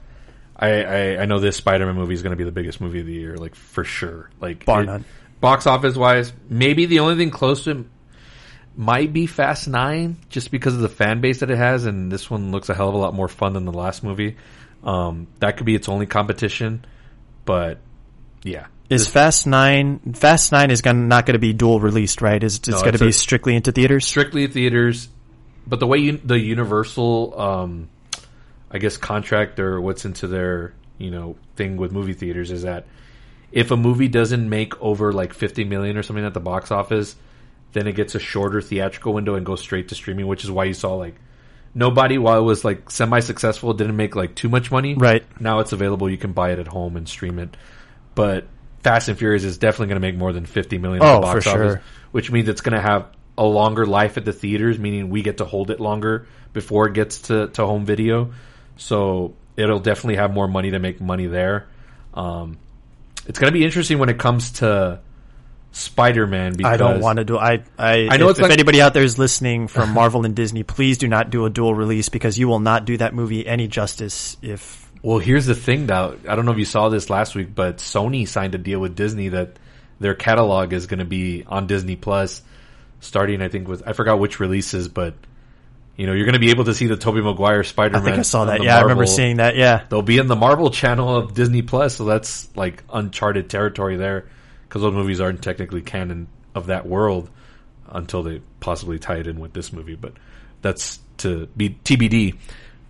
I, 0.58 0.68
I, 0.84 1.22
I 1.22 1.24
know 1.26 1.38
this 1.40 1.56
Spider-Man 1.56 1.94
movie 1.96 2.14
is 2.14 2.22
going 2.22 2.30
to 2.30 2.36
be 2.36 2.44
the 2.44 2.52
biggest 2.52 2.80
movie 2.80 3.00
of 3.00 3.06
the 3.06 3.12
year, 3.12 3.36
like 3.36 3.54
for 3.54 3.84
sure. 3.84 4.30
Like 4.40 4.64
Bar 4.64 4.82
it- 4.82 4.86
none. 4.86 5.04
Box 5.40 5.66
office 5.66 5.96
wise, 5.96 6.32
maybe 6.48 6.86
the 6.86 7.00
only 7.00 7.16
thing 7.16 7.30
close 7.30 7.64
to 7.64 7.84
might 8.76 9.12
be 9.12 9.26
Fast 9.26 9.68
Nine, 9.68 10.16
just 10.28 10.50
because 10.50 10.74
of 10.74 10.80
the 10.80 10.88
fan 10.88 11.20
base 11.20 11.40
that 11.40 11.50
it 11.50 11.56
has, 11.56 11.86
and 11.86 12.12
this 12.12 12.30
one 12.30 12.52
looks 12.52 12.68
a 12.68 12.74
hell 12.74 12.88
of 12.88 12.94
a 12.94 12.98
lot 12.98 13.14
more 13.14 13.28
fun 13.28 13.54
than 13.54 13.64
the 13.64 13.72
last 13.72 14.04
movie. 14.04 14.36
Um, 14.84 15.26
that 15.40 15.56
could 15.56 15.66
be 15.66 15.74
its 15.74 15.88
only 15.88 16.06
competition, 16.06 16.84
but 17.44 17.78
yeah, 18.42 18.66
is 18.88 19.08
Fast 19.08 19.46
Nine 19.46 19.98
Fast 20.14 20.52
Nine 20.52 20.70
is 20.70 20.82
gonna, 20.82 21.00
not 21.00 21.26
going 21.26 21.34
to 21.34 21.40
be 21.40 21.52
dual 21.52 21.80
released, 21.80 22.22
right? 22.22 22.42
Is 22.42 22.56
it's 22.58 22.68
No, 22.68 22.80
going 22.80 22.92
to 22.92 23.04
be 23.04 23.12
strictly 23.12 23.56
into 23.56 23.72
theaters? 23.72 24.06
strictly 24.06 24.46
theaters. 24.46 25.08
But 25.66 25.80
the 25.80 25.86
way 25.86 25.98
you, 25.98 26.20
the 26.22 26.38
Universal, 26.38 27.40
um, 27.40 27.88
I 28.70 28.78
guess, 28.78 28.96
contract 28.96 29.58
or 29.58 29.80
what's 29.80 30.04
into 30.04 30.28
their 30.28 30.74
you 30.98 31.10
know 31.10 31.36
thing 31.56 31.76
with 31.76 31.92
movie 31.92 32.14
theaters 32.14 32.50
is 32.52 32.62
that 32.62 32.86
if 33.50 33.70
a 33.70 33.76
movie 33.76 34.08
doesn't 34.08 34.48
make 34.48 34.80
over 34.80 35.12
like 35.12 35.32
fifty 35.32 35.64
million 35.64 35.96
or 35.96 36.02
something 36.02 36.24
at 36.24 36.34
the 36.34 36.40
box 36.40 36.70
office, 36.70 37.16
then 37.76 37.86
it 37.86 37.92
gets 37.94 38.14
a 38.14 38.18
shorter 38.18 38.60
theatrical 38.60 39.12
window 39.12 39.34
and 39.34 39.44
goes 39.44 39.60
straight 39.60 39.88
to 39.88 39.94
streaming. 39.94 40.26
Which 40.26 40.44
is 40.44 40.50
why 40.50 40.64
you 40.64 40.74
saw 40.74 40.94
like 40.94 41.14
nobody, 41.74 42.18
while 42.18 42.38
it 42.38 42.42
was 42.44 42.64
like 42.64 42.90
semi 42.90 43.20
successful, 43.20 43.74
didn't 43.74 43.96
make 43.96 44.16
like 44.16 44.34
too 44.34 44.48
much 44.48 44.70
money. 44.70 44.94
Right. 44.94 45.24
now, 45.40 45.60
it's 45.60 45.72
available. 45.72 46.08
You 46.10 46.18
can 46.18 46.32
buy 46.32 46.52
it 46.52 46.58
at 46.58 46.66
home 46.68 46.96
and 46.96 47.08
stream 47.08 47.38
it. 47.38 47.56
But 48.14 48.46
Fast 48.82 49.08
and 49.08 49.18
Furious 49.18 49.44
is 49.44 49.58
definitely 49.58 49.88
going 49.88 50.00
to 50.00 50.06
make 50.08 50.16
more 50.16 50.32
than 50.32 50.46
fifty 50.46 50.78
million 50.78 51.02
at 51.02 51.08
Oh, 51.08 51.14
the 51.16 51.20
box 51.20 51.44
for 51.44 51.50
office 51.50 51.72
sure. 51.74 51.82
which 52.12 52.30
means 52.30 52.48
it's 52.48 52.60
going 52.60 52.74
to 52.76 52.80
have 52.80 53.08
a 53.38 53.44
longer 53.44 53.84
life 53.84 54.16
at 54.16 54.24
the 54.24 54.32
theaters, 54.32 54.78
meaning 54.78 55.10
we 55.10 55.22
get 55.22 55.38
to 55.38 55.44
hold 55.44 55.70
it 55.70 55.78
longer 55.80 56.26
before 56.54 56.88
it 56.88 56.94
gets 56.94 57.18
to, 57.22 57.48
to 57.48 57.66
home 57.66 57.84
video. 57.84 58.32
So 58.78 59.34
it'll 59.56 59.80
definitely 59.80 60.16
have 60.16 60.32
more 60.32 60.48
money 60.48 60.70
to 60.70 60.78
make 60.78 61.00
money 61.02 61.26
there. 61.26 61.66
Um, 62.14 62.56
it's 63.26 63.38
going 63.38 63.52
to 63.52 63.58
be 63.58 63.64
interesting 63.64 63.98
when 63.98 64.08
it 64.08 64.18
comes 64.18 64.52
to 64.52 65.00
Spider 65.76 66.26
Man. 66.26 66.54
Because 66.54 66.72
I 66.72 66.76
don't 66.78 67.00
want 67.00 67.18
to 67.18 67.24
do. 67.24 67.36
I 67.36 67.62
I, 67.78 68.08
I 68.10 68.16
know 68.16 68.26
if, 68.26 68.30
it's 68.30 68.38
if 68.38 68.44
like- 68.44 68.52
anybody 68.52 68.80
out 68.80 68.94
there 68.94 69.02
is 69.02 69.18
listening 69.18 69.68
from 69.68 69.90
Marvel 69.94 70.24
and 70.24 70.34
Disney, 70.34 70.62
please 70.62 70.96
do 70.96 71.06
not 71.06 71.28
do 71.28 71.44
a 71.44 71.50
dual 71.50 71.74
release 71.74 72.08
because 72.08 72.38
you 72.38 72.48
will 72.48 72.60
not 72.60 72.86
do 72.86 72.96
that 72.96 73.14
movie 73.14 73.46
any 73.46 73.68
justice. 73.68 74.38
If 74.40 74.90
Well, 75.02 75.18
here's 75.18 75.44
the 75.44 75.54
thing, 75.54 75.86
though. 75.86 76.16
I 76.26 76.34
don't 76.34 76.46
know 76.46 76.52
if 76.52 76.58
you 76.58 76.64
saw 76.64 76.88
this 76.88 77.10
last 77.10 77.34
week, 77.34 77.54
but 77.54 77.76
Sony 77.76 78.26
signed 78.26 78.54
a 78.54 78.58
deal 78.58 78.80
with 78.80 78.96
Disney 78.96 79.28
that 79.28 79.58
their 80.00 80.14
catalog 80.14 80.72
is 80.72 80.86
going 80.86 81.00
to 81.00 81.04
be 81.04 81.44
on 81.46 81.66
Disney 81.66 81.96
Plus, 81.96 82.40
starting 83.00 83.42
I 83.42 83.48
think 83.48 83.68
with 83.68 83.86
I 83.86 83.92
forgot 83.92 84.18
which 84.18 84.40
releases, 84.40 84.88
but 84.88 85.12
you 85.94 86.06
know 86.06 86.14
you're 86.14 86.24
going 86.24 86.32
to 86.34 86.40
be 86.40 86.50
able 86.50 86.64
to 86.64 86.74
see 86.74 86.86
the 86.86 86.96
Tobey 86.96 87.20
Maguire 87.20 87.64
Spider 87.64 87.98
Man. 87.98 88.02
I 88.02 88.04
think 88.06 88.18
I 88.18 88.22
saw 88.22 88.46
that. 88.46 88.62
Yeah, 88.62 88.78
I 88.78 88.80
remember 88.80 89.04
seeing 89.04 89.36
that. 89.36 89.56
Yeah, 89.56 89.84
they'll 89.90 90.00
be 90.00 90.16
in 90.16 90.26
the 90.26 90.36
Marvel 90.36 90.70
channel 90.70 91.14
of 91.14 91.34
Disney 91.34 91.60
Plus, 91.60 91.96
so 91.96 92.06
that's 92.06 92.48
like 92.56 92.82
uncharted 92.90 93.50
territory 93.50 93.96
there 93.96 94.30
because 94.68 94.82
those 94.82 94.94
movies 94.94 95.20
aren't 95.20 95.42
technically 95.42 95.82
canon 95.82 96.28
of 96.54 96.66
that 96.66 96.86
world 96.86 97.30
until 97.88 98.22
they 98.22 98.40
possibly 98.60 98.98
tie 98.98 99.16
it 99.16 99.26
in 99.26 99.38
with 99.38 99.52
this 99.52 99.72
movie. 99.72 99.94
But 99.94 100.14
that's 100.62 100.98
to 101.18 101.46
be 101.56 101.70
TBD. 101.70 102.38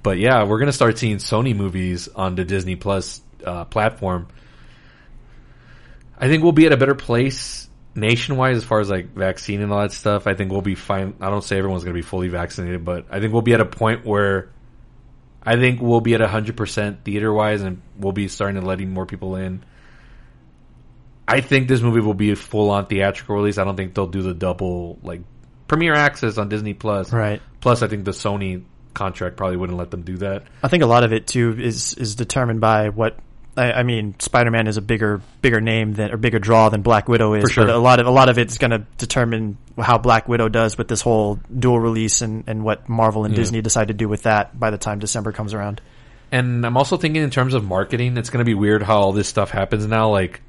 But 0.03 0.19
yeah, 0.19 0.44
we're 0.44 0.59
gonna 0.59 0.73
start 0.73 0.98
seeing 0.98 1.16
Sony 1.16 1.55
movies 1.55 2.09
on 2.09 2.35
the 2.35 2.44
Disney 2.44 2.77
Plus 2.77 3.20
uh, 3.44 3.65
platform. 3.65 4.28
I 6.19 6.28
think 6.28 6.43
we'll 6.43 6.53
be 6.53 6.66
at 6.66 6.73
a 6.73 6.77
better 6.77 6.94
place 6.94 7.69
nationwide 7.94 8.57
as 8.57 8.65
far 8.65 8.81
as 8.81 8.90
like 8.90 9.15
vaccine 9.15 9.61
and 9.61 9.73
all 9.73 9.81
that 9.81 9.93
stuff. 9.93 10.27
I 10.27 10.35
think 10.35 10.53
we'll 10.53 10.62
be 10.62 10.74
fine. 10.74 11.15
I 11.20 11.31
don't 11.31 11.43
say 11.43 11.59
everyone's 11.59 11.82
to 11.85 11.93
be 11.93 12.03
fully 12.03 12.28
vaccinated, 12.28 12.85
but 12.85 13.07
I 13.11 13.20
think 13.20 13.32
we'll 13.32 13.43
be 13.43 13.55
at 13.55 13.61
a 13.61 13.66
point 13.66 14.05
where 14.05 14.51
I 15.43 15.57
think 15.57 15.81
we'll 15.81 16.01
be 16.01 16.15
at 16.15 16.20
100% 16.20 17.03
theater 17.05 17.32
wise 17.32 17.62
and 17.62 17.81
we'll 17.98 18.12
be 18.12 18.28
starting 18.28 18.61
to 18.61 18.66
letting 18.66 18.90
more 18.90 19.07
people 19.07 19.36
in. 19.36 19.65
I 21.28 21.40
think 21.40 21.69
this 21.69 21.81
movie 21.81 22.01
will 22.01 22.15
be 22.15 22.31
a 22.31 22.36
full 22.36 22.70
on 22.70 22.86
theatrical 22.86 23.35
release. 23.36 23.59
I 23.59 23.65
don't 23.65 23.77
think 23.77 23.94
they'll 23.94 24.07
do 24.07 24.23
the 24.23 24.35
double 24.35 24.98
like 25.03 25.23
premiere 25.69 25.94
access 25.94 26.39
on 26.39 26.48
Disney 26.48 26.74
Plus. 26.74 27.12
Right. 27.12 27.43
Plus, 27.61 27.82
I 27.82 27.89
think 27.89 28.05
the 28.05 28.12
Sony 28.12 28.62
contract 28.94 29.36
probably 29.36 29.57
wouldn't 29.57 29.78
let 29.78 29.90
them 29.90 30.03
do 30.03 30.16
that. 30.19 30.44
I 30.62 30.69
think 30.69 30.82
a 30.82 30.86
lot 30.86 31.05
of 31.05 31.12
it 31.12 31.27
too 31.27 31.57
is 31.59 31.94
is 31.94 32.15
determined 32.15 32.61
by 32.61 32.89
what 32.90 33.19
I, 33.57 33.73
I 33.73 33.82
mean. 33.82 34.15
Spider 34.20 34.51
Man 34.51 34.66
is 34.69 34.77
a 34.77 34.82
bigger 34.82 35.20
bigger 35.43 35.61
name 35.61 35.94
than 35.94 36.12
or 36.12 36.16
bigger 36.16 36.39
draw 36.39 36.69
than 36.69 36.82
Black 36.82 37.09
Widow 37.09 37.35
is. 37.35 37.43
For 37.43 37.48
sure. 37.51 37.66
But 37.66 37.74
a 37.74 37.78
lot 37.78 37.98
of 38.01 38.07
a 38.07 38.11
lot 38.11 38.28
of 38.28 38.39
it's 38.39 38.59
going 38.59 38.70
to 38.70 38.86
determine 38.98 39.59
how 39.78 39.98
Black 39.98 40.28
Widow 40.28 40.48
does 40.48 40.78
with 40.78 40.89
this 40.89 41.01
whole 41.01 41.40
dual 41.59 41.81
release 41.81 42.23
and 42.23 42.44
and 42.47 42.62
what 42.65 42.89
Marvel 42.89 43.24
and 43.24 43.35
Yeah. 43.35 43.40
Disney 43.40 43.62
decide 43.62 43.89
to 43.89 43.94
do 43.94 44.09
with 44.09 44.23
that 44.23 44.59
by 44.59 44.70
the 44.70 44.78
time 44.78 44.98
December 45.01 45.32
comes 45.32 45.55
around. 45.55 45.81
And 46.32 46.66
I'm 46.66 46.77
also 46.77 46.97
thinking 46.97 47.23
in 47.23 47.31
terms 47.31 47.55
of 47.55 47.65
marketing, 47.65 48.16
it's 48.16 48.31
going 48.31 48.40
to 48.40 48.44
be 48.44 48.55
weird 48.55 48.82
how 48.82 48.98
all 48.98 49.12
this 49.12 49.28
stuff 49.28 49.51
happens 49.51 49.86
now. 49.86 50.11
Like, 50.11 50.40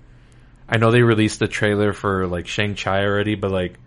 I 0.70 0.78
know 0.78 0.92
they 0.92 1.02
released 1.02 1.40
the 1.40 1.48
trailer 1.48 1.94
for 1.94 2.28
like 2.28 2.48
Shang 2.48 2.76
Chi 2.76 3.04
already, 3.06 3.36
but 3.36 3.52
like, 3.52 3.80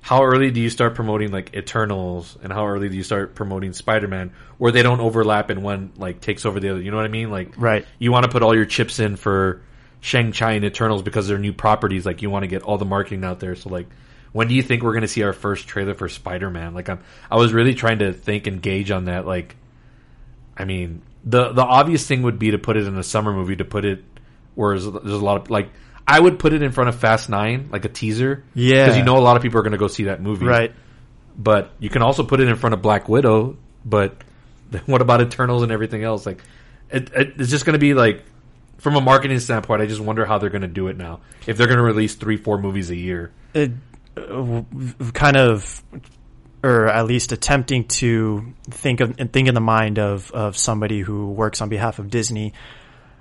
how 0.00 0.24
early 0.24 0.50
do 0.50 0.60
you 0.60 0.70
start 0.70 0.94
promoting 0.94 1.32
like 1.32 1.54
Eternals, 1.54 2.38
and 2.42 2.52
how 2.52 2.66
early 2.66 2.88
do 2.88 2.96
you 2.96 3.02
start 3.02 3.34
promoting 3.34 3.72
Spider 3.72 4.08
Man, 4.08 4.32
where 4.58 4.72
they 4.72 4.82
don't 4.82 5.00
overlap 5.00 5.50
and 5.50 5.62
one 5.62 5.92
like 5.96 6.20
takes 6.20 6.46
over 6.46 6.60
the 6.60 6.70
other? 6.70 6.80
You 6.80 6.90
know 6.90 6.96
what 6.96 7.06
I 7.06 7.08
mean? 7.08 7.30
Like, 7.30 7.54
Right. 7.56 7.86
You 7.98 8.12
want 8.12 8.24
to 8.24 8.30
put 8.30 8.42
all 8.42 8.54
your 8.54 8.66
chips 8.66 8.98
in 8.98 9.16
for 9.16 9.62
Shang 10.00 10.32
Chi 10.32 10.52
and 10.52 10.64
Eternals 10.64 11.02
because 11.02 11.28
they're 11.28 11.38
new 11.38 11.52
properties. 11.52 12.06
Like, 12.06 12.22
you 12.22 12.30
want 12.30 12.44
to 12.44 12.48
get 12.48 12.62
all 12.62 12.78
the 12.78 12.84
marketing 12.84 13.24
out 13.24 13.40
there. 13.40 13.54
So 13.54 13.70
like. 13.70 13.86
When 14.32 14.48
do 14.48 14.54
you 14.54 14.62
think 14.62 14.82
we're 14.82 14.92
going 14.92 15.00
to 15.00 15.08
see 15.08 15.22
our 15.22 15.32
first 15.32 15.66
trailer 15.66 15.94
for 15.94 16.10
Spider 16.10 16.50
Man? 16.50 16.74
Like, 16.74 16.90
I'm, 16.90 16.98
I 17.30 17.36
was 17.36 17.54
really 17.54 17.74
trying 17.74 18.00
to 18.00 18.12
think 18.12 18.46
and 18.46 18.60
gauge 18.60 18.90
on 18.90 19.06
that. 19.06 19.24
Like, 19.24 19.56
I 20.58 20.66
mean, 20.66 21.00
the 21.24 21.52
the 21.52 21.62
obvious 21.62 22.06
thing 22.06 22.20
would 22.22 22.38
be 22.38 22.50
to 22.50 22.58
put 22.58 22.76
it 22.76 22.86
in 22.86 22.98
a 22.98 23.02
summer 23.02 23.32
movie. 23.32 23.56
To 23.56 23.64
put 23.64 23.86
it, 23.86 24.04
whereas 24.54 24.84
there's 24.84 25.22
a 25.22 25.24
lot 25.24 25.40
of 25.40 25.48
like, 25.48 25.70
I 26.06 26.20
would 26.20 26.38
put 26.38 26.52
it 26.52 26.62
in 26.62 26.70
front 26.72 26.88
of 26.88 26.96
Fast 26.96 27.28
Nine, 27.28 27.68
like 27.72 27.84
a 27.84 27.88
teaser. 27.88 28.44
Yeah. 28.54 28.84
because 28.84 28.96
you 28.96 29.04
know 29.04 29.16
a 29.16 29.20
lot 29.20 29.36
of 29.36 29.42
people 29.42 29.58
are 29.58 29.62
going 29.62 29.72
to 29.72 29.78
go 29.78 29.88
see 29.88 30.04
that 30.04 30.22
movie. 30.22 30.46
Right. 30.46 30.72
But 31.36 31.72
you 31.78 31.90
can 31.90 32.02
also 32.02 32.22
put 32.22 32.40
it 32.40 32.48
in 32.48 32.56
front 32.56 32.74
of 32.74 32.82
Black 32.82 33.08
Widow. 33.08 33.56
But 33.84 34.22
what 34.86 35.00
about 35.00 35.20
Eternals 35.20 35.62
and 35.62 35.72
everything 35.72 36.04
else? 36.04 36.24
Like, 36.26 36.42
it, 36.90 37.10
it, 37.12 37.34
it's 37.38 37.50
just 37.50 37.64
going 37.64 37.74
to 37.74 37.78
be 37.78 37.94
like, 37.94 38.24
from 38.78 38.94
a 38.94 39.00
marketing 39.00 39.40
standpoint, 39.40 39.82
I 39.82 39.86
just 39.86 40.00
wonder 40.00 40.24
how 40.24 40.38
they're 40.38 40.50
going 40.50 40.62
to 40.62 40.68
do 40.68 40.88
it 40.88 40.96
now. 40.96 41.20
If 41.46 41.56
they're 41.56 41.66
going 41.66 41.78
to 41.78 41.84
release 41.84 42.14
three, 42.14 42.36
four 42.36 42.58
movies 42.58 42.90
a 42.90 42.96
year. 42.96 43.32
it, 43.54 43.72
uh, 44.16 44.62
kind 45.12 45.36
of, 45.36 45.82
or 46.62 46.88
at 46.88 47.06
least 47.06 47.32
attempting 47.32 47.86
to 47.86 48.54
think 48.70 49.00
of 49.00 49.18
and 49.18 49.32
think 49.32 49.48
in 49.48 49.54
the 49.54 49.60
mind 49.60 49.98
of 49.98 50.30
of 50.32 50.56
somebody 50.56 51.00
who 51.00 51.30
works 51.30 51.60
on 51.60 51.68
behalf 51.68 51.98
of 51.98 52.10
Disney. 52.10 52.54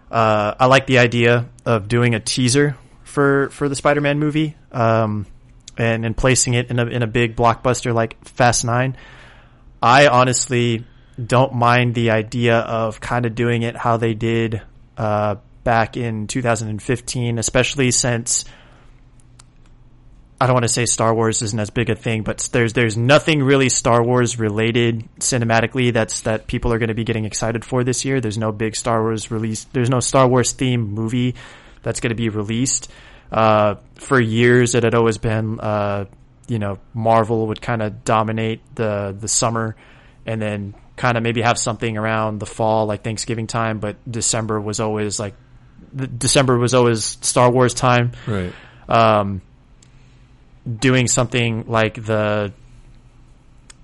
Uh, 0.10 0.54
I 0.60 0.68
like 0.68 0.88
the 0.88 1.00
idea 1.00 1.50
of 1.66 1.88
doing 1.88 2.16
a 2.16 2.20
teaser 2.20 2.78
for 3.04 3.50
for 3.50 3.70
the 3.70 3.76
Spider-Man 3.76 4.20
movie, 4.20 4.56
um, 4.72 5.26
and 5.78 6.06
and 6.06 6.16
placing 6.16 6.54
it 6.54 6.70
in 6.70 6.80
a 6.80 6.86
in 6.86 7.02
a 7.02 7.08
big 7.08 7.36
blockbuster 7.36 7.94
like 7.94 8.24
Fast 8.26 8.66
Nine. 8.66 8.98
I 9.82 10.08
honestly 10.08 10.86
don't 11.24 11.54
mind 11.54 11.96
the 11.96 12.12
idea 12.12 12.58
of 12.60 13.00
kind 13.00 13.26
of 13.26 13.36
doing 13.36 13.62
it 13.62 13.76
how 13.76 13.98
they 13.98 14.14
did 14.14 14.62
uh, 14.98 15.36
back 15.64 15.98
in 15.98 16.28
2015, 16.28 17.40
especially 17.40 17.92
since 17.92 18.46
I 20.40 20.48
don't 20.48 20.54
want 20.56 20.64
to 20.66 20.70
say 20.70 20.86
Star 20.86 21.14
Wars 21.16 21.42
isn't 21.42 21.60
as 21.60 21.70
big 21.70 21.90
a 21.90 21.96
thing, 21.96 22.24
but 22.24 22.50
there's 22.52 22.74
there's 22.74 22.98
nothing 22.98 23.42
really 23.42 23.70
Star 23.70 24.04
Wars 24.04 24.38
related 24.38 25.08
cinematically 25.20 25.94
that's 25.94 26.22
that 26.22 26.46
people 26.48 26.74
are 26.74 26.78
going 26.78 26.90
to 26.90 26.94
be 26.96 27.06
getting 27.06 27.24
excited 27.26 27.64
for 27.64 27.84
this 27.84 28.04
year. 28.04 28.20
There's 28.20 28.38
no 28.38 28.52
big 28.52 28.76
Star 28.76 29.02
Wars 29.02 29.32
release. 29.32 29.64
There's 29.72 29.90
no 29.90 30.02
Star 30.02 30.28
Wars 30.28 30.54
themed 30.54 30.90
movie 30.90 31.36
that's 31.84 32.00
going 32.02 32.10
to 32.10 32.16
be 32.16 32.30
released. 32.30 32.92
Uh, 33.32 33.76
for 33.96 34.20
years, 34.20 34.76
it 34.76 34.84
had 34.84 34.94
always 34.94 35.18
been, 35.18 35.60
uh, 35.60 36.06
you 36.48 36.60
know, 36.60 36.80
Marvel 36.94 37.48
would 37.48 37.62
kind 37.62 37.82
of 37.82 38.04
dominate 38.04 38.62
the 38.76 39.16
the 39.18 39.28
summer, 39.30 39.76
and 40.26 40.42
then 40.42 40.76
kind 40.98 41.18
of 41.18 41.24
maybe 41.24 41.42
have 41.42 41.58
something 41.58 41.98
around 41.98 42.40
the 42.40 42.46
fall, 42.46 42.86
like 42.88 43.04
Thanksgiving 43.04 43.48
time. 43.48 43.80
But 43.80 43.96
December 44.10 44.60
was 44.62 44.80
always 44.80 45.20
like, 45.20 45.34
the- 45.94 46.08
December 46.08 46.58
was 46.58 46.74
always 46.74 47.04
Star 47.22 47.50
Wars 47.52 47.74
time 47.74 48.12
Right. 48.28 48.54
um, 48.88 49.42
doing 50.66 51.08
something 51.08 51.66
like 51.68 51.96
the 52.04 52.52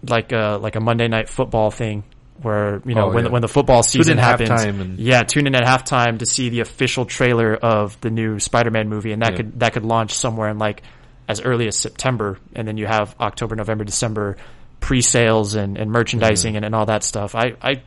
like 0.08 0.32
a 0.32 0.58
like 0.62 0.76
a 0.76 0.80
Monday 0.80 1.08
night 1.08 1.30
football 1.30 1.70
thing 1.72 2.04
where 2.42 2.82
you 2.86 2.96
know 2.96 3.10
Oh, 3.10 3.14
when 3.14 3.26
yeah. 3.26 3.32
when 3.32 3.42
the 3.44 3.48
football 3.48 3.84
season 3.84 4.18
happens 4.18 4.50
and- 4.64 4.98
yeah 5.00 5.22
tune 5.22 5.46
in 5.46 5.54
at 5.56 5.64
halftime 5.64 6.18
to 6.20 6.26
see 6.26 6.50
the 6.50 6.62
official 6.62 7.06
trailer 7.06 7.54
of 7.56 8.00
the 8.02 8.10
new 8.10 8.40
Spider-Man 8.40 8.90
movie 8.90 9.12
and 9.12 9.22
that 9.22 9.32
Yeah. 9.34 9.38
could 9.38 9.60
that 9.60 9.74
could 9.74 9.86
launch 9.86 10.14
somewhere 10.14 10.50
in 10.50 10.58
like 10.58 10.82
as 11.28 11.40
early 11.40 11.68
as 11.68 11.76
September 11.78 12.40
and 12.56 12.68
then 12.68 12.78
you 12.78 12.88
have 12.88 13.16
October 13.20 13.56
November 13.56 13.84
December 13.84 14.38
pre-sales 14.80 15.54
and, 15.54 15.78
and 15.78 15.92
merchandising 15.92 16.56
and, 16.56 16.66
and 16.66 16.74
all 16.74 16.88
that 16.88 17.04
stuff 17.04 17.36
I, 17.36 17.54
I 17.62 17.84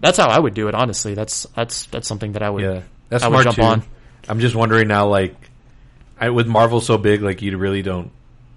that's 0.00 0.16
how 0.16 0.28
I 0.30 0.38
would 0.38 0.54
do 0.54 0.68
it 0.68 0.74
honestly 0.74 1.12
that's 1.12 1.46
that's 1.54 1.84
that's 1.86 2.08
something 2.08 2.32
that 2.32 2.42
I 2.42 2.48
would 2.48 2.62
Yeah, 2.64 2.82
that's 3.10 3.22
I 3.22 3.28
would 3.28 3.42
smart 3.42 3.44
jump 3.44 3.56
too. 3.56 3.62
on 3.62 3.82
I'm 4.28 4.38
just 4.38 4.54
wondering 4.54 4.86
now, 4.86 5.08
like, 5.08 5.34
I, 6.22 6.30
with 6.30 6.46
Marvel 6.46 6.80
so 6.80 6.98
big, 6.98 7.20
like 7.20 7.42
you 7.42 7.56
really 7.58 7.82
don't 7.82 8.12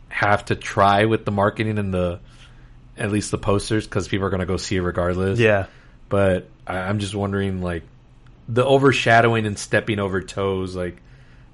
have 0.09 0.45
to 0.45 0.55
try 0.55 1.05
with 1.05 1.25
the 1.25 1.31
marketing 1.31 1.77
and 1.77 1.93
the 1.93 2.19
at 2.97 3.11
least 3.11 3.31
the 3.31 3.37
posters 3.37 3.85
because 3.85 4.07
people 4.07 4.25
are 4.25 4.29
going 4.29 4.39
to 4.39 4.45
go 4.45 4.55
see 4.55 4.77
it 4.77 4.81
regardless. 4.81 5.39
yeah 5.39 5.65
but 6.07 6.47
I, 6.67 6.77
I'm 6.77 6.99
just 6.99 7.15
wondering, 7.15 7.61
like, 7.61 7.83
the 8.47 8.63
overshadowing 8.63 9.45
and 9.47 9.57
stepping 9.57 9.99
over 9.99 10.21
toes, 10.21 10.75
like, 10.75 11.01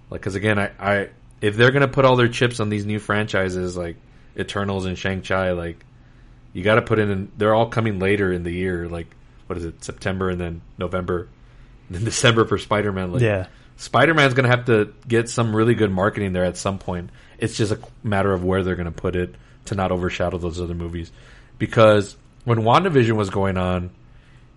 like 0.10 0.20
because 0.22 0.36
again, 0.36 0.60
I, 0.60 0.72
I 0.78 1.10
if 1.40 1.56
they're 1.56 1.72
going 1.72 1.82
to 1.82 1.88
put 1.88 2.04
all 2.06 2.18
their 2.18 2.28
chips 2.28 2.60
on 2.60 2.70
these 2.70 2.86
new 2.86 3.00
franchises, 3.00 3.78
like 3.78 3.96
Eternals 4.38 4.86
and 4.86 4.98
Shang 4.98 5.22
Chi, 5.22 5.52
like, 5.52 5.86
you 6.54 6.64
got 6.64 6.76
to 6.76 6.82
put 6.82 7.00
in. 7.00 7.32
They're 7.38 7.56
all 7.56 7.70
coming 7.70 8.00
later 8.00 8.32
in 8.34 8.44
the 8.44 8.52
year, 8.52 8.90
like 8.90 9.08
what 9.48 9.58
is 9.58 9.64
it, 9.64 9.84
September 9.84 10.30
and 10.30 10.42
then 10.42 10.62
November, 10.78 11.30
and 11.88 11.98
then 11.98 12.04
December 12.12 12.44
for 12.44 12.58
Spider 12.58 12.92
Man. 12.92 13.14
Like, 13.14 13.22
yeah 13.22 13.48
Spider 13.82 14.14
Man's 14.14 14.36
going 14.36 14.48
to 14.48 14.56
have 14.56 14.66
to 14.66 14.94
get 15.08 15.28
some 15.28 15.56
really 15.56 15.74
good 15.74 15.91
marketing 15.91 16.34
there 16.34 16.45
at 16.45 16.56
some 16.56 16.78
point. 16.78 17.10
It's 17.40 17.58
just 17.58 17.72
a 17.72 17.80
matter 18.03 18.32
of 18.32 18.44
where 18.44 18.62
they're 18.64 18.76
going 18.76 18.86
to 18.86 18.91
put 18.91 19.16
it 19.16 19.34
to 19.66 19.76
not 19.76 19.91
overshadow 19.91 20.38
those 20.38 20.62
other 20.62 20.76
movies. 20.76 21.12
Because 21.58 22.16
when 22.45 22.60
WandaVision 22.60 23.14
was 23.14 23.32
going 23.32 23.58
on, 23.58 23.90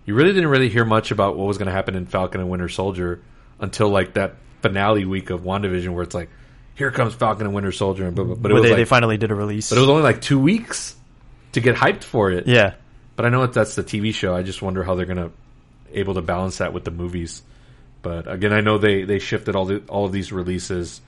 you 0.05 0.13
really 0.13 0.31
didn't 0.31 0.49
really 0.49 0.69
hear 0.69 0.85
much 0.85 1.09
about 1.09 1.35
what 1.35 1.47
was 1.47 1.57
going 1.57 1.65
to 1.65 1.71
happen 1.71 1.95
in 1.95 2.05
Falcon 2.05 2.39
and 2.39 2.51
Winter 2.51 2.69
Soldier 2.69 3.19
until 3.59 3.89
like 3.89 4.13
that 4.13 4.35
finale 4.61 5.05
week 5.05 5.31
of 5.31 5.41
WandaVision 5.41 5.89
where 5.89 6.03
it's 6.03 6.13
like, 6.13 6.29
here 6.75 6.91
comes 6.91 7.15
Falcon 7.15 7.47
and 7.47 7.55
Winter 7.55 7.71
Soldier. 7.71 8.05
And 8.05 8.15
but 8.15 8.51
it 8.51 8.53
was 8.53 8.61
they, 8.61 8.69
like, 8.69 8.77
they 8.77 8.85
finally 8.85 9.17
did 9.17 9.31
a 9.31 9.35
release 9.35 9.69
but 9.69 9.79
it 9.79 9.81
was 9.81 9.89
only 9.89 10.03
like 10.03 10.21
two 10.21 10.39
weeks 10.39 10.95
to 11.53 11.61
get 11.61 11.75
hyped 11.75 12.03
for 12.03 12.29
it. 12.29 12.45
yeah 12.45 12.75
But 13.15 13.25
I 13.25 13.29
know 13.29 13.41
that 13.41 13.53
that's 13.53 13.73
the 13.73 13.83
TV 13.83 14.13
show. 14.13 14.35
I 14.35 14.43
just 14.43 14.61
wonder 14.61 14.83
how 14.83 14.93
they're 14.93 15.07
gonna 15.07 15.31
able 15.91 16.13
to 16.13 16.21
balance 16.21 16.59
that 16.59 16.73
with 16.73 16.83
the 16.83 16.91
movies. 16.91 17.41
But 18.05 18.31
again, 18.31 18.53
I 18.53 18.61
know 18.61 18.77
they 18.77 19.03
they 19.03 19.17
shifted 19.17 19.55
all 19.55 19.65
the 19.65 19.81
all 19.89 20.05
of 20.05 20.11
these 20.11 20.31
releases 20.31 21.01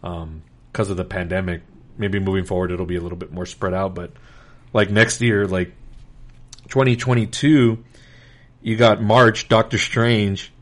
because 0.00 0.90
of 0.90 0.96
the 0.96 1.04
pandemic. 1.04 1.62
Maybe 1.96 2.18
moving 2.18 2.44
forward, 2.44 2.72
it'll 2.72 2.86
be 2.86 2.96
a 2.96 3.00
little 3.00 3.16
bit 3.16 3.32
more 3.32 3.46
spread 3.46 3.72
out. 3.72 3.94
But 3.94 4.10
like 4.72 4.90
next 4.90 5.20
year, 5.20 5.46
like 5.46 5.72
2022, 6.66 7.84
you 8.62 8.76
got 8.76 9.00
March, 9.00 9.48
Doctor 9.48 9.78
Strange, 9.78 10.52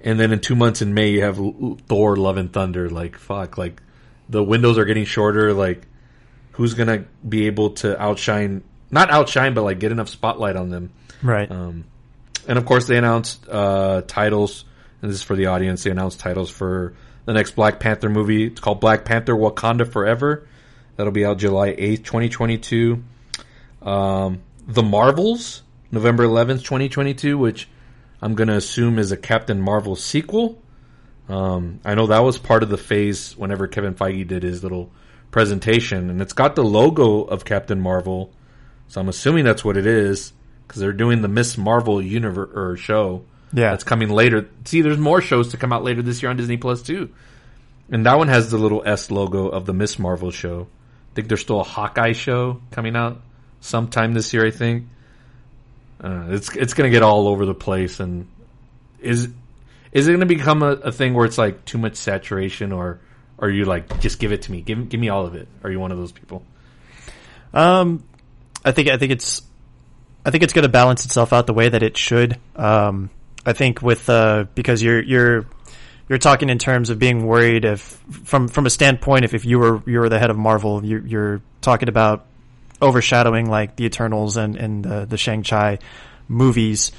and 0.00 0.20
then 0.20 0.34
in 0.34 0.40
two 0.40 0.54
months 0.54 0.82
in 0.82 0.92
May, 0.92 1.12
you 1.12 1.22
have 1.22 1.40
Thor: 1.86 2.14
Love 2.16 2.36
and 2.36 2.52
Thunder. 2.52 2.90
Like 2.90 3.16
fuck, 3.16 3.56
like 3.56 3.80
the 4.28 4.44
windows 4.44 4.76
are 4.76 4.84
getting 4.84 5.06
shorter. 5.06 5.54
Like 5.54 5.86
who's 6.50 6.74
gonna 6.74 7.06
be 7.26 7.46
able 7.46 7.70
to 7.70 7.98
outshine? 7.98 8.64
Not 8.90 9.08
outshine, 9.08 9.54
but 9.54 9.62
like 9.62 9.78
get 9.78 9.92
enough 9.92 10.10
spotlight 10.10 10.56
on 10.56 10.68
them. 10.68 10.92
right 11.22 11.50
Um, 11.50 11.84
and 12.46 12.58
of 12.58 12.66
course, 12.66 12.86
they 12.86 12.98
announced 12.98 13.48
uh, 13.48 14.02
titles, 14.06 14.66
and 15.02 15.10
this 15.10 15.18
is 15.18 15.22
for 15.22 15.36
the 15.36 15.46
audience. 15.46 15.82
They 15.82 15.90
announced 15.90 16.20
titles 16.20 16.50
for 16.50 16.94
the 17.26 17.32
next 17.32 17.56
Black 17.56 17.80
Panther 17.80 18.08
movie. 18.08 18.46
It's 18.46 18.60
called 18.60 18.80
Black 18.80 19.04
Panther: 19.04 19.34
Wakanda 19.34 19.86
Forever. 19.86 20.46
That'll 20.96 21.12
be 21.12 21.24
out 21.24 21.38
July 21.38 21.74
eighth, 21.76 22.04
twenty 22.04 22.28
twenty 22.28 22.58
two. 22.58 23.02
Um, 23.82 24.42
the 24.66 24.82
Marvels, 24.82 25.62
November 25.90 26.24
eleventh, 26.24 26.62
twenty 26.62 26.88
twenty 26.88 27.14
two, 27.14 27.36
which 27.36 27.68
I'm 28.20 28.34
gonna 28.34 28.56
assume 28.56 28.98
is 28.98 29.12
a 29.12 29.16
Captain 29.16 29.60
Marvel 29.60 29.96
sequel. 29.96 30.62
Um, 31.28 31.80
I 31.84 31.94
know 31.94 32.06
that 32.08 32.20
was 32.20 32.38
part 32.38 32.62
of 32.62 32.68
the 32.68 32.76
phase 32.76 33.36
whenever 33.36 33.66
Kevin 33.66 33.94
Feige 33.94 34.26
did 34.26 34.42
his 34.42 34.62
little 34.62 34.92
presentation, 35.30 36.10
and 36.10 36.20
it's 36.20 36.32
got 36.32 36.54
the 36.54 36.64
logo 36.64 37.22
of 37.22 37.44
Captain 37.44 37.80
Marvel, 37.80 38.32
so 38.88 39.00
I'm 39.00 39.08
assuming 39.08 39.44
that's 39.44 39.64
what 39.64 39.76
it 39.76 39.86
is 39.86 40.32
because 40.66 40.80
they're 40.80 40.92
doing 40.92 41.22
the 41.22 41.28
Miss 41.28 41.56
Marvel 41.56 42.02
universe 42.02 42.50
or 42.54 42.76
show. 42.76 43.24
Yeah. 43.52 43.70
that's 43.70 43.84
coming 43.84 44.08
later. 44.08 44.48
See, 44.64 44.82
there's 44.82 44.98
more 44.98 45.20
shows 45.20 45.48
to 45.48 45.56
come 45.56 45.72
out 45.72 45.84
later 45.84 46.02
this 46.02 46.22
year 46.22 46.30
on 46.30 46.36
Disney 46.36 46.56
Plus 46.56 46.82
too, 46.82 47.10
and 47.90 48.06
that 48.06 48.18
one 48.18 48.28
has 48.28 48.50
the 48.50 48.58
little 48.58 48.82
S 48.84 49.10
logo 49.10 49.48
of 49.48 49.66
the 49.66 49.72
Miss 49.72 49.98
Marvel 49.98 50.30
show. 50.30 50.66
I 51.12 51.14
think 51.14 51.28
there's 51.28 51.40
still 51.40 51.60
a 51.60 51.64
Hawkeye 51.64 52.12
show 52.12 52.60
coming 52.70 52.96
out 52.96 53.20
sometime 53.60 54.14
this 54.14 54.32
year. 54.32 54.46
I 54.46 54.50
think 54.50 54.86
uh, 56.02 56.26
it's 56.30 56.54
it's 56.56 56.74
gonna 56.74 56.90
get 56.90 57.02
all 57.02 57.28
over 57.28 57.44
the 57.44 57.54
place, 57.54 58.00
and 58.00 58.26
is 59.00 59.28
is 59.92 60.08
it 60.08 60.12
going 60.12 60.20
to 60.20 60.26
become 60.26 60.62
a, 60.62 60.70
a 60.70 60.92
thing 60.92 61.12
where 61.12 61.26
it's 61.26 61.38
like 61.38 61.64
too 61.64 61.78
much 61.78 61.96
saturation, 61.96 62.72
or 62.72 62.98
are 63.38 63.50
you 63.50 63.64
like 63.66 64.00
just 64.00 64.18
give 64.18 64.32
it 64.32 64.42
to 64.42 64.52
me, 64.52 64.62
give 64.62 64.88
give 64.88 64.98
me 64.98 65.10
all 65.10 65.26
of 65.26 65.34
it? 65.34 65.48
Are 65.62 65.70
you 65.70 65.78
one 65.78 65.92
of 65.92 65.98
those 65.98 66.12
people? 66.12 66.42
Um, 67.52 68.02
I 68.64 68.72
think 68.72 68.88
I 68.88 68.96
think 68.96 69.12
it's 69.12 69.42
I 70.24 70.30
think 70.30 70.44
it's 70.44 70.54
going 70.54 70.62
to 70.62 70.70
balance 70.70 71.04
itself 71.04 71.32
out 71.32 71.46
the 71.46 71.52
way 71.52 71.68
that 71.68 71.82
it 71.82 71.96
should. 71.96 72.38
Um, 72.56 73.10
I 73.44 73.52
think 73.52 73.82
with 73.82 74.08
uh, 74.08 74.46
because 74.54 74.82
you're 74.82 75.02
you're 75.02 75.46
you're 76.08 76.18
talking 76.18 76.50
in 76.50 76.58
terms 76.58 76.90
of 76.90 76.98
being 76.98 77.26
worried 77.26 77.64
if 77.64 77.82
from 78.24 78.48
from 78.48 78.66
a 78.66 78.70
standpoint 78.70 79.24
if, 79.24 79.34
if 79.34 79.44
you 79.44 79.58
were 79.58 79.82
you 79.86 79.98
were 80.00 80.08
the 80.08 80.18
head 80.18 80.30
of 80.30 80.36
Marvel, 80.36 80.84
you're, 80.84 81.06
you're 81.06 81.42
talking 81.60 81.88
about 81.88 82.26
overshadowing 82.80 83.48
like 83.48 83.76
the 83.76 83.84
Eternals 83.84 84.36
and 84.36 84.56
and 84.56 84.84
the, 84.84 85.06
the 85.06 85.16
Shang 85.16 85.42
Chi 85.42 85.78
movies. 86.28 86.92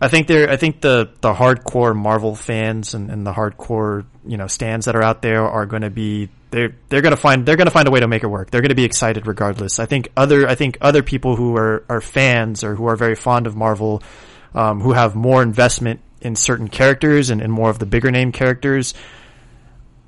I 0.00 0.08
think 0.08 0.26
they're 0.26 0.50
I 0.50 0.56
think 0.56 0.80
the 0.80 1.10
the 1.20 1.32
hardcore 1.32 1.94
Marvel 1.94 2.34
fans 2.34 2.94
and, 2.94 3.10
and 3.10 3.26
the 3.26 3.32
hardcore 3.32 4.04
you 4.26 4.36
know 4.36 4.46
stands 4.46 4.86
that 4.86 4.96
are 4.96 5.02
out 5.02 5.22
there 5.22 5.42
are 5.42 5.66
going 5.66 5.82
to 5.82 5.90
be 5.90 6.28
they're 6.50 6.74
they're 6.88 7.02
going 7.02 7.12
to 7.12 7.16
find 7.16 7.46
they're 7.46 7.56
going 7.56 7.66
to 7.66 7.72
find 7.72 7.88
a 7.88 7.90
way 7.90 8.00
to 8.00 8.08
make 8.08 8.22
it 8.22 8.28
work. 8.28 8.50
They're 8.50 8.60
going 8.60 8.70
to 8.70 8.74
be 8.74 8.84
excited 8.84 9.26
regardless. 9.26 9.78
I 9.78 9.86
think 9.86 10.08
other 10.16 10.48
I 10.48 10.54
think 10.54 10.78
other 10.80 11.02
people 11.02 11.36
who 11.36 11.56
are 11.56 11.84
are 11.88 12.00
fans 12.00 12.64
or 12.64 12.74
who 12.74 12.86
are 12.86 12.96
very 12.96 13.14
fond 13.14 13.46
of 13.46 13.56
Marvel, 13.56 14.02
um, 14.54 14.80
who 14.80 14.92
have 14.92 15.14
more 15.14 15.42
investment 15.42 16.00
in 16.20 16.36
certain 16.36 16.68
characters 16.68 17.30
and, 17.30 17.40
and 17.40 17.52
more 17.52 17.70
of 17.70 17.78
the 17.78 17.86
bigger 17.86 18.10
name 18.10 18.32
characters. 18.32 18.94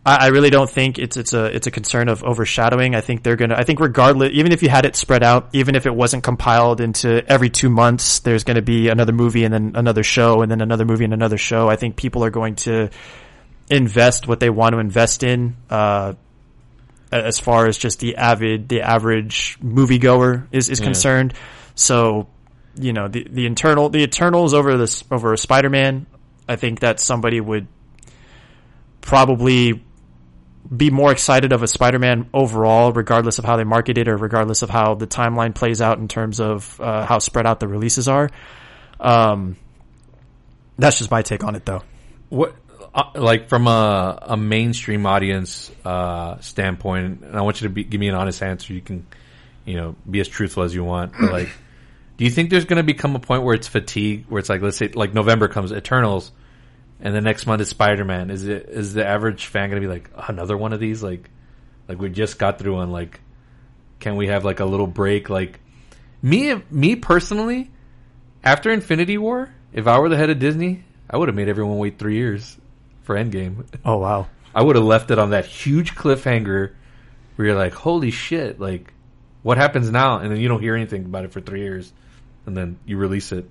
I, 0.06 0.26
I 0.26 0.26
really 0.28 0.50
don't 0.50 0.68
think 0.70 0.98
it's 0.98 1.16
it's 1.16 1.32
a 1.32 1.44
it's 1.46 1.66
a 1.66 1.70
concern 1.70 2.08
of 2.08 2.22
overshadowing. 2.22 2.94
I 2.94 3.00
think 3.00 3.22
they're 3.22 3.36
gonna. 3.36 3.54
I 3.56 3.64
think 3.64 3.80
regardless, 3.80 4.30
even 4.32 4.52
if 4.52 4.62
you 4.62 4.68
had 4.68 4.84
it 4.84 4.96
spread 4.96 5.22
out, 5.22 5.48
even 5.52 5.74
if 5.74 5.86
it 5.86 5.94
wasn't 5.94 6.22
compiled 6.22 6.80
into 6.80 7.26
every 7.26 7.50
two 7.50 7.70
months, 7.70 8.20
there's 8.20 8.44
going 8.44 8.56
to 8.56 8.62
be 8.62 8.88
another 8.88 9.12
movie 9.12 9.44
and 9.44 9.52
then 9.54 9.72
another 9.74 10.02
show 10.02 10.42
and 10.42 10.50
then 10.50 10.60
another 10.60 10.84
movie 10.84 11.04
and 11.04 11.14
another 11.14 11.38
show. 11.38 11.68
I 11.68 11.76
think 11.76 11.96
people 11.96 12.24
are 12.24 12.30
going 12.30 12.56
to 12.56 12.90
invest 13.70 14.28
what 14.28 14.40
they 14.40 14.50
want 14.50 14.74
to 14.74 14.78
invest 14.78 15.22
in. 15.22 15.56
Uh, 15.70 16.14
as 17.10 17.38
far 17.38 17.66
as 17.66 17.78
just 17.78 18.00
the 18.00 18.16
avid, 18.16 18.68
the 18.68 18.82
average 18.82 19.56
moviegoer 19.62 20.48
is, 20.50 20.68
is 20.68 20.80
Yeah. 20.80 20.84
concerned. 20.84 21.34
So, 21.76 22.26
you 22.76 22.92
know, 22.92 23.08
the, 23.08 23.26
the 23.28 23.46
internal, 23.46 23.88
the 23.88 24.02
Eternals 24.02 24.54
over 24.54 24.76
this, 24.76 25.04
over 25.10 25.32
a 25.32 25.38
Spider-Man, 25.38 26.06
I 26.48 26.56
think 26.56 26.80
that 26.80 27.00
somebody 27.00 27.40
would 27.40 27.66
probably 29.00 29.82
be 30.74 30.90
more 30.90 31.12
excited 31.12 31.52
of 31.52 31.62
a 31.62 31.68
Spider-Man 31.68 32.30
overall, 32.32 32.92
regardless 32.92 33.38
of 33.38 33.44
how 33.44 33.56
they 33.56 33.64
market 33.64 33.98
it 33.98 34.08
or 34.08 34.16
regardless 34.16 34.62
of 34.62 34.70
how 34.70 34.94
the 34.94 35.06
timeline 35.06 35.54
plays 35.54 35.82
out 35.82 35.98
in 35.98 36.08
terms 36.08 36.40
of 36.40 36.80
uh, 36.80 37.04
how 37.04 37.18
spread 37.18 37.46
out 37.46 37.60
the 37.60 37.68
releases 37.68 38.08
are. 38.08 38.30
Um, 38.98 39.56
that's 40.78 40.98
just 40.98 41.10
my 41.10 41.22
take 41.22 41.44
on 41.44 41.54
it, 41.54 41.66
though. 41.66 41.82
What, 42.30 42.56
uh, 42.94 43.10
like 43.14 43.48
from 43.48 43.66
a, 43.66 44.18
a 44.22 44.36
mainstream 44.36 45.04
audience 45.04 45.70
uh, 45.84 46.40
standpoint, 46.40 47.22
and 47.22 47.36
I 47.36 47.42
want 47.42 47.60
you 47.60 47.68
to 47.68 47.74
be, 47.74 47.84
give 47.84 48.00
me 48.00 48.08
an 48.08 48.14
honest 48.14 48.42
answer. 48.42 48.72
You 48.72 48.80
can, 48.80 49.06
you 49.64 49.76
know, 49.76 49.96
be 50.10 50.20
as 50.20 50.28
truthful 50.28 50.62
as 50.62 50.74
you 50.74 50.82
want. 50.82 51.12
But 51.20 51.30
like, 51.30 51.48
do 52.16 52.24
you 52.24 52.30
think 52.30 52.50
there's 52.50 52.64
going 52.64 52.76
to 52.76 52.84
become 52.84 53.16
a 53.16 53.20
point 53.20 53.42
where 53.42 53.54
it's 53.54 53.68
fatigue, 53.68 54.26
where 54.28 54.38
it's 54.38 54.48
like, 54.48 54.62
let's 54.62 54.76
say, 54.76 54.88
like 54.88 55.14
November 55.14 55.48
comes, 55.48 55.72
Eternals, 55.72 56.30
and 57.00 57.14
the 57.14 57.20
next 57.20 57.46
month 57.46 57.60
is 57.60 57.68
Spider 57.68 58.04
Man? 58.04 58.30
Is 58.30 58.46
it 58.46 58.68
is 58.68 58.94
the 58.94 59.06
average 59.06 59.46
fan 59.46 59.70
going 59.70 59.82
to 59.82 59.88
be 59.88 59.92
like 59.92 60.10
another 60.28 60.56
one 60.56 60.72
of 60.72 60.80
these? 60.80 61.02
Like, 61.02 61.28
like 61.88 62.00
we 62.00 62.08
just 62.10 62.38
got 62.38 62.58
through 62.58 62.74
one. 62.74 62.90
Like, 62.90 63.20
can 64.00 64.16
we 64.16 64.28
have 64.28 64.44
like 64.44 64.60
a 64.60 64.64
little 64.64 64.86
break? 64.86 65.28
Like, 65.28 65.60
me 66.22 66.54
me 66.70 66.96
personally, 66.96 67.70
after 68.42 68.70
Infinity 68.70 69.18
War, 69.18 69.52
if 69.72 69.86
I 69.86 69.98
were 69.98 70.08
the 70.08 70.16
head 70.16 70.30
of 70.30 70.38
Disney, 70.38 70.84
I 71.10 71.16
would 71.16 71.28
have 71.28 71.36
made 71.36 71.48
everyone 71.48 71.78
wait 71.78 71.98
three 71.98 72.16
years 72.16 72.56
for 73.02 73.16
Endgame. 73.16 73.66
Oh 73.84 73.98
wow. 73.98 74.28
I 74.54 74.62
would 74.62 74.76
have 74.76 74.84
left 74.84 75.10
it 75.10 75.18
on 75.18 75.30
that 75.30 75.46
huge 75.46 75.94
cliffhanger 75.96 76.74
where 77.34 77.48
you're 77.48 77.56
like, 77.56 77.74
holy 77.74 78.12
shit, 78.12 78.60
like, 78.60 78.92
what 79.42 79.58
happens 79.58 79.90
now? 79.90 80.18
And 80.18 80.30
then 80.30 80.38
you 80.38 80.46
don't 80.46 80.60
hear 80.60 80.76
anything 80.76 81.04
about 81.04 81.24
it 81.24 81.32
for 81.32 81.40
three 81.40 81.60
years, 81.60 81.92
and 82.46 82.56
then 82.56 82.78
you 82.84 82.96
release 82.96 83.32
it. 83.32 83.48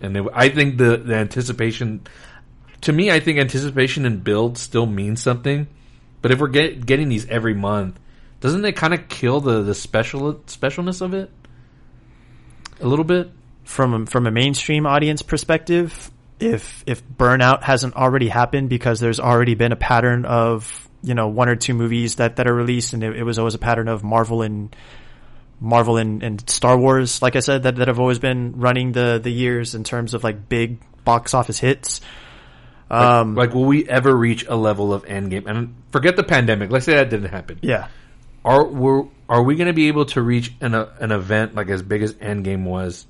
And 0.00 0.28
I 0.34 0.50
think 0.50 0.76
the, 0.76 0.98
the 0.98 1.14
anticipation, 1.14 2.06
to 2.82 2.92
me, 2.92 3.10
I 3.10 3.20
think 3.20 3.38
anticipation 3.38 4.04
and 4.04 4.22
build 4.22 4.58
still 4.58 4.86
means 4.86 5.22
something. 5.22 5.66
But 6.20 6.32
if 6.32 6.40
we're 6.40 6.48
get, 6.48 6.84
getting 6.84 7.08
these 7.08 7.26
every 7.28 7.54
month, 7.54 7.98
doesn't 8.40 8.64
it 8.64 8.76
kind 8.76 8.92
of 8.92 9.08
kill 9.08 9.40
the, 9.40 9.62
the 9.62 9.74
special 9.74 10.34
specialness 10.46 11.00
of 11.00 11.14
it? 11.14 11.30
A 12.80 12.86
little 12.86 13.04
bit? 13.04 13.30
from 13.66 13.94
a, 13.94 14.06
from 14.06 14.26
a 14.26 14.30
mainstream 14.30 14.86
audience 14.86 15.22
perspective, 15.22 16.10
if 16.38 16.84
if 16.86 17.06
burnout 17.06 17.62
hasn't 17.62 17.94
already 17.94 18.28
happened 18.28 18.68
because 18.68 19.00
there's 19.00 19.20
already 19.20 19.54
been 19.54 19.72
a 19.72 19.76
pattern 19.76 20.24
of 20.24 20.88
you 21.02 21.14
know 21.14 21.28
one 21.28 21.48
or 21.48 21.56
two 21.56 21.74
movies 21.74 22.16
that 22.16 22.36
that 22.36 22.46
are 22.46 22.54
released, 22.54 22.94
and 22.94 23.02
it, 23.02 23.16
it 23.16 23.22
was 23.24 23.38
always 23.38 23.54
a 23.54 23.58
pattern 23.58 23.88
of 23.88 24.02
Marvel 24.02 24.42
and 24.42 24.74
Marvel 25.60 25.96
and, 25.96 26.22
and 26.22 26.48
Star 26.48 26.76
Wars, 26.76 27.22
like 27.22 27.36
I 27.36 27.40
said, 27.40 27.62
that 27.64 27.76
that 27.76 27.88
have 27.88 27.98
always 27.98 28.18
been 28.18 28.58
running 28.58 28.92
the 28.92 29.20
the 29.22 29.30
years 29.30 29.74
in 29.74 29.84
terms 29.84 30.14
of 30.14 30.22
like 30.22 30.48
big 30.48 30.78
box 31.04 31.34
office 31.34 31.58
hits. 31.58 32.00
Um, 32.88 33.34
like, 33.34 33.52
will 33.52 33.64
we 33.64 33.88
ever 33.88 34.14
reach 34.14 34.46
a 34.46 34.54
level 34.54 34.92
of 34.92 35.04
Endgame? 35.06 35.46
And 35.46 35.74
forget 35.90 36.16
the 36.16 36.22
pandemic. 36.22 36.70
Let's 36.70 36.84
say 36.84 36.94
that 36.94 37.10
didn't 37.10 37.30
happen. 37.30 37.58
yeah, 37.62 37.88
are 38.44 38.64
we 38.64 39.08
are 39.28 39.42
we 39.42 39.56
going 39.56 39.66
to 39.66 39.72
be 39.72 39.88
able 39.88 40.04
to 40.06 40.22
reach 40.22 40.52
an 40.60 40.74
uh, 40.74 40.94
an 41.00 41.10
event 41.10 41.54
like 41.54 41.68
as 41.68 41.82
big 41.82 42.02
as 42.02 42.14
Endgame 42.14 42.64
was 42.64 43.06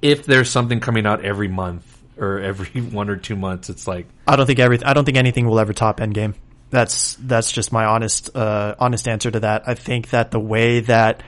if 0.00 0.26
there's 0.26 0.50
something 0.50 0.80
coming 0.80 1.06
out 1.06 1.24
every 1.24 1.48
month 1.48 1.84
or 2.16 2.38
every 2.38 2.80
one 2.82 3.08
or 3.08 3.16
two 3.16 3.36
months? 3.36 3.70
It's 3.70 3.86
like 3.86 4.06
I 4.28 4.36
don't 4.36 4.46
think 4.46 4.60
every 4.60 4.82
I 4.84 4.92
don't 4.92 5.04
think 5.04 5.16
anything 5.16 5.46
will 5.46 5.58
ever 5.58 5.72
top 5.72 5.98
Endgame. 5.98 6.34
That's 6.70 7.16
that's 7.16 7.50
just 7.50 7.72
my 7.72 7.84
honest 7.84 8.36
uh, 8.36 8.76
honest 8.78 9.08
answer 9.08 9.30
to 9.30 9.40
that. 9.40 9.66
I 9.66 9.74
think 9.74 10.10
that 10.10 10.30
the 10.30 10.40
way 10.40 10.80
that 10.80 11.22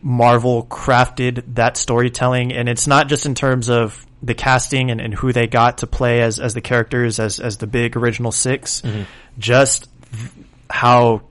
Marvel 0.00 0.64
crafted 0.64 1.54
that 1.54 1.76
storytelling, 1.76 2.52
and 2.52 2.68
it's 2.68 2.86
not 2.86 3.08
just 3.08 3.26
in 3.26 3.34
terms 3.34 3.68
of 3.68 4.06
the 4.22 4.34
casting 4.34 4.90
and, 4.90 5.00
and 5.00 5.14
who 5.14 5.32
they 5.32 5.46
got 5.46 5.78
to 5.78 5.86
play 5.86 6.20
as 6.22 6.40
as 6.40 6.54
the 6.54 6.60
characters 6.60 7.20
as 7.20 7.38
as 7.38 7.58
the 7.58 7.66
big 7.66 7.96
original 7.96 8.32
6 8.32 8.80
mm-hmm. 8.80 9.02
just 9.38 9.88
th- 10.12 10.30
how 10.68 11.22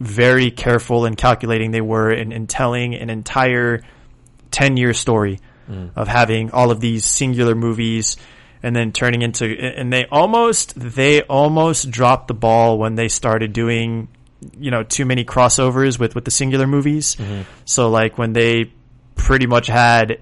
very 0.00 0.50
careful 0.50 1.04
and 1.04 1.16
calculating 1.16 1.70
they 1.70 1.80
were 1.80 2.10
in, 2.10 2.32
in 2.32 2.46
telling 2.46 2.94
an 2.94 3.10
entire 3.10 3.82
10 4.50 4.76
year 4.76 4.94
story 4.94 5.38
mm. 5.70 5.90
of 5.94 6.08
having 6.08 6.50
all 6.50 6.70
of 6.70 6.80
these 6.80 7.04
singular 7.04 7.54
movies 7.54 8.16
and 8.62 8.74
then 8.74 8.92
turning 8.92 9.22
into 9.22 9.44
and 9.44 9.92
they 9.92 10.06
almost 10.06 10.72
they 10.76 11.22
almost 11.22 11.90
dropped 11.90 12.28
the 12.28 12.34
ball 12.34 12.78
when 12.78 12.94
they 12.94 13.08
started 13.08 13.52
doing 13.52 14.08
you 14.58 14.70
know 14.70 14.82
too 14.82 15.04
many 15.04 15.24
crossovers 15.24 15.98
with 15.98 16.14
with 16.14 16.24
the 16.24 16.30
singular 16.30 16.66
movies. 16.66 17.16
So 17.64 17.90
like 17.90 18.18
when 18.18 18.32
they 18.32 18.72
pretty 19.16 19.46
much 19.46 19.66
had 19.66 20.20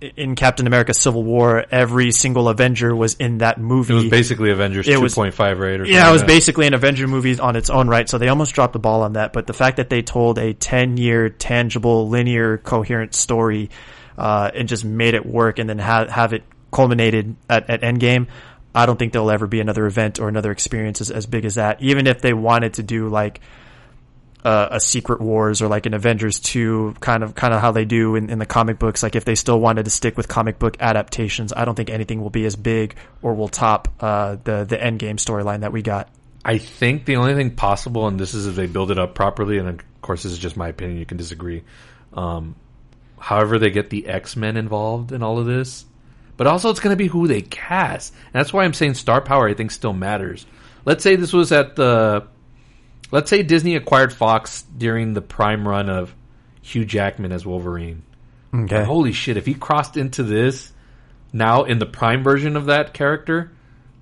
in 0.00 0.34
Captain 0.34 0.66
America 0.66 0.92
Civil 0.92 1.24
War 1.24 1.64
every 1.70 2.12
single 2.12 2.48
Avenger 2.50 2.94
was 2.94 3.14
in 3.14 3.38
that 3.38 3.58
movie. 3.58 3.94
It 3.94 3.96
was 3.96 4.10
basically 4.10 4.50
Avengers 4.50 4.86
It 4.86 5.00
was- 5.00 5.14
2.5 5.14 5.58
rate 5.58 5.80
or 5.80 5.86
yeah, 5.86 6.08
it 6.08 6.12
was 6.12 6.20
like 6.20 6.28
basically 6.28 6.66
an 6.66 6.74
Avenger 6.74 7.08
movie 7.08 7.38
on 7.40 7.56
its 7.56 7.70
own 7.70 7.88
right, 7.88 8.08
so 8.08 8.18
they 8.18 8.28
almost 8.28 8.54
dropped 8.54 8.74
the 8.74 8.78
ball 8.78 9.02
on 9.02 9.14
that. 9.14 9.32
But 9.32 9.46
the 9.46 9.54
fact 9.54 9.78
that 9.78 9.88
they 9.88 10.02
told 10.02 10.38
a 10.38 10.52
ten-year, 10.52 11.30
tangible, 11.30 12.08
linear, 12.08 12.58
coherent 12.58 13.14
story, 13.14 13.70
uh, 14.18 14.50
and 14.54 14.68
just 14.68 14.84
made 14.84 15.14
it 15.14 15.24
work, 15.24 15.58
and 15.58 15.68
then 15.68 15.78
have 15.78 16.10
have 16.10 16.32
it 16.34 16.42
culminated 16.70 17.34
at, 17.48 17.70
at 17.70 17.80
Endgame, 17.80 18.26
I 18.76 18.84
don't 18.84 18.98
think 18.98 19.14
there'll 19.14 19.30
ever 19.30 19.46
be 19.46 19.60
another 19.60 19.86
event 19.86 20.20
or 20.20 20.28
another 20.28 20.52
experience 20.52 21.00
as, 21.00 21.10
as 21.10 21.24
big 21.24 21.46
as 21.46 21.54
that. 21.54 21.82
Even 21.82 22.06
if 22.06 22.20
they 22.20 22.34
wanted 22.34 22.74
to 22.74 22.82
do 22.82 23.08
like 23.08 23.40
uh, 24.44 24.68
a 24.72 24.80
Secret 24.80 25.20
Wars 25.20 25.62
or 25.62 25.68
like 25.68 25.86
an 25.86 25.94
Avengers 25.94 26.38
two, 26.38 26.94
kind 27.00 27.24
of 27.24 27.34
kind 27.34 27.52
of 27.52 27.60
how 27.60 27.72
they 27.72 27.84
do 27.84 28.14
in, 28.14 28.30
in 28.30 28.38
the 28.38 28.46
comic 28.46 28.78
books. 28.78 29.02
Like 29.02 29.16
if 29.16 29.24
they 29.24 29.34
still 29.34 29.58
wanted 29.58 29.86
to 29.86 29.90
stick 29.90 30.16
with 30.16 30.28
comic 30.28 30.58
book 30.58 30.76
adaptations, 30.78 31.52
I 31.56 31.64
don't 31.64 31.74
think 31.74 31.90
anything 31.90 32.22
will 32.22 32.30
be 32.30 32.44
as 32.44 32.54
big 32.54 32.94
or 33.22 33.34
will 33.34 33.48
top 33.48 33.88
uh, 33.98 34.36
the 34.44 34.64
the 34.64 34.76
Endgame 34.76 35.16
storyline 35.16 35.60
that 35.60 35.72
we 35.72 35.82
got. 35.82 36.08
I 36.44 36.58
think 36.58 37.06
the 37.06 37.16
only 37.16 37.34
thing 37.34 37.56
possible, 37.56 38.06
and 38.06 38.20
this 38.20 38.34
is 38.34 38.46
if 38.46 38.54
they 38.54 38.66
build 38.66 38.92
it 38.92 39.00
up 39.00 39.16
properly, 39.16 39.58
and 39.58 39.68
of 39.68 39.80
course 40.00 40.22
this 40.22 40.30
is 40.30 40.38
just 40.38 40.56
my 40.56 40.68
opinion, 40.68 40.98
you 40.98 41.06
can 41.06 41.16
disagree. 41.16 41.64
Um, 42.12 42.54
however, 43.18 43.58
they 43.58 43.70
get 43.70 43.90
the 43.90 44.06
X 44.06 44.36
Men 44.36 44.56
involved 44.56 45.10
in 45.10 45.24
all 45.24 45.40
of 45.40 45.46
this, 45.46 45.86
but 46.36 46.46
also 46.46 46.70
it's 46.70 46.80
going 46.80 46.92
to 46.92 46.96
be 46.96 47.06
who 47.08 47.26
they 47.28 47.42
cast. 47.42 48.12
And 48.26 48.34
that's 48.34 48.52
why 48.52 48.64
I'm 48.64 48.74
saying 48.74 48.94
star 48.94 49.20
power. 49.20 49.48
I 49.48 49.54
think 49.54 49.70
still 49.70 49.92
matters. 49.92 50.46
Let's 50.84 51.02
say 51.02 51.16
this 51.16 51.32
was 51.32 51.52
at 51.52 51.76
the, 51.76 52.26
let's 53.10 53.30
say 53.30 53.42
Disney 53.42 53.76
acquired 53.76 54.12
Fox 54.12 54.62
during 54.76 55.14
the 55.14 55.22
prime 55.22 55.66
run 55.66 55.88
of 55.88 56.14
Hugh 56.62 56.84
Jackman 56.84 57.32
as 57.32 57.44
Wolverine. 57.46 58.02
Okay. 58.54 58.84
Holy 58.84 59.12
shit! 59.12 59.36
If 59.36 59.44
he 59.44 59.54
crossed 59.54 59.96
into 59.96 60.22
this 60.22 60.72
now 61.32 61.64
in 61.64 61.78
the 61.78 61.84
prime 61.86 62.22
version 62.22 62.56
of 62.56 62.66
that 62.66 62.94
character, 62.94 63.52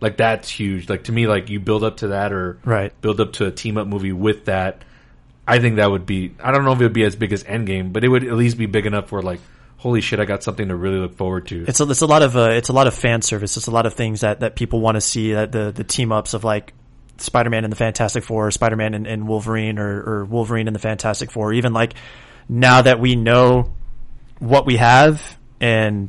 like 0.00 0.16
that's 0.16 0.48
huge. 0.48 0.88
Like 0.88 1.04
to 1.04 1.12
me, 1.12 1.26
like 1.26 1.50
you 1.50 1.58
build 1.58 1.82
up 1.82 1.96
to 1.98 2.08
that 2.08 2.32
or 2.32 2.58
Right. 2.64 2.92
build 3.00 3.20
up 3.20 3.32
to 3.34 3.46
a 3.46 3.50
team 3.50 3.76
up 3.78 3.88
movie 3.88 4.12
with 4.12 4.44
that. 4.44 4.84
I 5.48 5.58
think 5.58 5.76
that 5.76 5.90
would 5.90 6.06
be. 6.06 6.34
I 6.42 6.52
don't 6.52 6.64
know 6.64 6.72
if 6.72 6.80
it 6.80 6.84
would 6.84 6.92
be 6.92 7.04
as 7.04 7.16
big 7.16 7.32
as 7.32 7.42
Endgame, 7.44 7.92
but 7.92 8.04
it 8.04 8.08
would 8.08 8.22
at 8.24 8.34
least 8.34 8.56
be 8.58 8.66
big 8.66 8.86
enough 8.86 9.10
where 9.10 9.22
like, 9.22 9.40
holy 9.84 10.00
shit, 10.00 10.18
I 10.18 10.24
got 10.24 10.42
something 10.42 10.68
to 10.68 10.74
really 10.74 10.98
look 10.98 11.14
forward 11.14 11.46
to. 11.48 11.66
It's 11.68 11.78
a, 11.78 11.84
it's 11.90 12.00
a 12.00 12.06
lot 12.06 12.22
of 12.22 12.36
uh, 12.36 12.48
it's 12.52 12.70
a 12.70 12.72
lot 12.72 12.86
of 12.86 12.94
fan 12.94 13.20
service. 13.20 13.58
It's 13.58 13.66
a 13.66 13.70
lot 13.70 13.84
of 13.84 13.92
things 13.92 14.22
that, 14.22 14.40
that 14.40 14.56
people 14.56 14.80
want 14.80 14.94
to 14.94 15.02
see. 15.02 15.34
That 15.34 15.52
the 15.52 15.70
the 15.70 15.84
team 15.84 16.10
ups 16.10 16.32
of 16.32 16.42
like 16.42 16.72
Spider 17.18 17.50
Man 17.50 17.64
and 17.64 17.70
the 17.70 17.76
Fantastic 17.76 18.24
Four, 18.24 18.50
Spider 18.50 18.76
Man 18.76 18.94
and, 18.94 19.06
and 19.06 19.28
Wolverine, 19.28 19.78
or, 19.78 20.02
or 20.02 20.24
Wolverine 20.24 20.66
and 20.66 20.74
the 20.74 20.80
Fantastic 20.80 21.30
Four. 21.30 21.52
Even 21.52 21.74
like 21.74 21.92
now 22.48 22.80
that 22.82 22.98
we 22.98 23.14
know 23.14 23.74
what 24.38 24.66
we 24.66 24.76
have 24.78 25.38
and 25.60 26.08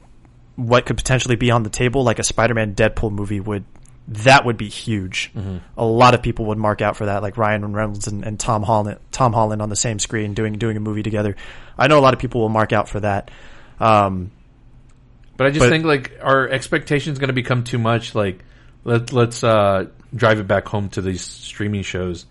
what 0.56 0.86
could 0.86 0.98
potentially 0.98 1.36
be 1.36 1.52
on 1.52 1.64
the 1.64 1.70
table, 1.70 2.04
like 2.04 2.20
a 2.20 2.24
Spider-Man 2.24 2.76
Deadpool 2.76 3.12
movie 3.12 3.40
would, 3.40 3.66
that 4.08 4.46
would 4.46 4.58
be 4.58 4.70
huge. 4.70 5.32
A 5.78 5.86
lot 5.86 6.14
of 6.14 6.22
people 6.22 6.46
would 6.46 6.58
mark 6.58 6.82
out 6.82 6.96
for 6.96 7.08
that, 7.08 7.22
like 7.22 7.38
Ryan 7.38 7.74
Reynolds 7.74 8.08
and, 8.08 8.24
and 8.24 8.40
Tom 8.40 8.64
Holland, 8.64 9.00
Tom 9.12 9.34
Holland 9.34 9.62
on 9.62 9.70
the 9.70 9.76
same 9.76 10.00
screen 10.00 10.34
doing 10.34 10.54
doing 10.54 10.78
a 10.78 10.80
movie 10.80 11.04
together. 11.04 11.36
I 11.78 11.88
know 11.88 12.00
a 12.00 12.02
lot 12.02 12.14
of 12.14 12.20
people 12.20 12.42
will 12.42 12.50
mark 12.50 12.72
out 12.72 12.88
for 12.88 13.02
that. 13.02 13.32
Um, 13.80 14.32
But 15.38 15.48
I 15.48 15.50
just 15.50 15.66
But- 15.66 15.70
think 15.70 15.86
like 15.86 16.18
our 16.22 16.48
expectations 16.48 17.20
going 17.20 17.28
to 17.28 17.34
become 17.34 17.64
too 17.64 17.78
much. 17.78 18.16
Like 18.16 18.44
let 18.86 19.12
let's 19.12 19.44
uh, 19.44 19.88
drive 20.16 20.40
it 20.40 20.48
back 20.48 20.68
home 20.68 20.90
to 20.90 21.02
these 21.02 21.22
streaming 21.22 21.82
shows. 21.82 22.26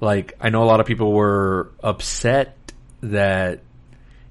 Like 0.00 0.34
I 0.40 0.50
know 0.50 0.62
a 0.62 0.66
lot 0.68 0.80
of 0.80 0.86
people 0.86 1.12
were 1.12 1.70
upset 1.82 2.56
that 3.00 3.60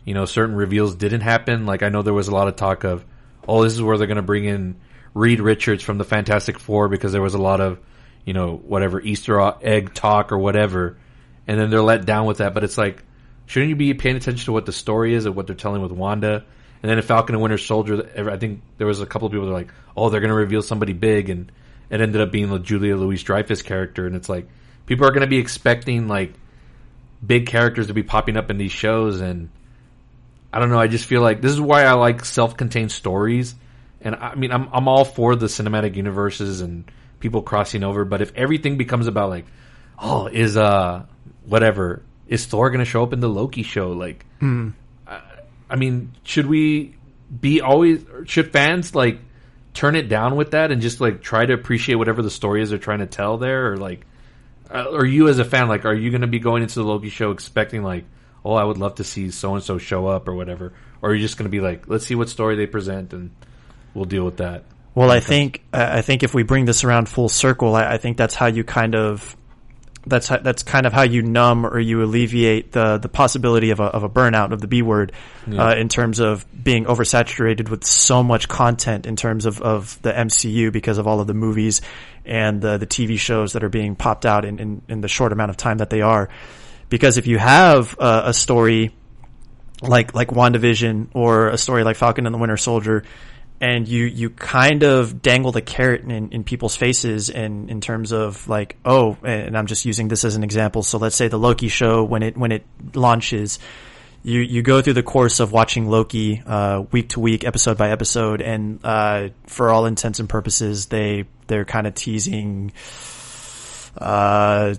you 0.03 0.13
know 0.13 0.25
certain 0.25 0.55
reveals 0.55 0.93
didn't 0.95 1.21
happen. 1.21 1.65
Like 1.65 1.81
I 1.81 1.89
know 1.89 2.03
there 2.03 2.13
was 2.13 2.27
a 2.27 2.31
lot 2.35 2.47
of 2.47 2.55
talk 2.57 2.83
of, 2.83 3.03
oh, 3.47 3.63
this 3.63 3.73
is 3.73 3.81
where 3.81 3.97
they're 3.97 4.05
going 4.05 4.17
to 4.17 4.21
bring 4.21 4.45
in 4.45 4.75
Reed 5.15 5.39
Richards 5.39 5.81
from 5.81 5.97
the 5.97 6.03
Fantastic 6.03 6.59
Four 6.59 6.89
because 6.89 7.11
there 7.11 7.23
was 7.23 7.33
a 7.33 7.41
lot 7.41 7.59
of 7.59 7.79
you 8.23 8.33
know 8.33 8.55
whatever 8.55 9.01
Easter 9.01 9.41
egg 9.63 9.95
talk 9.95 10.31
or 10.31 10.37
whatever, 10.37 10.97
and 11.47 11.59
then 11.59 11.71
they're 11.71 11.81
let 11.81 12.05
down 12.05 12.27
with 12.27 12.37
that. 12.37 12.53
But 12.53 12.63
it's 12.63 12.77
like, 12.77 13.01
shouldn't 13.45 13.69
you 13.69 13.75
be 13.75 13.93
paying 13.93 14.15
attention 14.15 14.45
to 14.45 14.51
what 14.51 14.65
the 14.65 14.71
story 14.71 15.13
is 15.13 15.25
and 15.25 15.35
what 15.35 15.47
they're 15.47 15.55
telling 15.55 15.81
with 15.81 15.91
Wanda? 15.91 16.45
And 16.81 16.89
then 16.89 16.97
in 16.97 17.03
Falcon 17.03 17.35
and 17.35 17.41
Winter 17.41 17.57
Soldier, 17.57 18.29
I 18.31 18.37
think 18.37 18.61
there 18.77 18.87
was 18.87 19.01
a 19.01 19.05
couple 19.05 19.25
of 19.25 19.31
people 19.31 19.47
that 19.47 19.51
were 19.51 19.57
like, 19.57 19.73
oh, 19.97 20.09
they're 20.09 20.19
going 20.19 20.29
to 20.29 20.35
reveal 20.35 20.61
somebody 20.61 20.93
big, 20.93 21.29
and 21.29 21.51
it 21.89 22.01
ended 22.01 22.21
up 22.21 22.31
being 22.31 22.49
the 22.49 22.59
Julia 22.59 22.95
Louis 22.95 23.21
Dreyfus 23.21 23.61
character, 23.61 24.05
and 24.05 24.15
it's 24.15 24.29
like 24.29 24.47
people 24.85 25.07
are 25.07 25.11
going 25.11 25.21
to 25.21 25.27
be 25.27 25.37
expecting 25.37 26.07
like 26.07 26.33
big 27.25 27.47
characters 27.47 27.87
to 27.87 27.93
be 27.93 28.03
popping 28.03 28.37
up 28.37 28.51
in 28.51 28.57
these 28.57 28.71
shows, 28.71 29.21
and 29.21 29.49
I 30.53 30.59
don't 30.59 30.69
know. 30.69 30.79
I 30.79 30.87
just 30.87 31.05
feel 31.05 31.21
like 31.21 31.41
this 31.41 31.51
is 31.51 31.61
why 31.61 31.83
I 31.83 31.93
like 31.93 32.23
self-contained 32.23 32.91
stories, 32.91 33.55
and 34.01 34.15
I 34.15 34.35
mean, 34.35 34.51
I'm 34.51 34.69
I'm 34.71 34.87
all 34.87 35.05
for 35.05 35.35
the 35.35 35.47
cinematic 35.47 35.95
universes 35.95 36.61
and 36.61 36.89
people 37.19 37.41
crossing 37.41 37.83
over, 37.83 38.05
but 38.05 38.21
if 38.21 38.31
everything 38.35 38.77
becomes 38.77 39.07
about 39.07 39.29
like, 39.29 39.45
oh, 39.97 40.27
is 40.27 40.57
uh 40.57 41.05
whatever 41.45 42.03
is 42.27 42.45
Thor 42.45 42.69
going 42.69 42.79
to 42.79 42.85
show 42.85 43.03
up 43.03 43.13
in 43.13 43.19
the 43.19 43.29
Loki 43.29 43.63
show? 43.63 43.91
Like, 43.91 44.25
I, 45.07 45.21
I 45.69 45.75
mean, 45.75 46.11
should 46.23 46.47
we 46.47 46.95
be 47.41 47.61
always 47.61 48.05
should 48.25 48.51
fans 48.51 48.93
like 48.93 49.19
turn 49.73 49.95
it 49.95 50.07
down 50.07 50.35
with 50.35 50.51
that 50.51 50.71
and 50.71 50.81
just 50.81 51.01
like 51.01 51.21
try 51.21 51.45
to 51.45 51.53
appreciate 51.53 51.95
whatever 51.95 52.21
the 52.21 52.29
story 52.29 52.61
is 52.61 52.69
they're 52.69 52.79
trying 52.79 52.99
to 52.99 53.07
tell 53.07 53.37
there, 53.37 53.71
or 53.71 53.77
like, 53.77 54.05
uh, 54.73 54.85
or 54.85 55.05
you 55.05 55.27
as 55.27 55.39
a 55.39 55.45
fan, 55.45 55.67
like, 55.67 55.85
are 55.85 55.93
you 55.93 56.11
going 56.11 56.21
to 56.21 56.27
be 56.27 56.39
going 56.39 56.63
into 56.63 56.75
the 56.75 56.85
Loki 56.85 57.09
show 57.09 57.31
expecting 57.31 57.83
like, 57.83 58.05
oh, 58.43 58.53
I 58.53 58.63
would 58.63 58.77
love 58.77 58.95
to 58.95 59.03
see 59.03 59.31
so 59.31 59.55
and 59.55 59.63
so 59.63 59.77
show 59.77 60.07
up 60.07 60.27
or 60.27 60.35
whatever, 60.35 60.73
or 61.01 61.09
are 61.09 61.13
you 61.13 61.21
just 61.21 61.37
going 61.37 61.45
to 61.45 61.51
be 61.51 61.59
like, 61.61 61.87
let's 61.87 62.05
see 62.05 62.15
what 62.15 62.29
story 62.29 62.55
they 62.55 62.67
present 62.67 63.13
and 63.13 63.31
we'll 63.93 64.05
deal 64.05 64.25
with 64.25 64.37
that. 64.37 64.63
Well, 64.93 65.11
I 65.11 65.19
think 65.19 65.63
I 65.73 65.97
I 65.97 66.01
think 66.01 66.23
if 66.23 66.33
we 66.33 66.43
bring 66.43 66.65
this 66.65 66.83
around 66.83 67.09
full 67.09 67.27
circle, 67.27 67.75
I, 67.75 67.93
I 67.93 67.97
think 67.97 68.17
that's 68.17 68.35
how 68.35 68.45
you 68.45 68.63
kind 68.63 68.95
of 68.95 69.35
that's 70.07 70.27
how, 70.27 70.37
that's 70.37 70.63
kind 70.63 70.85
of 70.85 70.93
how 70.93 71.01
you 71.01 71.21
numb 71.21 71.65
or 71.65 71.79
you 71.79 72.03
alleviate 72.03 72.71
the 72.71 72.97
the 72.97 73.09
possibility 73.09 73.71
of 73.71 73.79
a 73.79 73.85
of 73.85 74.03
a 74.03 74.09
burnout 74.09 74.51
of 74.51 74.61
the 74.61 74.67
B 74.67 74.81
word 74.81 75.11
uh, 75.51 75.75
in 75.75 75.89
terms 75.89 76.19
of 76.19 76.45
being 76.63 76.85
oversaturated 76.85 77.69
with 77.69 77.83
so 77.83 78.23
much 78.23 78.47
content 78.47 79.05
in 79.05 79.15
terms 79.15 79.45
of, 79.45 79.61
of 79.61 80.01
the 80.01 80.11
MCU 80.11 80.71
because 80.71 80.97
of 80.97 81.07
all 81.07 81.19
of 81.19 81.27
the 81.27 81.33
movies 81.33 81.81
and 82.25 82.61
the 82.61 82.77
the 82.77 82.87
TV 82.87 83.17
shows 83.17 83.53
that 83.53 83.63
are 83.63 83.69
being 83.69 83.95
popped 83.95 84.25
out 84.25 84.45
in, 84.45 84.59
in, 84.59 84.81
in 84.87 85.01
the 85.01 85.07
short 85.07 85.31
amount 85.31 85.49
of 85.49 85.57
time 85.57 85.79
that 85.79 85.89
they 85.89 86.01
are. 86.01 86.29
Because 86.89 87.17
if 87.17 87.27
you 87.27 87.37
have 87.37 87.97
uh, 87.99 88.23
a 88.25 88.33
story 88.33 88.93
like 89.81 90.13
like 90.13 90.29
WandaVision 90.29 91.09
or 91.13 91.49
a 91.49 91.57
story 91.57 91.83
like 91.83 91.95
Falcon 91.95 92.25
and 92.25 92.33
the 92.33 92.39
Winter 92.39 92.57
Soldier, 92.57 93.03
and 93.61 93.87
you 93.87 94.05
you 94.05 94.29
kind 94.29 94.83
of 94.83 95.21
dangle 95.21 95.51
the 95.51 95.61
carrot 95.61 96.01
in, 96.01 96.29
in 96.31 96.43
people's 96.43 96.75
faces 96.75 97.29
in 97.29 97.69
in 97.69 97.81
terms 97.81 98.11
of 98.11 98.47
like 98.47 98.77
oh 98.83 99.17
and 99.23 99.57
I'm 99.57 99.67
just 99.67 99.85
using 99.85 100.07
this 100.07 100.25
as 100.25 100.35
an 100.35 100.43
example 100.43 100.83
so 100.83 100.97
let's 100.97 101.15
say 101.15 101.27
the 101.27 101.39
Loki 101.39 101.69
show 101.69 102.03
when 102.03 102.23
it 102.23 102.37
when 102.37 102.51
it 102.51 102.65
launches 102.93 103.59
you 104.23 104.41
you 104.41 104.61
go 104.61 104.81
through 104.81 104.93
the 104.93 105.03
course 105.03 105.39
of 105.39 105.51
watching 105.51 105.87
Loki 105.89 106.41
uh, 106.45 106.83
week 106.91 107.09
to 107.09 107.19
week 107.19 107.45
episode 107.45 107.77
by 107.77 107.91
episode 107.91 108.41
and 108.41 108.79
uh, 108.83 109.29
for 109.45 109.69
all 109.69 109.85
intents 109.85 110.19
and 110.19 110.27
purposes 110.27 110.87
they 110.87 111.25
they're 111.47 111.65
kind 111.65 111.87
of 111.87 111.95
teasing 111.95 112.73
uh 113.97 114.75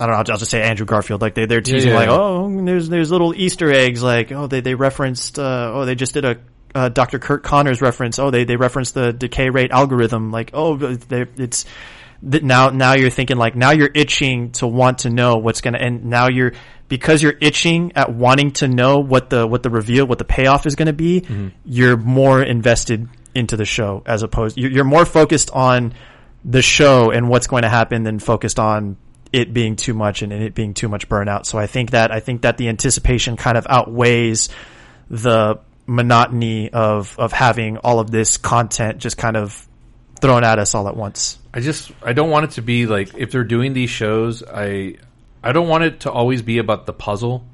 I 0.00 0.06
don't 0.06 0.12
know. 0.12 0.32
I'll, 0.32 0.38
just 0.38 0.52
say 0.52 0.62
Andrew 0.62 0.86
Garfield. 0.86 1.20
Like 1.20 1.34
they 1.34 1.46
they're 1.46 1.60
teasing 1.60 1.90
yeah, 1.90 1.96
like, 1.96 2.08
yeah. 2.08 2.16
oh, 2.16 2.64
there's 2.64 2.88
there's 2.88 3.10
little 3.10 3.34
Easter 3.34 3.72
eggs. 3.72 4.00
Like 4.00 4.30
oh, 4.30 4.46
they 4.46 4.60
they 4.60 4.76
referenced. 4.76 5.40
Uh, 5.40 5.72
oh, 5.74 5.86
they 5.86 5.96
just 5.96 6.14
did 6.14 6.24
a 6.24 6.38
uh, 6.74 6.88
Dr. 6.88 7.18
Curt 7.18 7.42
Connors 7.42 7.80
reference. 7.80 8.18
Oh, 8.18 8.30
they 8.30 8.44
they 8.44 8.56
referenced 8.56 8.94
the 8.94 9.12
decay 9.12 9.50
rate 9.50 9.70
algorithm. 9.70 10.30
Like 10.30 10.50
oh, 10.54 10.76
they, 10.76 11.26
it's 11.36 11.64
th- 12.28 12.42
now 12.42 12.70
now 12.70 12.94
you're 12.94 13.10
thinking 13.10 13.36
like 13.36 13.56
now 13.56 13.70
you're 13.70 13.90
itching 13.94 14.52
to 14.52 14.66
want 14.66 14.98
to 15.00 15.10
know 15.10 15.38
what's 15.38 15.60
gonna 15.60 15.78
and 15.78 16.06
now 16.06 16.28
you're 16.28 16.52
because 16.88 17.22
you're 17.22 17.36
itching 17.40 17.92
at 17.94 18.12
wanting 18.12 18.52
to 18.52 18.68
know 18.68 18.98
what 19.00 19.30
the 19.30 19.46
what 19.46 19.62
the 19.62 19.70
reveal 19.70 20.06
what 20.06 20.18
the 20.18 20.24
payoff 20.24 20.66
is 20.66 20.74
going 20.74 20.86
to 20.86 20.92
be. 20.92 21.20
You're 21.64 21.96
more 21.96 22.42
invested 22.42 23.08
into 23.34 23.56
the 23.56 23.64
show 23.66 24.02
as 24.06 24.22
opposed 24.22 24.56
you're, 24.56 24.70
you're 24.70 24.84
more 24.84 25.04
focused 25.04 25.50
on 25.52 25.94
the 26.44 26.62
show 26.62 27.10
and 27.10 27.28
what's 27.28 27.46
going 27.46 27.62
to 27.62 27.68
happen 27.68 28.04
than 28.04 28.18
focused 28.18 28.58
on 28.58 28.96
it 29.32 29.52
being 29.52 29.76
too 29.76 29.92
much 29.92 30.22
and 30.22 30.32
it 30.32 30.54
being 30.54 30.72
too 30.72 30.88
much 30.88 31.08
burnout. 31.08 31.44
So 31.44 31.58
I 31.58 31.66
think 31.66 31.90
that 31.90 32.10
I 32.10 32.20
think 32.20 32.42
that 32.42 32.56
the 32.56 32.68
anticipation 32.68 33.36
kind 33.36 33.58
of 33.58 33.66
outweighs 33.68 34.48
the 35.10 35.60
monotony 35.88 36.70
of 36.70 37.18
of 37.18 37.32
having 37.32 37.78
all 37.78 37.98
of 37.98 38.10
this 38.10 38.36
content 38.36 38.98
just 38.98 39.16
kind 39.16 39.36
of 39.36 39.66
thrown 40.20 40.44
at 40.44 40.58
us 40.58 40.74
all 40.74 40.86
at 40.86 40.94
once. 40.96 41.38
I 41.52 41.60
just 41.60 41.90
I 42.02 42.12
don't 42.12 42.30
want 42.30 42.44
it 42.44 42.50
to 42.52 42.62
be 42.62 42.86
like 42.86 43.14
if 43.16 43.32
they're 43.32 43.42
doing 43.42 43.72
these 43.72 43.90
shows, 43.90 44.42
I 44.42 44.96
I 45.42 45.52
don't 45.52 45.66
want 45.66 45.84
it 45.84 46.00
to 46.00 46.12
always 46.12 46.42
be 46.42 46.58
about 46.58 46.86
the 46.86 46.92
puzzle. 46.92 47.44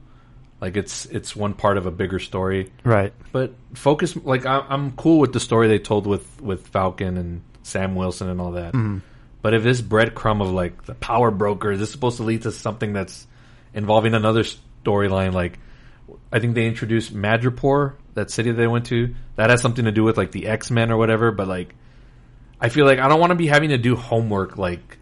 Like 0.61 0.77
it's 0.77 1.06
it's 1.06 1.36
one 1.36 1.55
part 1.55 1.77
of 1.78 1.86
a 1.86 1.90
bigger 1.90 2.19
story, 2.19 2.73
Right. 2.85 3.12
but 3.32 3.55
focus. 3.74 4.16
Like 4.16 4.47
I, 4.47 4.65
I'm 4.69 4.93
cool 4.93 5.20
with 5.20 5.32
the 5.32 5.40
story 5.40 5.69
they 5.69 5.78
told 5.78 6.06
with 6.06 6.40
with 6.43 6.66
Falcon 6.69 7.16
and 7.16 7.43
Sam 7.62 7.94
Wilson 7.94 8.28
and 8.28 8.40
all 8.40 8.52
that. 8.52 8.73
Mm-hmm. 8.73 8.98
But 9.43 9.55
if 9.55 9.62
this 9.62 9.81
breadcrumb 9.81 10.40
of 10.43 10.51
like 10.51 10.85
the 10.86 10.94
power 10.94 11.31
broker 11.31 11.70
is 11.70 11.78
this 11.81 11.93
supposed 11.93 12.16
to 12.16 12.23
lead 12.24 12.43
to 12.43 12.51
something 12.52 12.94
that's 12.94 13.27
involving 13.74 14.15
another 14.15 14.43
storyline, 14.85 15.35
like 15.35 15.59
I 16.32 16.40
think 16.40 16.55
they 16.55 16.66
introduced 16.66 17.15
Madripoor, 17.15 17.94
that 18.15 18.31
city 18.31 18.53
they 18.53 18.66
went 18.66 18.86
to, 18.86 19.15
that 19.36 19.51
has 19.51 19.61
something 19.61 19.85
to 19.85 19.93
do 19.93 20.05
with 20.05 20.16
like 20.16 20.32
the 20.32 20.47
X 20.47 20.70
Men 20.70 20.91
or 20.91 20.97
whatever. 20.97 21.31
But 21.31 21.49
like, 21.49 21.74
I 22.61 22.69
feel 22.69 22.86
like 22.86 22.99
I 22.99 23.09
don't 23.09 23.20
want 23.20 23.31
to 23.31 23.36
be 23.36 23.47
having 23.47 23.70
to 23.70 23.78
do 23.78 23.97
homework. 23.97 24.57
Like, 24.57 24.99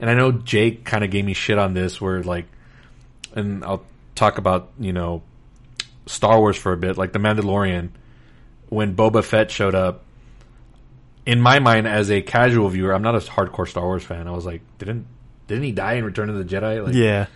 and 0.00 0.10
I 0.10 0.14
know 0.14 0.32
Jake 0.32 0.84
kind 0.84 1.04
of 1.04 1.10
gave 1.10 1.24
me 1.24 1.34
shit 1.34 1.58
on 1.58 1.74
this, 1.74 2.00
where 2.00 2.22
like, 2.22 2.46
and 3.34 3.64
I'll 3.64 3.84
talk 4.14 4.38
about 4.38 4.70
you 4.78 4.92
know 4.92 5.22
Star 6.06 6.38
Wars 6.38 6.56
for 6.56 6.72
a 6.72 6.76
bit, 6.76 6.96
like 6.98 7.12
the 7.12 7.18
Mandalorian, 7.18 7.90
when 8.68 8.94
Boba 8.94 9.24
Fett 9.24 9.50
showed 9.50 9.74
up. 9.74 10.04
In 11.26 11.42
my 11.42 11.58
mind, 11.58 11.86
as 11.86 12.10
a 12.10 12.22
casual 12.22 12.70
viewer, 12.70 12.94
I'm 12.94 13.02
not 13.02 13.14
a 13.14 13.18
hardcore 13.18 13.68
Star 13.68 13.84
Wars 13.84 14.02
fan. 14.02 14.26
I 14.26 14.30
was 14.30 14.46
like, 14.46 14.62
didn't 14.78 15.06
didn't 15.46 15.64
he 15.64 15.72
die 15.72 15.94
in 15.94 16.04
Return 16.04 16.30
of 16.30 16.36
the 16.36 16.44
Jedi? 16.44 16.84
Like, 16.84 16.94
Yeah. 16.94 17.26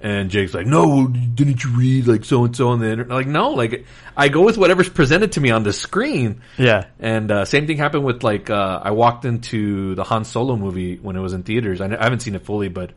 And 0.00 0.30
Jake's 0.30 0.54
like, 0.54 0.66
no, 0.66 1.08
didn't 1.08 1.64
you 1.64 1.70
read 1.70 2.06
like 2.06 2.24
so 2.24 2.44
and 2.44 2.54
so 2.54 2.68
on 2.68 2.78
the 2.78 2.88
internet? 2.88 3.12
Like, 3.12 3.26
no, 3.26 3.50
like 3.50 3.84
I 4.16 4.28
go 4.28 4.42
with 4.42 4.56
whatever's 4.56 4.88
presented 4.88 5.32
to 5.32 5.40
me 5.40 5.50
on 5.50 5.64
the 5.64 5.72
screen. 5.72 6.42
Yeah. 6.56 6.86
And 7.00 7.30
uh, 7.30 7.44
same 7.44 7.66
thing 7.66 7.78
happened 7.78 8.04
with 8.04 8.22
like 8.22 8.48
uh, 8.48 8.80
I 8.82 8.92
walked 8.92 9.24
into 9.24 9.94
the 9.96 10.04
Han 10.04 10.24
Solo 10.24 10.56
movie 10.56 10.96
when 10.96 11.16
it 11.16 11.20
was 11.20 11.32
in 11.32 11.42
theaters. 11.42 11.80
I, 11.80 11.86
I 11.86 12.02
haven't 12.04 12.20
seen 12.20 12.36
it 12.36 12.44
fully, 12.44 12.68
but 12.68 12.92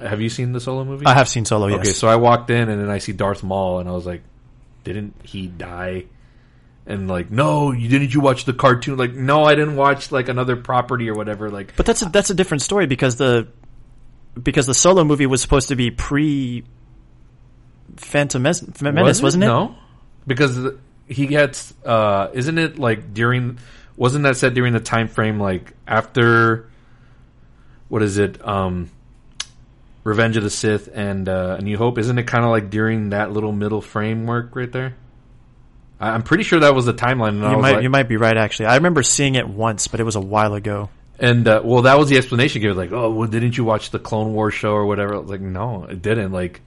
have 0.00 0.20
you 0.20 0.28
seen 0.28 0.52
the 0.52 0.60
Solo 0.60 0.84
movie? 0.84 1.06
I 1.06 1.14
have 1.14 1.28
seen 1.28 1.44
Solo. 1.44 1.68
Yes. 1.68 1.78
Okay, 1.80 1.92
so 1.92 2.08
I 2.08 2.16
walked 2.16 2.50
in 2.50 2.68
and 2.68 2.80
then 2.82 2.90
I 2.90 2.98
see 2.98 3.12
Darth 3.12 3.44
Maul 3.44 3.78
and 3.78 3.88
I 3.88 3.92
was 3.92 4.06
like, 4.06 4.22
didn't 4.82 5.14
he 5.22 5.46
die? 5.46 6.06
And 6.86 7.08
like, 7.08 7.30
no, 7.30 7.70
you 7.72 7.88
didn't 7.88 8.12
you 8.12 8.20
watch 8.20 8.44
the 8.44 8.52
cartoon? 8.52 8.98
Like, 8.98 9.14
no, 9.14 9.44
I 9.44 9.54
didn't 9.54 9.76
watch 9.76 10.10
like 10.10 10.28
another 10.28 10.56
property 10.56 11.08
or 11.08 11.14
whatever. 11.14 11.48
Like, 11.48 11.76
But 11.76 11.86
that's 11.86 12.02
a, 12.02 12.06
that's 12.06 12.30
a 12.30 12.34
different 12.34 12.62
story 12.62 12.86
because 12.86 13.16
the 13.16 13.48
because 14.40 14.66
the 14.66 14.74
Solo 14.74 15.04
movie 15.04 15.26
was 15.26 15.40
supposed 15.42 15.68
to 15.68 15.76
be 15.76 15.90
pre 15.90 16.64
Phantom 17.96 18.42
Menace, 18.42 18.62
was 19.22 19.36
not 19.36 19.44
it? 19.46 19.48
No, 19.48 19.74
because 20.26 20.58
he 21.06 21.26
gets. 21.26 21.72
uh 21.84 22.28
Isn't 22.32 22.58
it 22.58 22.78
like 22.78 23.12
during? 23.14 23.58
Wasn't 23.96 24.24
that 24.24 24.36
said 24.36 24.54
during 24.54 24.72
the 24.72 24.80
time 24.80 25.08
frame 25.08 25.38
like 25.38 25.72
after? 25.86 26.68
What 27.88 28.02
is 28.02 28.18
it? 28.18 28.46
Um 28.46 28.90
Revenge 30.02 30.36
of 30.36 30.42
the 30.42 30.50
Sith 30.50 30.90
and 30.92 31.26
uh, 31.30 31.56
A 31.58 31.62
New 31.62 31.78
Hope. 31.78 31.96
Isn't 31.96 32.18
it 32.18 32.24
kind 32.26 32.44
of 32.44 32.50
like 32.50 32.68
during 32.68 33.10
that 33.10 33.32
little 33.32 33.52
middle 33.52 33.80
framework 33.80 34.54
right 34.54 34.70
there? 34.70 34.96
I- 35.98 36.10
I'm 36.10 36.22
pretty 36.22 36.44
sure 36.44 36.60
that 36.60 36.74
was 36.74 36.84
the 36.84 36.92
timeline. 36.92 37.36
You 37.36 37.56
might 37.56 37.72
like, 37.76 37.82
you 37.82 37.88
might 37.88 38.08
be 38.08 38.18
right. 38.18 38.36
Actually, 38.36 38.66
I 38.66 38.74
remember 38.76 39.02
seeing 39.02 39.34
it 39.36 39.48
once, 39.48 39.88
but 39.88 40.00
it 40.00 40.02
was 40.04 40.16
a 40.16 40.20
while 40.20 40.52
ago. 40.54 40.90
And 41.18 41.46
uh, 41.46 41.62
well, 41.64 41.82
that 41.82 41.98
was 41.98 42.08
the 42.08 42.16
explanation 42.16 42.60
given. 42.60 42.76
Like, 42.76 42.92
oh, 42.92 43.10
well, 43.10 43.28
didn't 43.28 43.56
you 43.56 43.64
watch 43.64 43.90
the 43.90 43.98
Clone 43.98 44.34
Wars 44.34 44.54
show 44.54 44.72
or 44.72 44.86
whatever? 44.86 45.14
I 45.14 45.18
was 45.18 45.30
like, 45.30 45.40
no, 45.40 45.84
it 45.84 46.02
didn't. 46.02 46.32
Like, 46.32 46.60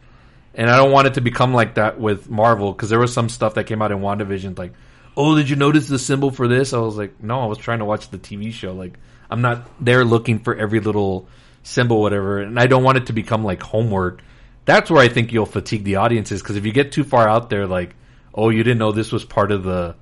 And 0.53 0.69
I 0.69 0.77
don't 0.77 0.91
want 0.91 1.07
it 1.07 1.15
to 1.15 1.21
become 1.21 1.53
like 1.53 1.75
that 1.75 1.99
with 1.99 2.29
Marvel 2.29 2.71
because 2.71 2.89
there 2.89 2.99
was 2.99 3.13
some 3.13 3.29
stuff 3.29 3.55
that 3.55 3.65
came 3.65 3.81
out 3.81 3.91
in 3.91 3.99
WandaVision 3.99 4.57
like, 4.57 4.73
oh, 5.17 5.35
did 5.35 5.49
you 5.49 5.55
notice 5.55 5.87
the 5.87 5.99
symbol 5.99 6.31
for 6.31 6.47
this? 6.47 6.73
I 6.73 6.77
was 6.79 6.95
like, 6.95 7.21
no, 7.21 7.41
I 7.41 7.45
was 7.47 7.57
trying 7.57 7.79
to 7.79 7.85
watch 7.85 8.09
the 8.09 8.19
TV 8.19 8.53
show. 8.53 8.73
Like, 8.73 8.97
I'm 9.29 9.41
not 9.41 9.67
there 9.83 10.05
looking 10.05 10.39
for 10.39 10.55
every 10.55 10.79
little 10.79 11.27
symbol, 11.63 12.01
whatever. 12.01 12.39
And 12.39 12.59
I 12.59 12.67
don't 12.67 12.83
want 12.83 12.97
it 12.97 13.07
to 13.07 13.13
become 13.13 13.43
like 13.43 13.61
homework. 13.61 14.21
That's 14.65 14.89
where 14.89 15.01
I 15.01 15.09
think 15.09 15.33
you'll 15.33 15.45
fatigue 15.45 15.83
the 15.83 15.97
audiences 15.97 16.41
because 16.41 16.55
if 16.55 16.65
you 16.65 16.71
get 16.71 16.91
too 16.91 17.03
far 17.03 17.27
out 17.27 17.49
there, 17.49 17.67
like, 17.67 17.95
oh, 18.33 18.49
you 18.49 18.63
didn't 18.63 18.77
know 18.77 18.91
this 18.91 19.11
was 19.11 19.25
part 19.25 19.51
of 19.51 19.63
the 19.63 19.95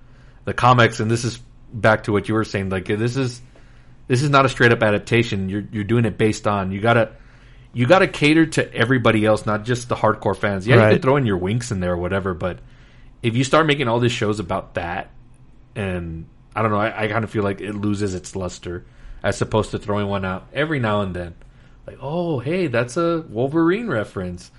the 0.43 0.53
comics, 0.53 0.99
and 0.99 1.09
this 1.09 1.23
is 1.23 1.39
back 1.73 2.03
to 2.03 2.11
what 2.11 2.27
you 2.27 2.35
were 2.35 2.43
saying, 2.43 2.69
like 2.69 2.85
this 2.85 3.17
is 3.17 3.41
this 4.07 4.21
is 4.21 4.29
not 4.29 4.45
a 4.45 4.49
straight 4.49 4.71
up 4.71 4.81
adaptation. 4.83 5.49
You're 5.49 5.63
you're 5.71 5.83
doing 5.83 6.05
it 6.05 6.17
based 6.17 6.47
on 6.47 6.71
you 6.71 6.81
gotta 6.81 7.11
you 7.73 7.85
gotta 7.87 8.07
cater 8.07 8.45
to 8.45 8.73
everybody 8.73 9.25
else, 9.25 9.45
not 9.45 9.65
just 9.65 9.89
the 9.89 9.95
hardcore 9.95 10.35
fans. 10.35 10.65
Yeah, 10.67 10.75
Right. 10.75 10.87
you 10.89 10.95
can 10.95 11.01
throw 11.01 11.17
in 11.17 11.25
your 11.25 11.37
winks 11.37 11.71
in 11.71 11.79
there 11.79 11.93
or 11.93 11.97
whatever, 11.97 12.33
but 12.33 12.59
if 13.21 13.35
you 13.35 13.43
start 13.43 13.65
making 13.65 13.87
all 13.87 13.99
these 13.99 14.11
shows 14.11 14.39
about 14.39 14.75
that, 14.75 15.09
and 15.75 16.27
I 16.55 16.61
don't 16.61 16.71
know, 16.71 16.77
I, 16.77 17.03
I 17.03 17.07
kind 17.07 17.23
of 17.23 17.29
feel 17.31 17.43
like 17.43 17.59
it 17.61 17.73
loses 17.75 18.13
its 18.13 18.35
luster 18.35 18.85
as 19.23 19.41
opposed 19.41 19.71
to 19.71 19.79
throwing 19.79 20.07
one 20.07 20.23
out 20.23 20.47
every 20.53 20.79
now 20.79 21.01
and 21.01 21.13
then. 21.15 21.33
Like, 21.87 21.97
oh, 22.01 22.39
hey, 22.39 22.67
that's 22.67 22.97
a 22.97 23.23
Wolverine 23.29 23.87
reference, 23.87 24.51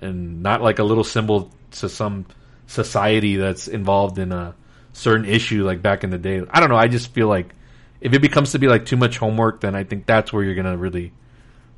and 0.00 0.42
not 0.42 0.62
like 0.62 0.78
a 0.78 0.84
little 0.84 1.04
symbol 1.04 1.52
to 1.72 1.88
some 1.88 2.26
society 2.66 3.36
that's 3.36 3.68
involved 3.68 4.18
in 4.18 4.32
a 4.32 4.54
certain 4.92 5.26
issue 5.26 5.64
like 5.66 5.82
back 5.82 6.02
in 6.04 6.10
the 6.10 6.18
day. 6.18 6.42
I 6.50 6.60
don't 6.60 6.68
know. 6.70 6.76
I 6.76 6.88
just 6.88 7.12
feel 7.12 7.28
like 7.28 7.54
if 8.04 8.12
it 8.12 8.20
becomes 8.20 8.52
to 8.52 8.58
be 8.58 8.68
like 8.68 8.84
too 8.84 8.98
much 8.98 9.16
homework, 9.16 9.62
then 9.62 9.74
I 9.74 9.82
think 9.82 10.04
that's 10.04 10.30
where 10.30 10.44
you're 10.44 10.54
gonna 10.54 10.76
really 10.76 11.12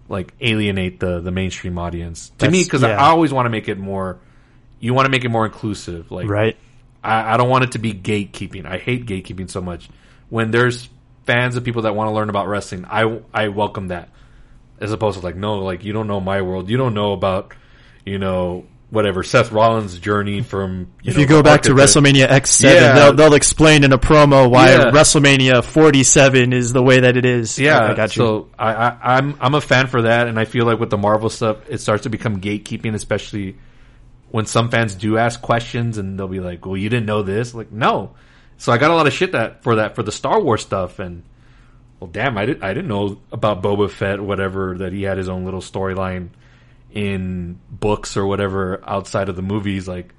like 0.09 0.35
alienate 0.41 0.99
the 0.99 1.21
the 1.21 1.31
mainstream 1.31 1.79
audience. 1.79 2.33
To 2.39 2.51
me, 2.51 2.65
because 2.65 2.83
yeah. 2.83 3.01
I 3.01 3.11
always 3.11 3.33
want 3.33 3.47
to 3.47 3.51
make 3.51 3.69
it 3.69 3.79
more. 3.79 4.19
You 4.81 4.93
want 4.93 5.07
to 5.07 5.11
make 5.11 5.25
it 5.25 5.31
more 5.31 5.47
inclusive, 5.47 6.11
like 6.11 6.29
Right. 6.29 6.57
I, 7.03 7.35
I 7.35 7.37
don't 7.37 7.49
want 7.49 7.65
it 7.65 7.73
to 7.73 7.79
be 7.79 7.95
gatekeeping. 7.95 8.67
I 8.67 8.79
hate 8.79 9.07
gatekeeping 9.07 9.49
so 9.49 9.61
much. 9.61 9.89
When 10.29 10.51
there's 10.51 10.89
fans 11.25 11.55
of 11.55 11.63
people 11.63 11.83
that 11.83 11.95
want 11.95 12.09
to 12.09 12.13
learn 12.13 12.29
about 12.29 12.49
wrestling, 12.49 12.85
I 12.87 13.21
I 13.33 13.49
welcome 13.49 13.89
that. 13.89 14.09
As 14.81 14.91
opposed 14.91 15.21
to 15.21 15.25
like, 15.25 15.37
no, 15.37 15.61
like 15.61 15.85
you 15.85 15.93
don't 15.93 16.09
know 16.09 16.21
my 16.21 16.43
world. 16.43 16.69
You 16.69 16.77
don't 16.77 16.93
know 16.93 17.13
about, 17.13 17.55
you 18.05 18.19
know, 18.19 18.67
whatever 18.97 19.23
Seth 19.23 19.53
Rollins' 19.53 19.99
journey 20.01 20.43
from. 20.43 20.89
You 21.03 21.11
If 21.11 21.15
know, 21.15 21.21
you 21.21 21.27
go 21.29 21.43
back 21.43 21.63
to 21.63 21.71
WrestleMania 21.75 22.27
X7, 22.27 22.65
Yeah. 22.65 22.95
they'll, 22.95 23.13
they'll 23.13 23.35
explain 23.35 23.85
in 23.85 23.93
a 23.93 23.99
promo 23.99 24.51
why 24.51 24.71
Yeah. 24.71 24.91
WrestleMania 24.91 25.63
47 25.63 26.53
is 26.53 26.73
the 26.73 26.83
way 26.83 27.01
that 27.01 27.17
it 27.17 27.25
is. 27.25 27.59
Yeah, 27.59 27.85
I 27.91 27.95
got 27.95 28.17
you. 28.17 28.23
so 28.25 28.49
I, 28.59 28.73
I, 28.73 28.97
I'm 29.19 29.37
I'm 29.41 29.55
a 29.55 29.61
fan 29.61 29.87
for 29.87 30.03
that, 30.03 30.27
and 30.27 30.41
I 30.41 30.47
feel 30.47 30.65
like 30.67 30.81
with 30.81 30.91
the 30.91 30.99
Marvel 30.99 31.31
stuff, 31.31 31.59
it 31.69 31.79
starts 31.79 32.03
to 32.03 32.09
become 32.11 32.41
gatekeeping, 32.41 32.95
especially 32.95 33.57
when 34.31 34.45
some 34.47 34.71
fans 34.71 34.95
do 34.97 35.19
ask 35.19 35.41
questions, 35.41 35.99
and 35.99 36.19
they'll 36.19 36.27
be 36.27 36.41
like, 36.41 36.67
"Well, 36.67 36.77
you 36.77 36.89
didn't 36.89 37.07
know 37.07 37.23
this?" 37.23 37.55
Like, 37.55 37.71
no. 37.71 38.11
So 38.59 38.73
I 38.73 38.79
got 38.79 38.91
a 38.91 38.95
lot 38.95 39.07
of 39.07 39.13
shit 39.13 39.33
that 39.33 39.63
for 39.63 39.77
that 39.77 39.95
for 39.95 40.03
the 40.03 40.11
Star 40.11 40.41
Wars 40.41 40.63
stuff, 40.63 40.99
and 40.99 41.23
well, 42.01 42.09
damn, 42.11 42.37
I 42.39 42.47
didn't 42.47 42.65
I 42.65 42.73
didn't 42.75 42.89
know 42.89 43.19
about 43.31 43.63
Boba 43.63 43.91
Fett, 43.91 44.21
whatever 44.21 44.77
that 44.79 44.93
he 44.93 45.03
had 45.03 45.19
his 45.19 45.29
own 45.29 45.45
little 45.45 45.61
storyline 45.61 46.31
in 46.97 47.61
books 47.71 48.17
or 48.17 48.27
whatever 48.27 48.83
outside 48.89 49.29
of 49.29 49.37
the 49.37 49.43
movies. 49.43 49.87
Like, 49.87 50.15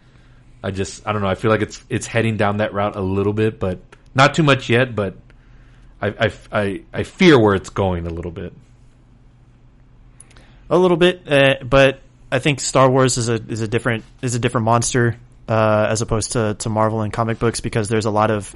I 0.64 0.72
just 0.72 1.06
I 1.08 1.12
don't 1.12 1.22
know. 1.22 1.28
I 1.28 1.36
feel 1.36 1.52
like 1.52 1.62
it's 1.62 1.84
it's 1.90 2.06
heading 2.06 2.38
down 2.38 2.58
that 2.58 2.74
route 2.74 2.95
a 2.95 3.02
little 3.02 3.34
bit, 3.34 3.60
but 3.60 3.80
not 4.16 4.34
too 4.36 4.44
much 4.44 4.70
yet, 4.70 4.95
but. 4.95 5.16
I, 5.99 6.08
I, 6.10 6.32
I, 6.52 6.82
I 6.94 7.04
fear 7.04 7.40
where 7.40 7.56
it's 7.56 7.72
going 7.72 8.06
a 8.06 8.12
little 8.12 8.30
bit. 8.30 8.54
a 10.70 10.78
little 10.78 10.98
bit, 10.98 11.24
uh, 11.28 11.56
but 11.64 12.02
I 12.32 12.40
think 12.40 12.60
Star 12.60 12.90
Wars 12.90 13.18
is 13.18 13.30
a 13.30 13.36
is 13.36 13.62
a 13.62 13.68
different 13.68 14.04
is 14.22 14.36
a 14.36 14.40
different 14.40 14.66
monster 14.66 15.18
uh, 15.48 15.88
as 15.90 16.02
opposed 16.02 16.34
to, 16.34 16.56
to 16.60 16.70
Marvel 16.70 17.02
and 17.02 17.12
comic 17.12 17.40
books 17.40 17.62
because 17.62 17.88
there's 17.88 18.06
a 18.06 18.12
lot 18.12 18.32
of 18.32 18.54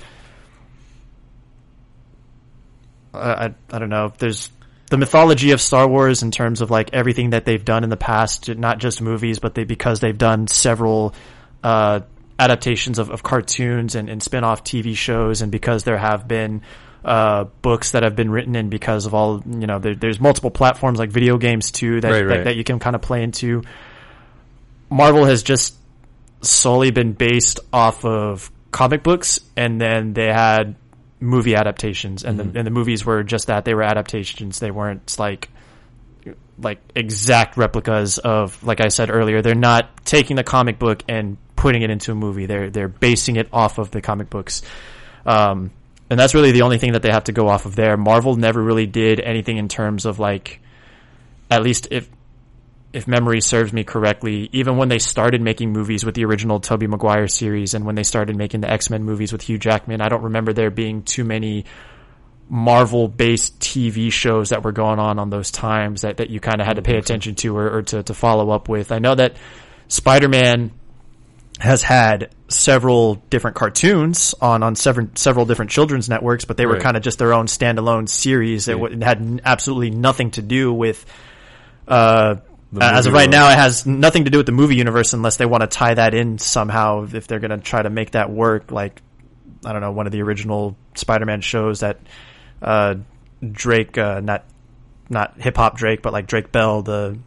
I 3.14 3.54
I 3.72 3.80
don't 3.80 3.90
know 3.90 4.14
there's 4.18 4.50
the 4.92 4.98
mythology 4.98 5.52
of 5.52 5.62
Star 5.62 5.88
Wars 5.88 6.22
in 6.22 6.32
terms 6.32 6.60
of 6.60 6.70
like 6.70 6.90
everything 6.92 7.30
that 7.30 7.46
they've 7.46 7.64
done 7.64 7.86
in 7.86 7.90
the 7.90 7.96
past, 7.96 8.54
not 8.54 8.78
just 8.78 9.02
movies, 9.02 9.40
but 9.40 9.56
they 9.56 9.64
because 9.64 10.02
they've 10.02 10.18
done 10.18 10.48
several 10.48 11.16
uh, 11.64 12.02
adaptations 12.38 13.00
of, 13.00 13.10
of 13.10 13.24
cartoons 13.24 13.96
and, 13.96 14.10
and 14.10 14.22
spin-off 14.22 14.66
TV 14.66 14.94
shows, 14.94 15.42
and 15.42 15.50
because 15.50 15.86
there 15.86 15.98
have 15.98 16.28
been 16.28 16.62
uh, 17.06 17.46
books 17.62 17.92
that 17.92 18.04
have 18.04 18.18
been 18.18 18.30
written, 18.30 18.54
and 18.58 18.70
because 18.70 19.06
of 19.06 19.14
all 19.14 19.42
you 19.46 19.66
know, 19.66 19.80
there, 19.80 19.96
there's 19.96 20.20
multiple 20.20 20.52
platforms 20.52 21.00
like 21.00 21.10
video 21.10 21.38
games 21.38 21.72
too 21.72 22.02
that 22.02 22.12
Right, 22.12 22.28
that, 22.28 22.44
that 22.44 22.56
you 22.58 22.66
can 22.66 22.80
kind 22.80 22.94
of 22.94 23.02
play 23.02 23.24
into. 23.24 23.64
Marvel 24.90 25.24
has 25.24 25.42
just 25.42 25.74
solely 26.42 26.92
been 26.92 27.14
based 27.14 27.62
off 27.72 28.04
of 28.04 28.52
comic 28.72 29.04
books, 29.04 29.40
and 29.56 29.80
then 29.80 30.12
they 30.12 30.28
had 30.28 30.76
movie 31.22 31.56
adaptations, 31.56 32.24
and 32.24 32.38
the 32.38 32.60
and 32.60 32.68
the 32.68 32.72
movies 32.72 33.06
were 33.06 33.24
just 33.24 33.48
that 33.48 33.64
they 33.64 33.74
were 33.74 33.84
adaptations. 33.84 34.60
They 34.60 34.72
weren't 34.72 35.18
like 35.18 35.50
like 36.58 36.80
exact 36.96 37.58
replicas 37.58 38.18
of 38.18 38.62
like 38.64 38.82
I 38.82 38.90
said 38.90 39.10
earlier. 39.10 39.42
They're 39.42 39.56
not 39.56 40.06
taking 40.06 40.36
the 40.36 40.44
comic 40.44 40.80
book 40.80 41.04
and 41.08 41.38
putting 41.56 41.84
it 41.84 41.90
into 41.90 42.12
a 42.12 42.16
movie. 42.16 42.48
They're 42.48 42.70
they're 42.70 42.88
basing 42.88 43.36
it 43.38 43.48
off 43.54 43.78
of 43.78 43.92
the 43.92 44.02
comic 44.02 44.30
books. 44.30 44.64
Um, 45.26 45.72
and 46.10 46.20
that's 46.20 46.34
really 46.34 46.52
the 46.52 46.64
only 46.64 46.78
thing 46.78 46.92
that 46.94 47.04
they 47.04 47.12
have 47.12 47.26
to 47.26 47.32
go 47.32 47.48
off 47.48 47.66
of 47.66 47.76
there. 47.76 47.96
Marvel 47.96 48.36
never 48.36 48.62
really 48.62 48.86
did 48.86 49.22
anything 49.22 49.58
in 49.58 49.70
terms 49.70 50.06
of 50.06 50.20
like, 50.20 50.60
at 51.50 51.64
least 51.64 51.88
if 51.90 52.10
if 52.94 53.08
memory 53.08 53.40
serves 53.42 53.72
me 53.72 53.84
correctly, 53.84 54.50
even 54.52 54.76
when 54.78 54.90
they 54.90 55.00
started 55.00 55.42
making 55.42 55.72
movies 55.72 56.04
with 56.06 56.16
the 56.16 56.26
original 56.26 56.60
Tobey 56.60 56.88
Maguire 56.88 57.28
series 57.28 57.74
and 57.74 57.86
when 57.86 57.96
they 57.96 58.04
started 58.04 58.36
making 58.36 58.62
the 58.62 58.70
X-Men 58.70 59.04
movies 59.04 59.32
with 59.32 59.42
Hugh 59.44 59.58
Jackman, 59.58 60.02
I 60.02 60.10
don't 60.10 60.24
remember 60.24 60.52
there 60.54 60.70
being 60.70 61.04
too 61.04 61.24
many 61.24 61.66
Marvel 62.50 63.08
based 63.08 63.60
TV 63.62 64.12
shows 64.12 64.50
that 64.50 64.64
were 64.64 64.74
going 64.74 65.00
on 65.00 65.20
on 65.20 65.30
those 65.30 65.52
times 65.52 66.02
that, 66.02 66.18
that 66.18 66.30
you 66.30 66.42
kind 66.42 66.60
of 66.60 66.68
had 66.68 66.76
to 66.76 66.82
pay 66.82 66.98
attention 66.98 67.36
to 67.36 67.56
or, 67.56 67.78
or 67.78 67.82
to, 67.84 68.04
to 68.04 68.14
follow 68.14 68.50
up 68.50 68.68
with. 68.68 68.92
I 68.92 69.00
know 69.00 69.16
that 69.16 69.38
Spider-Man 69.88 70.72
has 71.60 71.84
had 71.84 72.34
several 72.50 73.16
different 73.30 73.56
cartoons 73.56 74.34
on 74.42 74.64
on 74.64 74.76
several 74.76 75.08
several 75.16 75.46
different 75.46 75.70
children's 75.72 76.10
networks, 76.10 76.44
but 76.44 76.58
they 76.58 76.66
were 76.66 76.74
Right. 76.74 76.82
kind 76.82 76.98
of 76.98 77.04
just 77.04 77.20
their 77.20 77.34
own 77.34 77.46
standalone 77.46 78.10
series 78.10 78.66
that 78.66 78.74
Yeah. 78.78 78.82
w- 78.84 79.02
had 79.02 79.18
n- 79.22 79.42
absolutely 79.46 79.92
nothing 79.92 80.32
to 80.32 80.42
do 80.42 80.74
with. 80.74 81.06
Uh, 81.88 82.36
as 82.80 83.06
of 83.06 83.14
right 83.14 83.24
world. 83.24 83.32
now, 83.32 83.50
it 83.50 83.58
has 83.58 83.86
nothing 83.86 84.26
to 84.26 84.32
do 84.32 84.38
with 84.38 84.46
the 84.46 84.52
movie 84.52 84.76
universe 84.76 85.14
unless 85.14 85.38
they 85.38 85.46
want 85.46 85.62
to 85.62 85.68
tie 85.68 85.94
that 85.94 86.14
in 86.14 86.38
somehow. 86.38 87.08
If 87.12 87.28
they're 87.28 87.40
going 87.40 87.52
to 87.52 87.58
try 87.58 87.82
to 87.82 87.90
make 87.90 88.12
that 88.12 88.30
work, 88.30 88.72
like 88.72 89.02
I 89.66 89.74
don't 89.74 89.82
know, 89.82 89.92
one 89.92 90.06
of 90.06 90.12
the 90.12 90.22
original 90.22 90.78
Spider-Man 90.96 91.42
shows 91.42 91.82
that 91.82 92.00
uh, 92.62 92.96
Drake, 93.52 93.98
uh, 93.98 94.22
not 94.22 94.46
not 95.10 95.40
hip 95.42 95.58
hop 95.58 95.78
Drake, 95.78 96.02
but 96.02 96.14
like 96.14 96.28
Drake 96.28 96.52
Bell, 96.52 96.82
the 96.82 97.18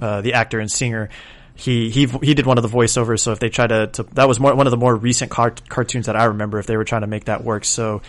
uh, 0.00 0.20
the 0.20 0.34
actor 0.34 0.60
and 0.60 0.70
singer. 0.70 1.10
He 1.54 1.90
he 1.90 2.06
he 2.06 2.34
did 2.34 2.46
one 2.46 2.58
of 2.58 2.62
the 2.62 2.68
voiceovers. 2.68 3.20
So 3.20 3.32
if 3.32 3.38
they 3.38 3.48
try 3.48 3.66
to, 3.66 3.88
to 3.88 4.02
that 4.14 4.28
was 4.28 4.40
more 4.40 4.54
one 4.54 4.66
of 4.66 4.70
the 4.70 4.76
more 4.76 4.94
recent 4.94 5.30
cart- 5.30 5.68
cartoons 5.68 6.06
that 6.06 6.16
I 6.16 6.24
remember. 6.24 6.58
If 6.58 6.66
they 6.66 6.76
were 6.76 6.84
trying 6.84 7.02
to 7.02 7.06
make 7.06 7.26
that 7.26 7.44
work, 7.44 7.64
so 7.64 8.02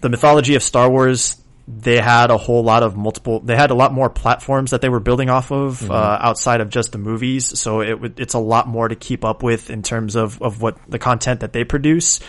the 0.00 0.08
mythology 0.08 0.56
of 0.56 0.62
Star 0.62 0.90
Wars, 0.90 1.40
they 1.78 1.98
had 1.98 2.30
a 2.30 2.36
whole 2.36 2.64
lot 2.64 2.82
of 2.82 2.96
multiple. 2.96 3.40
They 3.40 3.56
had 3.56 3.70
a 3.70 3.74
lot 3.74 3.92
more 3.92 4.10
platforms 4.10 4.72
that 4.72 4.80
they 4.80 4.88
were 4.88 5.00
building 5.00 5.30
off 5.30 5.52
of 5.52 5.88
uh, 5.90 6.18
outside 6.20 6.60
of 6.60 6.68
just 6.70 6.92
the 6.92 6.98
movies. 6.98 7.58
So 7.60 7.80
it 7.80 8.00
would 8.00 8.18
it's 8.18 8.34
a 8.34 8.38
lot 8.38 8.66
more 8.66 8.88
to 8.88 8.96
keep 8.96 9.24
up 9.24 9.42
with 9.42 9.70
in 9.70 9.82
terms 9.82 10.16
of 10.16 10.40
of 10.42 10.60
what 10.60 10.78
the 10.88 10.98
content 10.98 11.40
that 11.40 11.52
they 11.52 11.64
produce. 11.64 12.20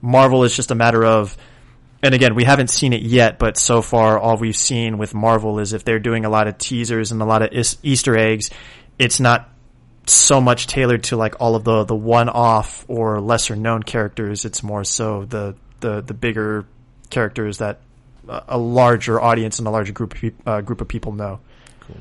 Marvel 0.00 0.44
is 0.44 0.54
just 0.56 0.70
a 0.70 0.74
matter 0.74 1.04
of 1.04 1.36
and 2.02 2.14
again, 2.14 2.34
we 2.34 2.44
haven't 2.44 2.70
seen 2.70 2.92
it 2.94 3.02
yet, 3.02 3.38
but 3.38 3.58
so 3.58 3.82
far 3.82 4.18
all 4.18 4.38
we've 4.38 4.56
seen 4.56 4.96
with 4.96 5.12
Marvel 5.14 5.58
is 5.58 5.74
if 5.74 5.84
they're 5.84 5.98
doing 5.98 6.24
a 6.24 6.30
lot 6.30 6.48
of 6.48 6.56
teasers 6.56 7.12
and 7.12 7.20
a 7.20 7.26
lot 7.26 7.42
of 7.42 7.52
is- 7.52 7.76
Easter 7.82 8.16
eggs, 8.16 8.50
it's 8.98 9.20
not 9.20 9.50
so 10.06 10.40
much 10.40 10.66
tailored 10.66 11.04
to 11.04 11.16
like 11.16 11.36
all 11.40 11.54
of 11.54 11.64
the 11.64 11.84
the 11.84 11.94
one-off 11.94 12.84
or 12.88 13.20
lesser 13.20 13.54
known 13.54 13.82
characters. 13.82 14.44
It's 14.44 14.62
more 14.62 14.82
so 14.82 15.24
the 15.26 15.54
the 15.80 16.00
the 16.00 16.14
bigger 16.14 16.66
characters 17.10 17.58
that 17.58 17.80
a 18.48 18.58
larger 18.58 19.20
audience 19.20 19.58
and 19.58 19.68
a 19.68 19.70
larger 19.70 19.92
group 19.92 20.14
of 20.14 20.32
uh, 20.46 20.60
group 20.60 20.80
of 20.80 20.88
people 20.88 21.12
know. 21.12 21.40
Cool. 21.80 21.96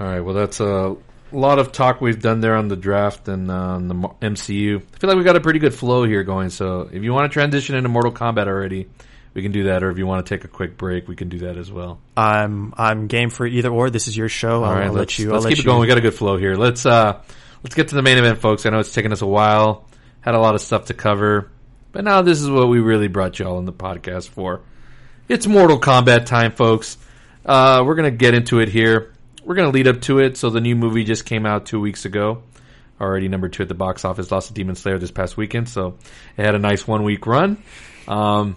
All 0.00 0.06
right. 0.06 0.20
Well, 0.20 0.34
that's 0.34 0.60
a 0.60 0.96
lot 1.32 1.58
of 1.58 1.72
talk 1.72 2.00
we've 2.00 2.20
done 2.20 2.40
there 2.40 2.56
on 2.56 2.68
the 2.68 2.76
draft 2.76 3.28
and 3.28 3.50
uh, 3.50 3.54
on 3.54 3.88
the 3.88 3.94
MCU. 3.94 4.76
I 4.80 4.98
feel 4.98 5.08
like 5.08 5.16
we 5.18 5.24
got 5.24 5.36
a 5.36 5.40
pretty 5.40 5.58
good 5.58 5.74
flow 5.74 6.04
here 6.04 6.22
going. 6.22 6.50
So 6.50 6.88
if 6.92 7.02
you 7.02 7.12
want 7.12 7.30
to 7.30 7.32
transition 7.32 7.76
into 7.76 7.88
Mortal 7.88 8.12
Kombat 8.12 8.46
already, 8.46 8.88
we 9.34 9.42
can 9.42 9.52
do 9.52 9.64
that. 9.64 9.82
Or 9.82 9.90
if 9.90 9.98
you 9.98 10.06
want 10.06 10.24
to 10.24 10.34
take 10.34 10.44
a 10.44 10.48
quick 10.48 10.76
break, 10.76 11.08
we 11.08 11.16
can 11.16 11.28
do 11.28 11.38
that 11.40 11.56
as 11.56 11.70
well. 11.70 12.00
I'm 12.16 12.74
I'm 12.76 13.06
game 13.06 13.30
for 13.30 13.46
either 13.46 13.70
or. 13.70 13.90
This 13.90 14.08
is 14.08 14.16
your 14.16 14.28
show. 14.28 14.62
I'll, 14.62 14.70
All 14.70 14.74
right. 14.74 14.86
I'll 14.86 14.92
let's 14.92 15.18
you. 15.18 15.30
let's 15.30 15.44
I'll 15.44 15.50
keep 15.50 15.58
let 15.58 15.58
it 15.58 15.64
you. 15.64 15.64
going. 15.64 15.80
We 15.80 15.86
got 15.86 15.98
a 15.98 16.02
good 16.02 16.14
flow 16.14 16.36
here. 16.36 16.54
Let's 16.54 16.86
uh 16.86 17.20
let's 17.62 17.74
get 17.74 17.88
to 17.88 17.94
the 17.94 18.02
main 18.02 18.18
event, 18.18 18.38
folks. 18.38 18.66
I 18.66 18.70
know 18.70 18.78
it's 18.78 18.92
taken 18.92 19.12
us 19.12 19.22
a 19.22 19.26
while. 19.26 19.88
Had 20.20 20.34
a 20.34 20.40
lot 20.40 20.54
of 20.54 20.60
stuff 20.60 20.86
to 20.86 20.94
cover, 20.94 21.50
but 21.92 22.02
now 22.02 22.22
this 22.22 22.40
is 22.40 22.50
what 22.50 22.68
we 22.68 22.80
really 22.80 23.08
brought 23.08 23.38
y'all 23.38 23.58
on 23.58 23.64
the 23.64 23.72
podcast 23.72 24.28
for. 24.28 24.62
It's 25.28 25.44
Mortal 25.48 25.80
Kombat 25.80 26.26
time, 26.26 26.52
folks. 26.52 26.98
Uh, 27.44 27.82
we're 27.84 27.96
gonna 27.96 28.12
get 28.12 28.34
into 28.34 28.60
it 28.60 28.68
here. 28.68 29.12
we're 29.44 29.56
gonna 29.56 29.70
lead 29.70 29.88
up 29.88 30.00
to 30.02 30.20
it. 30.20 30.36
So 30.36 30.50
the 30.50 30.60
new 30.60 30.76
movie 30.76 31.02
just 31.02 31.24
came 31.24 31.44
out 31.44 31.66
two 31.66 31.80
weeks 31.80 32.04
ago. 32.04 32.44
Already 33.00 33.26
number 33.26 33.48
two 33.48 33.64
at 33.64 33.68
the 33.68 33.74
box 33.74 34.04
office. 34.04 34.30
Lost 34.30 34.48
to 34.48 34.54
Demon 34.54 34.76
Slayer 34.76 34.98
this 34.98 35.10
past 35.10 35.36
weekend, 35.36 35.68
so 35.68 35.96
it 36.36 36.44
had 36.44 36.54
a 36.54 36.60
nice 36.60 36.86
one 36.86 37.02
week 37.02 37.26
run. 37.26 37.60
Um, 38.06 38.54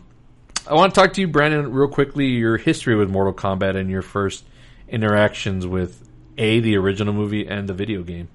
I 0.67 0.75
want 0.75 0.93
to 0.93 1.01
talk 1.01 1.13
to 1.13 1.21
you, 1.21 1.27
Brandon, 1.27 1.71
real 1.71 1.87
quickly. 1.87 2.27
Your 2.27 2.57
history 2.57 2.95
with 2.95 3.09
Mortal 3.09 3.33
Kombat 3.33 3.75
and 3.75 3.89
your 3.89 4.03
first 4.03 4.45
interactions 4.87 5.65
with 5.65 6.07
a 6.37 6.59
the 6.59 6.77
original 6.77 7.15
movie 7.15 7.47
and 7.47 7.67
the 7.67 7.73
video 7.73 8.03
game. 8.03 8.27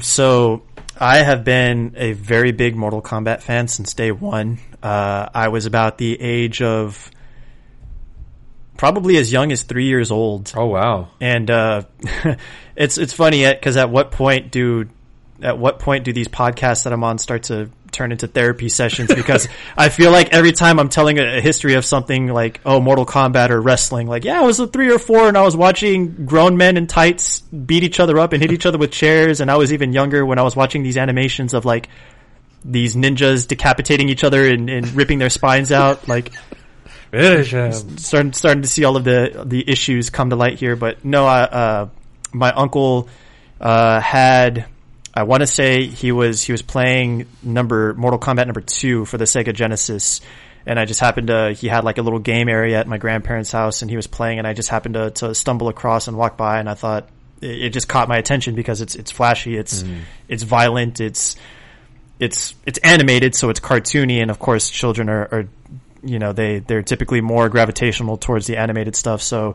So 0.00 0.62
I 0.98 1.18
have 1.18 1.44
been 1.44 1.96
a 1.98 2.14
very 2.14 2.52
big 2.52 2.76
Mortal 2.76 3.02
Kombat 3.02 3.42
fan 3.42 3.68
since 3.68 3.92
day 3.92 4.10
one. 4.10 4.58
Uh, 4.82 5.28
I 5.34 5.48
was 5.48 5.66
about 5.66 5.98
the 5.98 6.18
age 6.18 6.62
of 6.62 7.10
probably 8.76 9.16
as 9.16 9.32
young 9.32 9.52
as 9.52 9.62
three 9.62 9.86
years 9.86 10.10
old. 10.10 10.52
Oh 10.56 10.66
wow! 10.66 11.08
And 11.20 11.50
uh, 11.50 11.82
it's 12.76 12.98
it's 12.98 13.12
funny 13.12 13.46
because 13.46 13.76
at 13.76 13.90
what 13.90 14.10
point 14.10 14.50
do 14.50 14.88
at 15.42 15.58
what 15.58 15.78
point 15.78 16.04
do 16.04 16.12
these 16.12 16.28
podcasts 16.28 16.84
that 16.84 16.92
I'm 16.92 17.04
on 17.04 17.18
start 17.18 17.44
to 17.44 17.70
turn 17.92 18.12
into 18.12 18.26
therapy 18.26 18.68
sessions? 18.68 19.12
Because 19.14 19.48
I 19.76 19.88
feel 19.88 20.10
like 20.10 20.32
every 20.32 20.52
time 20.52 20.78
I'm 20.78 20.88
telling 20.88 21.18
a, 21.18 21.38
a, 21.38 21.40
history 21.40 21.74
of 21.74 21.84
something 21.84 22.28
like 22.28 22.60
oh 22.64 22.80
Mortal 22.80 23.06
Kombat 23.06 23.50
or 23.50 23.60
wrestling, 23.60 24.06
like 24.06 24.24
yeah, 24.24 24.40
I 24.40 24.44
was 24.44 24.60
a 24.60 24.66
three 24.66 24.92
or 24.92 24.98
four 24.98 25.28
and 25.28 25.36
I 25.36 25.42
was 25.42 25.56
watching 25.56 26.26
grown 26.26 26.56
men 26.56 26.76
in 26.76 26.86
tights 26.86 27.40
beat 27.40 27.82
each 27.82 28.00
other 28.00 28.18
up 28.18 28.32
and 28.32 28.42
hit 28.42 28.52
each 28.52 28.66
other 28.66 28.78
with 28.78 28.92
chairs, 28.92 29.40
and 29.40 29.50
I 29.50 29.56
was 29.56 29.72
even 29.72 29.92
younger 29.92 30.24
when 30.24 30.38
I 30.38 30.42
was 30.42 30.56
watching 30.56 30.82
these 30.82 30.96
animations 30.96 31.54
of 31.54 31.64
like 31.64 31.88
these 32.64 32.96
ninjas 32.96 33.46
decapitating 33.46 34.08
each 34.08 34.24
other 34.24 34.48
and, 34.48 34.68
and 34.68 34.92
ripping 34.92 35.18
their 35.18 35.30
spines 35.30 35.72
out, 35.72 36.08
like. 36.08 36.32
Starting 37.98 38.32
starting 38.32 38.62
to 38.62 38.68
see 38.68 38.84
all 38.84 38.96
of 38.96 39.04
the 39.04 39.42
the 39.44 39.68
issues 39.68 40.10
come 40.10 40.30
to 40.30 40.36
light 40.36 40.58
here, 40.58 40.76
but 40.76 41.04
no, 41.04 41.26
I, 41.26 41.42
uh, 41.42 41.88
my 42.32 42.52
uncle 42.52 43.08
uh, 43.60 44.00
had 44.00 44.66
I 45.14 45.22
want 45.22 45.40
to 45.40 45.46
say 45.46 45.86
he 45.86 46.12
was 46.12 46.42
he 46.42 46.52
was 46.52 46.60
playing 46.60 47.26
number 47.42 47.94
Mortal 47.94 48.20
Kombat 48.20 48.46
number 48.46 48.60
two 48.60 49.06
for 49.06 49.16
the 49.16 49.24
Sega 49.24 49.54
Genesis, 49.54 50.20
and 50.66 50.78
I 50.78 50.84
just 50.84 51.00
happened 51.00 51.28
to 51.28 51.52
he 51.52 51.68
had 51.68 51.84
like 51.84 51.96
a 51.96 52.02
little 52.02 52.18
game 52.18 52.50
area 52.50 52.78
at 52.78 52.86
my 52.86 52.98
grandparents' 52.98 53.50
house, 53.50 53.80
and 53.80 53.90
he 53.90 53.96
was 53.96 54.06
playing, 54.06 54.38
and 54.38 54.46
I 54.46 54.52
just 54.52 54.68
happened 54.68 54.94
to, 54.94 55.10
to 55.12 55.34
stumble 55.34 55.68
across 55.68 56.06
and 56.08 56.18
walk 56.18 56.36
by, 56.36 56.58
and 56.58 56.68
I 56.68 56.74
thought 56.74 57.08
it, 57.40 57.62
it 57.62 57.70
just 57.70 57.88
caught 57.88 58.08
my 58.10 58.18
attention 58.18 58.54
because 58.54 58.82
it's 58.82 58.94
it's 58.94 59.10
flashy, 59.10 59.56
it's 59.56 59.82
mm. 59.82 60.00
it's 60.28 60.42
violent, 60.42 61.00
it's 61.00 61.36
it's 62.18 62.54
it's 62.66 62.78
animated, 62.80 63.34
so 63.34 63.48
it's 63.48 63.60
cartoony, 63.60 64.20
and 64.20 64.30
of 64.30 64.38
course 64.38 64.68
children 64.68 65.08
are, 65.08 65.28
are 65.32 65.48
you 66.06 66.18
know 66.18 66.32
they 66.32 66.60
they're 66.60 66.82
typically 66.82 67.20
more 67.20 67.48
gravitational 67.48 68.16
towards 68.16 68.46
the 68.46 68.56
animated 68.56 68.96
stuff. 68.96 69.22
So 69.22 69.54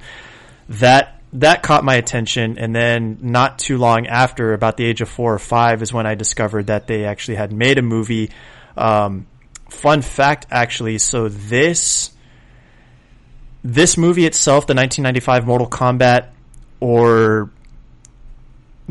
that 0.70 1.22
that 1.34 1.64
caught 1.64 1.84
my 1.84 1.96
attention, 1.96 2.58
and 2.58 2.76
then 2.76 3.20
not 3.22 3.58
too 3.58 3.78
long 3.78 4.08
after, 4.08 4.54
about 4.54 4.78
the 4.78 4.86
age 4.86 5.02
of 5.02 5.10
four 5.10 5.34
or 5.34 5.40
five, 5.40 5.82
is 5.82 5.94
when 5.94 6.06
I 6.06 6.16
discovered 6.16 6.68
that 6.68 6.88
they 6.88 7.06
actually 7.06 7.36
had 7.36 7.54
made 7.54 7.78
a 7.78 7.82
movie. 7.82 8.32
Um, 8.76 9.28
fun 9.70 10.02
fact, 10.02 10.48
actually, 10.52 10.98
so 10.98 11.30
this 11.30 12.12
this 13.64 13.98
movie 13.98 14.26
itself, 14.26 14.68
the 14.68 14.74
1995 14.74 15.46
Mortal 15.46 15.70
Kombat, 15.70 16.30
or 16.80 17.52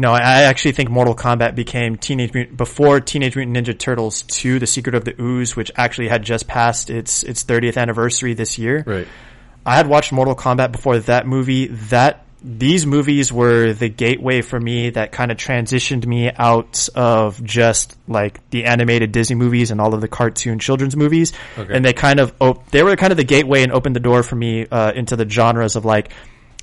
no, 0.01 0.13
I 0.13 0.45
actually 0.45 0.73
think 0.73 0.89
Mortal 0.89 1.15
Kombat 1.15 1.55
became 1.55 1.97
Teenage 1.97 2.33
Mutant 2.33 2.57
before 2.57 3.01
Teenage 3.01 3.37
Mutant 3.37 3.55
Ninja 3.55 3.79
Turtles 3.79 4.23
2: 4.23 4.59
The 4.59 4.67
Secret 4.67 4.95
of 4.95 5.05
the 5.05 5.15
Ooze, 5.21 5.55
which 5.55 5.71
actually 5.77 6.09
had 6.09 6.23
just 6.23 6.49
passed 6.49 6.89
its 6.89 7.23
its 7.23 7.45
30th 7.45 7.77
anniversary 7.77 8.33
this 8.33 8.59
year. 8.59 8.83
Right. 8.87 9.07
I 9.67 9.77
had 9.77 9.87
watched 9.87 10.11
Mortal 10.11 10.35
Kombat 10.35 10.73
before 10.73 10.99
that 11.01 11.27
movie. 11.27 11.67
That 11.67 12.25
these 12.43 12.87
movies 12.87 13.31
were 13.31 13.75
the 13.75 13.91
gateway 13.91 14.41
for 14.41 14.59
me 14.59 14.89
that 14.89 15.13
kind 15.13 15.31
of 15.31 15.37
transitioned 15.37 16.07
me 16.07 16.31
out 16.35 16.89
of 16.95 17.45
just 17.45 17.95
like 18.09 18.41
the 18.49 18.65
animated 18.65 19.13
Disney 19.13 19.37
movies 19.37 19.71
and 19.71 19.83
all 19.83 19.93
of 19.93 20.01
the 20.01 20.09
cartoon 20.09 20.59
children's 20.59 20.97
movies. 20.97 21.35
Okay. 21.59 21.75
And 21.75 21.85
they 21.85 21.93
kind 21.93 22.19
of, 22.19 22.33
op- 22.41 22.71
they 22.71 22.83
were 22.83 22.97
kind 22.97 23.11
of 23.11 23.19
the 23.19 23.25
gateway 23.25 23.63
and 23.63 23.71
opened 23.71 23.95
the 23.95 24.01
door 24.01 24.23
for 24.23 24.37
me, 24.37 24.67
uh, 24.67 24.93
into 24.93 25.17
the 25.17 25.29
genres 25.29 25.77
of 25.77 25.85
like 25.85 26.13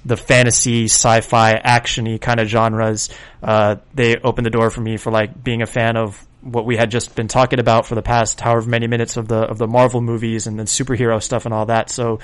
the 0.06 0.18
fantasy, 0.18 0.86
sci-fi, 0.86 1.56
actiony 1.56 2.20
kind 2.20 2.40
of 2.40 2.48
genres. 2.48 3.10
Uh, 3.42 3.78
they 3.94 4.18
opened 4.18 4.46
the 4.46 4.52
door 4.52 4.70
for 4.70 4.82
me 4.82 4.98
for 4.98 5.12
like 5.12 5.44
being 5.44 5.62
a 5.62 5.66
fan 5.66 5.98
of 5.98 6.26
what 6.42 6.66
we 6.66 6.78
had 6.78 6.90
just 6.90 7.16
been 7.16 7.28
talking 7.28 7.60
about 7.60 7.86
for 7.86 7.96
the 7.96 8.02
past 8.02 8.40
however 8.40 8.70
many 8.70 8.88
minutes 8.88 9.18
of 9.18 9.28
the 9.28 9.40
of 9.40 9.58
the 9.58 9.68
Marvel 9.68 10.02
movies 10.02 10.48
and 10.48 10.58
then 10.58 10.66
superhero 10.66 11.22
stuff 11.22 11.46
and 11.46 11.54
all 11.54 11.66
that. 11.66 11.90
So, 11.90 12.20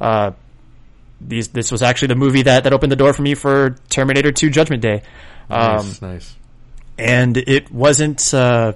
uh, 0.00 0.32
these 1.20 1.48
this 1.48 1.70
was 1.70 1.82
actually 1.82 2.08
the 2.08 2.16
movie 2.16 2.42
that 2.42 2.64
that 2.64 2.72
opened 2.72 2.92
the 2.92 2.96
door 2.96 3.12
for 3.12 3.22
me 3.22 3.34
for 3.34 3.76
Terminator 3.88 4.32
2: 4.32 4.50
Judgment 4.50 4.82
Day. 4.82 5.02
Um, 5.48 5.76
nice, 5.76 6.02
nice. 6.02 6.36
And 6.98 7.36
it 7.36 7.70
wasn't. 7.70 8.34
Uh, 8.34 8.74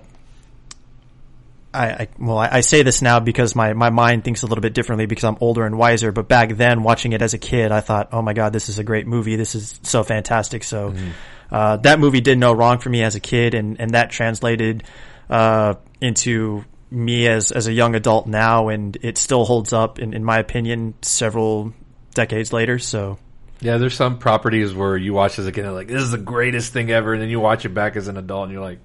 I, 1.77 1.87
I, 1.87 2.09
well, 2.19 2.39
I, 2.39 2.49
I, 2.53 2.61
say 2.61 2.83
this 2.83 3.03
now 3.03 3.21
because 3.21 3.55
my, 3.55 3.73
my 3.75 3.91
mind 3.91 4.25
thinks 4.25 4.43
a 4.43 4.47
little 4.47 4.63
bit 4.63 4.75
differently 4.75 5.07
because 5.07 5.25
I'm 5.25 5.37
older 5.41 5.65
and 5.65 5.77
wiser. 5.79 6.11
But 6.11 6.29
back 6.29 6.57
then, 6.57 6.83
watching 6.83 7.13
it 7.13 7.23
as 7.23 7.35
a 7.35 7.39
kid, 7.39 7.71
I 7.71 7.81
thought, 7.81 8.09
"Oh 8.13 8.23
my 8.23 8.33
god, 8.33 8.53
this 8.53 8.69
is 8.69 8.79
a 8.79 8.85
great 8.85 9.07
movie. 9.07 9.37
This 9.37 9.55
is 9.55 9.79
so 9.83 10.03
fantastic." 10.03 10.65
So 10.65 10.91
mm-hmm. 10.91 11.11
uh, 11.51 11.77
that 11.79 12.01
movie 12.01 12.21
did 12.21 12.39
no 12.39 12.53
wrong 12.53 12.79
for 12.79 12.89
me 12.89 13.03
as 13.03 13.15
a 13.15 13.21
kid, 13.21 13.55
and 13.55 13.81
and 13.81 13.91
that 13.93 14.11
translated 14.11 14.85
uh, 15.29 15.75
into 16.01 16.65
me 16.91 17.29
as 17.29 17.53
as 17.53 17.67
a 17.67 17.73
young 17.73 17.95
adult 17.95 18.27
now, 18.27 18.69
and 18.69 18.97
it 19.03 19.19
still 19.19 19.45
holds 19.45 19.73
up 19.73 19.99
in, 19.99 20.15
in 20.15 20.25
my 20.25 20.39
opinion. 20.39 20.95
Several 21.03 21.73
decades 22.15 22.53
later. 22.53 22.79
So 22.79 23.19
yeah, 23.61 23.79
there's 23.79 23.95
some 23.95 24.19
properties 24.19 24.75
where 24.75 24.97
you 24.97 25.15
watch 25.15 25.39
as 25.39 25.47
a 25.47 25.53
kid, 25.53 25.65
and 25.65 25.75
like 25.75 25.89
this 25.89 26.03
is 26.03 26.11
the 26.11 26.19
greatest 26.19 26.73
thing 26.73 26.91
ever, 26.91 27.13
and 27.13 27.23
then 27.23 27.31
you 27.31 27.41
watch 27.41 27.65
it 27.65 27.71
back 27.71 27.97
as 27.97 28.09
an 28.09 28.17
adult, 28.17 28.45
and 28.45 28.53
you're 28.53 28.63
like, 28.63 28.81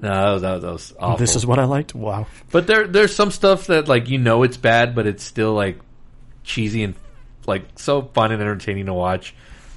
no, 0.00 0.08
that 0.10 0.32
was, 0.32 0.42
that 0.42 0.52
was, 0.52 0.62
that 0.62 0.72
was 0.72 0.94
awful. 0.98 1.16
This 1.18 1.36
is 1.36 1.46
what 1.46 1.58
I 1.58 1.64
liked. 1.64 1.94
Wow. 1.94 2.26
But 2.50 2.66
there, 2.66 2.86
there's 2.86 3.14
some 3.14 3.30
stuff 3.30 3.68
that 3.68 3.88
like 3.88 4.08
you 4.08 4.18
know 4.18 4.42
it's 4.42 4.56
bad, 4.56 4.94
but 4.94 5.06
it's 5.06 5.22
still 5.24 5.54
like 5.54 5.78
cheesy 6.42 6.82
and 6.82 6.94
like 7.46 7.64
so 7.76 8.02
fun 8.02 8.32
and 8.32 8.40
entertaining 8.40 8.86
to 8.86 8.94
watch. 8.94 9.34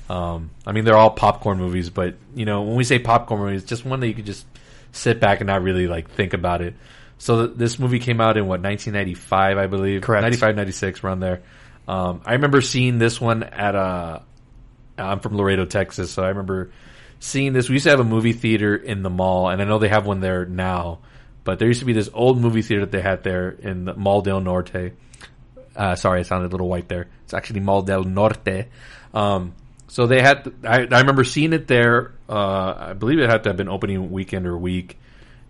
Um, 0.10 0.52
I 0.66 0.72
mean, 0.72 0.86
they're 0.86 0.98
all 0.98 1.12
popcorn 1.12 1.58
movies, 1.58 1.90
but 1.90 2.16
you 2.34 2.46
know, 2.46 2.64
when 2.64 2.76
we 2.76 2.84
say 2.84 3.00
popcorn 3.00 3.42
movies, 3.42 3.64
just 3.66 3.86
one 3.86 4.00
that 4.00 4.08
you 4.08 4.14
could 4.14 4.26
just 4.26 4.46
sit 4.92 5.20
back 5.20 5.42
and 5.42 5.48
not 5.48 5.62
really 5.62 5.88
like 5.88 6.10
think 6.12 6.34
about 6.34 6.62
it. 6.62 6.76
So 7.18 7.48
th- 7.48 7.58
this 7.58 7.80
movie 7.80 8.00
came 8.00 8.22
out 8.22 8.38
in 8.38 8.48
what 8.48 8.62
1995, 8.62 9.58
I 9.58 9.68
believe. 9.68 10.02
Correct. 10.02 10.22
95, 10.22 10.56
96, 10.56 11.04
around 11.04 11.20
there. 11.20 11.42
Um, 11.88 12.22
I 12.26 12.34
remember 12.34 12.62
seeing 12.62 12.98
this 13.00 13.20
one 13.20 13.44
at 13.44 13.76
a. 13.76 14.24
I'm 14.98 15.20
from 15.20 15.38
Laredo, 15.38 15.66
Texas, 15.66 16.12
so 16.12 16.24
I 16.24 16.30
remember 16.30 16.72
seeing 17.20 17.54
this. 17.54 17.70
We 17.70 17.74
used 17.74 17.84
to 17.84 17.92
have 17.92 18.00
a 18.00 18.04
movie 18.04 18.34
theater 18.34 18.76
in 18.76 19.04
the 19.04 19.10
mall, 19.10 19.50
and 19.50 19.62
I 19.62 19.66
know 19.66 19.80
they 19.80 19.90
have 19.90 20.06
one 20.06 20.20
there 20.20 20.46
now. 20.46 21.00
But 21.48 21.60
there 21.60 21.68
used 21.70 21.80
to 21.80 21.86
be 21.86 21.94
this 21.94 22.10
old 22.14 22.42
movie 22.42 22.62
theater 22.62 22.82
that 22.82 22.92
they 22.92 23.02
had 23.02 23.24
there 23.24 23.52
in 23.52 23.86
the 23.86 23.94
Mall 23.94 24.22
del 24.22 24.42
Norte. 24.42 24.92
Uh, 25.78 25.96
sorry, 25.96 26.20
I 26.20 26.24
sounded 26.24 26.48
a 26.48 26.52
little 26.52 26.68
white 26.68 26.90
there. 26.90 27.08
It's 27.24 27.34
actually 27.34 27.62
Mall 27.62 27.84
del 27.84 28.04
Norte. 28.04 28.68
Um, 29.14 29.54
so 29.88 30.08
they 30.08 30.22
had. 30.22 30.52
I, 30.66 30.80
I, 30.80 31.00
remember 31.00 31.24
seeing 31.24 31.54
it 31.54 31.66
there. 31.68 32.16
Uh, 32.28 32.90
I 32.90 32.94
believe 32.96 33.20
it 33.20 33.30
had 33.30 33.44
to 33.44 33.50
have 33.52 33.56
been 33.56 33.70
opening 33.70 34.12
weekend 34.12 34.46
or 34.46 34.58
week, 34.58 34.98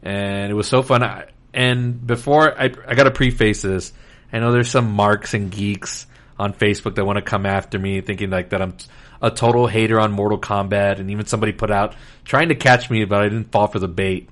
and 0.04 0.52
it 0.52 0.54
was 0.54 0.68
so 0.68 0.84
fun. 0.84 1.02
I, 1.02 1.30
and 1.52 2.06
before 2.06 2.56
I, 2.56 2.66
I 2.66 2.94
got 2.94 3.06
to 3.06 3.12
preface 3.12 3.64
this, 3.64 3.92
I 4.32 4.38
know 4.38 4.52
there's 4.52 4.70
some 4.70 4.92
marks 4.92 5.34
and 5.34 5.50
geeks 5.50 6.06
on 6.38 6.54
Facebook 6.54 6.94
that 6.94 7.06
want 7.06 7.18
to 7.18 7.24
come 7.24 7.48
after 7.48 7.80
me, 7.80 8.02
thinking 8.02 8.30
like 8.30 8.52
that 8.52 8.62
I'm 8.62 8.78
a 9.22 9.32
total 9.32 9.68
hater 9.68 10.00
on 10.00 10.12
Mortal 10.12 10.40
Kombat, 10.40 11.00
and 11.00 11.12
even 11.12 11.26
somebody 11.26 11.52
put 11.52 11.72
out 11.72 11.96
trying 12.24 12.50
to 12.50 12.56
catch 12.56 12.90
me, 12.90 13.06
but 13.06 13.22
I 13.22 13.30
didn't 13.30 13.52
fall 13.52 13.68
for 13.68 13.80
the 13.80 13.88
bait. 13.88 14.30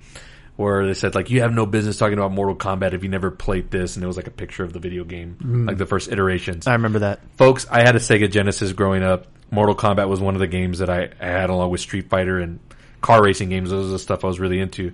Where 0.58 0.88
they 0.88 0.94
said 0.94 1.16
like 1.16 1.30
you 1.30 1.42
have 1.42 1.52
no 1.52 1.66
business 1.66 1.98
talking 1.98 2.18
about 2.18 2.32
Mortal 2.32 2.56
Kombat 2.56 2.94
if 2.94 3.04
you 3.04 3.10
never 3.10 3.30
played 3.30 3.72
this, 3.72 3.98
and 3.98 4.04
it 4.06 4.08
was 4.08 4.16
like 4.16 4.28
a 4.28 4.32
picture 4.32 4.64
of 4.64 4.72
the 4.72 4.80
video 4.80 5.04
game, 5.04 5.38
mm. 5.42 5.68
like 5.68 5.78
the 5.78 5.86
first 5.86 6.10
iterations. 6.10 6.66
I 6.66 6.74
remember 6.74 7.00
that, 7.00 7.20
folks. 7.38 7.68
I 7.70 7.82
had 7.82 7.98
a 7.98 8.00
Sega 8.00 8.32
Genesis 8.32 8.72
growing 8.72 9.04
up. 9.04 9.28
Mortal 9.52 9.76
Kombat 9.76 10.08
was 10.08 10.22
one 10.22 10.34
of 10.34 10.40
the 10.40 10.48
games 10.48 10.80
that 10.80 10.90
I, 10.90 11.10
I 11.20 11.26
had 11.26 11.50
along 11.50 11.72
with 11.72 11.82
Street 11.82 12.10
Fighter 12.10 12.40
and 12.40 12.60
car 13.02 13.22
racing 13.22 13.50
games. 13.50 13.70
Those 13.70 13.90
are 13.90 13.92
the 13.92 14.00
stuff 14.00 14.24
I 14.24 14.28
was 14.28 14.40
really 14.40 14.62
into. 14.62 14.94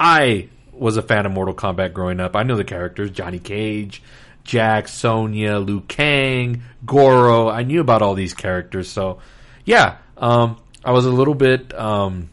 I 0.00 0.48
was 0.72 0.96
a 0.96 1.02
fan 1.02 1.26
of 1.26 1.32
Mortal 1.32 1.54
Kombat 1.54 1.92
growing 1.92 2.18
up. 2.18 2.34
I 2.34 2.42
know 2.42 2.56
the 2.56 2.64
characters: 2.64 3.10
Johnny 3.10 3.38
Cage, 3.38 4.02
Jack, 4.44 4.88
Sonya, 4.88 5.58
Liu 5.58 5.80
Kang, 5.80 6.62
Goro. 6.84 7.48
I 7.48 7.62
knew 7.62 7.80
about 7.80 8.02
all 8.02 8.14
these 8.14 8.34
characters, 8.34 8.88
so 8.88 9.18
yeah, 9.64 9.96
um, 10.16 10.58
I 10.84 10.92
was 10.92 11.06
a 11.06 11.10
little 11.10 11.34
bit 11.34 11.74
um, 11.74 12.28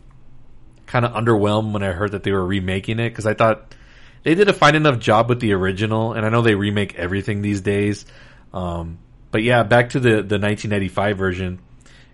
kind 0.86 1.06
of 1.06 1.14
underwhelmed 1.14 1.72
when 1.72 1.84
I 1.84 1.94
heard 1.94 2.12
that 2.12 2.24
they 2.24 2.32
were 2.32 2.46
remaking 2.46 3.00
it 3.00 3.10
because 3.10 3.26
I 3.26 3.34
thought 3.34 3.74
they 4.24 4.36
did 4.36 4.50
a 4.50 4.54
fine 4.54 4.76
enough 4.76 5.00
job 5.00 5.30
with 5.30 5.40
the 5.40 5.54
original, 5.54 6.14
and 6.14 6.26
I 6.26 6.30
know 6.30 6.42
they 6.42 6.56
remake 6.56 6.96
everything 6.96 7.42
these 7.42 7.62
days. 7.62 8.06
Um, 8.54 9.00
but 9.32 9.44
yeah, 9.44 9.64
back 9.64 9.92
to 9.92 10.00
the 10.00 10.10
the 10.10 10.38
1995 10.38 11.18
version, 11.18 11.60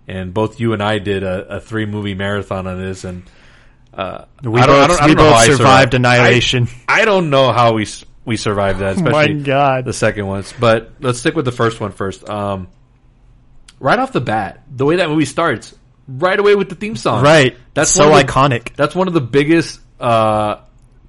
and 0.07 0.33
both 0.33 0.59
you 0.59 0.73
and 0.73 0.81
I 0.81 0.99
did 0.99 1.23
a, 1.23 1.57
a 1.57 1.59
three 1.59 1.85
movie 1.85 2.13
marathon 2.13 2.67
on 2.67 2.79
this, 2.79 3.03
and 3.03 3.23
uh, 3.93 4.25
we 4.43 4.61
both, 4.61 5.05
we 5.05 5.15
both 5.15 5.41
survived, 5.41 5.57
survived 5.57 5.93
annihilation. 5.95 6.67
I, 6.87 7.01
I, 7.01 7.05
don't 7.05 7.31
know 7.31 7.51
how 7.51 7.73
we 7.73 7.87
we 8.27 8.37
survived 8.37 8.79
that, 8.79 8.97
especially 8.97 9.33
oh 9.33 9.37
my 9.37 9.41
God. 9.43 9.85
the 9.85 9.93
second 9.93 10.27
ones. 10.27 10.53
But 10.59 10.91
let's 10.99 11.17
stick 11.19 11.33
with 11.35 11.45
the 11.45 11.51
first 11.51 11.79
one 11.79 11.91
first. 11.93 12.27
Um, 12.29 12.67
right 13.79 13.97
off 13.97 14.11
the 14.13 14.21
bat, 14.21 14.63
the 14.69 14.85
way 14.85 14.97
that 14.97 15.09
movie 15.09 15.25
starts, 15.25 15.73
right 16.07 16.39
away 16.39 16.53
with 16.55 16.69
the 16.69 16.75
theme 16.75 16.95
song. 16.95 17.23
Right. 17.23 17.57
That's 17.73 17.91
so 17.91 18.09
the- 18.09 18.15
iconic. 18.23 18.75
That's 18.75 18.93
one 18.93 19.07
of 19.07 19.13
the 19.13 19.21
biggest 19.21 19.79
uh, 19.99 20.57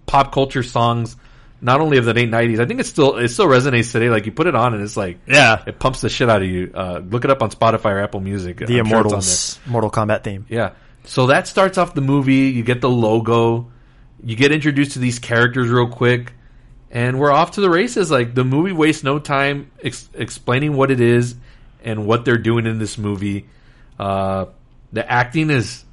pop 0.06 0.32
culture 0.32 0.62
songs, 0.62 1.16
not 1.60 1.80
only 1.80 1.98
of 1.98 2.05
the 2.05 2.14
late 2.14 2.30
'90s. 2.30 2.60
I 2.60 2.66
think 2.66 2.80
it 2.80 2.86
still 2.86 3.16
it 3.16 3.28
still 3.28 3.47
resonates 3.47 3.90
today. 3.92 4.10
Like 4.10 4.24
you 4.26 4.32
put 4.32 4.47
it 4.47 4.55
on 4.55 4.74
and 4.74 4.82
it's 4.82 4.97
like 4.97 5.18
Yeah. 5.26 5.62
it 5.66 5.78
pumps 5.78 6.00
the 6.00 6.08
shit 6.08 6.30
out 6.30 6.40
of 6.42 6.48
you. 6.48 6.70
Uh, 6.74 7.00
look 7.05 7.24
it 7.24 7.30
up 7.30 7.42
on 7.42 7.50
Spotify 7.50 7.92
or 7.92 7.98
Apple 8.00 8.20
Music. 8.20 8.58
The 8.58 8.64
I'm 8.64 8.86
sure 8.86 8.98
Immortals 9.00 9.58
Mortal 9.66 9.90
Kombat 9.90 10.22
theme. 10.24 10.47
Yeah. 10.48 10.70
So 11.05 11.26
that 11.26 11.48
starts 11.48 11.78
off 11.78 11.94
the 11.94 12.00
movie. 12.00 12.50
You 12.50 12.62
get 12.62 12.80
the 12.80 12.88
logo. 12.90 13.70
You 14.22 14.36
get 14.36 14.52
introduced 14.52 14.92
to 14.92 14.98
these 14.98 15.18
characters 15.20 15.68
real 15.68 15.88
quick, 15.88 16.32
and 16.91 17.18
we're 17.18 17.33
off 17.33 17.52
to 17.52 17.60
the 17.60 17.70
races. 17.70 18.10
Like 18.10 18.34
the 18.34 18.44
movie 18.44 18.73
wastes 18.73 19.05
no 19.05 19.18
time 19.18 19.70
ex- 19.83 20.08
explaining 20.15 20.76
what 20.76 20.91
it 20.91 21.00
is 21.00 21.34
and 21.83 22.07
what 22.07 22.25
they're 22.25 22.39
doing 22.39 22.67
in 22.67 22.78
this 22.78 22.99
movie. 22.99 23.47
Uh, 23.99 24.47
the 24.92 25.10
acting 25.10 25.50
is 25.50 25.84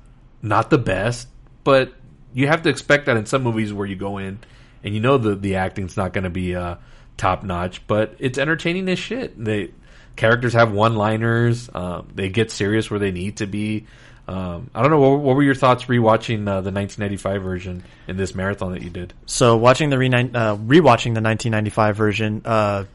not 0.41 0.69
the 0.69 0.77
best, 0.77 1.27
but 1.63 1.93
you 2.33 2.47
have 2.47 2.63
to 2.63 2.69
expect 2.69 3.07
that 3.07 3.17
in 3.17 3.25
some 3.25 3.43
movies 3.43 3.73
where 3.73 3.87
you 3.87 3.95
go 3.95 4.17
in 4.17 4.39
and 4.83 4.93
you 4.93 4.99
know 4.99 5.17
the 5.17 5.35
the 5.35 5.55
acting's 5.55 5.97
not 5.97 6.13
going 6.13 6.23
to 6.23 6.29
be 6.29 6.55
uh, 6.55 6.75
top 7.17 7.43
notch, 7.43 7.85
but 7.87 8.15
it's 8.19 8.37
entertaining 8.37 8.87
as 8.89 8.99
shit. 8.99 9.43
They 9.43 9.71
characters 10.15 10.53
have 10.53 10.71
one 10.71 10.95
liners. 10.95 11.69
Um, 11.73 12.07
they 12.13 12.29
get 12.29 12.51
serious 12.51 12.89
where 12.89 12.99
they 12.99 13.11
need 13.11 13.37
to 13.37 13.47
be. 13.47 13.87
Um, 14.27 14.71
I 14.73 14.81
don't 14.81 14.91
know. 14.91 14.99
What, 14.99 15.19
what 15.19 15.35
were 15.35 15.43
your 15.43 15.55
thoughts 15.55 15.85
rewatching 15.85 16.47
uh, 16.47 16.61
the 16.61 16.71
1995 16.71 17.43
version 17.43 17.83
in 18.07 18.17
this 18.17 18.33
marathon 18.33 18.73
that 18.73 18.81
you 18.81 18.89
did? 18.89 19.13
So 19.25 19.57
watching 19.57 19.89
the 19.89 19.97
re- 19.97 20.09
uh, 20.09 20.57
rewatching 20.57 21.13
the 21.13 21.21
1995 21.21 21.95
version 21.95 22.41
uh, 22.43 22.85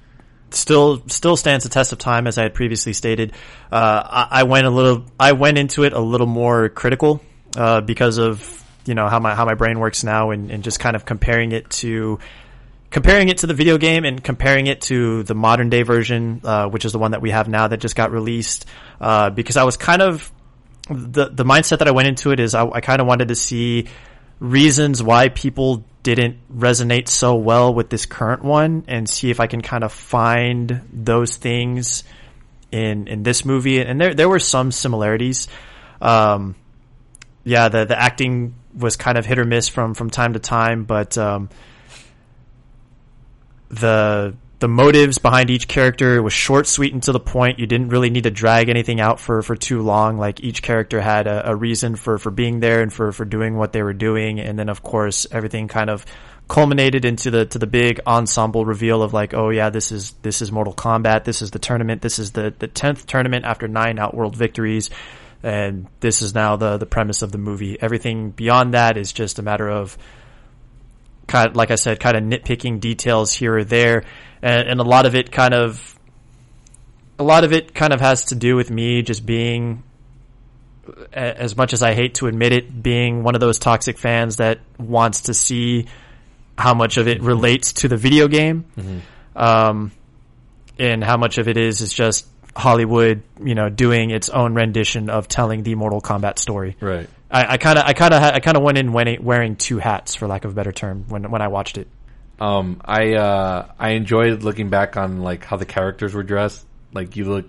still 0.50 1.02
still 1.06 1.36
stands 1.36 1.64
the 1.64 1.70
test 1.70 1.92
of 1.92 1.98
time, 1.98 2.26
as 2.26 2.38
I 2.38 2.42
had 2.42 2.54
previously 2.54 2.92
stated. 2.92 3.32
Uh, 3.70 4.26
I, 4.30 4.40
I 4.40 4.42
went 4.42 4.66
a 4.66 4.70
little, 4.70 5.04
I 5.18 5.32
went 5.32 5.58
into 5.58 5.84
it 5.84 5.92
a 5.92 6.00
little 6.00 6.26
more 6.26 6.68
critical 6.68 7.22
uh, 7.56 7.80
because 7.80 8.18
of 8.18 8.56
you 8.86 8.94
know 8.94 9.08
how 9.08 9.20
my 9.20 9.34
how 9.34 9.44
my 9.44 9.54
brain 9.54 9.78
works 9.78 10.02
now, 10.02 10.30
and, 10.30 10.50
and 10.50 10.64
just 10.64 10.80
kind 10.80 10.96
of 10.96 11.04
comparing 11.04 11.52
it 11.52 11.70
to 11.70 12.18
comparing 12.90 13.28
it 13.28 13.38
to 13.38 13.46
the 13.46 13.54
video 13.54 13.78
game 13.78 14.04
and 14.04 14.22
comparing 14.22 14.66
it 14.66 14.80
to 14.80 15.22
the 15.22 15.34
modern 15.34 15.70
day 15.70 15.82
version, 15.82 16.40
uh, 16.42 16.68
which 16.68 16.84
is 16.84 16.90
the 16.90 16.98
one 16.98 17.12
that 17.12 17.22
we 17.22 17.30
have 17.30 17.48
now 17.48 17.68
that 17.68 17.78
just 17.78 17.94
got 17.94 18.10
released. 18.10 18.66
Uh, 19.00 19.30
because 19.30 19.56
I 19.56 19.62
was 19.62 19.76
kind 19.76 20.02
of 20.02 20.32
the 20.88 21.28
the 21.28 21.44
mindset 21.44 21.78
that 21.78 21.88
I 21.88 21.92
went 21.92 22.08
into 22.08 22.30
it 22.32 22.40
is 22.40 22.54
I, 22.54 22.66
I 22.66 22.80
kind 22.80 23.00
of 23.00 23.06
wanted 23.06 23.28
to 23.28 23.34
see 23.34 23.88
reasons 24.38 25.02
why 25.02 25.28
people 25.28 25.84
didn't 26.02 26.38
resonate 26.54 27.08
so 27.08 27.34
well 27.34 27.74
with 27.74 27.90
this 27.90 28.06
current 28.06 28.42
one 28.42 28.84
and 28.88 29.08
see 29.08 29.30
if 29.30 29.38
I 29.38 29.46
can 29.46 29.60
kind 29.60 29.84
of 29.84 29.92
find 29.92 30.82
those 30.92 31.36
things 31.36 32.04
in 32.72 33.06
in 33.06 33.22
this 33.22 33.44
movie. 33.44 33.80
And 33.80 34.00
there 34.00 34.14
there 34.14 34.28
were 34.28 34.38
some 34.38 34.72
similarities. 34.72 35.48
Um 36.00 36.54
yeah 37.44 37.68
the 37.68 37.84
the 37.84 38.00
acting 38.00 38.54
was 38.74 38.96
kind 38.96 39.18
of 39.18 39.26
hit 39.26 39.38
or 39.38 39.44
miss 39.44 39.68
from 39.68 39.94
from 39.94 40.10
time 40.10 40.34
to 40.34 40.38
time 40.38 40.84
but 40.84 41.16
um 41.18 41.48
the 43.70 44.34
the 44.60 44.68
motives 44.68 45.16
behind 45.16 45.48
each 45.48 45.66
character 45.66 46.22
was 46.22 46.34
short, 46.34 46.66
sweet, 46.66 46.92
and 46.92 47.02
to 47.04 47.12
the 47.12 47.20
point. 47.20 47.58
You 47.58 47.66
didn't 47.66 47.88
really 47.88 48.10
need 48.10 48.24
to 48.24 48.30
drag 48.30 48.68
anything 48.68 49.00
out 49.00 49.18
for, 49.18 49.40
for 49.42 49.56
too 49.56 49.80
long. 49.80 50.18
Like 50.18 50.40
each 50.44 50.62
character 50.62 51.00
had 51.00 51.26
a, 51.26 51.50
a 51.50 51.56
reason 51.56 51.96
for, 51.96 52.18
for 52.18 52.30
being 52.30 52.60
there 52.60 52.82
and 52.82 52.92
for, 52.92 53.10
for 53.10 53.24
doing 53.24 53.56
what 53.56 53.72
they 53.72 53.82
were 53.82 53.94
doing. 53.94 54.38
And 54.38 54.58
then 54.58 54.68
of 54.68 54.82
course 54.82 55.26
everything 55.32 55.66
kind 55.66 55.88
of 55.88 56.04
culminated 56.46 57.04
into 57.04 57.30
the 57.30 57.46
to 57.46 57.58
the 57.58 57.66
big 57.66 58.00
ensemble 58.06 58.66
reveal 58.66 59.02
of 59.02 59.14
like, 59.14 59.32
oh 59.32 59.48
yeah, 59.48 59.70
this 59.70 59.92
is 59.92 60.12
this 60.22 60.42
is 60.42 60.52
Mortal 60.52 60.74
Kombat, 60.74 61.24
this 61.24 61.40
is 61.40 61.52
the 61.52 61.58
tournament, 61.58 62.02
this 62.02 62.18
is 62.18 62.32
the 62.32 62.52
the 62.58 62.68
tenth 62.68 63.06
tournament 63.06 63.46
after 63.46 63.66
nine 63.66 63.98
Outworld 63.98 64.36
victories, 64.36 64.90
and 65.42 65.86
this 66.00 66.20
is 66.20 66.34
now 66.34 66.56
the 66.56 66.76
the 66.76 66.86
premise 66.86 67.22
of 67.22 67.32
the 67.32 67.38
movie. 67.38 67.80
Everything 67.80 68.30
beyond 68.30 68.74
that 68.74 68.98
is 68.98 69.12
just 69.12 69.38
a 69.38 69.42
matter 69.42 69.70
of 69.70 69.96
kind 71.28 71.48
of, 71.48 71.56
like 71.56 71.70
I 71.70 71.76
said, 71.76 72.00
kind 72.00 72.16
of 72.16 72.24
nitpicking 72.24 72.80
details 72.80 73.32
here 73.32 73.58
or 73.58 73.64
there, 73.64 74.04
and, 74.42 74.68
and 74.68 74.80
a 74.80 74.84
lot 74.84 75.06
of 75.06 75.14
it 75.14 75.30
kind 75.30 75.54
of, 75.54 75.98
a 77.18 77.24
lot 77.24 77.44
of 77.44 77.52
it 77.52 77.74
kind 77.74 77.92
of 77.92 78.00
has 78.00 78.26
to 78.26 78.34
do 78.34 78.56
with 78.56 78.70
me 78.70 79.02
just 79.02 79.26
being, 79.26 79.82
as 81.12 81.56
much 81.56 81.72
as 81.72 81.82
I 81.82 81.94
hate 81.94 82.14
to 82.14 82.26
admit 82.26 82.52
it, 82.52 82.82
being 82.82 83.22
one 83.22 83.34
of 83.34 83.40
those 83.40 83.58
toxic 83.58 83.98
fans 83.98 84.36
that 84.36 84.60
wants 84.78 85.22
to 85.22 85.34
see 85.34 85.86
how 86.58 86.74
much 86.74 86.96
of 86.96 87.08
it 87.08 87.22
relates 87.22 87.72
to 87.74 87.88
the 87.88 87.96
video 87.96 88.28
game, 88.28 88.64
um, 89.36 89.92
and 90.78 91.04
how 91.04 91.16
much 91.16 91.38
of 91.38 91.48
it 91.48 91.56
is 91.56 91.80
is 91.80 91.92
just 91.92 92.26
Hollywood, 92.56 93.22
you 93.42 93.54
know, 93.54 93.68
doing 93.68 94.10
its 94.10 94.28
own 94.28 94.54
rendition 94.54 95.10
of 95.10 95.28
telling 95.28 95.62
the 95.62 95.74
Mortal 95.74 96.00
Kombat 96.00 96.38
story. 96.38 96.76
Right. 96.80 97.08
I 97.32 97.58
kind 97.58 97.78
of, 97.78 97.84
I 97.86 97.92
kind 97.92 98.12
of, 98.12 98.20
I 98.20 98.40
kind 98.40 98.56
of 98.56 98.64
went 98.64 98.76
in 98.76 98.92
wearing, 98.92 99.22
wearing 99.22 99.54
two 99.54 99.78
hats, 99.78 100.16
for 100.16 100.26
lack 100.26 100.44
of 100.44 100.50
a 100.50 100.54
better 100.54 100.72
term, 100.72 101.04
when 101.08 101.30
when 101.30 101.40
I 101.40 101.46
watched 101.46 101.78
it. 101.78 101.86
Um, 102.40 102.80
I 102.84 103.14
uh, 103.14 103.72
I 103.78 103.90
enjoyed 103.90 104.42
looking 104.42 104.70
back 104.70 104.96
on 104.96 105.20
like 105.22 105.44
how 105.44 105.56
the 105.56 105.66
characters 105.66 106.14
were 106.14 106.22
dressed. 106.22 106.66
Like 106.92 107.14
you 107.16 107.26
look, 107.26 107.46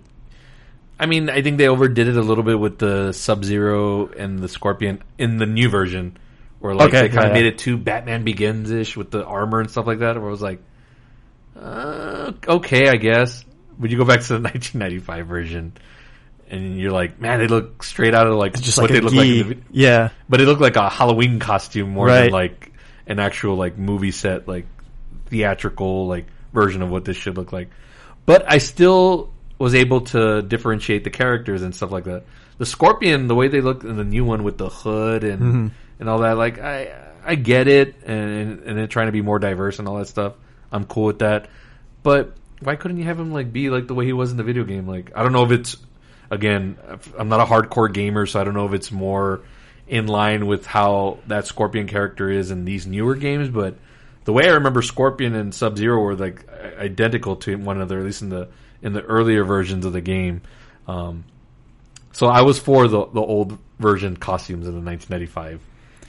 I 1.00 1.06
mean, 1.06 1.30
I 1.30 1.42
think 1.42 1.58
they 1.58 1.68
overdid 1.68 2.08
it 2.10 2.18
a 2.18 2.22
little 2.22 2.44
bit 2.44 2.60
with 2.60 2.78
the 2.78 3.14
Sub 3.14 3.44
Zero 3.46 4.08
and 4.08 4.40
the 4.40 4.50
Scorpion 4.50 5.02
in 5.18 5.38
the 5.38 5.46
new 5.46 5.70
version, 5.70 6.18
where 6.60 6.76
like 6.76 6.90
Okay, 6.90 7.04
they 7.04 7.10
kind 7.10 7.24
yeah, 7.24 7.28
of 7.28 7.34
made 7.34 7.46
it 7.46 7.58
too 7.58 7.78
Batman 7.78 8.24
Begins 8.26 8.70
ish 8.70 8.98
with 8.98 9.12
the 9.12 9.24
armor 9.26 9.62
and 9.62 9.72
stuff 9.72 9.88
like 9.88 10.00
that. 10.00 10.18
Where 10.18 10.28
I 10.28 10.32
was 10.32 10.42
like, 10.42 10.60
uh, 11.60 12.34
okay, 12.48 12.90
I 12.90 12.98
guess. 12.98 13.46
Would 13.80 13.92
you 13.92 13.98
go 13.98 14.06
back 14.06 14.22
to 14.22 14.28
the 14.28 14.40
1995 14.42 15.28
version? 15.28 15.74
And 16.50 16.78
you're 16.78 16.92
like, 16.92 17.20
man, 17.22 17.40
they 17.40 17.48
look 17.48 17.82
straight 17.82 18.14
out 18.14 18.28
of 18.28 18.36
like 18.36 18.60
Just 18.60 18.78
what 18.78 18.92
like 18.92 19.00
they 19.00 19.00
look 19.02 19.14
like. 19.14 19.26
In 19.26 19.50
the, 19.50 19.58
yeah, 19.72 20.10
but 20.28 20.42
it 20.42 20.46
looked 20.46 20.62
like 20.62 20.76
a 20.76 20.90
Halloween 20.90 21.40
costume 21.40 21.92
more 21.92 22.10
than 22.10 22.30
like 22.30 22.74
an 23.08 23.20
actual 23.20 23.56
like 23.56 23.78
movie 23.78 24.12
set, 24.12 24.48
like 24.50 24.66
theatrical 25.32 26.06
like 26.08 26.28
version 26.54 26.84
of 26.84 26.92
what 26.92 27.06
this 27.06 27.18
should 27.18 27.36
look 27.38 27.52
like. 27.52 27.70
But 28.28 28.46
I 28.48 28.60
still 28.60 29.32
was 29.58 29.74
able 29.74 30.02
to 30.02 30.42
differentiate 30.44 31.04
the 31.04 31.10
characters 31.10 31.64
and 31.64 31.74
stuff 31.74 31.92
like 31.92 32.04
that. 32.04 32.24
The 32.60 32.66
Scorpion, 32.68 33.26
the 33.28 33.34
way 33.36 33.48
they 33.48 33.62
look 33.62 33.84
in 33.84 33.96
the 33.98 34.04
new 34.04 34.24
one 34.26 34.44
with 34.44 34.58
the 34.60 34.70
hood 34.70 35.24
and 35.24 35.42
Mm-hmm. 35.42 35.68
and 36.00 36.10
all 36.10 36.20
that, 36.20 36.38
like 36.38 36.60
I 36.60 36.92
I 37.26 37.36
get 37.36 37.68
it, 37.68 37.96
and 38.06 38.60
and 38.64 38.78
then 38.78 38.88
trying 38.88 39.08
to 39.08 39.12
be 39.12 39.22
more 39.24 39.40
diverse 39.40 39.80
and 39.80 39.88
all 39.88 39.98
that 39.98 40.08
stuff. 40.08 40.34
I'm 40.72 40.86
cool 40.86 41.06
with 41.06 41.20
that. 41.20 41.48
But 42.04 42.36
why 42.62 42.76
couldn't 42.76 42.98
you 42.98 43.06
have 43.06 43.20
him 43.20 43.32
like 43.32 43.52
be 43.52 43.70
like 43.72 43.88
the 43.88 43.96
way 43.96 44.06
he 44.06 44.14
was 44.14 44.30
in 44.32 44.38
the 44.38 44.44
video 44.44 44.64
game? 44.64 44.88
Like 44.88 45.12
I 45.16 45.24
don't 45.24 45.32
know 45.34 45.46
if 45.46 45.52
it's 45.52 45.78
again, 46.30 46.78
I'm 47.18 47.30
not 47.30 47.40
a 47.40 47.46
hardcore 47.46 47.92
gamer, 47.92 48.26
so 48.26 48.40
I 48.40 48.44
don't 48.44 48.54
know 48.54 48.66
if 48.68 48.74
it's 48.74 48.92
more 48.92 49.42
in 49.88 50.08
line 50.08 50.46
with 50.48 50.66
how 50.66 51.20
that 51.28 51.46
Scorpion 51.48 51.88
character 51.88 52.30
is 52.30 52.52
in 52.52 52.64
these 52.66 52.86
newer 52.88 53.16
games. 53.16 53.50
But 53.50 53.76
the 54.26 54.34
way 54.34 54.46
I 54.48 54.54
remember 54.54 54.82
Scorpion 54.82 55.36
and 55.36 55.54
Sub 55.54 55.78
Zero 55.78 56.00
were 56.02 56.16
like 56.16 56.48
identical 56.78 57.36
to 57.38 57.56
one 57.58 57.78
another, 57.78 58.00
at 58.00 58.06
least 58.06 58.22
in 58.22 58.30
the 58.30 58.50
in 58.82 58.94
the 58.94 59.02
earlier 59.02 59.44
versions 59.44 59.86
of 59.86 59.94
the 59.94 60.02
game. 60.02 60.42
Um, 60.88 61.24
so 62.14 62.28
I 62.28 62.42
was 62.42 62.60
for 62.60 62.88
the 62.88 63.06
the 63.08 63.22
old 63.22 63.58
version 63.80 64.18
costumes 64.18 64.68
in 64.68 64.74
the 64.74 64.82
1995 64.82 65.62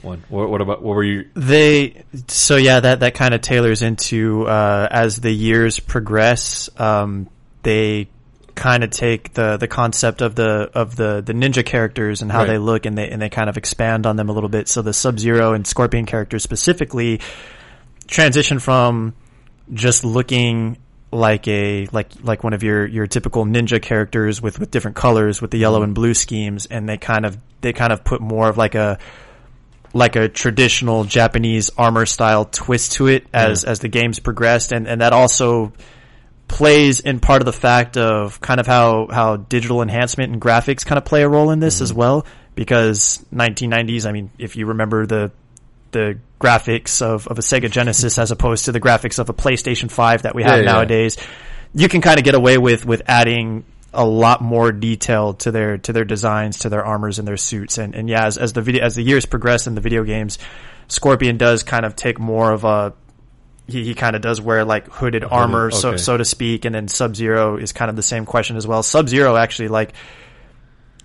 one. 0.03 0.23
What, 0.27 0.49
what 0.49 0.61
about 0.61 0.81
what 0.81 0.95
were 0.95 1.03
you? 1.03 1.29
they. 1.33 2.03
So 2.27 2.57
yeah, 2.57 2.79
that 2.81 2.99
that 3.01 3.13
kind 3.15 3.33
of 3.33 3.41
tailors 3.41 3.81
into 3.81 4.45
uh, 4.47 4.87
as 4.91 5.17
the 5.17 5.31
years 5.31 5.79
progress. 5.79 6.69
Um, 6.77 7.29
they 7.63 8.09
kind 8.55 8.83
of 8.83 8.91
take 8.91 9.33
the 9.33 9.57
the 9.57 9.67
concept 9.67 10.21
of 10.21 10.35
the 10.35 10.69
of 10.75 10.95
the 10.95 11.21
the 11.25 11.33
ninja 11.33 11.65
characters 11.65 12.21
and 12.21 12.31
how 12.31 12.39
Right. 12.39 12.47
they 12.49 12.57
look, 12.57 12.85
and 12.85 12.97
they 12.97 13.09
and 13.09 13.21
they 13.21 13.29
kind 13.29 13.49
of 13.49 13.55
expand 13.57 14.05
on 14.05 14.15
them 14.17 14.29
a 14.29 14.33
little 14.33 14.49
bit. 14.49 14.67
So 14.67 14.81
the 14.81 14.93
Sub 14.93 15.17
Zero 15.19 15.53
and 15.53 15.65
Scorpion 15.65 16.05
characters 16.05 16.43
specifically 16.43 17.21
transition 18.07 18.59
from 18.59 19.15
just 19.73 20.03
looking 20.03 20.77
like 21.11 21.47
a 21.47 21.87
like 21.91 22.11
like 22.23 22.43
one 22.43 22.53
of 22.53 22.63
your 22.63 22.85
your 22.87 23.05
typical 23.05 23.45
ninja 23.45 23.81
characters 23.81 24.41
with 24.41 24.59
with 24.59 24.71
different 24.71 24.97
colors 24.97 25.41
with 25.41 25.51
the 25.51 25.57
yellow 25.57 25.83
and 25.83 25.93
blue 25.93 26.13
schemes 26.13 26.65
and 26.65 26.89
they 26.89 26.97
kind 26.97 27.25
of 27.25 27.37
they 27.61 27.71
kind 27.71 27.93
of 27.93 28.03
put 28.03 28.19
more 28.19 28.49
of 28.49 28.57
like 28.57 28.73
a 28.73 28.97
like 29.93 30.15
a 30.15 30.27
traditional 30.27 31.03
Japanese 31.03 31.69
armor 31.77 32.05
style 32.05 32.45
twist 32.45 32.93
to 32.93 33.07
it 33.07 33.27
as 33.33 33.63
as 33.63 33.79
the 33.79 33.87
games 33.87 34.19
progressed. 34.19 34.71
And 34.71 34.87
and 34.87 35.01
that 35.01 35.13
also 35.13 35.71
plays 36.47 36.99
in 36.99 37.19
part 37.19 37.41
of 37.41 37.45
the 37.45 37.53
fact 37.53 37.95
of 37.97 38.41
kind 38.41 38.59
of 38.59 38.67
how 38.67 39.07
how 39.09 39.37
digital 39.37 39.81
enhancement 39.81 40.33
and 40.33 40.41
graphics 40.41 40.85
kind 40.85 40.97
of 40.97 41.05
play 41.05 41.23
a 41.23 41.29
role 41.29 41.51
in 41.51 41.59
this 41.59 41.75
mm-hmm. 41.75 41.83
as 41.83 41.93
well. 41.93 42.25
Because 42.55 43.23
1990s 43.33 44.05
I 44.05 44.11
mean 44.11 44.31
if 44.37 44.55
you 44.55 44.67
remember 44.67 45.05
the 45.05 45.31
the 45.93 46.19
graphics 46.41 47.01
of, 47.01 47.27
of 47.27 47.39
a 47.39 47.41
Sega 47.41 47.71
Genesis 47.71 48.17
as 48.17 48.31
opposed 48.31 48.65
to 48.65 48.73
the 48.73 48.81
graphics 48.81 49.17
of 49.17 49.29
a 49.29 49.33
PlayStation 49.33 49.89
5 49.89 50.23
that 50.23 50.35
we 50.35 50.43
have 50.43 50.57
Yeah, 50.57 50.65
yeah. 50.65 50.71
nowadays 50.73 51.17
you 51.73 51.89
can 51.89 52.01
kind 52.01 52.19
of 52.19 52.23
get 52.23 52.35
away 52.35 52.57
with 52.57 52.85
with 52.85 53.01
adding 53.07 53.65
a 53.93 54.05
lot 54.05 54.41
more 54.41 54.71
detail 54.71 55.33
to 55.35 55.51
their 55.51 55.77
to 55.79 55.93
their 55.93 56.05
designs, 56.05 56.59
to 56.59 56.69
their 56.69 56.85
armors 56.85 57.19
and 57.19 57.27
their 57.27 57.37
suits. 57.37 57.77
And 57.77 57.95
and 57.95 58.09
yeah, 58.09 58.25
as, 58.25 58.37
as 58.37 58.53
the 58.53 58.61
video 58.61 58.83
as 58.83 58.95
the 58.95 59.03
years 59.03 59.25
progress 59.25 59.67
in 59.67 59.75
the 59.75 59.81
video 59.81 60.03
games, 60.03 60.39
Scorpion 60.87 61.37
does 61.37 61.63
kind 61.63 61.85
of 61.85 61.95
take 61.95 62.19
more 62.19 62.51
of 62.51 62.63
a 62.63 62.93
he, 63.65 63.85
he 63.85 63.95
kind 63.95 64.15
of 64.15 64.21
does 64.21 64.41
wear 64.41 64.65
like 64.65 64.87
hooded 64.89 65.23
armor, 65.23 65.71
so 65.71 65.95
so 65.97 66.17
to 66.17 66.25
speak, 66.25 66.65
and 66.65 66.75
then 66.75 66.87
Sub 66.87 67.15
Zero 67.15 67.57
is 67.57 67.71
kind 67.71 67.89
of 67.89 67.95
the 67.95 68.03
same 68.03 68.25
question 68.25 68.57
as 68.57 68.67
well. 68.67 68.83
Sub 68.83 69.07
Zero 69.07 69.35
actually 69.35 69.69
like 69.69 69.93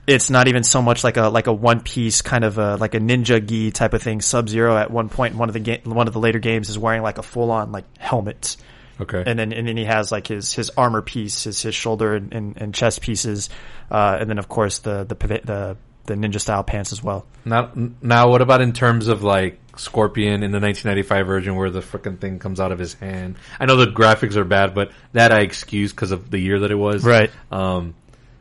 it's 0.08 0.30
not 0.30 0.48
even 0.48 0.64
so 0.64 0.80
much 0.82 1.04
like 1.04 1.16
a 1.16 1.28
like 1.28 1.46
a 1.46 1.52
one 1.52 1.80
piece 1.80 2.22
kind 2.22 2.44
of 2.44 2.58
a 2.58 2.76
like 2.76 2.94
a 2.94 2.98
ninja 3.00 3.44
gi 3.46 3.70
type 3.70 3.94
of 3.94 4.02
thing. 4.02 4.20
Sub 4.20 4.48
Zero 4.48 4.76
at 4.76 4.90
one 4.90 5.08
point 5.08 5.32
in 5.34 5.38
one 5.38 5.48
of 5.48 5.52
the 5.52 5.60
ga- 5.60 5.82
one 5.84 6.06
of 6.08 6.14
the 6.14 6.20
later 6.20 6.38
games 6.38 6.68
is 6.68 6.78
wearing 6.78 7.02
like 7.02 7.18
a 7.18 7.22
full 7.22 7.50
on 7.50 7.70
like 7.72 7.84
helmet, 7.98 8.56
Okay. 9.00 9.22
and 9.26 9.38
then 9.38 9.52
and 9.52 9.68
then 9.68 9.76
he 9.76 9.84
has 9.84 10.10
like 10.10 10.26
his 10.26 10.52
his 10.52 10.70
armor 10.70 11.02
piece, 11.02 11.44
his 11.44 11.60
his 11.62 11.74
shoulder 11.74 12.14
and, 12.14 12.32
and, 12.32 12.56
and 12.56 12.74
chest 12.74 13.00
pieces, 13.00 13.50
uh, 13.90 14.16
and 14.20 14.28
then 14.30 14.38
of 14.38 14.48
course 14.48 14.78
the 14.78 15.04
the 15.04 15.14
the 15.14 15.76
the 16.06 16.14
ninja 16.14 16.40
style 16.40 16.64
pants 16.64 16.90
as 16.92 17.02
well. 17.02 17.26
Now, 17.44 17.70
now, 18.00 18.30
what 18.30 18.40
about 18.40 18.62
in 18.62 18.72
terms 18.72 19.08
of 19.08 19.22
like 19.22 19.60
Scorpion 19.76 20.42
in 20.42 20.50
the 20.52 20.58
1995 20.58 21.26
version 21.26 21.54
where 21.54 21.70
the 21.70 21.80
freaking 21.80 22.18
thing 22.18 22.38
comes 22.38 22.60
out 22.60 22.72
of 22.72 22.78
his 22.78 22.94
hand? 22.94 23.36
I 23.60 23.66
know 23.66 23.76
the 23.76 23.86
graphics 23.92 24.36
are 24.36 24.44
bad, 24.44 24.74
but 24.74 24.90
that 25.12 25.32
I 25.32 25.40
excuse 25.40 25.92
because 25.92 26.10
of 26.10 26.30
the 26.30 26.38
year 26.38 26.60
that 26.60 26.70
it 26.70 26.76
was. 26.76 27.04
Right. 27.04 27.30
Um, 27.52 27.94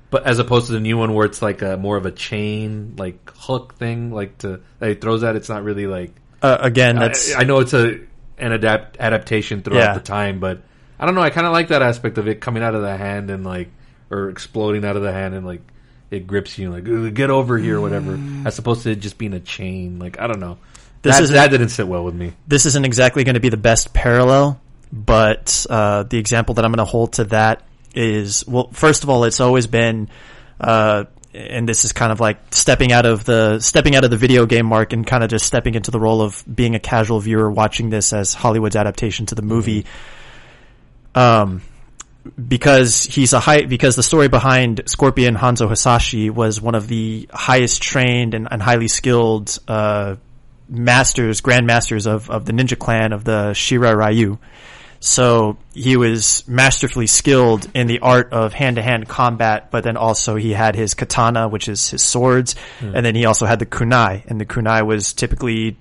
but 0.09 0.25
as 0.25 0.39
opposed 0.39 0.67
to 0.67 0.73
the 0.73 0.79
new 0.79 0.97
one 0.97 1.13
where 1.13 1.25
it's 1.25 1.41
like 1.41 1.61
a 1.61 1.77
more 1.77 1.97
of 1.97 2.05
a 2.05 2.11
chain, 2.11 2.95
like 2.97 3.31
hook 3.35 3.75
thing, 3.75 4.11
like 4.11 4.37
to 4.39 4.61
that 4.79 4.89
he 4.89 4.95
throws 4.95 5.23
at, 5.23 5.35
it's 5.35 5.49
not 5.49 5.63
really 5.63 5.87
like. 5.87 6.11
Uh, 6.41 6.57
again, 6.61 6.95
that's 6.97 7.33
I, 7.33 7.39
I 7.41 7.43
know 7.43 7.59
it's 7.59 7.73
a 7.73 7.99
an 8.37 8.51
adapt 8.51 8.97
adaptation 8.99 9.63
throughout 9.63 9.79
Yeah. 9.79 9.93
the 9.95 9.99
time, 9.99 10.39
but 10.39 10.61
I 10.99 11.05
don't 11.05 11.15
know. 11.15 11.21
I 11.21 11.29
kind 11.31 11.47
of 11.47 11.53
like 11.53 11.69
that 11.69 11.81
aspect 11.81 12.17
of 12.17 12.27
it 12.27 12.39
coming 12.41 12.63
out 12.63 12.75
of 12.75 12.81
the 12.81 12.95
hand 12.95 13.29
and 13.31 13.45
like 13.45 13.69
or 14.09 14.29
exploding 14.29 14.85
out 14.85 14.95
of 14.95 15.01
the 15.03 15.11
hand 15.11 15.33
and 15.35 15.45
like 15.45 15.61
it 16.09 16.25
grips 16.25 16.57
you 16.57 16.69
like 16.71 17.13
get 17.13 17.29
over 17.29 17.57
here, 17.57 17.77
or 17.77 17.81
whatever. 17.81 18.17
As 18.45 18.57
opposed 18.59 18.83
to 18.83 18.91
it 18.91 18.99
just 19.01 19.17
being 19.17 19.33
a 19.33 19.39
chain. 19.41 19.99
Like 19.99 20.19
I 20.19 20.27
don't 20.27 20.39
know. 20.39 20.57
This 21.01 21.17
that, 21.19 21.33
that 21.33 21.51
didn't 21.51 21.69
sit 21.69 21.87
well 21.87 22.03
with 22.03 22.15
me. 22.15 22.33
this 22.47 22.65
isn't 22.65 22.85
exactly 22.85 23.23
going 23.23 23.35
to 23.35 23.39
be 23.39 23.49
the 23.49 23.57
best 23.57 23.93
parallel, 23.93 24.59
but 24.91 25.65
uh, 25.69 26.03
the 26.03 26.17
example 26.17 26.55
that 26.55 26.65
I'm 26.65 26.71
going 26.71 26.85
to 26.85 26.89
hold 26.89 27.13
to 27.13 27.25
that 27.25 27.63
is 27.97 28.47
well, 28.47 28.69
first 28.71 29.03
of 29.03 29.09
all, 29.09 29.23
it's 29.23 29.39
always 29.39 29.65
been, 29.65 30.09
uh, 30.61 31.05
and 31.33 31.67
this 31.67 31.83
is 31.83 31.93
kind 31.93 32.11
of 32.11 32.19
like 32.19 32.37
stepping 32.51 32.91
out 32.91 33.05
of 33.05 33.25
the 33.25 33.59
stepping 33.59 33.95
out 33.95 34.03
of 34.03 34.11
the 34.11 34.17
video 34.17 34.45
game 34.45 34.67
mark 34.67 34.93
and 34.93 35.05
kind 35.05 35.23
of 35.23 35.29
just 35.29 35.45
stepping 35.45 35.73
into 35.73 35.89
the 35.89 35.99
role 35.99 36.21
of 36.21 36.43
being 36.53 36.75
a 36.75 36.79
casual 36.79 37.19
viewer 37.19 37.49
watching 37.49 37.89
this 37.89 38.13
as 38.13 38.33
Hollywood's 38.33 38.75
adaptation 38.75 39.25
to 39.25 39.35
the 39.35 39.41
movie. 39.41 39.85
Um, 41.15 41.63
because 42.47 43.03
he's 43.03 43.33
a 43.33 43.39
high 43.39 43.65
because 43.65 43.95
the 43.95 44.03
story 44.03 44.27
behind 44.27 44.83
Scorpion 44.85 45.35
Hanzo 45.35 45.67
Hasashi 45.67 46.29
was 46.29 46.61
one 46.61 46.75
of 46.75 46.87
the 46.87 47.27
highest 47.31 47.81
trained 47.81 48.33
and, 48.35 48.47
and 48.51 48.61
highly 48.61 48.87
skilled 48.87 49.57
uh, 49.67 50.17
masters, 50.69 51.41
grandmasters 51.41 52.05
of, 52.05 52.29
of 52.29 52.45
the 52.45 52.51
ninja 52.51 52.77
clan 52.77 53.13
of 53.13 53.23
the 53.23 53.51
Shirai 53.53 53.95
Ryu. 53.95 54.37
So 54.99 55.57
he 55.73 55.95
was 55.97 56.47
masterfully 56.47 57.07
skilled 57.07 57.69
in 57.73 57.87
the 57.87 57.99
art 57.99 58.33
of 58.33 58.53
hand 58.53 58.77
to 58.77 58.81
hand 58.81 59.07
combat, 59.07 59.69
but 59.71 59.83
then 59.83 59.97
also 59.97 60.35
he 60.35 60.51
had 60.51 60.75
his 60.75 60.93
katana, 60.93 61.47
which 61.47 61.67
is 61.67 61.89
his 61.89 62.03
swords, 62.03 62.55
hmm. 62.79 62.95
and 62.95 63.05
then 63.05 63.15
he 63.15 63.25
also 63.25 63.45
had 63.45 63.59
the 63.59 63.65
kunai, 63.65 64.25
and 64.25 64.41
the 64.41 64.45
kunai 64.45 64.85
was 64.85 65.13
typically 65.13 65.77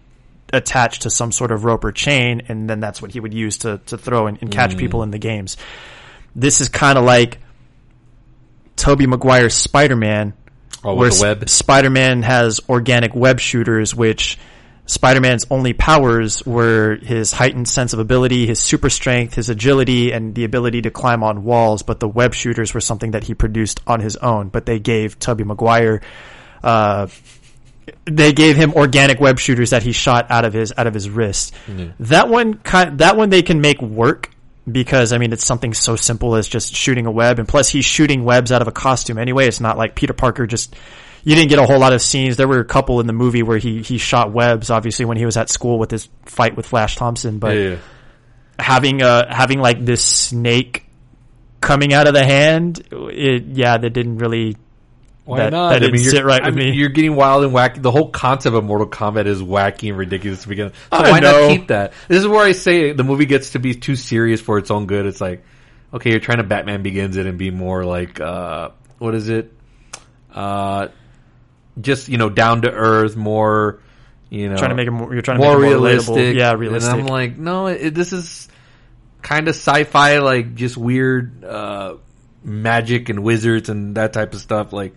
attached 0.53 1.03
to 1.03 1.11
some 1.11 1.33
sort 1.33 1.51
of 1.51 1.65
rope 1.65 1.85
or 1.85 1.93
chain, 1.93 2.43
and 2.49 2.69
then 2.69 2.81
that's 2.81 3.01
what 3.01 3.11
he 3.11 3.21
would 3.21 3.35
use 3.35 3.59
to, 3.59 3.79
to 3.87 3.99
throw 3.99 4.27
and, 4.27 4.39
and 4.41 4.51
catch 4.51 4.73
hmm. 4.73 4.79
people 4.79 5.03
in 5.03 5.11
the 5.11 5.19
games. 5.19 5.57
This 6.35 6.61
is 6.61 6.69
kind 6.69 6.99
of 6.99 7.05
like 7.05 7.39
Tobey 8.77 9.07
Maguire's 9.07 9.55
Spider-Man, 9.55 10.35
Oh, 10.85 10.95
where 10.95 11.11
the 11.11 11.21
web. 11.21 11.49
Spider-Man 11.49 12.23
has 12.23 12.61
organic 12.69 13.15
web 13.15 13.41
shooters, 13.41 13.95
which 13.95 14.39
Spider-Man's 14.87 15.47
only 15.51 15.73
powers 15.73 16.47
were 16.47 16.97
his 17.03 17.33
heightened 17.33 17.69
sense 17.69 17.93
of 17.93 17.99
ability, 17.99 18.47
his 18.47 18.61
super 18.61 18.89
strength, 18.89 19.35
his 19.35 19.49
agility, 19.49 20.13
and 20.13 20.35
the 20.35 20.45
ability 20.45 20.83
to 20.83 20.91
climb 20.91 21.25
on 21.25 21.43
walls. 21.43 21.83
But 21.83 21.99
the 21.99 22.09
web 22.09 22.35
shooters 22.35 22.73
were 22.73 22.81
something 22.81 23.11
that 23.11 23.25
he 23.25 23.35
produced 23.35 23.81
on 23.87 24.01
his 24.01 24.17
own. 24.17 24.49
But 24.49 24.65
they 24.65 24.79
gave 24.79 25.19
Tobey 25.19 25.43
Maguire, 25.45 26.03
uh, 26.63 27.09
they 28.05 28.33
gave 28.33 28.57
him 28.57 28.75
organic 28.75 29.21
web 29.21 29.39
shooters 29.39 29.71
that 29.71 29.83
he 29.83 29.93
shot 29.93 30.31
out 30.31 30.45
of 30.45 30.53
his 30.53 30.73
out 30.77 30.87
of 30.87 30.95
his 30.95 31.09
wrist. 31.11 31.55
That 32.01 32.29
one, 32.29 32.55
kind, 32.55 32.99
that 32.99 33.17
one 33.17 33.31
they 33.31 33.43
can 33.43 33.61
make 33.61 33.81
work 33.83 34.31
because 34.71 35.13
I 35.13 35.19
mean 35.19 35.33
it's 35.33 35.45
something 35.47 35.75
so 35.75 35.95
simple 35.97 36.35
as 36.35 36.49
just 36.49 36.75
shooting 36.75 37.07
a 37.07 37.11
web, 37.11 37.39
and 37.39 37.47
plus 37.47 37.69
he's 37.69 37.85
shooting 37.85 38.25
webs 38.25 38.51
out 38.53 38.63
of 38.63 38.69
a 38.69 38.73
costume 38.73 39.19
anyway. 39.19 39.47
It's 39.47 39.61
not 39.61 39.79
like 39.79 39.95
Peter 39.97 40.13
Parker 40.13 40.47
just. 40.47 40.75
You 41.27 41.35
didn't 41.35 41.49
get 41.51 41.59
a 41.59 41.67
whole 41.67 41.81
lot 41.81 41.93
of 41.93 42.01
scenes. 42.01 42.37
There 42.37 42.47
were 42.47 42.61
a 42.61 42.65
couple 42.65 43.01
in 43.01 43.09
the 43.09 43.13
movie 43.13 43.43
where 43.43 43.59
he 43.59 43.83
he 43.83 43.99
shot 43.99 44.33
webs, 44.33 44.71
obviously 44.71 45.07
when 45.07 45.17
he 45.17 45.25
was 45.25 45.37
at 45.37 45.51
school 45.51 45.77
with 45.77 45.91
his 45.91 46.09
fight 46.25 46.57
with 46.57 46.67
Flash 46.67 46.95
Thompson. 46.95 47.41
But 47.41 47.57
yeah, 47.57 47.63
yeah. 47.71 47.77
having 48.61 49.03
uh 49.03 49.27
having 49.35 49.59
like 49.59 49.85
this 49.85 50.05
snake 50.05 50.87
coming 51.61 51.93
out 51.93 52.07
of 52.07 52.15
the 52.15 52.25
hand, 52.25 52.81
it, 52.93 53.43
yeah, 53.47 53.77
that 53.77 53.91
didn't 53.91 54.19
really. 54.19 54.57
Why 55.25 55.39
That- 55.39 55.51
not? 55.51 55.71
that 55.71 55.79
didn't 55.81 55.97
you're- 55.99 56.11
sit 56.11 56.25
right 56.25 56.41
I 56.41 56.47
with 56.51 56.55
mean, 56.55 56.71
me. 56.71 56.77
You're 56.77 56.91
getting 56.91 57.17
wild 57.17 57.43
and 57.43 57.53
wacky. 57.53 57.83
The 57.83 57.91
whole 57.91 58.11
concept 58.11 58.55
of 58.55 58.63
Mortal 58.63 58.87
Kombat 58.87 59.27
is 59.27 59.43
wacky 59.43 59.89
and 59.89 59.99
ridiculous 59.99 60.43
to 60.43 60.49
begin. 60.49 60.67
with. 60.67 60.75
So 60.93 60.99
I 60.99 61.11
why 61.11 61.19
know. 61.19 61.49
not 61.49 61.49
keep 61.49 61.67
that? 61.67 61.93
This 62.07 62.19
is 62.21 62.29
where 62.29 62.45
I 62.47 62.53
say 62.53 62.93
the 62.93 63.03
movie 63.03 63.27
gets 63.27 63.51
to 63.51 63.59
be 63.59 63.75
too 63.75 63.97
serious 63.97 64.41
for 64.41 64.59
its 64.59 64.71
own 64.71 64.87
good. 64.87 65.05
It's 65.07 65.21
like, 65.21 65.43
okay, 65.93 66.11
you're 66.11 66.21
trying 66.21 66.39
to 66.39 66.45
Batman 66.45 66.83
Begins 66.85 67.17
it 67.17 67.27
and 67.27 67.37
be 67.37 67.51
more 67.51 67.85
like, 67.85 68.21
uh, 68.21 68.69
what 68.99 69.17
is 69.17 69.29
it? 69.29 69.53
Uh, 70.33 70.89
just 71.81 72.09
you 72.09 72.19
know, 72.19 72.29
down 72.31 72.63
to 72.63 72.71
earth, 72.71 73.17
more. 73.17 73.81
You 74.29 74.49
know, 74.49 74.57
Trying 74.57 74.71
to 74.71 74.77
make 74.77 74.89
it 74.89 74.91
more. 74.91 75.13
You're 75.13 75.23
trying 75.23 75.39
to 75.39 75.45
more 75.45 75.59
make 75.59 75.71
it 75.71 75.77
more 75.79 75.87
realistic. 75.87 76.15
relatable. 76.15 76.35
Yeah, 76.35 76.53
And. 76.55 77.01
I'm 77.01 77.07
like, 77.07 77.39
no, 77.39 77.69
it, 77.69 77.95
this 77.95 78.13
is 78.13 78.49
kind 79.23 79.47
of 79.49 79.55
sci-fi, 79.55 80.19
like 80.19 80.55
just 80.57 80.77
weird 80.77 81.45
uh, 81.45 81.97
magic 82.43 83.09
and 83.09 83.23
wizards 83.23 83.69
and 83.69 83.97
that 83.97 84.13
type 84.13 84.35
of 84.35 84.41
stuff. 84.41 84.73
Like, 84.73 84.95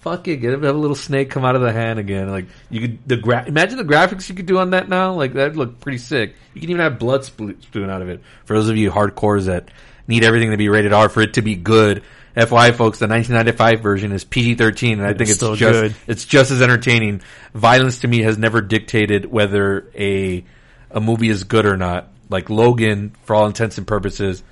fuck 0.00 0.28
it, 0.28 0.36
get 0.36 0.50
have 0.52 0.62
a 0.62 0.72
little 0.72 0.94
snake 0.94 1.30
come 1.30 1.44
out 1.44 1.56
of 1.56 1.62
the 1.62 1.72
hand 1.72 1.98
again. 1.98 2.30
Like, 2.30 2.46
you 2.70 2.80
could 2.82 3.08
the 3.08 3.16
gra- 3.16 3.44
imagine 3.46 3.78
the 3.78 3.84
graphics 3.84 4.28
you 4.28 4.34
could 4.34 4.46
do 4.46 4.58
on 4.58 4.70
that 4.70 4.88
now. 4.90 5.14
Like, 5.14 5.32
that'd 5.32 5.56
look 5.56 5.80
pretty 5.80 5.98
sick. 5.98 6.34
You 6.52 6.60
can 6.60 6.68
even 6.70 6.82
have 6.82 6.98
blood 6.98 7.24
spewing 7.24 7.90
out 7.90 8.02
of 8.02 8.08
it. 8.10 8.20
For 8.44 8.54
those 8.54 8.68
of 8.68 8.76
you 8.76 8.90
hardcores 8.90 9.46
that 9.46 9.70
need 10.06 10.22
everything 10.22 10.50
to 10.50 10.56
be 10.58 10.68
rated 10.68 10.92
R 10.92 11.08
for 11.08 11.22
it 11.22 11.34
to 11.34 11.42
be 11.42 11.54
good. 11.56 12.02
FYI, 12.36 12.74
folks, 12.74 12.98
the 12.98 13.08
1995 13.08 13.80
version 13.80 14.12
is 14.12 14.22
PG-13, 14.24 14.92
and 14.92 15.02
I 15.02 15.14
think 15.14 15.30
it's 15.30 15.34
still 15.34 15.56
just 15.56 15.72
good. 15.72 15.96
it's 16.06 16.26
just 16.26 16.50
as 16.50 16.60
entertaining. 16.60 17.22
Violence 17.54 18.00
to 18.00 18.08
me 18.08 18.20
has 18.22 18.36
never 18.36 18.60
dictated 18.60 19.24
whether 19.24 19.90
a 19.94 20.44
a 20.90 21.00
movie 21.00 21.30
is 21.30 21.44
good 21.44 21.64
or 21.64 21.78
not. 21.78 22.08
Like 22.28 22.50
Logan, 22.50 23.14
for 23.22 23.34
all 23.34 23.46
intents 23.46 23.78
and 23.78 23.86
purposes, 23.86 24.42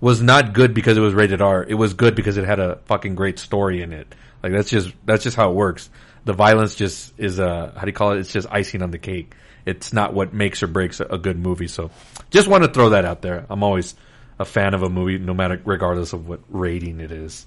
was 0.00 0.20
not 0.20 0.52
good 0.52 0.74
because 0.74 0.98
it 0.98 1.00
was 1.00 1.14
rated 1.14 1.40
R. 1.40 1.64
It 1.64 1.74
was 1.74 1.94
good 1.94 2.14
because 2.14 2.36
it 2.36 2.44
had 2.44 2.60
a 2.60 2.76
fucking 2.84 3.14
great 3.14 3.38
story 3.38 3.80
in 3.80 3.94
it. 3.94 4.14
Like 4.42 4.52
that's 4.52 4.68
just 4.68 4.92
that's 5.06 5.22
just 5.24 5.36
how 5.36 5.50
it 5.50 5.54
works. 5.54 5.88
The 6.26 6.34
violence 6.34 6.74
just 6.74 7.14
is 7.18 7.38
a 7.38 7.72
how 7.74 7.80
do 7.80 7.86
you 7.86 7.94
call 7.94 8.12
it? 8.12 8.18
It's 8.18 8.32
just 8.32 8.48
icing 8.50 8.82
on 8.82 8.90
the 8.90 8.98
cake. 8.98 9.34
It's 9.64 9.94
not 9.94 10.12
what 10.12 10.34
makes 10.34 10.62
or 10.62 10.66
breaks 10.66 11.00
a, 11.00 11.04
a 11.06 11.18
good 11.18 11.38
movie. 11.38 11.68
So, 11.68 11.90
just 12.30 12.48
want 12.48 12.64
to 12.64 12.70
throw 12.70 12.90
that 12.90 13.06
out 13.06 13.22
there. 13.22 13.46
I'm 13.48 13.62
always 13.62 13.94
a 14.40 14.44
fan 14.46 14.72
of 14.72 14.82
a 14.82 14.88
movie, 14.88 15.18
no 15.18 15.34
matter 15.34 15.60
regardless 15.64 16.14
of 16.14 16.26
what 16.26 16.40
rating 16.48 16.98
it 17.00 17.12
is. 17.12 17.46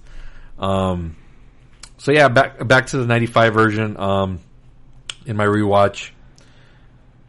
Um, 0.60 1.18
so 1.98 2.12
yeah, 2.12 2.30
back 2.30 2.66
back 2.66 2.86
to 2.88 2.98
the 2.98 3.08
'95 3.08 3.54
version. 3.54 3.98
Um, 3.98 4.40
in 5.26 5.36
my 5.36 5.46
rewatch, 5.46 6.12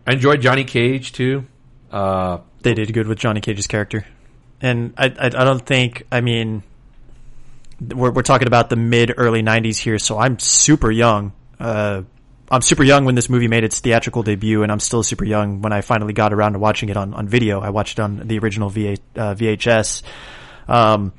I 0.06 0.12
enjoyed 0.12 0.42
Johnny 0.42 0.64
Cage 0.64 1.12
too. 1.12 1.46
Uh, 1.90 2.38
they 2.60 2.74
did 2.74 2.92
good 2.92 3.06
with 3.06 3.18
Johnny 3.18 3.40
Cage's 3.40 3.66
character, 3.66 4.06
and 4.60 4.92
I 4.98 5.06
I, 5.06 5.26
I 5.26 5.28
don't 5.44 5.64
think 5.64 6.06
I 6.12 6.20
mean 6.20 6.62
we're 7.80 8.10
we're 8.10 8.22
talking 8.22 8.46
about 8.46 8.68
the 8.68 8.76
mid 8.76 9.14
early 9.16 9.42
'90s 9.42 9.78
here, 9.78 9.98
so 9.98 10.18
I'm 10.18 10.38
super 10.38 10.90
young. 10.90 11.32
Uh, 11.58 12.02
I'm 12.50 12.60
super 12.62 12.84
young 12.84 13.04
when 13.04 13.14
this 13.14 13.28
movie 13.30 13.48
made 13.48 13.64
its 13.64 13.80
theatrical 13.80 14.22
debut, 14.22 14.62
and 14.62 14.70
I'm 14.70 14.80
still 14.80 15.02
super 15.02 15.24
young 15.24 15.62
when 15.62 15.72
I 15.72 15.80
finally 15.80 16.12
got 16.12 16.32
around 16.32 16.52
to 16.52 16.58
watching 16.58 16.88
it 16.90 16.96
on, 16.96 17.14
on 17.14 17.26
video. 17.26 17.60
I 17.60 17.70
watched 17.70 17.98
it 17.98 18.02
on 18.02 18.26
the 18.28 18.38
original 18.38 18.68
uh, 18.68 18.72
VHS. 18.72 20.02
Um, 20.68 21.12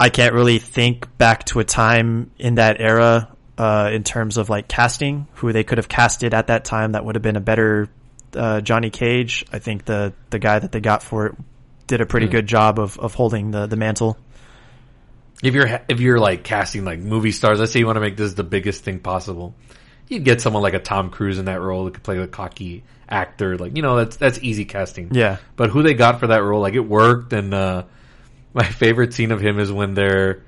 I 0.00 0.10
can't 0.10 0.34
really 0.34 0.58
think 0.58 1.16
back 1.18 1.44
to 1.46 1.60
a 1.60 1.64
time 1.64 2.30
in 2.38 2.56
that 2.56 2.80
era 2.80 3.34
uh, 3.56 3.90
in 3.92 4.04
terms 4.04 4.36
of 4.36 4.48
like 4.50 4.68
casting, 4.68 5.26
who 5.34 5.52
they 5.52 5.64
could 5.64 5.78
have 5.78 5.88
casted 5.88 6.34
at 6.34 6.48
that 6.48 6.64
time 6.64 6.92
that 6.92 7.04
would 7.04 7.14
have 7.14 7.22
been 7.22 7.36
a 7.36 7.40
better 7.40 7.88
uh, 8.34 8.60
Johnny 8.60 8.90
Cage. 8.90 9.44
I 9.52 9.58
think 9.60 9.84
the 9.84 10.12
the 10.30 10.38
guy 10.38 10.58
that 10.58 10.70
they 10.72 10.80
got 10.80 11.02
for 11.02 11.26
it 11.26 11.34
did 11.86 12.00
a 12.00 12.06
pretty 12.06 12.26
Hmm. 12.26 12.32
good 12.32 12.46
job 12.46 12.78
of, 12.78 12.98
of 12.98 13.14
holding 13.14 13.50
the, 13.50 13.66
the 13.66 13.76
mantle. 13.76 14.18
if 15.42 15.54
you're 15.54 15.80
if 15.88 16.00
you're 16.00 16.18
like 16.18 16.42
casting 16.44 16.84
like 16.84 16.98
movie 16.98 17.32
stars, 17.32 17.58
let's 17.60 17.72
say 17.72 17.78
you 17.78 17.86
want 17.86 17.96
to 17.96 18.00
make 18.00 18.16
this 18.16 18.34
the 18.34 18.44
biggest 18.44 18.84
thing 18.84 18.98
possible, 19.00 19.54
you'd 20.08 20.24
get 20.24 20.40
someone 20.40 20.62
like 20.62 20.74
a 20.74 20.78
Tom 20.78 21.10
Cruise 21.10 21.38
in 21.38 21.46
that 21.46 21.60
role 21.60 21.84
that 21.84 21.94
could 21.94 22.02
play 22.02 22.18
a 22.18 22.26
cocky 22.26 22.84
actor. 23.08 23.56
Like 23.56 23.76
you 23.76 23.82
know, 23.82 23.96
that's 23.96 24.16
that's 24.16 24.38
easy 24.42 24.64
casting. 24.64 25.14
Yeah. 25.14 25.38
But 25.56 25.70
who 25.70 25.82
they 25.82 25.94
got 25.94 26.20
for 26.20 26.28
that 26.28 26.42
role, 26.42 26.60
like 26.60 26.74
it 26.74 26.80
worked. 26.80 27.32
And 27.32 27.54
uh, 27.54 27.84
my 28.54 28.64
favorite 28.68 29.14
scene 29.14 29.32
of 29.32 29.40
him 29.40 29.58
is 29.58 29.72
when 29.72 29.94
they're 29.94 30.42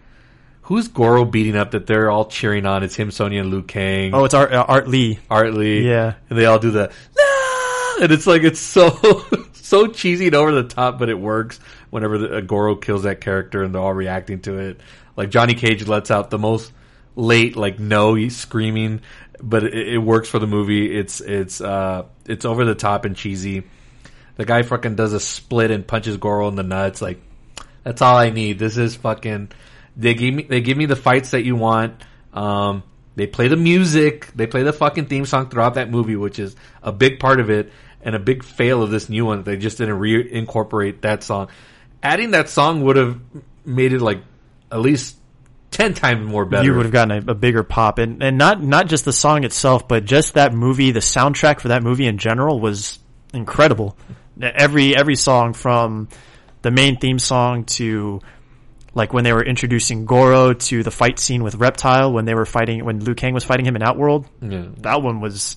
who's 0.62 0.88
Goro 0.88 1.24
beating 1.24 1.56
up 1.56 1.72
that 1.72 1.86
they're 1.86 2.10
all 2.10 2.26
cheering 2.26 2.66
on. 2.66 2.82
It's 2.82 2.94
him, 2.94 3.10
Sonya, 3.10 3.40
and 3.40 3.50
Liu 3.50 3.62
Kang. 3.62 4.14
Oh, 4.14 4.24
it's 4.24 4.34
Art, 4.34 4.52
uh, 4.52 4.64
Art 4.66 4.86
Lee. 4.86 5.18
Art 5.28 5.52
Lee. 5.52 5.86
Yeah. 5.86 6.14
And 6.28 6.38
they 6.38 6.46
all 6.46 6.60
do 6.60 6.70
the, 6.70 6.92
no! 7.18 8.04
and 8.04 8.12
it's 8.12 8.26
like 8.26 8.42
it's 8.42 8.60
so 8.60 9.24
so 9.52 9.88
cheesy 9.88 10.26
and 10.26 10.34
over 10.36 10.52
the 10.52 10.64
top, 10.64 10.98
but 10.98 11.08
it 11.08 11.18
works 11.18 11.58
whenever 11.90 12.18
the, 12.18 12.36
uh, 12.36 12.40
Goro 12.40 12.76
kills 12.76 13.02
that 13.02 13.20
character 13.20 13.62
and 13.62 13.74
they're 13.74 13.82
all 13.82 13.92
reacting 13.92 14.40
to 14.42 14.58
it. 14.58 14.80
Like 15.16 15.30
Johnny 15.30 15.54
Cage 15.54 15.86
lets 15.86 16.10
out 16.10 16.30
the 16.30 16.38
most 16.38 16.72
late 17.16 17.56
like 17.56 17.78
no 17.78 18.14
he's 18.14 18.36
screaming, 18.36 19.00
but 19.42 19.64
it, 19.64 19.94
it 19.94 19.98
works 19.98 20.28
for 20.28 20.38
the 20.38 20.46
movie. 20.46 20.96
It's 20.96 21.20
it's 21.20 21.60
uh 21.60 22.04
it's 22.26 22.44
over 22.44 22.64
the 22.64 22.74
top 22.74 23.04
and 23.04 23.16
cheesy. 23.16 23.64
The 24.36 24.44
guy 24.44 24.62
fucking 24.62 24.96
does 24.96 25.12
a 25.12 25.20
split 25.20 25.70
and 25.70 25.86
punches 25.86 26.16
Goro 26.16 26.48
in 26.48 26.54
the 26.54 26.62
nuts. 26.62 27.02
Like 27.02 27.20
that's 27.82 28.02
all 28.02 28.16
I 28.16 28.30
need. 28.30 28.58
This 28.58 28.76
is 28.76 28.96
fucking. 28.96 29.50
They 29.96 30.14
give 30.14 30.34
me 30.34 30.42
they 30.44 30.60
give 30.60 30.76
me 30.76 30.86
the 30.86 30.96
fights 30.96 31.32
that 31.32 31.44
you 31.44 31.56
want. 31.56 32.02
Um, 32.32 32.82
they 33.16 33.26
play 33.26 33.48
the 33.48 33.56
music. 33.56 34.30
They 34.34 34.46
play 34.46 34.62
the 34.62 34.72
fucking 34.72 35.06
theme 35.06 35.26
song 35.26 35.50
throughout 35.50 35.74
that 35.74 35.90
movie, 35.90 36.16
which 36.16 36.38
is 36.38 36.56
a 36.82 36.92
big 36.92 37.20
part 37.20 37.40
of 37.40 37.50
it 37.50 37.72
and 38.02 38.14
a 38.14 38.18
big 38.18 38.42
fail 38.42 38.82
of 38.82 38.90
this 38.90 39.08
new 39.08 39.26
one. 39.26 39.42
They 39.42 39.56
just 39.56 39.78
didn't 39.78 39.98
reincorporate 39.98 41.02
that 41.02 41.22
song. 41.22 41.48
Adding 42.02 42.30
that 42.30 42.48
song 42.48 42.82
would 42.82 42.96
have 42.96 43.20
made 43.64 43.92
it 43.92 44.00
like 44.00 44.22
at 44.72 44.80
least 44.80 45.16
ten 45.80 45.94
times 45.94 46.26
more 46.26 46.44
better. 46.44 46.64
You 46.64 46.74
would 46.74 46.84
have 46.84 46.92
gotten 46.92 47.28
a, 47.28 47.32
a, 47.32 47.34
bigger 47.34 47.62
pop, 47.62 47.98
and 47.98 48.22
and 48.22 48.38
not 48.38 48.62
not 48.62 48.86
just 48.86 49.04
the 49.04 49.12
song 49.12 49.44
itself, 49.44 49.88
but 49.88 50.04
just 50.04 50.34
that 50.34 50.52
movie. 50.52 50.90
The 50.90 51.00
soundtrack 51.00 51.60
for 51.60 51.68
that 51.68 51.82
movie 51.82 52.06
in 52.06 52.18
general 52.18 52.60
was 52.60 52.98
incredible. 53.32 53.96
Every 54.40 54.96
every 54.96 55.16
song 55.16 55.52
from 55.52 56.08
the 56.62 56.70
main 56.70 56.98
theme 56.98 57.18
song 57.18 57.64
to 57.64 58.20
like 58.94 59.12
when 59.12 59.24
they 59.24 59.32
were 59.32 59.44
introducing 59.44 60.04
Goro 60.04 60.52
to 60.52 60.82
the 60.82 60.90
fight 60.90 61.18
scene 61.18 61.42
with 61.42 61.54
Reptile 61.56 62.12
when 62.12 62.24
they 62.24 62.34
were 62.34 62.46
fighting 62.46 62.84
when 62.84 63.00
Liu 63.00 63.14
Kang 63.14 63.34
was 63.34 63.44
fighting 63.44 63.66
him 63.66 63.76
in 63.76 63.82
Outworld. 63.82 64.26
Yeah. 64.42 64.66
That 64.78 65.02
one 65.02 65.20
was 65.20 65.56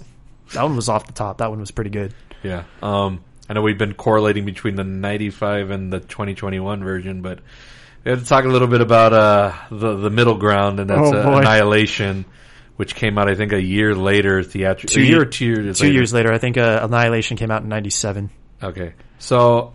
that 0.53 0.63
one 0.63 0.75
was 0.75 0.89
off 0.89 1.07
the 1.07 1.13
top. 1.13 1.39
That 1.39 1.49
one 1.49 1.59
was 1.59 1.71
pretty 1.71 1.89
good. 1.89 2.13
Yeah. 2.43 2.63
Um, 2.81 3.23
I 3.49 3.53
know 3.53 3.61
we've 3.61 3.77
been 3.77 3.93
correlating 3.93 4.45
between 4.45 4.75
the 4.75 4.83
95 4.83 5.71
and 5.71 5.91
the 5.91 5.99
2021 5.99 6.83
version, 6.83 7.21
but 7.21 7.39
we 8.03 8.11
have 8.11 8.21
to 8.21 8.25
talk 8.25 8.45
a 8.45 8.49
little 8.49 8.67
bit 8.67 8.81
about 8.81 9.13
uh, 9.13 9.53
the 9.69 9.95
the 9.95 10.09
middle 10.09 10.35
ground, 10.35 10.79
and 10.79 10.89
that's 10.89 11.11
oh, 11.13 11.33
uh, 11.33 11.39
Annihilation, 11.39 12.25
which 12.75 12.95
came 12.95 13.17
out 13.17 13.29
I 13.29 13.35
think 13.35 13.53
a 13.53 13.61
year 13.61 13.95
later, 13.95 14.43
theatrically. 14.43 15.03
A 15.03 15.05
year 15.05 15.21
or 15.21 15.25
two 15.25 15.45
years. 15.45 15.79
Two 15.79 15.85
later. 15.85 15.93
years 15.93 16.13
later, 16.13 16.33
I 16.33 16.37
think 16.37 16.57
uh, 16.57 16.79
Annihilation 16.83 17.37
came 17.37 17.51
out 17.51 17.63
in 17.63 17.69
'97. 17.69 18.29
Okay, 18.61 18.93
so 19.19 19.73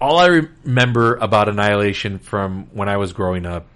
all 0.00 0.18
I 0.18 0.26
remember 0.64 1.16
about 1.16 1.48
Annihilation 1.48 2.18
from 2.18 2.68
when 2.72 2.88
I 2.88 2.98
was 2.98 3.12
growing 3.12 3.46
up, 3.46 3.66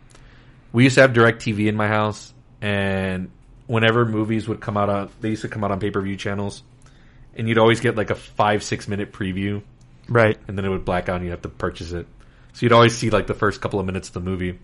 we 0.72 0.84
used 0.84 0.94
to 0.94 1.02
have 1.02 1.12
DirecTV 1.12 1.66
in 1.66 1.76
my 1.76 1.88
house, 1.88 2.32
and 2.60 3.30
whenever 3.66 4.04
movies 4.04 4.46
would 4.46 4.60
come 4.60 4.76
out 4.76 4.88
on, 4.88 5.10
they 5.20 5.30
used 5.30 5.42
to 5.42 5.48
come 5.48 5.64
out 5.64 5.72
on 5.72 5.80
pay 5.80 5.90
per 5.90 6.00
view 6.00 6.16
channels, 6.16 6.62
and 7.34 7.48
you'd 7.48 7.58
always 7.58 7.80
get 7.80 7.96
like 7.96 8.10
a 8.10 8.14
five 8.14 8.62
six 8.62 8.86
minute 8.86 9.12
preview, 9.12 9.62
right? 10.08 10.38
And 10.46 10.56
then 10.56 10.64
it 10.64 10.68
would 10.68 10.84
black 10.84 11.08
out, 11.08 11.16
and 11.16 11.24
you'd 11.24 11.32
have 11.32 11.42
to 11.42 11.48
purchase 11.48 11.90
it. 11.90 12.06
So 12.52 12.66
you'd 12.66 12.72
always 12.72 12.96
see 12.96 13.10
like 13.10 13.26
the 13.26 13.34
first 13.34 13.60
couple 13.60 13.80
of 13.80 13.86
minutes 13.86 14.08
of 14.08 14.14
the 14.14 14.20
movie. 14.20 14.52
I 14.52 14.56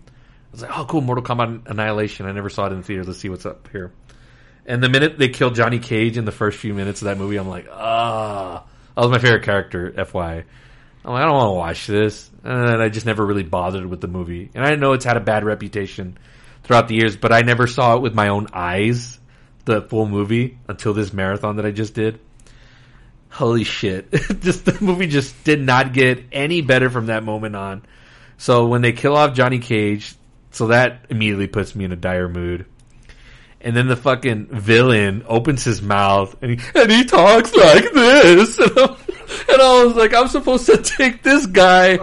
was 0.51 0.61
like, 0.61 0.77
oh, 0.77 0.85
cool, 0.85 1.01
Mortal 1.01 1.23
Kombat 1.23 1.69
Annihilation. 1.69 2.25
I 2.25 2.31
never 2.31 2.49
saw 2.49 2.67
it 2.67 2.71
in 2.71 2.79
the 2.79 2.83
theater. 2.83 3.03
Let's 3.03 3.19
see 3.19 3.29
what's 3.29 3.45
up 3.45 3.69
here. 3.71 3.91
And 4.65 4.83
the 4.83 4.89
minute 4.89 5.17
they 5.17 5.29
killed 5.29 5.55
Johnny 5.55 5.79
Cage 5.79 6.17
in 6.17 6.25
the 6.25 6.31
first 6.31 6.57
few 6.57 6.73
minutes 6.73 7.01
of 7.01 7.05
that 7.05 7.17
movie, 7.17 7.37
I'm 7.37 7.47
like, 7.47 7.67
ah, 7.71 8.65
that 8.95 9.01
was 9.01 9.09
my 9.09 9.19
favorite 9.19 9.43
character, 9.43 9.93
FY. 9.93 10.43
I'm 11.05 11.13
like, 11.13 11.23
I 11.23 11.25
don't 11.25 11.35
want 11.35 11.47
to 11.47 11.53
watch 11.53 11.87
this. 11.87 12.29
And 12.43 12.81
I 12.81 12.89
just 12.89 13.05
never 13.05 13.25
really 13.25 13.43
bothered 13.43 13.85
with 13.85 14.01
the 14.01 14.07
movie. 14.07 14.49
And 14.53 14.65
I 14.65 14.75
know 14.75 14.93
it's 14.93 15.05
had 15.05 15.15
a 15.15 15.21
bad 15.21 15.45
reputation 15.45 16.17
throughout 16.63 16.89
the 16.89 16.95
years, 16.95 17.15
but 17.15 17.31
I 17.31 17.41
never 17.41 17.65
saw 17.65 17.95
it 17.95 18.01
with 18.01 18.13
my 18.13 18.27
own 18.27 18.47
eyes, 18.51 19.19
the 19.63 19.81
full 19.81 20.05
movie, 20.05 20.57
until 20.67 20.93
this 20.93 21.13
marathon 21.13 21.55
that 21.57 21.65
I 21.65 21.71
just 21.71 21.93
did. 21.93 22.19
Holy 23.29 23.63
shit. 23.63 24.11
just 24.39 24.65
the 24.65 24.77
movie 24.81 25.07
just 25.07 25.43
did 25.43 25.61
not 25.61 25.93
get 25.93 26.23
any 26.31 26.61
better 26.61 26.89
from 26.89 27.07
that 27.07 27.23
moment 27.23 27.55
on. 27.55 27.83
So 28.37 28.67
when 28.67 28.81
they 28.81 28.91
kill 28.91 29.15
off 29.15 29.33
Johnny 29.33 29.59
Cage, 29.59 30.15
so 30.51 30.67
that 30.67 31.05
immediately 31.09 31.47
puts 31.47 31.75
me 31.75 31.85
in 31.85 31.91
a 31.91 31.95
dire 31.95 32.29
mood. 32.29 32.65
And 33.59 33.75
then 33.75 33.87
the 33.87 33.95
fucking 33.95 34.47
villain 34.47 35.23
opens 35.27 35.63
his 35.63 35.81
mouth 35.81 36.35
and 36.41 36.59
he, 36.59 36.67
and 36.75 36.91
he 36.91 37.05
talks 37.05 37.53
like 37.53 37.91
this. 37.91 38.57
And, 38.59 38.69
and 38.77 39.61
I 39.61 39.83
was 39.83 39.95
like, 39.95 40.13
I'm 40.13 40.27
supposed 40.27 40.67
to 40.67 40.77
take 40.77 41.23
this 41.23 41.45
guy 41.47 41.99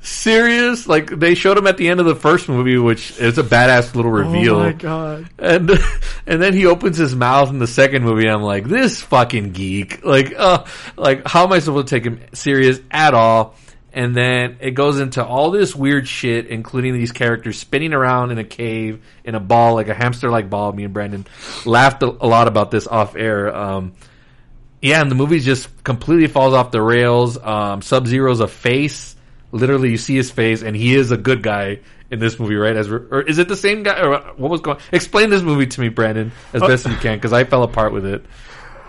serious? 0.00 0.86
Like 0.86 1.10
they 1.10 1.34
showed 1.34 1.58
him 1.58 1.66
at 1.66 1.76
the 1.76 1.88
end 1.88 2.00
of 2.00 2.06
the 2.06 2.14
first 2.14 2.48
movie, 2.48 2.78
which 2.78 3.18
is 3.18 3.38
a 3.38 3.42
badass 3.42 3.94
little 3.94 4.10
reveal. 4.10 4.56
Oh 4.56 4.64
my 4.64 4.72
god! 4.72 5.30
And 5.38 5.70
and 6.26 6.42
then 6.42 6.54
he 6.54 6.66
opens 6.66 6.96
his 6.96 7.14
mouth 7.14 7.50
in 7.50 7.58
the 7.58 7.66
second 7.66 8.04
movie. 8.04 8.28
I'm 8.28 8.42
like, 8.42 8.64
this 8.64 9.02
fucking 9.02 9.52
geek. 9.52 10.04
Like, 10.04 10.34
uh, 10.36 10.64
like 10.96 11.26
how 11.26 11.44
am 11.44 11.52
I 11.52 11.58
supposed 11.58 11.88
to 11.88 11.94
take 11.94 12.04
him 12.04 12.20
serious 12.32 12.80
at 12.90 13.14
all? 13.14 13.54
And 13.92 14.14
then 14.14 14.58
it 14.60 14.72
goes 14.72 15.00
into 15.00 15.24
all 15.24 15.50
this 15.50 15.74
weird 15.74 16.06
shit, 16.06 16.46
including 16.46 16.92
these 16.92 17.10
characters 17.10 17.58
spinning 17.58 17.94
around 17.94 18.30
in 18.30 18.38
a 18.38 18.44
cave 18.44 19.02
in 19.24 19.34
a 19.34 19.40
ball, 19.40 19.74
like 19.74 19.88
a 19.88 19.94
hamster-like 19.94 20.50
ball. 20.50 20.72
Me 20.72 20.84
and 20.84 20.92
Brandon 20.92 21.26
laughed 21.64 22.02
a, 22.02 22.06
lot 22.06 22.48
about 22.48 22.70
this 22.70 22.86
off 22.86 23.16
air. 23.16 23.54
Um, 23.54 23.94
yeah, 24.82 25.00
and 25.00 25.10
the 25.10 25.14
movie 25.14 25.40
just 25.40 25.82
completely 25.82 26.28
falls 26.28 26.54
off 26.54 26.70
the 26.70 26.82
rails. 26.82 27.38
Um, 27.38 27.82
Sub 27.82 28.06
Zero's 28.06 28.40
a 28.40 28.46
face 28.46 29.16
literally 29.52 29.90
you 29.90 29.98
see 29.98 30.16
his 30.16 30.30
face 30.30 30.62
and 30.62 30.76
he 30.76 30.94
is 30.94 31.10
a 31.10 31.16
good 31.16 31.42
guy 31.42 31.80
in 32.10 32.18
this 32.18 32.38
movie, 32.38 32.56
right? 32.56 32.76
As 32.76 32.88
or 32.88 33.22
is 33.22 33.38
it 33.38 33.48
the 33.48 33.56
same 33.56 33.82
guy? 33.82 34.00
Or 34.00 34.18
what 34.36 34.50
was 34.50 34.60
going? 34.60 34.78
Explain 34.92 35.30
this 35.30 35.42
movie 35.42 35.66
to 35.66 35.80
me, 35.80 35.88
Brandon, 35.88 36.32
as 36.52 36.62
best 36.62 36.86
you 36.86 36.96
can, 36.96 37.16
because 37.16 37.32
I 37.32 37.44
fell 37.44 37.62
apart 37.62 37.92
with 37.92 38.06
it 38.06 38.24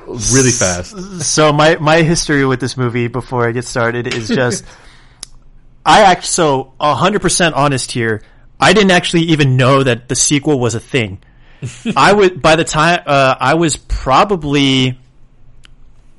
really 0.08 0.52
fast. 0.52 1.22
So 1.24 1.54
my 1.54 1.76
my 1.78 2.02
history 2.02 2.46
with 2.46 2.60
this 2.60 2.78
movie 2.78 3.08
before 3.08 3.48
I 3.48 3.52
get 3.52 3.66
started 3.66 4.14
is 4.14 4.28
just 4.28 4.66
I 5.86 6.02
act 6.02 6.26
so 6.26 6.74
hundred 6.80 7.22
percent 7.22 7.56
honest 7.56 7.92
here. 7.92 8.22
I 8.60 8.74
didn't 8.74 8.92
actually 8.92 9.24
even 9.24 9.56
know 9.56 9.84
that 9.84 10.10
the 10.10 10.16
sequel 10.16 10.60
was 10.60 10.76
a 10.76 10.80
thing. 10.80 11.22
I 11.96 12.14
would 12.14 12.42
by 12.42 12.56
the 12.56 12.64
time 12.64 13.02
uh, 13.06 13.36
I 13.40 13.56
was 13.56 13.78
probably 13.78 14.98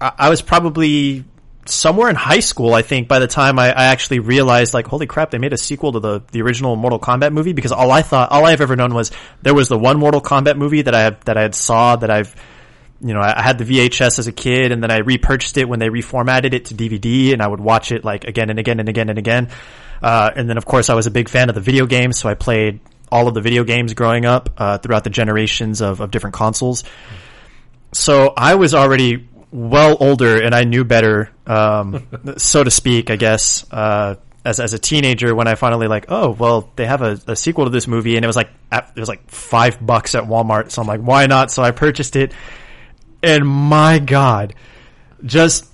I 0.01 0.31
was 0.31 0.43
probably 0.43 1.25
somewhere 1.71 2.09
in 2.11 2.17
high 2.17 2.41
school, 2.41 2.75
I 2.75 2.83
think, 2.83 3.09
by 3.09 3.19
the 3.19 3.27
time 3.27 3.59
I, 3.59 3.69
I, 3.69 3.85
actually 3.85 4.19
realized, 4.19 4.75
like, 4.75 4.87
holy 4.87 5.07
crap, 5.07 5.31
they 5.31 5.39
made 5.39 5.53
a 5.53 5.59
sequel 5.59 5.93
to 5.93 6.01
the, 6.01 6.23
the 6.33 6.43
original 6.43 6.77
Mortal 6.77 6.99
Kombat 6.99 7.33
movie. 7.33 7.53
Because 7.53 7.73
all 7.73 7.91
I 7.91 8.03
thought, 8.03 8.31
all 8.31 8.45
I've 8.47 8.61
ever 8.61 8.77
known 8.77 8.95
was 8.95 9.11
there 9.43 9.55
was 9.55 9.69
the 9.69 9.79
one 9.79 9.99
Mortal 9.99 10.21
Kombat 10.21 10.57
movie 10.57 10.83
that 10.83 10.95
I 10.95 11.01
had, 11.01 11.21
that 11.23 11.37
I 11.37 11.43
had 11.43 11.55
saw 11.55 11.97
that 11.97 12.11
I've, 12.11 12.35
you 13.01 13.15
know, 13.15 13.21
I 13.21 13.41
had 13.41 13.59
the 13.59 13.65
VHS 13.65 14.19
as 14.19 14.27
a 14.27 14.33
kid, 14.33 14.73
and 14.73 14.83
then 14.83 14.91
I 14.91 14.99
repurchased 14.99 15.57
it 15.57 15.69
when 15.69 15.79
they 15.79 15.89
reformatted 15.89 16.53
it 16.53 16.67
to 16.67 16.75
DVD, 16.75 17.33
and 17.33 17.43
I 17.43 17.47
would 17.47 17.61
watch 17.61 17.93
it 17.93 18.05
like 18.05 18.25
again 18.25 18.51
and 18.51 18.59
again 18.59 18.81
and 18.81 18.89
again 18.89 19.09
and 19.09 19.19
again. 19.19 19.49
Uh, 20.03 20.31
and 20.35 20.49
then, 20.49 20.57
of 20.57 20.65
course, 20.65 20.91
I 20.91 20.95
was 20.95 21.07
a 21.07 21.11
big 21.11 21.29
fan 21.29 21.49
of 21.49 21.55
the 21.55 21.61
video 21.61 21.87
games, 21.87 22.19
so 22.19 22.29
I 22.29 22.35
played 22.35 22.81
all 23.11 23.29
of 23.29 23.35
the 23.35 23.41
video 23.41 23.65
games 23.65 23.95
growing 23.95 24.25
up 24.25 24.51
uh, 24.57 24.79
throughout 24.79 25.05
the 25.05 25.11
generations 25.11 25.81
of, 25.81 26.01
of 26.01 26.11
different 26.11 26.35
consoles. 26.35 26.85
So 27.93 28.33
I 28.37 28.55
was 28.55 28.75
already 28.75 29.29
well 29.53 29.97
older 30.01 30.43
and 30.43 30.55
I 30.55 30.65
knew 30.65 30.85
better, 30.85 31.31
um, 31.47 32.07
so 32.37 32.63
to 32.65 32.71
speak, 32.71 33.11
I 33.11 33.17
guess, 33.17 33.71
uh, 33.71 34.17
as, 34.45 34.59
as 34.59 34.73
a 34.73 34.79
teenager 34.79 35.35
when 35.35 35.49
I 35.49 35.55
finally 35.55 35.87
like, 35.87 36.07
oh, 36.09 36.31
well, 36.31 36.71
they 36.77 36.87
have 36.87 37.03
a, 37.03 37.19
a, 37.27 37.37
sequel 37.37 37.65
to 37.65 37.71
this 37.71 37.87
movie 37.87 38.17
and 38.17 38.25
it 38.25 38.27
was 38.27 38.37
like, 38.37 38.51
it 38.73 38.99
was 38.99 39.09
like 39.09 39.29
five 39.31 39.85
bucks 39.85 40.15
at 40.15 40.25
Walmart. 40.25 40.71
So 40.71 40.81
I'm 40.81 40.89
like, 40.89 41.01
why 41.01 41.27
not? 41.27 41.51
So 41.51 41.63
I 41.63 41.73
purchased 41.73 42.17
it 42.17 42.33
and 43.23 43.47
my 43.47 43.99
God, 43.99 44.55
just 45.25 45.70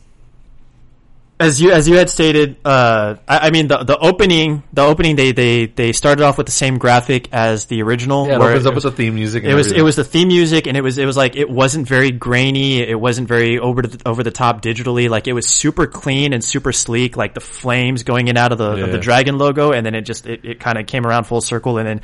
as 1.38 1.60
you 1.60 1.70
as 1.72 1.86
you 1.86 1.96
had 1.96 2.08
stated, 2.08 2.56
uh, 2.64 3.16
I, 3.28 3.38
I, 3.48 3.50
mean 3.50 3.68
the 3.68 3.84
the 3.84 3.98
opening 3.98 4.62
the 4.72 4.82
opening 4.82 5.16
they, 5.16 5.32
they 5.32 5.66
they 5.66 5.92
started 5.92 6.24
off 6.24 6.38
with 6.38 6.46
the 6.46 6.52
same 6.52 6.78
graphic 6.78 7.28
as 7.32 7.66
the 7.66 7.82
original. 7.82 8.26
Yeah, 8.26 8.36
it 8.36 8.40
opens 8.40 8.64
up 8.64 8.74
with 8.74 8.84
the 8.84 8.90
theme 8.90 9.14
music. 9.14 9.44
it 9.44 9.54
was 9.54 9.66
everything. 9.66 9.80
it 9.80 9.84
was 9.84 9.96
the 9.96 10.04
theme 10.04 10.28
music, 10.28 10.66
and 10.66 10.78
it 10.78 10.80
was 10.80 10.96
it 10.96 11.04
was 11.04 11.16
like 11.16 11.36
it 11.36 11.50
wasn't 11.50 11.86
very 11.86 12.10
grainy. 12.10 12.80
It 12.80 12.98
wasn't 12.98 13.28
very 13.28 13.58
over 13.58 13.82
the, 13.82 14.08
over 14.08 14.22
the 14.22 14.30
top 14.30 14.62
digitally. 14.62 15.10
Like 15.10 15.28
it 15.28 15.34
was 15.34 15.46
super 15.46 15.86
clean 15.86 16.32
and 16.32 16.42
super 16.42 16.72
sleek. 16.72 17.18
Like 17.18 17.34
the 17.34 17.40
flames 17.40 18.02
going 18.02 18.28
in 18.28 18.38
out 18.38 18.52
of 18.52 18.58
the 18.58 18.76
yeah. 18.76 18.84
of 18.84 18.92
the 18.92 18.98
dragon 18.98 19.36
logo, 19.36 19.72
and 19.72 19.84
then 19.84 19.94
it 19.94 20.02
just 20.02 20.26
it, 20.26 20.42
it 20.42 20.60
kind 20.60 20.78
of 20.78 20.86
came 20.86 21.06
around 21.06 21.24
full 21.24 21.42
circle, 21.42 21.76
and 21.76 21.86
then 21.86 22.00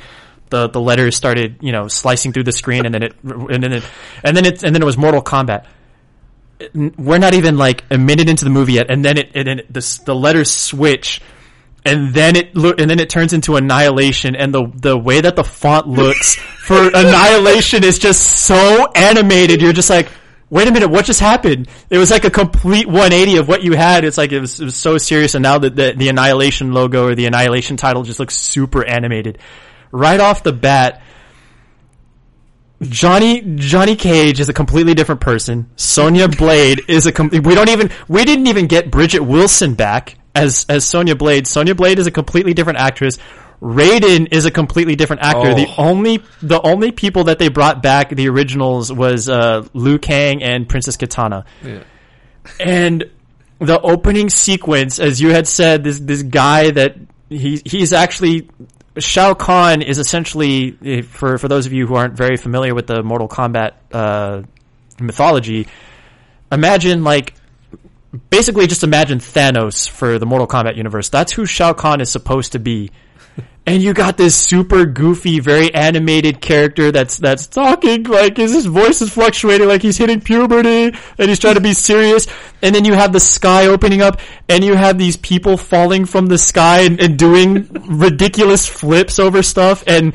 the 0.49 0.69
the 0.69 0.79
letters 0.79 1.15
started 1.15 1.57
you 1.61 1.71
know 1.71 1.87
slicing 1.87 2.33
through 2.33 2.43
the 2.43 2.51
screen, 2.51 2.85
and 2.85 2.93
then 2.93 3.01
it 3.01 3.15
and 3.23 3.63
then 3.63 3.73
it 3.73 3.83
and 4.23 4.37
then 4.37 4.45
it 4.45 4.63
and 4.63 4.75
then 4.75 4.83
it 4.83 4.85
was 4.85 4.97
Mortal 4.97 5.23
Kombat 5.23 5.65
we're 6.73 7.17
not 7.17 7.33
even 7.33 7.57
like 7.57 7.83
a 7.91 7.97
minute 7.97 8.29
into 8.29 8.45
the 8.45 8.51
movie 8.51 8.73
yet, 8.73 8.89
and 8.89 9.03
then 9.03 9.17
it 9.17 9.31
and 9.35 9.47
then 9.47 9.59
it, 9.59 9.73
the 9.73 10.01
the 10.05 10.15
letters 10.15 10.51
switch, 10.51 11.21
and 11.85 12.13
then 12.13 12.35
it 12.35 12.55
look 12.55 12.79
and 12.79 12.89
then 12.89 12.99
it 12.99 13.09
turns 13.09 13.33
into 13.33 13.55
Annihilation, 13.55 14.35
and 14.35 14.53
the 14.53 14.71
the 14.75 14.97
way 14.97 15.21
that 15.21 15.35
the 15.35 15.43
font 15.43 15.87
looks 15.87 16.35
for 16.65 16.87
Annihilation 16.93 17.83
is 17.83 17.99
just 17.99 18.21
so 18.21 18.87
animated. 18.95 19.61
You're 19.61 19.73
just 19.73 19.89
like. 19.89 20.09
Wait 20.49 20.67
a 20.67 20.71
minute, 20.71 20.87
what 20.89 21.03
just 21.03 21.19
happened? 21.19 21.67
It 21.89 21.97
was 21.97 22.11
like 22.11 22.25
a 22.25 22.29
complete 22.29 22.85
180 22.85 23.37
of 23.37 23.47
what 23.47 23.63
you 23.63 23.73
had. 23.73 24.05
It's 24.05 24.19
like 24.19 24.31
it 24.31 24.39
was, 24.39 24.59
it 24.59 24.65
was 24.65 24.75
so 24.75 24.99
serious, 24.99 25.33
and 25.33 25.41
now 25.41 25.57
the, 25.57 25.71
the, 25.71 25.95
the 25.97 26.09
Annihilation 26.09 26.73
logo 26.73 27.07
or 27.07 27.15
the 27.15 27.25
Annihilation 27.25 27.75
title 27.75 28.03
just 28.03 28.19
looks 28.19 28.35
super 28.35 28.85
animated. 28.85 29.39
Right 29.91 30.19
off 30.19 30.43
the 30.43 30.53
bat, 30.53 31.01
Johnny 32.89 33.41
Johnny 33.55 33.95
Cage 33.95 34.39
is 34.39 34.49
a 34.49 34.53
completely 34.53 34.93
different 34.93 35.21
person. 35.21 35.69
Sonya 35.75 36.27
Blade 36.27 36.81
is 36.87 37.05
a 37.05 37.11
com- 37.11 37.29
we 37.29 37.55
don't 37.55 37.69
even 37.69 37.91
we 38.07 38.25
didn't 38.25 38.47
even 38.47 38.67
get 38.67 38.91
Bridgette 38.91 39.25
Wilson 39.25 39.73
back 39.75 40.17
as 40.35 40.65
as 40.69 40.85
Sonya 40.85 41.15
Blade. 41.15 41.47
Sonya 41.47 41.75
Blade 41.75 41.99
is 41.99 42.07
a 42.07 42.11
completely 42.11 42.53
different 42.53 42.79
actress. 42.79 43.17
Raiden 43.61 44.27
is 44.31 44.45
a 44.45 44.51
completely 44.51 44.95
different 44.95 45.21
actor. 45.21 45.49
Oh. 45.49 45.55
The 45.55 45.73
only 45.77 46.21
the 46.41 46.61
only 46.61 46.91
people 46.91 47.25
that 47.25 47.39
they 47.39 47.47
brought 47.47 47.81
back 47.81 48.09
the 48.09 48.27
originals 48.27 48.91
was 48.91 49.29
uh, 49.29 49.65
Liu 49.73 49.99
Kang 49.99 50.43
and 50.43 50.67
Princess 50.67 50.97
Kitana. 50.97 51.45
Yeah. 51.63 51.83
And 52.59 53.09
the 53.59 53.79
opening 53.79 54.29
sequence, 54.29 54.99
as 54.99 55.21
you 55.21 55.29
had 55.29 55.47
said, 55.47 55.83
this 55.85 55.99
this 55.99 56.23
guy 56.23 56.71
that 56.71 56.97
he 57.29 57.61
he's 57.63 57.93
actually 57.93 58.49
Shao 58.97 59.33
Kahn 59.33 59.81
is 59.81 59.97
essentially 59.97 60.77
eh, 60.83 61.01
for 61.01 61.37
for 61.37 61.47
those 61.47 61.65
of 61.65 61.73
you 61.73 61.87
who 61.87 61.95
aren't 61.95 62.13
very 62.13 62.37
familiar 62.37 62.75
with 62.75 62.87
the 62.87 63.01
Mortal 63.01 63.27
Kombat 63.27 63.73
uh, 63.91 64.43
mythology. 64.99 65.67
Imagine 66.51 67.03
like 67.03 67.33
basically 68.29 68.67
just 68.67 68.83
imagine 68.83 69.19
Thanos 69.19 69.89
for 69.89 70.19
the 70.19 70.25
Mortal 70.25 70.47
Kombat 70.47 70.77
universe. 70.77 71.09
That's 71.09 71.31
who 71.31 71.45
Shao 71.45 71.73
Kahn 71.73 72.01
is 72.01 72.11
supposed 72.11 72.51
to 72.51 72.59
be. 72.59 72.91
And 73.65 73.81
you 73.81 73.93
got 73.93 74.17
this 74.17 74.35
super 74.35 74.85
goofy, 74.85 75.39
very 75.39 75.73
animated 75.73 76.41
character 76.41 76.91
that's 76.91 77.17
that's 77.17 77.47
talking 77.47 78.03
like 78.03 78.35
his, 78.35 78.65
voice 78.65 79.01
is 79.01 79.13
fluctuating 79.13 79.69
like 79.69 79.81
he's 79.81 79.95
hitting 79.95 80.19
puberty 80.19 80.93
and 81.17 81.29
he's 81.29 81.39
trying 81.39 81.55
to 81.55 81.61
be 81.61 81.73
serious. 81.73 82.27
And 82.61 82.75
then 82.75 82.83
you 82.83 82.93
have 82.93 83.13
the 83.13 83.21
sky 83.21 83.67
opening 83.67 84.01
up 84.01 84.19
and 84.49 84.65
you 84.65 84.75
have 84.75 84.97
these 84.97 85.15
people 85.15 85.55
falling 85.55 86.03
from 86.03 86.25
the 86.25 86.37
sky 86.37 86.81
and, 86.81 86.99
and 86.99 87.17
doing 87.17 87.69
ridiculous 87.87 88.67
flips 88.67 89.17
over 89.17 89.41
stuff 89.41 89.85
and 89.87 90.13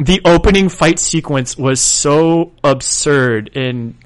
the 0.00 0.22
opening 0.24 0.70
fight 0.70 0.98
sequence 0.98 1.58
was 1.58 1.82
so 1.82 2.52
absurd 2.64 3.50
and 3.54 3.96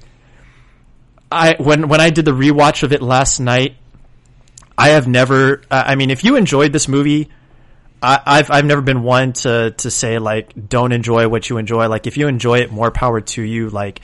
I 1.33 1.55
when 1.57 1.87
when 1.87 1.99
I 1.99 2.09
did 2.09 2.25
the 2.25 2.31
rewatch 2.31 2.83
of 2.83 2.93
it 2.93 3.01
last 3.01 3.39
night, 3.39 3.75
I 4.77 4.89
have 4.89 5.07
never. 5.07 5.61
I 5.69 5.95
mean, 5.95 6.11
if 6.11 6.23
you 6.23 6.35
enjoyed 6.35 6.71
this 6.71 6.87
movie, 6.87 7.29
I've 8.03 8.51
I've 8.51 8.65
never 8.65 8.81
been 8.81 9.01
one 9.01 9.33
to 9.33 9.71
to 9.71 9.89
say 9.89 10.19
like 10.19 10.53
don't 10.67 10.91
enjoy 10.91 11.27
what 11.29 11.49
you 11.49 11.57
enjoy. 11.57 11.87
Like 11.87 12.05
if 12.05 12.17
you 12.17 12.27
enjoy 12.27 12.59
it, 12.59 12.71
more 12.71 12.91
power 12.91 13.21
to 13.21 13.41
you. 13.41 13.69
Like 13.69 14.01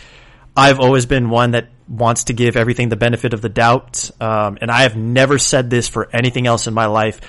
I've 0.56 0.80
always 0.80 1.06
been 1.06 1.30
one 1.30 1.52
that 1.52 1.68
wants 1.88 2.26
to 2.26 2.34
give 2.34 2.56
everything 2.56 2.90
the 2.90 2.96
benefit 2.96 3.34
of 3.34 3.42
the 3.42 3.50
doubt, 3.50 4.10
um, 4.22 4.58
and 4.62 4.72
I 4.72 4.84
have 4.84 4.96
never 4.96 5.38
said 5.38 5.70
this 5.70 5.90
for 5.90 6.10
anything 6.14 6.48
else 6.48 6.68
in 6.68 6.74
my 6.74 6.86
life. 6.86 7.20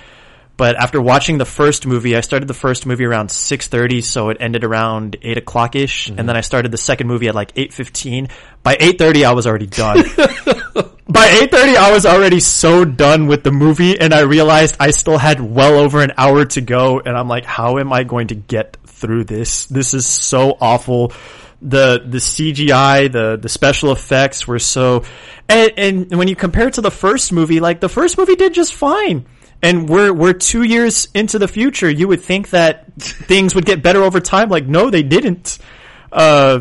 But 0.61 0.77
after 0.77 1.01
watching 1.01 1.39
the 1.39 1.47
first 1.47 1.87
movie, 1.87 2.15
I 2.15 2.21
started 2.21 2.47
the 2.47 2.53
first 2.53 2.85
movie 2.85 3.07
around 3.07 3.31
six 3.31 3.67
thirty, 3.67 4.03
so 4.03 4.29
it 4.29 4.37
ended 4.41 4.63
around 4.63 5.17
eight 5.23 5.39
o'clock 5.39 5.75
ish, 5.75 6.09
and 6.09 6.19
mm-hmm. 6.19 6.27
then 6.27 6.37
I 6.37 6.43
started 6.43 6.71
the 6.71 6.77
second 6.77 7.07
movie 7.07 7.29
at 7.29 7.35
like 7.35 7.53
eight 7.57 7.73
fifteen. 7.73 8.29
By 8.63 8.77
eight 8.79 8.99
thirty, 8.99 9.25
I 9.25 9.33
was 9.33 9.47
already 9.47 9.69
done. 9.69 10.05
By 11.09 11.39
eight 11.41 11.51
thirty, 11.51 11.79
I 11.79 11.91
was 11.93 12.05
already 12.05 12.41
so 12.41 12.85
done 12.85 13.27
with 13.27 13.43
the 13.43 13.51
movie, 13.51 13.99
and 13.99 14.13
I 14.13 14.21
realized 14.21 14.77
I 14.79 14.91
still 14.91 15.17
had 15.17 15.41
well 15.41 15.79
over 15.79 16.03
an 16.03 16.13
hour 16.19 16.45
to 16.45 16.61
go, 16.61 17.01
and 17.01 17.17
I'm 17.17 17.27
like, 17.27 17.47
how 17.47 17.79
am 17.79 17.91
I 17.91 18.05
going 18.05 18.27
to 18.27 18.35
get 18.35 18.77
through 18.85 19.25
this? 19.25 19.65
This 19.65 19.95
is 19.95 20.05
so 20.05 20.59
awful. 20.61 21.15
The 21.63 22.03
the 22.05 22.19
CGI, 22.19 23.11
the 23.11 23.39
the 23.41 23.49
special 23.49 23.93
effects 23.93 24.47
were 24.47 24.59
so, 24.59 25.05
and, 25.49 25.73
and 25.79 26.19
when 26.19 26.29
you 26.29 26.37
compare 26.37 26.69
it 26.69 26.75
to 26.75 26.83
the 26.83 26.91
first 26.91 27.33
movie, 27.33 27.61
like 27.61 27.81
the 27.81 27.89
first 27.89 28.19
movie 28.19 28.37
did 28.37 28.53
just 28.53 28.75
fine. 28.75 29.25
And 29.63 29.89
we're 29.89 30.13
we're 30.13 30.33
two 30.33 30.63
years 30.63 31.09
into 31.15 31.39
the 31.39 31.49
future. 31.49 31.91
You 31.91 32.09
would 32.09 32.23
think 32.23 32.51
that 32.51 32.95
things 32.95 33.55
would 33.55 33.67
get 33.67 33.83
better 33.83 34.03
over 34.03 34.21
time. 34.21 34.49
Like, 34.49 34.67
no, 34.67 34.89
they 34.89 35.03
didn't. 35.03 35.59
Uh, 36.11 36.61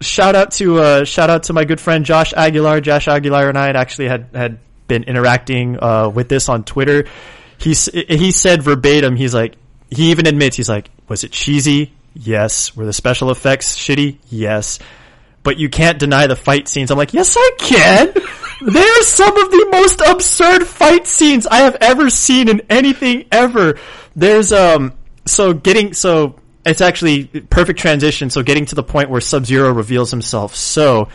shout 0.00 0.34
out 0.34 0.50
to 0.52 0.78
uh, 0.78 1.04
shout 1.04 1.30
out 1.30 1.44
to 1.44 1.52
my 1.52 1.64
good 1.64 1.80
friend 1.80 2.04
Josh 2.04 2.32
Aguilar. 2.34 2.80
Josh 2.82 3.08
Aguilar 3.08 3.48
and 3.48 3.58
I 3.58 3.66
had 3.66 3.76
actually 3.76 4.08
had 4.08 4.28
had 4.34 4.58
been 4.86 5.04
interacting 5.04 5.82
uh, 5.82 6.08
with 6.08 6.28
this 6.28 6.48
on 6.48 6.64
Twitter. 6.64 7.06
He 7.58 7.74
he 7.74 8.32
said 8.32 8.62
verbatim. 8.62 9.16
He's 9.16 9.34
like 9.34 9.56
he 9.90 10.10
even 10.10 10.26
admits 10.26 10.56
he's 10.56 10.68
like, 10.68 10.90
was 11.08 11.24
it 11.24 11.32
cheesy? 11.32 11.92
Yes. 12.14 12.76
Were 12.76 12.86
the 12.86 12.92
special 12.92 13.30
effects 13.30 13.76
shitty? 13.76 14.18
Yes. 14.28 14.78
But 15.42 15.58
you 15.58 15.68
can't 15.68 15.98
deny 15.98 16.26
the 16.26 16.36
fight 16.36 16.68
scenes. 16.68 16.90
I'm 16.90 16.98
like, 16.98 17.14
yes, 17.14 17.34
I 17.36 17.50
can. 17.58 18.12
they 18.72 18.82
are 18.82 19.02
some 19.02 19.36
of 19.36 19.50
the 19.50 19.68
most 19.72 20.00
absurd 20.00 20.66
fight 20.66 21.06
scenes 21.06 21.46
I 21.46 21.60
have 21.60 21.76
ever 21.80 22.10
seen 22.10 22.48
in 22.48 22.62
anything 22.68 23.24
ever. 23.32 23.78
There's 24.14 24.52
um 24.52 24.92
so 25.26 25.54
getting 25.54 25.94
so 25.94 26.36
it's 26.66 26.82
actually 26.82 27.24
perfect 27.24 27.78
transition. 27.78 28.28
So 28.28 28.42
getting 28.42 28.66
to 28.66 28.74
the 28.74 28.82
point 28.82 29.08
where 29.08 29.20
Sub 29.20 29.46
Zero 29.46 29.72
reveals 29.72 30.10
himself. 30.10 30.54
So 30.54 31.08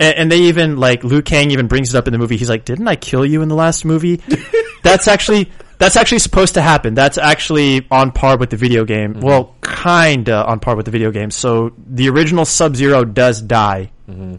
and, 0.00 0.16
and 0.16 0.32
they 0.32 0.40
even 0.42 0.76
like 0.76 1.04
Liu 1.04 1.22
Kang 1.22 1.50
even 1.50 1.68
brings 1.68 1.94
it 1.94 1.98
up 1.98 2.06
in 2.08 2.12
the 2.12 2.18
movie. 2.18 2.36
He's 2.36 2.50
like, 2.50 2.64
"Didn't 2.64 2.88
I 2.88 2.96
kill 2.96 3.24
you 3.24 3.42
in 3.42 3.48
the 3.48 3.54
last 3.54 3.84
movie?" 3.84 4.20
that's 4.82 5.08
actually 5.08 5.50
that's 5.82 5.96
actually 5.96 6.20
supposed 6.20 6.54
to 6.54 6.62
happen. 6.62 6.94
That's 6.94 7.18
actually 7.18 7.86
on 7.90 8.12
par 8.12 8.36
with 8.38 8.50
the 8.50 8.56
video 8.56 8.84
game. 8.84 9.18
Well, 9.20 9.56
kinda 9.62 10.44
on 10.46 10.60
par 10.60 10.76
with 10.76 10.84
the 10.84 10.92
video 10.92 11.10
game. 11.10 11.32
So 11.32 11.72
the 11.76 12.08
original 12.08 12.44
Sub 12.44 12.76
Zero 12.76 13.04
does 13.04 13.40
die 13.40 13.90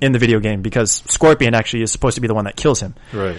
in 0.01 0.11
the 0.13 0.19
video 0.19 0.39
game 0.39 0.61
because 0.61 1.03
Scorpion 1.07 1.53
actually 1.53 1.83
is 1.83 1.91
supposed 1.91 2.15
to 2.15 2.21
be 2.21 2.27
the 2.27 2.33
one 2.33 2.45
that 2.45 2.55
kills 2.55 2.79
him. 2.79 2.95
Right. 3.11 3.37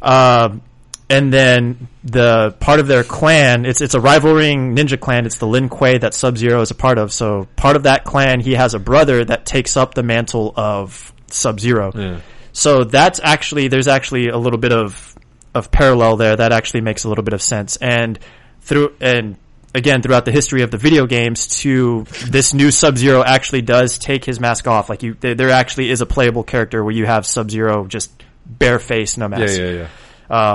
Um, 0.00 0.62
and 1.10 1.30
then 1.30 1.88
the 2.02 2.56
part 2.58 2.80
of 2.80 2.86
their 2.86 3.04
clan, 3.04 3.66
it's 3.66 3.82
it's 3.82 3.92
a 3.92 4.00
rivaling 4.00 4.74
ninja 4.74 4.98
clan. 4.98 5.26
It's 5.26 5.36
the 5.36 5.46
Lin 5.46 5.68
Kuei 5.68 5.98
that 5.98 6.14
Sub 6.14 6.38
Zero 6.38 6.62
is 6.62 6.70
a 6.70 6.74
part 6.74 6.96
of. 6.96 7.12
So 7.12 7.48
part 7.56 7.76
of 7.76 7.82
that 7.82 8.04
clan, 8.04 8.40
he 8.40 8.54
has 8.54 8.72
a 8.72 8.78
brother 8.78 9.26
that 9.26 9.44
takes 9.44 9.76
up 9.76 9.92
the 9.92 10.02
mantle 10.02 10.54
of 10.56 11.12
Sub 11.26 11.60
Zero. 11.60 11.92
Yeah. 11.94 12.20
So 12.52 12.84
that's 12.84 13.20
actually 13.22 13.68
there's 13.68 13.88
actually 13.88 14.28
a 14.28 14.38
little 14.38 14.58
bit 14.58 14.72
of 14.72 15.14
of 15.54 15.70
parallel 15.70 16.16
there 16.16 16.36
that 16.36 16.52
actually 16.52 16.80
makes 16.80 17.04
a 17.04 17.08
little 17.08 17.24
bit 17.24 17.34
of 17.34 17.42
sense. 17.42 17.76
And 17.76 18.18
through 18.62 18.94
and 19.00 19.36
again 19.74 20.02
throughout 20.02 20.24
the 20.24 20.32
history 20.32 20.62
of 20.62 20.70
the 20.70 20.78
video 20.78 21.06
games, 21.06 21.46
to 21.60 22.04
this 22.28 22.54
new 22.54 22.70
Sub 22.70 22.96
Zero 22.96 23.22
actually 23.22 23.62
does 23.62 23.98
take 23.98 24.24
his 24.24 24.40
mask 24.40 24.66
off. 24.68 24.88
Like 24.88 25.02
you, 25.02 25.14
there, 25.20 25.34
there 25.34 25.50
actually 25.50 25.90
is 25.90 26.00
a 26.00 26.06
playable 26.06 26.42
character 26.44 26.82
where 26.82 26.94
you 26.94 27.06
have 27.06 27.26
Sub 27.26 27.50
Zero 27.50 27.86
just 27.86 28.10
bare 28.46 28.78
face, 28.78 29.16
no 29.16 29.26
Yeah, 29.26 29.28
mask. 29.28 29.58
yeah, 29.58 29.70
yeah. 29.70 29.88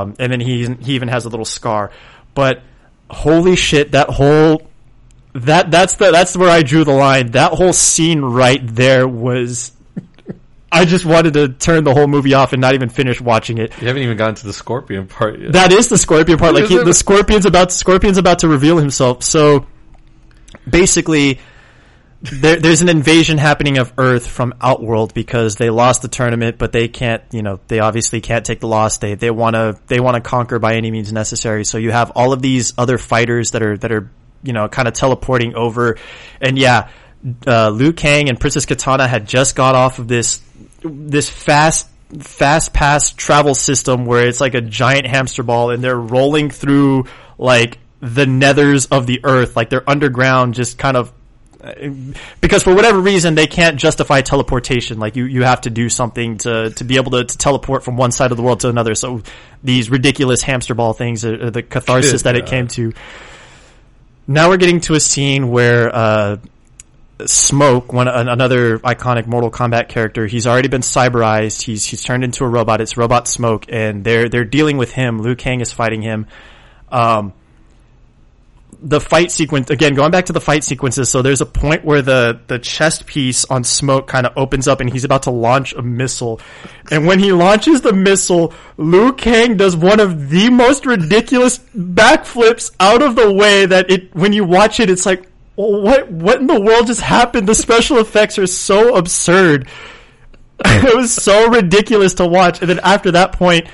Um, 0.01 0.16
and 0.19 0.32
then 0.32 0.40
he 0.40 0.66
he 0.82 0.95
even 0.95 1.08
has 1.09 1.26
a 1.26 1.30
little 1.30 1.45
scar. 1.45 1.92
But 2.34 2.61
holy 3.09 3.56
shit, 3.56 3.92
that 3.92 4.09
whole 4.09 4.61
that 5.34 5.69
that's 5.69 5.95
the 5.95 6.11
that's 6.11 6.35
where 6.35 6.50
I 6.50 6.64
drew 6.64 6.84
the 6.84 6.93
line. 6.93 7.32
That 7.32 7.53
whole 7.53 7.74
scene 7.74 8.22
right 8.22 8.61
there 8.64 9.08
was. 9.08 9.72
I 10.72 10.86
just 10.86 11.06
wanted 11.06 11.34
to 11.36 11.50
turn 11.50 11.84
the 11.84 11.94
whole 11.94 12.08
movie 12.08 12.34
off 12.34 12.52
and 12.52 12.62
not 12.62 12.74
even 12.74 12.90
finish 12.90 13.22
watching 13.22 13.58
it. 13.58 13.80
You 13.80 13.88
haven't 13.88 14.04
even 14.04 14.18
gotten 14.18 14.36
to 14.36 14.48
the 14.48 14.54
scorpion 14.54 15.08
part 15.08 15.40
yet. 15.40 15.54
That 15.54 15.72
is 15.72 15.88
the 15.88 15.98
scorpion 15.98 16.38
part. 16.38 16.54
Like 16.54 16.66
he, 16.66 16.78
the 16.78 16.94
scorpion's 16.94 17.46
about 17.46 17.72
scorpion's 17.72 18.18
about 18.18 18.40
to 18.40 18.50
reveal 18.50 18.78
himself. 18.78 19.24
So 19.24 19.66
basically, 20.70 21.40
there, 22.22 22.58
there's 22.58 22.82
an 22.82 22.90
invasion 22.90 23.38
happening 23.38 23.78
of 23.78 23.94
Earth 23.98 24.28
from 24.28 24.56
Outworld 24.60 25.14
because 25.14 25.56
they 25.56 25.70
lost 25.70 26.02
the 26.02 26.10
tournament, 26.10 26.58
but 26.58 26.74
they 26.74 26.90
can't. 26.90 27.24
You 27.32 27.44
know, 27.44 27.62
they 27.68 27.80
obviously 27.80 28.20
can't 28.20 28.46
take 28.46 28.60
the 28.60 28.68
loss. 28.68 28.98
They 28.98 29.16
they 29.16 29.32
want 29.32 29.56
to 29.56 29.80
they 29.88 30.02
want 30.02 30.16
to 30.16 30.22
conquer 30.22 30.60
by 30.60 30.76
any 30.76 30.92
means 30.92 31.14
necessary. 31.14 31.64
So 31.64 31.78
you 31.78 31.92
have 31.92 32.12
all 32.12 32.34
of 32.34 32.42
these 32.42 32.74
other 32.78 32.98
fighters 32.98 33.52
that 33.52 33.64
are 33.64 33.78
that 33.78 33.92
are 33.94 34.12
you 34.44 34.52
know 34.52 34.68
kind 34.68 34.90
of 34.90 34.94
teleporting 34.96 35.56
over, 35.56 35.98
and 36.42 36.58
yeah. 36.58 36.90
Uh, 37.46 37.70
Liu 37.70 37.94
Kang 37.94 38.30
and 38.30 38.40
Princess 38.40 38.66
Kitana 38.66 39.08
had 39.08 39.28
just 39.28 39.56
got 39.56 39.76
off 39.76 40.00
of 40.00 40.08
this 40.08 40.42
this 40.84 41.30
fast 41.30 41.90
fast 42.20 42.74
pass 42.74 43.12
travel 43.12 43.54
system 43.54 44.06
where 44.06 44.28
it's 44.28 44.40
like 44.40 44.54
a 44.54 44.62
giant 44.62 45.06
hamster 45.08 45.44
ball 45.44 45.72
and 45.72 45.84
they're 45.84 46.00
rolling 46.00 46.50
through 46.50 47.06
like 47.38 47.80
the 48.00 48.26
nethers 48.26 48.88
of 48.92 49.08
the 49.08 49.20
earth 49.26 49.56
like 49.58 49.70
they're 49.70 49.90
underground 49.90 50.54
just 50.54 50.78
kind 50.78 50.96
of 50.96 51.12
because 52.40 52.64
for 52.64 52.74
whatever 52.74 53.00
reason 53.00 53.36
they 53.36 53.48
can't 53.48 53.78
justify 53.78 54.22
teleportation. 54.22 55.00
Like 55.00 55.16
you 55.16 55.26
you 55.26 55.44
have 55.44 55.62
to 55.62 55.70
do 55.70 55.90
something 55.90 56.38
to 56.40 56.70
to 56.72 56.84
be 56.84 56.98
able 56.98 57.12
to, 57.12 57.26
to 57.26 57.38
teleport 57.38 57.84
from 57.84 57.98
one 57.98 58.12
side 58.12 58.32
of 58.32 58.38
the 58.38 58.44
world 58.44 58.62
to 58.62 58.70
another. 58.70 58.96
So 58.96 59.24
these 59.64 59.90
ridiculous 59.90 60.42
hamster 60.42 60.76
ball 60.76 60.94
things 60.94 61.26
are, 61.26 61.48
are 61.48 61.52
the 61.52 61.64
catharsis 61.64 62.24
that 62.24 62.36
it 62.36 62.46
came 62.46 62.68
to. 62.70 62.94
Now 64.28 64.50
we're 64.50 64.58
getting 64.58 64.82
to 64.82 64.94
a 64.94 65.00
scene 65.00 65.50
where 65.50 65.94
uh 65.94 66.38
Smoke, 67.26 67.94
one 67.94 68.08
another 68.08 68.78
iconic 68.80 69.26
Mortal 69.26 69.50
Kombat 69.50 69.90
character, 69.90 70.28
he's 70.28 70.46
already 70.46 70.68
been 70.68 70.82
cyberized. 70.82 71.64
He's 71.64 71.84
he's 71.84 72.04
turned 72.04 72.24
into 72.24 72.44
a 72.44 72.48
robot. 72.48 72.80
It's 72.80 72.96
Robot 72.96 73.28
Smoke, 73.28 73.66
and 73.70 74.04
they're 74.04 74.30
they're 74.30 74.46
dealing 74.46 74.78
with 74.78 74.92
him. 74.92 75.20
Liu 75.20 75.36
Kang 75.36 75.62
is 75.62 75.72
fighting 75.72 76.04
him. 76.04 76.28
Um, 76.90 77.34
the 78.80 79.02
fight 79.02 79.32
sequence 79.32 79.72
again, 79.72 79.96
going 79.96 80.12
back 80.12 80.28
to 80.28 80.34
the 80.34 80.42
fight 80.42 80.64
sequences. 80.64 81.10
So 81.10 81.24
there's 81.24 81.42
a 81.42 81.46
point 81.46 81.84
where 81.84 82.04
the 82.04 82.40
the 82.46 82.60
chest 82.60 83.08
piece 83.08 83.46
on 83.46 83.64
Smoke 83.64 84.08
kind 84.08 84.28
of 84.28 84.34
opens 84.38 84.68
up, 84.68 84.80
and 84.80 84.90
he's 84.90 85.04
about 85.04 85.24
to 85.24 85.32
launch 85.32 85.74
a 85.74 85.82
missile. 85.82 86.40
And 86.92 87.08
when 87.08 87.18
he 87.18 87.32
launches 87.32 87.82
the 87.82 87.94
missile, 87.94 88.54
Liu 88.78 89.14
Kang 89.14 89.58
does 89.58 89.76
one 89.76 90.00
of 90.00 90.30
the 90.30 90.52
most 90.52 90.86
ridiculous 90.86 91.58
backflips 91.76 92.76
out 92.80 93.02
of 93.02 93.16
the 93.16 93.34
way 93.34 93.66
that 93.66 93.90
it 93.90 94.16
when 94.16 94.34
you 94.34 94.46
watch 94.46 94.80
it, 94.80 94.92
it's 94.92 95.06
like 95.06 95.28
what 95.58 96.11
what 96.11 96.40
in 96.40 96.48
the 96.48 96.60
world 96.60 96.88
just 96.88 97.02
happened? 97.02 97.48
The 97.48 97.56
special 97.56 97.98
effects 97.98 98.38
are 98.38 98.48
so 98.48 98.95
absurd. 98.95 99.68
it 100.66 100.95
was 100.95 101.14
so 101.14 101.50
ridiculous 101.50 102.16
to 102.16 102.27
watch. 102.27 102.61
And 102.61 102.69
then 102.69 102.80
after 102.84 103.11
that 103.11 103.34
point 103.34 103.68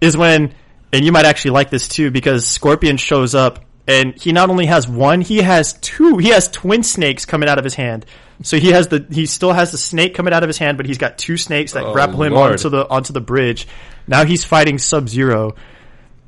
is 0.00 0.16
when, 0.16 0.54
and 0.92 1.04
you 1.04 1.12
might 1.12 1.24
actually 1.24 1.52
like 1.52 1.70
this 1.70 1.88
too, 1.88 2.10
because 2.10 2.46
Scorpion 2.46 2.96
shows 2.96 3.34
up 3.34 3.64
and 3.86 4.14
he 4.20 4.32
not 4.32 4.50
only 4.50 4.66
has 4.66 4.88
one, 4.88 5.20
he 5.20 5.38
has 5.38 5.74
two. 5.74 6.16
He 6.18 6.28
has 6.30 6.48
twin 6.48 6.82
snakes 6.82 7.26
coming 7.26 7.48
out 7.48 7.58
of 7.58 7.64
his 7.64 7.74
hand. 7.74 8.06
So 8.42 8.58
he 8.58 8.70
has 8.72 8.88
the 8.88 9.06
he 9.10 9.26
still 9.26 9.52
has 9.52 9.70
the 9.72 9.78
snake 9.78 10.14
coming 10.14 10.32
out 10.32 10.42
of 10.42 10.48
his 10.48 10.58
hand, 10.58 10.76
but 10.76 10.86
he's 10.86 10.98
got 10.98 11.18
two 11.18 11.36
snakes 11.36 11.72
that 11.72 11.84
Oh, 11.84 11.92
grapple 11.92 12.22
him 12.22 12.32
Lord. 12.32 12.52
onto 12.52 12.68
the 12.68 12.88
onto 12.88 13.12
the 13.12 13.20
bridge. 13.20 13.68
Now 14.06 14.24
he's 14.24 14.44
fighting 14.44 14.78
Sub 14.78 15.08
Zero. 15.08 15.54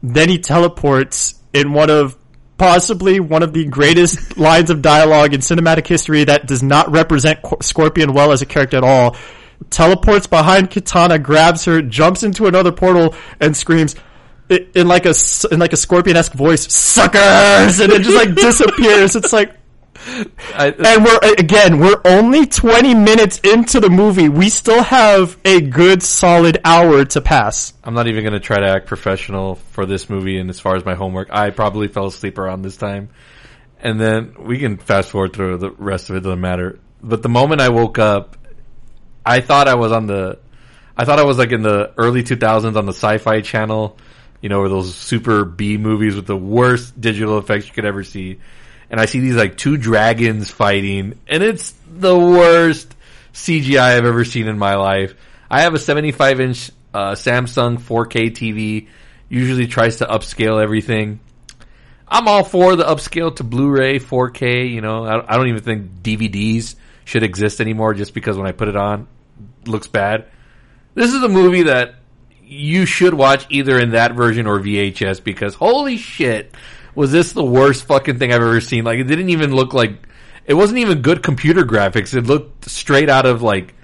Then 0.03 0.29
he 0.29 0.39
teleports 0.39 1.35
in 1.53 1.73
one 1.73 1.91
of 1.91 2.17
possibly 2.59 3.21
one 3.21 3.43
of 3.43 3.53
the 3.53 3.65
greatest 3.67 4.37
lines 4.39 4.71
of 4.71 4.83
dialogue 4.83 5.35
in 5.35 5.41
cinematic 5.41 5.87
history 5.87 6.25
that 6.25 6.47
does 6.47 6.63
not 6.63 6.91
represent 6.91 7.43
Qu- 7.43 7.59
Scorpion 7.61 8.13
well 8.13 8.33
as 8.33 8.43
a 8.43 8.47
character 8.47 8.77
at 8.77 8.85
all. 8.85 9.17
Teleports 9.71 10.27
behind 10.27 10.71
Kitana, 10.71 11.23
grabs 11.23 11.65
her, 11.65 11.81
jumps 11.83 12.23
into 12.23 12.47
another 12.47 12.73
portal, 12.73 13.15
and 13.41 13.57
screams 13.57 13.97
in 14.49 14.87
like 14.87 15.07
a 15.07 15.15
in 15.51 15.59
like 15.59 15.73
a 15.73 15.77
Scorpion-esque 15.77 16.33
voice, 16.33 16.73
"Suckers!" 16.73 17.81
and 17.81 17.93
it 17.93 18.03
just 18.03 18.17
like 18.17 18.35
disappears. 18.35 19.17
It's 19.17 19.33
like, 19.33 19.56
I, 20.07 20.75
and 20.79 21.05
we're 21.05 21.19
again, 21.39 21.81
we're 21.81 22.01
only 22.05 22.47
twenty 22.47 22.95
minutes 22.95 23.41
into 23.41 23.81
the 23.81 23.91
movie. 23.91 24.29
We 24.29 24.49
still 24.51 24.83
have 24.83 25.37
a 25.45 25.61
good 25.61 26.03
solid 26.03 26.59
hour 26.65 27.05
to 27.07 27.21
pass. 27.21 27.73
I'm 27.83 27.95
not 27.95 28.07
even 28.07 28.23
going 28.23 28.35
to 28.35 28.41
try 28.41 28.61
to 28.61 28.69
act 28.69 28.87
professional 28.87 29.57
for 29.57 29.85
this 29.85 30.09
movie. 30.09 30.39
And 30.39 30.49
as 30.49 30.61
far 30.61 30.77
as 30.77 30.85
my 30.85 30.95
homework, 30.95 31.29
I 31.33 31.51
probably 31.51 31.89
fell 31.89 32.07
asleep 32.07 32.39
around 32.39 32.63
this 32.63 32.77
time. 32.77 33.09
And 33.81 34.01
then 34.01 34.35
we 34.39 34.59
can 34.59 34.77
fast 34.79 35.11
forward 35.11 35.33
through 35.33 35.59
the 35.59 35.71
rest 35.71 36.09
of 36.09 36.17
it. 36.17 36.21
Doesn't 36.21 36.41
matter. 36.41 36.79
But 37.03 37.23
the 37.23 37.29
moment 37.29 37.61
I 37.61 37.69
woke 37.69 37.99
up, 37.99 38.37
I 39.25 39.41
thought 39.41 39.69
I 39.69 39.75
was 39.75 39.93
on 39.93 40.07
the, 40.07 40.39
I 40.97 41.05
thought 41.05 41.19
I 41.19 41.25
was 41.25 41.37
like 41.37 41.53
in 41.53 41.63
the 41.63 41.93
early 41.99 42.23
2000s 42.23 42.77
on 42.77 42.87
the 42.87 42.93
Sci-Fi 42.93 43.41
Channel. 43.41 43.99
You 44.41 44.51
know, 44.51 44.61
where 44.61 44.69
those 44.69 44.95
super 44.95 45.45
B 45.45 45.79
movies 45.79 46.15
with 46.15 46.27
the 46.27 46.37
worst 46.37 47.01
digital 47.01 47.39
effects 47.39 47.67
you 47.67 47.73
could 47.73 47.87
ever 47.87 48.05
see. 48.05 48.39
And 48.91 49.01
I 49.01 49.07
see 49.07 49.21
these 49.21 49.37
like 49.37 49.57
two 49.57 49.77
dragons 49.77 50.51
fighting, 50.51 51.19
and 51.27 51.43
it's 51.43 51.75
the 51.89 52.17
worst 52.17 52.95
CGI 53.33 53.97
I've 53.97 54.05
ever 54.05 54.25
seen 54.25 54.47
in 54.49 54.59
my 54.59 54.77
life. 54.77 55.15
I 55.51 55.63
have 55.63 55.75
a 55.75 55.79
75 55.79 56.41
inch 56.41 56.71
uh, 56.95 57.13
Samsung 57.13 57.79
4K 57.79 58.31
TV. 58.31 58.89
Usually 59.29 59.67
tries 59.67 59.97
to 59.97 60.07
upscale 60.07 60.63
everything. 60.63 61.21
I'm 62.09 62.29
all 62.29 62.45
for 62.45 62.77
the 62.77 62.85
upscale 62.85 63.35
to 63.37 63.45
Blu-ray 63.45 63.99
4K. 63.99 64.71
You 64.71 64.81
know, 64.81 65.05
I, 65.05 65.35
I 65.35 65.37
don't 65.37 65.49
even 65.49 65.63
think 65.63 66.03
DVDs 66.03 66.77
should 67.05 67.23
exist 67.23 67.61
anymore 67.61 67.95
just 67.95 68.15
because 68.15 68.37
when 68.37 68.47
I 68.47 68.53
put 68.53 68.69
it 68.69 68.77
on, 68.77 69.09
it 69.63 69.69
looks 69.69 69.89
bad. 69.89 70.27
This 70.95 71.13
is 71.13 71.23
a 71.23 71.29
movie 71.29 71.65
that 71.65 71.97
you 72.43 72.87
should 72.87 73.13
watch 73.13 73.47
either 73.51 73.79
in 73.79 73.91
that 73.91 74.15
version 74.15 74.47
or 74.47 74.61
VHS 74.61 75.23
because 75.23 75.55
holy 75.55 75.97
shit, 75.97 76.55
was 76.97 77.13
this 77.13 77.33
the 77.33 77.45
worst 77.45 77.85
fucking 77.85 78.19
thing 78.19 78.33
I've 78.33 78.43
ever 78.43 78.61
seen? 78.61 78.85
Like 78.85 78.99
it 78.99 79.05
didn't 79.05 79.29
even 79.31 79.55
look 79.55 79.75
like 79.75 80.07
it 80.47 80.55
wasn't 80.55 80.79
even 80.79 81.03
good 81.03 81.23
computer 81.23 81.65
graphics. 81.65 82.15
It 82.15 82.23
looked 82.23 82.69
straight 82.69 83.11
out 83.11 83.27
of 83.27 83.43
like 83.43 83.75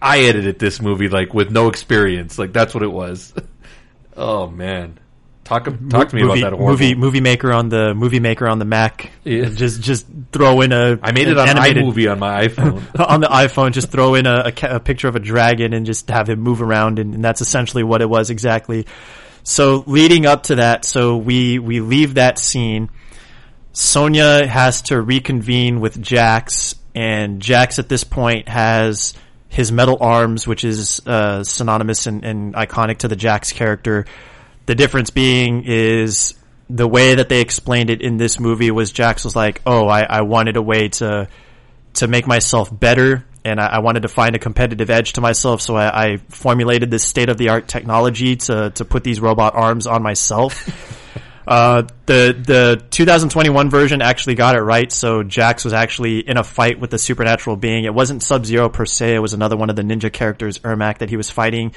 I 0.00 0.20
edited 0.20 0.58
this 0.58 0.80
movie 0.80 1.08
like 1.08 1.34
with 1.34 1.50
no 1.50 1.68
experience. 1.68 2.38
Like 2.38 2.52
that's 2.52 2.74
what 2.74 2.82
it 2.82 2.92
was. 2.92 3.34
oh 4.16 4.48
man. 4.48 4.98
Talk 5.44 5.64
talk 5.88 6.10
to 6.10 6.14
me 6.14 6.22
movie, 6.22 6.42
about 6.42 6.50
that 6.52 6.56
horrible. 6.56 6.66
movie 6.70 6.94
movie 6.94 7.20
maker 7.20 7.52
on 7.52 7.70
the 7.70 7.92
movie 7.92 8.20
maker 8.20 8.46
on 8.46 8.60
the 8.60 8.64
Mac. 8.64 9.10
Yeah. 9.24 9.46
Just 9.46 9.80
just 9.80 10.06
throw 10.30 10.60
in 10.60 10.70
a. 10.70 10.96
I 11.02 11.10
made 11.10 11.26
it 11.26 11.36
on 11.36 11.48
animated- 11.48 11.82
iMovie 11.82 12.12
on 12.12 12.20
my 12.20 12.46
iPhone. 12.46 13.00
on 13.08 13.20
the 13.20 13.26
iPhone. 13.26 13.72
Just 13.72 13.90
throw 13.90 14.14
in 14.14 14.26
a, 14.26 14.52
a, 14.62 14.76
a 14.76 14.78
picture 14.78 15.08
of 15.08 15.16
a 15.16 15.18
dragon 15.18 15.72
and 15.72 15.86
just 15.86 16.08
have 16.08 16.28
him 16.28 16.38
move 16.38 16.62
around, 16.62 17.00
and, 17.00 17.16
and 17.16 17.24
that's 17.24 17.40
essentially 17.40 17.82
what 17.82 18.00
it 18.00 18.08
was 18.08 18.30
exactly. 18.30 18.86
So 19.42 19.84
leading 19.86 20.26
up 20.26 20.44
to 20.44 20.56
that, 20.56 20.84
so 20.84 21.16
we 21.16 21.58
we 21.58 21.80
leave 21.80 22.14
that 22.14 22.38
scene. 22.38 22.90
Sonya 23.72 24.46
has 24.46 24.82
to 24.82 25.00
reconvene 25.00 25.80
with 25.80 26.00
Jax, 26.00 26.74
and 26.94 27.40
Jax 27.40 27.78
at 27.78 27.88
this 27.88 28.04
point 28.04 28.48
has 28.48 29.14
his 29.48 29.72
metal 29.72 29.98
arms, 30.00 30.46
which 30.46 30.64
is 30.64 31.00
uh, 31.06 31.42
synonymous 31.44 32.06
and, 32.06 32.24
and 32.24 32.54
iconic 32.54 32.98
to 32.98 33.08
the 33.08 33.16
Jax 33.16 33.52
character. 33.52 34.06
The 34.66 34.74
difference 34.74 35.10
being 35.10 35.64
is 35.64 36.34
the 36.68 36.86
way 36.86 37.16
that 37.16 37.28
they 37.28 37.40
explained 37.40 37.90
it 37.90 38.00
in 38.00 38.16
this 38.16 38.38
movie 38.38 38.70
was 38.70 38.92
Jax 38.92 39.24
was 39.24 39.34
like, 39.34 39.62
"Oh, 39.66 39.88
I, 39.88 40.02
I 40.02 40.20
wanted 40.22 40.56
a 40.56 40.62
way 40.62 40.88
to 40.88 41.28
to 41.94 42.08
make 42.08 42.26
myself 42.26 42.70
better." 42.76 43.24
And 43.44 43.58
I, 43.58 43.66
I 43.66 43.78
wanted 43.78 44.02
to 44.02 44.08
find 44.08 44.36
a 44.36 44.38
competitive 44.38 44.90
edge 44.90 45.14
to 45.14 45.20
myself, 45.20 45.62
so 45.62 45.74
I, 45.74 46.04
I 46.04 46.16
formulated 46.28 46.90
this 46.90 47.04
state 47.04 47.30
of 47.30 47.38
the 47.38 47.48
art 47.48 47.68
technology 47.68 48.36
to 48.36 48.70
to 48.70 48.84
put 48.84 49.02
these 49.02 49.20
robot 49.20 49.54
arms 49.54 49.86
on 49.86 50.02
myself. 50.02 50.68
Uh, 51.50 51.82
the 52.06 52.36
the 52.46 52.84
2021 52.90 53.70
version 53.70 54.02
actually 54.02 54.36
got 54.36 54.54
it 54.54 54.60
right. 54.60 54.92
So 54.92 55.24
Jax 55.24 55.64
was 55.64 55.72
actually 55.72 56.20
in 56.20 56.36
a 56.36 56.44
fight 56.44 56.78
with 56.78 56.90
the 56.90 56.98
supernatural 56.98 57.56
being. 57.56 57.84
It 57.84 57.92
wasn't 57.92 58.22
Sub 58.22 58.46
Zero 58.46 58.68
per 58.68 58.84
se. 58.86 59.16
It 59.16 59.18
was 59.18 59.32
another 59.32 59.56
one 59.56 59.68
of 59.68 59.74
the 59.74 59.82
ninja 59.82 60.12
characters, 60.12 60.58
Ermac, 60.60 60.98
that 60.98 61.10
he 61.10 61.16
was 61.16 61.28
fighting. 61.28 61.74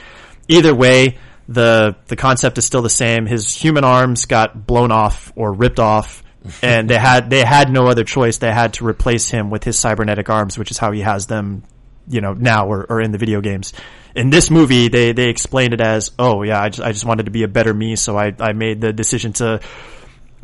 Either 0.48 0.76
way, 0.76 1.18
the 1.48 1.96
the 2.08 2.16
concept 2.16 2.58
is 2.58 2.66
still 2.66 2.82
the 2.82 2.90
same. 2.90 3.26
His 3.26 3.54
human 3.54 3.84
arms 3.84 4.26
got 4.26 4.68
blown 4.68 4.92
off 4.92 5.32
or 5.36 5.52
ripped 5.54 5.80
off, 5.80 6.23
and 6.62 6.90
they 6.90 6.98
had 6.98 7.30
they 7.30 7.44
had 7.44 7.72
no 7.72 7.88
other 7.88 8.04
choice. 8.04 8.38
They 8.38 8.52
had 8.52 8.74
to 8.76 8.86
replace 8.86 9.30
him 9.30 9.50
with 9.50 9.64
his 9.64 9.78
cybernetic 9.78 10.30
arms, 10.30 10.58
which 10.58 10.72
is 10.72 10.78
how 10.78 10.92
he 10.92 11.02
has 11.02 11.26
them, 11.28 11.64
you 12.08 12.22
know, 12.22 12.34
now 12.34 12.68
or, 12.68 12.86
or 12.90 13.02
in 13.02 13.12
the 13.12 13.18
video 13.18 13.42
games. 13.42 13.74
In 14.16 14.30
this 14.30 14.50
movie, 14.52 14.90
they 14.90 15.14
they 15.14 15.30
explained 15.30 15.74
it 15.74 15.82
as, 15.82 16.12
oh 16.20 16.44
yeah, 16.44 16.62
I 16.62 16.70
just 16.70 16.82
I 16.82 16.92
just 16.92 17.06
wanted 17.06 17.26
to 17.26 17.32
be 17.32 17.44
a 17.44 17.48
better 17.48 17.74
me, 17.74 17.96
so 17.96 18.18
I 18.18 18.34
I 18.40 18.54
made 18.54 18.82
the 18.82 18.94
decision 18.94 19.34
to 19.34 19.60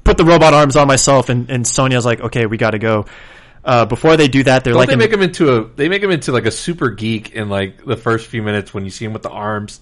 put 0.03 0.18
the 0.18 0.26
robot 0.26 0.53
arms 0.53 0.76
on 0.76 0.88
myself, 0.88 1.30
and 1.30 1.50
and 1.50 1.68
Sonya's 1.68 2.06
like, 2.06 2.22
okay, 2.22 2.45
we 2.45 2.58
got 2.58 2.72
to 2.72 2.80
go. 2.80 3.06
Uh, 3.64 3.86
before 3.86 4.16
they 4.16 4.30
do 4.30 4.42
that, 4.42 4.64
they're 4.64 4.72
Don't 4.72 4.80
like, 4.80 4.88
they 4.88 4.94
in- 4.94 5.00
make 5.00 5.11
him 5.11 5.22
into 5.22 5.53
a? 5.53 5.68
They 5.68 5.90
make 5.90 6.02
him 6.02 6.11
into 6.11 6.32
like 6.32 6.45
a 6.45 6.52
super 6.52 6.90
geek 6.90 7.32
in 7.32 7.50
like 7.50 7.86
the 7.86 7.98
first 7.98 8.28
few 8.28 8.42
minutes 8.42 8.74
when 8.74 8.86
you 8.86 8.90
see 8.90 9.06
him 9.06 9.14
with 9.14 9.22
the 9.22 9.30
arms. 9.30 9.82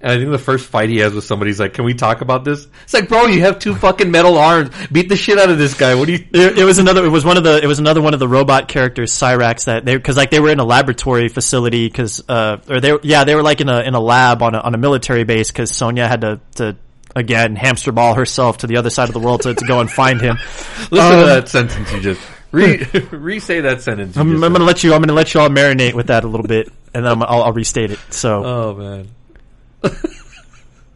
And 0.00 0.12
I 0.12 0.16
think 0.18 0.30
the 0.30 0.38
first 0.38 0.66
fight 0.66 0.90
he 0.90 0.98
has 0.98 1.12
with 1.12 1.24
somebody, 1.24 1.50
he's 1.50 1.58
like, 1.58 1.74
"Can 1.74 1.84
we 1.84 1.92
talk 1.92 2.20
about 2.20 2.44
this?" 2.44 2.68
It's 2.84 2.94
like, 2.94 3.08
bro, 3.08 3.26
you 3.26 3.40
have 3.40 3.58
two 3.58 3.74
fucking 3.74 4.10
metal 4.12 4.38
arms. 4.38 4.70
Beat 4.92 5.08
the 5.08 5.16
shit 5.16 5.38
out 5.38 5.50
of 5.50 5.58
this 5.58 5.74
guy. 5.74 5.96
What 5.96 6.06
do 6.06 6.12
you? 6.12 6.24
it, 6.32 6.58
it 6.58 6.64
was 6.64 6.78
another. 6.78 7.04
It 7.04 7.08
was 7.08 7.24
one 7.24 7.36
of 7.36 7.42
the. 7.42 7.60
It 7.60 7.66
was 7.66 7.80
another 7.80 8.00
one 8.00 8.14
of 8.14 8.20
the 8.20 8.28
robot 8.28 8.68
characters, 8.68 9.10
Cyrax. 9.12 9.64
That 9.64 9.84
they 9.84 9.96
because 9.96 10.16
like 10.16 10.30
they 10.30 10.38
were 10.38 10.50
in 10.50 10.60
a 10.60 10.64
laboratory 10.64 11.28
facility 11.28 11.88
because 11.88 12.22
uh 12.28 12.58
or 12.68 12.80
they 12.80 12.96
yeah 13.02 13.24
they 13.24 13.34
were 13.34 13.42
like 13.42 13.60
in 13.60 13.68
a 13.68 13.80
in 13.80 13.94
a 13.94 14.00
lab 14.00 14.40
on 14.42 14.54
a 14.54 14.60
on 14.60 14.72
a 14.74 14.78
military 14.78 15.24
base 15.24 15.50
because 15.50 15.74
Sonya 15.74 16.06
had 16.06 16.20
to 16.20 16.40
to 16.56 16.76
again 17.16 17.56
hamster 17.56 17.90
ball 17.90 18.14
herself 18.14 18.58
to 18.58 18.68
the 18.68 18.76
other 18.76 18.90
side 18.90 19.08
of 19.08 19.14
the 19.14 19.20
world 19.20 19.42
to, 19.42 19.54
to 19.54 19.66
go 19.66 19.80
and 19.80 19.90
find 19.90 20.20
him. 20.20 20.36
Listen 20.92 21.12
Um, 21.12 21.20
to 21.20 21.26
that 21.26 21.48
sentence 21.48 21.92
you 21.92 22.00
just 22.00 22.20
re 22.52 22.86
re 23.10 23.40
say 23.40 23.62
that 23.62 23.82
sentence. 23.82 24.16
I'm, 24.16 24.44
I'm 24.44 24.52
gonna 24.52 24.64
let 24.64 24.84
you. 24.84 24.94
I'm 24.94 25.00
gonna 25.02 25.12
let 25.12 25.34
you 25.34 25.40
all 25.40 25.48
marinate 25.48 25.94
with 25.94 26.06
that 26.06 26.22
a 26.22 26.28
little 26.28 26.46
bit, 26.46 26.68
and 26.94 27.04
then 27.04 27.10
I'm, 27.10 27.22
I'll, 27.24 27.42
I'll 27.42 27.52
restate 27.52 27.90
it. 27.90 27.98
So. 28.10 28.44
Oh 28.44 28.74
man. 28.76 29.08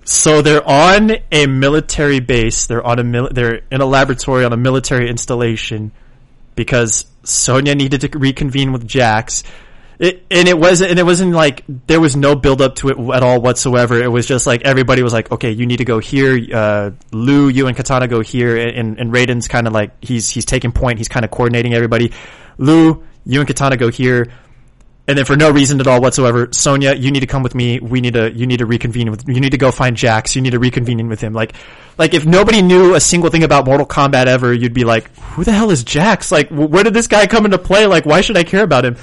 So 0.04 0.42
they're 0.42 0.66
on 0.68 1.12
a 1.30 1.46
military 1.46 2.20
base. 2.20 2.66
They're 2.66 2.84
on 2.84 2.98
a 2.98 3.04
mil- 3.04 3.30
they're 3.30 3.62
in 3.70 3.80
a 3.80 3.86
laboratory 3.86 4.44
on 4.44 4.52
a 4.52 4.56
military 4.56 5.08
installation 5.08 5.92
because 6.54 7.06
Sonya 7.24 7.74
needed 7.74 8.00
to 8.02 8.18
reconvene 8.18 8.72
with 8.72 8.86
Jax. 8.86 9.44
It, 9.98 10.26
and 10.30 10.48
it 10.48 10.58
wasn't 10.58 10.90
and 10.90 10.98
it 10.98 11.04
wasn't 11.04 11.32
like 11.32 11.62
there 11.86 12.00
was 12.00 12.16
no 12.16 12.34
build 12.34 12.60
up 12.60 12.74
to 12.76 12.88
it 12.88 12.98
at 13.14 13.22
all 13.22 13.40
whatsoever. 13.40 14.02
It 14.02 14.08
was 14.08 14.26
just 14.26 14.46
like 14.46 14.62
everybody 14.62 15.02
was 15.02 15.12
like, 15.12 15.30
okay, 15.30 15.52
you 15.52 15.66
need 15.66 15.76
to 15.76 15.84
go 15.84 16.00
here. 16.00 16.36
Uh, 16.52 16.90
Lou, 17.12 17.48
you 17.48 17.68
and 17.68 17.76
Kitana 17.76 18.10
go 18.10 18.20
here, 18.22 18.56
and 18.56 18.98
and 18.98 19.12
Raiden's 19.12 19.46
kind 19.46 19.68
of 19.68 19.72
like 19.72 19.92
he's 20.04 20.28
he's 20.28 20.44
taking 20.44 20.72
point. 20.72 20.98
He's 20.98 21.08
kind 21.08 21.24
of 21.24 21.30
coordinating 21.30 21.74
everybody. 21.74 22.12
Lou, 22.58 23.04
you 23.24 23.38
and 23.38 23.48
Kitana 23.48 23.78
go 23.78 23.88
here. 23.88 24.32
And 25.08 25.18
then 25.18 25.24
for 25.24 25.36
no 25.36 25.50
reason 25.50 25.80
at 25.80 25.88
all 25.88 26.00
whatsoever, 26.00 26.48
Sonya, 26.52 26.94
you 26.94 27.10
need 27.10 27.20
to 27.20 27.26
come 27.26 27.42
with 27.42 27.56
me. 27.56 27.80
We 27.80 28.00
need 28.00 28.14
to, 28.14 28.32
you 28.32 28.46
need 28.46 28.58
to 28.58 28.66
reconvene 28.66 29.10
with, 29.10 29.28
you 29.28 29.40
need 29.40 29.50
to 29.50 29.58
go 29.58 29.72
find 29.72 29.96
Jax. 29.96 30.36
You 30.36 30.42
need 30.42 30.50
to 30.50 30.60
reconvene 30.60 31.08
with 31.08 31.20
him. 31.20 31.32
Like, 31.32 31.54
like 31.98 32.14
if 32.14 32.24
nobody 32.24 32.62
knew 32.62 32.94
a 32.94 33.00
single 33.00 33.28
thing 33.28 33.42
about 33.42 33.64
Mortal 33.64 33.84
Kombat 33.86 34.26
ever, 34.26 34.52
you'd 34.52 34.74
be 34.74 34.84
like, 34.84 35.12
who 35.16 35.42
the 35.42 35.50
hell 35.52 35.70
is 35.72 35.82
Jax? 35.82 36.30
Like, 36.30 36.48
where 36.50 36.84
did 36.84 36.94
this 36.94 37.08
guy 37.08 37.26
come 37.26 37.44
into 37.44 37.58
play? 37.58 37.86
Like, 37.86 38.06
why 38.06 38.20
should 38.20 38.36
I 38.36 38.44
care 38.44 38.62
about 38.62 38.84
him? 38.84 38.96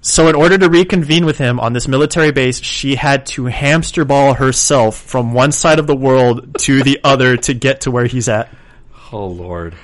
So 0.00 0.28
in 0.28 0.36
order 0.36 0.56
to 0.56 0.68
reconvene 0.70 1.26
with 1.26 1.38
him 1.38 1.58
on 1.58 1.72
this 1.72 1.88
military 1.88 2.30
base, 2.30 2.62
she 2.62 2.94
had 2.94 3.26
to 3.26 3.46
hamster 3.46 4.04
ball 4.04 4.32
herself 4.34 4.96
from 4.96 5.32
one 5.32 5.50
side 5.50 5.80
of 5.80 5.88
the 5.88 5.96
world 5.96 6.56
to 6.60 6.84
the 6.84 7.00
other 7.02 7.36
to 7.36 7.52
get 7.52 7.80
to 7.82 7.90
where 7.90 8.06
he's 8.06 8.28
at 8.28 8.48
Oh 9.10 9.26
lord. 9.26 9.74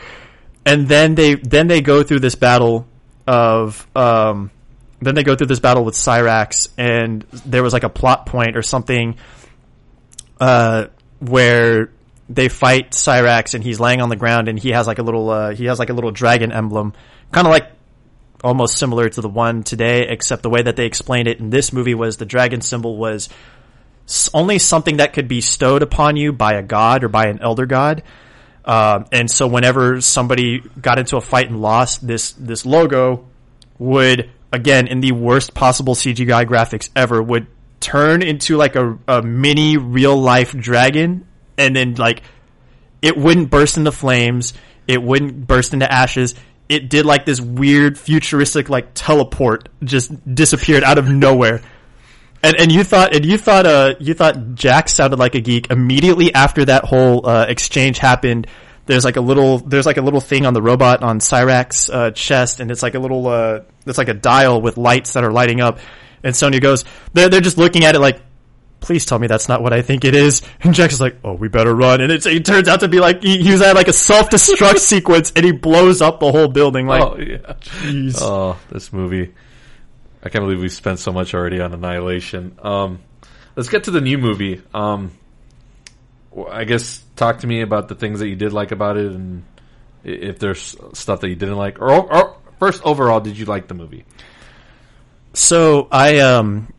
and 0.64 0.86
then 0.86 1.16
they 1.16 1.34
then 1.34 1.66
they 1.66 1.80
go 1.80 2.04
through 2.04 2.20
this 2.20 2.36
battle 2.36 2.86
of 3.26 3.86
um 3.96 4.50
then 5.04 5.14
they 5.14 5.22
go 5.22 5.36
through 5.36 5.46
this 5.46 5.60
battle 5.60 5.84
with 5.84 5.94
Cyrax 5.94 6.68
and 6.78 7.22
there 7.46 7.62
was 7.62 7.72
like 7.72 7.84
a 7.84 7.88
plot 7.88 8.26
point 8.26 8.56
or 8.56 8.62
something 8.62 9.16
uh 10.40 10.86
where 11.20 11.90
they 12.28 12.48
fight 12.48 12.92
Cyrax 12.92 13.54
and 13.54 13.62
he's 13.62 13.78
laying 13.80 14.00
on 14.00 14.08
the 14.08 14.16
ground 14.16 14.48
and 14.48 14.58
he 14.58 14.70
has 14.70 14.86
like 14.86 14.98
a 14.98 15.02
little 15.02 15.28
uh, 15.30 15.54
he 15.54 15.66
has 15.66 15.78
like 15.78 15.90
a 15.90 15.92
little 15.92 16.10
dragon 16.10 16.52
emblem, 16.52 16.94
kind 17.32 17.46
of 17.46 17.52
like 17.52 17.70
almost 18.42 18.76
similar 18.76 19.08
to 19.08 19.20
the 19.20 19.28
one 19.28 19.62
today, 19.62 20.06
except 20.08 20.42
the 20.42 20.50
way 20.50 20.62
that 20.62 20.76
they 20.76 20.86
explained 20.86 21.28
it 21.28 21.38
in 21.38 21.50
this 21.50 21.72
movie 21.72 21.94
was 21.94 22.16
the 22.16 22.26
dragon 22.26 22.60
symbol 22.60 22.96
was 22.96 23.28
only 24.32 24.58
something 24.58 24.98
that 24.98 25.12
could 25.12 25.28
be 25.28 25.40
stowed 25.40 25.82
upon 25.82 26.16
you 26.16 26.32
by 26.32 26.54
a 26.54 26.62
god 26.62 27.04
or 27.04 27.08
by 27.08 27.26
an 27.26 27.40
elder 27.40 27.66
god. 27.66 28.02
Um, 28.66 29.06
and 29.12 29.30
so 29.30 29.46
whenever 29.46 30.00
somebody 30.00 30.60
got 30.80 30.98
into 30.98 31.16
a 31.16 31.20
fight 31.20 31.48
and 31.48 31.60
lost, 31.60 32.06
this 32.06 32.32
this 32.32 32.64
logo 32.64 33.26
would 33.78 34.30
again 34.54 34.86
in 34.86 35.00
the 35.00 35.12
worst 35.12 35.54
possible 35.54 35.94
CGI 35.94 36.46
graphics 36.46 36.88
ever 36.96 37.22
would 37.22 37.46
turn 37.80 38.22
into 38.22 38.56
like 38.56 38.76
a, 38.76 38.98
a 39.06 39.20
mini 39.22 39.76
real 39.76 40.16
life 40.16 40.52
dragon 40.52 41.26
and 41.58 41.76
then 41.76 41.94
like 41.94 42.22
it 43.02 43.16
wouldn't 43.16 43.50
burst 43.50 43.76
into 43.76 43.92
flames 43.92 44.54
it 44.88 45.02
wouldn't 45.02 45.46
burst 45.46 45.74
into 45.74 45.90
ashes 45.90 46.34
it 46.68 46.88
did 46.88 47.04
like 47.04 47.26
this 47.26 47.40
weird 47.40 47.98
futuristic 47.98 48.68
like 48.68 48.88
teleport 48.94 49.68
just 49.82 50.12
disappeared 50.34 50.82
out 50.82 50.98
of 50.98 51.08
nowhere. 51.08 51.60
And 52.42 52.56
and 52.58 52.72
you 52.72 52.84
thought 52.84 53.14
and 53.14 53.24
you 53.24 53.38
thought 53.38 53.66
uh 53.66 53.94
you 54.00 54.14
thought 54.14 54.54
Jax 54.54 54.94
sounded 54.94 55.18
like 55.18 55.34
a 55.34 55.40
geek 55.40 55.70
immediately 55.70 56.34
after 56.34 56.64
that 56.64 56.84
whole 56.84 57.26
uh, 57.26 57.46
exchange 57.46 57.98
happened 57.98 58.46
there's 58.86 59.04
like 59.04 59.16
a 59.16 59.20
little 59.20 59.58
there's 59.58 59.86
like 59.86 59.96
a 59.96 60.02
little 60.02 60.20
thing 60.20 60.46
on 60.46 60.54
the 60.54 60.62
robot 60.62 61.02
on 61.02 61.18
Cyrax's 61.20 61.90
uh, 61.90 62.10
chest 62.10 62.60
and 62.60 62.70
it's 62.70 62.82
like 62.82 62.94
a 62.94 62.98
little 62.98 63.26
uh 63.26 63.60
it's 63.86 63.98
like 63.98 64.08
a 64.08 64.14
dial 64.14 64.60
with 64.60 64.76
lights 64.76 65.14
that 65.14 65.24
are 65.24 65.32
lighting 65.32 65.60
up 65.60 65.78
and 66.24 66.34
Sonya 66.34 66.58
goes, 66.58 66.84
they're, 67.12 67.28
they're 67.28 67.42
just 67.42 67.58
looking 67.58 67.84
at 67.84 67.94
it 67.94 68.00
like, 68.00 68.20
please 68.80 69.04
tell 69.04 69.18
me 69.18 69.26
that's 69.26 69.48
not 69.48 69.62
what 69.62 69.72
I 69.72 69.82
think 69.82 70.04
it 70.04 70.14
is. 70.14 70.42
And 70.62 70.74
Jax 70.74 70.94
is 70.94 71.00
like, 71.00 71.18
oh, 71.22 71.34
we 71.34 71.48
better 71.48 71.74
run. 71.74 72.00
And 72.00 72.10
it, 72.10 72.24
it 72.26 72.44
turns 72.44 72.66
out 72.66 72.80
to 72.80 72.88
be 72.88 72.98
like, 72.98 73.22
he, 73.22 73.42
he 73.42 73.52
was 73.52 73.60
at 73.60 73.76
like 73.76 73.88
a 73.88 73.92
self-destruct 73.92 74.78
sequence 74.78 75.32
and 75.36 75.44
he 75.44 75.52
blows 75.52 76.00
up 76.00 76.20
the 76.20 76.32
whole 76.32 76.48
building. 76.48 76.86
Like, 76.86 77.02
oh, 77.02 77.18
yeah. 77.18 77.54
Jeez. 77.60 78.18
Oh, 78.20 78.58
this 78.70 78.92
movie. 78.92 79.34
I 80.22 80.30
can't 80.30 80.42
believe 80.42 80.60
we 80.60 80.70
spent 80.70 80.98
so 80.98 81.12
much 81.12 81.34
already 81.34 81.60
on 81.60 81.74
Annihilation. 81.74 82.58
Um, 82.62 83.00
let's 83.54 83.68
get 83.68 83.84
to 83.84 83.90
the 83.90 84.00
new 84.00 84.16
movie. 84.16 84.62
Um, 84.72 85.10
I 86.50 86.64
guess 86.64 87.02
talk 87.16 87.40
to 87.40 87.46
me 87.46 87.60
about 87.62 87.88
the 87.88 87.94
things 87.94 88.20
that 88.20 88.28
you 88.28 88.36
did 88.36 88.52
like 88.52 88.72
about 88.72 88.96
it 88.96 89.12
and 89.12 89.44
if 90.02 90.38
there's 90.38 90.76
stuff 90.92 91.20
that 91.20 91.28
you 91.28 91.36
didn't 91.36 91.56
like. 91.56 91.80
Or, 91.80 92.12
or 92.12 92.36
first, 92.58 92.82
overall, 92.84 93.20
did 93.20 93.38
you 93.38 93.44
like 93.46 93.68
the 93.68 93.74
movie? 93.74 94.04
So 95.32 95.88
I 95.90 96.18
um 96.18 96.72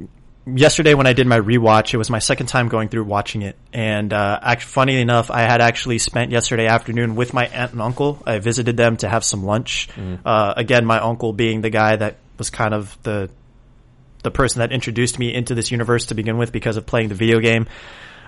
yesterday 0.45 0.93
when 0.93 1.07
I 1.07 1.13
did 1.13 1.27
my 1.27 1.39
rewatch, 1.39 1.93
it 1.93 1.97
was 1.97 2.09
my 2.09 2.19
second 2.19 2.47
time 2.47 2.67
going 2.69 2.89
through 2.89 3.03
watching 3.03 3.41
it, 3.41 3.57
and 3.73 4.13
uh, 4.13 4.39
actually, 4.41 4.71
funny 4.71 5.01
enough, 5.01 5.31
I 5.31 5.41
had 5.41 5.61
actually 5.61 5.97
spent 5.97 6.31
yesterday 6.31 6.67
afternoon 6.67 7.15
with 7.15 7.33
my 7.33 7.47
aunt 7.47 7.73
and 7.73 7.81
uncle. 7.81 8.21
I 8.25 8.39
visited 8.39 8.77
them 8.77 8.97
to 8.97 9.09
have 9.09 9.23
some 9.23 9.43
lunch. 9.43 9.89
Mm. 9.95 10.19
Uh, 10.25 10.53
again, 10.55 10.85
my 10.85 10.99
uncle 10.99 11.33
being 11.33 11.61
the 11.61 11.69
guy 11.69 11.95
that 11.95 12.17
was 12.37 12.49
kind 12.49 12.73
of 12.73 12.97
the 13.03 13.29
the 14.23 14.31
person 14.31 14.59
that 14.59 14.71
introduced 14.71 15.19
me 15.19 15.33
into 15.33 15.53
this 15.53 15.69
universe 15.69 16.07
to 16.07 16.15
begin 16.15 16.37
with 16.37 16.51
because 16.51 16.77
of 16.77 16.85
playing 16.85 17.09
the 17.09 17.15
video 17.15 17.39
game. 17.39 17.67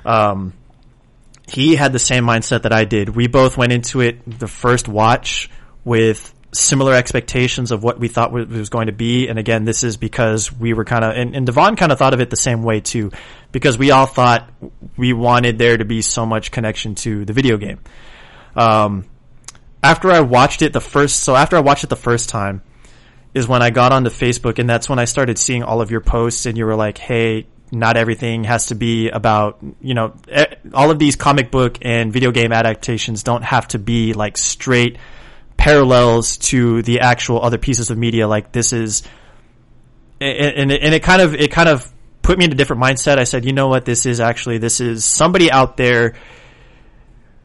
Um, 0.05 0.53
he 1.47 1.75
had 1.75 1.93
the 1.93 1.99
same 1.99 2.25
mindset 2.25 2.63
that 2.63 2.73
I 2.73 2.85
did. 2.85 3.15
We 3.15 3.27
both 3.27 3.57
went 3.57 3.71
into 3.71 4.01
it 4.01 4.39
the 4.39 4.47
first 4.47 4.87
watch 4.87 5.49
with 5.85 6.33
similar 6.53 6.93
expectations 6.93 7.71
of 7.71 7.83
what 7.83 7.99
we 7.99 8.07
thought 8.07 8.35
it 8.35 8.49
was 8.49 8.69
going 8.69 8.87
to 8.87 8.93
be. 8.93 9.27
And 9.27 9.39
again, 9.39 9.63
this 9.63 9.83
is 9.83 9.97
because 9.97 10.51
we 10.51 10.73
were 10.73 10.85
kind 10.85 11.05
of, 11.05 11.15
and, 11.15 11.35
and 11.35 11.45
Devon 11.45 11.75
kind 11.75 11.91
of 11.91 11.99
thought 11.99 12.13
of 12.13 12.19
it 12.19 12.29
the 12.29 12.35
same 12.35 12.63
way 12.63 12.81
too, 12.81 13.11
because 13.51 13.77
we 13.77 13.91
all 13.91 14.05
thought 14.05 14.49
we 14.97 15.13
wanted 15.13 15.57
there 15.57 15.77
to 15.77 15.85
be 15.85 16.01
so 16.01 16.25
much 16.25 16.51
connection 16.51 16.95
to 16.95 17.25
the 17.25 17.33
video 17.33 17.57
game. 17.57 17.79
Um, 18.55 19.05
after 19.81 20.11
I 20.11 20.21
watched 20.21 20.61
it 20.61 20.73
the 20.73 20.81
first, 20.81 21.23
so 21.23 21.35
after 21.35 21.55
I 21.55 21.61
watched 21.61 21.83
it 21.83 21.89
the 21.89 21.95
first 21.95 22.29
time 22.29 22.61
is 23.33 23.47
when 23.47 23.61
I 23.61 23.69
got 23.69 23.91
onto 23.91 24.09
Facebook 24.09 24.57
and 24.59 24.69
that's 24.69 24.89
when 24.89 24.99
I 24.99 25.05
started 25.05 25.37
seeing 25.37 25.63
all 25.63 25.81
of 25.81 25.91
your 25.91 26.01
posts 26.01 26.45
and 26.45 26.57
you 26.57 26.65
were 26.65 26.75
like, 26.75 26.97
Hey, 26.97 27.47
not 27.71 27.97
everything 27.97 28.45
has 28.45 28.67
to 28.67 28.75
be 28.75 29.09
about, 29.09 29.59
you 29.81 29.93
know, 29.93 30.13
all 30.73 30.91
of 30.91 30.99
these 30.99 31.15
comic 31.15 31.51
book 31.51 31.77
and 31.81 32.13
video 32.13 32.31
game 32.31 32.51
adaptations 32.51 33.23
don't 33.23 33.43
have 33.43 33.67
to 33.69 33.79
be 33.79 34.13
like 34.13 34.37
straight, 34.37 34.97
parallels 35.57 36.37
to 36.37 36.81
the 36.83 37.01
actual 37.01 37.41
other 37.41 37.57
pieces 37.57 37.89
of 37.89 37.97
media. 37.97 38.27
Like 38.27 38.51
this 38.51 38.73
is, 38.73 39.03
and, 40.19 40.71
and 40.71 40.93
it 40.93 41.03
kind 41.03 41.21
of, 41.21 41.35
it 41.35 41.51
kind 41.51 41.69
of 41.69 41.91
put 42.21 42.37
me 42.37 42.45
in 42.45 42.51
a 42.51 42.55
different 42.55 42.81
mindset. 42.81 43.17
I 43.19 43.23
said, 43.23 43.45
you 43.45 43.53
know 43.53 43.67
what? 43.67 43.85
This 43.85 44.05
is 44.05 44.19
actually, 44.19 44.57
this 44.57 44.79
is 44.81 45.05
somebody 45.05 45.51
out 45.51 45.77
there 45.77 46.15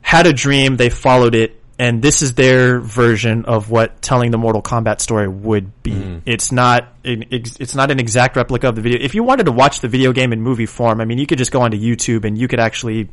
had 0.00 0.26
a 0.26 0.32
dream. 0.32 0.76
They 0.76 0.90
followed 0.90 1.34
it. 1.34 1.61
And 1.82 2.00
this 2.00 2.22
is 2.22 2.34
their 2.34 2.78
version 2.78 3.44
of 3.46 3.68
what 3.68 4.00
telling 4.00 4.30
the 4.30 4.38
Mortal 4.38 4.62
Kombat 4.62 5.00
story 5.00 5.26
would 5.26 5.82
be. 5.82 5.90
Mm. 5.90 6.22
It's 6.26 6.52
not 6.52 6.94
it's 7.02 7.74
not 7.74 7.90
an 7.90 7.98
exact 7.98 8.36
replica 8.36 8.68
of 8.68 8.76
the 8.76 8.82
video. 8.82 9.00
If 9.02 9.16
you 9.16 9.24
wanted 9.24 9.46
to 9.46 9.52
watch 9.52 9.80
the 9.80 9.88
video 9.88 10.12
game 10.12 10.32
in 10.32 10.40
movie 10.40 10.66
form, 10.66 11.00
I 11.00 11.06
mean, 11.06 11.18
you 11.18 11.26
could 11.26 11.38
just 11.38 11.50
go 11.50 11.60
onto 11.62 11.76
YouTube 11.76 12.24
and 12.24 12.38
you 12.38 12.46
could 12.46 12.60
actually 12.60 13.10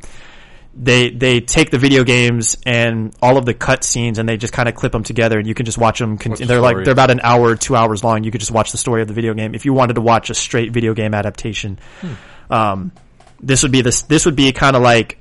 they 0.72 1.10
they 1.10 1.40
take 1.40 1.72
the 1.72 1.78
video 1.78 2.04
games 2.04 2.58
and 2.64 3.12
all 3.20 3.38
of 3.38 3.44
the 3.44 3.54
cut 3.54 3.82
scenes 3.82 4.18
and 4.18 4.28
they 4.28 4.36
just 4.36 4.52
kind 4.52 4.68
of 4.68 4.76
clip 4.76 4.92
them 4.92 5.02
together 5.02 5.36
and 5.36 5.48
you 5.48 5.54
can 5.54 5.66
just 5.66 5.76
watch 5.78 5.98
them. 5.98 6.16
Con- 6.16 6.34
they're 6.34 6.46
story? 6.46 6.60
like 6.60 6.84
they're 6.84 6.92
about 6.92 7.10
an 7.10 7.22
hour, 7.24 7.56
two 7.56 7.74
hours 7.74 8.04
long. 8.04 8.22
You 8.22 8.30
could 8.30 8.40
just 8.40 8.52
watch 8.52 8.70
the 8.70 8.78
story 8.78 9.02
of 9.02 9.08
the 9.08 9.14
video 9.14 9.34
game 9.34 9.56
if 9.56 9.64
you 9.64 9.72
wanted 9.72 9.94
to 9.94 10.00
watch 10.00 10.30
a 10.30 10.34
straight 10.34 10.70
video 10.70 10.94
game 10.94 11.12
adaptation. 11.12 11.80
Hmm. 12.00 12.52
Um, 12.52 12.92
this 13.40 13.64
would 13.64 13.72
be 13.72 13.82
this. 13.82 14.02
This 14.02 14.26
would 14.26 14.36
be 14.36 14.52
kind 14.52 14.76
of 14.76 14.82
like 14.82 15.18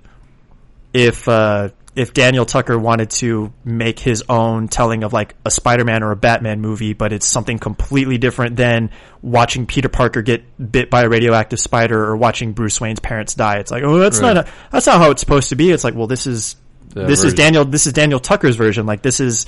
if 0.94 1.28
uh, 1.28 1.69
if 2.00 2.14
Daniel 2.14 2.45
Tucker 2.45 2.80
wanted 2.80 3.10
to 3.10 3.52
make 3.66 4.00
his 4.00 4.24
own 4.30 4.69
telling 4.69 5.03
of 5.03 5.11
like 5.11 5.36
a 5.44 5.52
Spider-Man 5.52 6.02
or 6.02 6.11
a 6.11 6.16
Batman 6.16 6.61
movie, 6.61 6.94
but 6.94 7.11
it's 7.11 7.28
something 7.28 7.60
completely 7.60 8.18
different 8.18 8.56
than 8.56 8.92
watching 9.22 9.66
Peter 9.66 9.90
Parker 9.90 10.22
get 10.22 10.72
bit 10.72 10.90
by 10.90 11.03
a 11.03 11.10
radioactive 11.10 11.60
spider 11.60 12.02
or 12.06 12.16
watching 12.16 12.53
Bruce 12.53 12.80
Wayne's 12.80 13.02
parents 13.02 13.34
die. 13.34 13.58
It's 13.58 13.69
like, 13.69 13.84
oh, 13.84 14.00
that's 14.00 14.22
right. 14.22 14.34
not 14.34 14.48
a, 14.48 14.52
that's 14.72 14.88
not 14.88 15.02
how 15.02 15.11
it's 15.11 15.19
supposed 15.19 15.50
to 15.50 15.58
be. 15.58 15.72
It's 15.72 15.84
like, 15.84 15.94
well, 15.94 16.08
this 16.08 16.26
is 16.26 16.56
this 16.94 17.19
version. 17.19 17.28
is 17.28 17.34
Daniel 17.34 17.66
this 17.66 17.86
is 17.86 17.92
Daniel 17.92 18.22
Tucker's 18.22 18.56
version. 18.56 18.86
Like 18.86 19.02
this 19.02 19.19
is 19.19 19.45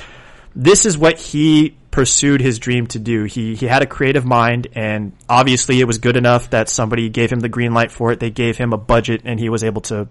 this 0.53 0.85
is 0.85 0.97
what 0.97 1.17
he 1.17 1.77
pursued 1.89 2.41
his 2.41 2.59
dream 2.59 2.85
to 2.87 2.99
do. 2.99 3.23
He 3.23 3.55
he 3.55 3.65
had 3.65 3.81
a 3.81 3.87
creative 3.87 4.25
mind 4.25 4.67
and 4.73 5.13
obviously 5.29 5.79
it 5.79 5.85
was 5.85 5.99
good 5.99 6.17
enough 6.17 6.49
that 6.49 6.67
somebody 6.67 7.07
gave 7.07 7.31
him 7.31 7.39
the 7.39 7.49
green 7.49 7.73
light 7.73 7.93
for 7.93 8.11
it. 8.11 8.19
They 8.19 8.29
gave 8.29 8.57
him 8.57 8.73
a 8.73 8.77
budget 8.77 9.21
and 9.23 9.39
he 9.39 9.47
was 9.47 9.63
able 9.63 9.83
to 9.83 10.09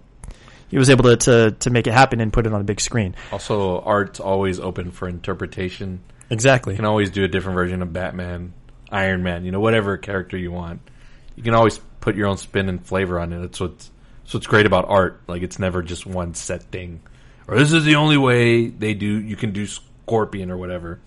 he 0.71 0.79
was 0.79 0.89
able 0.89 1.05
to, 1.05 1.17
to, 1.17 1.51
to 1.51 1.71
make 1.71 1.87
it 1.87 1.93
happen 1.93 2.21
and 2.21 2.33
put 2.33 2.47
it 2.47 2.53
on 2.53 2.61
a 2.61 2.65
big 2.65 2.81
screen. 2.81 3.17
Also, 3.33 3.81
art's 3.81 4.21
always 4.21 4.61
open 4.61 4.93
for 4.93 5.09
interpretation. 5.09 6.01
Exactly. 6.31 6.75
You 6.75 6.77
can 6.77 6.85
always 6.85 7.11
do 7.11 7.25
a 7.25 7.29
different 7.29 7.57
version 7.57 7.83
of 7.83 7.93
Batman, 7.93 8.55
Iron 8.91 9.23
Man, 9.23 9.45
you 9.45 9.51
know, 9.51 9.61
whatever 9.61 9.97
character 9.97 10.37
you 10.37 10.53
want. 10.53 10.81
You 11.35 11.43
can 11.43 11.55
always 11.55 11.79
put 12.01 12.15
your 12.15 12.29
own 12.29 12.37
spin 12.37 12.69
and 12.69 12.85
flavor 12.85 13.19
on 13.19 13.33
it. 13.33 13.41
That's 13.41 13.61
what's, 13.61 13.91
that's 14.23 14.35
what's 14.35 14.47
great 14.47 14.67
about 14.67 14.89
art. 14.89 15.21
Like, 15.27 15.43
it's 15.43 15.59
never 15.59 15.83
just 15.83 16.07
one 16.07 16.35
set 16.35 16.63
thing. 16.63 17.01
Or 17.49 17.59
this 17.59 17.73
is 17.73 17.85
the 17.85 17.97
only 17.97 18.17
way 18.17 18.69
they 18.69 18.95
do, 18.95 19.21
you 19.21 19.35
can 19.35 19.53
do 19.53 19.67
Scorpion 19.67 20.53
or 20.53 20.57
whatever. 20.57 21.01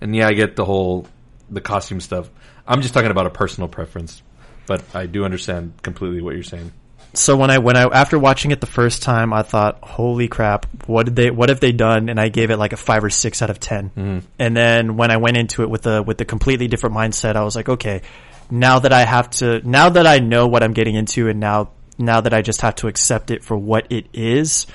And 0.00 0.16
yeah, 0.16 0.28
I 0.28 0.32
get 0.32 0.56
the 0.56 0.64
whole, 0.64 1.06
the 1.50 1.60
costume 1.60 2.00
stuff. 2.00 2.30
I'm 2.66 2.80
just 2.80 2.94
talking 2.94 3.10
about 3.10 3.26
a 3.26 3.30
personal 3.30 3.68
preference. 3.68 4.22
But 4.66 4.82
I 4.94 5.06
do 5.06 5.24
understand 5.24 5.74
completely 5.82 6.22
what 6.22 6.34
you're 6.34 6.42
saying 6.44 6.72
so 7.12 7.36
when 7.36 7.50
I 7.50 7.58
when 7.58 7.76
I 7.76 7.82
after 7.84 8.18
watching 8.18 8.50
it 8.50 8.60
the 8.60 8.66
first 8.66 9.02
time, 9.02 9.32
I 9.32 9.42
thought, 9.42 9.78
"Holy 9.82 10.28
crap! 10.28 10.66
What 10.86 11.06
did 11.06 11.16
they? 11.16 11.30
What 11.30 11.48
have 11.48 11.60
they 11.60 11.72
done?" 11.72 12.08
And 12.08 12.20
I 12.20 12.28
gave 12.28 12.50
it 12.50 12.56
like 12.56 12.72
a 12.72 12.76
five 12.76 13.02
or 13.02 13.10
six 13.10 13.42
out 13.42 13.50
of 13.50 13.58
10 13.58 13.90
mm-hmm. 13.90 14.18
And 14.38 14.56
then 14.56 14.96
when 14.96 15.10
I 15.10 15.16
went 15.16 15.36
into 15.36 15.62
it 15.62 15.70
with 15.70 15.82
the 15.82 16.02
with 16.02 16.18
the 16.18 16.24
completely 16.24 16.68
different 16.68 16.94
mindset, 16.94 17.36
I 17.36 17.42
was 17.42 17.56
like, 17.56 17.68
"Okay, 17.68 18.02
now 18.50 18.78
that 18.78 18.92
I 18.92 19.04
have 19.04 19.30
to, 19.30 19.66
now 19.68 19.88
that 19.90 20.06
I 20.06 20.18
know 20.18 20.46
what 20.46 20.62
I'm 20.62 20.72
getting 20.72 20.94
into, 20.94 21.28
and 21.28 21.40
now 21.40 21.70
now 21.98 22.20
that 22.20 22.32
I 22.32 22.42
just 22.42 22.60
have 22.60 22.76
to 22.76 22.88
accept 22.88 23.30
it 23.30 23.42
for 23.42 23.56
what 23.56 23.90
it 23.90 24.06
is, 24.12 24.66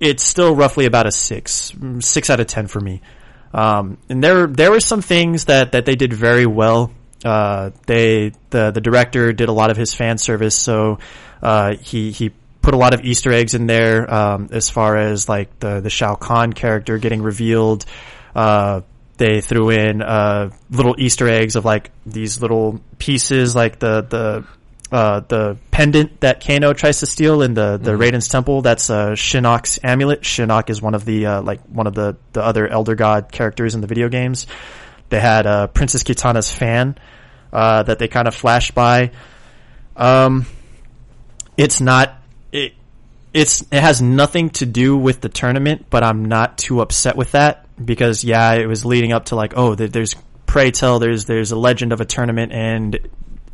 it's 0.00 0.22
still 0.22 0.54
roughly 0.54 0.86
about 0.86 1.06
a 1.06 1.12
six, 1.12 1.72
six 2.00 2.30
out 2.30 2.38
of 2.40 2.46
ten 2.46 2.68
for 2.68 2.80
me." 2.80 3.02
Um, 3.52 3.98
and 4.08 4.22
there 4.22 4.46
there 4.46 4.70
were 4.70 4.80
some 4.80 5.02
things 5.02 5.46
that 5.46 5.72
that 5.72 5.84
they 5.84 5.96
did 5.96 6.12
very 6.12 6.46
well 6.46 6.92
uh, 7.24 7.70
they 7.86 8.32
the 8.50 8.70
the 8.70 8.80
director 8.80 9.32
did 9.32 9.48
a 9.48 9.52
lot 9.52 9.70
of 9.70 9.76
his 9.76 9.94
fan 9.94 10.18
service, 10.18 10.56
so 10.56 10.98
uh, 11.42 11.76
he 11.76 12.10
he 12.10 12.32
put 12.62 12.74
a 12.74 12.78
lot 12.78 12.94
of 12.94 13.04
Easter 13.04 13.32
eggs 13.32 13.54
in 13.54 13.66
there 13.66 14.12
um, 14.12 14.48
as 14.50 14.70
far 14.70 14.96
as 14.96 15.28
like 15.28 15.58
the 15.60 15.80
the 15.80 15.90
Shao 15.90 16.14
Kahn 16.14 16.52
character 16.52 16.98
getting 16.98 17.22
revealed. 17.22 17.84
Uh, 18.34 18.80
they 19.16 19.40
threw 19.40 19.70
in 19.70 20.02
uh, 20.02 20.50
little 20.70 20.96
Easter 20.98 21.28
eggs 21.28 21.56
of 21.56 21.64
like 21.64 21.90
these 22.04 22.40
little 22.40 22.80
pieces, 22.98 23.54
like 23.54 23.78
the 23.78 24.02
the 24.02 24.44
uh, 24.94 25.20
the 25.20 25.56
pendant 25.70 26.20
that 26.20 26.44
Kano 26.44 26.72
tries 26.72 27.00
to 27.00 27.06
steal 27.06 27.42
in 27.42 27.54
the 27.54 27.78
the 27.78 27.92
mm-hmm. 27.92 28.00
Raiden's 28.00 28.28
temple. 28.28 28.62
That's 28.62 28.90
uh, 28.90 29.10
Shinnok's 29.10 29.78
amulet. 29.82 30.22
Shinnok 30.22 30.70
is 30.70 30.80
one 30.80 30.94
of 30.94 31.04
the 31.04 31.26
uh, 31.26 31.42
like 31.42 31.60
one 31.62 31.86
of 31.86 31.94
the 31.94 32.16
the 32.32 32.42
other 32.42 32.66
Elder 32.66 32.94
God 32.94 33.30
characters 33.30 33.74
in 33.74 33.80
the 33.80 33.86
video 33.86 34.08
games. 34.08 34.46
They 35.14 35.20
had 35.20 35.46
uh, 35.46 35.68
Princess 35.68 36.02
Kitana's 36.02 36.50
fan 36.50 36.98
uh, 37.52 37.84
that 37.84 38.00
they 38.00 38.08
kind 38.08 38.26
of 38.26 38.34
flashed 38.34 38.74
by. 38.74 39.12
Um, 39.96 40.44
it's 41.56 41.80
not. 41.80 42.20
It, 42.50 42.72
it's 43.32 43.62
it 43.70 43.80
has 43.80 44.02
nothing 44.02 44.50
to 44.50 44.66
do 44.66 44.96
with 44.96 45.20
the 45.20 45.28
tournament, 45.28 45.86
but 45.88 46.02
I'm 46.02 46.24
not 46.24 46.58
too 46.58 46.80
upset 46.80 47.14
with 47.14 47.30
that 47.30 47.64
because 47.78 48.24
yeah, 48.24 48.54
it 48.54 48.66
was 48.66 48.84
leading 48.84 49.12
up 49.12 49.26
to 49.26 49.36
like 49.36 49.52
oh, 49.54 49.76
there's 49.76 50.16
pray 50.46 50.72
tell 50.72 50.98
there's 50.98 51.26
there's 51.26 51.52
a 51.52 51.56
legend 51.56 51.92
of 51.92 52.00
a 52.00 52.04
tournament 52.04 52.50
and 52.50 52.98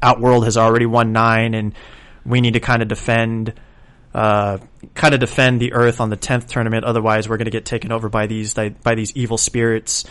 Outworld 0.01 0.45
has 0.47 0.57
already 0.57 0.87
won 0.87 1.13
nine 1.13 1.53
and 1.53 1.75
we 2.25 2.41
need 2.41 2.55
to 2.55 2.61
kind 2.61 2.81
of 2.81 2.89
defend 2.89 3.53
uh, 4.15 4.57
kind 4.95 5.13
of 5.13 5.21
defend 5.21 5.61
the 5.61 5.75
Earth 5.75 6.01
on 6.01 6.09
the 6.09 6.17
tenth 6.17 6.47
tournament. 6.47 6.87
Otherwise, 6.87 7.29
we're 7.29 7.37
going 7.37 7.45
to 7.45 7.51
get 7.51 7.67
taken 7.67 7.93
over 7.93 8.09
by 8.09 8.27
these 8.29 8.55
by 8.55 8.95
these 8.95 9.15
evil 9.15 9.37
spirits. 9.37 10.07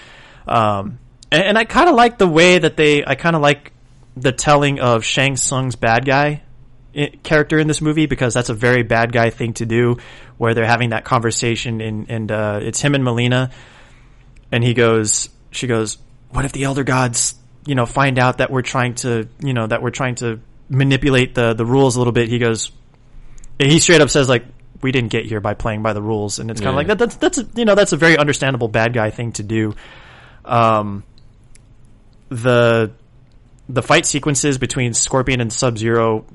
Um, 0.47 0.99
and, 1.31 1.43
and 1.43 1.57
I 1.57 1.65
kind 1.65 1.89
of 1.89 1.95
like 1.95 2.17
the 2.17 2.27
way 2.27 2.57
that 2.59 2.77
they. 2.77 3.03
I 3.05 3.15
kind 3.15 3.35
of 3.35 3.41
like 3.41 3.71
the 4.17 4.31
telling 4.31 4.79
of 4.79 5.03
Shang 5.05 5.35
Tsung's 5.35 5.75
bad 5.75 6.05
guy 6.05 6.41
i- 6.95 7.11
character 7.23 7.57
in 7.59 7.67
this 7.67 7.81
movie 7.81 8.05
because 8.05 8.33
that's 8.33 8.49
a 8.49 8.53
very 8.53 8.83
bad 8.83 9.11
guy 9.11 9.29
thing 9.29 9.53
to 9.53 9.65
do, 9.65 9.97
where 10.37 10.53
they're 10.53 10.65
having 10.65 10.89
that 10.89 11.05
conversation 11.05 11.81
and 11.81 12.09
and 12.09 12.31
uh, 12.31 12.59
it's 12.61 12.81
him 12.81 12.95
and 12.95 13.03
Mileena, 13.03 13.51
and 14.51 14.63
he 14.63 14.73
goes, 14.73 15.29
she 15.51 15.67
goes, 15.67 15.97
what 16.31 16.45
if 16.45 16.51
the 16.51 16.63
Elder 16.63 16.83
Gods, 16.83 17.35
you 17.65 17.75
know, 17.75 17.85
find 17.85 18.19
out 18.19 18.39
that 18.39 18.51
we're 18.51 18.61
trying 18.61 18.95
to, 18.95 19.27
you 19.39 19.53
know, 19.53 19.67
that 19.67 19.81
we're 19.81 19.91
trying 19.91 20.15
to 20.15 20.39
manipulate 20.69 21.35
the 21.35 21.53
the 21.53 21.65
rules 21.65 21.95
a 21.95 21.99
little 21.99 22.13
bit? 22.13 22.27
He 22.29 22.39
goes, 22.39 22.71
he 23.59 23.79
straight 23.79 24.01
up 24.01 24.09
says 24.09 24.27
like 24.29 24.45
we 24.81 24.91
didn't 24.91 25.09
get 25.11 25.25
here 25.25 25.41
by 25.41 25.53
playing 25.53 25.83
by 25.83 25.91
the 25.93 26.01
rules 26.01 26.39
and 26.39 26.49
it's 26.49 26.61
kind 26.61 26.69
of 26.69 26.73
Yeah. 26.73 26.77
like 26.77 26.87
that 26.87 26.99
that's 26.99 27.15
that's 27.17 27.37
a, 27.37 27.45
you 27.55 27.65
know 27.65 27.75
that's 27.75 27.91
a 27.91 27.97
very 27.97 28.17
understandable 28.17 28.69
bad 28.69 28.93
guy 28.93 29.09
thing 29.09 29.33
to 29.33 29.43
do 29.43 29.75
um 30.45 31.03
the 32.29 32.91
the 33.67 33.81
fight 33.81 34.05
sequences 34.05 34.57
between 34.57 34.93
Scorpion 34.93 35.41
and 35.41 35.51
Sub 35.51 35.77
Zero 35.77 36.25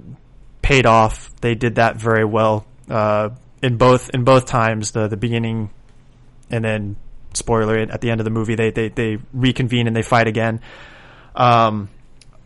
paid 0.62 0.86
off 0.86 1.30
they 1.40 1.54
did 1.54 1.74
that 1.74 1.96
very 1.96 2.24
well 2.24 2.66
uh 2.88 3.28
in 3.62 3.76
both 3.76 4.10
in 4.10 4.24
both 4.24 4.46
times 4.46 4.92
the 4.92 5.08
the 5.08 5.16
beginning 5.16 5.70
and 6.50 6.64
then 6.64 6.96
spoiler 7.34 7.76
at 7.76 8.00
the 8.00 8.10
end 8.10 8.20
of 8.20 8.24
the 8.24 8.30
movie 8.30 8.54
they 8.54 8.70
they 8.70 8.88
they 8.88 9.18
reconvene 9.32 9.86
and 9.86 9.94
they 9.94 10.02
fight 10.02 10.26
again 10.26 10.60
um 11.34 11.88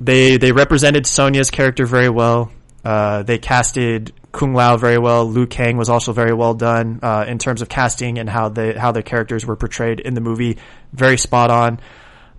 they 0.01 0.37
they 0.37 0.53
represented 0.53 1.07
Sonya's 1.07 1.51
character 1.51 1.87
very 1.87 2.09
well. 2.09 2.53
Uh, 2.85 3.23
they 3.23 3.39
casted 3.39 4.13
Kung 4.33 4.55
Lao 4.55 4.77
very 4.77 4.99
well. 4.99 5.29
Liu 5.29 5.47
Kang 5.47 5.77
was 5.77 5.89
also 5.89 6.13
very 6.13 6.33
well 6.33 6.55
done 6.55 7.01
uh, 7.03 7.25
in 7.27 7.39
terms 7.39 7.63
of 7.63 7.69
casting 7.69 8.19
and 8.19 8.29
how 8.29 8.49
the 8.49 8.79
how 8.79 8.93
their 8.93 9.03
characters 9.03 9.45
were 9.45 9.57
portrayed 9.57 10.01
in 10.01 10.15
the 10.15 10.21
movie. 10.21 10.59
Very 10.93 11.19
spot 11.19 11.51
on. 11.51 11.81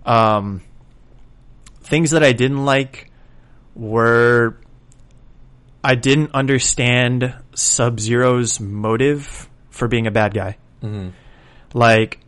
Um, 0.04 0.62
things 1.90 2.12
that 2.12 2.22
I 2.22 2.32
didn't 2.32 2.64
like 2.64 3.10
were 3.74 4.56
I 5.82 5.96
didn't 5.96 6.32
understand 6.34 7.34
Sub 7.54 8.00
Zero's 8.00 8.60
motive 8.60 9.48
for 9.70 9.88
being 9.88 10.06
a 10.06 10.10
bad 10.10 10.32
guy. 10.32 10.56
Mm-hmm. 10.82 11.10
Like 11.74 12.20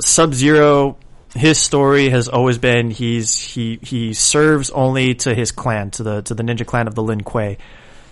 Sub 0.00 0.34
Zero, 0.34 0.96
his 1.34 1.58
story 1.58 2.08
has 2.10 2.28
always 2.28 2.58
been 2.58 2.90
he's 2.90 3.38
he 3.38 3.78
he 3.80 4.12
serves 4.12 4.70
only 4.70 5.14
to 5.14 5.34
his 5.34 5.52
clan, 5.52 5.90
to 5.92 6.02
the 6.02 6.22
to 6.22 6.34
the 6.34 6.42
ninja 6.42 6.66
clan 6.66 6.88
of 6.88 6.94
the 6.94 7.02
Lin 7.02 7.22
Kuei. 7.22 7.58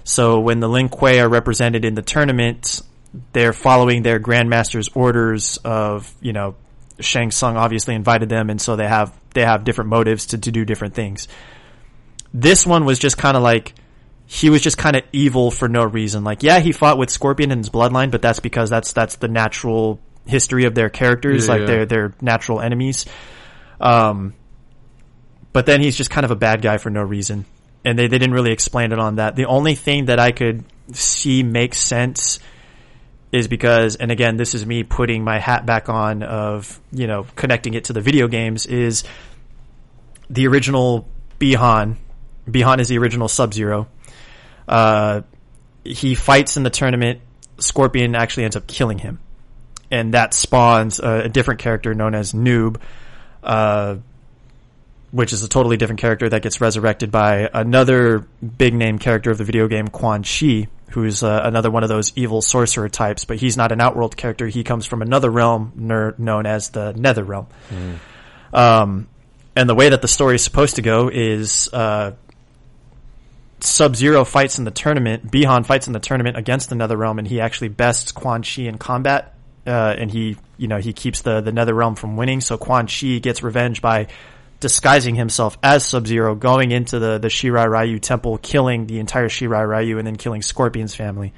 So 0.05 0.41
when 0.41 0.60
the 0.60 0.68
Lin 0.68 0.89
Kuei 0.89 1.20
are 1.20 1.28
represented 1.28 1.84
in 1.84 1.94
the 1.94 2.02
tournament, 2.02 2.82
they're 3.32 3.52
following 3.52 4.02
their 4.02 4.20
grandmaster's 4.20 4.89
orders 4.94 5.58
of 5.65 6.12
you 6.20 6.32
know 6.32 6.55
Shang 7.00 7.31
Tsung 7.31 7.57
obviously 7.57 7.94
invited 7.94 8.28
them, 8.28 8.50
and 8.50 8.60
so 8.60 8.76
they 8.76 8.86
have 8.86 9.12
they 9.32 9.44
have 9.44 9.64
different 9.64 9.90
motives 9.90 10.26
to 10.26 10.38
to 10.38 10.52
do 10.52 10.64
different 10.64 10.94
things. 10.94 11.28
This 12.34 12.66
one 12.66 12.84
was 12.84 12.98
just 12.98 13.18
kind 13.18 13.36
of 13.36 13.42
like 13.42 13.74
he 14.26 14.48
was 14.48 14.62
just 14.62 14.78
kind 14.78 14.96
of 14.96 15.02
evil 15.12 15.50
for 15.50 15.68
no 15.68 15.84
reason. 15.84 16.24
Like, 16.24 16.42
yeah, 16.42 16.60
he 16.60 16.72
fought 16.72 16.96
with 16.96 17.10
Scorpion 17.10 17.50
and 17.50 17.58
his 17.58 17.68
bloodline, 17.68 18.10
but 18.10 18.22
that's 18.22 18.40
because 18.40 18.70
that's 18.70 18.92
that's 18.92 19.16
the 19.16 19.28
natural 19.28 20.00
history 20.26 20.64
of 20.64 20.74
their 20.74 20.88
characters. 20.88 21.46
Yeah, 21.46 21.52
like 21.52 21.60
yeah. 21.60 21.66
they're 21.66 21.86
they're 21.86 22.14
natural 22.20 22.60
enemies. 22.60 23.04
Um, 23.80 24.34
but 25.52 25.66
then 25.66 25.80
he's 25.80 25.96
just 25.96 26.10
kind 26.10 26.24
of 26.24 26.30
a 26.30 26.36
bad 26.36 26.62
guy 26.62 26.78
for 26.78 26.88
no 26.88 27.02
reason, 27.02 27.44
and 27.84 27.98
they 27.98 28.06
they 28.06 28.18
didn't 28.18 28.34
really 28.34 28.52
explain 28.52 28.92
it 28.92 28.98
on 28.98 29.16
that. 29.16 29.36
The 29.36 29.46
only 29.46 29.74
thing 29.74 30.06
that 30.06 30.18
I 30.18 30.32
could 30.32 30.64
see 30.92 31.42
make 31.42 31.74
sense 31.74 32.38
is 33.32 33.48
because, 33.48 33.96
and 33.96 34.12
again, 34.12 34.36
this 34.36 34.54
is 34.54 34.64
me 34.66 34.84
putting 34.84 35.24
my 35.24 35.38
hat 35.38 35.64
back 35.64 35.88
on 35.88 36.22
of 36.22 36.78
you 36.92 37.06
know 37.06 37.26
connecting 37.34 37.74
it 37.74 37.84
to 37.84 37.94
the 37.94 38.02
video 38.02 38.28
games 38.28 38.66
is 38.66 39.04
the 40.28 40.46
original 40.46 41.08
Bihan. 41.40 41.96
Bihan 42.46 42.78
is 42.78 42.88
the 42.88 42.98
original 42.98 43.28
Sub 43.28 43.54
Zero. 43.54 43.88
Uh, 44.68 45.22
he 45.82 46.14
fights 46.14 46.56
in 46.56 46.62
the 46.62 46.70
tournament. 46.70 47.20
Scorpion 47.58 48.14
actually 48.14 48.44
ends 48.44 48.56
up 48.56 48.66
killing 48.66 48.98
him, 48.98 49.18
and 49.90 50.14
that 50.14 50.34
spawns 50.34 51.00
a, 51.00 51.24
a 51.24 51.28
different 51.28 51.60
character 51.60 51.94
known 51.94 52.14
as 52.14 52.34
Noob, 52.34 52.80
uh, 53.42 53.96
which 55.10 55.32
is 55.32 55.42
a 55.42 55.48
totally 55.48 55.76
different 55.76 56.00
character 56.00 56.28
that 56.28 56.42
gets 56.42 56.60
resurrected 56.60 57.10
by 57.10 57.48
another 57.54 58.26
big 58.58 58.74
name 58.74 58.98
character 58.98 59.30
of 59.30 59.38
the 59.38 59.44
video 59.44 59.68
game, 59.68 59.88
Quan 59.88 60.22
Chi, 60.22 60.68
who's 60.92 61.22
uh, 61.22 61.40
another 61.44 61.70
one 61.70 61.82
of 61.82 61.88
those 61.88 62.12
evil 62.16 62.42
sorcerer 62.42 62.88
types. 62.88 63.24
But 63.24 63.38
he's 63.38 63.56
not 63.56 63.72
an 63.72 63.80
Outworld 63.80 64.16
character. 64.16 64.46
He 64.46 64.64
comes 64.64 64.86
from 64.86 65.02
another 65.02 65.30
realm 65.30 65.72
ner- 65.74 66.14
known 66.18 66.46
as 66.46 66.70
the 66.70 66.92
Nether 66.92 67.24
Realm. 67.24 67.46
Um, 68.52 69.08
and 69.56 69.68
the 69.68 69.74
way 69.74 69.88
that 69.88 70.02
the 70.02 70.08
story 70.08 70.36
is 70.36 70.44
supposed 70.44 70.76
to 70.76 70.82
go 70.82 71.08
is 71.08 71.68
uh, 71.72 72.12
Sub 73.60 73.96
Zero 73.96 74.24
fights 74.24 74.58
in 74.58 74.64
the 74.64 74.70
tournament. 74.70 75.30
Bihan 75.30 75.64
fights 75.64 75.86
in 75.86 75.92
the 75.92 76.00
tournament 76.00 76.36
against 76.36 76.68
the 76.68 76.74
Nether 76.74 76.96
Realm, 76.96 77.18
and 77.18 77.28
he 77.28 77.40
actually 77.40 77.68
bests 77.68 78.12
Quan 78.12 78.42
Chi 78.42 78.62
in 78.62 78.78
combat. 78.78 79.34
Uh, 79.66 79.94
and 79.96 80.10
he, 80.10 80.36
you 80.56 80.66
know, 80.66 80.78
he 80.78 80.92
keeps 80.92 81.22
the 81.22 81.40
the 81.40 81.52
Nether 81.52 81.74
Realm 81.74 81.94
from 81.94 82.16
winning. 82.16 82.40
So 82.40 82.58
Quan 82.58 82.88
Chi 82.88 83.18
gets 83.18 83.42
revenge 83.42 83.80
by 83.80 84.08
disguising 84.62 85.15
himself 85.16 85.58
as 85.62 85.84
Sub 85.84 86.07
Zero, 86.07 86.34
going 86.34 86.70
into 86.70 86.99
the 86.99 87.18
the 87.18 87.28
Shirai 87.28 87.68
Ryu 87.68 87.99
temple, 87.99 88.39
killing 88.39 88.86
the 88.86 88.99
entire 88.99 89.28
Shirai 89.28 89.68
Ryu, 89.68 89.99
and 89.99 90.07
then 90.07 90.16
killing 90.16 90.41
Scorpion's 90.41 90.94
family, 90.94 91.34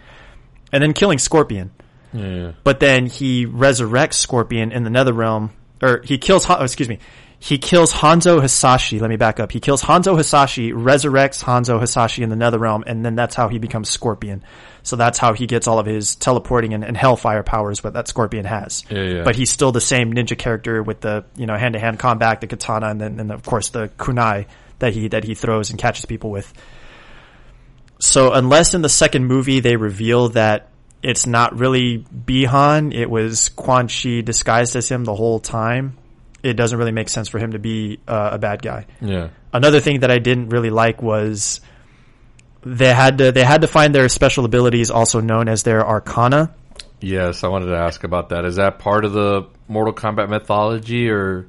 and 0.73 0.81
then 0.81 0.93
killing 0.93 1.19
Scorpion 1.19 1.73
Yeah. 2.13 2.53
but 2.63 2.79
then 2.79 3.07
he 3.07 3.47
resurrects 3.47 4.15
Scorpion 4.15 4.71
in 4.71 4.85
the 4.85 4.91
Nether 4.91 5.13
Realm, 5.13 5.51
or 5.83 6.01
he 6.05 6.19
kills. 6.19 6.47
Oh, 6.49 6.63
excuse 6.63 6.89
me, 6.89 7.01
he 7.45 7.59
kills 7.59 7.93
Hanzo 7.93 8.41
Hasashi. 8.41 9.01
Let 9.01 9.11
me 9.11 9.17
back 9.17 9.39
up. 9.39 9.53
He 9.53 9.61
kills 9.61 9.83
Hanzo 9.83 10.17
Hasashi, 10.17 10.73
resurrects 10.73 11.45
Hanzo 11.45 11.79
Hasashi 11.79 12.23
in 12.23 12.31
the 12.31 12.37
Nether 12.37 12.59
Realm, 12.59 12.85
and 12.87 13.05
then 13.05 13.17
that's 13.17 13.35
how 13.35 13.49
he 13.49 13.59
becomes 13.59 13.91
Scorpion. 13.91 14.43
So 14.83 14.97
that's 14.97 15.19
how 15.19 15.35
he 15.35 15.47
gets 15.47 15.69
all 15.69 15.79
of 15.79 15.85
his 15.85 16.17
teleporting 16.17 16.73
and, 16.73 16.83
and 16.83 16.97
Hellfire 16.97 17.43
powers, 17.43 17.85
what 17.85 17.93
that 17.93 18.09
Scorpion 18.09 18.47
has. 18.47 18.83
Yeah, 18.89 19.03
yeah. 19.03 19.25
But 19.25 19.37
he's 19.37 19.51
still 19.51 19.73
the 19.73 19.81
same 19.83 20.15
ninja 20.15 20.39
character 20.39 20.83
with 20.83 21.03
the 21.03 21.27
you 21.37 21.45
know 21.45 21.55
hand 21.55 21.75
to 21.75 21.79
hand 21.79 21.99
combat, 21.99 22.41
the 22.41 22.47
katana, 22.47 22.89
and 22.89 22.99
then 22.99 23.21
and 23.21 23.31
of 23.31 23.43
course 23.43 23.69
the 23.69 23.91
kunai 23.99 24.47
that 24.79 24.95
he 24.95 25.09
that 25.09 25.25
he 25.25 25.35
throws 25.35 25.69
and 25.69 25.79
catches 25.79 26.07
people 26.07 26.31
with. 26.31 26.51
So 28.01 28.33
unless 28.33 28.73
in 28.73 28.81
the 28.81 28.89
second 28.89 29.27
movie 29.27 29.61
they 29.61 29.77
reveal 29.77 30.31
that 30.31 30.71
it's 31.03 31.27
not 31.27 31.59
really 31.59 31.99
Bihan, 31.99 32.95
it 32.95 33.11
was 33.11 33.51
Quan 33.51 33.89
Chi 33.89 34.23
disguised 34.23 34.77
as 34.77 34.89
him 34.89 35.05
the 35.05 35.15
whole 35.15 35.41
time, 35.41 35.99
it 36.45 36.55
doesn't 36.55 36.79
really 36.79 36.93
make 36.93 37.09
sense 37.09 37.29
for 37.29 37.39
him 37.39 37.53
to 37.53 37.59
be 37.59 37.99
uh, 38.07 38.31
a 38.33 38.39
bad 38.39 38.63
guy. 38.63 38.87
Yeah. 39.01 39.31
Another 39.53 39.81
thing 39.81 40.01
that 40.01 40.11
I 40.11 40.19
didn't 40.19 40.51
really 40.51 40.71
like 40.71 41.01
was 41.03 41.61
they 42.63 42.93
had 42.93 43.19
to 43.19 43.33
they 43.33 43.43
had 43.43 43.63
to 43.63 43.67
find 43.67 43.95
their 43.95 44.09
special 44.09 44.45
abilities, 44.45 44.91
also 44.91 45.21
known 45.21 45.49
as 45.49 45.63
their 45.63 45.87
arcana. 45.87 46.55
Yes, 47.01 47.45
I 47.45 47.49
wanted 47.49 47.67
to 47.67 47.77
ask 47.77 48.05
about 48.05 48.29
that. 48.29 48.45
Is 48.45 48.57
that 48.57 48.79
part 48.79 49.05
of 49.05 49.13
the 49.13 49.49
Mortal 49.69 49.95
Kombat 49.95 50.29
mythology 50.29 51.11
or 51.11 51.47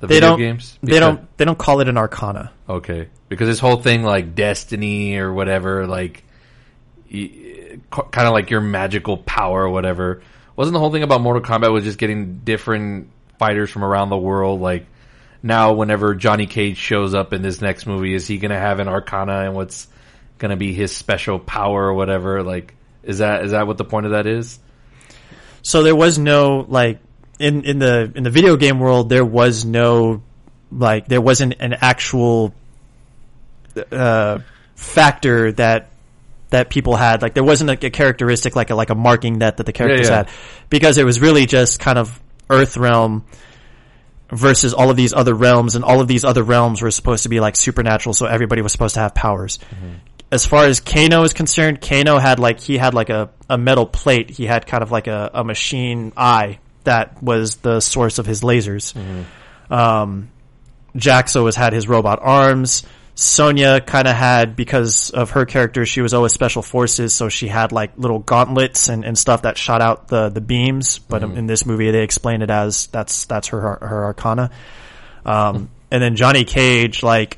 the 0.00 0.06
They 0.06 0.16
video 0.16 0.36
games? 0.36 0.78
they 0.82 0.98
don't 0.98 1.36
they 1.36 1.44
don't 1.44 1.58
call 1.58 1.80
it 1.80 1.88
an 1.88 1.98
arcana. 1.98 2.52
Okay, 2.68 3.08
because 3.28 3.46
this 3.48 3.58
whole 3.58 3.76
thing, 3.76 4.02
like 4.02 4.34
destiny 4.34 5.16
or 5.16 5.32
whatever, 5.32 5.86
like 5.86 6.24
kind 7.10 8.26
of 8.26 8.32
like 8.32 8.50
your 8.50 8.60
magical 8.60 9.18
power 9.18 9.64
or 9.64 9.70
whatever. 9.70 10.22
Wasn't 10.56 10.72
the 10.74 10.80
whole 10.80 10.92
thing 10.92 11.02
about 11.02 11.20
Mortal 11.20 11.42
Kombat 11.42 11.72
was 11.72 11.84
just 11.84 11.98
getting 11.98 12.38
different 12.38 13.10
fighters 13.40 13.70
from 13.70 13.82
around 13.82 14.10
the 14.10 14.18
world? 14.18 14.60
Like 14.60 14.86
now, 15.42 15.72
whenever 15.72 16.14
Johnny 16.14 16.46
Cage 16.46 16.76
shows 16.76 17.14
up 17.14 17.32
in 17.32 17.40
this 17.40 17.62
next 17.62 17.86
movie, 17.86 18.14
is 18.14 18.26
he 18.26 18.36
going 18.36 18.50
to 18.50 18.58
have 18.58 18.78
an 18.78 18.88
Arcana 18.88 19.40
and 19.40 19.54
what's 19.54 19.88
going 20.36 20.50
to 20.50 20.56
be 20.56 20.74
his 20.74 20.94
special 20.94 21.38
power 21.38 21.86
or 21.86 21.94
whatever? 21.94 22.42
Like, 22.42 22.74
is 23.02 23.18
that 23.18 23.44
is 23.44 23.52
that 23.52 23.66
what 23.66 23.78
the 23.78 23.84
point 23.84 24.04
of 24.04 24.12
that 24.12 24.26
is? 24.26 24.58
So 25.62 25.82
there 25.82 25.96
was 25.96 26.18
no 26.18 26.66
like 26.68 27.00
in 27.38 27.64
in 27.64 27.78
the 27.78 28.12
in 28.14 28.22
the 28.22 28.30
video 28.30 28.56
game 28.56 28.78
world 28.78 29.08
there 29.08 29.24
was 29.24 29.64
no 29.64 30.22
like 30.70 31.08
there 31.08 31.22
wasn't 31.22 31.54
an 31.58 31.72
actual 31.72 32.54
uh, 33.90 34.38
factor 34.74 35.52
that 35.52 35.90
that 36.50 36.68
people 36.68 36.96
had 36.96 37.22
like 37.22 37.32
there 37.32 37.44
wasn't 37.44 37.68
like 37.68 37.82
a 37.84 37.90
characteristic 37.90 38.54
like 38.56 38.70
a 38.70 38.74
like 38.74 38.90
a 38.90 38.94
marking 38.94 39.38
that 39.38 39.56
that 39.56 39.64
the 39.64 39.72
characters 39.72 40.08
yeah. 40.08 40.16
had 40.16 40.28
because 40.68 40.98
it 40.98 41.04
was 41.04 41.20
really 41.20 41.46
just 41.46 41.80
kind 41.80 41.98
of 41.98 42.20
Earth 42.50 42.76
realm 42.76 43.24
versus 44.30 44.74
all 44.74 44.90
of 44.90 44.96
these 44.96 45.12
other 45.12 45.34
realms 45.34 45.74
and 45.74 45.84
all 45.84 46.00
of 46.00 46.08
these 46.08 46.24
other 46.24 46.42
realms 46.42 46.82
were 46.82 46.90
supposed 46.90 47.24
to 47.24 47.28
be 47.28 47.40
like 47.40 47.56
supernatural 47.56 48.12
so 48.12 48.26
everybody 48.26 48.62
was 48.62 48.70
supposed 48.72 48.94
to 48.94 49.00
have 49.00 49.14
powers 49.14 49.58
as 50.32 50.46
far 50.46 50.66
as 50.66 50.80
Kano 50.80 51.24
is 51.24 51.32
concerned, 51.32 51.80
Kano 51.80 52.18
had 52.18 52.38
like 52.38 52.60
he 52.60 52.78
had 52.78 52.94
like 52.94 53.10
a, 53.10 53.30
a 53.48 53.58
metal 53.58 53.86
plate. 53.86 54.30
He 54.30 54.46
had 54.46 54.66
kind 54.66 54.82
of 54.82 54.90
like 54.92 55.06
a, 55.08 55.30
a 55.34 55.44
machine 55.44 56.12
eye 56.16 56.60
that 56.84 57.22
was 57.22 57.56
the 57.56 57.80
source 57.80 58.18
of 58.18 58.26
his 58.26 58.42
lasers. 58.42 58.94
Um, 59.70 60.30
Jaxo 60.94 61.46
has 61.46 61.56
had 61.56 61.72
his 61.72 61.88
robot 61.88 62.20
arms. 62.22 62.84
Sonya 63.20 63.82
kind 63.82 64.08
of 64.08 64.16
had 64.16 64.56
because 64.56 65.10
of 65.10 65.32
her 65.32 65.44
character, 65.44 65.84
she 65.84 66.00
was 66.00 66.14
always 66.14 66.32
special 66.32 66.62
forces, 66.62 67.12
so 67.12 67.28
she 67.28 67.48
had 67.48 67.70
like 67.70 67.92
little 67.98 68.18
gauntlets 68.18 68.88
and, 68.88 69.04
and 69.04 69.18
stuff 69.18 69.42
that 69.42 69.58
shot 69.58 69.82
out 69.82 70.08
the 70.08 70.30
the 70.30 70.40
beams. 70.40 70.98
But 71.00 71.22
in 71.22 71.44
this 71.44 71.66
movie, 71.66 71.90
they 71.90 72.02
explain 72.02 72.40
it 72.40 72.48
as 72.48 72.86
that's 72.86 73.26
that's 73.26 73.48
her 73.48 73.60
her 73.60 74.04
arcana. 74.04 74.50
Um, 75.26 75.68
and 75.90 76.02
then 76.02 76.16
Johnny 76.16 76.44
Cage, 76.44 77.02
like 77.02 77.36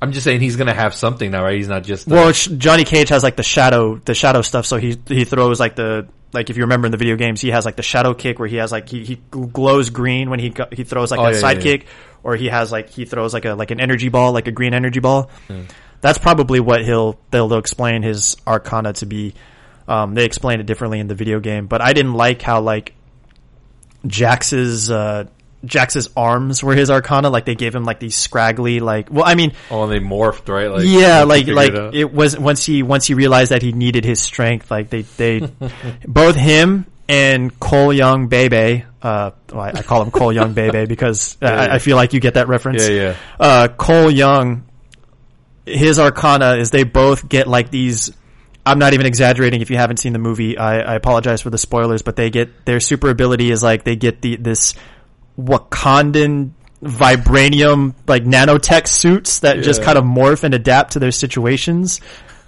I'm 0.00 0.12
just 0.12 0.24
saying 0.24 0.40
he's 0.40 0.56
gonna 0.56 0.72
have 0.72 0.94
something 0.94 1.30
now, 1.30 1.42
right? 1.44 1.56
He's 1.56 1.68
not 1.68 1.84
just 1.84 2.08
the, 2.08 2.14
well, 2.14 2.32
sh- 2.32 2.48
Johnny 2.56 2.84
Cage 2.84 3.10
has 3.10 3.22
like 3.22 3.36
the 3.36 3.42
shadow, 3.42 3.96
the 3.96 4.14
shadow 4.14 4.40
stuff. 4.40 4.64
So 4.64 4.78
he 4.78 4.96
he 5.08 5.26
throws 5.26 5.60
like 5.60 5.76
the 5.76 6.08
like 6.32 6.48
if 6.48 6.56
you 6.56 6.62
remember 6.62 6.86
in 6.86 6.90
the 6.90 6.96
video 6.96 7.16
games, 7.16 7.42
he 7.42 7.50
has 7.50 7.66
like 7.66 7.76
the 7.76 7.82
shadow 7.82 8.14
kick 8.14 8.38
where 8.38 8.48
he 8.48 8.56
has 8.56 8.72
like 8.72 8.88
he, 8.88 9.04
he 9.04 9.16
glows 9.30 9.90
green 9.90 10.30
when 10.30 10.40
he 10.40 10.54
he 10.72 10.84
throws 10.84 11.10
like 11.10 11.20
Oh, 11.20 11.24
a 11.24 11.32
yeah, 11.32 11.38
side 11.38 11.58
yeah, 11.58 11.62
kick, 11.62 11.86
or 12.22 12.36
he 12.36 12.46
has 12.48 12.72
like 12.72 12.90
he 12.90 13.04
throws 13.04 13.34
like 13.34 13.44
a 13.44 13.54
like 13.54 13.70
an 13.70 13.80
energy 13.80 14.08
ball, 14.08 14.32
like 14.32 14.46
a 14.46 14.52
green 14.52 14.74
energy 14.74 15.00
ball. 15.00 15.30
That's 16.00 16.18
probably 16.18 16.60
what 16.60 16.84
he'll 16.84 17.18
they'll, 17.30 17.52
explain 17.54 18.02
his 18.02 18.36
arcana 18.46 18.92
to 18.94 19.06
be. 19.06 19.34
Um, 19.86 20.14
they 20.14 20.24
explain 20.24 20.60
it 20.60 20.66
differently 20.66 21.00
in 21.00 21.06
the 21.06 21.14
video 21.14 21.40
game, 21.40 21.66
but 21.66 21.80
I 21.80 21.92
didn't 21.92 22.14
like 22.14 22.42
how 22.42 22.60
like 22.60 22.94
Jax's 24.06 24.90
uh, 24.90 25.24
Jax's 25.64 26.10
arms 26.16 26.62
were 26.62 26.74
his 26.74 26.90
arcana. 26.90 27.30
Like 27.30 27.44
they 27.44 27.54
gave 27.54 27.74
him 27.74 27.84
like 27.84 28.00
these 28.00 28.16
scraggly 28.16 28.80
like. 28.80 29.10
Well, 29.10 29.24
I 29.24 29.34
mean, 29.34 29.52
oh, 29.70 29.84
and 29.84 29.92
they 29.92 30.00
morphed, 30.00 30.48
right? 30.48 30.68
Like 30.68 30.84
yeah, 30.84 31.22
like 31.22 31.46
like 31.46 31.72
it 31.72 31.94
it 31.94 32.12
was 32.12 32.38
once 32.38 32.64
he 32.64 32.82
once 32.82 33.06
he 33.06 33.14
realized 33.14 33.52
that 33.52 33.62
he 33.62 33.72
needed 33.72 34.04
his 34.04 34.20
strength. 34.20 34.70
Like 34.70 34.90
they 34.90 35.02
they 35.02 35.40
both 36.06 36.36
him 36.36 36.86
and 37.12 37.60
Cole 37.60 37.92
Young 37.92 38.28
Bebe. 38.28 38.84
Uh, 39.02 39.32
well, 39.52 39.60
I, 39.60 39.68
I 39.68 39.82
call 39.82 40.02
him 40.02 40.10
Cole 40.10 40.32
Young 40.32 40.54
Bebe 40.54 40.86
because 40.88 41.36
uh, 41.42 41.46
I, 41.46 41.74
I 41.74 41.78
feel 41.78 41.96
like 41.96 42.14
you 42.14 42.20
get 42.20 42.34
that 42.34 42.48
reference. 42.48 42.88
yeah, 42.88 42.94
yeah. 42.94 43.16
Uh, 43.38 43.68
Cole 43.68 44.10
Young, 44.10 44.64
his 45.66 45.98
arcana 45.98 46.56
is 46.56 46.70
they 46.70 46.84
both 46.84 47.28
get 47.28 47.46
like 47.46 47.70
these. 47.70 48.10
I'm 48.64 48.78
not 48.78 48.94
even 48.94 49.06
exaggerating. 49.06 49.60
If 49.60 49.70
you 49.70 49.76
haven't 49.76 49.98
seen 49.98 50.12
the 50.12 50.18
movie, 50.18 50.56
I, 50.56 50.78
I 50.78 50.94
apologize 50.94 51.42
for 51.42 51.50
the 51.50 51.58
spoilers, 51.58 52.00
but 52.02 52.16
they 52.16 52.30
get 52.30 52.64
their 52.64 52.80
super 52.80 53.10
ability 53.10 53.50
is 53.50 53.62
like 53.62 53.84
they 53.84 53.96
get 53.96 54.22
the 54.22 54.36
this 54.36 54.74
Wakandan 55.38 56.52
vibranium 56.82 57.94
like 58.08 58.24
nanotech 58.24 58.88
suits 58.88 59.40
that 59.40 59.62
just 59.62 59.82
kind 59.82 59.96
of 59.96 60.04
morph 60.04 60.42
and 60.44 60.54
adapt 60.54 60.92
to 60.92 60.98
their 60.98 61.12
situations. 61.12 62.00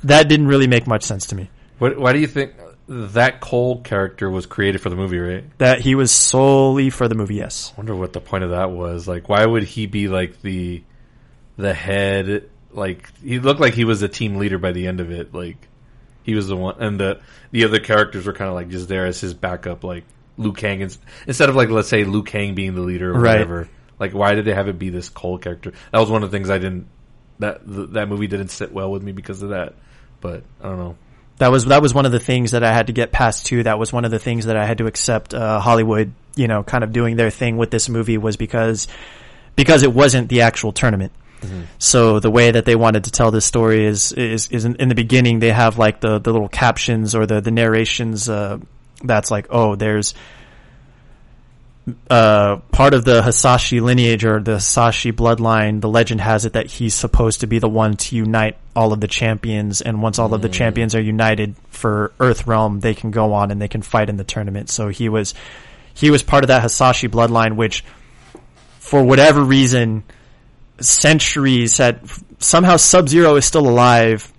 That 0.04 0.28
didn't 0.28 0.46
really 0.46 0.68
make 0.68 0.86
much 0.86 1.02
sense 1.02 1.26
to 1.28 1.36
me. 1.36 1.50
What, 1.78 1.98
why 1.98 2.12
do 2.12 2.20
you 2.20 2.26
think 2.26 2.52
that 2.88 3.40
Cole 3.40 3.80
character 3.80 4.28
was 4.30 4.46
created 4.46 4.80
for 4.80 4.90
the 4.90 4.96
movie? 4.96 5.18
Right? 5.18 5.58
That 5.58 5.80
he 5.80 5.94
was 5.94 6.10
solely 6.10 6.90
for 6.90 7.08
the 7.08 7.14
movie. 7.14 7.36
Yes. 7.36 7.72
I 7.74 7.80
wonder 7.80 7.94
what 7.96 8.12
the 8.12 8.20
point 8.20 8.44
of 8.44 8.50
that 8.50 8.70
was. 8.70 9.08
Like, 9.08 9.28
why 9.28 9.44
would 9.44 9.62
he 9.64 9.86
be 9.86 10.08
like 10.08 10.40
the 10.42 10.82
the 11.56 11.72
head? 11.74 12.50
Like, 12.72 13.08
he 13.22 13.38
looked 13.38 13.60
like 13.60 13.74
he 13.74 13.84
was 13.84 14.02
a 14.02 14.08
team 14.08 14.36
leader 14.36 14.58
by 14.58 14.72
the 14.72 14.86
end 14.88 15.00
of 15.00 15.10
it. 15.12 15.32
Like, 15.32 15.56
he 16.24 16.34
was 16.34 16.48
the 16.48 16.56
one, 16.56 16.76
and 16.80 16.98
the 16.98 17.20
the 17.52 17.64
other 17.64 17.78
characters 17.80 18.26
were 18.26 18.32
kind 18.32 18.48
of 18.48 18.54
like 18.54 18.68
just 18.68 18.88
there 18.88 19.06
as 19.06 19.20
his 19.20 19.32
backup, 19.34 19.84
like 19.84 20.04
Liu 20.36 20.52
Kang, 20.52 20.80
ins- 20.80 20.98
instead 21.26 21.48
of 21.48 21.54
like 21.56 21.68
let's 21.70 21.88
say 21.88 22.04
Liu 22.04 22.22
Kang 22.22 22.54
being 22.54 22.74
the 22.74 22.80
leader 22.80 23.10
or 23.10 23.20
Right. 23.20 23.32
whatever. 23.34 23.68
Like, 23.98 24.12
why 24.12 24.34
did 24.34 24.44
they 24.44 24.54
have 24.54 24.66
it 24.68 24.78
be 24.78 24.88
this 24.90 25.08
Cole 25.08 25.38
character? 25.38 25.72
That 25.92 26.00
was 26.00 26.10
one 26.10 26.22
of 26.24 26.30
the 26.30 26.36
things 26.36 26.50
I 26.50 26.58
didn't. 26.58 26.88
That 27.38 27.66
th- 27.66 27.90
that 27.90 28.08
movie 28.08 28.26
didn't 28.26 28.48
sit 28.48 28.72
well 28.72 28.90
with 28.90 29.02
me 29.02 29.12
because 29.12 29.40
of 29.42 29.50
that. 29.50 29.74
But 30.20 30.42
I 30.60 30.64
don't 30.68 30.78
know. 30.78 30.96
That 31.38 31.50
was 31.50 31.64
that 31.66 31.82
was 31.82 31.92
one 31.92 32.06
of 32.06 32.12
the 32.12 32.20
things 32.20 32.52
that 32.52 32.62
I 32.62 32.72
had 32.72 32.86
to 32.86 32.92
get 32.92 33.10
past 33.10 33.46
too. 33.46 33.64
That 33.64 33.78
was 33.78 33.92
one 33.92 34.04
of 34.04 34.10
the 34.10 34.18
things 34.20 34.46
that 34.46 34.56
I 34.56 34.66
had 34.66 34.78
to 34.78 34.86
accept. 34.86 35.34
Uh, 35.34 35.58
Hollywood, 35.60 36.12
you 36.36 36.46
know, 36.46 36.62
kind 36.62 36.84
of 36.84 36.92
doing 36.92 37.16
their 37.16 37.30
thing 37.30 37.56
with 37.56 37.70
this 37.70 37.88
movie 37.88 38.18
was 38.18 38.36
because 38.36 38.86
because 39.56 39.82
it 39.82 39.92
wasn't 39.92 40.28
the 40.28 40.42
actual 40.42 40.72
tournament. 40.72 41.12
So 41.78 42.20
the 42.20 42.30
way 42.30 42.52
that 42.52 42.64
they 42.64 42.74
wanted 42.74 43.04
to 43.04 43.10
tell 43.10 43.30
this 43.30 43.44
story 43.44 43.84
is 43.84 44.12
is 44.12 44.48
is 44.48 44.64
in, 44.64 44.76
in 44.76 44.88
the 44.88 44.94
beginning 44.94 45.40
they 45.40 45.50
have 45.52 45.76
like 45.76 46.00
the 46.00 46.18
the 46.18 46.32
little 46.32 46.48
captions 46.48 47.14
or 47.14 47.26
the 47.26 47.40
the 47.40 47.50
narrations. 47.50 48.28
Uh, 48.28 48.58
that's 49.02 49.30
like 49.30 49.48
oh 49.50 49.74
there's 49.76 50.14
uh, 52.08 52.56
part 52.72 52.94
of 52.94 53.04
the 53.04 53.22
Hasashi 53.22 53.80
lineage 53.80 54.24
or 54.24 54.40
the 54.40 54.54
Hasashi 54.54 55.12
bloodline, 55.12 55.80
the 55.80 55.88
legend 55.88 56.20
has 56.20 56.46
it 56.46 56.54
that 56.54 56.66
he's 56.66 56.94
supposed 56.94 57.40
to 57.40 57.46
be 57.46 57.58
the 57.58 57.68
one 57.68 57.96
to 57.96 58.16
unite 58.16 58.56
all 58.74 58.92
of 58.92 59.00
the 59.00 59.08
champions. 59.08 59.82
And 59.82 60.02
once 60.02 60.18
all 60.18 60.32
of 60.32 60.40
the 60.40 60.48
champions 60.48 60.94
are 60.94 61.00
united 61.00 61.56
for 61.68 62.12
Earth 62.18 62.46
Realm, 62.46 62.80
they 62.80 62.94
can 62.94 63.10
go 63.10 63.34
on 63.34 63.50
and 63.50 63.60
they 63.60 63.68
can 63.68 63.82
fight 63.82 64.08
in 64.08 64.16
the 64.16 64.24
tournament. 64.24 64.70
So 64.70 64.88
he 64.88 65.08
was, 65.08 65.34
he 65.92 66.10
was 66.10 66.22
part 66.22 66.42
of 66.42 66.48
that 66.48 66.62
Hasashi 66.62 67.08
bloodline, 67.08 67.56
which 67.56 67.84
for 68.78 69.02
whatever 69.02 69.42
reason, 69.42 70.04
centuries 70.80 71.78
had 71.78 72.00
somehow 72.38 72.76
Sub 72.76 73.08
Zero 73.08 73.36
is 73.36 73.44
still 73.44 73.68
alive 73.68 74.32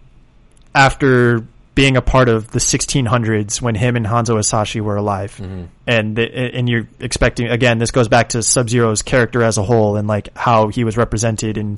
after 0.73 1.45
being 1.75 1.97
a 1.97 2.01
part 2.01 2.29
of 2.29 2.49
the 2.51 2.59
1600s 2.59 3.61
when 3.61 3.75
him 3.75 3.97
and 3.97 4.05
Hanzo 4.05 4.37
Hasashi 4.37 4.79
were 4.81 4.95
alive. 4.95 5.37
And 5.85 6.17
and 6.17 6.69
you're 6.69 6.87
expecting 6.99 7.47
again 7.49 7.77
this 7.77 7.91
goes 7.91 8.07
back 8.07 8.29
to 8.29 8.41
Sub-Zero's 8.41 9.01
character 9.01 9.43
as 9.43 9.57
a 9.57 9.63
whole 9.63 9.97
and 9.97 10.07
like 10.07 10.35
how 10.37 10.69
he 10.69 10.83
was 10.85 10.95
represented 10.97 11.57
and 11.57 11.77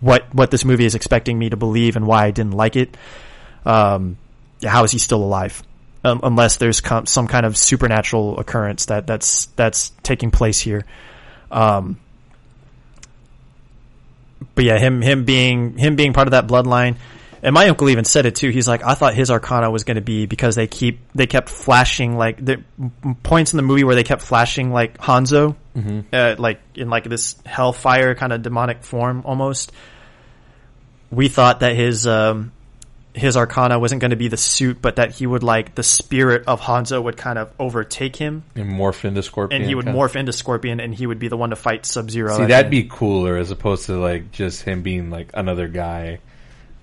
what 0.00 0.32
what 0.34 0.50
this 0.50 0.64
movie 0.64 0.84
is 0.84 0.94
expecting 0.94 1.38
me 1.38 1.48
to 1.50 1.56
believe 1.56 1.96
and 1.96 2.06
why 2.06 2.26
I 2.26 2.30
didn't 2.30 2.52
like 2.52 2.76
it. 2.76 2.96
Um 3.64 4.18
how 4.62 4.84
is 4.84 4.90
he 4.92 4.98
still 4.98 5.24
alive? 5.24 5.62
Um, 6.04 6.20
unless 6.22 6.58
there's 6.58 6.80
com- 6.80 7.06
some 7.06 7.26
kind 7.26 7.44
of 7.44 7.56
supernatural 7.56 8.38
occurrence 8.38 8.86
that 8.86 9.06
that's 9.06 9.46
that's 9.56 9.90
taking 10.02 10.30
place 10.30 10.60
here. 10.60 10.84
Um 11.50 11.98
but 14.54 14.64
yeah, 14.64 14.78
him 14.78 15.02
him 15.02 15.24
being 15.24 15.78
him 15.78 15.96
being 15.96 16.12
part 16.12 16.28
of 16.28 16.32
that 16.32 16.46
bloodline, 16.46 16.96
and 17.42 17.54
my 17.54 17.68
uncle 17.68 17.88
even 17.88 18.04
said 18.04 18.26
it 18.26 18.34
too. 18.36 18.50
He's 18.50 18.66
like, 18.68 18.84
I 18.84 18.94
thought 18.94 19.14
his 19.14 19.30
arcana 19.30 19.70
was 19.70 19.84
going 19.84 19.96
to 19.96 20.00
be 20.00 20.26
because 20.26 20.54
they 20.54 20.66
keep 20.66 21.00
they 21.14 21.26
kept 21.26 21.48
flashing 21.48 22.16
like 22.16 22.44
the 22.44 22.62
points 23.22 23.52
in 23.52 23.56
the 23.56 23.62
movie 23.62 23.84
where 23.84 23.94
they 23.94 24.04
kept 24.04 24.22
flashing 24.22 24.70
like 24.72 24.98
Hanzo, 24.98 25.56
uh, 26.12 26.36
like 26.38 26.60
in 26.74 26.90
like 26.90 27.04
this 27.04 27.36
hellfire 27.46 28.14
kind 28.14 28.32
of 28.32 28.42
demonic 28.42 28.82
form 28.82 29.22
almost. 29.24 29.72
We 31.10 31.28
thought 31.28 31.60
that 31.60 31.74
his 31.74 32.06
um, 32.06 32.52
his 33.14 33.36
arcana 33.36 33.78
wasn't 33.78 34.00
going 34.00 34.10
to 34.10 34.16
be 34.16 34.28
the 34.28 34.36
suit, 34.36 34.80
but 34.82 34.96
that 34.96 35.12
he 35.12 35.26
would 35.26 35.42
like 35.42 35.74
the 35.74 35.82
spirit 35.82 36.44
of 36.46 36.60
Hanzo 36.60 37.02
would 37.02 37.16
kind 37.16 37.38
of 37.38 37.50
overtake 37.58 38.14
him, 38.16 38.44
And 38.54 38.70
morph 38.70 39.04
into 39.04 39.22
Scorpion, 39.22 39.62
and 39.62 39.68
he 39.68 39.74
would 39.74 39.86
morph 39.86 40.16
into 40.16 40.32
Scorpion, 40.32 40.80
and 40.80 40.94
he 40.94 41.06
would 41.06 41.18
be 41.18 41.28
the 41.28 41.36
one 41.36 41.50
to 41.50 41.56
fight 41.56 41.86
Sub 41.86 42.10
Zero. 42.10 42.36
See, 42.36 42.44
that'd 42.46 42.70
be 42.70 42.84
cooler 42.90 43.36
as 43.36 43.50
opposed 43.50 43.86
to 43.86 43.98
like 43.98 44.30
just 44.32 44.62
him 44.62 44.82
being 44.82 45.10
like 45.10 45.30
another 45.34 45.66
guy, 45.68 46.18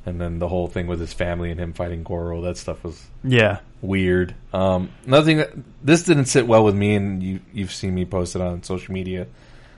and 0.06 0.19
then 0.22 0.40
the 0.40 0.48
whole 0.48 0.67
thing 0.67 0.88
with 0.88 1.00
his 1.00 1.14
family 1.14 1.51
and 1.51 1.59
him 1.59 1.74
fighting 1.74 2.03
Goro. 2.03 2.42
That 2.42 2.58
stuff 2.58 2.84
was 2.84 3.06
yeah. 3.24 3.59
weird. 3.82 4.35
Um, 4.53 4.90
another 5.06 5.25
thing 5.25 5.38
that 5.38 5.53
this 5.82 6.03
didn't 6.03 6.25
sit 6.25 6.48
well 6.48 6.64
with 6.64 6.75
me, 6.75 6.95
and 6.95 7.24
you 7.24 7.40
you've 7.53 7.74
seen 7.74 7.93
me 7.93 8.06
post 8.06 8.35
it 8.35 8.42
on 8.42 8.64
social 8.64 8.93
media. 8.93 9.27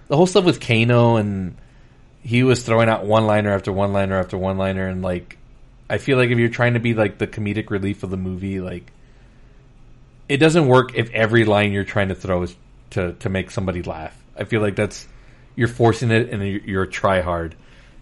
The 0.07 0.15
whole 0.15 0.27
stuff 0.27 0.45
with 0.45 0.59
Kano 0.59 1.17
and 1.17 1.57
he 2.27 2.43
was 2.43 2.63
throwing 2.63 2.89
out 2.89 3.05
one 3.05 3.25
liner 3.25 3.53
after 3.53 3.71
one 3.71 3.93
liner 3.93 4.19
after 4.19 4.37
one 4.37 4.57
liner, 4.57 4.87
and 4.87 5.01
like 5.01 5.37
I 5.89 5.97
feel 5.97 6.17
like 6.17 6.29
if 6.29 6.37
you're 6.37 6.49
trying 6.49 6.73
to 6.73 6.79
be 6.79 6.93
like 6.93 7.17
the 7.17 7.27
comedic 7.27 7.69
relief 7.69 8.03
of 8.03 8.09
the 8.09 8.17
movie, 8.17 8.59
like 8.59 8.91
it 10.27 10.37
doesn't 10.37 10.67
work 10.67 10.93
if 10.95 11.09
every 11.11 11.45
line 11.45 11.71
you're 11.71 11.85
trying 11.85 12.09
to 12.09 12.15
throw 12.15 12.43
is 12.43 12.55
to 12.89 13.13
to 13.13 13.29
make 13.29 13.49
somebody 13.51 13.81
laugh. 13.81 14.17
I 14.37 14.43
feel 14.43 14.61
like 14.61 14.75
that's 14.75 15.07
you're 15.55 15.69
forcing 15.69 16.11
it, 16.11 16.29
and 16.29 16.45
you're, 16.45 16.61
you're 16.61 16.83
a 16.83 16.89
try 16.89 17.21
hard. 17.21 17.55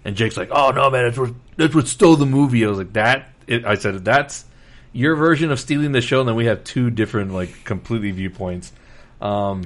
And 0.05 0.15
Jake's 0.15 0.37
like, 0.37 0.49
"Oh 0.51 0.69
no, 0.69 0.89
man, 0.91 1.05
that's 1.05 1.17
what 1.17 1.33
that's 1.57 1.75
what 1.75 1.87
stole 1.87 2.15
the 2.15 2.27
movie." 2.27 2.63
I 2.63 2.69
was 2.69 2.77
like, 2.77 2.93
"That." 2.93 3.27
It, 3.47 3.65
I 3.65 3.75
said, 3.75 4.05
"That's 4.05 4.45
your 4.93 5.15
version 5.15 5.51
of 5.51 5.59
stealing 5.59 5.91
the 5.91 6.01
show." 6.01 6.19
And 6.19 6.29
then 6.29 6.35
we 6.35 6.45
have 6.45 6.63
two 6.63 6.91
different, 6.91 7.33
like, 7.33 7.63
completely 7.65 8.11
viewpoints. 8.11 8.71
Um, 9.19 9.63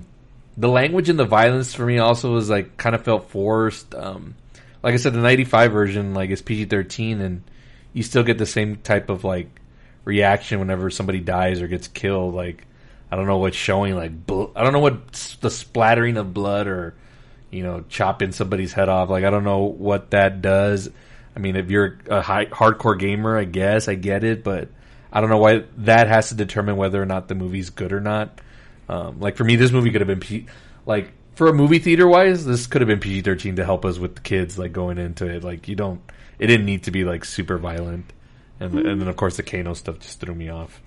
the 0.58 0.70
language 0.70 1.10
and 1.10 1.20
the 1.20 1.26
violence 1.26 1.74
for 1.74 1.86
me 1.86 2.00
also 2.00 2.34
was 2.34 2.50
like 2.50 2.78
kind 2.78 2.96
of 2.96 3.04
felt 3.04 3.30
forced. 3.30 3.94
Um, 3.94 4.36
like 4.82 4.94
I 4.94 4.98
said, 4.98 5.14
the 5.14 5.20
'95 5.20 5.74
version 5.74 6.14
like 6.14 6.30
is 6.30 6.42
PG-13, 6.42 7.20
and 7.20 7.44
you 7.94 8.02
still 8.02 8.24
get 8.24 8.38
the 8.38 8.46
same 8.46 8.78
type 8.78 9.10
of 9.10 9.26
like 9.26 9.50
reaction 10.06 10.60
whenever 10.60 10.90
somebody 10.90 11.20
dies 11.20 11.62
or 11.62 11.68
gets 11.68 11.90
killed. 11.90 12.34
Like 12.34 12.66
I 13.12 13.18
don't 13.18 13.28
know 13.28 13.40
what's 13.40 13.58
showing, 13.58 13.96
like 13.96 14.26
bl- 14.26 14.52
I 14.56 14.64
don't 14.64 14.74
know 14.74 14.80
what 14.80 15.12
the 15.42 15.52
splattering 15.52 16.16
of 16.16 16.34
blood 16.34 16.68
or 16.68 16.94
you 17.52 17.64
know 17.64 17.84
chopping 17.90 18.32
somebody's 18.32 18.74
head 18.74 18.90
off. 18.90 19.10
Like 19.10 19.24
I 19.24 19.30
don't 19.30 19.44
know 19.44 19.64
what 19.64 20.12
that 20.12 20.42
does. 20.42 20.90
I 21.36 21.40
mean, 21.40 21.56
if 21.56 21.70
you're 21.70 22.00
a 22.10 22.22
high, 22.22 22.46
hardcore 22.46 23.00
gamer, 23.00 23.38
I 23.38 23.46
guess 23.46 23.88
I 23.88 23.96
get 23.96 24.24
it, 24.24 24.44
but 24.44 24.70
I 25.12 25.22
don't 25.22 25.30
know 25.30 25.38
why 25.38 25.64
that 25.78 26.08
has 26.08 26.30
to 26.30 26.36
determine 26.36 26.76
whether 26.76 27.02
or 27.02 27.06
not 27.06 27.28
the 27.28 27.36
movie's 27.36 27.70
good 27.70 27.94
or 27.94 28.02
not. 28.02 28.42
Um, 28.88 29.20
like 29.20 29.38
for 29.38 29.44
me, 29.44 29.56
this 29.56 29.72
movie 29.72 29.92
could 29.92 30.02
have 30.02 30.08
been 30.08 30.20
P- 30.20 30.48
like 30.86 31.12
for 31.36 31.48
a 31.48 31.54
movie 31.54 31.80
theater 31.80 32.08
wise, 32.08 32.46
this 32.46 32.68
could 32.68 32.82
have 32.82 32.88
been 32.88 33.00
PG 33.00 33.22
thirteen 33.22 33.56
to 33.58 33.66
help 33.66 33.86
us 33.86 33.98
with 34.00 34.16
the 34.16 34.22
kids 34.22 34.58
like 34.58 34.74
going 34.74 34.98
into 34.98 35.28
it. 35.28 35.44
Like 35.44 35.68
you 35.68 35.76
don't, 35.76 36.02
it 36.40 36.48
didn't 36.48 36.66
need 36.66 36.84
to 36.84 36.92
be 36.92 37.04
like 37.04 37.24
super 37.26 37.58
violent 37.58 38.12
and 38.60 38.78
and 38.80 39.02
then 39.02 39.08
of 39.08 39.16
course 39.16 39.38
the 39.38 39.44
Kano 39.44 39.74
stuff 39.74 40.00
just 40.00 40.20
threw 40.20 40.36
me 40.36 40.50
off. 40.50 40.82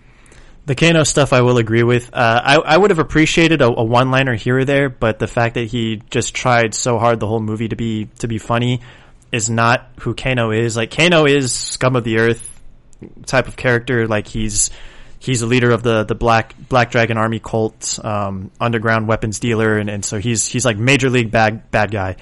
The 0.65 0.77
Kano 0.77 1.03
stuff, 1.03 1.33
I 1.33 1.41
will 1.41 1.59
agree 1.59 1.83
with. 1.83 2.11
Uh, 2.15 2.41
I, 2.45 2.55
I 2.57 2.77
would 2.77 2.91
have 2.91 3.01
appreciated 3.01 3.63
a, 3.63 3.67
a 3.67 3.83
one-liner 3.85 4.35
here 4.35 4.59
or 4.59 4.65
there, 4.65 4.89
but 4.89 5.19
the 5.19 5.27
fact 5.27 5.55
that 5.55 5.65
he 5.65 6.01
just 6.11 6.35
tried 6.35 6.73
so 6.75 6.99
hard 6.99 7.19
the 7.19 7.27
whole 7.27 7.41
movie 7.41 7.69
to 7.69 7.77
be 7.77 8.07
to 8.21 8.29
be 8.29 8.39
funny 8.39 8.81
is 9.33 9.51
not 9.51 9.91
who 10.01 10.15
Kano 10.15 10.53
is. 10.53 10.77
Like 10.77 10.93
Kano 10.93 11.25
is 11.27 11.53
scum 11.53 11.97
of 11.97 12.05
the 12.05 12.19
earth 12.19 12.49
type 13.27 13.49
of 13.49 13.57
character. 13.57 14.07
Like 14.07 14.29
he's 14.29 14.71
he's 15.19 15.43
a 15.43 15.47
leader 15.47 15.71
of 15.73 15.83
the 15.83 16.05
the 16.05 16.15
black 16.15 16.55
black 16.69 16.93
dragon 16.93 17.17
army 17.17 17.41
cult, 17.41 17.99
um, 18.05 18.53
underground 18.61 19.09
weapons 19.09 19.41
dealer, 19.41 19.79
and, 19.79 19.91
and 19.91 20.05
so 20.05 20.19
he's 20.19 20.47
he's 20.47 20.65
like 20.65 20.77
major 20.77 21.11
league 21.11 21.33
bad 21.33 21.71
bad 21.73 21.91
guy. 21.91 22.17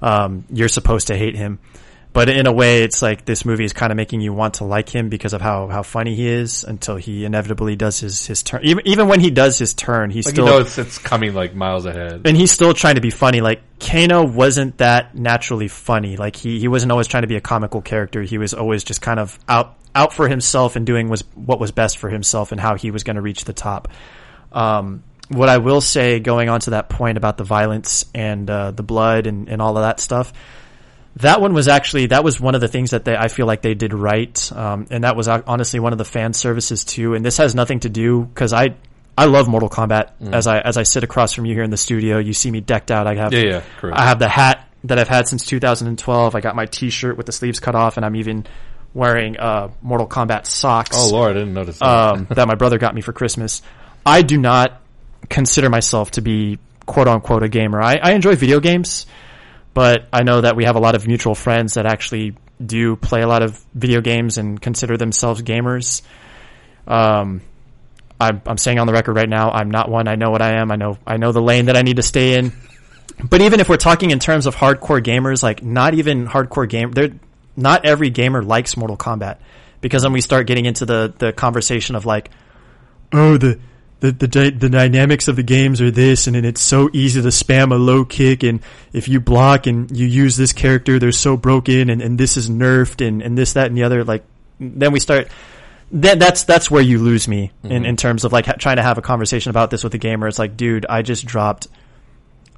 Um, 0.00 0.44
you're 0.50 0.68
supposed 0.68 1.08
to 1.08 1.16
hate 1.16 1.36
him. 1.36 1.58
But 2.12 2.28
in 2.28 2.46
a 2.46 2.52
way, 2.52 2.82
it's 2.82 3.00
like 3.00 3.24
this 3.24 3.46
movie 3.46 3.64
is 3.64 3.72
kind 3.72 3.90
of 3.90 3.96
making 3.96 4.20
you 4.20 4.34
want 4.34 4.54
to 4.54 4.64
like 4.64 4.94
him 4.94 5.08
because 5.08 5.32
of 5.32 5.40
how, 5.40 5.68
how 5.68 5.82
funny 5.82 6.14
he 6.14 6.28
is 6.28 6.62
until 6.62 6.96
he 6.96 7.24
inevitably 7.24 7.74
does 7.74 8.00
his, 8.00 8.26
his 8.26 8.42
turn. 8.42 8.60
Even, 8.64 8.86
even 8.86 9.08
when 9.08 9.18
he 9.18 9.30
does 9.30 9.58
his 9.58 9.72
turn, 9.72 10.10
he's 10.10 10.26
Like 10.26 10.34
still, 10.34 10.44
you 10.44 10.50
know, 10.50 10.58
it's 10.58 10.76
it's 10.76 10.98
coming 10.98 11.32
like 11.32 11.54
miles 11.54 11.86
ahead. 11.86 12.22
and 12.26 12.36
he's 12.36 12.52
still 12.52 12.74
trying 12.74 12.96
to 12.96 13.00
be 13.00 13.08
funny. 13.10 13.40
Like 13.40 13.62
Kano 13.80 14.24
wasn't 14.24 14.76
that 14.78 15.14
naturally 15.14 15.68
funny. 15.68 16.18
Like 16.18 16.36
he, 16.36 16.60
he 16.60 16.68
wasn't 16.68 16.92
always 16.92 17.06
trying 17.06 17.22
to 17.22 17.28
be 17.28 17.36
a 17.36 17.40
comical 17.40 17.80
character. 17.80 18.20
He 18.22 18.36
was 18.36 18.52
always 18.52 18.84
just 18.84 19.00
kind 19.00 19.18
of 19.18 19.38
out 19.48 19.76
out 19.94 20.12
for 20.12 20.28
himself 20.28 20.76
and 20.76 20.86
doing 20.86 21.08
was 21.08 21.22
what 21.34 21.60
was 21.60 21.70
best 21.70 21.98
for 21.98 22.10
himself 22.10 22.52
and 22.52 22.60
how 22.60 22.74
he 22.76 22.90
was 22.90 23.04
going 23.04 23.16
to 23.16 23.22
reach 23.22 23.44
the 23.44 23.52
top. 23.52 23.88
Um, 24.52 25.02
what 25.28 25.48
I 25.48 25.58
will 25.58 25.80
say, 25.80 26.20
going 26.20 26.50
on 26.50 26.60
to 26.60 26.70
that 26.70 26.88
point 26.90 27.16
about 27.16 27.38
the 27.38 27.44
violence 27.44 28.04
and 28.14 28.48
uh, 28.50 28.70
the 28.70 28.82
blood 28.82 29.26
and, 29.26 29.48
and 29.48 29.62
all 29.62 29.76
of 29.76 29.82
that 29.82 29.98
stuff, 30.00 30.32
that 31.16 31.40
one 31.40 31.52
was 31.52 31.68
actually 31.68 32.06
that 32.06 32.24
was 32.24 32.40
one 32.40 32.54
of 32.54 32.60
the 32.60 32.68
things 32.68 32.90
that 32.90 33.04
they, 33.04 33.16
I 33.16 33.28
feel 33.28 33.46
like 33.46 33.62
they 33.62 33.74
did 33.74 33.92
right, 33.92 34.52
um, 34.52 34.86
and 34.90 35.04
that 35.04 35.16
was 35.16 35.28
honestly 35.28 35.80
one 35.80 35.92
of 35.92 35.98
the 35.98 36.04
fan 36.04 36.32
services 36.32 36.84
too. 36.84 37.14
And 37.14 37.24
this 37.24 37.36
has 37.36 37.54
nothing 37.54 37.80
to 37.80 37.88
do 37.88 38.22
because 38.22 38.52
I 38.52 38.74
I 39.16 39.26
love 39.26 39.48
Mortal 39.48 39.68
Kombat. 39.68 40.32
As 40.32 40.46
I 40.46 40.60
as 40.60 40.76
I 40.76 40.84
sit 40.84 41.04
across 41.04 41.32
from 41.32 41.44
you 41.44 41.54
here 41.54 41.64
in 41.64 41.70
the 41.70 41.76
studio, 41.76 42.18
you 42.18 42.32
see 42.32 42.50
me 42.50 42.60
decked 42.60 42.90
out. 42.90 43.06
I 43.06 43.14
have 43.14 43.32
Yeah, 43.32 43.42
yeah, 43.42 43.62
correct. 43.78 43.98
I 43.98 44.06
have 44.06 44.18
the 44.18 44.28
hat 44.28 44.68
that 44.84 44.98
I've 44.98 45.08
had 45.08 45.28
since 45.28 45.46
2012. 45.46 46.34
I 46.34 46.40
got 46.40 46.56
my 46.56 46.66
T-shirt 46.66 47.16
with 47.16 47.26
the 47.26 47.32
sleeves 47.32 47.60
cut 47.60 47.74
off, 47.74 47.96
and 47.98 48.06
I'm 48.06 48.16
even 48.16 48.46
wearing 48.94 49.38
uh, 49.38 49.70
Mortal 49.80 50.06
Kombat 50.06 50.46
socks 50.46 50.96
oh 50.98 51.10
Lord, 51.10 51.32
I 51.32 51.40
didn't 51.40 51.54
notice 51.54 51.78
that. 51.78 51.86
um, 51.86 52.26
that 52.30 52.46
my 52.46 52.54
brother 52.54 52.78
got 52.78 52.94
me 52.94 53.00
for 53.00 53.12
Christmas. 53.12 53.62
I 54.04 54.22
do 54.22 54.38
not 54.38 54.80
consider 55.28 55.70
myself 55.70 56.12
to 56.12 56.22
be 56.22 56.58
quote 56.86 57.08
unquote 57.08 57.42
a 57.42 57.48
gamer. 57.48 57.80
I, 57.80 57.96
I 58.02 58.12
enjoy 58.12 58.34
video 58.34 58.60
games, 58.60 59.06
but 59.74 60.06
I 60.12 60.22
know 60.22 60.40
that 60.40 60.56
we 60.56 60.64
have 60.64 60.76
a 60.76 60.80
lot 60.80 60.94
of 60.94 61.06
mutual 61.06 61.34
friends 61.34 61.74
that 61.74 61.86
actually 61.86 62.36
do 62.64 62.96
play 62.96 63.22
a 63.22 63.28
lot 63.28 63.42
of 63.42 63.58
video 63.74 64.00
games 64.00 64.38
and 64.38 64.60
consider 64.60 64.96
themselves 64.96 65.42
gamers. 65.42 66.02
Um, 66.86 67.42
I'm, 68.20 68.40
I'm 68.46 68.58
saying 68.58 68.78
on 68.78 68.86
the 68.86 68.92
record 68.92 69.16
right 69.16 69.28
now, 69.28 69.50
I'm 69.50 69.70
not 69.70 69.90
one. 69.90 70.06
I 70.08 70.14
know 70.14 70.30
what 70.30 70.42
I 70.42 70.60
am. 70.60 70.70
I 70.70 70.76
know 70.76 70.98
I 71.06 71.16
know 71.16 71.32
the 71.32 71.42
lane 71.42 71.66
that 71.66 71.76
I 71.76 71.82
need 71.82 71.96
to 71.96 72.02
stay 72.02 72.38
in. 72.38 72.52
But 73.22 73.40
even 73.42 73.60
if 73.60 73.68
we're 73.68 73.76
talking 73.76 74.10
in 74.10 74.18
terms 74.18 74.46
of 74.46 74.56
hardcore 74.56 75.00
gamers, 75.00 75.42
like 75.42 75.62
not 75.62 75.94
even 75.94 76.26
hardcore 76.26 76.68
game, 76.68 76.90
they're 76.90 77.10
not 77.56 77.84
every 77.84 78.10
gamer 78.10 78.42
likes 78.42 78.76
Mortal 78.76 78.96
Kombat 78.96 79.36
because 79.80 80.02
then 80.02 80.12
we 80.12 80.20
start 80.20 80.46
getting 80.46 80.64
into 80.64 80.86
the 80.86 81.12
the 81.18 81.32
conversation 81.32 81.94
of 81.94 82.06
like, 82.06 82.30
oh 83.12 83.36
the. 83.36 83.60
The, 84.02 84.10
the 84.10 84.50
the 84.50 84.68
dynamics 84.68 85.28
of 85.28 85.36
the 85.36 85.44
games 85.44 85.80
are 85.80 85.92
this 85.92 86.26
and, 86.26 86.34
and 86.34 86.44
it's 86.44 86.60
so 86.60 86.90
easy 86.92 87.22
to 87.22 87.28
spam 87.28 87.70
a 87.70 87.76
low 87.76 88.04
kick 88.04 88.42
and 88.42 88.58
if 88.92 89.06
you 89.08 89.20
block 89.20 89.68
and 89.68 89.96
you 89.96 90.06
use 90.06 90.36
this 90.36 90.52
character 90.52 90.98
they're 90.98 91.12
so 91.12 91.36
broken 91.36 91.88
and, 91.88 92.02
and 92.02 92.18
this 92.18 92.36
is 92.36 92.50
nerfed 92.50 93.06
and, 93.06 93.22
and 93.22 93.38
this 93.38 93.52
that 93.52 93.68
and 93.68 93.76
the 93.78 93.84
other 93.84 94.02
like 94.02 94.24
then 94.58 94.90
we 94.90 94.98
start 94.98 95.28
then 95.92 96.18
that's 96.18 96.44
that's 96.44 96.70
where 96.70 96.82
you 96.82 96.98
lose 96.98 97.28
me 97.28 97.52
in, 97.62 97.70
mm-hmm. 97.70 97.84
in 97.84 97.96
terms 97.96 98.24
of 98.24 98.32
like 98.32 98.46
ha- 98.46 98.54
trying 98.58 98.76
to 98.76 98.82
have 98.82 98.96
a 98.98 99.02
conversation 99.02 99.50
about 99.50 99.70
this 99.70 99.84
with 99.84 99.92
a 99.94 99.98
gamer. 99.98 100.26
It's 100.26 100.38
like, 100.38 100.56
dude, 100.56 100.86
I 100.88 101.02
just 101.02 101.26
dropped 101.26 101.68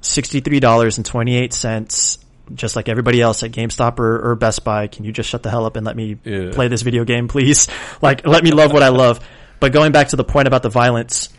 sixty 0.01 0.39
three 0.39 0.61
dollars 0.61 0.97
and 0.97 1.05
twenty 1.05 1.35
eight 1.35 1.51
cents, 1.51 2.17
just 2.53 2.77
like 2.77 2.87
everybody 2.87 3.21
else 3.21 3.43
at 3.43 3.51
GameStop 3.51 3.99
or, 3.99 4.31
or 4.31 4.35
Best 4.35 4.63
Buy. 4.63 4.87
Can 4.87 5.03
you 5.03 5.11
just 5.11 5.29
shut 5.29 5.43
the 5.43 5.49
hell 5.49 5.65
up 5.65 5.75
and 5.75 5.85
let 5.85 5.97
me 5.97 6.17
Yeah. 6.23 6.51
play 6.53 6.69
this 6.69 6.81
video 6.81 7.03
game, 7.03 7.27
please? 7.27 7.67
Like, 8.01 8.25
let 8.25 8.43
me 8.43 8.51
love 8.51 8.71
what 8.71 8.83
I 8.83 8.89
love. 8.89 9.19
But 9.59 9.71
going 9.73 9.91
back 9.91 10.09
to 10.09 10.15
the 10.15 10.23
point 10.23 10.47
about 10.47 10.63
the 10.63 10.69
violence, 10.69 11.29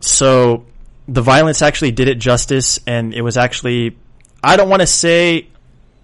so 0.00 0.66
the 1.08 1.22
violence 1.22 1.62
actually 1.62 1.92
did 1.92 2.08
it 2.08 2.16
justice, 2.16 2.80
and 2.86 3.12
it 3.14 3.22
was 3.22 3.36
actually 3.36 3.96
I 4.42 4.56
don't 4.56 4.68
want 4.68 4.80
to 4.80 4.86
say 4.86 5.48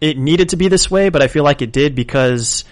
it 0.01 0.17
needed 0.19 0.51
to 0.51 0.57
be 0.57 0.69
this 0.69 0.91
way, 0.91 1.11
but 1.11 1.23
I 1.23 1.29
feel 1.29 1.45
like 1.45 1.61
it 1.63 1.73
did 1.73 1.95
because 1.95 2.65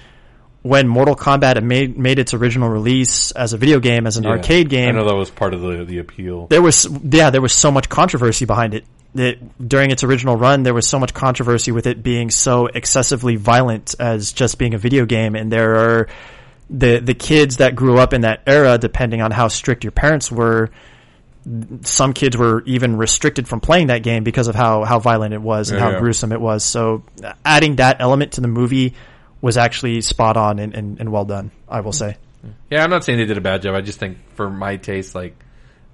when 0.63 0.89
Mortal 0.89 1.15
Kombat 1.15 1.63
made 1.63 1.97
made 1.97 2.19
its 2.19 2.35
original 2.35 2.69
release 2.69 3.31
as 3.33 3.53
a 3.53 3.57
video 3.59 3.79
game, 3.81 4.07
as 4.07 4.17
an 4.17 4.25
Yeah. 4.25 4.31
arcade 4.31 4.69
game, 4.69 4.89
I 4.89 4.93
know 4.93 5.05
that 5.07 5.15
was 5.15 5.31
part 5.31 5.55
of 5.55 5.61
the 5.61 5.85
the 5.85 5.99
appeal. 5.99 6.47
there 6.49 6.63
was 6.63 6.89
yeah, 7.05 7.31
there 7.31 7.41
was 7.43 7.53
so 7.53 7.71
much 7.71 7.89
controversy 7.89 8.45
behind 8.45 8.75
it. 8.75 8.85
That 9.15 9.39
during 9.67 9.91
its 9.91 10.05
original 10.05 10.37
run, 10.37 10.65
there 10.65 10.75
was 10.75 10.87
so 10.87 10.99
much 10.99 11.15
controversy 11.15 11.73
with 11.73 11.87
it 11.87 12.03
being 12.03 12.31
so 12.31 12.67
excessively 12.67 13.37
violent 13.37 13.95
as 13.99 14.33
just 14.33 14.59
being 14.59 14.75
a 14.75 14.79
video 14.79 15.07
game, 15.07 15.35
and 15.35 15.51
there 15.51 15.77
are 15.77 16.09
the 16.71 17.01
the 17.01 17.15
kids 17.15 17.59
that 17.59 17.75
grew 17.75 17.99
up 17.99 18.13
in 18.13 18.23
that 18.23 18.43
era, 18.47 18.79
depending 18.79 19.23
on 19.23 19.31
how 19.31 19.49
strict 19.49 19.85
your 19.85 19.93
parents 19.93 20.31
were. 20.31 20.71
Some 21.83 22.13
kids 22.13 22.37
were 22.37 22.63
even 22.67 22.97
restricted 22.97 23.49
from 23.49 23.61
playing 23.61 23.87
that 23.87 24.03
game 24.03 24.23
because 24.23 24.49
of 24.49 24.55
how, 24.55 24.85
how 24.85 24.99
violent 24.99 25.33
it 25.33 25.41
was 25.41 25.71
and 25.71 25.79
Yeah, 25.79 25.85
how 25.87 25.91
yeah. 25.93 26.01
gruesome 26.01 26.33
it 26.33 26.41
was. 26.41 26.63
So 26.63 27.05
adding 27.43 27.77
that 27.77 28.03
element 28.03 28.33
to 28.33 28.43
the 28.43 28.49
movie 28.49 28.95
was 29.41 29.57
actually 29.57 30.03
spot 30.03 30.37
on 30.37 30.59
and, 30.59 30.75
and, 30.75 31.01
and 31.01 31.11
well 31.11 31.25
done, 31.25 31.51
I 31.67 31.81
will 31.81 31.93
say. 31.93 32.19
Yeah, 32.71 32.85
I'm 32.85 32.91
not 32.91 33.05
saying 33.05 33.19
they 33.19 33.25
did 33.25 33.39
a 33.39 33.43
bad 33.43 33.63
job. 33.63 33.75
I 33.75 33.81
just 33.81 33.99
think 33.99 34.19
for 34.35 34.51
my 34.51 34.77
taste, 34.77 35.15
like 35.15 35.37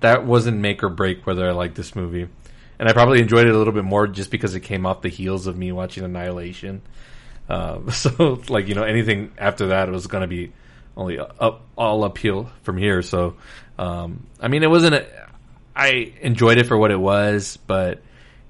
that 0.00 0.26
wasn't 0.26 0.58
make 0.58 0.82
or 0.82 0.88
break 0.88 1.24
whether 1.24 1.46
I 1.48 1.52
liked 1.52 1.76
this 1.76 1.94
movie. 1.94 2.26
And 2.78 2.88
I 2.88 2.92
probably 2.92 3.20
enjoyed 3.20 3.46
it 3.46 3.54
a 3.54 3.58
little 3.58 3.72
bit 3.72 3.84
more 3.84 4.08
just 4.08 4.30
because 4.32 4.54
it 4.56 4.60
came 4.60 4.86
off 4.86 5.02
the 5.02 5.08
heels 5.08 5.46
of 5.46 5.56
me 5.56 5.70
watching 5.70 6.04
Annihilation. 6.04 6.82
Um, 7.48 7.90
so, 7.92 8.42
like 8.48 8.66
you 8.66 8.74
know, 8.74 8.82
anything 8.82 9.30
after 9.38 9.68
that 9.68 9.88
was 9.88 10.08
going 10.08 10.22
to 10.22 10.28
be 10.28 10.52
only 10.96 11.18
up 11.18 11.62
all 11.76 12.04
uphill 12.04 12.50
from 12.62 12.76
here. 12.76 13.02
So, 13.02 13.36
um, 13.78 14.26
I 14.40 14.48
mean, 14.48 14.62
it 14.62 14.70
wasn't. 14.70 14.96
A, 14.96 15.28
I 15.74 16.12
enjoyed 16.20 16.58
it 16.58 16.66
for 16.66 16.78
what 16.78 16.90
it 16.90 17.00
was, 17.00 17.58
but 17.66 18.00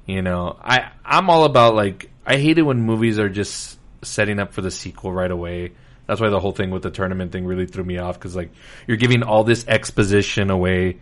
you 0.07 0.23
know, 0.23 0.57
I 0.61 0.91
I'm 1.05 1.31
all 1.31 1.45
about 1.45 1.75
like 1.75 2.11
I 2.27 2.37
hate 2.37 2.59
it 2.59 2.63
when 2.63 2.81
movies 2.81 3.19
are 3.19 3.29
just 3.29 3.79
setting 4.03 4.39
up 4.39 4.53
for 4.53 4.61
the 4.61 4.71
sequel 4.71 5.13
right 5.13 5.31
away. 5.31 5.73
That's 6.07 6.21
why 6.21 6.29
the 6.29 6.41
whole 6.41 6.53
thing 6.53 6.71
with 6.71 6.83
the 6.83 6.91
tournament 6.91 7.33
thing 7.33 7.47
really 7.47 7.67
threw 7.67 7.85
me 7.85 7.99
off 7.99 8.19
because 8.19 8.37
like 8.37 8.51
you're 8.87 8.99
giving 8.99 9.23
all 9.23 9.45
this 9.45 9.67
exposition 9.67 10.51
away 10.51 11.01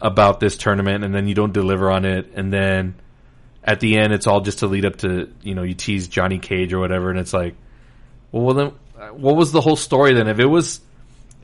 about 0.00 0.40
this 0.40 0.56
tournament 0.56 1.04
and 1.04 1.14
then 1.14 1.28
you 1.28 1.34
don't 1.34 1.52
deliver 1.52 1.90
on 1.90 2.04
it 2.04 2.30
and 2.34 2.52
then 2.52 2.94
at 3.64 3.80
the 3.80 3.98
end 3.98 4.12
it's 4.12 4.26
all 4.26 4.40
just 4.40 4.60
to 4.60 4.66
lead 4.66 4.84
up 4.84 4.96
to 4.96 5.30
you 5.42 5.54
know 5.54 5.64
you 5.64 5.74
tease 5.74 6.08
Johnny 6.08 6.38
Cage 6.38 6.72
or 6.72 6.78
whatever 6.78 7.10
and 7.10 7.18
it's 7.18 7.32
like 7.32 7.56
well, 8.30 8.44
well 8.44 8.54
then 8.54 8.72
what 9.12 9.36
was 9.36 9.52
the 9.52 9.60
whole 9.60 9.76
story 9.76 10.14
then 10.14 10.28
if 10.28 10.38
it 10.38 10.46
was 10.46 10.80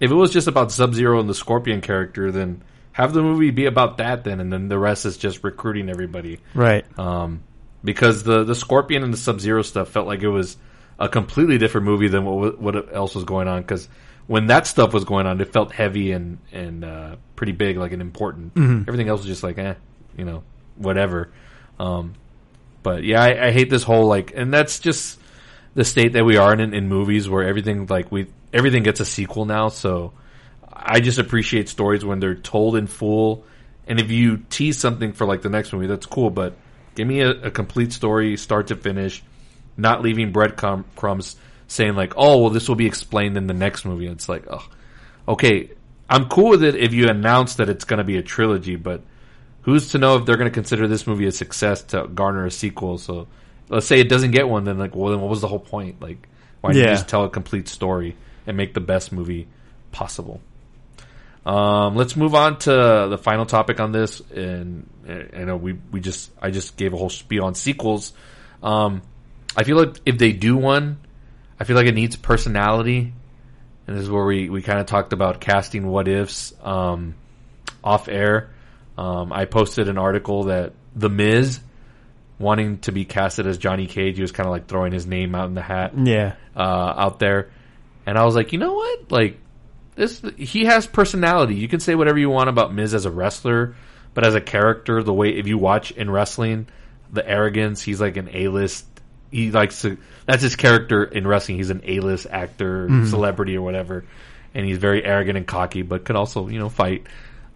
if 0.01 0.11
it 0.11 0.15
was 0.15 0.33
just 0.33 0.49
about 0.49 0.73
Sub 0.73 0.95
Zero 0.95 1.21
and 1.21 1.29
the 1.29 1.35
Scorpion 1.35 1.81
character 1.81 2.31
then 2.33 2.63
have 2.93 3.13
the 3.13 3.23
movie 3.23 3.51
be 3.51 3.67
about 3.67 3.99
that 3.99 4.25
then 4.25 4.41
and 4.41 4.53
then 4.53 4.69
the 4.69 4.79
rest 4.79 5.07
is 5.07 5.17
just 5.17 5.43
recruiting 5.45 5.89
everybody 5.89 6.39
Right. 6.55 6.85
um, 6.99 7.43
because 7.85 8.23
the 8.25 8.45
the 8.45 8.55
Scorpion 8.55 9.03
and 9.05 9.13
the 9.13 9.17
Sub 9.19 9.41
Zero 9.41 9.63
stuff 9.63 9.89
felt 9.91 10.07
like 10.07 10.23
it 10.23 10.29
was 10.29 10.57
a 10.99 11.09
completely 11.09 11.59
different 11.59 11.87
movie 11.87 12.09
than 12.09 12.25
what 12.25 12.61
what 12.61 12.95
else 12.95 13.15
was 13.15 13.25
going 13.25 13.49
on. 13.49 13.61
Because 13.63 13.89
when 14.29 14.47
that 14.47 14.67
stuff 14.67 14.95
was 14.95 15.05
going 15.05 15.27
on, 15.27 15.41
it 15.41 15.53
felt 15.53 15.73
heavy 15.73 16.13
and 16.13 16.39
and 16.53 16.85
uh, 16.85 17.17
pretty 17.37 17.53
big, 17.53 17.77
like 17.77 17.93
an 17.93 18.01
important. 18.01 18.53
Everything 18.57 19.09
else 19.09 19.21
was 19.21 19.27
just 19.27 19.43
like, 19.43 19.59
eh, 19.59 19.75
you 20.17 20.25
know, 20.25 20.45
whatever. 20.77 21.31
Um, 21.81 22.15
but 22.85 23.03
yeah, 23.05 23.23
I, 23.23 23.49
I 23.49 23.51
hate 23.51 23.69
this 23.71 23.83
whole 23.83 24.07
like, 24.07 24.33
and 24.37 24.55
that's 24.55 24.79
just 24.79 25.19
the 25.75 25.85
state 25.85 26.13
that 26.15 26.25
we 26.25 26.37
are 26.37 26.53
in, 26.53 26.75
in 26.75 26.89
movies 26.89 27.29
where 27.29 27.47
everything 27.47 27.87
like 27.87 28.11
we 28.11 28.27
everything 28.53 28.83
gets 28.83 29.01
a 29.01 29.05
sequel 29.05 29.45
now. 29.45 29.69
So 29.69 30.13
I 30.73 31.01
just 31.01 31.19
appreciate 31.19 31.69
stories 31.69 32.05
when 32.05 32.21
they're 32.21 32.35
told 32.35 32.77
in 32.77 32.87
full. 32.87 33.45
And 33.87 34.01
if 34.01 34.11
you 34.11 34.39
tease 34.49 34.79
something 34.79 35.13
for 35.13 35.27
like 35.27 35.43
the 35.43 35.51
next 35.51 35.73
movie, 35.73 35.87
that's 35.87 36.07
cool. 36.07 36.31
But 36.31 36.57
give 36.95 37.07
me 37.07 37.21
a, 37.21 37.31
a 37.31 37.51
complete 37.51 37.93
story, 37.93 38.37
start 38.37 38.69
to 38.69 38.77
finish, 38.77 39.23
not 39.77 40.03
leaving 40.03 40.33
breadcrumbs 40.33 41.37
saying 41.67 41.95
like, 41.95 42.15
"Oh, 42.17 42.39
well, 42.39 42.51
this 42.51 42.69
will 42.69 42.77
be 42.77 42.87
explained 42.87 43.37
in 43.37 43.47
the 43.47 43.55
next 43.55 43.85
movie." 43.85 44.07
It's 44.07 44.29
like, 44.29 44.47
oh, 44.51 44.67
okay, 45.29 45.71
I'm 46.09 46.29
cool 46.29 46.51
with 46.51 46.63
it 46.63 46.77
if 46.77 46.93
you 46.93 47.09
announce 47.09 47.57
that 47.57 47.69
it's 47.69 47.85
going 47.85 47.99
to 47.99 48.05
be 48.05 48.17
a 48.17 48.23
trilogy, 48.23 48.77
but 48.77 49.03
who's 49.63 49.89
to 49.91 49.99
know 49.99 50.17
if 50.17 50.27
they're 50.27 50.37
going 50.37 50.51
to 50.51 50.55
consider 50.55 50.87
this 50.87 51.07
movie 51.07 51.27
a 51.27 51.33
success 51.33 51.83
to 51.83 52.07
garner 52.09 52.47
a 52.47 52.51
sequel? 52.51 52.99
So 52.99 53.27
let's 53.69 53.87
say 53.87 54.01
it 54.01 54.09
doesn't 54.09 54.31
get 54.33 54.49
one, 54.49 54.65
then 54.65 54.79
like, 54.79 54.95
well, 54.95 55.11
then 55.11 55.21
what 55.21 55.31
was 55.31 55.41
the 55.41 55.49
whole 55.49 55.59
point? 55.59 56.01
Like, 56.01 56.29
why 56.61 56.73
didn't 56.73 56.85
Yeah. 56.85 56.91
you 56.91 56.97
just 56.97 57.09
tell 57.09 57.25
a 57.25 57.31
complete 57.31 57.69
story 57.69 58.17
and 58.47 58.57
make 58.57 58.75
the 58.75 58.81
best 58.81 59.13
movie 59.13 59.47
possible? 59.93 60.41
Um, 61.47 61.95
let's 61.95 62.17
move 62.17 62.35
on 62.35 62.59
to 62.61 63.07
the 63.11 63.19
final 63.19 63.45
topic 63.45 63.79
on 63.79 63.93
this, 63.93 64.21
and 64.35 64.89
uh, 65.09 65.37
I 65.37 65.45
know 65.45 65.57
we 65.57 65.75
we 65.93 66.01
just 66.01 66.31
I 66.41 66.51
just 66.51 66.77
gave 66.77 66.95
a 66.95 66.97
whole 66.97 67.11
spiel 67.11 67.45
on 67.45 67.55
sequels. 67.55 68.15
Um, 68.63 69.03
I 69.55 69.65
feel 69.65 69.77
like 69.77 69.97
if 70.07 70.17
they 70.17 70.33
do 70.33 70.57
one, 70.57 70.97
I 71.61 71.65
feel 71.65 71.77
like 71.77 71.87
it 71.87 71.95
needs 71.95 72.17
personality, 72.17 73.13
and 73.87 73.97
this 73.97 74.05
is 74.05 74.11
where 74.11 74.25
we 74.25 74.49
we 74.49 74.63
kind 74.63 74.81
of 74.81 74.87
talked 74.87 75.13
about 75.13 75.41
casting 75.43 75.87
what 75.87 76.09
ifs 76.09 76.55
um, 76.63 77.15
off 77.83 78.09
air. 78.09 78.51
Um, 78.97 79.31
I 79.31 79.45
posted 79.45 79.89
an 79.89 79.99
article 79.99 80.45
that 80.45 80.73
The 80.97 81.11
Miz 81.11 81.61
wanting 82.39 82.79
to 82.79 82.93
be 82.93 83.05
casted 83.05 83.47
as 83.47 83.59
Johnny 83.59 83.87
Cage. 83.87 84.17
He 84.17 84.23
was 84.23 84.33
kind 84.33 84.47
of 84.47 84.51
like 84.53 84.67
throwing 84.67 84.93
his 84.93 85.07
name 85.07 85.35
out 85.35 85.47
in 85.47 85.55
the 85.55 85.63
hat 85.63 85.93
Yeah. 85.97 86.35
uh, 86.57 86.61
out 86.61 87.19
there, 87.19 87.51
and 88.07 88.19
I 88.19 88.25
was 88.25 88.35
like, 88.35 88.53
you 88.53 88.59
know 88.59 88.73
what, 88.75 89.11
like 89.13 89.39
this, 89.95 90.21
he 90.37 90.65
has 90.65 90.87
personality. 90.87 91.55
You 91.55 91.69
can 91.69 91.81
say 91.81 91.95
whatever 91.95 92.19
you 92.19 92.29
want 92.31 92.49
about 92.49 92.75
Miz 92.75 92.95
as 92.95 93.05
a 93.07 93.11
wrestler, 93.11 93.77
but 94.13 94.25
as 94.27 94.35
a 94.35 94.41
character, 94.41 95.03
the 95.03 95.13
way 95.13 95.31
if 95.31 95.47
you 95.47 95.59
watch 95.59 95.91
in 95.93 96.11
wrestling, 96.11 96.67
the 97.13 97.29
arrogance, 97.29 97.81
he's 97.83 98.01
like 98.01 98.17
an 98.17 98.29
A 98.33 98.49
list. 98.49 98.87
He 99.31 99.51
likes 99.51 99.83
to. 99.83 99.99
That's 100.27 100.43
his 100.43 100.57
character 100.57 101.03
in 101.05 101.27
wrestling. 101.27 101.59
He's 101.59 101.71
an 101.71 101.83
A 101.85 102.01
list 102.01 102.27
actor, 102.31 102.89
celebrity, 103.07 103.57
or 103.57 103.63
whatever, 103.63 104.05
and 104.55 104.65
he's 104.67 104.79
very 104.79 105.05
arrogant 105.05 105.37
and 105.37 105.47
cocky, 105.47 105.83
but 105.83 106.05
could 106.05 106.17
also 106.17 106.49
you 106.49 106.59
know 106.59 106.69
fight. 106.69 107.07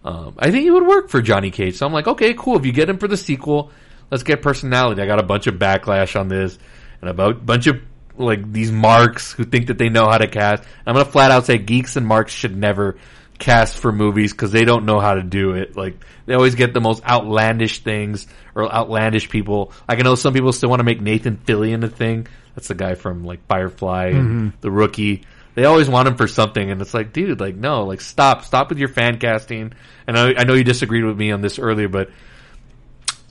Um, 0.03 0.35
I 0.39 0.49
think 0.51 0.63
he 0.63 0.71
would 0.71 0.87
work 0.87 1.09
for 1.09 1.21
Johnny 1.21 1.51
Cage. 1.51 1.75
So 1.77 1.85
I'm 1.85 1.91
like, 1.93 2.07
okay, 2.07 2.33
cool. 2.33 2.57
If 2.57 2.65
you 2.65 2.71
get 2.71 2.89
him 2.89 2.97
for 2.99 3.07
the 3.09 3.17
sequel, 3.17 3.71
let's 4.11 4.23
get 4.23 4.41
personality. 4.41 5.01
I 5.01 5.05
got 5.05 5.19
a 5.19 5.23
bunch 5.23 5.47
of 5.47 5.55
backlash 5.55 6.19
on 6.19 6.27
this, 6.27 6.57
and 7.01 7.09
about 7.09 7.31
a 7.31 7.35
bunch 7.35 7.67
of 7.67 7.81
like 8.17 8.51
these 8.51 8.71
marks 8.71 9.31
who 9.31 9.45
think 9.45 9.67
that 9.67 9.77
they 9.77 9.89
know 9.89 10.07
how 10.09 10.17
to 10.17 10.27
cast. 10.27 10.63
I'm 10.85 10.93
gonna 10.93 11.05
flat 11.05 11.31
out 11.31 11.45
say 11.45 11.57
geeks 11.57 11.95
and 11.95 12.05
marks 12.05 12.33
should 12.33 12.55
never 12.55 12.97
cast 13.39 13.77
for 13.77 13.91
movies 13.91 14.33
because 14.33 14.51
they 14.51 14.65
don't 14.65 14.85
know 14.85 14.99
how 14.99 15.13
to 15.13 15.23
do 15.23 15.53
it. 15.53 15.75
Like 15.75 16.03
they 16.25 16.33
always 16.35 16.55
get 16.55 16.73
the 16.73 16.81
most 16.81 17.03
outlandish 17.03 17.79
things 17.83 18.27
or 18.53 18.71
outlandish 18.71 19.29
people. 19.29 19.71
Like 19.87 19.99
I 19.99 20.01
know 20.01 20.15
some 20.15 20.33
people 20.33 20.51
still 20.51 20.69
want 20.69 20.81
to 20.81 20.83
make 20.83 21.01
Nathan 21.01 21.37
Fillion 21.37 21.83
a 21.83 21.87
thing. 21.87 22.27
That's 22.55 22.67
the 22.67 22.75
guy 22.75 22.95
from 22.95 23.23
like 23.23 23.45
Firefly 23.47 24.07
and 24.07 24.17
mm-hmm. 24.17 24.57
The 24.61 24.69
Rookie. 24.69 25.23
They 25.55 25.65
always 25.65 25.89
want 25.89 26.07
him 26.07 26.15
for 26.15 26.27
something, 26.27 26.69
and 26.69 26.81
it's 26.81 26.93
like, 26.93 27.11
dude, 27.11 27.39
like 27.39 27.55
no, 27.55 27.85
like 27.85 28.01
stop, 28.01 28.43
stop 28.43 28.69
with 28.69 28.77
your 28.77 28.87
fan 28.87 29.17
casting. 29.19 29.73
And 30.07 30.17
I, 30.17 30.33
I 30.37 30.43
know 30.43 30.53
you 30.53 30.63
disagreed 30.63 31.05
with 31.05 31.17
me 31.17 31.31
on 31.31 31.41
this 31.41 31.57
earlier, 31.59 31.89
but 31.89 32.11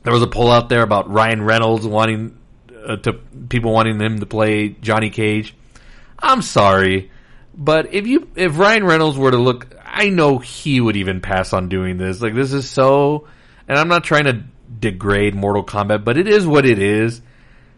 there 0.02 0.12
was 0.12 0.22
a 0.22 0.26
poll 0.26 0.50
out 0.50 0.68
there 0.68 0.82
about 0.82 1.10
Ryan 1.10 1.42
Reynolds 1.42 1.86
wanting 1.86 2.38
uh, 2.86 2.96
to 2.96 3.14
people 3.48 3.72
wanting 3.72 4.00
him 4.00 4.20
to 4.20 4.26
play 4.26 4.68
Johnny 4.68 5.10
Cage. 5.10 5.54
I'm 6.18 6.42
sorry, 6.42 7.10
but 7.54 7.92
if 7.92 8.06
you 8.06 8.28
if 8.36 8.58
Ryan 8.58 8.84
Reynolds 8.84 9.18
were 9.18 9.30
to 9.30 9.38
look, 9.38 9.74
I 9.84 10.08
know 10.10 10.38
he 10.38 10.80
would 10.80 10.96
even 10.96 11.20
pass 11.20 11.52
on 11.52 11.68
doing 11.68 11.96
this. 11.96 12.20
Like 12.20 12.34
this 12.34 12.52
is 12.52 12.68
so, 12.68 13.28
and 13.66 13.78
I'm 13.78 13.88
not 13.88 14.04
trying 14.04 14.24
to 14.24 14.44
degrade 14.78 15.34
Mortal 15.34 15.64
Kombat, 15.64 16.04
but 16.04 16.18
it 16.18 16.28
is 16.28 16.46
what 16.46 16.66
it 16.66 16.78
is. 16.78 17.20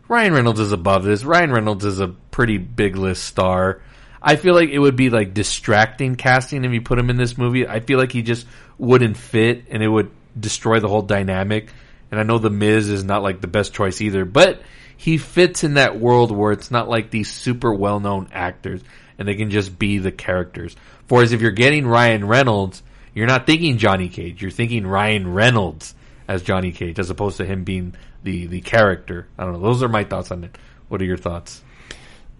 Ryan 0.08 0.32
Reynolds 0.34 0.60
is 0.60 0.72
above 0.72 1.04
this. 1.04 1.24
Ryan 1.24 1.52
Reynolds 1.52 1.84
is 1.84 2.00
a 2.00 2.08
pretty 2.08 2.58
big 2.58 2.96
list 2.96 3.24
star. 3.24 3.80
I 4.22 4.36
feel 4.36 4.54
like 4.54 4.68
it 4.68 4.78
would 4.78 4.96
be 4.96 5.08
like 5.08 5.32
distracting 5.32 6.16
casting 6.16 6.64
if 6.64 6.72
you 6.72 6.82
put 6.82 6.98
him 6.98 7.10
in 7.10 7.16
this 7.16 7.38
movie. 7.38 7.66
I 7.66 7.80
feel 7.80 7.98
like 7.98 8.12
he 8.12 8.22
just 8.22 8.46
wouldn't 8.76 9.16
fit 9.16 9.66
and 9.70 9.82
it 9.82 9.88
would 9.88 10.10
destroy 10.38 10.80
the 10.80 10.88
whole 10.88 11.02
dynamic. 11.02 11.70
And 12.10 12.18
I 12.18 12.24
know 12.24 12.38
The 12.38 12.50
Miz 12.50 12.88
is 12.88 13.04
not 13.04 13.22
like 13.22 13.40
the 13.40 13.46
best 13.46 13.72
choice 13.72 14.00
either, 14.00 14.24
but 14.24 14.62
he 14.96 15.16
fits 15.16 15.64
in 15.64 15.74
that 15.74 15.98
world 15.98 16.30
where 16.30 16.52
it's 16.52 16.70
not 16.70 16.88
like 16.88 17.10
these 17.10 17.32
super 17.32 17.72
well 17.72 18.00
known 18.00 18.28
actors 18.32 18.82
and 19.18 19.28
they 19.28 19.34
can 19.34 19.50
just 19.50 19.78
be 19.78 19.98
the 19.98 20.12
characters. 20.12 20.76
Whereas 21.08 21.32
if 21.32 21.40
you're 21.40 21.50
getting 21.50 21.86
Ryan 21.86 22.26
Reynolds, 22.26 22.82
you're 23.14 23.26
not 23.26 23.46
thinking 23.46 23.78
Johnny 23.78 24.08
Cage. 24.08 24.42
You're 24.42 24.50
thinking 24.50 24.86
Ryan 24.86 25.32
Reynolds 25.32 25.94
as 26.28 26.42
Johnny 26.42 26.72
Cage 26.72 26.98
as 26.98 27.10
opposed 27.10 27.38
to 27.38 27.44
him 27.44 27.64
being 27.64 27.94
the, 28.22 28.46
the 28.46 28.60
character. 28.60 29.26
I 29.38 29.44
don't 29.44 29.54
know. 29.54 29.60
Those 29.60 29.82
are 29.82 29.88
my 29.88 30.04
thoughts 30.04 30.30
on 30.30 30.44
it. 30.44 30.56
What 30.88 31.00
are 31.00 31.06
your 31.06 31.16
thoughts? 31.16 31.62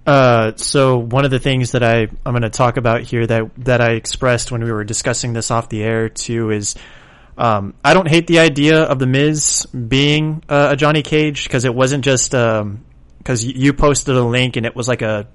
Uh, 0.07 0.52
so 0.57 0.99
one 0.99 1.24
of 1.24 1.31
the 1.31 1.39
things 1.39 1.73
that 1.73 1.82
I 1.82 2.08
I'm 2.24 2.32
going 2.32 2.42
to 2.42 2.50
talk 2.50 2.78
about 2.78 3.02
here 3.02 3.26
that 3.26 3.50
that 3.58 3.81
I 3.81 3.92
expressed 3.92 4.50
when 4.50 4.65
we 4.65 4.73
were 4.73 4.82
discussing 4.82 5.34
this 5.34 5.50
off 5.50 5.68
the 5.68 5.82
air 5.82 6.08
too 6.08 6.50
is 6.50 6.74
um, 7.39 7.75
I 7.84 7.94
don't 7.94 8.09
hate 8.09 8.26
the 8.26 8.39
idea 8.41 8.83
of 8.83 8.99
the 8.99 9.07
Miz 9.07 9.67
being 9.67 10.42
uh, 10.49 10.68
a 10.73 10.76
Johnny 10.76 11.02
Cage 11.02 11.44
because 11.44 11.65
it 11.65 11.75
wasn't 11.75 12.05
just 12.05 12.31
because 12.33 13.44
you 13.44 13.73
posted 13.73 14.17
a 14.17 14.23
link 14.25 14.57
and 14.57 14.67
it 14.67 14.75
was 14.76 14.89
like 14.89 15.02
a 15.02 15.26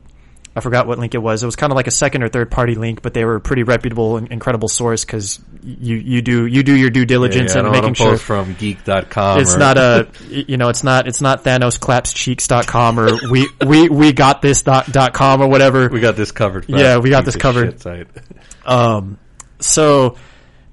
I 0.58 0.62
forgot 0.62 0.88
what 0.88 1.00
link 1.00 1.14
it 1.14 1.18
was. 1.18 1.44
It 1.44 1.46
was 1.46 1.58
kind 1.58 1.74
of 1.74 1.76
like 1.76 1.88
a 1.88 1.92
second 1.92 2.24
or 2.24 2.30
third 2.30 2.50
party 2.50 2.76
link, 2.76 3.02
but 3.02 3.14
they 3.14 3.26
were 3.26 3.36
a 3.36 3.42
pretty 3.42 3.64
reputable 3.64 4.16
and 4.16 4.32
incredible 4.32 4.70
source 4.70 5.04
because 5.04 5.38
you 5.62 5.98
you 5.98 6.22
do 6.22 6.46
you 6.46 6.64
do 6.64 6.74
your 6.74 6.90
due 6.90 7.04
diligence 7.04 7.56
Yeah, 7.56 7.62
I 7.62 7.66
and 7.66 7.72
making 7.74 7.94
sure 7.96 8.18
from 8.18 8.54
geek.com. 8.54 9.42
it's 9.42 9.56
or- 9.56 9.60
not 9.60 9.78
a 9.78 10.08
you 10.30 10.56
know 10.56 10.70
it's 10.70 10.82
not 10.82 11.10
it's 11.10 11.20
not 11.20 11.44
Thanos 11.44 11.78
claps 11.78 12.14
cheeks.com 12.14 13.00
or 13.00 13.10
we 13.30 13.50
we 13.68 13.90
we 13.90 14.14
got 14.14 14.42
this 14.42 14.62
dot, 14.62 14.90
dot 14.90 15.14
com 15.14 15.42
or 15.42 15.50
whatever 15.50 15.90
we 15.90 16.00
got 16.00 16.16
this 16.16 16.32
covered. 16.32 16.66
Yeah, 16.70 17.00
we 17.00 17.10
got 17.10 17.26
this 17.26 17.36
covered. 17.36 17.82
site. 17.82 18.08
um 18.66 19.18
so 19.60 20.16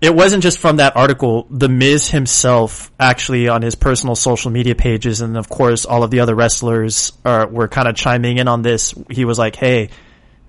it 0.03 0.13
wasn't 0.13 0.43
just 0.43 0.59
from 0.59 0.77
that 0.77 0.97
article. 0.97 1.47
The 1.49 1.69
Miz 1.69 2.09
himself 2.09 2.91
actually 2.99 3.49
on 3.49 3.63
his 3.63 3.77
personal 3.77 4.17
social 4.17 4.51
media 4.51 4.75
pages 4.75 5.21
and 5.21 5.37
of 5.37 5.49
course 5.49 5.87
all 5.87 6.03
of 6.03 6.11
the 6.11 6.21
other 6.21 6.35
wrestlers 6.35 7.13
are 7.25 7.47
were 7.47 7.69
kind 7.69 7.87
of 7.87 7.95
chiming 7.95 8.39
in 8.39 8.49
on 8.49 8.63
this. 8.63 8.95
He 9.09 9.25
was 9.25 9.39
like 9.39 9.55
hey 9.55 9.91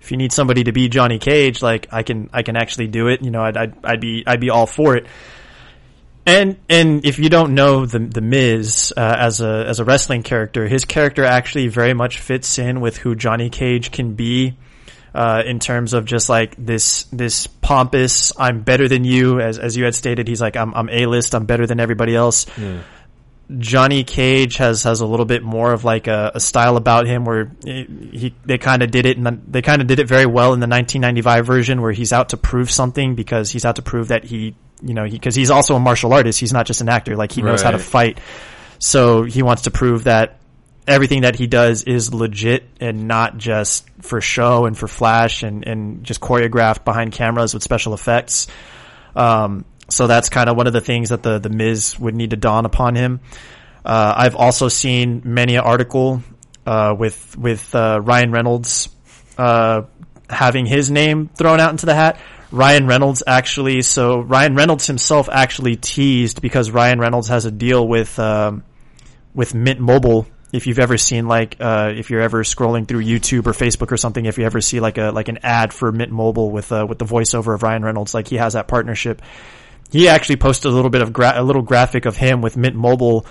if 0.02 0.12
you 0.12 0.18
need 0.18 0.34
somebody 0.34 0.64
to 0.64 0.72
be 0.72 0.90
Johnny 0.90 1.20
Cage 1.20 1.62
like 1.62 1.88
I 1.92 2.02
can 2.02 2.32
I 2.34 2.42
can 2.42 2.58
actually 2.58 2.88
do 2.88 3.08
it. 3.10 3.22
You 3.22 3.30
know 3.30 3.44
I'd 3.44 3.56
I'd, 3.56 3.86
I'd 3.86 4.02
be 4.02 4.24
I'd 4.26 4.40
be 4.40 4.50
all 4.50 4.66
for 4.66 4.98
it. 4.98 5.06
And 6.26 6.58
and 6.68 7.06
if 7.06 7.20
you 7.20 7.30
don't 7.30 7.54
know 7.54 7.86
the 7.86 8.00
the 8.00 8.22
Miz 8.22 8.92
uh, 8.98 9.16
as 9.20 9.40
a 9.40 9.66
as 9.68 9.80
a 9.80 9.86
wrestling 9.86 10.24
character, 10.24 10.68
his 10.68 10.84
character 10.84 11.24
actually 11.24 11.68
very 11.68 11.94
much 11.94 12.20
fits 12.20 12.58
in 12.58 12.82
with 12.82 12.98
who 12.98 13.14
Johnny 13.14 13.52
Cage 13.52 13.92
can 13.92 14.16
be. 14.16 14.58
Uh, 15.14 15.44
in 15.46 15.60
terms 15.60 15.94
of 15.94 16.06
just 16.06 16.28
like 16.28 16.56
this, 16.58 17.04
this 17.12 17.46
pompous, 17.46 18.32
I'm 18.38 18.62
better 18.62 18.88
than 18.88 19.04
you, 19.04 19.40
as 19.40 19.60
as 19.60 19.78
you 19.78 19.84
had 19.86 19.94
stated, 19.94 20.28
he's 20.28 20.42
like, 20.42 20.58
I'm 20.58 20.74
I'm 20.74 20.90
a 20.90 21.06
list, 21.06 21.36
I'm 21.36 21.46
better 21.46 21.68
than 21.68 21.80
everybody 21.80 22.16
else. 22.16 22.48
Johnny 23.60 24.04
Cage 24.04 24.58
has 24.58 24.84
has 24.84 25.02
a 25.02 25.06
little 25.06 25.26
bit 25.26 25.44
more 25.44 25.74
of 25.74 25.84
like 25.84 26.08
a, 26.08 26.32
a 26.34 26.40
style 26.40 26.78
about 26.78 27.06
him 27.06 27.26
where 27.26 27.52
he, 27.64 27.84
he 28.12 28.36
they 28.46 28.58
kind 28.58 28.82
of 28.82 28.90
did 28.90 29.06
it 29.06 29.18
and 29.18 29.44
they 29.48 29.62
kind 29.62 29.82
of 29.82 29.88
did 29.88 30.00
it 30.00 30.08
very 30.08 30.26
well 30.26 30.54
in 30.54 30.60
the 30.60 30.68
1995 30.68 31.46
version 31.46 31.82
where 31.82 31.92
he's 31.92 32.14
out 32.14 32.30
to 32.30 32.38
prove 32.38 32.72
something 32.72 33.16
because 33.16 33.52
he's 33.52 33.66
out 33.66 33.76
to 33.76 33.82
prove 33.82 34.08
that 34.08 34.24
he 34.24 34.56
you 34.82 34.94
know 34.94 35.08
because 35.08 35.36
he's 35.36 35.52
also 35.52 35.76
a 35.76 35.80
martial 35.80 36.14
artist. 36.14 36.40
He's 36.40 36.54
not 36.54 36.66
just 36.66 36.82
an 36.82 36.90
actor. 36.90 37.16
Like 37.16 37.32
he 37.32 37.42
knows 37.42 37.62
how 37.62 37.72
to 37.72 37.80
fight. 37.80 38.20
So 38.80 39.24
he 39.24 39.44
wants 39.44 39.64
to 39.64 39.72
prove 39.72 40.06
that 40.06 40.40
everything 40.88 41.22
that 41.22 41.36
he 41.36 41.48
does 41.48 41.84
is 41.84 42.14
legit 42.14 42.68
and 42.80 43.08
not 43.08 43.38
just 43.38 43.90
for 44.02 44.22
show 44.22 44.66
and 44.66 44.78
for 44.78 44.88
flash 44.88 45.44
and, 45.44 45.66
and 45.66 46.04
just 46.04 46.20
choreographed 46.20 46.84
behind 46.84 47.12
cameras 47.12 47.54
with 47.54 47.64
special 47.64 47.94
effects. 47.94 48.48
Um, 49.16 49.66
so 49.90 50.08
that's 50.08 50.30
kind 50.30 50.50
of 50.50 50.58
one 50.58 50.68
of 50.68 50.74
the 50.74 50.82
things 50.82 51.10
that 51.10 51.24
the, 51.24 51.40
the 51.40 51.50
Miz 51.50 51.98
would 52.00 52.16
need 52.16 52.32
to 52.32 52.38
dawn 52.38 52.66
upon 52.66 52.96
him. 52.96 53.20
Uh, 53.86 54.14
I've 54.16 54.36
also 54.36 54.70
seen 54.70 55.22
many 55.26 55.56
an 55.56 55.62
article, 55.62 56.24
uh, 56.66 56.96
with, 56.98 57.38
with, 57.38 57.74
uh, 57.76 58.00
Ryan 58.02 58.32
Reynolds, 58.32 58.90
uh, 59.38 59.84
having 60.30 60.66
his 60.66 60.90
name 60.90 61.30
thrown 61.36 61.60
out 61.60 61.72
into 61.72 61.86
the 61.86 61.94
hat. 61.96 62.18
Ryan 62.52 62.88
Reynolds 62.88 63.24
actually, 63.26 63.82
so 63.82 64.20
Ryan 64.20 64.56
Reynolds 64.56 64.88
himself 64.88 65.28
actually 65.30 65.76
teased 65.76 66.42
because 66.42 66.72
Ryan 66.72 67.00
Reynolds 67.00 67.28
has 67.28 67.46
a 67.46 67.52
deal 67.52 67.86
with, 67.86 68.18
um, 68.20 68.64
with 69.34 69.54
Mint 69.54 69.80
Mobile. 69.80 70.28
If 70.54 70.68
you've 70.68 70.80
ever 70.80 70.98
seen 70.98 71.28
like, 71.28 71.58
uh, 71.60 71.92
if 71.94 72.10
you're 72.10 72.22
ever 72.22 72.44
scrolling 72.44 72.88
through 72.88 73.04
YouTube 73.04 73.48
or 73.48 73.52
Facebook 73.52 73.92
or 73.92 73.98
something, 73.98 74.26
if 74.26 74.38
you 74.38 74.46
ever 74.46 74.62
see 74.62 74.80
like 74.80 74.98
a, 74.98 75.12
like 75.12 75.28
an 75.28 75.40
ad 75.44 75.74
for 75.74 75.92
Mint 75.92 76.12
Mobile 76.12 76.50
with, 76.50 76.72
uh, 76.72 76.86
with 76.88 77.00
the 77.00 77.06
voiceover 77.06 77.56
of 77.56 77.64
Ryan 77.64 77.84
Reynolds, 77.84 78.14
like 78.14 78.28
he 78.28 78.38
has 78.38 78.54
that 78.54 78.68
partnership. 78.68 79.22
He 79.92 80.08
actually 80.08 80.38
posted 80.38 80.72
a 80.72 80.76
little 80.76 80.92
bit 80.92 81.02
of 81.02 81.12
gra- 81.12 81.34
a 81.36 81.44
little 81.44 81.64
graphic 81.64 82.06
of 82.06 82.16
him 82.16 82.42
with 82.42 82.56
Mint 82.56 82.76
Mobile 82.76 83.26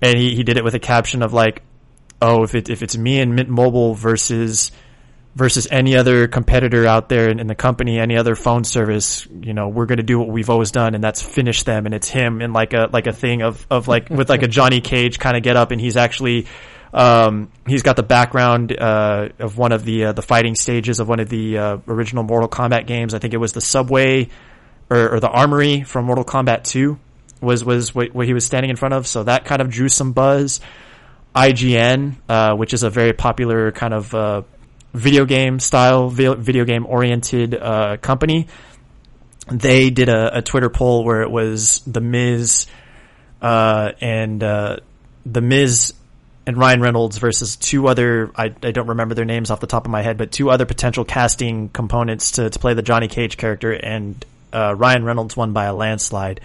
and 0.00 0.18
he, 0.18 0.34
he 0.34 0.42
did 0.42 0.56
it 0.56 0.64
with 0.64 0.74
a 0.74 0.78
caption 0.78 1.22
of 1.22 1.32
like, 1.32 1.62
oh, 2.22 2.44
if 2.44 2.54
it, 2.54 2.70
if 2.70 2.82
it's 2.82 2.96
me 2.96 3.20
and 3.20 3.34
Mint 3.34 3.48
Mobile 3.48 3.94
versus, 3.94 4.72
versus 5.36 5.68
any 5.70 5.94
other 5.98 6.26
competitor 6.28 6.86
out 6.86 7.10
there 7.10 7.28
in, 7.28 7.38
in 7.38 7.46
the 7.46 7.54
company, 7.54 7.98
any 7.98 8.16
other 8.16 8.34
phone 8.34 8.64
service, 8.64 9.28
you 9.42 9.52
know, 9.52 9.68
we're 9.68 9.84
going 9.84 9.98
to 9.98 10.02
do 10.02 10.18
what 10.18 10.28
we've 10.28 10.48
always 10.48 10.70
done 10.70 10.94
and 10.94 11.04
that's 11.04 11.20
finish 11.20 11.62
them. 11.62 11.84
And 11.84 11.94
it's 11.94 12.08
him 12.08 12.40
in 12.40 12.54
like 12.54 12.72
a, 12.72 12.88
like 12.90 13.06
a 13.06 13.12
thing 13.12 13.42
of, 13.42 13.66
of 13.70 13.86
like, 13.86 14.08
with 14.08 14.30
like 14.30 14.42
a 14.42 14.48
Johnny 14.48 14.80
Cage 14.80 15.18
kind 15.18 15.36
of 15.36 15.42
get 15.42 15.54
up 15.54 15.72
and 15.72 15.80
he's 15.80 15.98
actually, 15.98 16.46
um, 16.94 17.52
he's 17.66 17.82
got 17.82 17.96
the 17.96 18.02
background, 18.02 18.74
uh, 18.80 19.28
of 19.38 19.58
one 19.58 19.72
of 19.72 19.84
the, 19.84 20.06
uh, 20.06 20.12
the 20.12 20.22
fighting 20.22 20.54
stages 20.54 21.00
of 21.00 21.08
one 21.08 21.20
of 21.20 21.28
the, 21.28 21.58
uh, 21.58 21.76
original 21.86 22.22
Mortal 22.22 22.48
Kombat 22.48 22.86
games. 22.86 23.12
I 23.12 23.18
think 23.18 23.34
it 23.34 23.38
was 23.38 23.52
the 23.52 23.60
subway 23.60 24.30
or, 24.88 25.16
or 25.16 25.20
the 25.20 25.28
armory 25.28 25.82
from 25.82 26.06
Mortal 26.06 26.24
Kombat 26.24 26.64
2 26.64 26.98
was, 27.42 27.62
was 27.62 27.94
what, 27.94 28.14
what 28.14 28.26
he 28.26 28.32
was 28.32 28.46
standing 28.46 28.70
in 28.70 28.76
front 28.76 28.94
of. 28.94 29.06
So 29.06 29.24
that 29.24 29.44
kind 29.44 29.60
of 29.60 29.68
drew 29.68 29.90
some 29.90 30.12
buzz. 30.12 30.62
IGN, 31.34 32.16
uh, 32.30 32.54
which 32.54 32.72
is 32.72 32.82
a 32.82 32.88
very 32.88 33.12
popular 33.12 33.70
kind 33.70 33.92
of, 33.92 34.14
uh, 34.14 34.42
video 34.96 35.26
game 35.26 35.60
style, 35.60 36.08
video 36.08 36.64
game 36.64 36.86
oriented 36.86 37.54
uh, 37.54 37.96
company. 37.98 38.48
They 39.48 39.90
did 39.90 40.08
a, 40.08 40.38
a 40.38 40.42
Twitter 40.42 40.70
poll 40.70 41.04
where 41.04 41.22
it 41.22 41.30
was 41.30 41.80
the 41.86 42.00
Miz 42.00 42.66
uh, 43.40 43.92
and 44.00 44.42
uh, 44.42 44.78
the 45.24 45.40
Miz 45.40 45.92
and 46.46 46.56
Ryan 46.56 46.80
Reynolds 46.80 47.18
versus 47.18 47.56
two 47.56 47.88
other 47.88 48.30
I, 48.34 48.44
I 48.44 48.70
don't 48.70 48.88
remember 48.88 49.14
their 49.14 49.24
names 49.24 49.50
off 49.50 49.60
the 49.60 49.66
top 49.66 49.84
of 49.84 49.90
my 49.90 50.02
head, 50.02 50.16
but 50.16 50.32
two 50.32 50.50
other 50.50 50.64
potential 50.64 51.04
casting 51.04 51.68
components 51.68 52.32
to, 52.32 52.50
to 52.50 52.58
play 52.58 52.74
the 52.74 52.82
Johnny 52.82 53.08
Cage 53.08 53.36
character, 53.36 53.72
and 53.72 54.24
uh, 54.52 54.74
Ryan 54.74 55.04
Reynolds 55.04 55.36
won 55.36 55.52
by 55.52 55.66
a 55.66 55.74
landslide. 55.74 56.40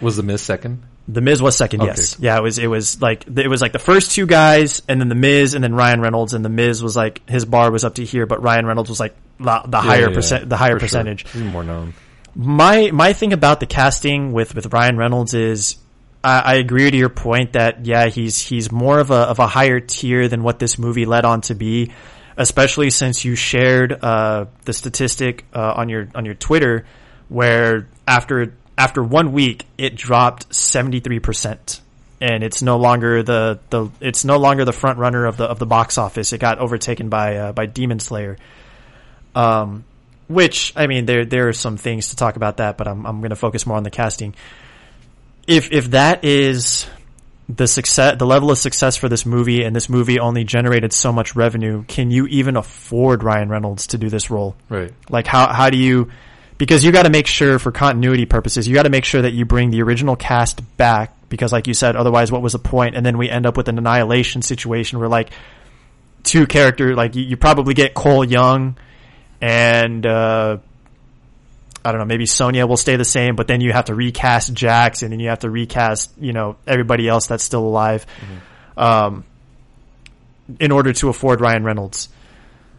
Was 0.00 0.16
the 0.16 0.22
Miz 0.22 0.40
second? 0.40 0.82
The 1.10 1.22
Miz 1.22 1.40
was 1.40 1.56
second, 1.56 1.80
Okay. 1.80 1.88
yes, 1.96 2.16
yeah. 2.20 2.36
It 2.36 2.42
was 2.42 2.58
it 2.58 2.66
was 2.66 3.00
like 3.00 3.24
it 3.26 3.48
was 3.48 3.62
like 3.62 3.72
the 3.72 3.78
first 3.78 4.10
two 4.12 4.26
guys, 4.26 4.82
and 4.88 5.00
then 5.00 5.08
the 5.08 5.14
Miz, 5.14 5.54
and 5.54 5.64
then 5.64 5.74
Ryan 5.74 6.02
Reynolds, 6.02 6.34
and 6.34 6.44
the 6.44 6.50
Miz 6.50 6.82
was 6.82 6.94
like 6.96 7.26
his 7.28 7.46
bar 7.46 7.70
was 7.72 7.82
up 7.84 7.94
to 7.94 8.04
here, 8.04 8.26
but 8.26 8.42
Ryan 8.42 8.66
Reynolds 8.66 8.90
was 8.90 9.00
like 9.00 9.16
the, 9.40 9.62
the 9.66 9.80
higher 9.80 10.00
Yeah, 10.02 10.08
yeah, 10.08 10.14
percent, 10.14 10.48
the 10.50 10.56
higher 10.58 10.74
for 10.74 10.80
sure. 10.80 10.86
percentage 11.00 11.30
He's 11.30 11.42
more 11.44 11.64
known. 11.64 11.94
my 12.34 12.90
my 12.92 13.14
thing 13.14 13.32
about 13.32 13.60
the 13.60 13.66
casting 13.66 14.32
with 14.32 14.54
with 14.54 14.72
Ryan 14.72 14.98
Reynolds 14.98 15.32
is 15.32 15.76
I, 16.22 16.40
I 16.40 16.54
agree 16.56 16.90
to 16.90 16.96
your 16.96 17.08
point 17.08 17.54
that 17.54 17.86
yeah 17.86 18.08
he's 18.08 18.38
he's 18.38 18.70
more 18.70 18.98
of 18.98 19.10
a 19.10 19.14
of 19.32 19.38
a 19.38 19.46
higher 19.46 19.80
tier 19.80 20.28
than 20.28 20.42
what 20.42 20.58
this 20.58 20.78
movie 20.78 21.06
led 21.06 21.24
on 21.24 21.40
to 21.42 21.54
be, 21.54 21.90
especially 22.36 22.90
since 22.90 23.24
you 23.24 23.34
shared 23.34 23.92
uh, 24.04 24.44
the 24.66 24.74
statistic 24.74 25.46
uh, 25.54 25.72
on 25.76 25.88
your 25.88 26.08
on 26.14 26.26
your 26.26 26.34
Twitter 26.34 26.84
where 27.28 27.88
after 28.06 28.52
after 28.78 29.02
one 29.02 29.32
week 29.32 29.66
it 29.76 29.96
dropped 29.96 30.54
seventy 30.54 31.00
three 31.00 31.18
percent. 31.18 31.82
And 32.20 32.42
it's 32.42 32.62
no 32.62 32.78
longer 32.78 33.22
the, 33.22 33.60
the 33.70 33.90
it's 34.00 34.24
no 34.24 34.38
longer 34.38 34.64
the 34.64 34.72
front 34.72 34.98
runner 34.98 35.26
of 35.26 35.36
the 35.36 35.44
of 35.44 35.60
the 35.60 35.66
box 35.66 35.98
office. 35.98 36.32
It 36.32 36.38
got 36.38 36.58
overtaken 36.58 37.10
by 37.10 37.36
uh, 37.36 37.52
by 37.52 37.66
Demon 37.66 38.00
Slayer. 38.00 38.38
Um, 39.36 39.84
which 40.26 40.72
I 40.74 40.88
mean, 40.88 41.06
there 41.06 41.24
there 41.24 41.48
are 41.48 41.52
some 41.52 41.76
things 41.76 42.08
to 42.10 42.16
talk 42.16 42.36
about 42.36 42.56
that, 42.56 42.76
but 42.76 42.88
I'm 42.88 43.06
I'm 43.06 43.20
going 43.20 43.30
to 43.30 43.36
focus 43.36 43.66
more 43.66 43.76
on 43.76 43.82
the 43.82 43.90
casting. 43.90 44.34
If 45.46 45.70
if 45.70 45.92
that 45.92 46.24
is 46.24 46.86
the 47.48 47.66
success, 47.66 48.18
the 48.18 48.26
level 48.26 48.50
of 48.50 48.58
success 48.58 48.96
for 48.96 49.08
this 49.08 49.24
movie, 49.24 49.62
and 49.62 49.74
this 49.74 49.88
movie 49.88 50.18
only 50.20 50.44
generated 50.44 50.92
so 50.92 51.12
much 51.12 51.36
revenue, 51.36 51.84
can 51.84 52.10
you 52.10 52.26
even 52.26 52.56
afford 52.56 53.22
Ryan 53.22 53.48
Reynolds 53.48 53.86
to 53.88 53.98
do 53.98 54.10
this 54.10 54.28
role? 54.28 54.56
Right. 54.68 54.92
Like 55.08 55.26
how 55.26 55.52
how 55.52 55.70
do 55.70 55.78
you? 55.78 56.10
Because 56.58 56.84
you 56.84 56.92
got 56.92 57.04
to 57.04 57.10
make 57.10 57.26
sure 57.26 57.58
for 57.58 57.70
continuity 57.72 58.26
purposes, 58.26 58.66
you 58.68 58.74
got 58.74 58.82
to 58.82 58.90
make 58.90 59.04
sure 59.04 59.22
that 59.22 59.32
you 59.32 59.44
bring 59.44 59.70
the 59.70 59.82
original 59.82 60.16
cast 60.16 60.60
back. 60.76 61.14
Because, 61.28 61.52
like 61.52 61.66
you 61.66 61.74
said, 61.74 61.94
otherwise, 61.94 62.32
what 62.32 62.42
was 62.42 62.52
the 62.52 62.58
point? 62.58 62.96
And 62.96 63.06
then 63.06 63.16
we 63.16 63.30
end 63.30 63.46
up 63.46 63.56
with 63.56 63.68
an 63.68 63.78
annihilation 63.78 64.42
situation 64.42 64.98
where, 64.98 65.08
like, 65.08 65.30
two 66.24 66.46
character, 66.46 66.94
like 66.94 67.14
you, 67.14 67.22
you 67.22 67.36
probably 67.36 67.74
get 67.74 67.94
Cole 67.94 68.24
Young 68.24 68.76
and 69.40 70.04
uh, 70.04 70.58
I 71.84 71.92
don't 71.92 72.00
know, 72.00 72.06
maybe 72.06 72.26
Sonya 72.26 72.66
will 72.66 72.76
stay 72.76 72.96
the 72.96 73.04
same, 73.04 73.36
but 73.36 73.46
then 73.46 73.60
you 73.60 73.72
have 73.72 73.86
to 73.86 73.94
recast 73.94 74.52
Jax, 74.52 75.02
and 75.02 75.12
then 75.12 75.20
you 75.20 75.28
have 75.28 75.38
to 75.40 75.50
recast, 75.50 76.12
you 76.20 76.32
know, 76.32 76.56
everybody 76.66 77.08
else 77.08 77.28
that's 77.28 77.44
still 77.44 77.64
alive, 77.64 78.04
um, 78.76 79.24
in 80.58 80.72
order 80.72 80.92
to 80.92 81.08
afford 81.08 81.40
Ryan 81.40 81.64
Reynolds. 81.64 82.08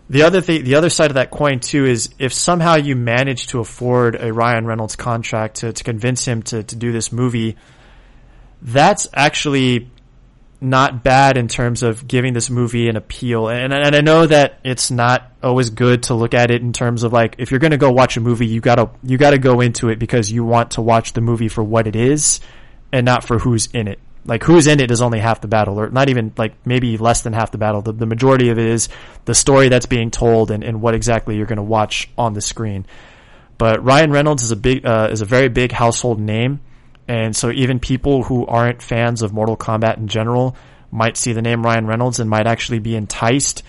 The 0.10 0.24
other 0.24 0.42
thing, 0.42 0.64
the 0.64 0.76
other 0.76 0.90
side 0.90 1.12
of 1.12 1.16
that 1.16 1.30
coin 1.30 1.60
too 1.60 1.86
is 1.86 2.10
if 2.18 2.34
somehow 2.34 2.76
you 2.76 2.96
manage 2.96 3.48
to 3.48 3.60
afford 3.60 4.16
a 4.20 4.34
Ryan 4.34 4.66
Reynolds 4.66 4.96
contract 4.96 5.58
to, 5.58 5.72
to 5.72 5.84
convince 5.84 6.26
him 6.26 6.42
to, 6.44 6.64
to 6.64 6.76
do 6.76 6.92
this 6.92 7.12
movie, 7.12 7.58
that's 8.62 9.08
actually 9.14 9.92
not 10.62 11.04
bad 11.04 11.38
in 11.38 11.48
terms 11.48 11.84
of 11.84 12.08
giving 12.08 12.34
this 12.34 12.50
movie 12.50 12.90
an 12.90 12.98
appeal. 12.98 13.48
And, 13.48 13.72
and 13.72 13.96
I 13.96 14.02
know 14.02 14.26
that 14.26 14.60
it's 14.64 14.92
not 14.92 15.32
always 15.42 15.70
good 15.70 16.04
to 16.04 16.16
look 16.16 16.34
at 16.34 16.52
it 16.52 16.62
in 16.62 16.74
terms 16.74 17.04
of 17.04 17.14
like, 17.14 17.36
if 17.38 17.52
you're 17.52 17.60
going 17.60 17.72
to 17.72 17.78
go 17.78 17.92
watch 17.92 18.18
a 18.18 18.20
movie, 18.20 18.48
you 18.48 18.60
gotta, 18.60 18.90
you 19.04 19.18
gotta 19.18 19.38
go 19.38 19.62
into 19.62 19.90
it 19.90 20.00
because 20.00 20.32
you 20.32 20.44
want 20.44 20.72
to 20.72 20.82
watch 20.82 21.14
the 21.14 21.22
movie 21.22 21.48
for 21.48 21.64
what 21.64 21.88
it 21.88 21.96
is 21.96 22.42
and 22.92 23.06
not 23.06 23.24
for 23.24 23.40
who's 23.40 23.68
in 23.68 23.88
it. 23.88 24.00
Like 24.26 24.44
who's 24.44 24.68
in 24.68 24.80
it 24.80 24.92
is 24.92 25.02
only 25.02 25.20
half 25.20 25.42
the 25.42 25.48
battle 25.48 25.80
or 25.80 25.90
not 25.90 26.10
even 26.10 26.34
like 26.38 26.54
maybe 26.66 26.98
less 26.98 27.22
than 27.22 27.34
half 27.34 27.52
the 27.52 27.58
battle. 27.58 27.82
The, 27.82 27.94
the 27.94 28.06
majority 28.06 28.50
of 28.50 28.60
it 28.60 28.66
is 28.66 28.90
the 29.26 29.34
story 29.34 29.70
that's 29.70 29.86
being 29.86 30.12
told 30.12 30.52
and, 30.52 30.64
and 30.64 30.82
what 30.82 30.94
exactly 30.94 31.38
you're 31.38 31.46
going 31.46 31.58
to 31.58 31.64
watch 31.64 32.10
on 32.18 32.34
the 32.34 32.42
screen. 32.42 32.86
But 33.58 33.84
Ryan 33.84 34.12
Reynolds 34.12 34.44
is 34.44 34.52
a 34.52 34.56
big, 34.56 34.86
uh, 34.86 35.10
is 35.12 35.22
a 35.22 35.26
very 35.26 35.50
big 35.50 35.72
household 35.72 36.20
name. 36.20 36.62
And 37.08 37.36
so 37.36 37.50
even 37.50 37.80
people 37.80 38.24
who 38.24 38.46
aren't 38.46 38.82
fans 38.82 39.22
of 39.22 39.34
Mortal 39.34 39.58
Kombat 39.58 39.98
in 39.98 40.08
general 40.08 40.56
might 40.92 41.18
see 41.18 41.34
the 41.34 41.42
name 41.42 41.64
Ryan 41.64 41.88
Reynolds 41.88 42.20
and 42.20 42.30
might 42.30 42.48
actually 42.48 42.80
be 42.80 42.96
enticed 42.96 43.64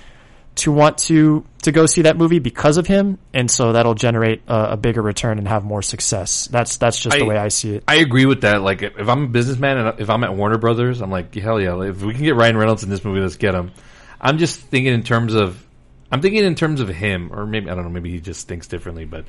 to 0.57 0.73
want 0.73 0.99
to 0.99 1.45
to 1.62 1.73
go 1.73 1.87
see 1.87 2.03
that 2.03 2.17
movie 2.17 2.39
because 2.39 2.77
of 2.77 2.87
him, 2.87 3.19
and 3.33 3.51
so 3.51 3.73
that'll 3.73 3.95
generate 3.95 4.43
a, 4.49 4.73
a 4.73 4.77
bigger 4.77 5.01
return 5.01 5.39
and 5.39 5.47
have 5.49 5.65
more 5.65 5.83
success. 5.83 6.49
That's 6.49 6.77
that's 6.77 6.99
just 6.99 7.17
the 7.17 7.25
way 7.25 7.37
I 7.37 7.49
see 7.49 7.77
it. 7.77 7.85
I 7.87 7.97
agree 7.97 8.27
with 8.27 8.43
that. 8.43 8.62
Like, 8.62 8.83
if 8.83 8.99
if 8.99 9.09
I'm 9.09 9.25
a 9.25 9.29
businessman 9.29 9.79
and 9.79 10.01
if 10.01 10.11
I'm 10.11 10.25
at 10.25 10.35
Warner 10.35 10.59
Brothers, 10.59 11.01
I'm 11.01 11.11
like, 11.11 11.35
hell 11.35 11.61
yeah! 11.61 11.81
If 11.83 12.03
we 12.03 12.15
can 12.15 12.23
get 12.23 12.35
Ryan 12.37 12.57
Reynolds 12.57 12.83
in 12.83 12.91
this 12.91 13.05
movie, 13.05 13.20
let's 13.20 13.37
get 13.37 13.55
him. 13.55 13.73
I'm 14.20 14.39
just 14.39 14.61
thinking 14.61 14.93
in 14.93 15.03
terms 15.03 15.35
of, 15.35 15.65
I'm 16.12 16.20
thinking 16.20 16.45
in 16.45 16.55
terms 16.55 16.81
of 16.81 16.89
him, 16.89 17.31
or 17.33 17.47
maybe 17.47 17.70
I 17.70 17.75
don't 17.75 17.85
know. 17.85 17.91
Maybe 17.91 18.11
he 18.11 18.20
just 18.20 18.49
thinks 18.49 18.67
differently, 18.67 19.05
but 19.07 19.25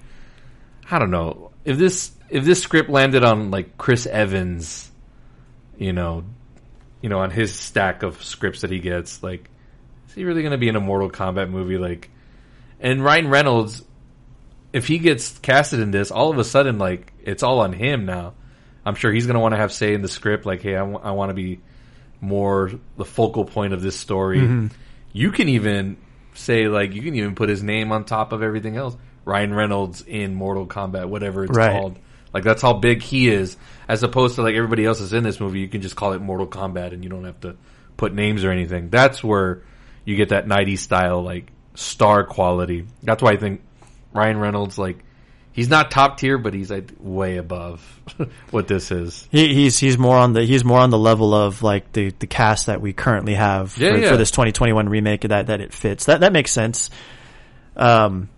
I 0.89 0.99
don't 0.99 1.11
know. 1.11 1.51
If 1.63 1.77
this 1.77 2.11
if 2.29 2.43
this 2.43 2.61
script 2.61 2.89
landed 2.89 3.23
on 3.23 3.51
like 3.51 3.77
Chris 3.77 4.05
Evans, 4.05 4.91
you 5.77 5.93
know, 5.93 6.23
you 7.01 7.09
know, 7.09 7.19
on 7.19 7.31
his 7.31 7.53
stack 7.53 8.03
of 8.03 8.23
scripts 8.23 8.61
that 8.61 8.71
he 8.71 8.79
gets, 8.79 9.23
like, 9.23 9.49
is 10.11 10.15
he 10.15 10.25
really 10.25 10.41
going 10.41 10.51
to 10.51 10.57
be 10.57 10.67
in 10.67 10.75
a 10.75 10.81
Mortal 10.81 11.09
Kombat 11.09 11.49
movie? 11.49 11.77
Like, 11.77 12.09
and 12.81 13.01
Ryan 13.01 13.29
Reynolds, 13.29 13.81
if 14.73 14.85
he 14.85 14.99
gets 14.99 15.37
casted 15.39 15.79
in 15.79 15.91
this, 15.91 16.11
all 16.11 16.29
of 16.31 16.37
a 16.37 16.43
sudden, 16.43 16.77
like, 16.77 17.13
it's 17.23 17.43
all 17.43 17.61
on 17.61 17.71
him 17.71 18.05
now. 18.05 18.33
I'm 18.85 18.95
sure 18.95 19.11
he's 19.11 19.25
going 19.25 19.35
to 19.35 19.39
want 19.39 19.53
to 19.53 19.57
have 19.57 19.71
say 19.71 19.93
in 19.93 20.01
the 20.01 20.09
script, 20.09 20.45
like, 20.45 20.61
hey, 20.61 20.75
I 20.75 20.83
want 20.83 21.29
to 21.29 21.33
be 21.33 21.61
more 22.19 22.71
the 22.97 23.05
focal 23.05 23.45
point 23.45 23.73
of 23.73 23.81
this 23.81 23.95
story. 23.95 24.39
Mm-hmm. 24.39 24.67
You 25.13 25.31
can 25.31 25.47
even 25.47 25.95
say, 26.33 26.67
like, 26.67 26.93
you 26.93 27.01
can 27.01 27.15
even 27.15 27.35
put 27.35 27.47
his 27.47 27.63
name 27.63 27.93
on 27.93 28.03
top 28.03 28.33
of 28.33 28.43
everything 28.43 28.75
else. 28.75 28.97
Ryan 29.23 29.53
Reynolds 29.53 30.01
in 30.01 30.33
Mortal 30.33 30.67
Kombat, 30.67 31.07
whatever 31.07 31.45
it's 31.45 31.55
Right. 31.55 31.71
called. 31.79 31.99
Like, 32.33 32.43
that's 32.43 32.61
how 32.61 32.73
big 32.73 33.01
he 33.01 33.29
is, 33.29 33.55
as 33.87 34.03
opposed 34.03 34.35
to, 34.35 34.41
like, 34.41 34.55
everybody 34.55 34.83
else 34.85 34.99
is 34.99 35.13
in 35.13 35.23
this 35.23 35.39
movie. 35.39 35.59
You 35.59 35.67
can 35.69 35.81
just 35.81 35.95
call 35.95 36.13
it 36.13 36.21
Mortal 36.21 36.47
Kombat 36.47 36.91
and 36.91 37.03
you 37.03 37.09
don't 37.09 37.25
have 37.25 37.39
to 37.41 37.55
put 37.97 38.13
names 38.13 38.43
or 38.43 38.51
anything. 38.51 38.89
That's 38.89 39.23
where 39.23 39.63
you 40.05 40.15
get 40.15 40.29
that 40.29 40.45
90s 40.47 40.79
style, 40.79 41.21
like, 41.23 41.51
star 41.75 42.23
quality. 42.23 42.85
That's 43.03 43.21
why 43.23 43.31
I 43.31 43.37
think 43.37 43.61
Ryan 44.13 44.37
Reynolds, 44.39 44.77
like, 44.77 45.03
he's 45.53 45.69
not 45.69 45.91
top 45.91 46.17
tier, 46.17 46.37
but 46.37 46.53
he's 46.53 46.71
like 46.71 46.91
way 46.99 47.37
above 47.37 47.81
what 48.51 48.67
this 48.67 48.91
is. 48.91 49.27
He, 49.31 49.53
he's 49.53 49.77
he's 49.77 49.97
more 49.97 50.17
on 50.17 50.33
the 50.33 50.43
he's 50.43 50.63
more 50.63 50.79
on 50.79 50.89
the 50.89 50.97
level 50.97 51.33
of 51.33 51.61
like 51.61 51.91
the, 51.91 52.11
the 52.19 52.27
cast 52.27 52.67
that 52.67 52.81
we 52.81 52.93
currently 52.93 53.33
have 53.33 53.77
Yeah, 53.77 53.91
for, 53.91 53.97
yeah. 53.97 54.09
for 54.11 54.17
this 54.17 54.31
2021 54.31 54.87
remake 54.89 55.21
that 55.21 55.47
that 55.47 55.61
it 55.61 55.73
fits. 55.73 56.05
That 56.05 56.21
that 56.21 56.33
makes 56.33 56.51
sense. 56.51 56.89
Um, 57.75 58.29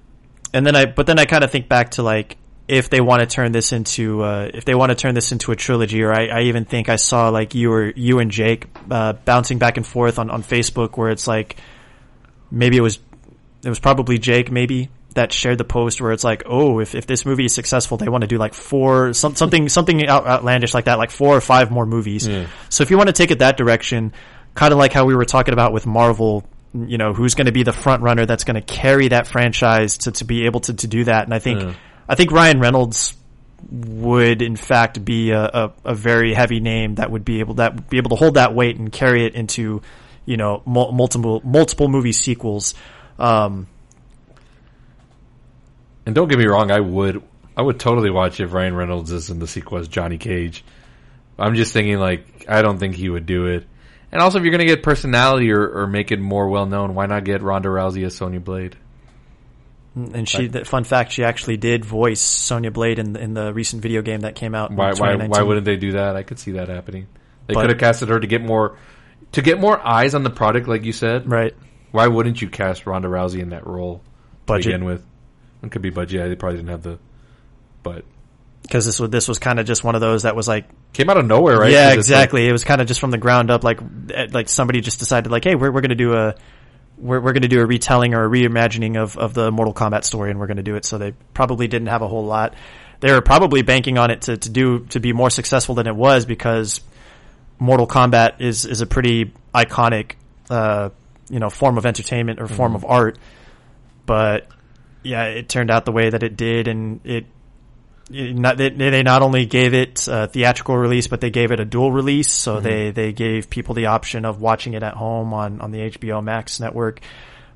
and 0.53 0.65
then 0.65 0.75
I 0.75 0.85
but 0.85 1.05
then 1.05 1.19
I 1.19 1.25
kind 1.25 1.43
of 1.43 1.51
think 1.51 1.69
back 1.69 1.91
to 1.91 2.03
like 2.03 2.37
if 2.67 2.89
they 2.89 3.01
want 3.01 3.21
to 3.21 3.25
turn 3.25 3.51
this 3.51 3.73
into 3.73 4.23
uh, 4.23 4.49
if 4.53 4.65
they 4.65 4.75
want 4.75 4.89
to 4.89 4.95
turn 4.95 5.15
this 5.15 5.31
into 5.31 5.51
a 5.51 5.55
trilogy, 5.55 6.01
or 6.03 6.13
I, 6.13 6.27
I 6.27 6.41
even 6.43 6.65
think 6.65 6.89
I 6.89 6.95
saw 6.95 7.29
like 7.29 7.55
you 7.55 7.71
or 7.71 7.91
you 7.95 8.19
and 8.19 8.31
Jake 8.31 8.67
uh, 8.89 9.13
bouncing 9.13 9.59
back 9.59 9.77
and 9.77 9.85
forth 9.85 10.19
on 10.19 10.29
on 10.29 10.43
Facebook 10.43 10.97
where 10.97 11.09
it's 11.09 11.27
like 11.27 11.57
maybe 12.49 12.77
it 12.77 12.81
was 12.81 12.99
it 13.63 13.69
was 13.69 13.79
probably 13.79 14.17
Jake 14.17 14.51
maybe 14.51 14.89
that 15.15 15.31
shared 15.31 15.57
the 15.57 15.63
post 15.63 16.01
where 16.01 16.11
it's 16.11 16.23
like, 16.23 16.43
oh, 16.45 16.79
if, 16.79 16.95
if 16.95 17.05
this 17.05 17.25
movie 17.25 17.45
is 17.45 17.53
successful, 17.53 17.97
they 17.97 18.09
want 18.09 18.23
to 18.23 18.27
do 18.27 18.37
like 18.37 18.53
four 18.53 19.13
some, 19.13 19.35
something 19.35 19.69
something 19.69 20.07
out, 20.07 20.25
outlandish 20.25 20.73
like 20.73 20.85
that, 20.85 20.97
like 20.97 21.11
four 21.11 21.35
or 21.35 21.41
five 21.41 21.69
more 21.69 21.85
movies. 21.85 22.27
So 22.69 22.83
if 22.83 22.89
you 22.91 22.97
want 22.97 23.07
to 23.07 23.13
take 23.13 23.29
it 23.31 23.39
that 23.39 23.57
direction, 23.57 24.13
kind 24.55 24.71
of 24.71 24.79
like 24.79 24.93
how 24.93 25.05
we 25.05 25.15
were 25.15 25.25
talking 25.25 25.53
about 25.53 25.73
with 25.73 25.85
Marvel, 25.85 26.47
you 26.73 26.97
know, 26.97 27.13
who's 27.13 27.35
going 27.35 27.45
to 27.45 27.51
be 27.51 27.63
the 27.63 27.73
front 27.73 28.01
runner 28.01 28.25
that's 28.25 28.43
going 28.43 28.55
to 28.55 28.61
carry 28.61 29.09
that 29.09 29.27
franchise 29.27 29.99
to, 29.99 30.11
to 30.13 30.25
be 30.25 30.45
able 30.45 30.61
to, 30.61 30.73
to 30.73 30.87
do 30.87 31.03
that. 31.03 31.25
And 31.25 31.33
I 31.33 31.39
think 31.39 31.75
I 32.07 32.15
think 32.15 32.31
Ryan 32.31 32.59
Reynolds 32.59 33.15
would 33.71 34.41
in 34.41 34.55
fact 34.55 35.03
be 35.03 35.31
a, 35.31 35.43
a, 35.43 35.73
a 35.85 35.95
very 35.95 36.33
heavy 36.33 36.59
name 36.59 36.95
that 36.95 37.09
would 37.09 37.23
be 37.23 37.39
able 37.39 37.55
that 37.55 37.89
be 37.89 37.97
able 37.97 38.09
to 38.09 38.15
hold 38.15 38.33
that 38.35 38.53
weight 38.53 38.77
and 38.77 38.91
carry 38.91 39.25
it 39.25 39.35
into 39.35 39.81
you 40.25 40.37
know 40.37 40.61
mul- 40.65 40.91
multiple 40.91 41.41
multiple 41.43 41.87
movie 41.87 42.11
sequels. 42.11 42.75
Um, 43.17 43.67
And 46.05 46.13
don't 46.15 46.27
get 46.27 46.37
me 46.37 46.45
wrong, 46.45 46.71
I 46.71 46.79
would 46.79 47.23
I 47.55 47.61
would 47.61 47.79
totally 47.79 48.09
watch 48.09 48.39
if 48.39 48.51
Ryan 48.53 48.75
Reynolds 48.75 49.11
is 49.11 49.29
in 49.29 49.39
the 49.39 49.47
sequel 49.47 49.77
as 49.77 49.87
Johnny 49.87 50.17
Cage. 50.17 50.63
I'm 51.37 51.55
just 51.55 51.73
thinking 51.73 51.97
like 51.97 52.45
I 52.49 52.61
don't 52.61 52.77
think 52.77 52.95
he 52.95 53.09
would 53.09 53.25
do 53.25 53.47
it. 53.47 53.65
And 54.11 54.21
also, 54.21 54.37
if 54.37 54.43
you're 54.43 54.51
going 54.51 54.59
to 54.59 54.67
get 54.67 54.83
personality 54.83 55.51
or, 55.51 55.67
or 55.67 55.87
make 55.87 56.11
it 56.11 56.19
more 56.19 56.47
well 56.47 56.67
known, 56.67 56.93
why 56.93 57.07
not 57.07 57.23
get 57.23 57.41
Ronda 57.41 57.69
Rousey 57.69 58.05
as 58.05 58.15
Sonya 58.15 58.39
Blade? 58.41 58.75
And 59.95 60.27
she, 60.27 60.47
the 60.47 60.65
fun 60.65 60.83
fact, 60.83 61.11
she 61.11 61.23
actually 61.23 61.57
did 61.57 61.85
voice 61.85 62.19
Sonya 62.19 62.71
Blade 62.71 62.97
in, 62.99 63.15
in 63.15 63.33
the 63.33 63.53
recent 63.53 63.81
video 63.81 64.01
game 64.01 64.21
that 64.21 64.35
came 64.35 64.55
out. 64.55 64.71
in 64.71 64.75
Why 64.75 64.93
why 64.93 65.15
why 65.27 65.41
wouldn't 65.41 65.65
they 65.65 65.77
do 65.77 65.93
that? 65.93 66.15
I 66.15 66.23
could 66.23 66.39
see 66.39 66.53
that 66.53 66.67
happening. 66.69 67.07
They 67.47 67.53
But- 67.53 67.61
could 67.61 67.69
have 67.71 67.79
casted 67.79 68.09
her 68.09 68.19
to 68.19 68.27
get 68.27 68.41
more 68.41 68.77
to 69.33 69.41
get 69.41 69.59
more 69.59 69.79
eyes 69.85 70.13
on 70.15 70.23
the 70.23 70.29
product, 70.29 70.67
like 70.67 70.83
you 70.83 70.93
said. 70.93 71.29
right? 71.29 71.53
Why 71.91 72.07
wouldn't 72.07 72.41
you 72.41 72.49
cast 72.49 72.85
Ronda 72.87 73.07
Rousey 73.07 73.39
in 73.39 73.49
that 73.49 73.67
role 73.67 73.97
to 73.97 74.01
Budget. 74.45 74.65
begin 74.65 74.85
with? 74.85 75.03
It 75.63 75.71
could 75.71 75.81
be 75.81 75.89
budget. 75.91 76.27
They 76.29 76.35
probably 76.35 76.57
didn't 76.57 76.69
have 76.71 76.83
the, 76.83 76.99
but 77.83 78.03
because 78.63 78.85
this 78.85 78.99
was 78.99 79.09
this 79.11 79.27
was 79.27 79.39
kind 79.39 79.59
of 79.59 79.65
just 79.65 79.83
one 79.83 79.93
of 79.95 80.01
those 80.01 80.23
that 80.23 80.35
was 80.35 80.47
like 80.47 80.65
came 80.93 81.09
out 81.09 81.17
of 81.17 81.25
nowhere, 81.25 81.57
right? 81.59 81.71
Yeah, 81.71 81.93
exactly. 81.93 82.47
it 82.47 82.51
was 82.51 82.63
kind 82.63 82.81
of 82.81 82.87
just 82.87 82.99
from 82.99 83.11
the 83.11 83.17
ground 83.17 83.51
up, 83.51 83.63
like 83.63 83.79
eh, 84.13 84.27
like 84.31 84.49
somebody 84.49 84.81
just 84.81 84.99
decided, 84.99 85.31
like, 85.31 85.43
hey, 85.43 85.55
we're 85.55 85.71
we're 85.71 85.81
gonna 85.81 85.95
do 85.95 86.13
a 86.13 86.35
we're 87.03 87.19
we're 87.19 87.33
gonna 87.33 87.47
do 87.47 87.59
a 87.59 87.65
retelling 87.65 88.13
or 88.13 88.25
a 88.25 88.29
reimagining 88.29 88.97
of 88.97 89.17
of 89.17 89.33
the 89.33 89.51
Mortal 89.51 89.73
Kombat 89.73 90.03
story, 90.05 90.31
and 90.31 90.39
we're 90.39 90.47
gonna 90.47 90.63
do 90.63 90.75
it. 90.75 90.85
So 90.85 90.97
they 90.97 91.11
probably 91.33 91.67
didn't 91.67 91.89
have 91.89 92.01
a 92.01 92.07
whole 92.07 92.25
lot. 92.25 92.55
They 93.01 93.11
were 93.11 93.21
probably 93.21 93.61
banking 93.61 93.97
on 93.97 94.09
it 94.09 94.23
to 94.23 94.37
to 94.37 94.49
do 94.49 94.85
to 94.87 94.99
be 94.99 95.13
more 95.13 95.29
successful 95.29 95.75
than 95.75 95.87
it 95.87 95.95
was 95.95 96.25
because 96.25 96.81
Mortal 97.59 97.87
Kombat 97.87 98.39
is 98.41 98.65
is 98.65 98.81
a 98.81 98.85
pretty 98.85 99.33
iconic, 99.53 100.13
uh, 100.49 100.89
you 101.29 101.39
know, 101.39 101.49
form 101.49 101.77
of 101.77 101.85
entertainment 101.85 102.39
or 102.39 102.47
form 102.47 102.75
of 102.75 102.85
art. 102.85 103.17
But 104.05 104.47
yeah, 105.03 105.25
it 105.25 105.49
turned 105.49 105.69
out 105.69 105.85
the 105.85 105.91
way 105.91 106.09
that 106.09 106.23
it 106.23 106.37
did, 106.37 106.67
and 106.67 107.01
it. 107.03 107.25
Not, 108.13 108.57
they, 108.57 108.69
they 108.69 109.01
not 109.01 109.23
only 109.23 109.47
gave 109.47 109.73
it 109.73 110.07
a 110.07 110.27
theatrical 110.27 110.77
release, 110.77 111.07
but 111.07 111.19
they 111.19 111.31
gave 111.31 111.51
it 111.51 111.59
a 111.59 111.65
dual 111.65 111.91
release. 111.91 112.31
So 112.31 112.59
they, 112.59 112.91
they 112.91 113.11
gave 113.11 113.49
people 113.49 113.73
the 113.73 113.87
option 113.87 114.23
of 114.23 114.39
watching 114.39 114.75
it 114.75 114.83
at 114.83 114.93
home 114.93 115.33
on, 115.33 115.61
on 115.61 115.71
the 115.71 115.79
HBO 115.79 116.23
Max 116.23 116.59
network, 116.59 116.99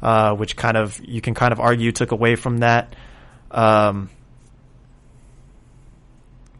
uh, 0.02 0.34
which 0.36 0.56
kind 0.56 0.76
of, 0.76 1.00
you 1.06 1.22
can 1.22 1.36
kind 1.36 1.52
of 1.54 1.60
argue 1.60 1.92
took 1.92 2.12
away 2.12 2.36
from 2.36 2.58
that. 2.60 2.96
Um, 3.52 4.10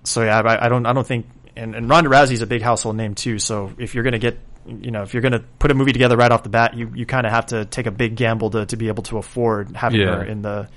so 0.04 0.24
yeah, 0.24 0.40
I, 0.42 0.66
I 0.66 0.70
don't, 0.70 0.86
I 0.86 0.94
don't 0.94 1.08
think, 1.08 1.26
and, 1.56 1.76
and 1.76 1.90
Ronda 1.90 2.10
Rousey's 2.10 2.42
a 2.42 2.48
big 2.48 2.62
household 2.62 2.96
name 2.96 3.16
too. 3.16 3.40
So 3.40 3.74
if 3.78 3.96
you're 3.96 4.04
going 4.04 4.14
to 4.14 4.20
get, 4.20 4.38
you 4.68 4.92
know, 4.92 5.02
if 5.02 5.14
you're 5.14 5.22
going 5.22 5.32
to 5.34 5.44
put 5.60 5.72
a 5.72 5.74
movie 5.74 5.92
together 5.94 6.18
right 6.18 6.32
off 6.32 6.44
the 6.44 6.50
bat, 6.50 6.76
you, 6.76 6.92
you 6.94 7.06
kind 7.06 7.26
of 7.26 7.32
have 7.34 7.48
to 7.48 7.66
take 7.66 7.88
a 7.88 7.92
big 7.92 8.16
gamble 8.16 8.52
to, 8.52 8.66
to 8.68 8.78
be 8.78 8.90
able 8.90 9.04
to 9.04 9.18
afford 9.18 9.76
having 9.76 10.02
Yeah. 10.02 10.18
her 10.18 10.24
in 10.24 10.42
the, 10.42 10.70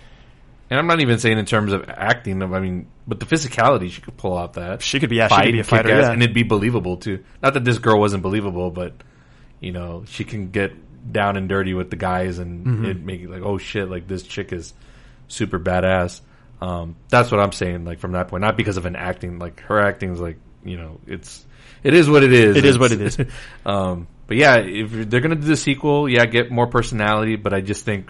And 0.70 0.78
I'm 0.78 0.86
not 0.86 1.00
even 1.00 1.18
saying 1.18 1.36
in 1.38 1.46
terms 1.46 1.72
of 1.72 1.88
acting. 1.88 2.42
I 2.42 2.60
mean, 2.60 2.86
but 3.06 3.18
the 3.18 3.26
physicality, 3.26 3.90
she 3.90 4.00
could 4.00 4.16
pull 4.16 4.38
out 4.38 4.52
that. 4.54 4.82
She 4.82 5.00
could 5.00 5.10
be- 5.10 5.16
yeah, 5.16 5.26
she 5.28 5.34
could 5.42 5.52
be 5.52 5.58
a 5.60 5.64
fighter, 5.64 5.90
ass, 5.90 6.02
yeah. 6.04 6.12
and 6.12 6.22
it'd 6.22 6.34
be 6.34 6.44
believable 6.44 6.96
too. 6.96 7.24
Not 7.42 7.54
that 7.54 7.64
this 7.64 7.78
girl 7.78 7.98
wasn't 7.98 8.22
believable, 8.22 8.70
but 8.70 8.94
you 9.60 9.72
know, 9.72 10.04
she 10.06 10.24
can 10.24 10.50
get 10.50 10.72
down 11.12 11.36
and 11.36 11.48
dirty 11.48 11.74
with 11.74 11.90
the 11.90 11.96
guys, 11.96 12.38
and 12.38 12.64
Mm-hmm. 12.66 12.84
it 12.86 13.00
make 13.04 13.20
it 13.22 13.28
like, 13.30 13.42
oh 13.42 13.58
shit, 13.58 13.90
like 13.90 14.06
this 14.06 14.22
chick 14.22 14.52
is 14.52 14.72
super 15.28 15.58
badass. 15.58 16.20
Um, 16.60 16.94
that's 17.08 17.30
what 17.32 17.40
I'm 17.40 17.52
saying. 17.52 17.84
Like 17.84 17.98
from 17.98 18.12
that 18.12 18.28
point, 18.28 18.42
not 18.42 18.56
because 18.56 18.76
of 18.76 18.86
an 18.86 18.94
acting. 18.94 19.38
Like 19.40 19.60
her 19.62 19.80
acting 19.80 20.12
is 20.12 20.20
like, 20.20 20.38
you 20.64 20.76
know, 20.76 21.00
it's 21.06 21.44
it 21.82 21.94
is 21.94 22.08
what 22.08 22.22
it 22.22 22.32
is. 22.32 22.56
It 22.56 22.64
is 22.64 22.78
what 22.78 22.92
It's- 22.92 23.18
it 23.18 23.26
is. 23.26 23.32
um, 23.66 24.06
but 24.28 24.36
yeah, 24.36 24.58
if 24.58 25.10
they're 25.10 25.20
gonna 25.20 25.34
do 25.34 25.46
the 25.48 25.56
sequel, 25.56 26.08
yeah, 26.08 26.26
get 26.26 26.52
more 26.52 26.68
personality. 26.68 27.34
But 27.34 27.54
I 27.54 27.60
just 27.60 27.84
think 27.84 28.08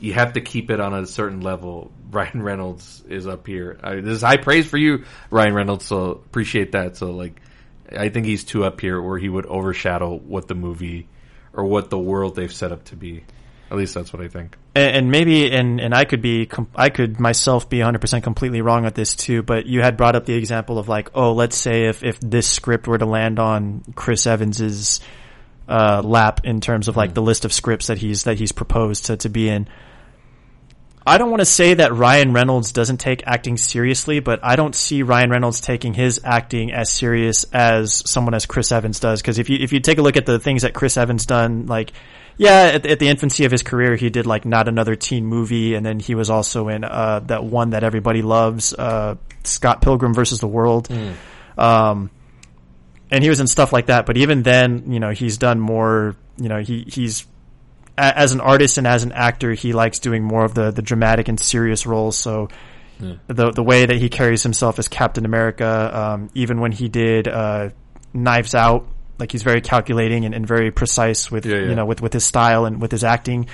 you 0.00 0.12
have 0.14 0.34
to 0.34 0.40
keep 0.40 0.70
it 0.70 0.80
on 0.80 0.94
a 0.94 1.06
certain 1.06 1.40
level. 1.40 1.90
Ryan 2.10 2.42
Reynolds 2.42 3.02
is 3.08 3.26
up 3.26 3.46
here. 3.46 3.78
I, 3.82 3.96
this 3.96 4.16
is 4.16 4.22
high 4.22 4.36
praise 4.36 4.66
for 4.66 4.76
you, 4.76 5.04
Ryan 5.30 5.54
Reynolds. 5.54 5.84
So 5.84 6.10
appreciate 6.10 6.72
that. 6.72 6.96
So 6.96 7.10
like, 7.10 7.40
I 7.90 8.08
think 8.08 8.26
he's 8.26 8.44
too 8.44 8.64
up 8.64 8.80
here 8.80 9.00
where 9.00 9.18
he 9.18 9.28
would 9.28 9.46
overshadow 9.46 10.14
what 10.16 10.46
the 10.46 10.54
movie 10.54 11.08
or 11.52 11.64
what 11.64 11.90
the 11.90 11.98
world 11.98 12.36
they've 12.36 12.52
set 12.52 12.70
up 12.72 12.84
to 12.84 12.96
be. 12.96 13.24
At 13.70 13.78
least 13.78 13.94
that's 13.94 14.12
what 14.12 14.22
I 14.22 14.28
think. 14.28 14.56
and, 14.76 14.96
and 14.96 15.10
maybe 15.10 15.50
and 15.50 15.80
and 15.80 15.94
I 15.94 16.04
could 16.04 16.22
be 16.22 16.48
I 16.76 16.90
could 16.90 17.18
myself 17.18 17.68
be 17.68 17.78
100% 17.78 18.22
completely 18.22 18.60
wrong 18.60 18.84
at 18.86 18.94
this 18.94 19.16
too 19.16 19.42
but 19.42 19.66
you 19.66 19.80
had 19.80 19.96
brought 19.96 20.14
up 20.14 20.26
the 20.26 20.34
example 20.34 20.78
of 20.78 20.88
like 20.88 21.10
oh 21.14 21.32
let's 21.32 21.56
say 21.56 21.86
if 21.86 22.04
if 22.04 22.20
this 22.20 22.48
script 22.48 22.86
were 22.86 22.98
to 22.98 23.06
land 23.06 23.38
on 23.38 23.82
Chris 23.96 24.26
Evans's 24.26 25.00
uh, 25.68 26.02
lap 26.04 26.40
in 26.44 26.60
terms 26.60 26.88
of 26.88 26.96
like 26.96 27.14
the 27.14 27.22
list 27.22 27.44
of 27.44 27.52
scripts 27.52 27.86
that 27.86 27.98
he's 27.98 28.24
that 28.24 28.38
he's 28.38 28.52
proposed 28.52 29.06
to 29.06 29.16
to 29.16 29.28
be 29.28 29.48
in 29.48 29.68
I 31.06 31.18
don't 31.18 31.30
want 31.30 31.40
to 31.40 31.46
say 31.46 31.74
that 31.74 31.92
Ryan 31.92 32.32
Reynolds 32.32 32.72
doesn't 32.72 32.96
take 32.96 33.26
acting 33.26 33.58
seriously, 33.58 34.20
but 34.20 34.40
I 34.42 34.56
don't 34.56 34.74
see 34.74 35.02
Ryan 35.02 35.30
Reynolds 35.30 35.60
taking 35.60 35.92
his 35.92 36.20
acting 36.24 36.72
as 36.72 36.90
serious 36.90 37.44
as 37.52 38.08
someone 38.08 38.32
as 38.32 38.46
Chris 38.46 38.72
Evans 38.72 39.00
does. 39.00 39.20
Because 39.20 39.38
if 39.38 39.50
you 39.50 39.58
if 39.60 39.72
you 39.72 39.80
take 39.80 39.98
a 39.98 40.02
look 40.02 40.16
at 40.16 40.24
the 40.24 40.38
things 40.38 40.62
that 40.62 40.72
Chris 40.72 40.96
Evans 40.96 41.26
done, 41.26 41.66
like 41.66 41.92
yeah, 42.38 42.72
at, 42.74 42.86
at 42.86 42.98
the 43.00 43.08
infancy 43.08 43.44
of 43.44 43.52
his 43.52 43.62
career, 43.62 43.96
he 43.96 44.08
did 44.08 44.26
like 44.26 44.46
not 44.46 44.66
another 44.66 44.96
teen 44.96 45.26
movie, 45.26 45.74
and 45.74 45.84
then 45.84 46.00
he 46.00 46.14
was 46.14 46.30
also 46.30 46.68
in 46.68 46.84
uh, 46.84 47.20
that 47.26 47.44
one 47.44 47.70
that 47.70 47.84
everybody 47.84 48.22
loves, 48.22 48.72
uh, 48.72 49.16
Scott 49.44 49.82
Pilgrim 49.82 50.14
versus 50.14 50.40
the 50.40 50.48
World. 50.48 50.90
Um, 51.58 52.10
and 53.14 53.22
he 53.22 53.30
was 53.30 53.40
in 53.40 53.46
stuff 53.46 53.72
like 53.72 53.86
that. 53.86 54.06
But 54.06 54.16
even 54.16 54.42
then, 54.42 54.92
you 54.92 55.00
know, 55.00 55.10
he's 55.10 55.38
done 55.38 55.60
more. 55.60 56.16
You 56.36 56.48
know, 56.48 56.58
he 56.60 56.84
he's 56.88 57.26
a- 57.96 58.18
as 58.18 58.32
an 58.32 58.40
artist 58.40 58.76
and 58.78 58.86
as 58.86 59.04
an 59.04 59.12
actor, 59.12 59.52
he 59.54 59.72
likes 59.72 59.98
doing 60.00 60.22
more 60.24 60.44
of 60.44 60.54
the 60.54 60.70
the 60.70 60.82
dramatic 60.82 61.28
and 61.28 61.38
serious 61.38 61.86
roles. 61.86 62.16
So 62.16 62.48
the 63.26 63.50
the 63.50 63.62
way 63.62 63.86
that 63.86 63.96
he 63.96 64.08
carries 64.08 64.42
himself 64.42 64.78
as 64.78 64.88
Captain 64.88 65.24
America, 65.24 65.90
um, 65.92 66.30
even 66.34 66.60
when 66.60 66.72
he 66.72 66.88
did 66.88 67.26
uh, 67.28 67.70
Knives 68.12 68.54
Out, 68.54 68.86
like 69.18 69.32
he's 69.32 69.42
very 69.42 69.60
calculating 69.60 70.24
and, 70.24 70.34
and 70.34 70.46
very 70.46 70.70
precise 70.70 71.30
with 71.30 71.44
Yeah, 71.46 71.56
yeah. 71.56 71.68
you 71.68 71.74
know 71.74 71.84
with 71.86 72.00
with 72.02 72.12
his 72.12 72.24
style 72.24 72.64
and 72.66 72.80
with 72.80 72.90
his 72.92 73.04
acting. 73.04 73.48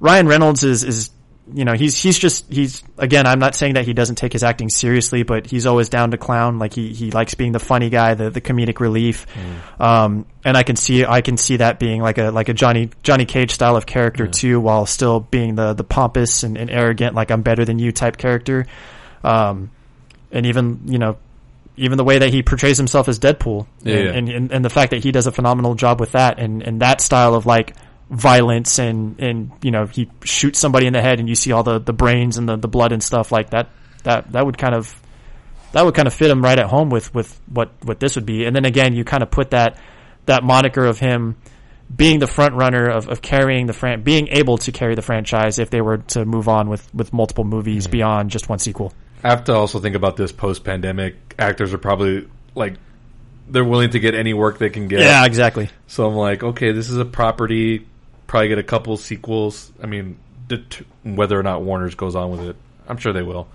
Ryan 0.00 0.26
Reynolds 0.28 0.62
is 0.64 0.84
is 0.84 1.10
you 1.52 1.64
know 1.64 1.74
he's 1.74 2.00
he's 2.00 2.18
just 2.18 2.50
he's 2.52 2.82
again 2.98 3.26
I'm 3.26 3.38
not 3.38 3.54
saying 3.54 3.74
that 3.74 3.84
he 3.84 3.92
doesn't 3.92 4.16
take 4.16 4.32
his 4.32 4.42
acting 4.42 4.68
seriously, 4.68 5.22
but 5.22 5.46
he's 5.46 5.66
always 5.66 5.88
down 5.88 6.10
to 6.10 6.18
clown. 6.18 6.58
Like 6.58 6.74
he 6.74 6.92
he 6.92 7.10
likes 7.12 7.34
being 7.34 7.52
the 7.52 7.60
funny 7.60 7.88
guy, 7.88 8.14
the 8.14 8.30
the 8.30 8.40
comedic 8.40 8.80
relief. 8.80 9.26
Um, 9.80 10.26
and 10.44 10.56
I 10.56 10.64
can 10.64 10.76
see 10.76 11.04
I 11.04 11.20
can 11.20 11.36
see 11.36 11.58
that 11.58 11.78
being 11.78 12.02
like 12.02 12.18
a 12.18 12.30
like 12.30 12.48
a 12.48 12.54
Johnny 12.54 12.90
Johnny 13.02 13.26
Cage 13.26 13.52
style 13.52 13.76
of 13.76 13.86
character 13.86 14.26
too, 14.26 14.60
while 14.60 14.86
still 14.86 15.20
being 15.20 15.54
the 15.54 15.72
the 15.74 15.84
pompous 15.84 16.42
and, 16.42 16.56
and 16.56 16.68
arrogant, 16.70 17.14
like 17.14 17.30
I'm 17.30 17.42
better 17.42 17.64
than 17.64 17.78
you 17.78 17.92
type 17.92 18.16
character. 18.16 18.66
Um, 19.22 19.70
and 20.32 20.46
even 20.46 20.80
you 20.86 20.98
know 20.98 21.16
even 21.76 21.98
the 21.98 22.04
way 22.04 22.18
that 22.18 22.30
he 22.30 22.42
portrays 22.42 22.78
himself 22.78 23.08
as 23.08 23.18
Deadpool, 23.18 23.66
Yeah, 23.82 23.94
and, 23.94 24.04
yeah. 24.04 24.12
And, 24.12 24.28
and 24.30 24.52
and 24.52 24.64
the 24.64 24.70
fact 24.70 24.90
that 24.90 25.04
he 25.04 25.12
does 25.12 25.26
a 25.26 25.32
phenomenal 25.32 25.74
job 25.74 26.00
with 26.00 26.12
that, 26.12 26.38
and 26.38 26.62
and 26.62 26.80
that 26.80 27.00
style 27.00 27.34
of 27.34 27.46
like 27.46 27.74
violence 28.10 28.78
and 28.78 29.20
and 29.20 29.50
you 29.62 29.70
know 29.70 29.86
he 29.86 30.08
shoots 30.22 30.58
somebody 30.58 30.86
in 30.86 30.92
the 30.92 31.02
head 31.02 31.18
and 31.18 31.28
you 31.28 31.34
see 31.34 31.50
all 31.52 31.62
the 31.62 31.78
the 31.78 31.92
brains 31.92 32.38
and 32.38 32.48
the 32.48 32.56
the 32.56 32.68
blood 32.68 32.92
and 32.92 33.02
stuff 33.02 33.32
like 33.32 33.50
that 33.50 33.68
that 34.04 34.30
that 34.32 34.46
would 34.46 34.56
kind 34.56 34.74
of 34.74 35.00
that 35.72 35.84
would 35.84 35.94
kind 35.94 36.06
of 36.06 36.14
fit 36.14 36.30
him 36.30 36.42
right 36.42 36.58
at 36.58 36.66
home 36.66 36.88
with 36.88 37.12
with 37.14 37.40
what 37.48 37.72
what 37.82 37.98
this 37.98 38.14
would 38.14 38.26
be 38.26 38.44
and 38.44 38.54
then 38.54 38.64
again 38.64 38.94
you 38.94 39.04
kind 39.04 39.24
of 39.24 39.30
put 39.30 39.50
that 39.50 39.76
that 40.26 40.44
moniker 40.44 40.84
of 40.84 41.00
him 41.00 41.36
being 41.94 42.18
the 42.18 42.26
front 42.26 42.54
runner 42.54 42.88
of, 42.88 43.08
of 43.08 43.22
carrying 43.22 43.66
the 43.66 43.72
fran- 43.72 44.02
being 44.02 44.28
able 44.28 44.58
to 44.58 44.72
carry 44.72 44.94
the 44.94 45.02
franchise 45.02 45.58
if 45.58 45.70
they 45.70 45.80
were 45.80 45.98
to 45.98 46.24
move 46.24 46.48
on 46.48 46.68
with 46.68 46.92
with 46.94 47.12
multiple 47.12 47.44
movies 47.44 47.84
mm-hmm. 47.84 47.92
beyond 47.92 48.30
just 48.30 48.48
one 48.48 48.58
sequel 48.58 48.92
I 49.24 49.30
have 49.30 49.44
to 49.44 49.54
also 49.54 49.80
think 49.80 49.96
about 49.96 50.16
this 50.16 50.30
post 50.30 50.62
pandemic. 50.62 51.16
Actors 51.38 51.74
are 51.74 51.78
probably 51.78 52.28
like 52.54 52.74
they're 53.48 53.64
willing 53.64 53.90
to 53.90 53.98
get 53.98 54.14
any 54.14 54.34
work 54.34 54.58
they 54.58 54.70
can 54.70 54.88
get. 54.88 55.00
yeah 55.00 55.24
exactly 55.24 55.68
So 55.86 56.06
I'm 56.06 56.14
like, 56.14 56.42
okay, 56.42 56.72
this 56.72 56.90
is 56.90 56.98
a 56.98 57.04
property. 57.04 57.86
Probably 58.26 58.48
get 58.48 58.58
a 58.58 58.62
couple 58.64 58.96
sequels. 58.96 59.70
I 59.82 59.86
mean, 59.86 60.18
det- 60.48 60.84
whether 61.04 61.38
or 61.38 61.42
not 61.42 61.62
Warner's 61.62 61.94
goes 61.94 62.16
on 62.16 62.30
with 62.30 62.40
it, 62.42 62.56
I'm 62.88 62.96
sure 62.96 63.12
they 63.12 63.22
will. 63.22 63.48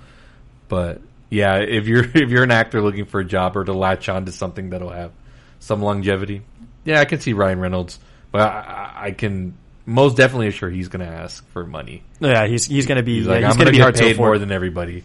But 0.69 1.01
yeah, 1.29 1.57
if 1.57 1.87
you're 1.87 2.03
if 2.13 2.29
you're 2.29 2.43
an 2.43 2.51
actor 2.51 2.81
looking 2.81 3.05
for 3.05 3.19
a 3.19 3.25
job 3.25 3.57
or 3.57 3.63
to 3.63 3.73
latch 3.73 4.07
on 4.09 4.25
to 4.25 4.31
something 4.31 4.69
that'll 4.69 4.89
have 4.89 5.11
some 5.59 5.81
longevity, 5.81 6.41
yeah, 6.85 6.99
I 6.99 7.05
can 7.05 7.19
see 7.19 7.33
Ryan 7.33 7.59
Reynolds. 7.59 7.99
But 8.31 8.41
I, 8.41 8.91
I- 9.07 9.11
can 9.11 9.55
most 9.85 10.15
definitely 10.15 10.47
assure 10.47 10.69
he's 10.69 10.87
going 10.87 11.05
to 11.05 11.11
ask 11.11 11.45
for 11.51 11.65
money. 11.65 12.03
yeah 12.19 12.45
he's 12.47 12.65
he's 12.65 12.85
gonna 12.85 13.01
be 13.03 13.15
He's 13.17 13.25
yeah, 13.25 13.33
like, 13.33 13.45
he's 13.45 13.57
gonna 13.57 13.71
be 13.71 13.79
hard 13.79 13.95
to 13.95 14.01
paid 14.03 14.15
more 14.17 14.37
than 14.37 14.51
everybody, 14.51 15.03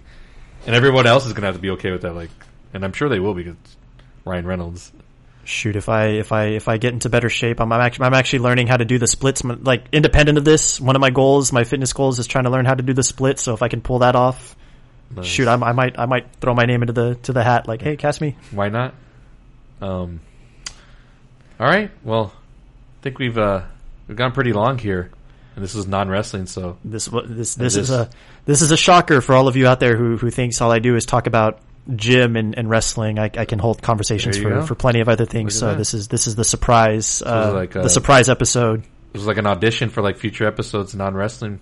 and 0.66 0.76
everyone 0.76 1.06
else 1.06 1.26
is 1.26 1.32
going 1.32 1.42
to 1.42 1.46
have 1.46 1.56
to 1.56 1.60
be 1.62 1.70
okay 1.70 1.90
with 1.90 2.02
that. 2.02 2.14
Like, 2.14 2.30
and 2.74 2.84
I'm 2.84 2.92
sure 2.92 3.08
they 3.08 3.18
will 3.18 3.34
because 3.34 3.56
Ryan 4.24 4.46
Reynolds. 4.46 4.92
Shoot 5.46 5.76
if 5.76 5.88
i 5.88 6.06
if 6.06 6.32
i 6.32 6.44
if 6.46 6.68
i 6.68 6.76
get 6.76 6.92
into 6.92 7.08
better 7.08 7.28
shape 7.28 7.60
i'm, 7.60 7.72
I'm 7.72 7.80
actually 7.80 8.06
i'm 8.06 8.14
actually 8.14 8.40
learning 8.40 8.66
how 8.66 8.76
to 8.76 8.84
do 8.84 8.98
the 8.98 9.06
splits 9.06 9.44
like 9.44 9.84
independent 9.92 10.38
of 10.38 10.44
this 10.44 10.80
one 10.80 10.96
of 10.96 11.00
my 11.00 11.10
goals 11.10 11.52
my 11.52 11.64
fitness 11.64 11.92
goals 11.92 12.18
is 12.18 12.26
trying 12.26 12.44
to 12.44 12.50
learn 12.50 12.64
how 12.64 12.74
to 12.74 12.82
do 12.82 12.92
the 12.92 13.02
split 13.04 13.38
so 13.38 13.54
if 13.54 13.62
i 13.62 13.68
can 13.68 13.80
pull 13.80 14.00
that 14.00 14.16
off 14.16 14.56
Nice. 15.14 15.24
shoot 15.26 15.46
I'm, 15.46 15.62
i 15.62 15.70
might 15.72 15.98
i 15.98 16.06
might 16.06 16.26
throw 16.40 16.52
my 16.52 16.64
name 16.64 16.82
into 16.82 16.92
the 16.92 17.14
to 17.22 17.32
the 17.32 17.44
hat 17.44 17.68
like 17.68 17.80
hey 17.80 17.96
cast 17.96 18.20
me 18.20 18.36
Why 18.50 18.68
not? 18.68 18.94
Um. 19.80 20.20
All 21.60 21.66
right. 21.66 21.90
Well, 22.02 22.32
I 22.34 23.02
think 23.02 23.18
we've 23.18 23.36
uh 23.36 23.62
we've 24.08 24.16
gone 24.16 24.32
pretty 24.32 24.52
long 24.52 24.78
here, 24.78 25.10
and 25.54 25.62
this 25.62 25.74
is 25.74 25.86
non 25.86 26.08
wrestling. 26.08 26.46
So 26.46 26.78
this 26.84 27.10
wa- 27.10 27.24
this 27.24 27.54
this 27.54 27.76
is 27.76 27.90
a 27.90 28.08
this 28.46 28.62
is 28.62 28.70
a 28.70 28.76
shocker 28.76 29.20
for 29.20 29.34
all 29.34 29.48
of 29.48 29.56
you 29.56 29.66
out 29.66 29.78
there 29.80 29.96
who 29.96 30.16
who 30.16 30.30
thinks 30.30 30.60
all 30.60 30.70
i 30.72 30.78
do 30.78 30.96
is 30.96 31.04
talk 31.04 31.26
about 31.26 31.60
gym 31.94 32.34
and, 32.36 32.58
and 32.58 32.68
wrestling 32.68 33.18
I, 33.18 33.30
I 33.36 33.44
can 33.44 33.60
hold 33.60 33.80
conversations 33.80 34.36
for, 34.36 34.50
go. 34.50 34.66
for 34.66 34.74
plenty 34.74 35.00
of 35.00 35.08
other 35.08 35.24
things 35.24 35.56
so 35.56 35.66
that. 35.68 35.78
this 35.78 35.94
is 35.94 36.08
this 36.08 36.26
is 36.26 36.34
the 36.34 36.44
surprise 36.44 37.22
uh, 37.22 37.52
like, 37.54 37.72
the 37.72 37.82
uh, 37.82 37.88
surprise 37.88 38.28
episode 38.28 38.82
it 39.16 39.20
was 39.20 39.26
like 39.26 39.38
an 39.38 39.46
audition 39.46 39.88
for 39.88 40.02
like 40.02 40.18
future 40.18 40.46
episodes. 40.46 40.94
Non 40.94 41.14
wrestling 41.14 41.58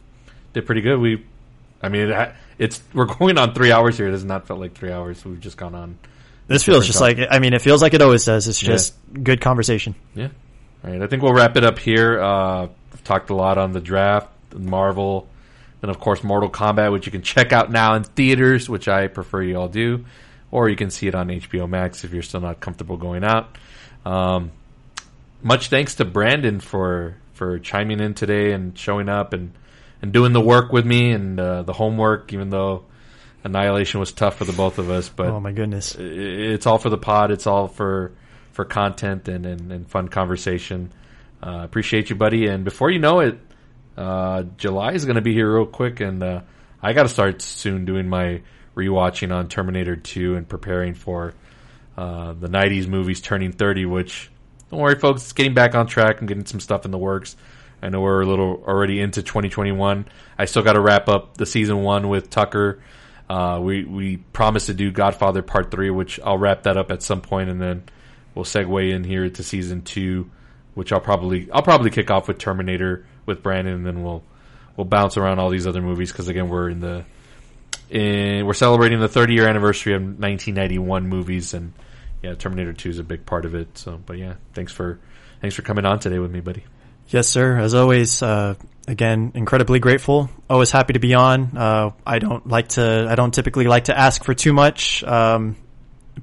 did 0.54 0.66
pretty 0.66 0.80
good. 0.80 0.98
We, 0.98 1.24
I 1.80 1.88
mean, 1.88 2.10
it, 2.10 2.32
it's 2.58 2.82
we're 2.92 3.04
going 3.06 3.38
on 3.38 3.54
three 3.54 3.70
hours 3.70 3.96
here. 3.96 4.08
It 4.08 4.10
has 4.10 4.24
not 4.24 4.48
felt 4.48 4.58
like 4.58 4.74
three 4.74 4.90
hours. 4.90 5.24
We've 5.24 5.38
just 5.38 5.56
gone 5.56 5.74
on. 5.74 5.96
This 6.48 6.64
feels 6.64 6.84
just 6.84 6.98
topic. 6.98 7.18
like 7.18 7.28
I 7.30 7.38
mean, 7.38 7.54
it 7.54 7.62
feels 7.62 7.80
like 7.80 7.94
it 7.94 8.02
always 8.02 8.24
does. 8.24 8.48
It's 8.48 8.60
Yeah. 8.60 8.72
just 8.72 8.94
good 9.22 9.40
conversation. 9.40 9.94
Yeah. 10.16 10.30
All 10.84 10.90
right. 10.90 11.00
I 11.00 11.06
think 11.06 11.22
we'll 11.22 11.32
wrap 11.32 11.56
it 11.56 11.62
up 11.62 11.78
here. 11.78 12.20
Uh, 12.20 12.66
talked 13.04 13.30
a 13.30 13.36
lot 13.36 13.56
on 13.56 13.72
the 13.72 13.80
draft, 13.80 14.28
Marvel, 14.52 15.28
and 15.84 15.90
of 15.90 16.00
course 16.00 16.24
Mortal 16.24 16.48
Kombat, 16.48 16.90
which 16.92 17.04
you 17.04 17.12
can 17.12 17.20
check 17.20 17.52
out 17.52 17.70
now 17.70 17.94
in 17.94 18.04
theaters, 18.04 18.70
which 18.70 18.88
I 18.88 19.06
prefer 19.06 19.42
you 19.42 19.58
all 19.58 19.68
do. 19.68 20.06
or 20.50 20.68
you 20.70 20.76
can 20.76 20.88
see 20.88 21.06
it 21.08 21.14
on 21.14 21.28
HBO 21.28 21.68
Max 21.68 22.04
if 22.04 22.12
you're 22.12 22.22
still 22.22 22.40
not 22.40 22.58
comfortable 22.60 22.96
going 22.96 23.22
out. 23.22 23.58
Um, 24.06 24.50
much 25.42 25.68
thanks 25.68 25.96
to 25.96 26.04
Brandon 26.04 26.58
for 26.60 27.16
for 27.34 27.58
chiming 27.58 28.00
in 28.00 28.14
today 28.14 28.52
and 28.52 28.78
showing 28.78 29.08
up 29.10 29.32
and 29.34 29.52
and 30.00 30.12
doing 30.12 30.32
the 30.32 30.40
work 30.40 30.72
with 30.72 30.86
me 30.86 31.10
and 31.10 31.38
uh, 31.38 31.62
the 31.64 31.72
homework, 31.72 32.32
even 32.32 32.50
though 32.50 32.84
Annihilation 33.42 34.00
was 34.00 34.12
tough 34.12 34.36
for 34.38 34.44
the 34.46 34.52
both 34.52 34.78
of 34.78 34.88
us. 34.90 35.08
But 35.10 35.26
oh 35.26 35.40
my 35.40 35.52
goodness, 35.52 35.96
it's 35.98 36.66
all 36.66 36.78
for 36.78 36.88
the 36.88 36.96
pod. 36.98 37.30
It's 37.30 37.46
all 37.46 37.68
for 37.68 38.12
for 38.52 38.64
content 38.64 39.28
and 39.28 39.44
and, 39.44 39.70
and 39.70 39.86
fun 39.86 40.08
conversation. 40.08 40.92
Uh, 41.42 41.60
appreciate 41.62 42.08
you, 42.08 42.16
buddy. 42.16 42.46
And 42.46 42.64
before 42.64 42.90
you 42.90 43.00
know 43.00 43.20
it, 43.20 43.38
uh, 43.96 44.42
July 44.56 44.92
is 44.92 45.04
going 45.04 45.16
to 45.16 45.22
be 45.22 45.32
here 45.32 45.52
real 45.52 45.66
quick, 45.66 46.00
and 46.00 46.22
uh, 46.22 46.40
I 46.82 46.92
got 46.92 47.04
to 47.04 47.08
start 47.08 47.42
soon 47.42 47.84
doing 47.84 48.08
my 48.08 48.42
rewatching 48.76 49.32
on 49.32 49.48
Terminator 49.48 49.96
2 49.96 50.36
and 50.36 50.48
preparing 50.48 50.94
for 50.94 51.34
uh, 51.96 52.32
the 52.32 52.48
90s 52.48 52.86
movies 52.88 53.20
turning 53.20 53.52
30. 53.52 53.86
Which 53.86 54.30
don't 54.70 54.80
worry, 54.80 54.98
folks, 54.98 55.22
it's 55.22 55.32
getting 55.32 55.54
back 55.54 55.74
on 55.74 55.86
track. 55.86 56.20
I'm 56.20 56.26
getting 56.26 56.46
some 56.46 56.60
stuff 56.60 56.84
in 56.84 56.90
the 56.90 56.98
works. 56.98 57.36
I 57.82 57.88
know 57.90 58.00
we're 58.00 58.22
a 58.22 58.26
little 58.26 58.64
already 58.66 59.00
into 59.00 59.22
2021. 59.22 60.06
I 60.38 60.44
still 60.46 60.62
got 60.62 60.72
to 60.72 60.80
wrap 60.80 61.08
up 61.08 61.36
the 61.36 61.46
season 61.46 61.82
one 61.82 62.08
with 62.08 62.30
Tucker. 62.30 62.82
Uh, 63.28 63.60
we 63.62 63.84
we 63.84 64.16
promised 64.18 64.66
to 64.66 64.74
do 64.74 64.90
Godfather 64.90 65.42
Part 65.42 65.70
Three, 65.70 65.90
which 65.90 66.20
I'll 66.20 66.38
wrap 66.38 66.64
that 66.64 66.76
up 66.76 66.90
at 66.90 67.02
some 67.02 67.20
point, 67.20 67.48
and 67.48 67.60
then 67.60 67.84
we'll 68.34 68.44
segue 68.44 68.92
in 68.92 69.04
here 69.04 69.28
to 69.30 69.42
season 69.42 69.82
two 69.82 70.30
which 70.74 70.92
I'll 70.92 71.00
probably 71.00 71.50
I'll 71.50 71.62
probably 71.62 71.90
kick 71.90 72.10
off 72.10 72.28
with 72.28 72.38
Terminator 72.38 73.06
with 73.26 73.42
Brandon, 73.42 73.74
and 73.74 73.86
then 73.86 74.02
we'll 74.02 74.22
we'll 74.76 74.86
bounce 74.86 75.16
around 75.16 75.38
all 75.38 75.50
these 75.50 75.66
other 75.66 75.82
movies 75.82 76.10
because 76.10 76.28
again 76.28 76.48
we're 76.48 76.68
in 76.70 76.80
the 76.80 77.04
in, 77.90 78.46
we're 78.46 78.54
celebrating 78.54 79.00
the 79.00 79.08
30 79.08 79.34
year 79.34 79.48
anniversary 79.48 79.94
of 79.94 80.02
1991 80.02 81.06
movies, 81.06 81.54
and 81.54 81.72
yeah, 82.22 82.34
Terminator 82.34 82.72
2 82.72 82.88
is 82.88 82.98
a 82.98 83.04
big 83.04 83.26
part 83.26 83.44
of 83.44 83.54
it. 83.54 83.76
So, 83.78 84.00
but 84.04 84.18
yeah, 84.18 84.34
thanks 84.54 84.72
for 84.72 84.98
thanks 85.40 85.54
for 85.54 85.62
coming 85.62 85.84
on 85.84 85.98
today 85.98 86.18
with 86.18 86.30
me, 86.30 86.40
buddy. 86.40 86.64
Yes, 87.08 87.28
sir. 87.28 87.58
As 87.58 87.74
always, 87.74 88.22
uh, 88.22 88.54
again, 88.88 89.32
incredibly 89.34 89.78
grateful. 89.78 90.30
Always 90.48 90.70
happy 90.70 90.94
to 90.94 90.98
be 90.98 91.14
on. 91.14 91.56
Uh, 91.56 91.90
I 92.06 92.18
don't 92.18 92.46
like 92.46 92.68
to. 92.70 93.06
I 93.10 93.14
don't 93.14 93.32
typically 93.32 93.66
like 93.66 93.84
to 93.84 93.98
ask 93.98 94.24
for 94.24 94.32
too 94.34 94.54
much. 94.54 95.04
Um, 95.04 95.56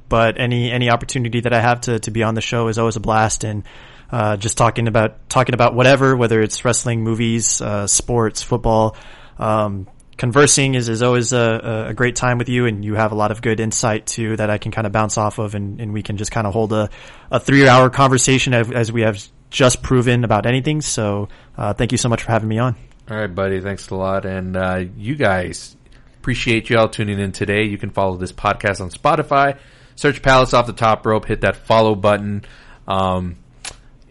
but 0.09 0.39
any 0.39 0.71
any 0.71 0.89
opportunity 0.89 1.41
that 1.41 1.53
I 1.53 1.61
have 1.61 1.81
to, 1.81 1.99
to 1.99 2.11
be 2.11 2.23
on 2.23 2.33
the 2.33 2.41
show 2.41 2.67
is 2.67 2.77
always 2.77 2.95
a 2.95 2.99
blast, 2.99 3.43
and 3.43 3.63
uh, 4.11 4.37
just 4.37 4.57
talking 4.57 4.87
about 4.87 5.29
talking 5.29 5.53
about 5.53 5.73
whatever, 5.73 6.15
whether 6.15 6.41
it's 6.41 6.65
wrestling, 6.65 7.03
movies, 7.03 7.61
uh, 7.61 7.87
sports, 7.87 8.41
football. 8.41 8.95
Um, 9.39 9.87
conversing 10.21 10.75
is, 10.75 10.87
is 10.87 11.01
always 11.01 11.33
a, 11.33 11.87
a, 11.87 11.93
great 11.95 12.15
time 12.15 12.37
with 12.37 12.47
you, 12.47 12.67
and 12.67 12.85
you 12.85 12.93
have 12.93 13.11
a 13.11 13.15
lot 13.15 13.31
of 13.31 13.41
good 13.41 13.59
insight 13.59 14.05
too 14.05 14.37
that 14.37 14.51
I 14.51 14.59
can 14.59 14.71
kind 14.71 14.85
of 14.85 14.93
bounce 14.93 15.17
off 15.17 15.39
of, 15.39 15.55
and, 15.55 15.81
and 15.81 15.93
we 15.93 16.03
can 16.03 16.17
just 16.17 16.31
kind 16.31 16.45
of 16.45 16.53
hold 16.53 16.73
a, 16.73 16.89
a 17.31 17.39
three 17.39 17.67
hour 17.67 17.89
conversation 17.89 18.53
as, 18.53 18.69
as, 18.69 18.91
we 18.91 19.01
have 19.01 19.19
just 19.49 19.81
proven 19.81 20.23
about 20.23 20.45
anything. 20.45 20.81
So, 20.81 21.29
uh, 21.57 21.73
thank 21.73 21.91
you 21.91 21.97
so 21.97 22.07
much 22.07 22.21
for 22.21 22.31
having 22.31 22.49
me 22.49 22.59
on. 22.59 22.75
All 23.09 23.17
right, 23.17 23.33
buddy. 23.33 23.61
Thanks 23.61 23.89
a 23.89 23.95
lot, 23.95 24.25
and 24.25 24.55
uh, 24.55 24.83
you 24.95 25.15
guys 25.15 25.75
appreciate 26.19 26.69
you 26.69 26.77
all 26.77 26.87
tuning 26.87 27.19
in 27.19 27.31
today. 27.31 27.63
You 27.63 27.79
can 27.79 27.89
follow 27.89 28.15
this 28.17 28.31
podcast 28.31 28.79
on 28.79 28.91
Spotify. 28.91 29.57
Search 29.95 30.21
Palace 30.21 30.53
off 30.53 30.67
the 30.67 30.73
top 30.73 31.03
rope. 31.05 31.25
Hit 31.25 31.41
that 31.41 31.55
follow 31.55 31.95
button. 31.95 32.45
Um, 32.87 33.37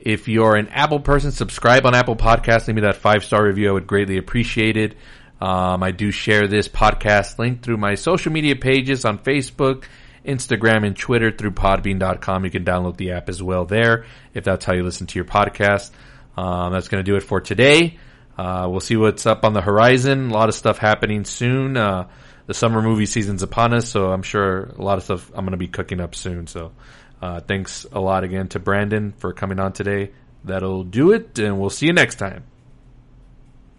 if 0.01 0.29
you're 0.29 0.57
an 0.57 0.69
Apple 0.69 1.01
person, 1.01 1.31
subscribe 1.31 1.87
on 1.87 1.95
Apple 1.95 2.17
Podcasts. 2.17 2.67
Leave 2.67 2.77
me 2.77 2.83
that 2.83 2.97
five 2.97 3.25
star 3.25 3.45
review. 3.45 3.69
I 3.69 3.73
would 3.73 3.87
greatly 3.87 4.19
appreciate 4.19 4.77
it. 4.77 4.97
Um, 5.41 5.83
I 5.83 5.91
do 5.91 6.11
share 6.11 6.49
this 6.49 6.69
podcast 6.69 7.39
link 7.39 7.63
through 7.63 7.79
my 7.79 7.95
social 7.95 8.33
media 8.33 8.57
pages 8.57 9.05
on 9.05 9.19
Facebook, 9.19 9.85
Instagram, 10.25 10.87
and 10.87 10.97
Twitter 10.97 11.31
through 11.31 11.53
podbean.com. 11.53 12.45
You 12.45 12.51
can 12.51 12.65
download 12.65 12.97
the 12.97 13.13
app 13.13 13.29
as 13.29 13.43
well 13.43 13.65
there 13.65 14.05
if 14.35 14.45
that's 14.45 14.65
how 14.65 14.75
you 14.75 14.83
listen 14.83 15.07
to 15.07 15.19
your 15.19 15.25
podcast. 15.25 15.91
Um, 16.37 16.73
that's 16.73 16.89
going 16.89 17.05
to 17.05 17.11
do 17.11 17.17
it 17.17 17.23
for 17.23 17.41
today. 17.41 17.99
Uh, 18.37 18.67
we'll 18.71 18.81
see 18.81 18.97
what's 18.97 19.27
up 19.27 19.45
on 19.45 19.53
the 19.53 19.61
horizon. 19.61 20.31
A 20.31 20.33
lot 20.33 20.49
of 20.49 20.55
stuff 20.55 20.79
happening 20.79 21.25
soon. 21.25 21.77
Uh, 21.77 22.09
the 22.47 22.55
summer 22.55 22.83
movie 22.83 23.07
season's 23.07 23.43
upon 23.43 23.73
us, 23.75 23.89
so 23.89 24.11
I'm 24.11 24.23
sure 24.23 24.73
a 24.77 24.83
lot 24.83 24.99
of 24.99 25.05
stuff 25.05 25.31
I'm 25.31 25.45
going 25.45 25.53
to 25.53 25.57
be 25.57 25.69
cooking 25.69 26.01
up 26.01 26.15
soon. 26.15 26.47
So 26.47 26.73
uh, 27.21 27.41
thanks 27.41 27.87
a 27.93 28.01
lot 28.01 28.25
again 28.25 28.49
to 28.49 28.59
Brandon 28.59 29.13
for 29.19 29.33
coming 29.33 29.59
on 29.59 29.73
today. 29.73 30.13
That'll 30.45 30.85
do 30.85 31.13
it, 31.13 31.39
and 31.39 31.61
we'll 31.61 31.71
see 31.71 31.87
you 31.87 31.93
next 31.93 32.17
time. 32.17 32.45